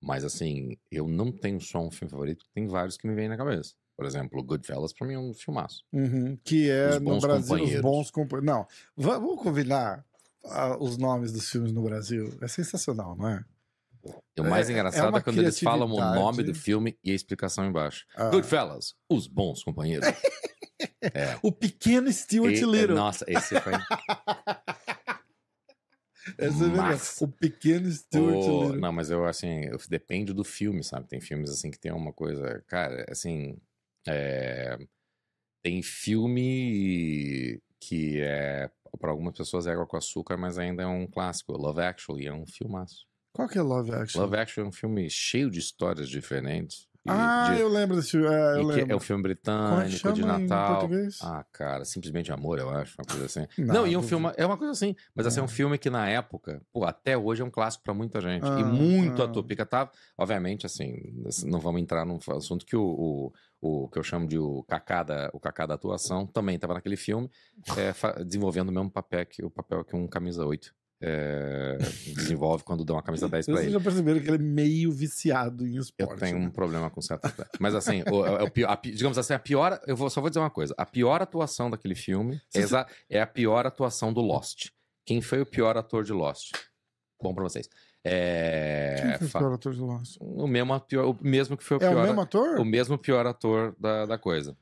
Mas 0.00 0.24
assim, 0.24 0.76
eu 0.90 1.06
não 1.06 1.30
tenho 1.30 1.60
só 1.60 1.78
um 1.78 1.90
filme 1.90 2.10
favorito, 2.10 2.44
tem 2.52 2.66
vários 2.66 2.96
que 2.96 3.06
me 3.06 3.14
vêm 3.14 3.28
na 3.28 3.36
cabeça. 3.36 3.74
Por 3.96 4.04
exemplo, 4.06 4.42
Goodfellas 4.42 4.92
pra 4.92 5.06
mim 5.06 5.14
é 5.14 5.18
um 5.18 5.32
filmaço. 5.32 5.84
Uhum, 5.92 6.36
Que 6.42 6.68
é 6.70 6.98
no 6.98 7.20
Brasil 7.20 7.62
os 7.62 7.80
bons 7.80 8.10
companheiros. 8.10 8.44
Não, 8.44 8.66
va- 8.96 9.18
vamos 9.18 9.40
combinar 9.40 10.04
ah, 10.46 10.76
os 10.80 10.96
nomes 10.98 11.30
dos 11.30 11.48
filmes 11.48 11.72
no 11.72 11.82
Brasil. 11.82 12.32
É 12.40 12.48
sensacional, 12.48 13.14
não 13.14 13.28
é? 13.28 13.44
E 14.36 14.40
o 14.40 14.44
mais 14.44 14.68
É- 14.68 14.72
é 14.72 14.74
engraçado 14.74 15.06
é, 15.06 15.08
uma 15.10 15.20
quando 15.22 15.38
eles 15.38 15.58
falam 15.60 15.88
o 15.90 15.96
nome 16.14 16.42
do 16.42 16.54
filme 16.54 16.98
e 17.04 17.10
a 17.10 17.14
explicação 17.14 17.64
embaixo. 17.66 18.04
Ah, 18.16 18.30
Goodfellas, 18.30 18.94
os 19.08 19.26
bons 19.26 19.62
companheiros. 19.62 20.08
o 21.42 21.52
pequeno 21.52 22.10
Stuart 22.12 22.54
E- 22.56 22.64
Little. 22.64 22.96
Nossa, 22.96 23.24
esse 23.28 23.58
foi. 23.60 23.72
Essa 26.38 26.64
é. 26.66 27.24
O 27.24 27.28
pequeno 27.28 27.90
Stuart 27.90 28.34
o- 28.36 28.62
Little. 28.64 28.80
Não, 28.80 28.92
mas 28.92 29.10
eu, 29.10 29.24
assim, 29.24 29.64
eu- 29.64 29.78
depende 29.88 30.32
do 30.32 30.44
filme, 30.44 30.82
sabe? 30.84 31.08
Tem 31.08 31.20
filmes, 31.20 31.50
assim, 31.50 31.70
que 31.70 31.78
tem 31.78 31.92
uma 31.92 32.12
coisa. 32.12 32.62
Cara, 32.68 33.04
assim. 33.10 33.56
é, 34.06 34.78
Tem 35.64 35.82
filme 35.82 37.60
que 37.80 38.20
é. 38.20 38.68
Para 39.00 39.10
algumas 39.10 39.36
pessoas 39.36 39.66
é 39.66 39.72
água 39.72 39.86
com 39.86 39.96
açúcar, 39.96 40.36
mas 40.36 40.58
ainda 40.58 40.82
é 40.82 40.86
um 40.86 41.06
clássico. 41.06 41.52
Love 41.56 41.80
Actually 41.82 42.26
é 42.26 42.32
um 42.32 42.46
filmaço. 42.46 43.06
Qual 43.32 43.48
que 43.48 43.58
é 43.58 43.62
Love 43.62 43.92
Action? 43.92 44.20
Love 44.20 44.36
Actually 44.36 44.66
é 44.66 44.68
um 44.68 44.72
filme 44.72 45.08
cheio 45.10 45.50
de 45.50 45.58
histórias 45.58 46.08
diferentes. 46.08 46.86
ah, 47.08 47.50
de- 47.52 47.60
eu 47.60 47.68
lembro 47.68 47.96
desse 47.96 48.10
filme. 48.12 48.26
É, 48.26 48.58
eu 48.58 48.62
lembro. 48.62 48.92
é 48.92 48.96
um 48.96 49.00
filme 49.00 49.20
é 49.20 49.22
britânico 49.24 49.90
chama 49.98 50.14
de 50.14 50.22
Natal. 50.22 50.78
português? 50.80 51.18
Ah, 51.22 51.44
cara, 51.50 51.84
simplesmente 51.84 52.30
amor, 52.30 52.58
eu 52.60 52.70
acho, 52.70 52.94
uma 53.00 53.04
coisa 53.06 53.24
assim. 53.26 53.46
Não, 53.58 53.74
Não, 53.74 53.86
e 53.88 53.96
um 53.96 54.02
filme, 54.02 54.30
é 54.36 54.46
uma 54.46 54.56
coisa 54.56 54.70
assim, 54.72 54.94
mas 55.14 55.26
assim, 55.26 55.40
é 55.40 55.42
um 55.42 55.46
Ah. 55.46 55.48
filme 55.48 55.78
que 55.78 55.90
na 55.90 56.08
época, 56.08 56.62
pô, 56.72 56.84
até 56.84 57.16
hoje 57.18 57.42
é 57.42 57.44
um 57.44 57.50
clássico 57.50 57.82
pra 57.82 57.92
muita 57.94 58.20
gente. 58.20 58.44
Ah, 58.46 58.60
e 58.60 58.64
muito 58.64 59.20
ah. 59.20 59.24
ator, 59.24 59.42
porque 59.42 59.64
tá, 59.64 59.90
obviamente, 60.16 60.64
assim, 60.66 60.94
não 61.44 61.58
vamos 61.58 61.80
entrar 61.80 62.04
num 62.04 62.18
assunto 62.36 62.64
que 62.64 62.76
o, 62.76 63.32
o, 63.60 63.82
o 63.84 63.88
que 63.88 63.98
eu 63.98 64.02
chamo 64.04 64.28
de 64.28 64.38
o 64.38 64.62
cacá 64.62 65.02
da, 65.02 65.28
o 65.32 65.40
cacá 65.40 65.66
da 65.66 65.74
atuação 65.74 66.24
também 66.26 66.56
tava 66.58 66.74
naquele 66.74 66.96
filme, 66.96 67.28
é, 67.76 68.22
desenvolvendo 68.24 68.68
o 68.68 68.72
mesmo 68.72 68.90
papel 68.90 69.26
que 69.26 69.42
o 69.44 69.50
papel 69.50 69.82
que 69.84 69.96
um 69.96 70.06
camisa 70.06 70.44
8 70.46 70.72
é, 71.04 71.78
desenvolve 72.14 72.62
quando 72.62 72.84
dá 72.84 72.92
uma 72.94 73.02
camisa 73.02 73.28
10 73.28 73.44
pra 73.46 73.54
Vocês 73.56 73.66
ele. 73.66 73.72
já 73.74 73.80
perceberam 73.80 74.20
que 74.20 74.28
ele 74.28 74.36
é 74.36 74.38
meio 74.38 74.92
viciado 74.92 75.66
em 75.66 75.74
Eu 75.76 75.82
esporte. 75.82 76.20
tenho 76.20 76.36
um 76.38 76.44
né? 76.44 76.50
problema 76.50 76.88
com 76.90 77.02
certo 77.02 77.24
atleta. 77.26 77.50
Mas 77.58 77.74
assim, 77.74 78.02
o, 78.10 78.24
é 78.24 78.42
o 78.44 78.50
pior- 78.50 78.70
a 78.70 78.76
digamos 78.76 79.18
assim, 79.18 79.34
a 79.34 79.38
pior. 79.38 79.80
Eu 79.86 79.96
vou, 79.96 80.08
só 80.08 80.20
vou 80.20 80.30
dizer 80.30 80.40
uma 80.40 80.50
coisa: 80.50 80.74
a 80.78 80.86
pior 80.86 81.20
atuação 81.20 81.68
daquele 81.70 81.94
filme 81.96 82.40
é, 82.54 82.62
Se- 82.66 82.74
é 83.10 83.20
a 83.20 83.26
pior 83.26 83.66
atuação 83.66 84.12
do 84.12 84.20
Lost. 84.20 84.68
Quem 85.04 85.20
foi 85.20 85.40
o 85.40 85.46
pior 85.46 85.76
ator 85.76 86.04
de 86.04 86.12
Lost? 86.12 86.52
Bom 87.20 87.34
pra 87.34 87.42
vocês. 87.42 87.68
É, 88.04 89.16
Quem 89.18 89.28
foi 89.28 89.40
o 89.40 89.44
pior 89.44 89.54
ator 89.54 89.72
de 89.74 89.80
Lost? 89.80 90.16
o, 90.20 90.46
mesmo, 90.46 90.72
o 90.74 91.16
mesmo 91.20 91.56
que 91.56 91.64
foi 91.64 91.76
o 91.76 91.82
É 91.82 91.88
pior. 91.88 91.96
o 91.96 92.06
mesmo 92.06 92.20
ator? 92.20 92.58
o 92.60 92.64
mesmo 92.64 92.98
pior 92.98 93.26
ator 93.26 93.74
da, 93.78 94.06
da 94.06 94.18
coisa. 94.18 94.56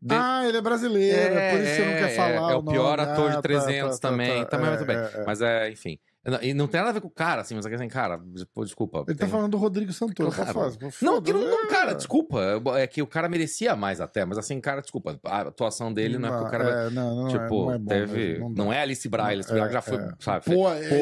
De- 0.00 0.14
Ah, 0.14 0.44
ele 0.46 0.58
é 0.58 0.60
brasileiro, 0.60 1.34
É, 1.34 1.50
por 1.50 1.60
isso 1.60 1.74
você 1.74 1.84
não 1.84 1.92
quer 1.94 2.10
é, 2.10 2.16
falar 2.16 2.52
é 2.52 2.54
o 2.56 2.62
pior 2.62 3.00
ator 3.00 3.30
de 3.30 3.36
Ah, 3.36 3.36
tá, 3.36 3.42
300 3.42 3.98
tá, 3.98 4.08
tá, 4.08 4.08
também, 4.10 4.46
também, 4.46 4.66
É, 4.66 4.70
muito 4.70 4.84
bem. 4.86 4.96
é, 4.96 5.20
é. 5.22 5.24
Mas 5.24 5.40
é, 5.40 5.70
enfim. 5.70 5.98
Não- 6.30 6.42
E 6.42 6.52
não 6.54 6.66
tem 6.66 6.78
nada 6.80 6.90
a 6.90 6.92
ver 6.92 7.00
com 7.00 7.08
o 7.08 7.10
cara, 7.10 7.40
assim, 7.40 7.54
mas 7.54 7.64
é 7.64 7.68
que 7.68 7.74
assim, 7.74 7.88
cara, 7.88 8.20
pô, 8.54 8.64
desculpa. 8.64 8.98
Ele 9.06 9.16
tá 9.16 9.24
tem- 9.24 9.28
falando 9.28 9.50
do 9.52 9.56
Rodrigo 9.56 9.92
Santoro. 9.92 10.30
Claro. 10.32 10.52
Claro. 10.52 10.72
Pô, 10.78 10.86
Não, 11.00 11.22
que 11.22 11.32
não, 11.32 11.40
não, 11.40 11.50
foda, 11.58 11.68
cara, 11.68 11.90
é. 11.92 11.94
desculpa. 11.94 12.40
É 12.78 12.86
que 12.86 13.00
o 13.02 13.06
cara 13.06 13.28
merecia 13.28 13.74
mais 13.76 14.00
até, 14.00 14.24
mas 14.24 14.36
assim, 14.38 14.60
cara, 14.60 14.80
desculpa. 14.80 15.18
A 15.24 15.40
atuação 15.42 15.92
dele 15.92 16.18
não 16.18 16.28
é 16.28 16.32
porque 16.32 16.46
o 16.48 16.50
cara. 16.50 16.86
é, 16.86 16.90
não, 16.90 17.14
não, 17.16 17.26
é, 17.28 17.30
tipo, 17.30 17.64
não 17.66 17.72
é 17.72 17.78
teve. 17.78 18.16
mesmo, 18.28 18.48
não, 18.50 18.68
dá. 18.68 18.74
é 18.74 18.80
Alice 18.82 19.08
Braille, 19.08 19.32
Alice 19.34 19.50
Braille 19.52 19.72
já 19.72 19.80
foi, 19.82 19.96
É, 19.98 20.00
é. 20.02 20.12
sabe? 20.18 20.44
Pô, 20.44 20.52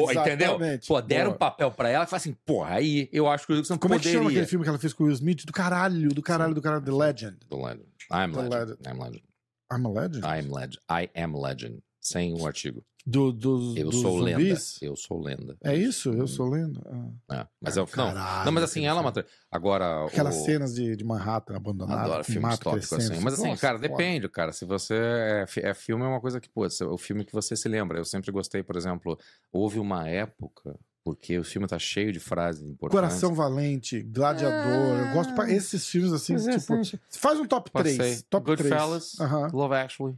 Pô, 0.03 0.11
entendeu? 0.11 0.57
Pô, 0.87 1.01
deram 1.01 1.31
Pô. 1.33 1.37
papel 1.37 1.71
pra 1.71 1.89
ela 1.89 2.03
e 2.03 2.07
fala 2.07 2.17
assim, 2.17 2.35
pô, 2.45 2.63
aí 2.63 3.09
eu 3.11 3.27
acho 3.27 3.45
que 3.47 3.53
o 3.53 3.55
Wilson 3.57 3.77
Como 3.77 3.93
é 3.93 3.97
que 3.97 4.03
poderia. 4.03 4.19
chama 4.19 4.29
aquele 4.29 4.45
filme 4.45 4.63
que 4.63 4.69
ela 4.69 4.79
fez 4.79 4.93
com 4.93 5.03
o 5.03 5.07
Will 5.07 5.15
Smith? 5.15 5.45
Do 5.45 5.53
caralho, 5.53 6.09
do 6.09 6.21
caralho, 6.21 6.53
do 6.53 6.61
caralho, 6.61 6.83
The 6.83 6.91
Legend. 6.91 7.37
Do 7.49 7.57
Legend. 7.57 7.85
I'm 8.11 8.31
The 8.31 8.41
Legend. 8.41 8.49
Legend. 8.55 8.77
I'm 8.87 8.99
Legend. 8.99 9.23
I'm 9.69 9.85
a 9.85 9.89
Legend? 9.89 10.25
I'm 10.25 10.53
Legend. 10.53 10.79
I 10.89 11.09
am 11.21 11.35
Legend. 11.35 11.79
Sem 11.99 12.33
o 12.39 12.45
artigo. 12.45 12.83
Do, 13.09 13.31
dos, 13.31 13.77
Eu 13.77 13.85
dos 13.89 14.01
sou 14.01 14.19
zumbis? 14.19 14.35
lenda. 14.35 14.59
Eu 14.81 14.95
sou 14.97 15.21
lenda. 15.21 15.57
É 15.63 15.73
isso? 15.73 16.09
Eu 16.11 16.27
sou 16.27 16.49
lenda? 16.49 16.81
Ah. 17.29 17.37
É, 17.37 17.47
mas 17.61 17.77
é 17.77 17.81
o 17.81 17.85
não, 17.85 17.89
Caralho, 18.13 18.45
não, 18.45 18.51
mas 18.51 18.63
assim, 18.65 18.85
ela 18.85 18.99
é 18.99 19.01
filme. 19.01 19.13
tra- 19.13 19.25
Agora. 19.49 20.05
Aquelas 20.05 20.35
o... 20.35 20.43
cenas 20.43 20.75
de, 20.75 20.93
de 20.93 21.05
Manhattan 21.05 21.55
abandonada. 21.55 22.01
Adoro 22.01 22.23
tópicos 22.59 22.89
crescendo. 22.89 23.13
assim. 23.13 23.23
Mas 23.23 23.33
assim, 23.35 23.47
Nossa, 23.47 23.61
cara, 23.61 23.77
foda. 23.79 23.87
depende, 23.87 24.27
cara. 24.27 24.51
Se 24.51 24.65
você. 24.65 24.93
É, 24.93 25.45
é 25.69 25.73
filme 25.73 26.03
é 26.03 26.07
uma 26.07 26.19
coisa 26.19 26.41
que, 26.41 26.49
pô, 26.49 26.69
se- 26.69 26.83
o 26.83 26.97
filme 26.97 27.23
que 27.23 27.31
você 27.31 27.55
se 27.55 27.69
lembra. 27.69 27.97
Eu 27.97 28.03
sempre 28.03 28.29
gostei, 28.29 28.61
por 28.61 28.75
exemplo, 28.75 29.17
houve 29.53 29.79
uma 29.79 30.05
época, 30.09 30.77
porque 31.01 31.39
o 31.39 31.45
filme 31.45 31.65
tá 31.65 31.79
cheio 31.79 32.11
de 32.11 32.19
frases 32.19 32.63
importantes. 32.67 32.99
Coração 32.99 33.33
Valente, 33.33 34.01
Gladiador. 34.03 34.99
Eu 35.07 35.13
gosto 35.13 35.33
pra 35.33 35.49
esses 35.49 35.87
filmes 35.87 36.11
assim, 36.11 36.33
é, 36.35 36.57
tipo. 36.59 36.73
assim, 36.73 36.99
Faz 37.09 37.39
um 37.39 37.45
top 37.45 37.71
Passei. 37.71 37.95
3. 37.95 38.25
Top 38.29 38.45
Goodfellas. 38.45 39.11
3. 39.13 39.21
Aham. 39.31 39.49
Love 39.53 39.75
Actually. 39.75 40.17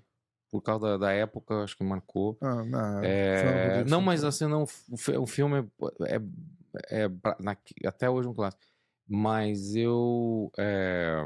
Por 0.51 0.61
causa 0.61 0.87
da, 0.91 0.97
da 0.97 1.11
época, 1.11 1.63
acho 1.63 1.77
que 1.77 1.83
marcou. 1.83 2.37
Ah, 2.41 2.63
não, 2.65 3.03
É, 3.03 3.67
Rodrigues 3.67 3.91
não, 3.91 4.01
mas 4.01 4.23
assim, 4.23 4.47
não, 4.47 4.63
o 4.63 4.97
fi- 4.97 5.17
o 5.17 5.27
filme 5.27 5.69
é, 6.07 6.15
é, 6.89 7.03
é 7.05 7.09
na- 7.39 7.57
até 7.85 8.09
hoje 8.09 8.27
um 8.27 8.33
clássico. 8.33 8.63
Mas 9.07 9.75
eu 9.75 10.51
é, 10.57 11.23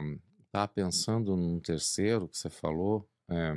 tava 0.52 0.68
pensando 0.70 1.36
num 1.36 1.60
terceiro 1.60 2.28
que 2.28 2.38
você 2.38 2.50
falou. 2.50 3.10
É, 3.30 3.54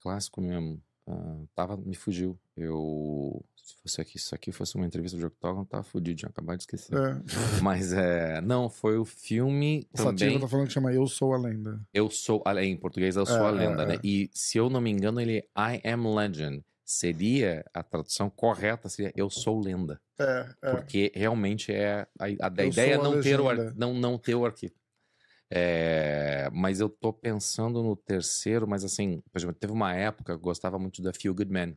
clássico 0.00 0.40
mesmo. 0.40 0.82
Ah, 1.06 1.36
tava, 1.54 1.76
me 1.76 1.94
fugiu. 1.94 2.38
Eu. 2.58 3.44
Se 3.56 3.74
fosse 3.82 4.00
aqui, 4.00 4.16
isso 4.16 4.34
aqui 4.34 4.50
fosse 4.50 4.76
uma 4.76 4.86
entrevista 4.86 5.16
de 5.18 5.24
Octagon, 5.26 5.62
tava 5.64 5.82
fudido, 5.82 6.16
tinha 6.18 6.28
acabado 6.30 6.56
de 6.56 6.62
esquecer. 6.62 6.94
É. 6.96 7.20
Mas 7.62 7.92
é. 7.92 8.40
Não, 8.40 8.68
foi 8.70 8.96
o 8.96 9.04
filme 9.04 9.86
O 9.92 9.98
Sativa 9.98 10.16
também. 10.18 10.40
tá 10.40 10.48
falando 10.48 10.66
que 10.68 10.72
chama 10.72 10.92
Eu 10.92 11.06
Sou 11.06 11.34
a 11.34 11.38
Lenda. 11.38 11.80
Eu 11.92 12.08
sou, 12.10 12.42
a- 12.46 12.64
em 12.64 12.76
português, 12.76 13.16
eu 13.16 13.26
sou 13.26 13.36
É, 13.36 13.40
a 13.44 13.48
é, 13.48 13.50
lenda, 13.52 13.82
é. 13.82 13.86
né? 13.86 13.98
E 14.02 14.30
se 14.32 14.56
eu 14.58 14.70
não 14.70 14.80
me 14.80 14.90
engano, 14.90 15.20
ele 15.20 15.38
é 15.56 15.74
I 15.76 15.80
am 15.84 16.14
legend. 16.14 16.64
Seria 16.84 17.62
a 17.74 17.82
tradução 17.82 18.30
correta, 18.30 18.88
seria 18.88 19.12
eu 19.14 19.28
sou 19.28 19.60
lenda. 19.60 20.00
É, 20.18 20.48
é. 20.62 20.70
Porque 20.70 21.12
realmente 21.14 21.70
é. 21.70 22.06
A, 22.18 22.24
a, 22.24 22.52
a 22.60 22.64
ideia 22.64 22.92
é 22.92 22.94
a 22.94 23.02
não 23.02 23.20
ter, 23.20 23.38
o 23.38 23.48
ar- 23.50 23.74
não, 23.76 23.92
não 23.92 24.16
ter 24.16 24.34
o 24.34 24.46
arquivo. 24.46 24.72
É, 25.50 26.48
mas 26.52 26.80
eu 26.80 26.88
tô 26.88 27.12
pensando 27.12 27.82
no 27.82 27.96
terceiro, 27.96 28.66
mas 28.66 28.84
assim, 28.84 29.22
por 29.32 29.38
exemplo, 29.38 29.54
teve 29.54 29.72
uma 29.72 29.94
época 29.94 30.24
que 30.24 30.30
eu 30.32 30.38
gostava 30.38 30.78
muito 30.78 31.02
da 31.02 31.12
Feel 31.12 31.34
Good 31.34 31.50
Man. 31.52 31.74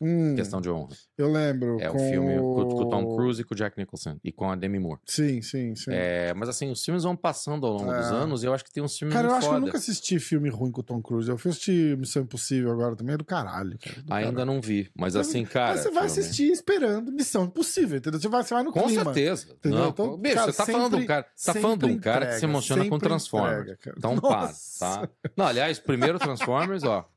Hum, 0.00 0.34
Questão 0.36 0.60
de 0.60 0.68
honra. 0.68 0.88
eu 1.16 1.30
lembro. 1.32 1.78
É 1.80 1.88
com 1.88 1.96
o 1.96 2.10
filme 2.10 2.36
com, 2.38 2.68
com 2.68 2.82
o 2.82 2.88
Tom 2.90 3.16
Cruise 3.16 3.40
e 3.40 3.44
com 3.44 3.54
o 3.54 3.56
Jack 3.56 3.78
Nicholson. 3.78 4.16
E 4.22 4.30
com 4.32 4.50
a 4.50 4.54
Demi 4.56 4.78
Moore. 4.78 5.00
Sim, 5.06 5.40
sim, 5.42 5.74
sim. 5.74 5.90
É, 5.92 6.34
mas 6.34 6.48
assim, 6.48 6.70
os 6.70 6.84
filmes 6.84 7.04
vão 7.04 7.16
passando 7.16 7.66
ao 7.66 7.72
longo 7.72 7.86
dos 7.92 8.06
É. 8.06 8.14
anos 8.14 8.42
e 8.42 8.46
eu 8.46 8.52
acho 8.54 8.64
que 8.64 8.72
tem 8.72 8.82
uns 8.82 8.96
filmes 8.98 9.14
Cara, 9.14 9.28
eu 9.28 9.32
acho 9.32 9.40
que 9.40 9.46
eu 9.46 9.50
foda. 9.52 9.64
nunca 9.66 9.78
assisti 9.78 10.18
filme 10.18 10.48
ruim 10.48 10.70
com 10.70 10.80
o 10.80 10.84
Tom 10.84 11.00
Cruise. 11.00 11.28
Eu 11.28 11.38
fui 11.38 11.50
assistir 11.50 11.96
Missão 11.96 12.22
Impossível 12.22 12.70
agora 12.72 12.94
também, 12.96 13.14
é 13.14 13.18
do 13.18 13.24
caralho. 13.24 13.78
cara, 13.78 14.02
do 14.02 14.12
Ainda 14.14 14.30
caralho. 14.32 14.52
não 14.52 14.60
vi. 14.60 14.90
Mas 14.96 15.14
Mas- 15.14 15.28
assim, 15.28 15.44
cara. 15.44 15.72
Mas 15.74 15.80
você 15.80 15.90
vai 15.90 16.08
filme- 16.08 16.20
assistir 16.20 16.50
esperando 16.52 17.12
Missão 17.12 17.44
Impossível, 17.44 17.98
entendeu? 17.98 18.20
Você 18.20 18.28
vai, 18.28 18.42
você 18.42 18.54
vai 18.54 18.62
no 18.62 18.72
Com 18.72 18.82
clima. 18.84 19.04
certeza. 19.04 19.46
entendeu? 19.52 19.78
Não, 19.78 19.88
Então, 19.88 20.16
bicho, 20.18 20.34
cara, 20.34 20.52
você 20.52 20.56
tá 20.58 20.66
falando 20.66 20.88
de 20.90 20.96
um 20.96 20.98
sempre- 20.98 21.06
cara, 21.06 21.22
tá 21.22 21.54
falando 21.54 21.78
de 21.80 21.84
um 21.86 21.88
sempre 21.88 22.02
cara 22.04 22.26
que 22.26 22.32
se 22.32 22.36
entrega, 22.38 22.52
emociona 22.52 22.84
com 22.84 22.90
sempre 22.96 23.08
Transformers. 23.08 23.60
entrega. 23.70 23.94
Então, 23.96 24.16
Nossa. 24.16 24.78
tá? 24.78 25.08
Não, 25.36 25.46
aliás, 25.46 25.78
primeiro 25.78 26.18
Transformers, 26.18 26.82
ó. 26.84 27.08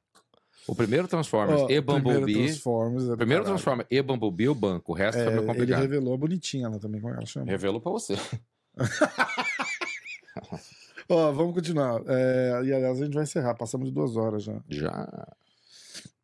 O 0.71 0.75
primeiro 0.75 1.07
Transformers 1.07 1.61
Ó, 1.61 1.67
e 1.69 1.79
o 1.79 1.83
primeiro 1.83 2.19
Bumblebee. 2.19 2.45
Transformers. 2.47 3.09
é 3.09 3.15
Primeiro 3.15 3.43
caralho. 3.43 3.45
Transformers 3.45 3.87
e 3.91 4.01
Bumblebee, 4.01 4.49
o 4.49 4.55
banco. 4.55 4.91
O 4.91 4.95
resto 4.95 5.19
É, 5.19 5.23
foi 5.23 5.31
meio 5.33 5.43
ele 5.43 5.47
complicado. 5.53 5.81
revelou 5.81 6.13
a 6.13 6.17
bonitinha 6.17 6.69
lá 6.69 6.79
também, 6.79 7.01
como 7.01 7.13
ela 7.13 7.25
chama. 7.25 7.45
Revelou 7.45 7.81
pra 7.81 7.91
você. 7.91 8.15
Ó, 11.09 11.31
vamos 11.31 11.55
continuar. 11.55 12.01
É, 12.07 12.61
e 12.65 12.73
aliás, 12.73 13.01
a 13.01 13.05
gente 13.05 13.13
vai 13.15 13.23
encerrar, 13.23 13.55
passamos 13.55 13.87
de 13.87 13.93
duas 13.93 14.15
horas 14.15 14.43
já. 14.43 14.61
Já. 14.69 15.27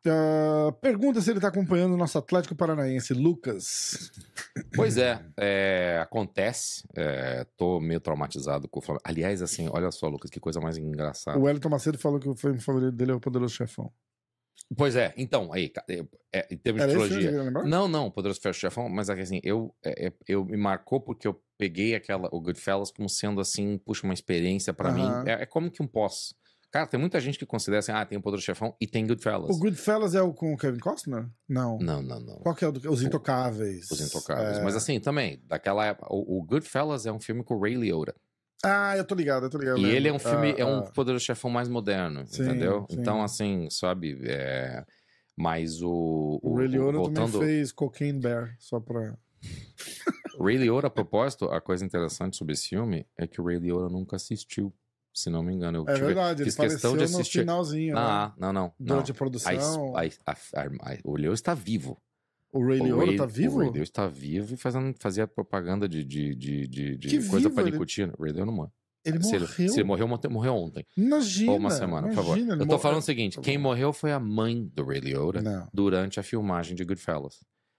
Ah, 0.08 0.72
pergunta 0.80 1.20
se 1.20 1.32
ele 1.32 1.40
tá 1.40 1.48
acompanhando 1.48 1.94
o 1.94 1.96
nosso 1.96 2.16
Atlético 2.16 2.54
Paranaense, 2.54 3.12
Lucas. 3.12 4.12
Pois 4.76 4.96
é, 4.96 5.20
é, 5.36 5.98
acontece. 6.00 6.84
É, 6.94 7.44
tô 7.56 7.80
meio 7.80 7.98
traumatizado 7.98 8.68
com 8.68 8.78
o 8.78 8.82
Flamengo. 8.82 9.02
Aliás, 9.04 9.42
assim, 9.42 9.68
olha 9.72 9.90
só, 9.90 10.06
Lucas, 10.06 10.30
que 10.30 10.38
coisa 10.38 10.60
mais 10.60 10.78
engraçada. 10.78 11.36
O 11.36 11.42
Wellington 11.42 11.70
Macedo 11.70 11.98
falou 11.98 12.20
que 12.20 12.28
o 12.28 12.36
filme 12.36 12.60
favorito 12.60 12.92
dele 12.92 13.10
é 13.10 13.14
o 13.16 13.20
Poderoso 13.20 13.52
Chefão. 13.54 13.90
Pois 14.76 14.96
é, 14.96 15.14
então, 15.16 15.52
aí, 15.52 15.68
ca- 15.68 15.84
é, 16.32 16.46
em 16.50 16.56
termos 16.56 16.82
Era 16.82 16.90
de 16.92 16.98
trilogia. 16.98 17.52
Não, 17.64 17.86
não, 17.86 18.10
Poderoso 18.10 18.40
Ferro 18.40 18.54
Chefão, 18.54 18.88
mas 18.88 19.08
é 19.08 19.12
assim, 19.12 19.40
eu, 19.44 19.74
é, 19.84 20.08
é, 20.08 20.12
eu 20.26 20.44
me 20.44 20.56
marcou 20.56 21.00
porque 21.00 21.28
eu 21.28 21.40
peguei 21.56 21.94
aquela, 21.94 22.28
o 22.32 22.40
Goodfellas 22.40 22.90
como 22.90 23.08
sendo 23.08 23.40
assim, 23.40 23.78
puxa, 23.78 24.04
uma 24.04 24.14
experiência 24.14 24.74
pra 24.74 24.90
Aham. 24.90 25.22
mim. 25.24 25.30
É, 25.30 25.42
é 25.42 25.46
como 25.46 25.70
que 25.70 25.82
um 25.82 25.86
pós. 25.86 26.34
Cara, 26.68 26.86
tem 26.86 26.98
muita 26.98 27.20
gente 27.20 27.38
que 27.38 27.46
considera 27.46 27.78
assim, 27.78 27.92
ah, 27.92 28.04
tem 28.04 28.18
o 28.18 28.20
Poderoso 28.20 28.44
Chefão 28.44 28.76
e 28.80 28.86
tem 28.88 29.06
Goodfellas. 29.06 29.54
O 29.56 29.58
Goodfellas 29.58 30.14
é 30.16 30.20
o 30.20 30.34
com 30.34 30.52
o 30.52 30.56
Kevin 30.58 30.80
Costner? 30.80 31.28
Não. 31.48 31.78
Não, 31.78 32.02
não, 32.02 32.20
não. 32.20 32.36
Qual 32.40 32.54
que 32.54 32.64
é 32.64 32.68
o 32.68 32.72
do... 32.72 32.90
Os 32.90 33.02
Intocáveis? 33.02 33.88
Os 33.90 34.00
Intocáveis. 34.00 34.58
É. 34.58 34.62
Mas 34.62 34.74
assim, 34.74 34.98
também, 34.98 35.40
daquela 35.46 35.86
época, 35.86 36.08
o, 36.12 36.38
o 36.38 36.42
Goodfellas 36.44 37.06
é 37.06 37.12
um 37.12 37.20
filme 37.20 37.44
com 37.44 37.54
o 37.54 37.60
Ray 37.62 37.76
Liotta. 37.76 38.14
Ah, 38.64 38.96
eu 38.96 39.04
tô 39.04 39.14
ligado, 39.14 39.44
eu 39.46 39.50
tô 39.50 39.58
ligado. 39.58 39.78
E 39.78 39.82
eu 39.84 39.88
ele 39.90 40.08
é 40.08 40.12
um 40.12 40.18
filme, 40.18 40.52
Ah, 40.52 40.60
é 40.60 40.64
um 40.64 40.78
ah. 40.80 40.90
Poderoso 40.92 41.24
Chefão 41.24 41.50
mais 41.50 41.68
moderno, 41.68 42.26
Sim, 42.26 42.42
entendeu? 42.42 42.86
sim. 42.90 42.98
Então, 43.00 43.22
assim, 43.22 43.68
sabe, 43.70 44.18
é... 44.24 44.84
Mas 45.36 45.82
o... 45.82 46.40
O 46.42 46.56
Ray 46.56 46.68
Liotta 46.68 46.92
voltando... 46.98 47.32
também 47.32 47.48
fez 47.48 47.70
Cocaine 47.72 48.18
Bear, 48.18 48.56
só 48.58 48.80
pra... 48.80 49.16
O 50.38 50.44
Ray 50.44 50.56
Liotta, 50.56 50.86
a 50.86 50.90
propósito, 50.90 51.44
a 51.46 51.60
coisa 51.60 51.84
interessante 51.84 52.36
sobre 52.36 52.54
esse 52.54 52.68
filme 52.68 53.06
é 53.16 53.26
que 53.26 53.40
o 53.40 53.44
Ray 53.44 53.58
Liotta 53.58 53.88
nunca 53.92 54.16
assistiu, 54.16 54.74
se 55.12 55.28
não 55.30 55.42
me 55.42 55.52
engano. 55.52 55.78
Eu 55.78 55.88
É 55.88 55.92
tive- 55.94 56.06
verdade, 56.06 56.42
ele 56.42 56.50
fiz 56.50 56.56
questão 56.56 56.92
faleceu 56.92 57.06
de 57.06 57.12
no 57.12 57.18
assistir. 57.20 57.40
finalzinho, 57.40 57.94
né? 57.94 58.00
Ah, 58.00 58.34
não, 58.38 58.52
não. 58.52 58.72
não. 58.80 58.98
A 58.98 59.02
A, 59.02 59.12
produção. 59.12 59.94
a, 59.94 60.00
a- 60.32 60.32
a- 60.32 60.98
o 61.04 61.16
Leo 61.16 61.32
está 61.34 61.52
vivo. 61.54 62.00
O 62.56 62.66
Ray 62.66 62.78
Liotta 62.80 63.04
Ray- 63.06 63.16
tá 63.16 63.26
vivo? 63.26 63.56
O 63.56 63.58
Ray 63.60 63.68
Liotta 63.70 63.82
está 63.82 64.06
vivo 64.08 64.54
e 64.54 64.56
fazendo, 64.56 64.94
fazia 65.00 65.26
propaganda 65.26 65.88
de, 65.88 66.04
de, 66.04 66.34
de, 66.34 66.66
de, 66.66 66.96
de 66.96 67.16
coisa 67.28 67.48
vivo, 67.48 67.54
para 67.54 67.68
ele- 67.68 67.76
Ray 67.78 68.32
Liotta 68.32 68.46
não 68.46 68.52
morre. 68.54 68.70
Ele 69.04 69.22
se, 69.22 69.32
morreu? 69.38 69.48
ele, 69.58 69.68
se 69.68 69.76
ele 69.80 69.84
morreu, 69.84 70.08
morreu, 70.30 70.54
ontem. 70.54 70.84
Imagina. 70.96 71.52
ou 71.52 71.58
uma 71.58 71.70
semana, 71.70 72.08
por 72.08 72.14
favor. 72.16 72.30
imagina, 72.36 72.54
ele 72.54 72.62
Eu 72.62 72.66
tô 72.66 72.72
morreu. 72.72 72.78
falando 72.80 72.98
o 72.98 73.02
seguinte: 73.02 73.36
Tá 73.36 73.42
quem 73.42 73.56
morreu 73.56 73.92
foi 73.92 74.10
a 74.10 74.18
mãe 74.18 74.68
do 74.74 74.84
Ray 74.84 74.98
Liotta 74.98 75.40
Não. 75.40 75.68
durante 75.72 76.18
a 76.18 76.24
filmagem 76.24 76.74
de 76.74 76.82
Goodfellas. 76.84 77.36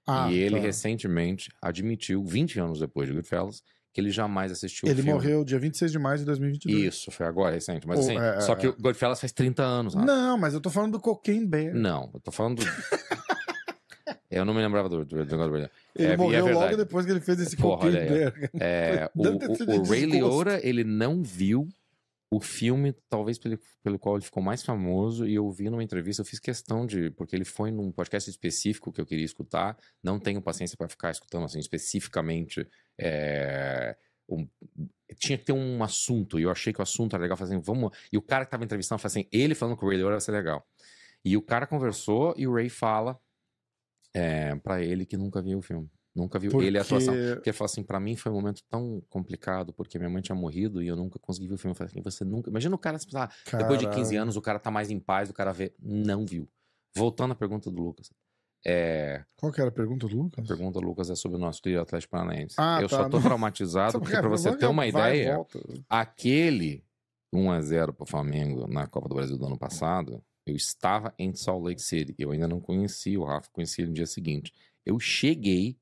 Ah, 0.07 0.31
e 0.31 0.37
ele 0.37 0.55
tá. 0.55 0.61
recentemente 0.61 1.49
admitiu, 1.61 2.23
20 2.23 2.57
anos 2.61 2.79
depois 2.79 3.09
de 3.09 3.13
Goodfellas, 3.13 3.61
que 3.93 3.99
ele 3.99 4.09
jamais 4.09 4.53
assistiu 4.53 4.87
Ele 4.87 5.01
o 5.01 5.03
filme. 5.03 5.11
morreu 5.11 5.43
dia 5.43 5.59
26 5.59 5.91
de 5.91 5.99
maio 5.99 6.17
de 6.17 6.23
2022. 6.23 6.81
Isso, 6.93 7.11
foi 7.11 7.25
agora, 7.25 7.55
recente. 7.55 7.85
Mas 7.85 7.99
Oh, 7.99 8.01
assim, 8.03 8.17
é, 8.17 8.39
só 8.39 8.53
é, 8.53 8.55
que 8.55 8.65
é. 8.67 8.69
o 8.69 8.75
Goodfellas 8.79 9.19
faz 9.19 9.33
30 9.33 9.61
anos. 9.63 9.95
Rafa. 9.95 10.05
Não, 10.07 10.37
mas 10.37 10.53
eu 10.53 10.61
tô 10.61 10.69
falando 10.69 10.93
do 10.93 10.99
Cocaine 11.01 11.45
Bear. 11.45 11.73
Não, 11.75 12.09
eu 12.13 12.21
tô 12.21 12.31
falando. 12.31 12.59
do- 12.63 12.65
eu 14.29 14.43
não 14.45 14.53
me 14.53 14.61
lembrava 14.61 14.89
do, 14.89 15.05
do, 15.05 15.25
do, 15.25 15.37
do 15.49 15.55
Ele 15.57 15.69
É, 15.95 16.03
é 16.13 16.17
morreu 16.17 16.45
logo 16.47 16.59
verdade. 16.59 16.77
depois 16.77 17.05
que 17.05 17.11
ele 17.11 17.21
fez 17.21 17.39
esse 17.39 17.55
Porra, 17.57 17.85
olha. 17.87 18.33
É, 18.59 19.09
o, 19.15 19.23
o, 19.27 19.79
o 19.79 19.83
Ray. 19.89 20.05
Liotta, 20.05 20.59
ele 20.67 20.83
não 20.83 21.23
viu 21.23 21.67
o 22.29 22.41
filme, 22.41 22.93
talvez 23.09 23.37
pelo, 23.39 23.57
pelo 23.81 23.97
qual 23.97 24.15
ele 24.17 24.25
ficou 24.25 24.43
mais 24.43 24.61
famoso, 24.61 25.25
e 25.25 25.35
eu 25.35 25.49
vi 25.49 25.69
numa 25.69 25.81
entrevista, 25.81 26.21
eu 26.21 26.25
fiz 26.25 26.39
questão 26.39 26.85
de, 26.85 27.09
porque 27.11 27.33
ele 27.33 27.45
foi 27.45 27.71
num 27.71 27.89
podcast 27.89 28.29
específico 28.29 28.91
que 28.91 28.99
eu 28.99 29.05
queria 29.05 29.23
escutar, 29.23 29.77
não 30.03 30.19
tenho 30.19 30.41
paciência 30.41 30.75
para 30.77 30.89
ficar 30.89 31.09
escutando 31.11 31.45
assim 31.45 31.59
especificamente. 31.59 32.67
é, 32.99 33.95
um- 34.29 34.45
tinha 35.17 35.37
que 35.37 35.45
ter 35.45 35.53
um 35.53 35.81
assunto, 35.81 36.37
e 36.37 36.43
eu 36.43 36.51
achei 36.51 36.73
que 36.73 36.79
o 36.79 36.83
assunto 36.83 37.15
era 37.15 37.21
legal, 37.23 37.37
falei 37.37 37.53
assim, 37.55 37.63
vamos. 37.63 37.97
E 38.11 38.17
o 38.17 38.21
cara 38.21 38.43
que 38.43 38.51
tava 38.51 38.65
entrevistando 38.65 38.99
falou 38.99 39.09
assim, 39.11 39.25
ele 39.31 39.55
falando 39.55 39.77
com 39.77 39.85
o 39.85 39.89
Ray 39.89 39.97
Liotta 39.97 40.11
vai 40.15 40.19
ser 40.21 40.33
legal. 40.33 40.67
E 41.23 41.37
o 41.37 41.41
cara 41.41 41.65
conversou 41.65 42.33
e 42.37 42.45
o 42.45 42.53
Ray 42.53 42.67
fala 42.67 43.17
é, 44.13 44.55
para 44.55 44.81
ele 44.81 45.05
que 45.05 45.17
nunca 45.17 45.41
viu 45.41 45.59
o 45.59 45.61
filme. 45.61 45.89
Nunca 46.15 46.39
viu 46.39 46.61
ele 46.63 46.77
e 46.77 46.79
a 46.79 46.81
atuação. 46.81 47.13
Porque 47.35 47.49
ele 47.49 47.57
falou 47.57 47.69
assim, 47.71 47.83
pra 47.83 47.99
mim 47.99 48.15
foi 48.15 48.31
um 48.31 48.35
momento 48.35 48.63
tão 48.67 49.03
complicado, 49.07 49.71
porque 49.71 49.99
minha 49.99 50.09
mãe 50.09 50.21
tinha 50.21 50.35
morrido 50.35 50.81
e 50.81 50.87
eu 50.87 50.95
nunca 50.95 51.19
consegui 51.19 51.47
ver 51.47 51.53
o 51.53 51.57
filme. 51.57 51.73
Eu 51.73 51.75
falei 51.75 51.91
assim, 51.91 52.01
você 52.01 52.25
nunca... 52.25 52.49
Imagina 52.49 52.73
o 52.73 52.79
cara, 52.79 52.97
ah, 53.13 53.29
depois 53.57 53.77
de 53.79 53.85
15 53.85 54.01
Caralho. 54.01 54.21
anos, 54.21 54.35
o 54.35 54.41
cara 54.41 54.57
tá 54.57 54.71
mais 54.71 54.89
em 54.89 54.99
paz, 54.99 55.29
o 55.29 55.33
cara 55.33 55.53
vê... 55.53 55.75
Não 55.79 56.25
viu. 56.25 56.49
Voltando 56.95 57.33
à 57.33 57.35
pergunta 57.35 57.69
do 57.69 57.79
Lucas. 57.79 58.09
É, 58.65 59.23
Qual 59.35 59.51
que 59.51 59.61
era 59.61 59.69
a 59.69 59.73
pergunta 59.73 60.07
do 60.07 60.13
a 60.19 60.23
Lucas? 60.23 60.47
pergunta 60.47 60.79
do 60.79 60.85
Lucas 60.85 61.09
é 61.09 61.15
sobre 61.15 61.37
o 61.37 61.39
nosso 61.39 61.61
trio 61.61 61.79
Atlético 61.79 62.11
Paranaense. 62.11 62.55
Ah, 62.57 62.79
eu 62.81 62.89
tá, 62.89 62.97
só 62.97 63.09
tô 63.09 63.17
não. 63.17 63.23
traumatizado, 63.23 63.99
porque 64.01 64.17
pra 64.17 64.27
você 64.27 64.55
ter 64.57 64.65
uma 64.65 64.89
Vai, 64.91 65.19
ideia, 65.19 65.35
volta. 65.35 65.59
aquele 65.87 66.83
1x0 67.33 67.93
pro 67.93 68.05
Flamengo 68.05 68.67
na 68.67 68.87
Copa 68.87 69.07
do 69.07 69.15
Brasil 69.15 69.37
do 69.37 69.45
ano 69.45 69.57
passado, 69.57 70.23
eu 70.47 70.55
estava 70.55 71.13
em 71.19 71.33
Salt 71.35 71.63
Lake 71.63 71.81
City. 71.81 72.15
Eu 72.17 72.31
ainda 72.31 72.47
não 72.47 72.59
conhecia 72.61 73.19
o 73.19 73.25
Rafa, 73.25 73.49
conheci 73.51 73.81
ele 73.81 73.89
no 73.89 73.95
dia 73.95 74.07
seguinte. 74.07 74.53
Eu 74.85 74.99
cheguei 74.99 75.77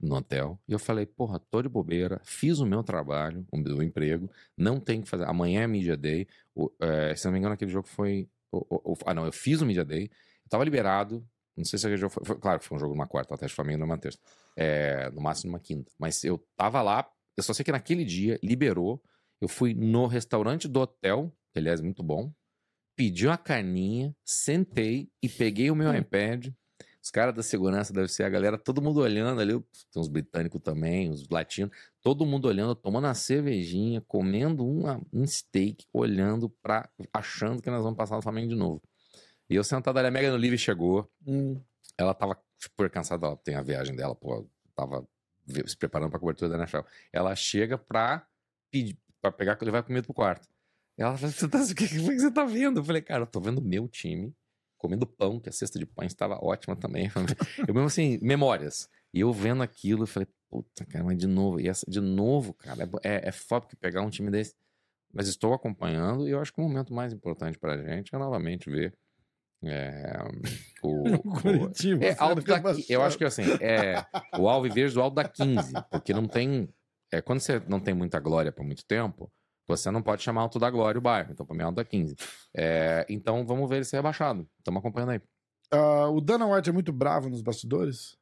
no 0.00 0.14
hotel 0.16 0.58
e 0.68 0.72
eu 0.72 0.78
falei, 0.78 1.04
porra, 1.06 1.40
tô 1.50 1.60
de 1.60 1.68
bobeira, 1.68 2.20
fiz 2.24 2.60
o 2.60 2.66
meu 2.66 2.82
trabalho, 2.84 3.44
o 3.52 3.56
meu 3.58 3.82
emprego, 3.82 4.30
não 4.56 4.78
tem 4.78 5.02
que 5.02 5.08
fazer. 5.08 5.24
Amanhã 5.24 5.62
é 5.62 5.66
Media 5.66 5.96
Day. 5.96 6.26
O, 6.54 6.70
é, 6.80 7.14
se 7.16 7.24
não 7.24 7.32
me 7.32 7.38
engano, 7.38 7.54
aquele 7.54 7.70
jogo 7.70 7.88
foi. 7.88 8.28
o- 8.52 8.92
o- 8.92 8.96
ah, 9.04 9.12
não, 9.12 9.26
eu 9.26 9.32
fiz 9.32 9.60
o 9.60 9.66
Media 9.66 9.84
Day, 9.84 10.04
eu 10.04 10.48
tava 10.48 10.64
liberado. 10.64 11.26
Não 11.56 11.64
sei 11.64 11.78
se 11.78 11.86
aquele 11.86 12.00
jogo 12.00 12.12
foi, 12.14 12.24
foi- 12.24 12.38
Claro 12.38 12.62
foi 12.62 12.76
um 12.76 12.80
jogo 12.80 12.94
numa 12.94 13.06
quarta, 13.06 13.34
até 13.34 13.48
Flamengo 13.48 13.80
numa 13.80 13.98
terça. 13.98 14.18
É, 14.56 15.10
no 15.10 15.20
máximo 15.20 15.50
numa 15.52 15.60
quinta. 15.60 15.90
Mas 15.98 16.22
eu 16.24 16.38
tava 16.56 16.80
lá, 16.80 17.06
eu 17.36 17.42
só 17.42 17.52
sei 17.52 17.64
que 17.64 17.72
naquele 17.72 18.04
dia 18.04 18.38
liberou. 18.42 19.02
Eu 19.40 19.48
fui 19.48 19.74
no 19.74 20.06
restaurante 20.06 20.66
do 20.68 20.80
hotel, 20.80 21.32
que 21.52 21.58
aliás 21.58 21.80
é 21.80 21.82
muito 21.82 22.02
bom, 22.02 22.32
pedi 22.98 23.28
uma 23.28 23.38
carninha, 23.38 24.12
sentei 24.24 25.08
e 25.22 25.28
peguei 25.28 25.70
o 25.70 25.76
meu 25.76 25.94
iPad. 25.94 26.48
Os 27.00 27.12
caras 27.12 27.32
da 27.32 27.44
segurança 27.44 27.92
deve 27.92 28.08
ser 28.08 28.24
a 28.24 28.28
galera, 28.28 28.58
todo 28.58 28.82
mundo 28.82 28.98
olhando 28.98 29.40
ali, 29.40 29.52
tem 29.52 30.02
uns 30.02 30.08
britânicos 30.08 30.60
também, 30.60 31.08
uns 31.08 31.28
latinos, 31.28 31.70
todo 32.02 32.26
mundo 32.26 32.48
olhando, 32.48 32.74
tomando 32.74 33.04
uma 33.04 33.14
cervejinha, 33.14 34.00
comendo 34.00 34.66
uma, 34.66 35.00
um 35.12 35.24
steak, 35.24 35.86
olhando 35.92 36.50
para 36.60 36.90
achando 37.12 37.62
que 37.62 37.70
nós 37.70 37.84
vamos 37.84 37.96
passar 37.96 38.16
no 38.16 38.22
Flamengo 38.22 38.48
de 38.48 38.56
novo. 38.56 38.82
E 39.48 39.54
eu 39.54 39.62
sentado 39.62 39.96
ali, 39.96 40.08
a 40.08 40.10
Megan 40.10 40.34
Olive 40.34 40.58
chegou, 40.58 41.08
Hum. 41.24 41.62
ela 41.96 42.12
tava 42.12 42.36
super 42.58 42.90
cansada, 42.90 43.28
ela 43.28 43.36
tem 43.36 43.54
a 43.54 43.62
viagem 43.62 43.94
dela, 43.94 44.16
pô, 44.16 44.44
tava 44.74 45.08
se 45.66 45.76
preparando 45.76 46.10
pra 46.10 46.18
cobertura 46.18 46.50
da 46.50 46.56
NFL. 46.56 46.80
Ela 47.12 47.34
chega 47.36 47.78
pra 47.78 48.26
pedir, 48.72 48.98
pra 49.22 49.30
pegar, 49.30 49.56
levar 49.62 49.84
comida 49.84 50.04
pro 50.04 50.12
quarto. 50.12 50.48
Ela 50.98 51.16
fala, 51.16 51.32
você 51.32 51.48
tá, 51.48 51.58
o 51.62 51.74
que, 51.74 51.86
que 51.88 51.98
você 52.00 52.30
tá 52.30 52.44
vendo? 52.44 52.80
Eu 52.80 52.84
falei, 52.84 53.00
cara, 53.00 53.22
eu 53.22 53.26
tô 53.26 53.40
vendo 53.40 53.58
o 53.58 53.62
meu 53.64 53.86
time 53.88 54.34
comendo 54.76 55.06
pão, 55.06 55.40
que 55.40 55.48
a 55.48 55.52
cesta 55.52 55.78
de 55.78 55.86
pães 55.86 56.12
estava 56.12 56.38
ótima 56.44 56.76
também. 56.76 57.10
Eu 57.66 57.74
mesmo 57.74 57.86
assim, 57.86 58.18
memórias. 58.22 58.88
E 59.12 59.20
eu 59.20 59.32
vendo 59.32 59.62
aquilo, 59.62 60.02
eu 60.02 60.06
falei, 60.06 60.28
puta, 60.50 60.84
cara, 60.84 61.04
mas 61.04 61.16
de 61.18 61.26
novo, 61.26 61.58
e 61.60 61.68
essa, 61.68 61.84
de 61.90 62.00
novo, 62.00 62.52
cara, 62.54 62.84
é, 63.02 63.08
é, 63.16 63.28
é 63.28 63.32
foda 63.32 63.66
que 63.66 63.74
pegar 63.74 64.02
um 64.02 64.10
time 64.10 64.30
desse. 64.30 64.54
Mas 65.12 65.26
estou 65.28 65.54
acompanhando 65.54 66.28
e 66.28 66.32
eu 66.32 66.40
acho 66.40 66.52
que 66.52 66.60
o 66.60 66.64
momento 66.64 66.92
mais 66.92 67.12
importante 67.12 67.58
pra 67.58 67.76
gente 67.78 68.14
é 68.14 68.18
novamente 68.18 68.68
ver 68.70 68.94
é, 69.64 70.18
o, 70.82 71.14
o- 71.14 71.18
Curitiba. 71.40 72.04
é, 72.04 72.14
da, 72.14 72.62
eu 72.88 73.02
acho 73.02 73.16
que 73.18 73.24
assim, 73.24 73.42
é 73.60 74.04
o 74.38 74.48
Alviverde 74.48 74.94
do 74.94 75.00
alto 75.00 75.14
da 75.14 75.24
15, 75.24 75.74
porque 75.90 76.12
não 76.12 76.28
tem, 76.28 76.68
é, 77.10 77.20
quando 77.20 77.40
você 77.40 77.60
não 77.68 77.80
tem 77.80 77.94
muita 77.94 78.20
glória 78.20 78.52
por 78.52 78.64
muito 78.64 78.84
tempo, 78.84 79.30
você 79.68 79.90
não 79.90 80.02
pode 80.02 80.22
chamar 80.22 80.40
alto 80.42 80.58
da 80.58 80.70
glória 80.70 80.98
o 80.98 81.02
bairro, 81.02 81.30
então 81.30 81.46
pra 81.46 81.54
mim 81.54 81.60
é 81.62 81.64
alto 81.64 81.76
da 81.76 81.84
15. 81.84 82.16
É, 82.56 83.06
então 83.08 83.46
vamos 83.46 83.68
ver 83.68 83.76
ele 83.76 83.84
ser 83.84 83.96
rebaixado, 83.96 84.48
estamos 84.58 84.80
acompanhando 84.80 85.10
aí. 85.10 85.20
Ah, 85.70 86.08
o 86.08 86.20
Dana 86.20 86.46
White 86.46 86.70
é 86.70 86.72
muito 86.72 86.92
bravo 86.92 87.28
nos 87.28 87.42
bastidores? 87.42 88.16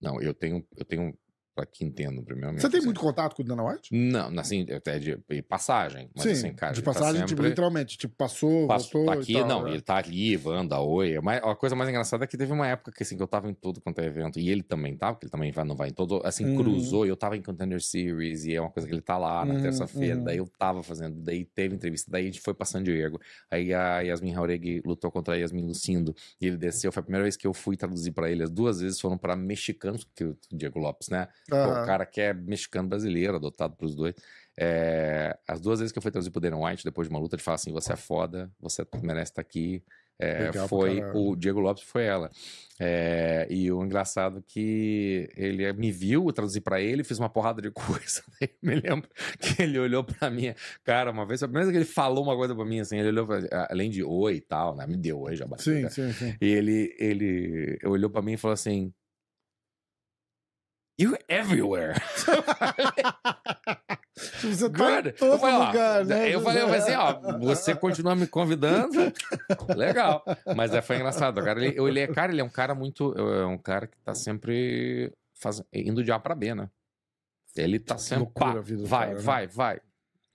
Não, 0.00 0.20
eu 0.20 0.32
tenho, 0.32 0.66
eu 0.76 0.84
tenho 0.84 1.16
pra 1.58 1.66
que 1.66 1.84
entendam, 1.84 2.22
primeiramente. 2.22 2.60
Você 2.60 2.68
tem 2.70 2.78
assim. 2.78 2.86
muito 2.86 3.00
contato 3.00 3.34
com 3.34 3.42
o 3.42 3.44
Dana 3.44 3.64
White? 3.64 3.92
Não, 3.92 4.28
assim, 4.38 4.64
até 4.70 4.96
de 4.98 5.18
de 5.28 5.42
passagem. 5.42 6.08
Mas 6.14 6.22
Sim, 6.22 6.30
assim, 6.30 6.52
cara. 6.54 6.72
de 6.72 6.80
tá 6.82 6.84
passagem, 6.92 7.20
tipo, 7.22 7.30
sempre- 7.30 7.48
literalmente. 7.48 7.98
Tipo, 7.98 8.14
passou, 8.14 8.68
Passo- 8.68 8.90
voltou 8.92 9.12
tá 9.12 9.20
aqui, 9.20 9.32
tal, 9.32 9.48
não, 9.48 9.64
né? 9.64 9.72
ele 9.72 9.80
tá 9.80 9.96
ali, 9.96 10.36
Wanda, 10.36 10.78
oi. 10.80 11.18
Mas 11.20 11.42
a 11.42 11.54
coisa 11.56 11.74
mais 11.74 11.90
engraçada 11.90 12.22
é 12.24 12.26
que 12.28 12.36
teve 12.36 12.52
uma 12.52 12.66
época 12.68 12.92
que, 12.92 13.02
assim, 13.02 13.16
que 13.16 13.22
eu 13.22 13.26
tava 13.26 13.50
em 13.50 13.54
tudo 13.54 13.80
quanto 13.80 13.98
é 14.00 14.06
evento, 14.06 14.38
e 14.38 14.48
ele 14.48 14.62
também 14.62 14.96
tava, 14.96 15.14
porque 15.14 15.26
ele 15.26 15.30
também 15.32 15.50
vai, 15.50 15.64
não 15.64 15.74
vai 15.74 15.88
em 15.88 15.92
todo, 15.92 16.20
assim, 16.24 16.44
Uhum. 16.44 16.56
cruzou, 16.56 17.04
e 17.04 17.08
eu 17.08 17.16
tava 17.16 17.36
em 17.36 17.42
Contender 17.42 17.80
Series, 17.82 18.44
e 18.44 18.54
é 18.54 18.60
uma 18.60 18.70
coisa 18.70 18.86
que 18.88 18.94
ele 18.94 19.02
tá 19.02 19.18
lá 19.18 19.44
na 19.44 19.54
Uhum, 19.54 19.62
terça-feira, 19.62 20.16
uhum. 20.18 20.24
daí 20.24 20.36
eu 20.38 20.46
tava 20.58 20.82
fazendo, 20.82 21.20
daí 21.20 21.44
teve 21.44 21.74
entrevista, 21.74 22.10
daí 22.10 22.22
a 22.22 22.26
gente 22.26 22.40
foi 22.40 22.54
pra 22.54 22.64
San 22.64 22.82
Diego, 22.82 23.20
aí 23.50 23.74
a 23.74 24.00
Yasmin 24.00 24.32
Jauregui 24.34 24.80
lutou 24.84 25.10
contra 25.10 25.34
a 25.34 25.36
Yasmin 25.36 25.66
Lucindo, 25.66 26.14
e 26.40 26.46
ele 26.46 26.56
desceu, 26.56 26.92
foi 26.92 27.00
a 27.00 27.04
primeira 27.04 27.24
vez 27.24 27.36
que 27.36 27.46
eu 27.46 27.52
fui 27.54 27.76
traduzir 27.76 28.12
pra 28.12 28.30
ele, 28.30 28.42
as 28.42 28.50
duas 28.50 28.80
vezes 28.80 29.00
foram 29.00 29.18
pra 29.18 29.34
mexicanos, 29.34 30.06
que 30.14 30.24
o 30.24 30.36
Diego 30.52 30.78
Lopes, 30.78 31.08
né, 31.08 31.26
Aham. 31.52 31.82
o 31.82 31.86
cara 31.86 32.06
que 32.06 32.20
é 32.20 32.32
mexicano 32.32 32.88
brasileiro, 32.88 33.36
adotado 33.36 33.76
pros 33.76 33.94
dois. 33.94 34.14
É, 34.60 35.38
as 35.46 35.60
duas 35.60 35.78
vezes 35.78 35.92
que 35.92 35.98
eu 35.98 36.02
fui 36.02 36.10
traduzir 36.10 36.30
pro 36.30 36.40
Dana 36.40 36.56
White, 36.56 36.84
depois 36.84 37.08
de 37.08 37.14
uma 37.14 37.20
luta, 37.20 37.36
ele 37.36 37.42
fala 37.42 37.54
assim: 37.54 37.72
você 37.72 37.92
é 37.92 37.96
foda, 37.96 38.50
você 38.60 38.86
merece 39.02 39.32
estar 39.32 39.40
aqui. 39.40 39.82
É, 40.20 40.46
Legal 40.46 40.66
foi 40.66 41.00
o 41.14 41.36
Diego 41.36 41.60
Lopes, 41.60 41.84
foi 41.84 42.04
ela. 42.04 42.28
É, 42.80 43.46
e 43.48 43.70
o 43.70 43.84
engraçado 43.84 44.42
que 44.44 45.28
ele 45.36 45.72
me 45.74 45.92
viu, 45.92 46.26
eu 46.26 46.32
traduzi 46.32 46.60
pra 46.60 46.80
ele, 46.80 47.04
fiz 47.04 47.20
uma 47.20 47.28
porrada 47.28 47.62
de 47.62 47.70
coisa. 47.72 48.22
Eu 48.40 48.48
me 48.60 48.74
lembro 48.74 49.08
que 49.38 49.62
ele 49.62 49.78
olhou 49.78 50.02
pra 50.02 50.28
mim, 50.28 50.52
cara, 50.82 51.12
uma 51.12 51.24
vez, 51.24 51.40
a 51.40 51.46
primeira 51.46 51.66
vez 51.66 51.72
que 51.72 51.84
ele 51.84 51.92
falou 51.92 52.24
uma 52.24 52.36
coisa 52.36 52.52
pra 52.52 52.64
mim, 52.64 52.80
assim, 52.80 52.98
ele 52.98 53.08
olhou 53.10 53.26
pra, 53.28 53.68
além 53.70 53.90
de 53.90 54.02
oi 54.02 54.34
e 54.34 54.40
tal, 54.40 54.74
né? 54.74 54.86
Me 54.88 54.96
deu 54.96 55.20
oi 55.20 55.36
já 55.36 55.46
bateu. 55.46 55.72
Sim, 55.72 55.82
né? 55.82 55.90
sim, 55.90 56.12
sim. 56.12 56.36
E 56.40 56.46
ele, 56.46 56.96
ele 56.98 57.78
olhou 57.84 58.10
pra 58.10 58.20
mim 58.20 58.32
e 58.32 58.36
falou 58.36 58.54
assim: 58.54 58.92
You're 60.98 61.18
everywhere. 61.28 61.94
Você 64.42 64.68
tá 64.68 65.00
Good. 65.00 65.12
todo 65.12 65.32
eu 65.34 65.38
falei, 65.38 65.54
ó, 65.54 65.66
lugar, 65.66 66.04
né? 66.04 66.34
eu 66.34 66.40
falei, 66.40 66.62
eu 66.62 66.66
falei 66.66 66.80
assim, 66.80 66.94
ó, 66.94 67.38
você 67.38 67.74
continua 67.74 68.16
me 68.16 68.26
convidando, 68.26 69.12
legal. 69.76 70.24
Mas 70.56 70.74
é, 70.74 70.82
foi 70.82 70.96
engraçado, 70.96 71.42
cara. 71.42 71.64
Ele, 71.64 71.80
ele 71.80 72.00
é, 72.00 72.06
cara, 72.08 72.32
ele 72.32 72.40
é 72.40 72.44
um 72.44 72.50
cara 72.50 72.74
muito, 72.74 73.14
é 73.16 73.46
um 73.46 73.58
cara 73.58 73.86
que 73.86 73.96
tá 74.00 74.14
sempre 74.14 75.12
faz, 75.34 75.62
indo 75.72 76.02
de 76.02 76.10
A 76.10 76.18
pra 76.18 76.34
B, 76.34 76.54
né? 76.54 76.68
Ele 77.56 77.78
tá 77.78 77.96
sempre, 77.96 78.24
loucura 78.24 78.62
pá, 78.62 78.68
vai, 78.84 79.06
cara, 79.06 79.14
né? 79.14 79.20
vai, 79.20 79.46
vai. 79.46 79.80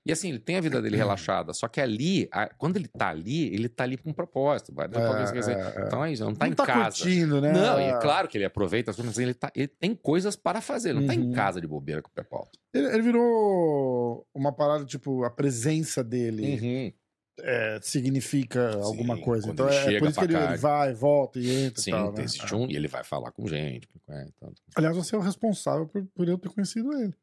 E 0.05 0.11
assim, 0.11 0.29
ele 0.29 0.39
tem 0.39 0.57
a 0.57 0.61
vida 0.61 0.81
dele 0.81 0.97
relaxada, 0.97 1.53
só 1.53 1.65
que 1.69 1.79
ali, 1.79 2.27
a- 2.31 2.49
quando 2.57 2.75
ele 2.75 2.89
tá 2.89 3.07
ali, 3.09 3.45
ele 3.53 3.69
tá 3.69 3.85
ali 3.85 3.95
com 3.95 4.09
um 4.09 4.13
propósito, 4.13 4.73
vai. 4.73 4.85
É, 4.87 4.89
é, 4.89 5.81
é. 5.81 5.85
Então 5.87 6.03
é 6.03 6.11
isso, 6.11 6.25
não 6.25 6.35
tá 6.35 6.45
não 6.45 6.51
em 6.51 6.55
tá 6.55 6.65
casa. 6.65 6.97
curtindo, 6.97 7.39
né? 7.39 7.53
Não, 7.53 7.79
e 7.79 7.83
é 7.83 7.99
claro 8.01 8.27
que 8.27 8.37
ele 8.37 8.43
aproveita 8.43 8.91
as 8.91 8.97
coisas, 8.97 9.15
mas 9.15 9.23
ele, 9.23 9.33
tá, 9.33 9.49
ele 9.55 9.67
tem 9.69 9.95
coisas 9.95 10.35
para 10.35 10.59
fazer, 10.59 10.89
ele 10.89 10.99
não 10.99 11.07
tá 11.07 11.15
em 11.15 11.21
Uhum. 11.27 11.31
casa 11.31 11.61
de 11.61 11.67
bobeira 11.67 12.01
com 12.01 12.09
o 12.09 12.13
pé 12.13 12.21
pauta. 12.23 12.51
Ele, 12.73 12.87
ele 12.87 13.01
virou 13.01 14.27
uma 14.35 14.51
parada, 14.51 14.83
tipo, 14.85 15.23
a 15.23 15.29
presença 15.29 16.03
dele 16.03 16.59
Uhum. 16.61 16.93
é, 17.39 17.79
significa 17.81 18.75
alguma 18.75 19.17
coisa. 19.19 19.49
Então 19.49 19.67
ele 19.69 19.95
é, 19.95 19.95
é 19.95 19.99
por 19.99 20.09
isso 20.09 20.19
que 20.19 20.25
ele, 20.25 20.35
ele 20.35 20.57
vai, 20.57 20.93
volta 20.93 21.39
e 21.39 21.49
entra 21.65 21.81
Sim, 21.81 21.91
e 21.91 21.93
tal, 21.93 22.11
tem 22.13 22.19
né? 22.19 22.25
esse 22.25 22.55
um, 22.55 22.69
e 22.69 22.75
ele 22.75 22.87
vai 22.89 23.03
falar 23.05 23.31
com 23.31 23.47
gente. 23.47 23.87
é, 24.09 24.25
então- 24.27 24.51
Aliás, 24.75 24.95
você 24.97 25.15
é 25.15 25.17
o 25.17 25.21
responsável 25.21 25.87
por, 25.87 26.05
por 26.13 26.27
eu 26.27 26.37
ter 26.37 26.49
conhecido 26.49 26.91
ele. 26.93 27.13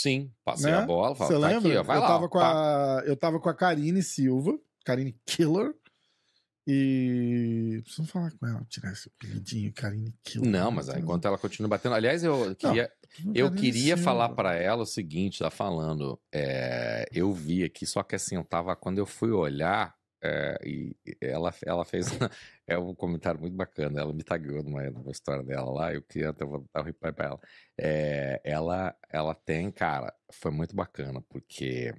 Sim, 0.00 0.30
passei 0.44 0.70
Né? 0.70 0.78
a 0.78 0.86
bola, 0.86 1.14
fala, 1.16 1.28
Você 1.30 1.40
tá 1.40 1.46
lembra? 1.48 1.58
aqui, 1.58 1.90
ó, 1.90 1.94
eu, 1.94 2.00
lá. 2.00 2.06
tava 2.06 2.24
ó, 2.24 2.28
com 2.28 2.38
pá. 2.38 3.00
a, 3.00 3.02
eu 3.04 3.16
tava 3.16 3.40
com 3.40 3.48
a 3.48 3.54
Karine 3.54 4.02
Silva, 4.02 4.58
Karine 4.84 5.16
Killer. 5.26 5.74
E. 6.66 7.80
Preciso 7.82 8.06
falar 8.06 8.30
com 8.32 8.46
ela, 8.46 8.62
tirar 8.68 8.92
esse 8.92 9.08
apelidinho, 9.08 9.72
Karine 9.72 10.14
Killer. 10.22 10.50
Não, 10.50 10.70
mas 10.70 10.88
aí, 10.90 11.00
enquanto 11.00 11.24
ela 11.26 11.38
continua 11.38 11.68
batendo. 11.68 11.94
Aliás, 11.94 12.22
eu 12.22 12.54
queria, 12.56 12.92
eu 13.34 13.46
Karine 13.48 13.60
queria 13.60 13.96
Silva. 13.96 14.02
falar 14.02 14.28
pra 14.30 14.54
ela 14.54 14.82
o 14.82 14.86
seguinte: 14.86 15.38
tá 15.38 15.50
falando. 15.50 16.20
é, 16.32 17.06
eu 17.10 17.32
vi 17.32 17.64
aqui, 17.64 17.86
só 17.86 18.02
que 18.02 18.14
assim, 18.14 18.36
eu 18.36 18.44
tava. 18.44 18.76
Quando 18.76 18.98
eu 18.98 19.06
fui 19.06 19.30
olhar, 19.30 19.94
é, 20.22 20.58
e 20.64 20.96
ela, 21.20 21.52
ela 21.64 21.84
fez. 21.84 22.06
É 22.70 22.76
um 22.78 22.94
comentário 22.94 23.40
muito 23.40 23.56
bacana. 23.56 23.98
Ela 24.00 24.12
me 24.12 24.22
tagueou 24.22 24.62
numa, 24.62 24.82
numa 24.90 25.10
história 25.10 25.42
dela 25.42 25.70
lá. 25.72 25.94
Eu 25.94 26.02
queria 26.02 26.28
até 26.30 26.44
vou 26.44 26.68
dar 26.72 26.82
um 26.82 26.84
reply 26.84 27.12
pra 27.12 27.26
ela. 27.28 27.40
É, 27.78 28.40
ela, 28.44 28.94
ela 29.10 29.34
tem, 29.34 29.70
cara, 29.70 30.14
foi 30.30 30.50
muito 30.50 30.76
bacana, 30.76 31.22
porque 31.30 31.94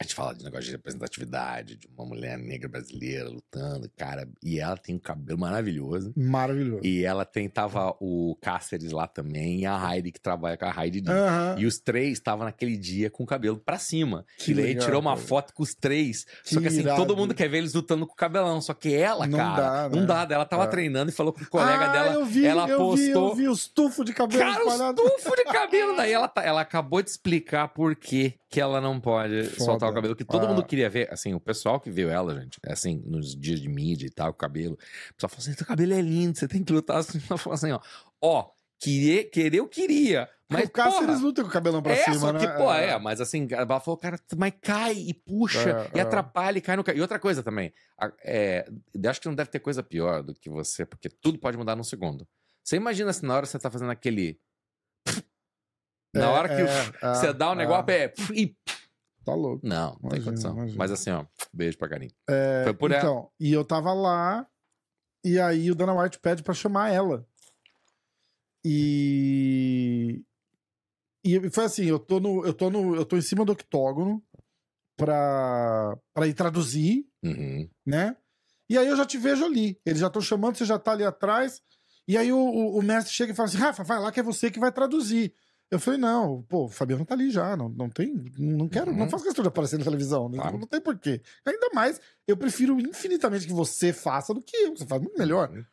a 0.00 0.04
gente 0.04 0.14
fala 0.14 0.32
de 0.34 0.44
negócio 0.44 0.66
de 0.66 0.70
representatividade, 0.72 1.76
de 1.76 1.88
uma 1.96 2.06
mulher 2.06 2.38
negra 2.38 2.68
brasileira 2.68 3.28
lutando, 3.28 3.90
cara, 3.96 4.28
e 4.42 4.60
ela 4.60 4.76
tem 4.76 4.94
um 4.94 4.98
cabelo 4.98 5.38
maravilhoso. 5.40 6.12
Maravilhoso. 6.16 6.82
E 6.84 7.04
ela 7.04 7.24
tem, 7.24 7.48
tava 7.48 7.96
o 8.00 8.36
Cáceres 8.40 8.92
lá 8.92 9.08
também, 9.08 9.60
e 9.62 9.66
a 9.66 9.76
Heidi 9.94 10.12
que 10.12 10.20
trabalha 10.20 10.56
com 10.56 10.66
a 10.66 10.84
Heidi. 10.84 11.02
Aham. 11.08 11.56
E 11.58 11.66
os 11.66 11.78
três 11.78 12.12
estavam 12.12 12.44
naquele 12.44 12.76
dia 12.76 13.10
com 13.10 13.24
o 13.24 13.26
cabelo 13.26 13.58
pra 13.58 13.76
cima. 13.78 14.24
Que 14.38 14.52
e 14.52 14.54
daí 14.54 14.64
legal, 14.66 14.84
tirou 14.84 15.00
uma 15.00 15.14
cara. 15.16 15.26
foto 15.26 15.52
com 15.52 15.62
os 15.64 15.74
três. 15.74 16.24
só 16.44 16.56
Que 16.56 16.62
que 16.62 16.68
assim, 16.68 16.80
irado. 16.80 16.96
todo 17.04 17.16
mundo 17.16 17.34
quer 17.34 17.48
ver 17.48 17.58
eles 17.58 17.74
lutando 17.74 18.06
com 18.06 18.12
o 18.12 18.16
cabelão. 18.16 18.60
Só 18.60 18.74
que 18.74 18.94
ela, 18.94 19.26
Não 19.26 19.36
cara, 19.38 19.60
dá, 19.62 19.88
não 19.88 20.00
né? 20.02 20.06
dá. 20.06 20.28
Ela 20.34 20.44
tava 20.44 20.64
É. 20.64 20.66
treinando 20.68 21.10
e 21.10 21.14
falou 21.14 21.32
com 21.32 21.42
o 21.42 21.46
colega 21.48 21.86
ah, 21.86 21.92
dela. 21.92 22.14
Eu 22.14 22.24
vi, 22.24 22.46
ela 22.46 22.68
eu 22.68 22.94
vi, 22.94 23.06
postou. 23.06 23.28
eu 23.30 23.34
vi 23.34 23.48
os 23.48 23.66
tufos 23.66 24.04
de 24.04 24.12
cabelo 24.12 24.40
Cara, 24.42 24.64
os 24.64 24.72
espalhado. 24.72 25.02
tufos 25.02 25.32
de 25.36 25.44
cabelo. 25.44 25.96
Daí 25.96 26.12
ela, 26.12 26.28
tá- 26.28 26.44
ela 26.44 26.60
acabou 26.60 27.02
de 27.02 27.10
explicar 27.10 27.68
por 27.68 27.96
que, 27.96 28.34
que 28.48 28.60
ela 28.60 28.80
não 28.80 28.98
pode 29.00 29.44
Foda. 29.44 29.64
soltar 29.64 29.90
o 29.90 29.94
cabelo. 29.94 30.16
Que 30.16 30.24
todo 30.24 30.46
Ah. 30.46 30.48
mundo 30.48 30.64
queria 30.64 30.88
ver. 30.88 31.12
Assim, 31.12 31.34
o 31.34 31.40
pessoal 31.40 31.78
que 31.78 31.90
viu 31.90 32.08
ela, 32.10 32.40
gente, 32.40 32.58
assim, 32.66 33.02
nos 33.04 33.36
dias 33.36 33.60
de 33.60 33.68
mídia 33.68 34.06
e 34.06 34.10
tal, 34.10 34.30
o 34.30 34.34
cabelo. 34.34 34.74
O 34.74 35.14
pessoal 35.14 35.28
falou 35.30 35.38
assim: 35.42 35.52
seu 35.54 35.66
cabelo 35.66 35.92
é 35.92 36.00
lindo, 36.00 36.38
você 36.38 36.48
tem 36.48 36.64
que 36.64 36.72
lutar 36.72 36.98
assim. 36.98 37.20
Ela 37.28 37.38
falou 37.38 37.54
assim: 37.54 37.70
ó, 37.72 37.80
ó, 38.22 38.50
querer, 38.80 39.24
querer 39.24 39.58
eu 39.58 39.68
queria. 39.68 40.28
Mas, 40.50 40.64
o 40.64 40.70
caso 40.70 40.96
porra, 40.96 41.08
eles 41.10 41.20
lutam 41.20 41.44
com 41.44 41.50
o 41.50 41.52
cabelão 41.52 41.82
pra 41.82 41.92
é, 41.92 42.04
cima, 42.04 42.14
só 42.16 42.32
né? 42.32 42.38
que, 42.40 42.48
pô, 42.56 42.72
é, 42.72 42.98
mas 42.98 43.20
assim, 43.20 43.46
ela 43.50 43.78
falou, 43.80 43.98
cara, 43.98 44.18
mas 44.34 44.54
cai 44.62 44.94
e 44.94 45.12
puxa, 45.12 45.90
É, 45.92 45.96
e 45.96 45.98
é. 45.98 46.02
atrapalha 46.02 46.56
e 46.56 46.62
cai 46.62 46.74
no 46.74 46.82
E 46.94 47.00
outra 47.02 47.18
coisa 47.18 47.42
também, 47.42 47.70
é, 48.24 48.66
acho 49.06 49.20
que 49.20 49.28
não 49.28 49.34
deve 49.34 49.50
ter 49.50 49.58
coisa 49.58 49.82
pior 49.82 50.22
do 50.22 50.34
que 50.34 50.48
você, 50.48 50.86
porque 50.86 51.10
tudo 51.10 51.38
pode 51.38 51.58
mudar 51.58 51.76
num 51.76 51.84
segundo. 51.84 52.26
Você 52.64 52.76
imagina 52.76 53.12
se 53.12 53.26
na 53.26 53.36
hora 53.36 53.44
você 53.44 53.58
tá 53.58 53.70
fazendo 53.70 53.90
aquele. 53.90 54.40
Na 56.14 56.24
É, 56.24 56.26
hora 56.26 56.48
que 56.48 56.54
é, 56.62 57.14
você 57.14 57.26
é, 57.28 57.32
dá 57.32 57.50
o 57.50 57.52
é. 57.52 57.56
negócio, 57.56 57.90
é. 57.90 58.12
E... 58.34 58.56
Tá 59.24 59.34
louco. 59.34 59.66
Não, 59.66 59.90
não 60.02 60.08
tem 60.10 60.20
Imagina, 60.20 60.24
condição. 60.24 60.52
imagina. 60.56 60.78
Mas 60.78 60.90
assim, 60.90 61.10
ó, 61.10 61.24
beijo 61.52 61.76
pra 61.76 61.88
carinho. 61.88 62.12
É, 62.28 62.62
Foi 62.64 62.74
por 62.74 62.90
ela. 62.90 62.98
então, 63.00 63.30
e 63.38 63.52
eu 63.52 63.62
tava 63.64 63.92
lá, 63.92 64.46
e 65.24 65.38
aí 65.38 65.70
o 65.70 65.74
Dana 65.74 65.92
White 65.94 66.18
pede 66.18 66.42
pra 66.42 66.54
chamar 66.54 66.90
ela. 66.90 67.26
E. 68.64 70.22
E 71.24 71.50
foi 71.50 71.64
assim, 71.64 71.84
eu 71.84 71.98
tô 71.98 72.20
no. 72.20 72.44
Eu 72.46 72.54
tô 72.54 72.70
no. 72.70 72.94
Eu 72.96 73.04
tô 73.04 73.16
em 73.16 73.22
cima 73.22 73.44
do 73.44 73.52
octógono 73.52 74.22
pra, 74.96 75.96
pra 76.14 76.26
ir 76.26 76.34
traduzir, 76.34 77.06
Uhum. 77.22 77.68
né? 77.86 78.16
E 78.70 78.76
aí 78.78 78.86
eu 78.86 78.96
já 78.96 79.04
te 79.06 79.18
vejo 79.18 79.44
ali. 79.44 79.80
Eles 79.84 80.00
já 80.00 80.06
estão 80.08 80.22
chamando, 80.22 80.56
você 80.56 80.64
já 80.64 80.78
tá 80.78 80.92
ali 80.92 81.04
atrás. 81.04 81.60
E 82.06 82.16
aí 82.16 82.32
o, 82.32 82.38
o- 82.38 82.78
o 82.78 82.82
mestre 82.82 83.12
chega 83.12 83.32
e 83.32 83.36
fala 83.36 83.48
assim: 83.48 83.58
Rafa, 83.58 83.82
vai 83.84 83.98
lá 83.98 84.10
que 84.12 84.20
é 84.20 84.22
você 84.22 84.50
que 84.50 84.58
vai 84.60 84.72
traduzir. 84.72 85.34
Eu 85.70 85.78
falei, 85.78 86.00
não, 86.00 86.42
pô, 86.48 86.64
o 86.64 86.68
Fabiano 86.68 87.04
tá 87.04 87.14
ali 87.14 87.30
já, 87.30 87.54
não, 87.56 87.68
não 87.68 87.90
tem, 87.90 88.14
não 88.38 88.68
quero, 88.68 88.90
não 88.92 89.02
Uhum. 89.04 89.10
faço 89.10 89.24
questão 89.24 89.42
de 89.42 89.48
aparecer 89.48 89.78
na 89.78 89.84
televisão, 89.84 90.28
né? 90.28 90.38
Claro. 90.38 90.56
não 90.58 90.66
tem 90.66 90.80
porquê. 90.80 91.20
Ainda 91.44 91.68
mais, 91.74 92.00
eu 92.26 92.36
prefiro 92.38 92.80
infinitamente 92.80 93.46
que 93.46 93.52
você 93.52 93.92
faça 93.92 94.32
do 94.32 94.40
que 94.40 94.56
eu, 94.56 94.74
você 94.76 94.86
faz 94.86 95.02
muito 95.02 95.18
melhor. 95.18 95.50
Uhum. 95.50 95.64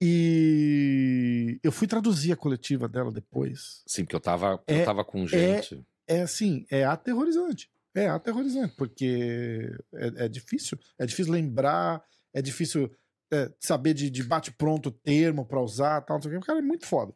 E 0.00 1.58
eu 1.62 1.72
fui 1.72 1.86
traduzir 1.86 2.32
a 2.32 2.36
coletiva 2.36 2.88
dela 2.88 3.10
depois. 3.10 3.82
Sim, 3.86 4.04
porque 4.04 4.16
eu 4.16 4.20
tava, 4.20 4.62
eu 4.66 4.76
É- 4.76 4.84
tava 4.84 5.04
com 5.04 5.26
gente. 5.26 5.84
É 6.06 6.20
assim, 6.22 6.64
é 6.70 6.84
aterrorizante. 6.84 7.68
É 7.94 8.06
aterrorizante, 8.08 8.74
porque 8.76 9.72
é, 9.94 10.24
é 10.26 10.28
difícil. 10.28 10.78
É 10.98 11.06
difícil 11.06 11.32
lembrar, 11.32 12.02
é 12.32 12.40
difícil 12.42 12.90
é, 13.32 13.50
saber 13.58 13.92
de, 13.94 14.08
de 14.08 14.22
bate-pronto 14.22 14.90
termo 14.90 15.44
pra 15.44 15.60
usar 15.60 16.00
tal, 16.02 16.16
não 16.18 16.22
sei 16.22 16.30
o 16.30 16.34
que. 16.34 16.44
O 16.44 16.46
cara 16.46 16.58
é 16.60 16.62
muito 16.62 16.86
foda. 16.86 17.12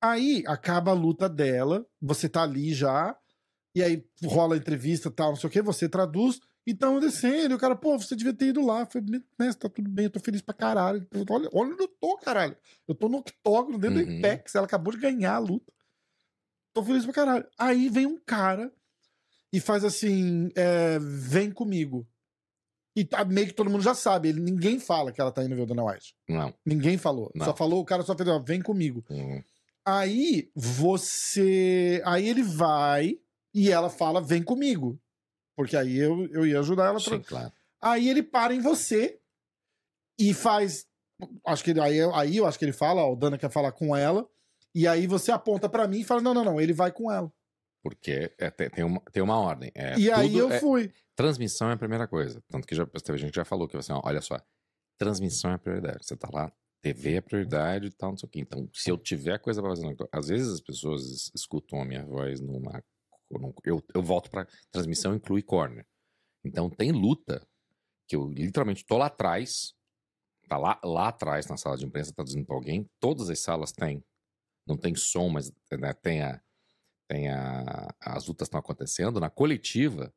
Aí 0.00 0.42
acaba 0.46 0.90
a 0.90 0.94
luta 0.94 1.28
dela, 1.28 1.86
você 2.00 2.28
tá 2.28 2.42
ali 2.42 2.72
já, 2.72 3.16
e 3.74 3.82
aí 3.82 4.04
rola 4.24 4.54
a 4.54 4.58
entrevista 4.58 5.10
tal, 5.10 5.30
não 5.30 5.36
sei 5.36 5.48
o 5.48 5.52
que, 5.52 5.60
você 5.62 5.88
traduz, 5.88 6.40
e 6.66 6.74
tão 6.74 6.98
descendo, 7.00 7.54
e 7.54 7.56
o 7.56 7.58
cara, 7.58 7.74
pô, 7.76 7.98
você 7.98 8.14
devia 8.16 8.32
ter 8.32 8.46
ido 8.46 8.64
lá. 8.64 8.80
Eu 8.80 8.86
falei, 8.86 9.22
mestre, 9.38 9.60
tá 9.60 9.68
tudo 9.68 9.90
bem, 9.90 10.04
eu 10.06 10.10
tô 10.10 10.20
feliz 10.20 10.40
pra 10.42 10.54
caralho. 10.54 11.06
Olha, 11.28 11.48
olha 11.52 11.70
onde 11.72 11.82
eu 11.82 11.88
tô, 11.88 12.16
caralho. 12.18 12.56
Eu 12.86 12.94
tô 12.94 13.08
no 13.08 13.18
octógono, 13.18 13.78
dentro 13.78 14.04
do 14.04 14.10
Uhum. 14.10 14.18
Apex, 14.18 14.54
ela 14.54 14.66
acabou 14.66 14.92
de 14.92 15.00
ganhar 15.00 15.34
a 15.34 15.38
luta. 15.38 15.72
Tô 16.72 16.82
feliz 16.84 17.04
pra 17.04 17.12
caralho. 17.14 17.46
Aí 17.58 17.88
vem 17.88 18.06
um 18.06 18.18
cara 18.24 18.72
e 19.52 19.58
faz 19.58 19.84
assim: 19.84 20.50
é, 20.54 20.98
vem 21.00 21.50
comigo. 21.50 22.06
E 22.94 23.04
tá, 23.04 23.24
meio 23.24 23.48
que 23.48 23.54
todo 23.54 23.70
mundo 23.70 23.82
já 23.82 23.94
sabe. 23.94 24.28
Ele, 24.28 24.40
ninguém 24.40 24.78
fala 24.78 25.10
que 25.12 25.20
ela 25.20 25.32
tá 25.32 25.42
indo 25.42 25.56
ver 25.56 25.62
o 25.62 25.66
Dana 25.66 25.84
White. 25.84 26.14
Não. 26.28 26.54
Ninguém 26.64 26.96
falou. 26.98 27.30
Não. 27.34 27.46
Só 27.46 27.56
falou, 27.56 27.80
o 27.80 27.84
cara 27.84 28.02
só 28.02 28.16
fez, 28.16 28.28
ó, 28.28 28.38
vem 28.38 28.60
comigo. 28.62 29.04
Uhum. 29.10 29.42
Aí 29.98 30.50
você. 30.54 32.02
Aí 32.04 32.28
ele 32.28 32.42
vai 32.42 33.18
e 33.54 33.70
ela 33.70 33.90
fala, 33.90 34.20
vem 34.20 34.42
comigo. 34.42 35.00
Porque 35.56 35.76
aí 35.76 35.98
eu, 35.98 36.26
eu 36.28 36.46
ia 36.46 36.60
ajudar 36.60 36.86
ela. 36.86 37.00
Pra... 37.00 37.16
Sim, 37.16 37.20
claro. 37.20 37.52
Aí 37.82 38.08
ele 38.08 38.22
para 38.22 38.54
em 38.54 38.60
você 38.60 39.18
e 40.18 40.32
faz. 40.32 40.86
Acho 41.44 41.64
que 41.64 41.70
ele, 41.70 41.80
aí, 41.80 41.98
aí 42.14 42.36
eu 42.36 42.46
acho 42.46 42.58
que 42.58 42.64
ele 42.64 42.72
fala, 42.72 43.02
ó, 43.02 43.12
o 43.12 43.16
Dana 43.16 43.36
quer 43.36 43.50
falar 43.50 43.72
com 43.72 43.94
ela. 43.96 44.28
E 44.74 44.86
aí 44.86 45.06
você 45.06 45.32
aponta 45.32 45.68
pra 45.68 45.88
mim 45.88 46.00
e 46.00 46.04
fala: 46.04 46.20
não, 46.20 46.32
não, 46.32 46.44
não, 46.44 46.60
ele 46.60 46.72
vai 46.72 46.92
com 46.92 47.10
ela. 47.10 47.32
Porque 47.82 48.32
é, 48.38 48.50
tem, 48.50 48.84
uma, 48.84 49.00
tem 49.12 49.22
uma 49.22 49.38
ordem. 49.38 49.72
É, 49.74 49.98
e 49.98 50.10
aí 50.10 50.36
eu 50.36 50.50
é- 50.50 50.60
fui. 50.60 50.92
Transmissão 51.16 51.70
é 51.70 51.74
a 51.74 51.78
primeira 51.78 52.06
coisa. 52.06 52.42
Tanto 52.48 52.66
que 52.66 52.74
já, 52.74 52.86
teve 52.86 53.18
gente 53.18 53.34
já 53.34 53.44
falou 53.44 53.66
que 53.66 53.76
assim, 53.76 53.92
ó, 53.92 54.00
olha 54.04 54.20
só, 54.20 54.38
transmissão 54.98 55.50
é 55.50 55.54
a 55.54 55.58
prioridade. 55.58 56.06
Você 56.06 56.16
tá 56.16 56.28
lá, 56.32 56.52
TV 56.82 57.14
é 57.16 57.20
prioridade 57.20 57.86
e 57.86 57.90
tal, 57.90 58.10
não 58.10 58.16
sei 58.18 58.26
o 58.26 58.30
quê. 58.30 58.40
Então, 58.40 58.68
se 58.72 58.90
eu 58.90 58.96
tiver 58.98 59.38
coisa 59.38 59.60
pra 59.60 59.70
fazer, 59.70 59.84
no- 59.84 60.08
às 60.12 60.28
vezes 60.28 60.54
as 60.54 60.60
pessoas 60.60 61.02
es- 61.04 61.30
escutam 61.34 61.80
a 61.80 61.84
minha 61.84 62.04
voz 62.04 62.40
numa. 62.40 62.82
num- 63.30 63.52
Eu, 63.64 63.82
eu 63.94 64.02
volto 64.02 64.30
pra. 64.30 64.46
Transmissão 64.72 65.14
inclui 65.14 65.42
corner. 65.42 65.86
Então, 66.44 66.68
tem 66.70 66.90
luta 66.92 67.46
que 68.08 68.16
eu 68.16 68.28
literalmente 68.30 68.84
tô 68.84 68.96
lá 68.98 69.06
atrás, 69.06 69.74
tá 70.48 70.56
lá, 70.56 70.80
lá 70.84 71.08
atrás 71.08 71.46
na 71.46 71.56
sala 71.56 71.76
de 71.76 71.84
imprensa, 71.86 72.12
dizendo 72.24 72.46
pra 72.46 72.56
alguém. 72.56 72.88
Todas 73.00 73.30
as 73.30 73.38
salas 73.40 73.72
têm. 73.72 74.02
Não 74.66 74.76
tem 74.76 74.94
som, 74.94 75.28
mas 75.28 75.52
né, 75.72 75.92
tem 75.94 76.22
a. 76.22 76.40
Tem 77.08 77.28
a, 77.28 77.88
as 78.00 78.26
lutas 78.28 78.46
estão 78.46 78.60
acontecendo. 78.60 79.18
Na 79.20 79.28
coletiva, 79.30 80.12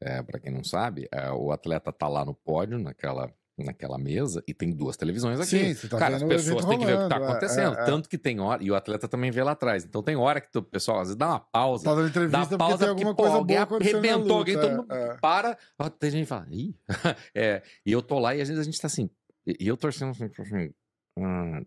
é, 0.00 0.22
para 0.22 0.40
quem 0.40 0.50
não 0.52 0.64
sabe, 0.64 1.06
é, 1.12 1.30
o 1.32 1.52
atleta 1.52 1.92
tá 1.92 2.08
lá 2.08 2.24
no 2.24 2.34
pódio, 2.34 2.78
naquela, 2.78 3.30
naquela 3.64 3.98
mesa, 3.98 4.42
e 4.46 4.54
tem 4.54 4.70
duas 4.70 4.96
televisões 4.96 5.38
aqui. 5.40 5.74
Sim, 5.74 5.88
tá 5.88 5.98
Cara, 5.98 6.16
as 6.16 6.22
pessoas 6.22 6.64
têm 6.64 6.78
que 6.78 6.86
ver 6.86 6.98
o 6.98 7.02
que 7.02 7.08
tá 7.08 7.16
é, 7.16 7.24
acontecendo. 7.24 7.76
é, 7.78 7.82
é. 7.82 7.84
Tanto 7.84 8.08
que 8.08 8.18
tem 8.18 8.40
hora, 8.40 8.62
e 8.62 8.70
o 8.70 8.74
atleta 8.74 9.06
também 9.08 9.30
vê 9.30 9.42
lá 9.42 9.52
atrás. 9.52 9.84
Então 9.84 10.02
tem 10.02 10.16
hora 10.16 10.40
que 10.40 10.56
o 10.56 10.62
pessoal 10.62 10.98
às 11.00 11.08
vezes 11.08 11.16
dá 11.16 11.28
uma 11.28 11.40
pausa. 11.40 11.84
Tá 11.84 11.94
dando 11.94 12.04
Dá 12.04 12.08
entrevista 12.10 12.40
porque 12.46 12.58
pausa 12.58 12.78
tem 12.78 12.88
porque, 12.88 13.04
alguma 13.04 13.14
pô, 13.14 13.22
coisa 13.22 13.36
alguém 13.36 13.56
arrebentou, 13.56 14.38
alguém 14.38 14.54
todo 14.60 14.76
mundo 14.76 14.92
é, 14.92 15.08
é. 15.08 15.16
para. 15.20 15.56
ó, 15.78 15.88
Tem 15.88 16.10
gente 16.10 16.22
que 16.22 16.26
fala, 16.28 16.46
ih. 16.50 16.74
e 17.86 17.92
eu 17.92 18.02
tô 18.02 18.18
lá 18.18 18.34
e 18.34 18.40
às 18.40 18.48
vezes 18.48 18.60
a 18.60 18.64
gente 18.64 18.80
tá 18.80 18.86
assim. 18.86 19.08
E 19.46 19.66
eu 19.66 19.76
torcendo 19.76 20.10
assim, 20.10 20.28
tipo 20.28 20.42
assim. 20.42 20.70
ah, 21.18 21.62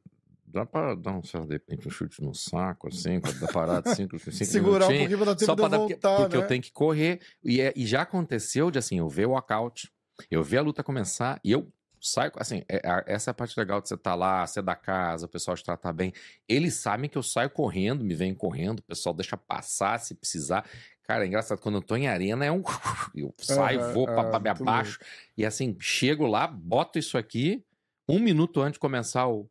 dá 0.46 0.66
pra 0.66 0.94
dar 0.94 1.14
um, 1.14 1.24
sei 1.24 1.40
lá, 1.40 1.46
de 1.48 1.54
repente, 1.54 1.88
um 1.88 1.92
chute 1.92 2.22
no 2.22 2.34
saco, 2.34 2.88
assim, 2.88 3.20
pra 3.20 3.32
dar 3.32 3.52
parada 3.52 3.96
cinco, 3.96 4.20
cinco 4.20 4.32
Segurar 4.46 4.86
um 4.86 4.90
pouquinho 4.90 5.18
pra 5.18 5.26
dar 5.26 5.36
tempo 5.36 5.46
Só 5.46 5.56
pra 5.56 5.68
dar, 5.68 5.80
porque, 5.80 5.94
voltar, 5.94 6.18
porque 6.22 6.38
né? 6.38 6.44
eu 6.44 6.48
tenho 6.48 6.62
que 6.62 6.72
correr. 6.72 7.20
E, 7.44 7.60
é- 7.60 7.74
e 7.76 7.86
já 7.88 8.04
aconteceu 8.04 8.70
de 8.70 8.78
assim, 8.78 9.00
eu 9.00 9.10
ver 9.10 9.26
o 9.26 9.32
walkout, 9.32 9.92
eu 10.30 10.44
ver 10.44 10.58
a 10.58 10.62
luta 10.62 10.84
começar 10.84 11.40
e 11.44 11.52
eu 11.52 11.68
saio. 12.08 12.32
Assim, 12.36 12.64
é- 12.70 12.82
a- 12.88 13.04
essa 13.08 13.30
é 13.30 13.32
a 13.32 13.34
parte 13.34 13.58
legal 13.60 13.82
de 13.82 13.88
você 13.88 13.96
estar 13.96 14.16
lá, 14.16 14.46
você 14.46 14.60
é 14.60 14.62
da 14.62 14.76
casa, 14.76 15.26
o 15.26 15.30
pessoal 15.30 15.56
te 15.58 15.64
tratar 15.64 15.94
bem. 15.94 16.14
Eles 16.48 16.76
sabem 16.76 17.10
que 17.10 17.18
eu 17.18 17.24
saio 17.24 17.50
correndo, 17.50 18.04
me 18.04 18.14
vem 18.16 18.34
correndo, 18.36 18.80
o 18.80 18.84
pessoal 18.84 19.14
deixa 19.16 19.38
passar 19.38 20.00
se 20.00 20.16
precisar. 20.16 20.66
Cara, 21.04 21.26
é 21.26 21.28
engraçado, 21.28 21.60
quando 21.60 21.76
eu 21.76 21.82
tô 21.82 21.96
em 21.96 22.08
arena 22.08 22.46
é 22.46 22.52
um. 22.52 22.64
Eu 23.16 23.34
saio, 23.40 23.80
Aham, 23.80 23.94
vou 23.94 24.06
pra, 24.06 24.24
pra 24.26 24.40
me 24.40 24.50
muito 24.50 24.62
abaixo. 24.62 25.00
E 25.38 25.46
assim, 25.46 25.76
chego 25.80 26.26
lá, 26.26 26.48
boto 26.48 26.98
isso 26.98 27.18
aqui, 27.18 27.64
um 28.08 28.20
minuto 28.20 28.62
antes 28.62 28.74
de 28.74 28.80
começar 28.80 29.28
o, 29.28 29.50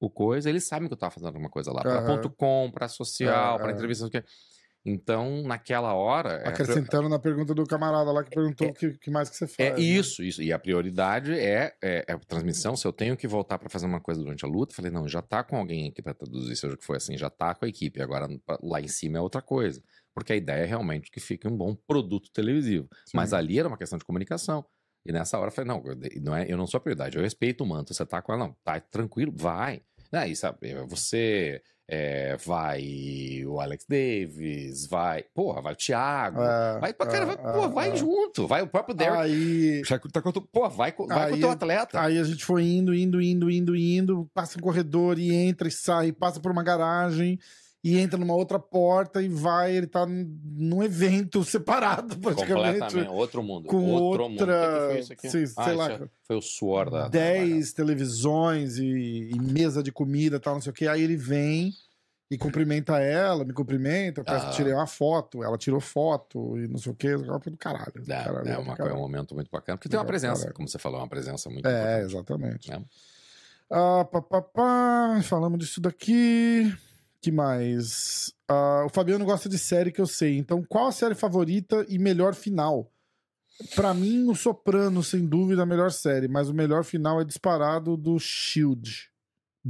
o 0.00 0.10
coisa, 0.10 0.48
eles 0.48 0.66
sabem 0.66 0.88
que 0.88 0.94
eu 0.94 0.98
tava 0.98 1.10
fazendo 1.12 1.28
alguma 1.28 1.50
coisa 1.50 1.72
lá. 1.72 1.82
Pra 1.82 2.00
Aham. 2.00 2.06
ponto 2.06 2.30
com, 2.30 2.70
pra 2.72 2.88
social, 2.88 3.56
Ah, 3.56 3.58
pra 3.60 3.70
entrevista. 3.72 4.04
não 4.04 4.10
sei 4.10 4.20
o 4.20 4.22
quê. 4.22 4.28
Então, 4.86 5.42
naquela 5.42 5.94
hora. 5.94 6.42
é 6.44 6.48
Acrescentando 6.48 7.08
na 7.08 7.18
pergunta 7.18 7.54
do 7.54 7.64
camarada 7.64 8.12
lá 8.12 8.22
que 8.22 8.30
perguntou 8.30 8.68
o 8.68 8.74
que, 8.74 8.98
que 8.98 9.10
mais 9.10 9.30
que 9.30 9.36
você 9.36 9.46
faz. 9.46 9.70
é 9.70 9.72
né? 9.72 9.80
isso, 9.80 10.22
isso. 10.22 10.42
E 10.42 10.52
a 10.52 10.58
prioridade 10.58 11.32
é, 11.32 11.74
é, 11.82 12.04
é 12.06 12.12
a 12.12 12.18
transmissão. 12.18 12.76
Se 12.76 12.86
eu 12.86 12.92
tenho 12.92 13.16
que 13.16 13.26
voltar 13.26 13.58
pra 13.58 13.70
fazer 13.70 13.86
uma 13.86 14.00
coisa 14.00 14.20
durante 14.20 14.44
a 14.44 14.48
luta, 14.48 14.74
falei, 14.74 14.90
não, 14.90 15.08
já 15.08 15.22
tá 15.22 15.42
com 15.42 15.56
alguém 15.56 15.88
aqui 15.88 16.02
pra 16.02 16.12
traduzir, 16.12 16.54
seja 16.54 16.74
o 16.74 16.76
que 16.76 16.84
for 16.84 16.96
assim, 16.96 17.16
já 17.16 17.30
tá 17.30 17.54
com 17.54 17.64
a 17.64 17.68
equipe. 17.68 18.02
Agora 18.02 18.28
lá 18.62 18.80
em 18.80 18.88
cima 18.88 19.16
é 19.16 19.20
outra 19.22 19.40
coisa. 19.40 19.82
Porque 20.14 20.34
a 20.34 20.36
ideia 20.36 20.64
é 20.64 20.66
realmente 20.66 21.10
que 21.10 21.18
fique 21.18 21.48
um 21.48 21.56
bom 21.56 21.74
produto 21.74 22.30
televisivo. 22.30 22.86
Sim. 23.06 23.16
Mas 23.16 23.32
ali 23.32 23.58
era 23.58 23.66
uma 23.66 23.78
questão 23.78 23.98
de 23.98 24.04
comunicação. 24.04 24.66
E 25.06 25.12
nessa 25.12 25.38
hora 25.38 25.48
eu 25.48 25.52
falei, 25.52 25.68
não, 25.68 25.82
eu, 25.84 25.96
não 26.22 26.36
é, 26.36 26.46
eu 26.46 26.56
não 26.56 26.66
sou 26.66 26.78
a 26.78 26.80
prioridade, 26.80 27.16
eu 27.16 27.22
respeito 27.22 27.64
o 27.64 27.66
manto. 27.66 27.92
Você 27.92 28.04
tá 28.04 28.20
com 28.20 28.32
ela, 28.32 28.46
não, 28.46 28.56
tá 28.62 28.78
tranquilo, 28.80 29.32
vai. 29.34 29.82
Aí, 30.12 30.36
sabe, 30.36 30.74
você 30.86 31.60
é, 31.86 32.36
vai 32.38 33.42
o 33.46 33.60
Alex 33.60 33.84
Davis, 33.88 34.86
vai, 34.86 35.22
porra, 35.34 35.60
vai 35.60 35.72
o 35.74 35.76
Thiago, 35.76 36.40
É, 36.42 36.78
vai 36.80 36.94
pra 36.94 37.06
cara, 37.06 37.22
é, 37.24 37.26
vai, 37.26 37.36
pô, 37.36 37.64
é, 37.64 37.68
vai 37.68 37.90
é. 37.90 37.96
junto, 37.96 38.46
vai 38.46 38.62
o 38.62 38.66
próprio 38.66 38.94
Derek. 38.94 39.16
Aí, 39.18 39.82
tá 40.12 40.22
com 40.22 40.30
o- 40.30 40.40
Pô, 40.40 40.68
vai, 40.70 40.92
com- 40.92 41.06
vai 41.06 41.26
com 41.26 41.32
o 41.32 41.34
Aí- 41.34 41.40
teu 41.40 41.50
atleta. 41.50 42.00
aí 42.00 42.18
a 42.18 42.24
gente 42.24 42.44
foi 42.44 42.62
indo, 42.64 42.94
indo, 42.94 43.20
indo, 43.20 43.50
indo, 43.50 43.76
indo, 43.76 44.30
passa 44.32 44.58
um 44.58 44.62
corredor 44.62 45.18
e 45.18 45.34
entra 45.34 45.68
e 45.68 45.70
sai, 45.70 46.10
passa 46.12 46.40
por 46.40 46.50
uma 46.50 46.62
garagem 46.62 47.38
e 47.84 47.98
entra 47.98 48.18
numa 48.18 48.34
outra 48.34 48.58
porta 48.58 49.20
e 49.22 49.28
vai, 49.28 49.76
ele 49.76 49.86
tá 49.86 50.06
num- 50.06 50.82
evento 50.82 51.44
separado 51.44 52.16
praticamente. 52.16 52.78
Completamente, 52.80 53.08
outro 53.10 53.42
mundo. 53.42 53.68
com 53.68 53.90
outro 53.92 54.22
outra- 54.24 54.28
mundo. 54.28 54.38
Que 54.38 54.44
que 54.46 54.88
foi 54.92 54.98
isso 55.00 55.12
aqui? 55.12 55.30
sei- 55.30 55.44
Ah, 55.58 55.64
sei 55.64 55.74
lá, 55.74 55.92
isso 55.94 56.10
foi 56.26 56.36
o 56.36 56.40
suor 56.40 56.88
da. 56.90 57.02
da- 57.02 57.08
10 57.08 57.74
televisões 57.74 58.78
e, 58.78 59.30
e 59.34 59.38
mesa 59.38 59.82
de 59.82 59.92
comida 59.92 60.36
e 60.36 60.40
tal, 60.40 60.54
não 60.54 60.62
sei 60.62 60.70
o 60.70 60.74
que. 60.74 60.88
Aí 60.88 61.02
ele 61.02 61.16
vem 61.16 61.72
e 62.30 62.38
cumprimenta 62.38 62.98
ela, 62.98 63.44
me 63.44 63.52
cumprimenta, 63.52 64.20
eu 64.20 64.24
peço, 64.24 64.46
Ah. 64.46 64.50
tirei 64.50 64.72
uma 64.72 64.86
foto, 64.86 65.44
ela 65.44 65.58
tirou 65.58 65.78
foto 65.78 66.56
e 66.58 66.66
não 66.66 66.78
sei 66.78 66.90
o 66.90 66.94
que, 66.94 67.14
do 67.16 67.56
caralho. 67.58 67.92
do 67.94 68.10
É, 68.10 68.24
caralho, 68.24 68.48
é, 68.48 68.58
uma, 68.58 68.72
é 68.72 68.76
caralho. 68.76 68.96
um 68.96 69.00
momento 69.00 69.34
muito 69.34 69.50
bacana. 69.50 69.76
Porque 69.76 69.90
tem 69.90 69.98
uma 70.00 70.06
presença, 70.06 70.36
caralho. 70.40 70.54
como 70.54 70.66
você 70.66 70.78
falou, 70.78 71.00
uma 71.00 71.08
presença 71.08 71.50
muito 71.50 71.66
É, 71.68 71.70
importante. 71.70 72.12
exatamente. 72.14 72.72
É. 72.72 72.80
Ah, 73.70 74.04
pá, 74.10 74.22
pá, 74.22 74.40
pá, 74.42 75.20
falamos 75.22 75.58
disso 75.58 75.80
daqui. 75.80 76.74
Que 77.24 77.32
mais? 77.32 78.34
Ah, 78.48 78.84
o 78.86 78.88
Fabiano 78.90 79.24
gosta 79.24 79.48
de 79.48 79.58
série 79.58 79.90
que 79.90 80.00
eu 80.00 80.06
sei. 80.06 80.36
Então, 80.36 80.62
qual 80.62 80.88
a 80.88 80.92
série 80.92 81.14
favorita 81.14 81.84
e 81.88 81.98
melhor 81.98 82.34
final? 82.34 82.90
Pra 83.74 83.94
mim, 83.94 84.28
o 84.28 84.34
Soprano, 84.34 85.02
sem 85.02 85.24
dúvida, 85.26 85.62
a 85.62 85.66
melhor 85.66 85.90
série, 85.92 86.28
mas 86.28 86.48
o 86.48 86.54
melhor 86.54 86.84
final 86.84 87.20
é 87.20 87.24
disparado 87.24 87.96
do 87.96 88.18
Shield. 88.18 89.10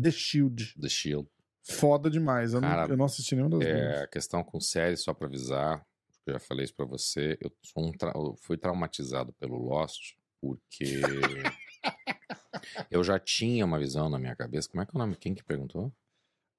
The 0.00 0.10
Shield. 0.10 0.74
The 0.80 0.88
Shield. 0.88 1.28
Foda 1.62 2.10
demais. 2.10 2.54
Eu, 2.54 2.60
Cara, 2.60 2.82
não, 2.84 2.90
eu 2.94 2.96
não 2.96 3.04
assisti 3.04 3.36
nenhum 3.36 3.48
das. 3.50 3.60
É, 3.62 4.02
a 4.02 4.06
questão 4.08 4.42
com 4.42 4.58
série, 4.60 4.96
só 4.96 5.14
pra 5.14 5.26
avisar, 5.28 5.86
eu 6.26 6.32
já 6.34 6.40
falei 6.40 6.64
isso 6.64 6.74
pra 6.74 6.84
você, 6.86 7.38
eu, 7.40 7.52
um 7.76 7.92
tra- 7.92 8.12
eu 8.14 8.34
fui 8.42 8.56
traumatizado 8.56 9.32
pelo 9.34 9.58
Lost, 9.58 10.14
porque 10.40 11.00
eu 12.90 13.04
já 13.04 13.18
tinha 13.18 13.64
uma 13.64 13.78
visão 13.78 14.08
na 14.08 14.18
minha 14.18 14.34
cabeça. 14.34 14.68
Como 14.68 14.82
é 14.82 14.86
que 14.86 14.92
é 14.92 14.96
o 14.96 14.98
nome? 14.98 15.16
Quem 15.16 15.34
que 15.34 15.44
perguntou? 15.44 15.92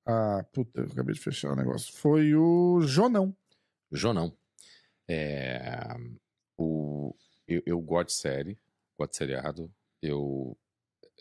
Ah, 0.06 0.44
puta, 0.54 0.82
eu 0.82 0.86
acabei 0.86 1.16
de 1.16 1.22
fechar 1.22 1.52
o 1.52 1.56
negócio. 1.56 1.94
Foi 1.94 2.36
o 2.36 2.82
Jonão. 2.82 3.36
Jonão. 3.92 4.38
É, 5.08 5.96
o, 6.58 7.16
eu, 7.48 7.62
eu 7.66 7.82
gosto 7.82 8.08
de 8.10 8.14
série, 8.16 8.60
gosto 8.98 9.12
de 9.12 9.18
seriado. 9.18 9.74
Eu 10.02 10.58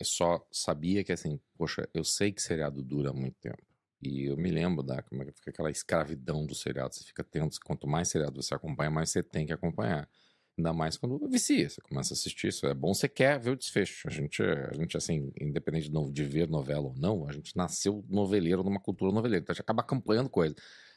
só 0.03 0.47
sabia 0.53 1.05
que, 1.05 1.13
assim, 1.13 1.41
poxa, 1.57 1.89
eu 1.95 2.05
sei 2.05 2.33
que 2.33 2.43
seriado 2.43 2.83
dura 2.83 3.13
muito 3.13 3.37
tempo. 3.41 3.63
E 4.03 4.27
eu 4.31 4.37
me 4.37 4.51
lembro 4.51 4.83
da 4.83 5.03
como 5.03 5.23
é 5.23 5.27
que 5.27 5.33
fica 5.33 5.51
aquela 5.51 5.71
escravidão 5.71 6.47
do 6.47 6.55
seriado. 6.55 6.95
Você 6.95 7.05
fica 7.05 7.25
tendo, 7.25 7.51
quanto 7.65 7.87
mais 7.87 8.09
seriado 8.09 8.43
você 8.43 8.55
acompanha, 8.55 8.91
mais 8.91 9.11
você 9.11 9.23
tem 9.23 9.47
que 9.47 9.53
acompanhar. 9.53 10.09
Ainda 10.57 10.73
mais 10.73 10.97
quando 10.97 11.19
vicia, 11.29 11.69
você 11.69 11.81
começa 11.81 12.13
a 12.13 12.17
assistir 12.17 12.49
isso. 12.49 12.67
É 12.67 12.75
bom, 12.75 12.95
você 12.95 13.09
quer 13.09 13.41
ver 13.41 13.51
o 13.51 13.57
desfecho. 13.57 14.07
A 14.07 14.11
gente, 14.11 14.41
a 14.43 14.73
gente 14.73 14.97
assim, 14.97 15.33
independente 15.41 15.91
de, 15.91 16.13
de 16.13 16.25
ver 16.25 16.49
novela 16.49 16.87
ou 16.87 16.95
não, 16.97 17.29
a 17.29 17.33
gente 17.33 17.57
nasceu 17.57 18.05
noveleiro 18.09 18.63
numa 18.63 18.81
cultura 18.81 19.13
noveleira. 19.13 19.43
Então 19.43 19.53
a 19.53 19.55
gente 19.55 19.63
acaba 19.63 19.83
acompanhando 19.83 20.29
coisa. 20.29 20.55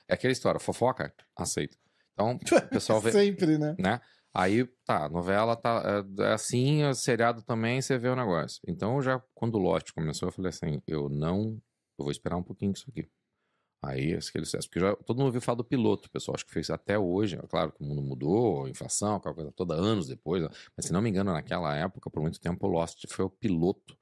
É 0.07 0.14
aquela 0.14 0.31
história, 0.31 0.59
fofoca, 0.59 1.14
aceito. 1.35 1.77
Então, 2.14 2.35
o 2.35 2.69
pessoal 2.69 2.99
vê, 3.01 3.11
Sempre, 3.11 3.57
né? 3.57 3.75
né? 3.80 4.01
Aí, 4.33 4.65
tá, 4.85 5.09
novela 5.09 5.56
tá 5.56 6.06
é, 6.19 6.23
é 6.23 6.33
assim, 6.33 6.83
o 6.83 6.93
seriado 6.93 7.41
também, 7.41 7.81
você 7.81 7.98
vê 7.98 8.07
o 8.07 8.15
negócio. 8.15 8.61
Então, 8.67 9.01
já 9.01 9.19
quando 9.33 9.56
o 9.56 9.59
Lost 9.59 9.91
começou, 9.91 10.27
eu 10.27 10.31
falei 10.31 10.49
assim, 10.49 10.81
eu 10.85 11.09
não, 11.09 11.59
eu 11.98 12.06
vou 12.06 12.11
esperar 12.11 12.38
um 12.38 12.43
pouquinho 12.43 12.72
disso 12.72 12.85
aqui. 12.90 13.09
Aí, 13.81 14.14
aquele 14.14 14.45
sucesso, 14.45 14.67
porque 14.67 14.80
já, 14.80 14.95
todo 14.95 15.17
mundo 15.17 15.27
ouviu 15.27 15.41
falar 15.41 15.57
do 15.57 15.64
piloto, 15.64 16.09
pessoal 16.09 16.35
acho 16.35 16.45
que 16.45 16.51
fez 16.51 16.69
até 16.69 16.97
hoje, 16.97 17.35
é 17.35 17.47
claro 17.47 17.72
que 17.72 17.83
o 17.83 17.85
mundo 17.85 18.01
mudou, 18.01 18.67
inflação, 18.67 19.15
aquela 19.15 19.35
coisa 19.35 19.51
toda, 19.51 19.75
anos 19.75 20.07
depois, 20.07 20.41
né? 20.41 20.49
mas 20.75 20.88
se 20.88 20.91
não 20.93 21.01
me 21.01 21.09
engano, 21.09 21.31
naquela 21.31 21.75
época, 21.75 22.09
por 22.09 22.22
muito 22.22 22.39
tempo, 22.39 22.65
o 22.65 22.69
Lost 22.69 23.06
foi 23.07 23.25
o 23.25 23.30
piloto 23.30 23.97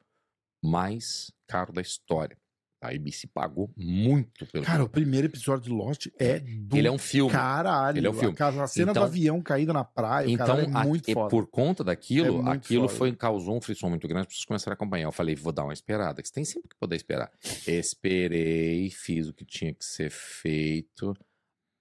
mais 0.64 1.32
caro 1.48 1.74
da 1.74 1.82
história. 1.82 2.38
A 2.86 2.96
ABC 2.96 3.28
pagou 3.28 3.72
muito 3.76 4.46
pelo 4.48 4.64
Cara, 4.64 4.78
o 4.78 4.88
piloto. 4.88 4.92
primeiro 4.92 5.28
episódio 5.28 5.64
de 5.66 5.70
Lost 5.70 6.08
é 6.20 6.40
do 6.40 6.78
Ele 6.78 6.88
é 6.88 6.92
um 6.92 6.98
filme. 6.98 7.32
caralho. 7.32 7.98
Ele 7.98 8.08
é 8.08 8.10
um 8.10 8.14
filme. 8.14 8.36
A, 8.40 8.48
a 8.64 8.68
cena 8.68 8.92
Então- 8.92 9.04
do 9.04 9.08
avião 9.08 9.42
caído 9.42 9.74
na 9.74 9.84
praia, 9.84 10.30
Então, 10.30 10.58
é 10.60 10.66
a- 10.74 10.84
muito 10.86 11.10
e 11.10 11.14
foda. 11.14 11.30
por 11.30 11.48
conta 11.48 11.84
É 11.84 11.86
daquilo, 11.86 12.42
muito 12.44 12.50
aquilo 12.50 12.88
foda. 12.88 12.98
foi 12.98 13.16
causou 13.16 13.56
um 13.58 13.62
frisson 13.62 13.90
muito 13.90 14.08
grande, 14.08 14.22
as 14.22 14.28
pessoas 14.28 14.46
começaram 14.46 14.74
a 14.74 14.76
acompanhar. 14.76 15.06
Eu 15.08 15.12
falei, 15.12 15.36
vou 15.36 15.52
dar 15.52 15.64
uma 15.64 15.74
esperada, 15.74 16.22
que 16.22 16.28
você 16.28 16.34
tem 16.34 16.46
sempre 16.46 16.70
que 16.70 16.76
poder 16.76 16.96
esperar. 16.96 17.32
Esperei, 17.68 18.90
fiz 18.90 19.28
o 19.28 19.34
que 19.34 19.46
tinha 19.46 19.74
que 19.74 19.84
ser 19.86 20.10
feito. 20.10 21.14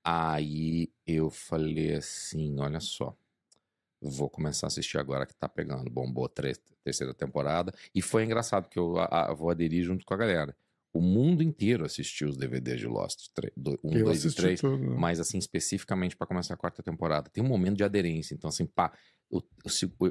Aí 0.05 0.91
eu 1.07 1.31
falei 1.31 1.94
assim: 1.94 2.58
olha 2.60 2.81
só, 2.81 3.16
vou 4.00 4.28
começar 4.28 4.66
a 4.66 4.68
assistir 4.68 4.99
agora 4.99 5.26
que 5.26 5.34
tá 5.34 5.49
pegando. 5.49 5.91
Bombou 5.91 6.26
a 6.26 6.28
terceira 6.28 7.15
temporada. 7.15 7.73
E 7.94 8.02
foi 8.02 8.24
engraçado, 8.24 8.65
porque 8.65 8.78
eu 8.78 8.99
a- 8.99 9.31
a- 9.31 9.34
vou 9.34 9.49
aderir 9.50 9.83
junto 9.83 10.05
com 10.05 10.12
a 10.12 10.16
galera. 10.16 10.55
O 10.94 11.00
mundo 11.00 11.42
inteiro 11.42 11.84
assistiu 11.84 12.28
os 12.28 12.36
DVDs 12.36 12.78
de 12.78 12.86
Lost. 12.86 13.28
1, 13.82 13.97
Eu 13.98 14.05
2 14.05 14.06
e 14.06 14.10
assisti 14.28 14.40
3 14.40 14.60
tudo. 14.60 14.97
mas 14.97 15.18
assim, 15.18 15.39
especificamente 15.39 16.16
para 16.16 16.24
começar 16.26 16.55
a 16.55 16.56
quarta 16.56 16.84
temporada. 16.84 17.28
Tem 17.28 17.42
um 17.42 17.48
momento 17.48 17.76
de 17.76 17.82
aderência. 17.84 18.32
Então, 18.34 18.48
assim, 18.48 18.64
pá, 18.64 18.97
eu, 19.31 19.42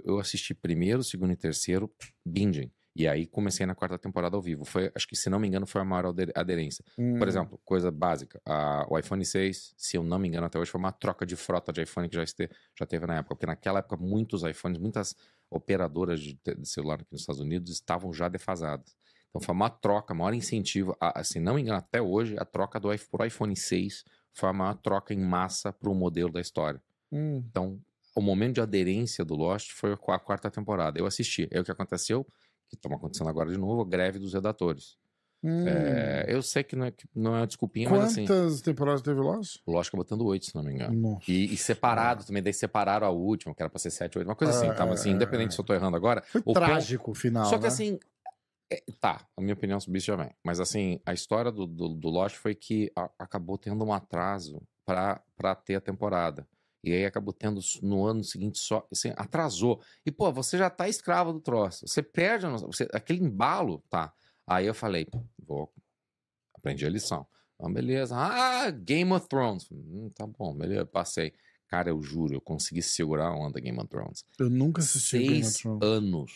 eu, 0.03 0.19
assisti 0.19 0.53
primeiro, 0.53 1.01
segundo 1.01 1.31
e 1.31 1.37
terceiro, 1.37 1.89
binging. 2.25 2.69
E 2.95 3.07
aí 3.07 3.25
comecei 3.25 3.65
na 3.65 3.73
quarta 3.73 3.97
temporada 3.97 4.35
ao 4.35 4.41
vivo. 4.41 4.65
Foi, 4.65 4.91
acho 4.93 5.07
que, 5.07 5.15
se 5.15 5.27
não 5.29 5.39
me 5.39 5.47
engano, 5.47 5.65
foi 5.65 5.81
a 5.81 5.85
maior 5.85 6.07
ade- 6.07 6.31
aderência. 6.35 6.83
Hum. 6.99 7.17
Por 7.17 7.27
exemplo, 7.29 7.59
coisa 7.63 7.89
básica. 7.89 8.39
a- 8.45 8.85
o 8.89 8.99
iPhone 8.99 9.25
6, 9.25 9.73
se 9.77 9.95
eu 9.97 10.03
não 10.03 10.19
me 10.19 10.27
engano 10.27 10.45
até 10.45 10.59
hoje, 10.59 10.69
foi 10.69 10.79
uma 10.79 10.91
troca 10.91 11.25
de 11.25 11.35
frota 11.37 11.71
de 11.73 11.81
iPhone 11.81 12.07
que 12.09 12.15
já, 12.17 12.23
este- 12.23 12.49
já 12.77 12.85
teve 12.85 13.07
na 13.07 13.15
época. 13.19 13.35
Porque 13.35 13.45
naquela 13.47 13.79
época, 13.79 13.95
muitos 13.97 14.43
iPhones, 14.43 14.77
muitas 14.79 15.15
operadoras 15.49 16.19
de, 16.19 16.37
de 16.57 16.67
celular 16.67 16.95
aqui 16.95 17.07
nos 17.11 17.21
Estados 17.21 17.41
Unidos 17.41 17.71
estavam 17.71 18.11
já 18.13 18.27
defasadas. 18.27 18.95
Então 19.33 19.41
foi 19.41 19.55
uma 19.55 19.69
troca, 19.69 20.13
maior 20.13 20.33
incentivo. 20.33 20.95
A, 20.99 21.19
a- 21.19 21.23
se 21.23 21.39
não 21.39 21.55
me 21.55 21.61
engano, 21.61 21.79
até 21.79 21.99
hoje, 21.99 22.35
a 22.37 22.45
troca 22.45 22.79
do 22.79 22.93
iPhone, 22.93 23.09
pro 23.11 23.25
iPhone 23.25 23.55
6 23.55 24.05
foi 24.31 24.49
a 24.49 24.53
maior 24.53 24.75
troca 24.75 25.11
em 25.13 25.19
massa 25.19 25.73
para 25.73 25.89
o 25.89 25.95
modelo 25.95 26.31
da 26.31 26.39
história. 26.39 26.79
Hum. 27.11 27.43
Então, 27.49 27.79
o 28.15 28.21
momento 28.21 28.55
de 28.55 28.61
aderência 28.61 29.25
do 29.25 29.33
Lost 29.35 29.71
foi 29.71 29.97
com 29.97 30.11
a 30.11 30.19
quarta 30.19 30.51
temporada. 30.51 30.99
Eu 30.99 31.07
assisti. 31.07 31.49
Aí 31.51 31.59
o 31.59 31.63
que 31.63 31.71
aconteceu, 31.71 32.23
que 32.69 32.75
estamos 32.75 32.97
acontecendo 32.99 33.27
agora 33.29 33.49
de 33.49 33.57
novo, 33.57 33.81
a 33.81 33.85
greve 33.85 34.19
dos 34.19 34.33
redatores. 34.33 34.97
Hum. 35.43 35.67
É, 35.67 36.25
eu 36.29 36.41
sei 36.41 36.63
que 36.63 36.75
não 36.75 36.85
é, 36.85 36.91
que 36.91 37.05
não 37.13 37.35
é 37.35 37.39
uma 37.39 37.47
desculpinha, 37.47 37.89
mas 37.89 38.03
assim, 38.03 38.25
Quantas 38.25 38.61
temporadas 38.61 39.01
teve 39.01 39.19
Lost? 39.19 39.57
Lost 39.67 39.89
acabou 39.89 40.05
tendo 40.05 40.25
oito, 40.25 40.45
se 40.45 40.55
não 40.55 40.63
me 40.63 40.71
engano. 40.73 41.19
E, 41.27 41.51
e 41.53 41.57
separado 41.57 42.23
também, 42.23 42.41
daí 42.41 42.53
separaram 42.53 43.05
a 43.07 43.09
última, 43.09 43.53
que 43.53 43.61
era 43.61 43.69
pra 43.69 43.77
ser 43.79 43.89
sete, 43.89 44.17
oito, 44.17 44.27
uma 44.27 44.35
coisa 44.35 44.53
assim, 44.53 44.67
tá? 44.73 44.85
Mas 44.85 45.01
assim, 45.01 45.09
É, 45.09 45.13
independente 45.13 45.53
se 45.55 45.59
eu 45.59 45.65
tô 45.65 45.73
errando 45.73 45.97
agora. 45.97 46.21
Foi 46.21 46.41
o 46.45 46.53
trágico 46.53 47.11
o 47.11 47.15
final. 47.15 47.45
Só 47.45 47.57
que 47.57 47.63
né? 47.63 47.67
assim, 47.67 47.99
é, 48.71 48.83
tá, 48.99 49.27
a 49.37 49.41
minha 49.41 49.53
opinião 49.53 49.79
sobre 49.79 49.97
isso 49.99 50.07
já 50.07 50.15
vem. 50.15 50.31
Mas 50.43 50.59
assim, 50.59 50.99
a 51.05 51.13
história 51.13 51.51
do, 51.51 51.65
do, 51.67 51.89
do 51.89 52.09
Lost 52.09 52.35
foi 52.35 52.55
que 52.55 52.91
a- 52.95 53.09
acabou 53.19 53.57
tendo 53.57 53.83
um 53.83 53.93
atraso 53.93 54.61
pra, 54.85 55.21
pra 55.35 55.55
ter 55.55 55.75
a 55.75 55.81
temporada. 55.81 56.47
E 56.83 56.91
aí 56.91 57.05
acabou 57.05 57.33
tendo 57.33 57.61
no 57.81 58.05
ano 58.05 58.23
seguinte 58.23 58.59
só. 58.59 58.85
Assim, 58.91 59.13
atrasou. 59.15 59.81
E, 60.05 60.11
pô, 60.11 60.31
você 60.33 60.57
já 60.57 60.69
tá 60.69 60.89
escravo 60.89 61.31
do 61.31 61.39
troço. 61.39 61.87
Você 61.87 62.03
perde 62.03 62.45
a 62.45 62.49
noção. 62.49 62.69
Você, 62.71 62.87
aquele 62.93 63.23
embalo, 63.23 63.81
tá? 63.89 64.13
Aí 64.45 64.65
eu 64.65 64.73
falei, 64.73 65.07
vou. 65.41 65.71
Aprendi 66.55 66.85
a 66.85 66.89
lição. 66.89 67.25
Então, 67.55 67.71
beleza. 67.71 68.15
Ah, 68.17 68.69
Game 68.69 69.11
of 69.13 69.27
Thrones. 69.29 69.65
Hum, 69.71 70.09
tá 70.13 70.27
bom, 70.27 70.53
beleza, 70.53 70.85
passei. 70.85 71.33
Cara, 71.67 71.89
eu 71.89 72.01
juro, 72.01 72.33
eu 72.35 72.41
consegui 72.41 72.81
segurar 72.81 73.27
a 73.29 73.35
onda 73.35 73.59
Game 73.61 73.77
of 73.79 73.87
Thrones. 73.87 74.25
Eu 74.37 74.49
nunca 74.49 74.81
assisti 74.81 75.19
Game 75.19 75.29
of 75.39 75.43
Seis 75.45 75.57
Thrones. 75.61 75.83
anos 75.83 76.31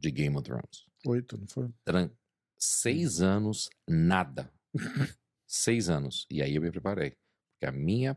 de 0.00 0.10
Game 0.10 0.36
of 0.36 0.42
Thrones. 0.42 0.86
Oito, 1.06 1.38
não 1.38 1.46
foi? 1.48 1.68
Tran- 1.84 2.10
Seis 2.58 3.20
anos, 3.20 3.68
nada. 3.88 4.52
Seis 5.46 5.88
anos. 5.90 6.26
E 6.30 6.40
aí 6.42 6.54
eu 6.54 6.62
me 6.62 6.70
preparei. 6.70 7.10
Porque 7.54 7.66
a 7.66 7.72
minha 7.72 8.16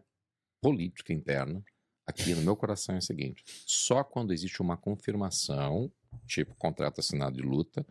política 0.62 1.12
interna, 1.14 1.64
aqui 2.08 2.34
no 2.36 2.42
meu 2.42 2.56
coração, 2.56 2.96
é 2.96 3.00
o 3.00 3.02
seguinte: 3.02 3.44
só 3.66 4.04
quando 4.04 4.34
existe 4.34 4.62
uma 4.62 4.78
confirmação, 4.78 5.92
tipo 6.28 6.56
contrato 6.56 7.00
assinado 7.00 7.36
de 7.38 7.42
luta, 7.42 7.86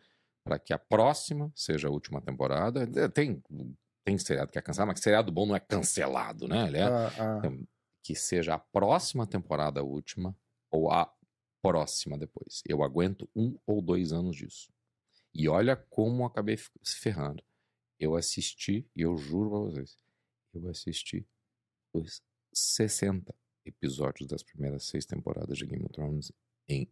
para 0.44 0.58
que 0.58 0.72
a 0.72 0.78
próxima 0.78 1.50
seja 1.56 1.88
a 1.88 1.90
última 1.90 2.20
temporada. 2.20 2.82
eh, 2.84 3.08
Tem, 3.08 3.42
tem 4.06 4.16
seriado 4.18 4.50
que 4.52 4.58
é 4.58 4.62
cancelado, 4.62 4.92
mas 4.92 5.00
seriado 5.00 5.32
bom 5.32 5.46
não 5.46 5.56
é 5.56 5.60
cancelado, 5.60 6.46
né? 6.46 6.70
É, 6.72 6.82
Ah, 6.84 7.08
ah. 7.18 7.38
então, 7.38 7.66
que 8.02 8.14
seja 8.14 8.54
a 8.54 8.58
próxima 8.58 9.26
temporada 9.26 9.80
a 9.80 9.84
última 9.84 10.36
ou 10.70 10.90
a 10.90 11.12
próxima 11.62 12.16
depois. 12.18 12.62
Eu 12.68 12.82
aguento 12.84 13.28
um 13.34 13.58
ou 13.66 13.80
dois 13.82 14.12
anos 14.12 14.36
disso. 14.36 14.72
E 15.34 15.48
olha 15.48 15.76
como 15.76 16.22
eu 16.22 16.26
acabei 16.26 16.56
se 16.56 16.96
ferrando. 16.96 17.42
Eu 17.98 18.14
assisti, 18.14 18.88
e 18.94 19.02
eu 19.02 19.16
juro 19.16 19.50
pra 19.50 19.58
vocês, 19.58 19.98
eu 20.52 20.68
assisti 20.68 21.26
os 21.92 22.22
60 22.52 23.34
episódios 23.64 24.28
das 24.28 24.42
primeiras 24.42 24.84
seis 24.84 25.04
temporadas 25.04 25.58
de 25.58 25.66
Game 25.66 25.84
of 25.84 25.92
Thrones 25.92 26.32
em 26.68 26.88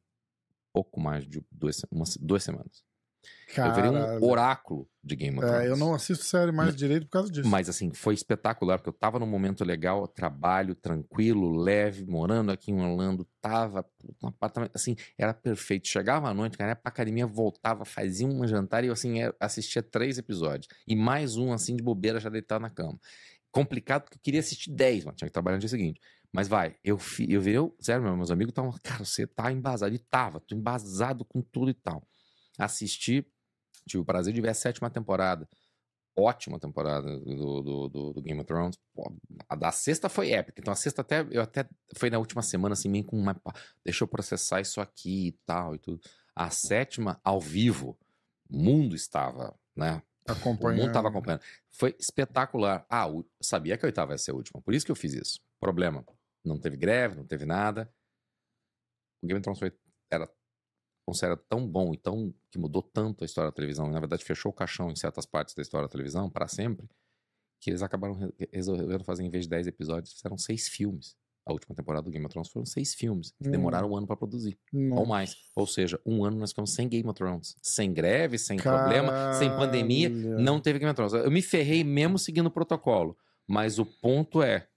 pouco 0.73 1.01
mais 1.01 1.27
de 1.27 1.45
duas, 1.51 1.83
duas 2.21 2.43
semanas. 2.43 2.85
Eu 3.57 3.75
virei 3.75 3.91
um 3.91 4.25
oráculo 4.25 4.89
de 5.05 5.15
Game 5.15 5.37
of 5.37 5.47
Thrones. 5.47 5.67
É, 5.67 5.71
eu 5.71 5.77
não 5.77 5.95
assisto 5.95 6.25
série 6.25 6.53
mais 6.53 6.75
direito 6.75 7.07
por 7.07 7.13
causa 7.13 7.31
disso. 7.31 7.49
Mas 7.49 7.69
assim, 7.69 7.93
foi 7.93 8.15
espetacular, 8.15 8.79
porque 8.79 8.89
eu 8.89 8.95
tava 8.95 9.19
num 9.19 9.27
momento 9.27 9.65
legal, 9.65 10.07
trabalho 10.09 10.75
tranquilo, 10.75 11.55
leve, 11.57 12.07
morando 12.07 12.51
aqui 12.51 12.71
em 12.71 12.81
Orlando, 12.81 13.27
tava 13.41 13.83
puta, 13.83 14.27
um 14.27 14.29
apartamento, 14.29 14.75
assim, 14.75 14.97
era 15.19 15.35
perfeito. 15.35 15.89
Chegava 15.89 16.29
à 16.29 16.35
noite, 16.35 16.57
cara, 16.57 16.71
ia 16.71 16.77
pra 16.77 16.91
academia, 16.91 17.27
voltava, 17.27 17.85
fazia 17.85 18.27
um 18.27 18.47
jantar 18.47 18.85
e 18.85 18.87
eu, 18.87 18.93
assim, 18.93 19.23
é, 19.23 19.33
assistia 19.39 19.83
três 19.83 20.19
episódios. 20.19 20.69
E 20.87 20.97
mais 20.97 21.37
um, 21.37 21.53
assim, 21.53 21.77
de 21.77 21.83
bobeira, 21.83 22.21
já 22.21 22.31
deitado 22.31 22.63
na 22.63 22.71
cama. 22.71 22.99
Complicado, 23.51 24.05
porque 24.05 24.17
eu 24.17 24.23
queria 24.23 24.41
assistir 24.41 24.71
dez, 24.71 25.05
mas 25.05 25.17
tinha 25.17 25.29
que 25.29 25.33
trabalhar 25.33 25.57
no 25.57 25.61
dia 25.61 25.69
seguinte. 25.69 26.01
Mas 26.33 26.49
vai, 26.49 26.77
eu, 26.83 26.99
eu 27.29 27.41
virei, 27.43 27.61
sério, 27.79 28.03
meu, 28.03 28.17
meus 28.17 28.31
amigos 28.31 28.53
estavam, 28.53 28.73
cara, 28.83 29.05
você 29.05 29.27
tá 29.27 29.53
embasado. 29.53 29.95
E 29.95 29.99
tava, 29.99 30.41
tô 30.41 30.55
embasado 30.55 31.25
com 31.27 31.43
tudo 31.43 31.71
e 31.71 31.75
tal. 31.75 32.03
Assisti, 32.65 33.27
tive 33.89 34.03
o 34.03 34.05
prazer 34.05 34.33
de 34.33 34.41
ver 34.41 34.49
a 34.51 34.55
sétima 34.55 34.91
temporada 34.91 35.49
ótima 36.15 36.61
temporada 36.61 37.19
do, 37.21 37.63
do, 37.63 37.89
do- 37.89 38.13
do 38.13 38.23
Game 38.23 38.39
of 38.39 38.47
Thrones. 38.47 38.77
Pô, 38.95 39.11
a 39.49 39.57
da 39.57 39.73
sexta 39.73 40.11
foi 40.11 40.31
épica. 40.31 40.61
Então 40.61 40.71
a 40.71 40.77
sexta 40.77 41.01
até 41.01 41.27
eu 41.31 41.41
até 41.41 41.67
foi 41.97 42.11
na 42.11 42.19
última 42.19 42.43
semana 42.43 42.75
assim 42.75 42.89
meio 42.91 43.05
com 43.05 43.19
uma 43.19 43.41
deixa 43.83 44.05
eu 44.05 44.09
processar 44.09 44.61
isso 44.61 44.79
aqui 44.79 45.29
e 45.29 45.33
tal 45.47 45.75
e 45.75 45.79
tudo. 45.79 46.01
A 46.35 46.51
sétima 46.51 47.19
ao 47.25 47.41
vivo, 47.41 47.99
o 48.51 48.57
mundo 48.59 48.95
estava, 48.95 49.59
né? 49.75 50.03
O 50.29 50.33
Acompanhando. 50.33 50.77
mundo 50.81 50.89
estava 50.89 51.09
acompanhando. 51.09 51.41
Foi 51.71 51.97
espetacular. 51.99 52.85
Ah, 52.91 53.09
eu 53.09 53.27
sabia 53.41 53.79
que 53.79 53.87
a 53.87 53.89
oitava 53.89 54.13
ia 54.13 54.19
ser 54.19 54.33
a 54.33 54.35
última. 54.35 54.61
Por 54.61 54.75
isso 54.75 54.85
que 54.85 54.93
eu 54.93 54.97
fiz 54.97 55.15
isso. 55.15 55.41
Problema, 55.59 56.05
não 56.45 56.59
teve 56.59 56.77
greve, 56.77 57.17
não 57.17 57.25
teve 57.27 57.47
nada. 57.47 57.91
O 59.23 59.27
Game 59.27 59.39
of 59.39 59.43
Thrones 59.45 59.59
foi, 59.59 59.73
era 60.11 60.31
considera 61.05 61.37
tão 61.37 61.67
bom 61.67 61.93
e 61.93 61.97
tão 61.97 62.33
que 62.51 62.59
mudou 62.59 62.83
tanto 62.83 63.25
a 63.25 63.27
história 63.27 63.51
da 63.51 63.55
televisão, 63.55 63.89
e 63.89 63.91
na 63.93 64.01
verdade 64.01 64.25
fechou 64.25 64.51
o 64.51 64.55
caixão 64.55 64.91
em 64.91 64.97
certas 64.97 65.27
partes 65.27 65.55
da 65.55 65.63
história 65.63 65.87
da 65.87 65.91
televisão 65.93 66.31
para 66.31 66.47
sempre, 66.49 66.89
que 67.61 67.71
eles 67.71 67.83
acabaram 67.83 68.15
re- 68.15 68.33
resolvendo 68.53 69.05
fazer 69.05 69.23
em 69.25 69.31
vez 69.31 69.45
de 69.45 69.51
10 69.51 69.67
episódios, 69.67 70.13
fizeram 70.15 70.37
seis 70.39 70.69
filmes. 70.69 71.17
A 71.45 71.53
última 71.53 71.75
temporada 71.75 72.05
do 72.05 72.11
Game 72.11 72.25
of 72.25 72.33
Thrones 72.33 72.49
foram 72.53 72.65
seis 72.65 72.95
filmes, 72.95 73.33
que 73.43 73.49
Hum. 73.49 73.51
demoraram 73.51 73.91
um 73.91 73.97
ano 73.97 74.07
para 74.07 74.17
produzir, 74.17 74.57
ou 74.73 74.79
Nossa. 74.91 75.07
mais. 75.07 75.37
Ou 75.57 75.67
seja, 75.67 76.01
um 76.07 76.25
ano 76.25 76.39
nós 76.39 76.51
ficamos 76.51 76.73
sem 76.73 76.89
Game 76.89 77.09
of 77.09 77.17
Thrones, 77.19 77.57
sem 77.61 77.93
greve, 77.93 78.39
sem 78.39 78.57
problema, 78.59 79.13
sem 79.33 79.51
pandemia, 79.57 80.09
Caralho. 80.09 80.39
não 80.39 80.61
teve 80.61 80.79
Game 80.79 80.91
of 80.91 80.95
Thrones. 80.97 81.13
Eu 81.15 81.31
me 81.33 81.43
ferrei 81.43 81.83
mesmo 81.83 82.17
seguindo 82.17 82.47
o 82.47 82.51
protocolo, 82.51 83.17
mas 83.49 83.81
o 83.81 83.85
ponto 83.85 84.41
é, 84.41 84.69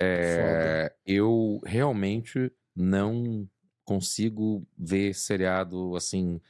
é, 0.00 0.94
eu 1.06 1.60
realmente 1.64 2.52
não 2.74 3.48
consigo 3.84 4.66
ver 4.76 5.14
seriado 5.14 5.94
assim 5.96 6.40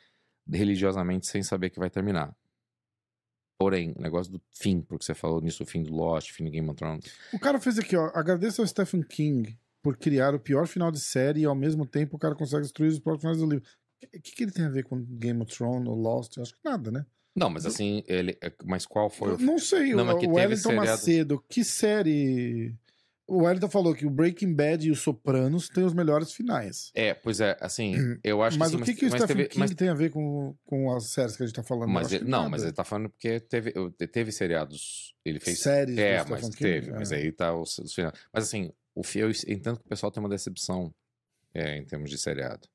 religiosamente 0.51 1.27
sem 1.27 1.43
saber 1.43 1.71
que 1.71 1.79
vai 1.79 1.91
terminar. 1.91 2.35
Porém, 3.59 3.95
o 3.97 4.03
negócio 4.03 4.33
do 4.33 4.43
fim, 4.51 4.81
porque 4.83 5.05
você 5.05 5.15
falou 5.15 5.41
nisso, 5.41 5.63
o 5.63 5.67
fim 5.67 5.83
do 5.83 5.95
Lost, 5.95 6.31
o 6.31 6.35
fim 6.35 6.45
do 6.45 6.51
Game 6.51 6.69
of 6.69 6.77
Thrones. 6.77 7.05
O 7.33 7.39
cara 7.39 7.61
fez 7.61 7.79
aqui, 7.79 7.97
ó. 7.97 8.11
Agradeço 8.15 8.61
ao 8.61 8.67
Stephen 8.67 9.03
King 9.03 9.57
por 9.81 9.97
criar 9.97 10.35
o 10.35 10.41
pior 10.41 10.67
final 10.67 10.91
de 10.91 11.01
série 11.01 11.41
e 11.41 11.45
ao 11.45 11.55
mesmo 11.55 11.87
tempo 11.87 12.17
o 12.17 12.19
cara 12.19 12.35
consegue 12.35 12.63
destruir 12.63 12.89
os 12.89 12.99
próprios 12.99 13.23
finais 13.23 13.39
do 13.39 13.49
livro. 13.49 13.65
O 14.03 14.21
que, 14.21 14.33
que, 14.33 14.43
ele 14.43 14.51
tem 14.51 14.65
a 14.65 14.71
ver 14.71 14.85
com 14.85 15.03
Game 15.03 15.41
of 15.41 15.55
Thrones 15.55 15.89
ou 15.89 15.95
Lost? 15.95 16.37
Eu 16.37 16.43
Acho 16.43 16.53
que 16.53 16.59
nada, 16.65 16.91
né? 16.91 17.07
Não, 17.35 17.49
mas 17.51 17.65
assim, 17.67 18.03
ele. 18.07 18.39
Mas 18.65 18.87
qual 18.87 19.09
foi 19.11 19.35
o. 19.35 19.39
não 19.39 19.59
sei, 19.59 19.95
Não, 19.95 20.09
o, 20.09 20.19
que 20.19 20.27
o 20.27 20.35
Wellington 20.35 20.71
seriado- 20.71 20.87
Macedo, 20.91 21.45
que 21.49 21.65
série. 21.65 22.75
O 23.27 23.45
Wellington 23.45 23.71
falou 23.71 23.95
que 23.95 24.05
o 24.05 24.11
Breaking 24.11 24.53
Bad 24.55 24.87
e 24.87 24.91
o 24.91 24.95
Sopranos 24.95 25.69
têm 25.71 25.83
os 25.85 25.95
melhores 25.95 26.33
finais. 26.33 26.91
É, 26.95 27.15
pois 27.15 27.41
é, 27.41 27.57
assim, 27.61 27.95
eu 28.23 28.43
acho 28.43 28.59
mas 28.59 28.71
que 28.71 28.77
o 28.77 28.79
sim, 28.81 28.85
que, 28.85 28.95
que 29.01 29.07
o 29.07 29.11
mas 29.11 29.23
Stephen 29.23 29.37
teve- 29.37 29.49
King 29.49 29.59
mas 29.61 29.71
tem 29.75 29.89
a 29.89 29.95
ver 29.95 30.11
com, 30.11 30.55
com 30.65 30.95
as 30.95 31.07
séries 31.11 31.35
que 31.37 31.43
a 31.43 31.47
gente 31.47 31.57
tá 31.57 31.63
falando? 31.63 31.89
Mas 31.91 32.13
ele- 32.13 32.25
que 32.25 32.31
não, 32.31 32.39
nada. 32.41 32.51
mas 32.51 32.63
ele 32.63 32.73
tá 32.73 32.85
falando 32.85 33.09
porque 33.09 33.41
teve, 33.41 33.73
teve 34.13 34.31
seriados. 34.31 35.15
Ele 35.25 35.41
fez. 35.41 35.59
Séries 35.61 35.97
É, 35.97 36.19
Stephen 36.21 36.33
mas 36.33 36.43
King, 36.55 36.57
teve. 36.59 36.91
é. 36.91 36.93
Mas 36.95 37.13
aí 37.13 37.33
tá 37.33 37.57
os, 37.57 37.79
os 37.79 37.95
finais. 37.95 38.13
Mas 38.33 38.45
assim, 38.45 38.71
o 38.95 39.01
eu 39.17 39.31
entendo 39.49 39.79
que 39.79 39.87
o 39.87 39.89
pessoal 39.89 40.13
tem 40.13 40.23
uma 40.23 40.29
decepção 40.29 40.95
é, 41.55 41.79
em 41.79 41.85
termos 41.87 42.11
de 42.11 42.19
seriado. 42.19 42.69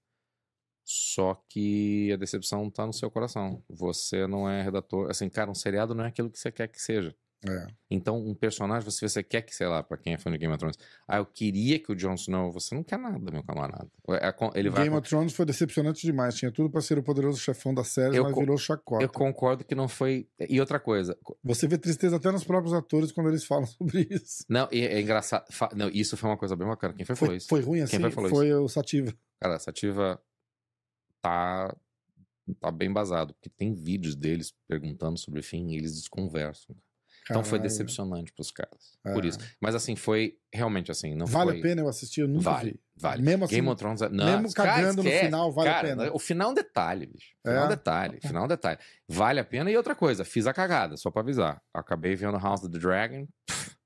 Só 0.84 1.36
que 1.48 2.12
a 2.12 2.16
decepção 2.18 2.68
tá 2.72 2.88
no 2.88 2.94
seu 2.94 3.12
coração. 3.12 3.64
Você 3.70 4.26
não 4.26 4.50
é 4.50 4.64
redator. 4.64 5.12
Assim, 5.12 5.30
cara, 5.30 5.52
um 5.52 5.56
seriado 5.56 5.94
não 5.94 6.04
é 6.04 6.08
aquilo 6.08 6.32
que 6.32 6.40
você 6.40 6.52
quer 6.52 6.68
que 6.68 6.82
seja. 6.82 7.16
É. 7.48 7.68
Então, 7.90 8.18
um 8.18 8.36
personagem, 8.36 8.90
se 8.92 9.02
você 9.02 9.24
quer 9.24 9.42
que, 9.42 9.56
sei 9.56 9.66
lá, 9.66 9.82
pra 9.82 9.98
quem 9.98 10.14
é 10.14 10.18
fã 10.18 10.30
de 10.30 10.38
Game 10.38 10.52
of 10.54 10.60
Thrones, 10.60 10.78
ah, 11.08 11.18
eu 11.18 11.26
queria 11.26 11.80
que 11.80 11.90
o 11.92 11.96
Jon 11.96 12.16
Snow, 12.16 12.52
você 12.52 12.76
não 12.76 12.84
quer 12.84 13.00
nada, 13.00 13.32
meu 13.32 13.42
camarada. 13.44 13.90
É, 14.10 14.28
é, 14.28 14.36
Ele 14.56 14.70
vai 14.70 14.84
Game 14.84 14.96
of 14.98 15.08
Thrones 15.08 15.34
foi 15.34 15.46
decepcionante 15.46 16.06
demais. 16.06 16.36
Tinha 16.36 16.52
tudo 16.52 16.70
pra 16.70 16.82
ser 16.82 16.98
o 17.00 17.04
poderoso 17.04 17.40
chefão 17.40 17.74
da 17.74 17.84
série, 17.84 18.18
Eu 18.18 18.24
mas 18.26 18.36
virou 18.36 18.58
chacota. 18.58 19.04
Eu 19.04 19.10
concordo 19.10 19.64
que 19.64 19.74
não 19.74 19.88
foi. 19.88 20.28
E 20.50 20.60
outra 20.60 20.80
coisa, 20.80 21.18
Você 21.42 21.66
vê 21.68 21.78
tristeza 21.78 22.18
até 22.18 22.30
nos 22.30 22.44
próprios 22.44 22.74
atores 22.74 23.12
quando 23.12 23.30
eles 23.30 23.46
falam 23.46 23.66
sobre 23.68 24.06
isso. 24.12 24.44
Não, 24.50 24.68
e 24.72 24.82
é 24.86 25.00
engraçado. 25.00 25.46
fa- 25.50 25.70
Não, 25.74 25.88
isso 25.90 26.18
foi 26.18 26.30
uma 26.30 26.38
coisa 26.38 26.56
bem 26.58 26.68
bacana. 26.68 26.94
Quem 26.94 27.06
foi 27.06 27.16
falou 27.16 27.30
Foi, 27.30 27.38
isso? 27.38 27.48
foi 27.48 27.62
ruim 27.62 27.80
assim? 27.82 27.92
Quem 27.92 28.02
foi 28.02 28.12
falou 28.12 28.30
foi 28.30 28.54
o 28.54 28.68
Sativa. 28.68 29.14
Cara, 29.40 29.58
Sativa 29.60 30.22
tá, 31.22 31.74
tá 32.60 32.70
bem 32.72 32.92
basado, 32.92 33.34
porque 33.34 33.50
tem 33.50 33.74
vídeos 33.74 34.16
deles 34.16 34.54
perguntando 34.68 35.18
sobre 35.18 35.40
o 35.40 35.44
fim 35.44 35.70
e 35.72 35.78
eles 35.78 35.96
desconversam. 35.96 36.76
Então 37.30 37.44
foi 37.44 37.60
Caralho. 37.60 37.64
decepcionante 37.64 38.34
pros 38.34 38.50
caras. 38.52 38.98
Por 39.04 39.24
É. 39.24 39.28
isso. 39.28 39.38
Mas 39.62 39.76
assim, 39.76 39.96
foi 39.96 40.38
realmente 40.52 40.90
assim, 40.92 41.14
não 41.14 41.26
Vale 41.28 41.52
foi. 41.52 41.60
a 41.60 41.62
pena 41.64 41.82
eu 41.82 41.88
assistir? 41.88 42.22
Eu 42.22 42.28
nunca 42.28 42.50
Vale. 42.52 42.72
vi. 42.72 42.80
Vale. 42.98 43.22
Mesmo 43.22 43.46
assim, 43.46 43.56
Game 43.56 43.68
of 43.70 43.78
Thrones. 43.78 44.02
Não, 44.02 44.10
mesmo 44.26 44.54
cara, 44.54 44.70
cagando 44.74 45.04
no 45.04 45.10
final, 45.10 45.52
vale 45.52 45.70
Cara, 45.70 45.80
a 45.80 45.90
pena. 45.98 46.12
O 46.14 46.20
final 46.20 46.50
é 46.50 46.52
um 46.52 46.54
detalhe, 46.56 47.06
bicho. 47.06 47.28
Final 47.46 47.58
é 47.58 47.62
um 47.62 47.66
É? 47.66 47.70
detalhe. 47.70 48.20
Final 48.22 48.42
é 48.42 48.46
um 48.46 48.48
detalhe. 48.50 48.80
Vale 49.08 49.40
a 49.40 49.44
pena. 49.46 49.72
E 49.72 49.78
outra 49.78 49.96
coisa, 49.96 50.26
fiz 50.26 50.48
a 50.48 50.54
cagada, 50.54 50.98
só 50.98 51.10
pra 51.12 51.22
avisar. 51.22 51.62
Acabei 51.74 52.16
vendo 52.16 52.38
House 52.38 52.62
of 52.64 52.72
the 52.72 52.78
Dragon. 52.80 53.26
pff, 53.48 53.78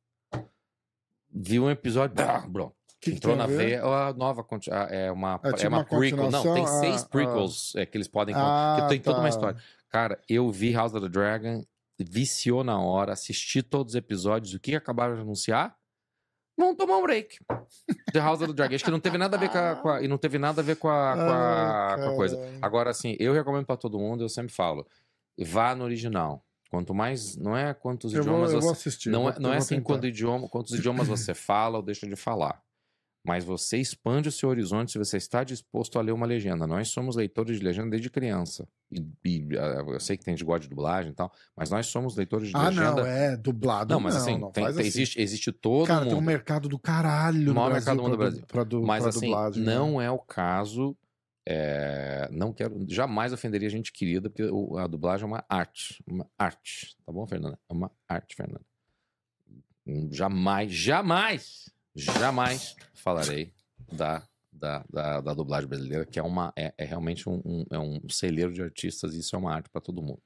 Vi 1.35 1.59
um 1.59 1.69
episódio. 1.69 2.15
bro, 2.47 2.73
Que 3.01 3.11
que 3.11 3.17
entrou 3.17 3.33
a 3.33 3.37
na 3.37 3.47
veia. 3.47 3.83
A 3.83 4.13
nova. 4.13 4.45
ah, 4.71 4.87
É 4.89 5.11
uma, 5.11 5.39
É 5.43 5.49
é 5.49 5.53
tipo 5.53 5.67
uma, 5.67 5.77
uma 5.79 5.85
prequel. 5.85 6.31
Não, 6.31 6.53
tem 6.53 6.65
seis 6.67 7.03
Ah, 7.03 7.07
prequels 7.09 7.75
é, 7.75 7.85
que 7.85 7.97
eles 7.97 8.07
podem. 8.07 8.33
Ah, 8.37 8.77
que 8.81 8.89
tem 8.89 8.99
toda 9.01 9.17
uma 9.17 9.23
tá. 9.23 9.29
história. 9.29 9.59
Cara, 9.89 10.19
eu 10.29 10.49
vi 10.51 10.71
House 10.73 10.93
of 10.93 11.01
the 11.01 11.09
Dragon, 11.09 11.63
viciou 11.99 12.63
na 12.63 12.79
hora, 12.79 13.13
assisti 13.13 13.61
todos 13.63 13.93
os 13.93 13.95
episódios. 13.95 14.53
O 14.53 14.59
que 14.59 14.75
acabaram 14.75 15.15
de 15.15 15.21
anunciar? 15.21 15.75
Vamos 16.57 16.77
tomar 16.77 16.97
um 16.97 17.01
break. 17.01 17.39
The 18.11 18.19
House 18.19 18.39
of 18.41 18.47
the 18.47 18.53
Dragon. 18.53 18.75
Acho 18.75 18.85
que 18.85 18.91
não 18.91 18.99
teve 18.99 19.17
nada 19.17 19.35
a 19.37 19.39
ver 19.39 19.49
com 19.49 19.57
a, 19.57 19.75
com 19.75 19.89
a- 19.89 20.01
e 20.03 20.07
não 20.07 20.17
teve 20.19 20.37
nada 20.37 20.61
a 20.61 20.63
ver 20.63 20.75
com 20.75 20.87
a, 20.87 21.13
com 21.15 21.21
a- 21.21 21.95
com 21.97 22.09
a 22.09 22.15
coisa. 22.15 22.59
Agora, 22.61 22.91
assim, 22.91 23.15
eu 23.19 23.33
recomendo 23.33 23.65
pra 23.65 23.75
todo 23.77 23.97
mundo, 23.97 24.23
eu 24.23 24.29
sempre 24.29 24.53
falo, 24.53 24.87
vá 25.39 25.73
no 25.75 25.83
original. 25.83 26.45
Quanto 26.69 26.93
mais, 26.93 27.35
não 27.37 27.55
é 27.55 27.71
quantos 27.73 28.13
Eu 28.13 28.21
idiomas 28.21 28.51
vou 28.51 28.61
você 28.61 28.71
assistir. 28.71 29.09
não 29.09 29.29
é, 29.29 29.37
não 29.39 29.53
é 29.53 29.57
assim 29.57 29.75
tentar. 29.75 29.85
quando 29.85 30.07
idioma, 30.07 30.47
quantos 30.49 30.73
idiomas 30.73 31.07
você 31.07 31.33
fala 31.35 31.77
ou 31.77 31.83
deixa 31.83 32.07
de 32.07 32.15
falar. 32.15 32.62
Mas 33.25 33.45
você 33.45 33.77
expande 33.77 34.27
o 34.27 34.31
seu 34.31 34.49
horizonte 34.49 34.91
se 34.91 34.97
você 34.97 35.15
está 35.15 35.45
disposto 35.45 35.97
a 35.97 36.01
ler 36.01 36.11
uma 36.11 36.25
legenda. 36.25 36.67
Nós 36.67 36.89
somos 36.89 37.15
leitores 37.15 37.57
de 37.57 37.63
legenda 37.63 37.89
desde 37.91 38.09
criança. 38.09 38.67
E, 38.91 38.99
e, 39.23 39.57
ah, 39.57 39.83
eu 39.87 39.99
sei 40.01 40.17
que 40.17 40.25
tem 40.25 40.33
gente 40.33 40.41
que 40.41 40.45
gosta 40.45 40.63
de 40.63 40.69
dublagem 40.69 41.11
e 41.11 41.15
tal, 41.15 41.31
mas 41.55 41.69
nós 41.69 41.85
somos 41.87 42.17
leitores 42.17 42.49
de 42.49 42.55
Ah, 42.57 42.67
legenda. 42.67 42.91
não, 42.91 43.05
é 43.05 43.37
dublado. 43.37 43.93
Não, 43.93 44.01
mas 44.01 44.17
assim, 44.17 44.37
não 44.37 44.51
tem- 44.51 44.65
tem- 44.65 44.73
assim. 44.73 44.81
existe, 44.81 45.21
existe 45.21 45.51
todo 45.53 45.87
Cara, 45.87 46.01
mundo. 46.01 46.09
tem 46.09 46.17
um 46.17 46.21
mercado 46.21 46.67
do 46.67 46.77
caralho 46.77 47.45
no 47.47 47.53
maior 47.55 47.69
Brasil 47.71 47.75
mercado 47.93 47.95
do 47.97 48.01
mundo 48.03 48.11
do 48.11 48.17
Brasil. 48.17 48.43
pra 48.45 48.63
du- 48.65 48.83
Mas 48.83 49.03
pra 49.03 49.09
assim, 49.09 49.27
dublagem, 49.27 49.63
né? 49.63 49.73
não 49.73 50.01
é 50.01 50.11
o 50.11 50.19
caso. 50.19 50.95
é, 51.45 52.29
não 52.31 52.53
quero. 52.53 52.85
Jamais 52.89 53.33
ofenderia 53.33 53.69
gente 53.69 53.91
querida, 53.91 54.29
porque 54.29 54.43
a 54.79 54.87
dublagem 54.87 55.23
é 55.25 55.27
uma 55.27 55.45
arte. 55.49 56.01
Uma 56.07 56.25
arte. 56.37 56.95
Tá 57.05 57.11
bom, 57.11 57.25
Fernanda? 57.27 57.59
É 57.69 57.73
uma 57.73 57.91
arte, 58.07 58.33
Fernanda. 58.35 58.61
Hum, 59.85 60.07
Jamais, 60.11 60.71
jamais, 60.71 61.69
jamais 61.95 62.75
falarei 62.93 63.53
da, 63.91 64.27
da, 64.51 64.85
da, 64.91 65.21
da 65.21 65.33
dublagem 65.33 65.67
brasileira, 65.69 66.05
que 66.05 66.19
é, 66.19 66.23
uma, 66.23 66.53
é, 66.55 66.73
é 66.77 66.85
realmente 66.85 67.27
um, 67.29 67.41
um- 67.45 67.65
é 67.71 67.79
um 67.79 67.99
celeiro 68.09 68.53
de 68.53 68.61
artistas 68.61 69.13
e 69.15 69.19
isso 69.19 69.35
é 69.35 69.39
uma 69.39 69.53
arte 69.53 69.69
para 69.69 69.81
todo 69.81 70.01
mundo. 70.01 70.21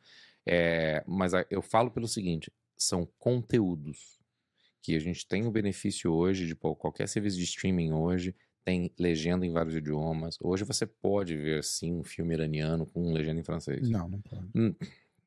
É, 0.45 1.03
mas 1.07 1.33
eu 1.49 1.61
falo 1.61 1.91
pelo 1.91 2.07
seguinte: 2.07 2.51
são 2.77 3.05
conteúdos 3.19 4.17
que 4.81 4.95
a 4.95 4.99
gente 4.99 5.27
tem 5.27 5.45
o 5.45 5.51
benefício 5.51 6.11
hoje 6.13 6.47
de 6.47 6.55
pô, 6.55 6.75
qualquer 6.75 7.07
serviço 7.09 7.37
de 7.37 7.43
streaming 7.43 7.91
hoje 7.91 8.33
tem 8.63 8.91
legenda 8.99 9.45
em 9.45 9.51
vários 9.51 9.75
idiomas. 9.75 10.37
Hoje 10.41 10.63
você 10.63 10.85
pode 10.85 11.35
ver 11.35 11.63
sim 11.63 11.93
um 11.93 12.03
filme 12.03 12.33
iraniano 12.33 12.85
com 12.85 13.11
legenda 13.13 13.39
em 13.39 13.43
francês. 13.43 13.89
Não, 13.89 14.07
não 14.09 14.21
pode. 14.21 14.49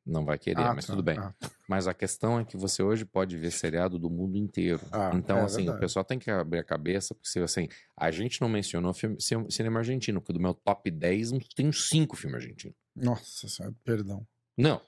Não 0.05 0.25
vai 0.25 0.37
querer, 0.39 0.63
Ah, 0.65 0.73
mas 0.73 0.85
tá, 0.87 0.93
tudo 0.93 1.03
bem. 1.03 1.17
ah. 1.19 1.31
Mas 1.69 1.87
a 1.87 1.93
questão 1.93 2.39
é 2.39 2.43
que 2.43 2.57
você 2.57 2.81
hoje 2.81 3.05
pode 3.05 3.37
ver 3.37 3.51
seriado 3.51 3.99
do 3.99 4.09
mundo 4.09 4.35
inteiro. 4.35 4.81
Ah, 4.91 5.11
então, 5.13 5.37
é 5.37 5.43
assim, 5.43 5.61
o 5.61 5.65
verdade. 5.65 5.79
pessoal 5.79 6.03
tem 6.03 6.17
que 6.17 6.29
abrir 6.31 6.59
a 6.59 6.63
cabeça, 6.63 7.13
porque 7.13 7.29
se 7.29 7.39
assim, 7.39 7.67
a 7.95 8.09
gente 8.09 8.41
não 8.41 8.49
mencionou 8.49 8.93
filme, 8.93 9.15
cin- 9.19 9.47
cinema 9.49 9.79
argentino, 9.79 10.19
porque 10.19 10.33
do 10.33 10.39
meu 10.39 10.53
top 10.55 10.89
10 10.89 11.31
tem 11.55 11.71
5 11.71 12.15
filmes 12.17 12.41
argentinos. 12.41 12.75
Nossa 12.95 13.47
senhora, 13.47 13.75
perdão. 13.83 14.25
Não. 14.57 14.81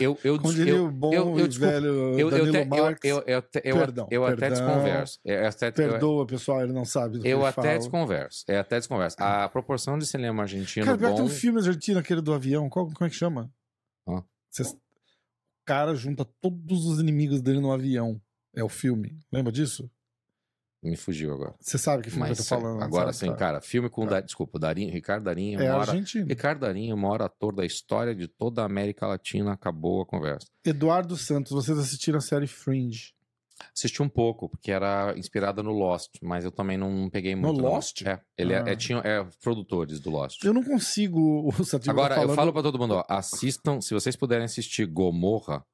Eu, 0.00 0.18
eu, 0.24 0.38
Como 0.38 0.54
diria 0.54 0.72
eu, 0.74 0.86
o 0.86 0.90
bom 0.90 1.12
eu- 1.12 1.38
eu 1.38 1.46
desculpa, 1.48 1.72
velho 1.74 1.86
eu, 1.88 2.18
eu, 2.18 2.30
Danilo 2.30 2.48
até, 2.48 2.62
eu, 2.62 2.66
Marques. 2.84 3.10
eu, 3.10 3.18
eu, 3.26 3.44
eu, 3.64 3.76
Perdão, 3.76 4.08
eu 4.10 4.24
até 4.24 4.36
perdão. 4.36 4.58
desconverso. 4.66 5.18
Eu, 5.24 5.46
até, 5.46 5.68
eu, 5.68 5.72
Perdoa, 5.72 6.26
pessoal, 6.26 6.62
ele 6.62 6.72
não 6.72 6.84
sabe 6.86 7.18
do 7.18 7.22
que 7.22 7.28
eu 7.28 7.44
até 7.44 7.52
fala. 7.62 7.78
desconverso. 7.78 8.44
É 8.48 8.58
até 8.58 8.78
desconverso. 8.78 9.16
A 9.20 9.48
proporção 9.50 9.98
de 9.98 10.06
cinema 10.06 10.42
argentino 10.44 10.86
Cara, 10.86 10.96
bom. 10.96 11.14
tem 11.14 11.24
um 11.24 11.28
filme 11.28 11.58
argentino, 11.58 11.98
aquele 11.98 12.22
do 12.22 12.32
avião. 12.32 12.70
Qual, 12.70 12.86
como 12.90 13.06
é 13.06 13.10
que 13.10 13.16
chama? 13.16 13.50
Cês- 14.50 14.72
O 14.72 15.64
cara 15.64 15.94
junta 15.94 16.24
todos 16.24 16.84
os 16.86 16.98
inimigos 17.00 17.40
dele 17.40 17.60
no 17.60 17.72
avião. 17.72 18.20
É 18.54 18.64
o 18.64 18.68
filme. 18.68 19.16
Lembra 19.32 19.52
disso? 19.52 19.88
Me 20.82 20.96
fugiu 20.96 21.32
agora. 21.34 21.54
Você 21.60 21.76
sabe 21.76 22.02
que 22.02 22.08
filme 22.10 22.26
Mas 22.26 22.38
que 22.38 22.42
eu 22.42 22.58
tô 22.58 22.62
falando. 22.64 22.82
agora 22.82 23.12
sim, 23.12 23.26
Tá. 23.26 23.36
cara, 23.36 23.60
filme 23.60 23.90
com. 23.90 24.04
Tá. 24.04 24.12
Da, 24.12 24.20
desculpa, 24.22 24.58
Darinho, 24.58 24.90
Ricardo 24.90 25.24
Darinho, 25.24 25.60
É 25.60 25.70
uma 25.70 25.80
hora. 25.80 25.90
argentino. 25.90 26.26
Ricardo 26.26 26.60
Darinho, 26.60 26.96
o 26.96 26.98
maior 26.98 27.20
ator 27.20 27.54
da 27.54 27.66
história 27.66 28.14
de 28.14 28.26
toda 28.26 28.62
a 28.62 28.64
América 28.64 29.06
Latina, 29.06 29.52
acabou 29.52 30.00
a 30.00 30.06
conversa. 30.06 30.48
Eduardo 30.64 31.16
Santos, 31.18 31.52
vocês 31.52 31.78
assistiram 31.78 32.16
a 32.18 32.22
série 32.22 32.46
Fringe. 32.46 33.12
Assisti 33.76 34.02
um 34.02 34.08
pouco, 34.08 34.48
porque 34.48 34.70
era 34.72 35.14
inspirada 35.16 35.62
no 35.62 35.72
Lost, 35.72 36.16
mas 36.22 36.44
eu 36.44 36.50
também 36.50 36.76
não 36.78 37.08
peguei 37.10 37.34
No 37.34 37.48
muito. 37.48 37.62
não. 37.62 37.70
Lost? 37.70 38.02
É, 38.06 38.20
ele 38.36 38.52
é- 38.52 38.60
Ah. 38.62 38.68
é, 38.68 38.76
tinha 38.76 38.98
é, 38.98 39.24
produtores 39.42 40.00
do 40.00 40.10
Lost. 40.10 40.42
Eu 40.44 40.52
não 40.52 40.62
consigo. 40.62 41.48
O 41.60 41.64
Sativa 41.64 41.92
Agora, 41.92 42.08
tá 42.10 42.14
falando... 42.16 42.30
eu 42.30 42.36
falo 42.36 42.52
pra 42.52 42.62
todo 42.62 42.78
mundo, 42.78 42.94
ó, 42.94 43.04
assistam, 43.08 43.80
se 43.80 43.92
vocês 43.94 44.16
puderem 44.16 44.44
assistir 44.44 44.86
Gomorra, 44.86 45.64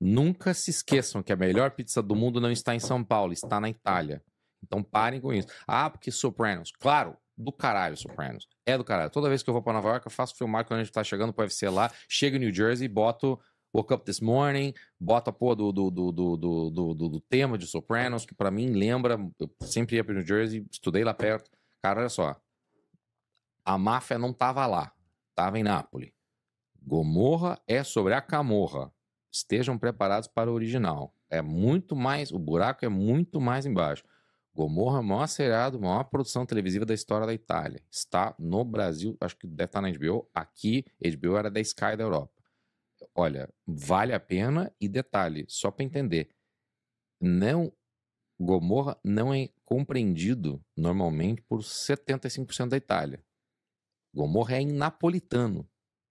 nunca 0.00 0.52
se 0.54 0.70
esqueçam 0.70 1.22
que 1.22 1.32
a 1.32 1.36
melhor 1.36 1.70
pizza 1.70 2.02
do 2.02 2.14
mundo 2.14 2.40
não 2.40 2.50
está 2.50 2.74
em 2.74 2.80
São 2.80 3.02
Paulo, 3.02 3.32
está 3.32 3.60
na 3.60 3.68
Itália. 3.70 4.22
Então 4.62 4.82
parem 4.82 5.20
com 5.20 5.32
isso. 5.32 5.48
Ah, 5.66 5.88
porque 5.88 6.10
Sopranos. 6.10 6.72
Claro, 6.80 7.16
do 7.36 7.52
caralho 7.52 7.96
Sopranos. 7.96 8.46
É 8.66 8.76
do 8.76 8.84
caralho. 8.84 9.10
Toda 9.10 9.28
vez 9.28 9.42
que 9.42 9.48
eu 9.50 9.54
vou 9.54 9.62
pra 9.62 9.72
Nova 9.72 9.88
York, 9.90 10.06
eu 10.06 10.10
faço 10.10 10.34
filmar 10.36 10.64
quando 10.64 10.80
a 10.80 10.82
gente 10.84 10.92
tá 10.92 11.04
chegando 11.04 11.32
pro 11.32 11.42
UFC 11.44 11.68
lá, 11.68 11.90
chego 12.08 12.36
em 12.36 12.40
New 12.40 12.52
Jersey, 12.52 12.88
boto 12.88 13.38
Woke 13.74 13.92
Up 13.92 14.04
This 14.04 14.20
Morning, 14.20 14.72
boto 14.98 15.30
a 15.30 15.32
porra 15.32 15.56
do, 15.56 15.72
do, 15.72 15.90
do, 15.90 16.12
do, 16.12 16.70
do, 16.70 16.94
do, 16.94 17.20
tema 17.20 17.58
de 17.58 17.66
Sopranos, 17.66 18.24
que 18.24 18.34
pra 18.34 18.50
mim 18.50 18.70
lembra, 18.70 19.18
eu 19.38 19.50
sempre 19.60 19.96
ia 19.96 20.04
pra 20.04 20.14
New 20.14 20.26
Jersey, 20.26 20.66
estudei 20.70 21.04
lá 21.04 21.12
perto. 21.12 21.50
Cara, 21.82 22.00
olha 22.00 22.08
só. 22.08 22.34
A 23.64 23.76
máfia 23.76 24.18
não 24.18 24.32
tava 24.32 24.66
lá, 24.66 24.92
tava 25.34 25.58
em 25.58 25.62
Nápoles. 25.62 26.12
Gomorra 26.80 27.60
é 27.66 27.82
sobre 27.82 28.14
a 28.14 28.20
Camorra. 28.20 28.92
Estejam 29.30 29.76
preparados 29.76 30.28
para 30.28 30.50
o 30.50 30.54
original. 30.54 31.12
É 31.28 31.42
muito 31.42 31.96
mais, 31.96 32.30
o 32.30 32.38
buraco 32.38 32.84
é 32.84 32.88
muito 32.88 33.40
mais 33.40 33.66
embaixo. 33.66 34.04
Gomorra 34.54 34.98
é 34.98 35.00
o 35.00 35.04
maior 35.04 35.26
seriado, 35.26 35.78
maior 35.78 36.04
produção 36.04 36.46
televisiva 36.46 36.86
da 36.86 36.94
história 36.94 37.26
da 37.26 37.34
Itália. 37.34 37.82
Está 37.90 38.34
no 38.38 38.64
Brasil, 38.64 39.14
acho 39.20 39.36
que 39.36 39.46
deve 39.46 39.64
estar 39.64 39.82
na 39.82 39.90
HBO. 39.90 40.30
Aqui, 40.34 40.84
HBO 40.98 41.36
era 41.36 41.50
da 41.50 41.60
Sky 41.60 41.94
da 41.96 42.04
Europa. 42.04 42.35
Olha, 43.16 43.48
vale 43.66 44.12
a 44.12 44.20
pena 44.20 44.72
e 44.80 44.88
detalhe, 44.88 45.46
só 45.48 45.70
para 45.70 45.84
entender, 45.84 46.28
não 47.20 47.72
Gomorra 48.38 48.98
não 49.02 49.32
é 49.32 49.48
compreendido 49.64 50.62
normalmente 50.76 51.40
por 51.42 51.60
75% 51.60 52.68
da 52.68 52.76
Itália. 52.76 53.24
Gomorra 54.14 54.56
é 54.56 54.60
em 54.60 54.72
napolitano. 54.72 55.68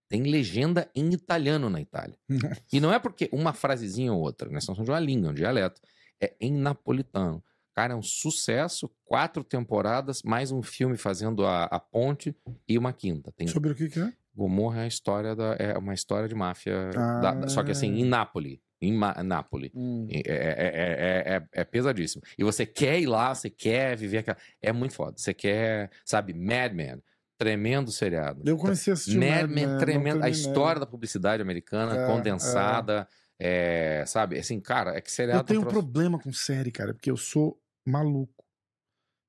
Tem 0.10 0.24
legenda 0.24 0.90
em 0.96 1.14
italiano 1.14 1.70
na 1.70 1.82
Itália. 1.82 2.18
E 2.74 2.80
não 2.80 2.92
é 2.92 3.00
porque 3.00 3.30
uma 3.32 3.54
frasezinha 3.54 4.12
ou 4.12 4.22
outra, 4.22 4.50
né? 4.50 4.60
São 4.60 4.76
de 4.76 4.90
uma 4.90 5.00
língua, 5.00 5.32
um 5.32 5.34
dialeto. 5.34 5.82
É 6.22 6.36
em 6.40 6.52
napolitano. 6.52 7.44
Cara, 7.74 7.94
é 7.94 7.96
um 7.96 8.02
sucesso. 8.02 8.90
Quatro 9.04 9.44
temporadas, 9.44 10.24
mais 10.24 10.52
um 10.52 10.62
filme 10.62 10.98
fazendo 10.98 11.46
a, 11.46 11.66
a 11.66 11.80
ponte 11.80 12.36
e 12.68 12.78
uma 12.78 12.94
quinta. 12.94 13.32
Tem 13.32 13.48
Sobre 13.48 13.72
o 13.72 13.76
que 13.76 13.90
que 13.90 14.00
é? 14.00 14.14
Gomorra 14.36 14.82
é 14.82 14.84
a 14.84 14.88
história 14.88 15.36
da, 15.36 15.56
é 15.58 15.78
uma 15.78 15.94
história 15.94 16.28
de 16.28 16.36
máfia, 16.36 16.90
da- 16.92 17.34
da- 17.36 17.48
só 17.48 17.64
que 17.64 17.72
assim, 17.72 17.92
Ah. 17.94 17.98
em 18.00 18.06
Nápoles. 18.06 18.60
Em 18.82 18.92
Ma- 18.94 19.24
Nápoles. 19.24 19.72
É, 20.10 20.18
é, 20.18 20.34
é, 20.34 21.34
é, 21.34 21.36
é- 21.38 21.48
é 21.62 21.64
pesadíssimo. 21.64 22.22
E 22.38 22.44
você 22.44 22.66
quer 22.66 23.00
ir 23.00 23.06
lá, 23.06 23.34
você 23.34 23.50
quer 23.50 23.96
viver 23.96 24.20
aquela. 24.20 24.38
É 24.62 24.72
muito 24.74 24.94
foda. 24.94 25.18
Você 25.18 25.34
quer, 25.34 25.90
sabe, 26.04 26.34
Mad 26.34 26.74
Men. 26.74 27.02
Tremendo 27.38 27.92
seriado. 27.92 28.42
Eu 28.46 28.58
a 28.92 28.94
assistir 28.94 29.18
o 29.18 29.20
Mad 29.20 29.50
tremendo. 29.80 30.24
A 30.24 30.30
história 30.30 30.80
da 30.80 30.86
publicidade 30.86 31.42
americana 31.42 32.04
É, 32.04 32.08
condensada. 32.08 33.08
é, 33.40 34.06
sabe? 34.06 34.38
Assim, 34.40 34.60
cara, 34.62 34.96
é 34.98 35.02
que 35.02 35.12
seriado. 35.12 35.40
Eu 35.42 35.44
tenho 35.46 35.60
um 35.62 35.64
trouxe- 35.64 35.80
problema 35.82 36.18
com 36.20 36.32
série, 36.32 36.72
cara, 36.72 36.94
porque 36.94 37.12
eu 37.12 37.18
sou 37.18 37.60
maluco. 37.86 38.46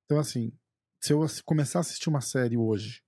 Então, 0.05 0.19
assim, 0.21 0.53
se 1.03 1.13
eu 1.13 1.25
começar 1.45 1.79
a 1.79 1.81
assistir 1.81 2.09
uma 2.09 2.21
série 2.21 2.57
hoje, 2.57 3.03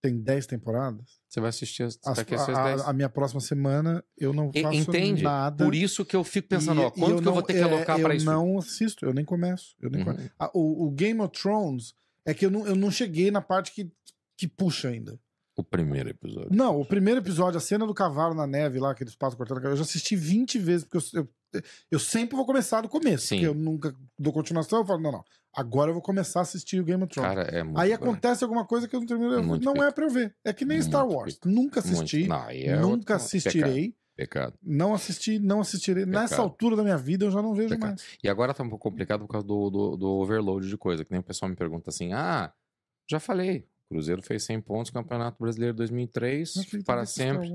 tem 0.00 0.18
10 0.20 0.46
temporadas, 0.46 1.18
Você 1.28 1.40
vai 1.40 1.48
assistir 1.48 1.82
as, 1.82 1.98
as- 2.06 2.16
daqui 2.16 2.34
a 2.34 2.38
seis, 2.38 2.56
a, 2.56 2.64
dez. 2.64 2.80
a- 2.82 2.90
a 2.90 2.92
minha 2.92 3.08
próxima 3.08 3.40
semana 3.40 4.04
eu 4.16 4.32
não 4.32 4.52
faço 4.52 4.74
Entende? 4.76 5.22
nada. 5.22 5.64
Por 5.64 5.74
isso 5.74 6.04
que 6.04 6.14
eu 6.14 6.22
fico 6.22 6.48
pensando, 6.48 6.80
e- 6.80 6.84
ó, 6.84 6.88
e 6.88 6.90
quanto 6.92 7.06
que 7.06 7.12
eu 7.12 7.20
não- 7.22 7.32
vou 7.32 7.42
ter 7.42 7.52
que 7.54 7.58
é, 7.58 7.62
alocar 7.62 7.98
pra 8.00 8.12
eu 8.14 8.16
isso? 8.16 8.26
não 8.26 8.58
assisto, 8.58 9.04
eu 9.04 9.12
nem 9.12 9.24
começo. 9.24 9.74
Eu 9.80 9.90
nem 9.90 10.00
Uhum. 10.04 10.14
come- 10.14 10.30
Ah, 10.38 10.50
o, 10.54 10.86
o 10.86 10.90
Game 10.90 11.20
of 11.20 11.32
Thrones 11.36 11.94
é 12.24 12.32
que 12.32 12.46
eu 12.46 12.50
não, 12.50 12.66
eu 12.66 12.76
não 12.76 12.90
cheguei 12.90 13.30
na 13.30 13.40
parte 13.40 13.72
que, 13.72 13.90
que 14.36 14.46
puxa 14.46 14.88
ainda. 14.88 15.18
O 15.56 15.64
primeiro 15.64 16.08
episódio. 16.10 16.50
Não, 16.52 16.80
o 16.80 16.84
primeiro 16.86 17.18
episódio, 17.20 17.58
a 17.58 17.60
cena 17.60 17.84
do 17.84 17.92
cavalo 17.92 18.32
na 18.32 18.46
neve 18.46 18.78
lá, 18.78 18.92
aqueles 18.92 19.16
passos 19.16 19.36
cortando, 19.36 19.64
eu 19.64 19.74
já 19.76 19.82
assisti 19.82 20.14
20 20.14 20.56
vezes, 20.60 20.84
porque 20.86 20.98
eu, 21.16 21.22
eu, 21.22 21.28
eu 21.90 21.98
sempre 21.98 22.36
vou 22.36 22.44
começar 22.46 22.80
do 22.82 22.88
começo. 22.88 23.26
Sim. 23.28 23.36
Porque 23.36 23.46
eu 23.48 23.54
nunca 23.54 23.94
dou 24.18 24.32
continuação, 24.32 24.80
eu 24.80 24.86
falo, 24.86 25.00
não, 25.00 25.12
não. 25.12 25.24
Agora 25.54 25.90
eu 25.90 25.94
vou 25.94 26.02
começar 26.02 26.40
a 26.40 26.42
assistir 26.42 26.80
o 26.80 26.84
Game 26.84 27.02
of 27.02 27.12
Thrones. 27.12 27.34
Cara, 27.34 27.48
é 27.48 27.62
muito 27.62 27.78
Aí 27.78 27.88
bom. 27.90 27.94
acontece 27.96 28.44
alguma 28.44 28.64
coisa 28.66 28.86
que 28.86 28.94
eu 28.94 29.00
não 29.00 29.06
termino. 29.06 29.32
eu- 29.32 29.42
Muito 29.42 29.64
não 29.64 29.72
pica. 29.72 29.86
é 29.86 29.90
pra 29.90 30.04
eu 30.04 30.10
ver. 30.10 30.34
É 30.44 30.52
que 30.52 30.64
nem 30.64 30.78
Muito 30.78 30.88
Star 30.88 31.06
Wars. 31.08 31.34
pica. 31.34 31.48
Nunca 31.48 31.80
assisti. 31.80 32.26
Não, 32.28 32.48
é 32.50 32.76
nunca 32.76 32.88
outro- 33.14 33.14
assistirei. 33.14 33.94
Pecado. 34.14 34.54
Não 34.62 34.94
assisti, 34.94 35.38
não 35.38 35.60
assistirei. 35.60 36.04
Nessa 36.04 36.30
Pecado. 36.34 36.42
altura 36.42 36.74
da 36.76 36.82
minha 36.82 36.96
vida 36.98 37.24
eu 37.24 37.30
já 37.30 37.40
não 37.40 37.54
vejo 37.54 37.68
Pecado. 37.70 37.90
mais. 37.90 38.04
E 38.22 38.28
agora 38.28 38.52
tá 38.52 38.64
um 38.64 38.68
pouco 38.68 38.88
complicado 38.90 39.20
por 39.20 39.28
causa 39.28 39.46
do, 39.46 39.70
do, 39.70 39.96
do 39.96 40.08
overload 40.08 40.68
de 40.68 40.76
coisa. 40.76 41.04
Que 41.04 41.10
nem 41.12 41.20
o 41.20 41.22
pessoal 41.24 41.48
me 41.48 41.54
pergunta 41.56 41.88
assim: 41.90 42.12
ah, 42.12 42.52
já 43.08 43.20
falei. 43.20 43.66
o 43.86 43.94
Cruzeiro 43.94 44.20
fez 44.20 44.42
100 44.42 44.60
pontos 44.60 44.92
no 44.92 45.00
Campeonato 45.02 45.38
Brasileiro 45.40 45.74
2003 45.76 46.52
Mas 46.56 46.66
fica 46.66 46.84
para 46.84 47.06
sempre. 47.06 47.48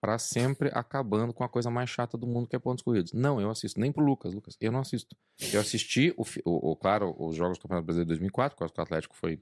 Para 0.00 0.18
sempre 0.18 0.70
acabando 0.74 1.32
com 1.32 1.42
a 1.42 1.48
coisa 1.48 1.70
mais 1.70 1.88
chata 1.90 2.16
do 2.16 2.26
mundo 2.26 2.48
que 2.48 2.54
é 2.54 2.58
pontos 2.58 2.82
corridos. 2.84 3.12
Não, 3.12 3.40
eu 3.40 3.50
assisto. 3.50 3.80
Nem 3.80 3.90
pro 3.90 4.04
Lucas, 4.04 4.32
Lucas. 4.34 4.56
Eu 4.60 4.70
não 4.70 4.80
assisto. 4.80 5.16
Eu 5.52 5.60
assisti, 5.60 6.14
o, 6.16 6.22
o, 6.44 6.72
o- 6.72 6.76
claro, 6.76 7.14
os 7.18 7.34
jogos 7.34 7.58
do 7.58 7.62
Campeonato 7.62 7.86
Brasileiro 7.86 8.08
2004, 8.08 8.56
quase 8.56 8.72
que 8.72 8.80
o 8.80 8.82
Atlético 8.82 9.16
foi, 9.16 9.40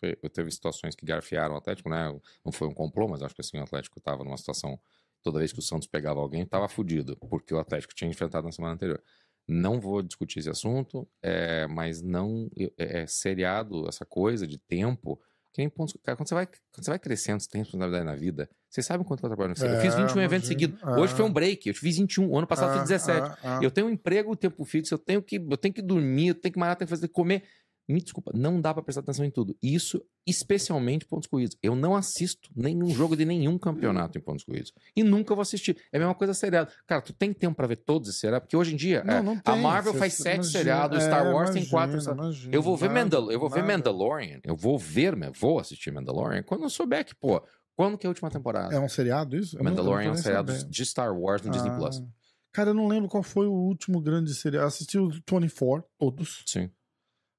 foi- 0.00 0.16
Teve 0.30 0.50
situações 0.50 0.94
que 0.94 1.06
garfiaram 1.06 1.54
o 1.54 1.58
Atlético, 1.58 1.88
né? 1.88 2.08
Não 2.44 2.52
foi 2.52 2.68
um 2.68 2.74
complô, 2.74 3.08
mas 3.08 3.22
acho 3.22 3.34
que 3.34 3.40
assim, 3.40 3.58
o 3.58 3.62
Atlético 3.62 4.00
tava 4.00 4.24
numa 4.24 4.36
situação. 4.36 4.78
Toda 5.22 5.38
vez 5.38 5.52
que 5.52 5.58
o 5.58 5.62
Santos 5.62 5.88
pegava 5.88 6.20
alguém, 6.20 6.44
tava 6.46 6.68
fudido, 6.68 7.16
porque 7.28 7.52
o 7.54 7.58
Atlético 7.58 7.94
tinha 7.94 8.10
enfrentado 8.10 8.46
na 8.46 8.52
semana 8.52 8.74
anterior. 8.74 9.02
Não 9.48 9.80
vou 9.80 10.02
discutir 10.02 10.40
esse 10.40 10.50
assunto, 10.50 11.08
é, 11.22 11.66
mas 11.68 12.02
não. 12.02 12.50
É, 12.76 13.02
é 13.02 13.06
seriado, 13.06 13.88
essa 13.88 14.04
coisa 14.04 14.46
de 14.46 14.58
tempo. 14.58 15.20
Que 15.56 15.62
nem 15.62 15.70
pontos. 15.70 15.96
Cara, 16.04 16.14
quando 16.18 16.28
você 16.28 16.34
vai, 16.34 16.44
quando 16.44 16.84
você 16.84 16.90
vai 16.90 16.98
crescendo, 16.98 17.40
você 17.40 17.48
tem 17.48 17.62
responsabilidade 17.62 18.04
na 18.04 18.14
vida. 18.14 18.46
Vocês 18.68 18.84
sabem 18.86 19.06
quanto 19.06 19.24
eu 19.24 19.28
trabalho 19.30 19.54
no 19.58 19.66
Eu 19.66 19.80
fiz 19.80 19.94
É, 19.94 19.96
21 19.96 20.20
eventos 20.20 20.50
imagino. 20.50 20.76
seguidos. 20.76 20.82
Hoje 20.98 21.14
Ah. 21.14 21.16
foi 21.16 21.24
um 21.24 21.32
break. 21.32 21.66
Eu 21.66 21.74
fiz 21.74 21.96
21. 21.96 22.28
O 22.28 22.36
ano 22.36 22.46
passado 22.46 22.68
eu 22.68 22.74
Ah, 22.74 22.80
fiz 22.80 22.88
17. 22.90 23.26
ah, 23.26 23.38
ah. 23.42 23.60
Eu 23.62 23.70
tenho 23.70 23.86
um 23.86 23.90
emprego, 23.90 24.36
tempo 24.36 24.62
fixo, 24.66 24.92
eu 24.92 24.98
tenho 24.98 25.22
que, 25.22 25.36
eu 25.36 25.56
tenho 25.56 25.72
que 25.72 25.80
dormir, 25.80 26.28
eu 26.28 26.34
tenho 26.34 26.52
que 26.52 26.58
malhar, 26.58 26.76
tenho 26.76 26.86
que 26.86 26.90
fazer 26.94 27.08
comer. 27.08 27.42
Me 27.88 28.00
desculpa, 28.02 28.32
não 28.34 28.60
dá 28.60 28.74
pra 28.74 28.82
prestar 28.82 29.00
atenção 29.00 29.24
em 29.24 29.30
tudo. 29.30 29.56
Isso, 29.62 30.02
especialmente 30.26 31.06
pontos 31.06 31.28
corridos. 31.28 31.56
Eu 31.62 31.76
não 31.76 31.94
assisto 31.94 32.50
nenhum 32.54 32.88
jogo 32.90 33.16
de 33.16 33.24
nenhum 33.24 33.56
campeonato 33.58 34.18
em 34.18 34.20
pontos 34.20 34.44
corridos. 34.44 34.72
E 34.96 35.02
nunca 35.04 35.34
vou 35.34 35.42
assistir. 35.42 35.76
É 35.92 35.96
a 35.96 36.00
mesma 36.00 36.14
coisa 36.14 36.34
seriado. 36.34 36.70
Cara, 36.86 37.00
tu 37.00 37.12
tem 37.12 37.32
tempo 37.32 37.54
pra 37.56 37.66
ver 37.66 37.76
todos 37.76 38.08
esses 38.08 38.20
seriados? 38.20 38.44
Porque 38.46 38.56
hoje 38.56 38.74
em 38.74 38.76
dia, 38.76 39.04
Não, 39.04 39.14
é, 39.14 39.22
não 39.22 39.40
a. 39.44 39.56
Marvel 39.56 39.92
Cê- 39.92 39.98
faz 40.00 40.14
sete 40.14 40.34
imagina- 40.34 40.52
seriados, 40.58 40.98
é, 41.02 41.06
Star 41.06 41.32
Wars 41.32 41.50
tem 41.50 41.64
quatro. 41.66 41.92
imagina, 41.92 42.00
seriados. 42.00 42.36
imagina. 42.36 42.54
Eu 42.56 42.62
vou 42.62 42.76
ver, 42.76 42.88
Nada, 42.88 43.00
Mandal 43.04 43.32
eu 43.32 43.38
vou 43.40 43.48
ver. 43.50 43.62
Mandalorian. 43.62 44.40
Eu 44.44 44.56
vou 44.56 44.78
ver, 44.78 45.14
vou 45.38 45.58
assistir 45.60 45.92
Mandalorian 45.92 46.42
quando 46.42 46.64
eu 46.64 46.70
souber 46.70 47.04
que, 47.04 47.14
pô, 47.14 47.40
quando 47.76 47.96
que 47.96 48.06
é 48.06 48.08
a 48.08 48.10
última 48.10 48.30
temporada? 48.30 48.74
É 48.74 48.80
um 48.80 48.88
seriado 48.88 49.36
isso? 49.36 49.62
Mandalorian 49.62 50.08
é 50.08 50.10
um 50.12 50.16
seriado 50.16 50.50
sabendo. 50.52 50.70
de 50.70 50.84
Star 50.84 51.16
Wars 51.16 51.42
no 51.42 51.50
Disney 51.52 51.70
Ah. 51.70 51.76
Plus. 51.76 52.02
Cara, 52.52 52.70
eu 52.70 52.74
não 52.74 52.88
lembro 52.88 53.08
qual 53.08 53.22
foi 53.22 53.46
o 53.46 53.52
último 53.52 54.00
grande 54.00 54.34
seriado. 54.34 54.66
Assisti 54.66 54.98
o 54.98 55.08
24, 55.10 55.84
todos. 55.98 56.42
Sim. 56.46 56.70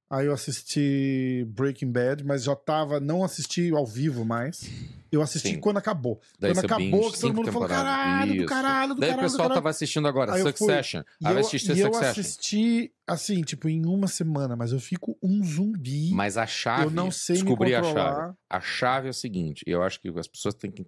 Aí 0.10 0.26
eu 0.26 0.34
assisti 0.34 1.45
Breaking 1.50 1.92
Bad, 1.92 2.24
mas 2.24 2.44
já 2.44 2.56
tava. 2.56 3.00
Não 3.00 3.26
assisti 3.26 3.72
ao 3.72 3.86
vivo 3.86 4.24
mais. 4.24 4.69
Eu 5.11 5.22
assisti 5.22 5.50
Sim. 5.56 5.60
quando 5.60 5.77
acabou. 5.77 6.22
Daí 6.40 6.53
quando 6.53 6.66
acabou, 6.66 7.11
que 7.11 7.19
todo 7.19 7.34
mundo 7.34 7.52
falou: 7.52 7.68
caralho, 7.68 8.34
do 8.34 8.38
Isso. 8.38 8.45
caralho, 8.45 8.95
do 8.95 9.00
Daí 9.02 9.10
o 9.10 9.11
caralho. 9.11 9.27
do 9.27 9.32
pessoal 9.32 9.50
caralho. 9.50 9.56
tava 9.56 9.69
assistindo 9.69 10.08
agora, 10.08 10.34
Aí 10.34 10.42
Succession. 10.42 11.03
Aí 11.24 11.34
eu 11.34 11.40
assisti 11.40 11.72
e 11.74 11.80
eu 11.80 11.95
assisti, 11.95 12.94
assim, 13.06 13.42
tipo, 13.42 13.68
em 13.68 13.86
uma 13.86 14.08
semana, 14.08 14.56
mas 14.56 14.72
eu 14.72 14.80
fico 14.80 15.18
um 15.22 15.44
zumbi. 15.44 16.11
Mas 16.14 16.38
a 16.38 16.45
chave, 16.45 16.86
eu 16.86 16.90
não 16.90 17.11
sei 17.11 17.36
descobri 17.36 17.76
a 17.76 17.84
chave. 17.84 18.34
A 18.50 18.61
chave 18.61 19.08
é 19.08 19.11
o 19.11 19.14
seguinte, 19.14 19.64
eu 19.68 19.84
acho 19.84 20.00
que 20.00 20.08
as 20.18 20.27
pessoas 20.27 20.56
têm 20.56 20.72
que. 20.72 20.86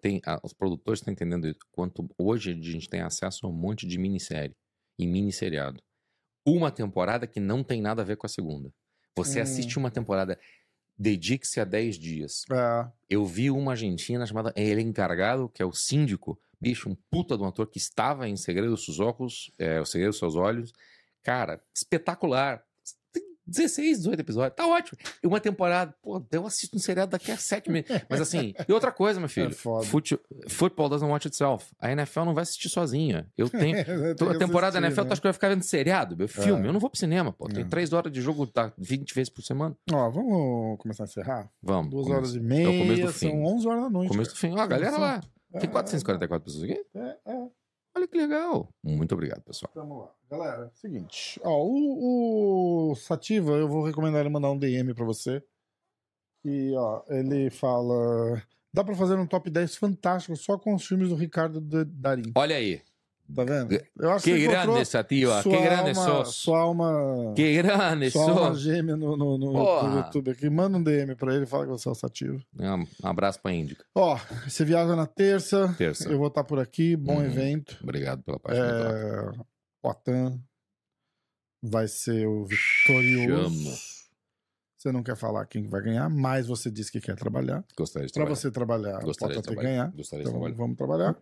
Tem, 0.00 0.20
os 0.42 0.52
produtores 0.54 1.00
estão 1.00 1.12
entendendo 1.12 1.46
isso. 1.46 1.60
Quanto 1.70 2.08
hoje 2.18 2.50
a 2.50 2.54
gente 2.54 2.88
tem 2.88 3.00
acesso 3.00 3.46
a 3.46 3.48
um 3.48 3.52
monte 3.52 3.86
de 3.86 3.98
minissérie 3.98 4.54
e 4.98 5.06
minisseriado. 5.06 5.82
Uma 6.44 6.70
temporada 6.70 7.26
que 7.26 7.38
não 7.40 7.62
tem 7.62 7.80
nada 7.80 8.02
a 8.02 8.04
ver 8.04 8.16
com 8.16 8.26
a 8.26 8.28
segunda. 8.28 8.72
Você 9.16 9.38
Hum. 9.38 9.42
assiste 9.42 9.78
uma 9.78 9.90
temporada, 9.90 10.38
dedique-se 10.98 11.60
a 11.60 11.64
10 11.64 11.98
dias. 11.98 12.44
É, 12.50 12.90
Eu 13.08 13.24
vi 13.26 13.50
uma 13.50 13.72
argentina 13.72 14.24
chamada 14.26 14.52
Ele 14.56 14.80
Encargado, 14.82 15.48
que 15.48 15.62
é 15.62 15.66
o 15.66 15.72
síndico, 15.72 16.38
bicho, 16.60 16.88
um 16.88 16.96
puta 17.10 17.36
de 17.36 17.42
um 17.42 17.46
ator 17.46 17.66
que 17.66 17.78
estava 17.78 18.28
em 18.28 18.36
Segredo 18.36 18.70
dos 18.70 18.84
Seus 18.84 19.00
Óculos, 19.00 19.50
é, 19.58 19.80
O 19.80 19.84
Segredo 19.86 20.10
dos 20.10 20.18
Seus 20.18 20.34
Olhos. 20.34 20.72
Cara, 21.22 21.62
espetacular. 21.74 22.64
Tem 23.44 23.52
16, 23.64 23.98
18 23.98 24.20
episódios, 24.20 24.56
tá 24.56 24.66
ótimo. 24.66 24.98
E 25.22 25.26
uma 25.26 25.40
temporada, 25.40 25.94
pô, 26.02 26.22
eu 26.30 26.46
assisto 26.46 26.76
um 26.76 26.80
seriado 26.80 27.10
daqui 27.12 27.30
a 27.30 27.36
7 27.36 27.70
meses. 27.70 27.90
Mas 28.08 28.20
assim, 28.20 28.54
e 28.68 28.72
outra 28.72 28.92
coisa, 28.92 29.18
meu 29.20 29.28
filho, 29.30 29.48
É 29.48 29.52
foda. 29.52 29.84
fute, 29.86 30.18
football 30.48 30.88
doesn't 30.88 31.10
watch 31.10 31.26
itself. 31.28 31.66
A 31.78 31.90
NFL 31.92 32.20
não 32.24 32.34
vai 32.34 32.42
assistir 32.42 32.68
sozinha. 32.68 33.26
Eu 33.36 33.48
tenho. 33.50 33.76
Tem 33.84 34.14
Toda 34.16 34.32
que 34.32 34.38
temporada 34.38 34.80
da 34.80 34.86
NFL, 34.86 35.02
né? 35.02 35.06
tu 35.08 35.12
acha 35.12 35.20
que 35.20 35.26
eu 35.26 35.30
ia 35.30 35.34
ficar 35.34 35.48
vendo 35.48 35.62
seriado, 35.64 36.16
meu 36.16 36.28
filme? 36.28 36.64
É. 36.64 36.68
Eu 36.68 36.72
não 36.72 36.80
vou 36.80 36.88
pro 36.90 36.98
cinema, 36.98 37.32
pô. 37.32 37.48
Tem 37.48 37.64
É. 37.64 37.66
3 37.68 37.92
horas 37.92 38.12
de 38.12 38.20
jogo, 38.20 38.46
tá 38.46 38.72
20 38.78 39.14
vezes 39.14 39.28
por 39.30 39.42
semana. 39.42 39.76
Ó, 39.92 40.10
vamos 40.10 40.78
começar 40.78 41.04
a 41.04 41.06
encerrar? 41.06 41.50
Vamos. 41.62 41.90
Duas 41.90 42.06
começa. 42.06 42.18
horas 42.20 42.34
e 42.34 42.38
É 42.38 42.40
o 42.40 42.44
meia, 42.44 42.78
começo 42.78 43.02
do 43.06 43.12
fim. 43.12 43.30
são 43.30 43.44
11 43.44 43.68
horas 43.68 43.82
da 43.82 43.90
noite. 43.90 44.08
Começo 44.10 44.30
do 44.32 44.36
fim. 44.38 44.52
Ó, 44.52 44.58
a 44.60 44.66
galera 44.66 44.96
lá. 44.98 45.12
cara. 45.14 45.60
Tem 45.60 45.68
É, 45.68 45.72
444 45.72 46.44
pessoas 46.44 46.64
aqui? 46.64 46.80
É, 46.94 47.16
é. 47.26 47.46
Olha 47.94 48.08
que 48.08 48.16
legal. 48.16 48.68
Muito 48.82 49.12
obrigado, 49.12 49.42
pessoal. 49.42 49.70
Vamos 49.74 49.98
lá. 49.98 50.14
Galera, 50.30 50.70
seguinte. 50.74 51.40
Ó, 51.44 51.64
o, 51.64 52.90
o 52.90 52.94
Sativa, 52.94 53.52
eu 53.52 53.68
vou 53.68 53.84
recomendar 53.84 54.20
ele 54.20 54.30
mandar 54.30 54.50
um 54.50 54.58
DM 54.58 54.94
pra 54.94 55.04
você. 55.04 55.42
E, 56.44 56.74
ó, 56.74 57.02
ele 57.08 57.50
fala... 57.50 58.42
Dá 58.74 58.82
pra 58.82 58.94
fazer 58.94 59.16
um 59.16 59.26
top 59.26 59.50
10 59.50 59.76
fantástico 59.76 60.34
só 60.34 60.58
com 60.58 60.74
os 60.74 60.86
filmes 60.86 61.10
do 61.10 61.14
Ricardo 61.14 61.60
Darim. 61.60 62.32
Olha 62.34 62.56
aí. 62.56 62.80
Tá 63.34 63.44
vendo? 63.44 63.72
Eu 63.98 64.10
acho 64.10 64.24
Que 64.24 64.30
encontrou 64.44 64.74
grande, 64.74 64.84
Sativa. 64.88 65.42
Que 65.42 65.48
grande 65.50 65.90
alma, 65.98 66.24
sos. 66.24 66.34
Sua 66.34 66.58
alma... 66.60 67.32
Que 67.34 67.54
grande 67.62 68.10
Sua 68.10 68.28
alma 68.30 68.48
sos. 68.50 68.60
gêmea 68.60 68.96
no, 68.96 69.16
no, 69.16 69.38
no- 69.38 69.52
no 69.88 69.96
YouTube 69.96 70.30
aqui. 70.30 70.50
Manda 70.50 70.76
um 70.76 70.82
DM 70.82 71.14
pra 71.14 71.34
ele 71.34 71.44
e 71.44 71.46
fala 71.46 71.64
que 71.64 71.70
você 71.70 71.88
é 71.88 71.92
o 71.92 71.94
Sativa. 71.94 72.38
Um 72.58 72.86
abraço 73.08 73.40
pra 73.40 73.52
Índica. 73.52 73.84
Ó, 73.94 74.18
você 74.46 74.64
viaja 74.64 74.94
na 74.94 75.06
terça. 75.06 75.74
Terça. 75.78 76.08
Eu 76.10 76.18
vou 76.18 76.28
estar 76.28 76.44
por 76.44 76.58
aqui. 76.58 76.94
Bom 76.96 77.16
Uhum. 77.16 77.24
evento. 77.24 77.78
Obrigado 77.82 78.22
pela 78.22 78.38
parte. 78.38 78.58
É, 78.60 79.30
o 79.82 79.88
Atan 79.88 80.38
vai 81.62 81.88
ser 81.88 82.26
o 82.26 82.44
vitorioso. 82.44 83.64
Chama. 83.64 83.76
Você 84.76 84.90
não 84.92 85.02
quer 85.02 85.16
falar 85.16 85.46
quem 85.46 85.68
vai 85.68 85.80
ganhar, 85.80 86.10
mas 86.10 86.48
você 86.48 86.68
disse 86.70 86.90
que 86.90 87.00
quer 87.00 87.14
trabalhar. 87.14 87.64
Gostaria 87.78 88.06
de 88.08 88.12
Para 88.12 88.22
trabalhar. 88.24 88.36
você 88.36 88.50
trabalhar, 88.50 89.00
Gostaria 89.04 89.36
de 89.36 89.42
tem 89.42 89.42
que 89.42 89.54
trabalhar. 89.54 89.68
ganhar. 89.86 89.92
Gostaria 89.96 90.24
de 90.24 90.28
Então 90.28 90.40
trabalhar. 90.40 90.56
vamos 90.58 90.76
trabalhar. 90.76 91.16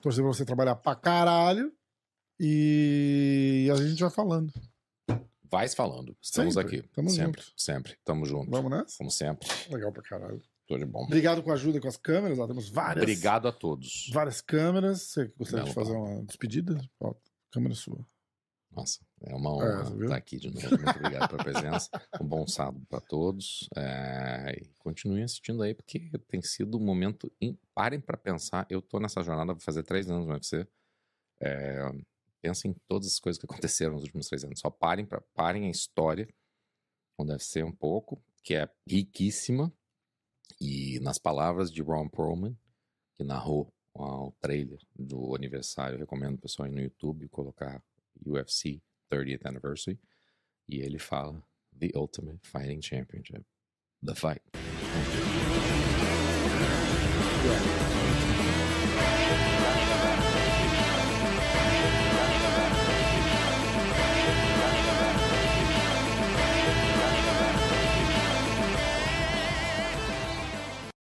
Torcer 0.00 0.22
pra 0.22 0.32
você 0.32 0.44
trabalhar 0.44 0.76
pra 0.76 0.94
caralho. 0.94 1.72
E 2.38 3.68
a 3.72 3.76
gente 3.76 4.00
vai 4.00 4.10
falando. 4.10 4.52
Vai 5.50 5.68
falando. 5.68 6.16
Estamos 6.20 6.54
Sempre. 6.54 6.78
aqui. 6.78 6.88
Tamo 6.88 7.08
sempre. 7.08 7.40
junto. 7.42 7.60
Sempre. 7.60 7.96
Tamo 8.04 8.26
junto. 8.26 8.50
Vamos 8.50 8.70
nessa? 8.70 8.98
Como 8.98 9.10
sempre. 9.10 9.48
Legal 9.70 9.92
pra 9.92 10.02
caralho. 10.02 10.42
Tudo 10.66 10.80
de 10.80 10.84
bom. 10.84 11.04
Obrigado 11.04 11.42
com 11.42 11.50
a 11.50 11.54
ajuda 11.54 11.80
com 11.80 11.86
as 11.86 11.96
câmeras. 11.96 12.38
Ó, 12.38 12.46
temos 12.46 12.68
várias. 12.68 13.02
Obrigado 13.02 13.46
a 13.46 13.52
todos. 13.52 14.10
Várias 14.12 14.40
câmeras. 14.40 15.02
Você 15.02 15.32
gostaria 15.38 15.64
Belo 15.64 15.68
de 15.68 15.74
fazer 15.74 15.92
uma 15.96 16.22
despedida? 16.24 16.90
Ó, 17.00 17.14
câmera 17.52 17.74
sua. 17.74 18.04
Nossa, 18.74 19.00
é 19.22 19.34
uma 19.34 19.50
É, 19.50 19.52
honra 19.52 19.90
viu? 19.90 20.04
estar 20.04 20.16
aqui 20.16 20.38
de 20.38 20.50
novo. 20.50 20.68
Muito 20.68 20.90
obrigado 20.98 21.28
pela 21.30 21.42
presença. 21.44 21.90
Um 22.20 22.26
bom 22.26 22.46
sábado 22.46 22.84
para 22.88 23.00
todos. 23.00 23.68
É, 23.76 24.58
e 24.60 24.66
continuem 24.78 25.24
assistindo 25.24 25.62
aí, 25.62 25.74
porque 25.74 26.10
tem 26.28 26.42
sido 26.42 26.76
um 26.76 26.84
momento. 26.84 27.32
Em... 27.40 27.58
Parem 27.74 28.00
para 28.00 28.16
pensar. 28.16 28.66
Eu 28.70 28.80
tô 28.82 28.98
nessa 29.00 29.22
jornada, 29.22 29.52
vou 29.52 29.60
fazer 29.60 29.82
três 29.82 30.08
anos 30.10 30.26
no 30.26 30.32
UFC. 30.32 30.66
É, 31.40 31.80
pensem 32.40 32.70
em 32.70 32.76
todas 32.86 33.08
as 33.08 33.18
coisas 33.18 33.38
que 33.40 33.46
aconteceram 33.46 33.94
nos 33.94 34.04
últimos 34.04 34.28
três 34.28 34.44
anos. 34.44 34.60
Só 34.60 34.70
parem, 34.70 35.04
pra, 35.06 35.20
parem 35.34 35.66
a 35.66 35.70
história, 35.70 36.28
como 37.16 37.28
deve 37.28 37.42
ser 37.42 37.64
um 37.64 37.72
pouco, 37.72 38.22
que 38.42 38.54
é 38.54 38.68
riquíssima. 38.86 39.72
E 40.60 41.00
nas 41.00 41.18
palavras 41.18 41.70
de 41.70 41.82
Ron 41.82 42.08
Perlman, 42.08 42.56
que 43.16 43.24
narrou 43.24 43.72
o 43.94 44.30
trailer 44.40 44.78
do 44.94 45.34
aniversário, 45.34 45.98
recomendo 45.98 46.34
o 46.34 46.40
pessoal 46.40 46.68
ir 46.68 46.72
no 46.72 46.80
YouTube 46.80 47.28
colocar 47.28 47.82
UFC 48.24 48.80
30th 49.10 49.44
Anniversary. 49.44 49.98
E 50.68 50.80
ele 50.80 50.98
fala: 50.98 51.42
The 51.78 51.92
Ultimate 51.94 52.40
Fighting 52.42 52.80
Championship. 52.80 53.44
The 54.02 54.14
Fight. 54.14 54.42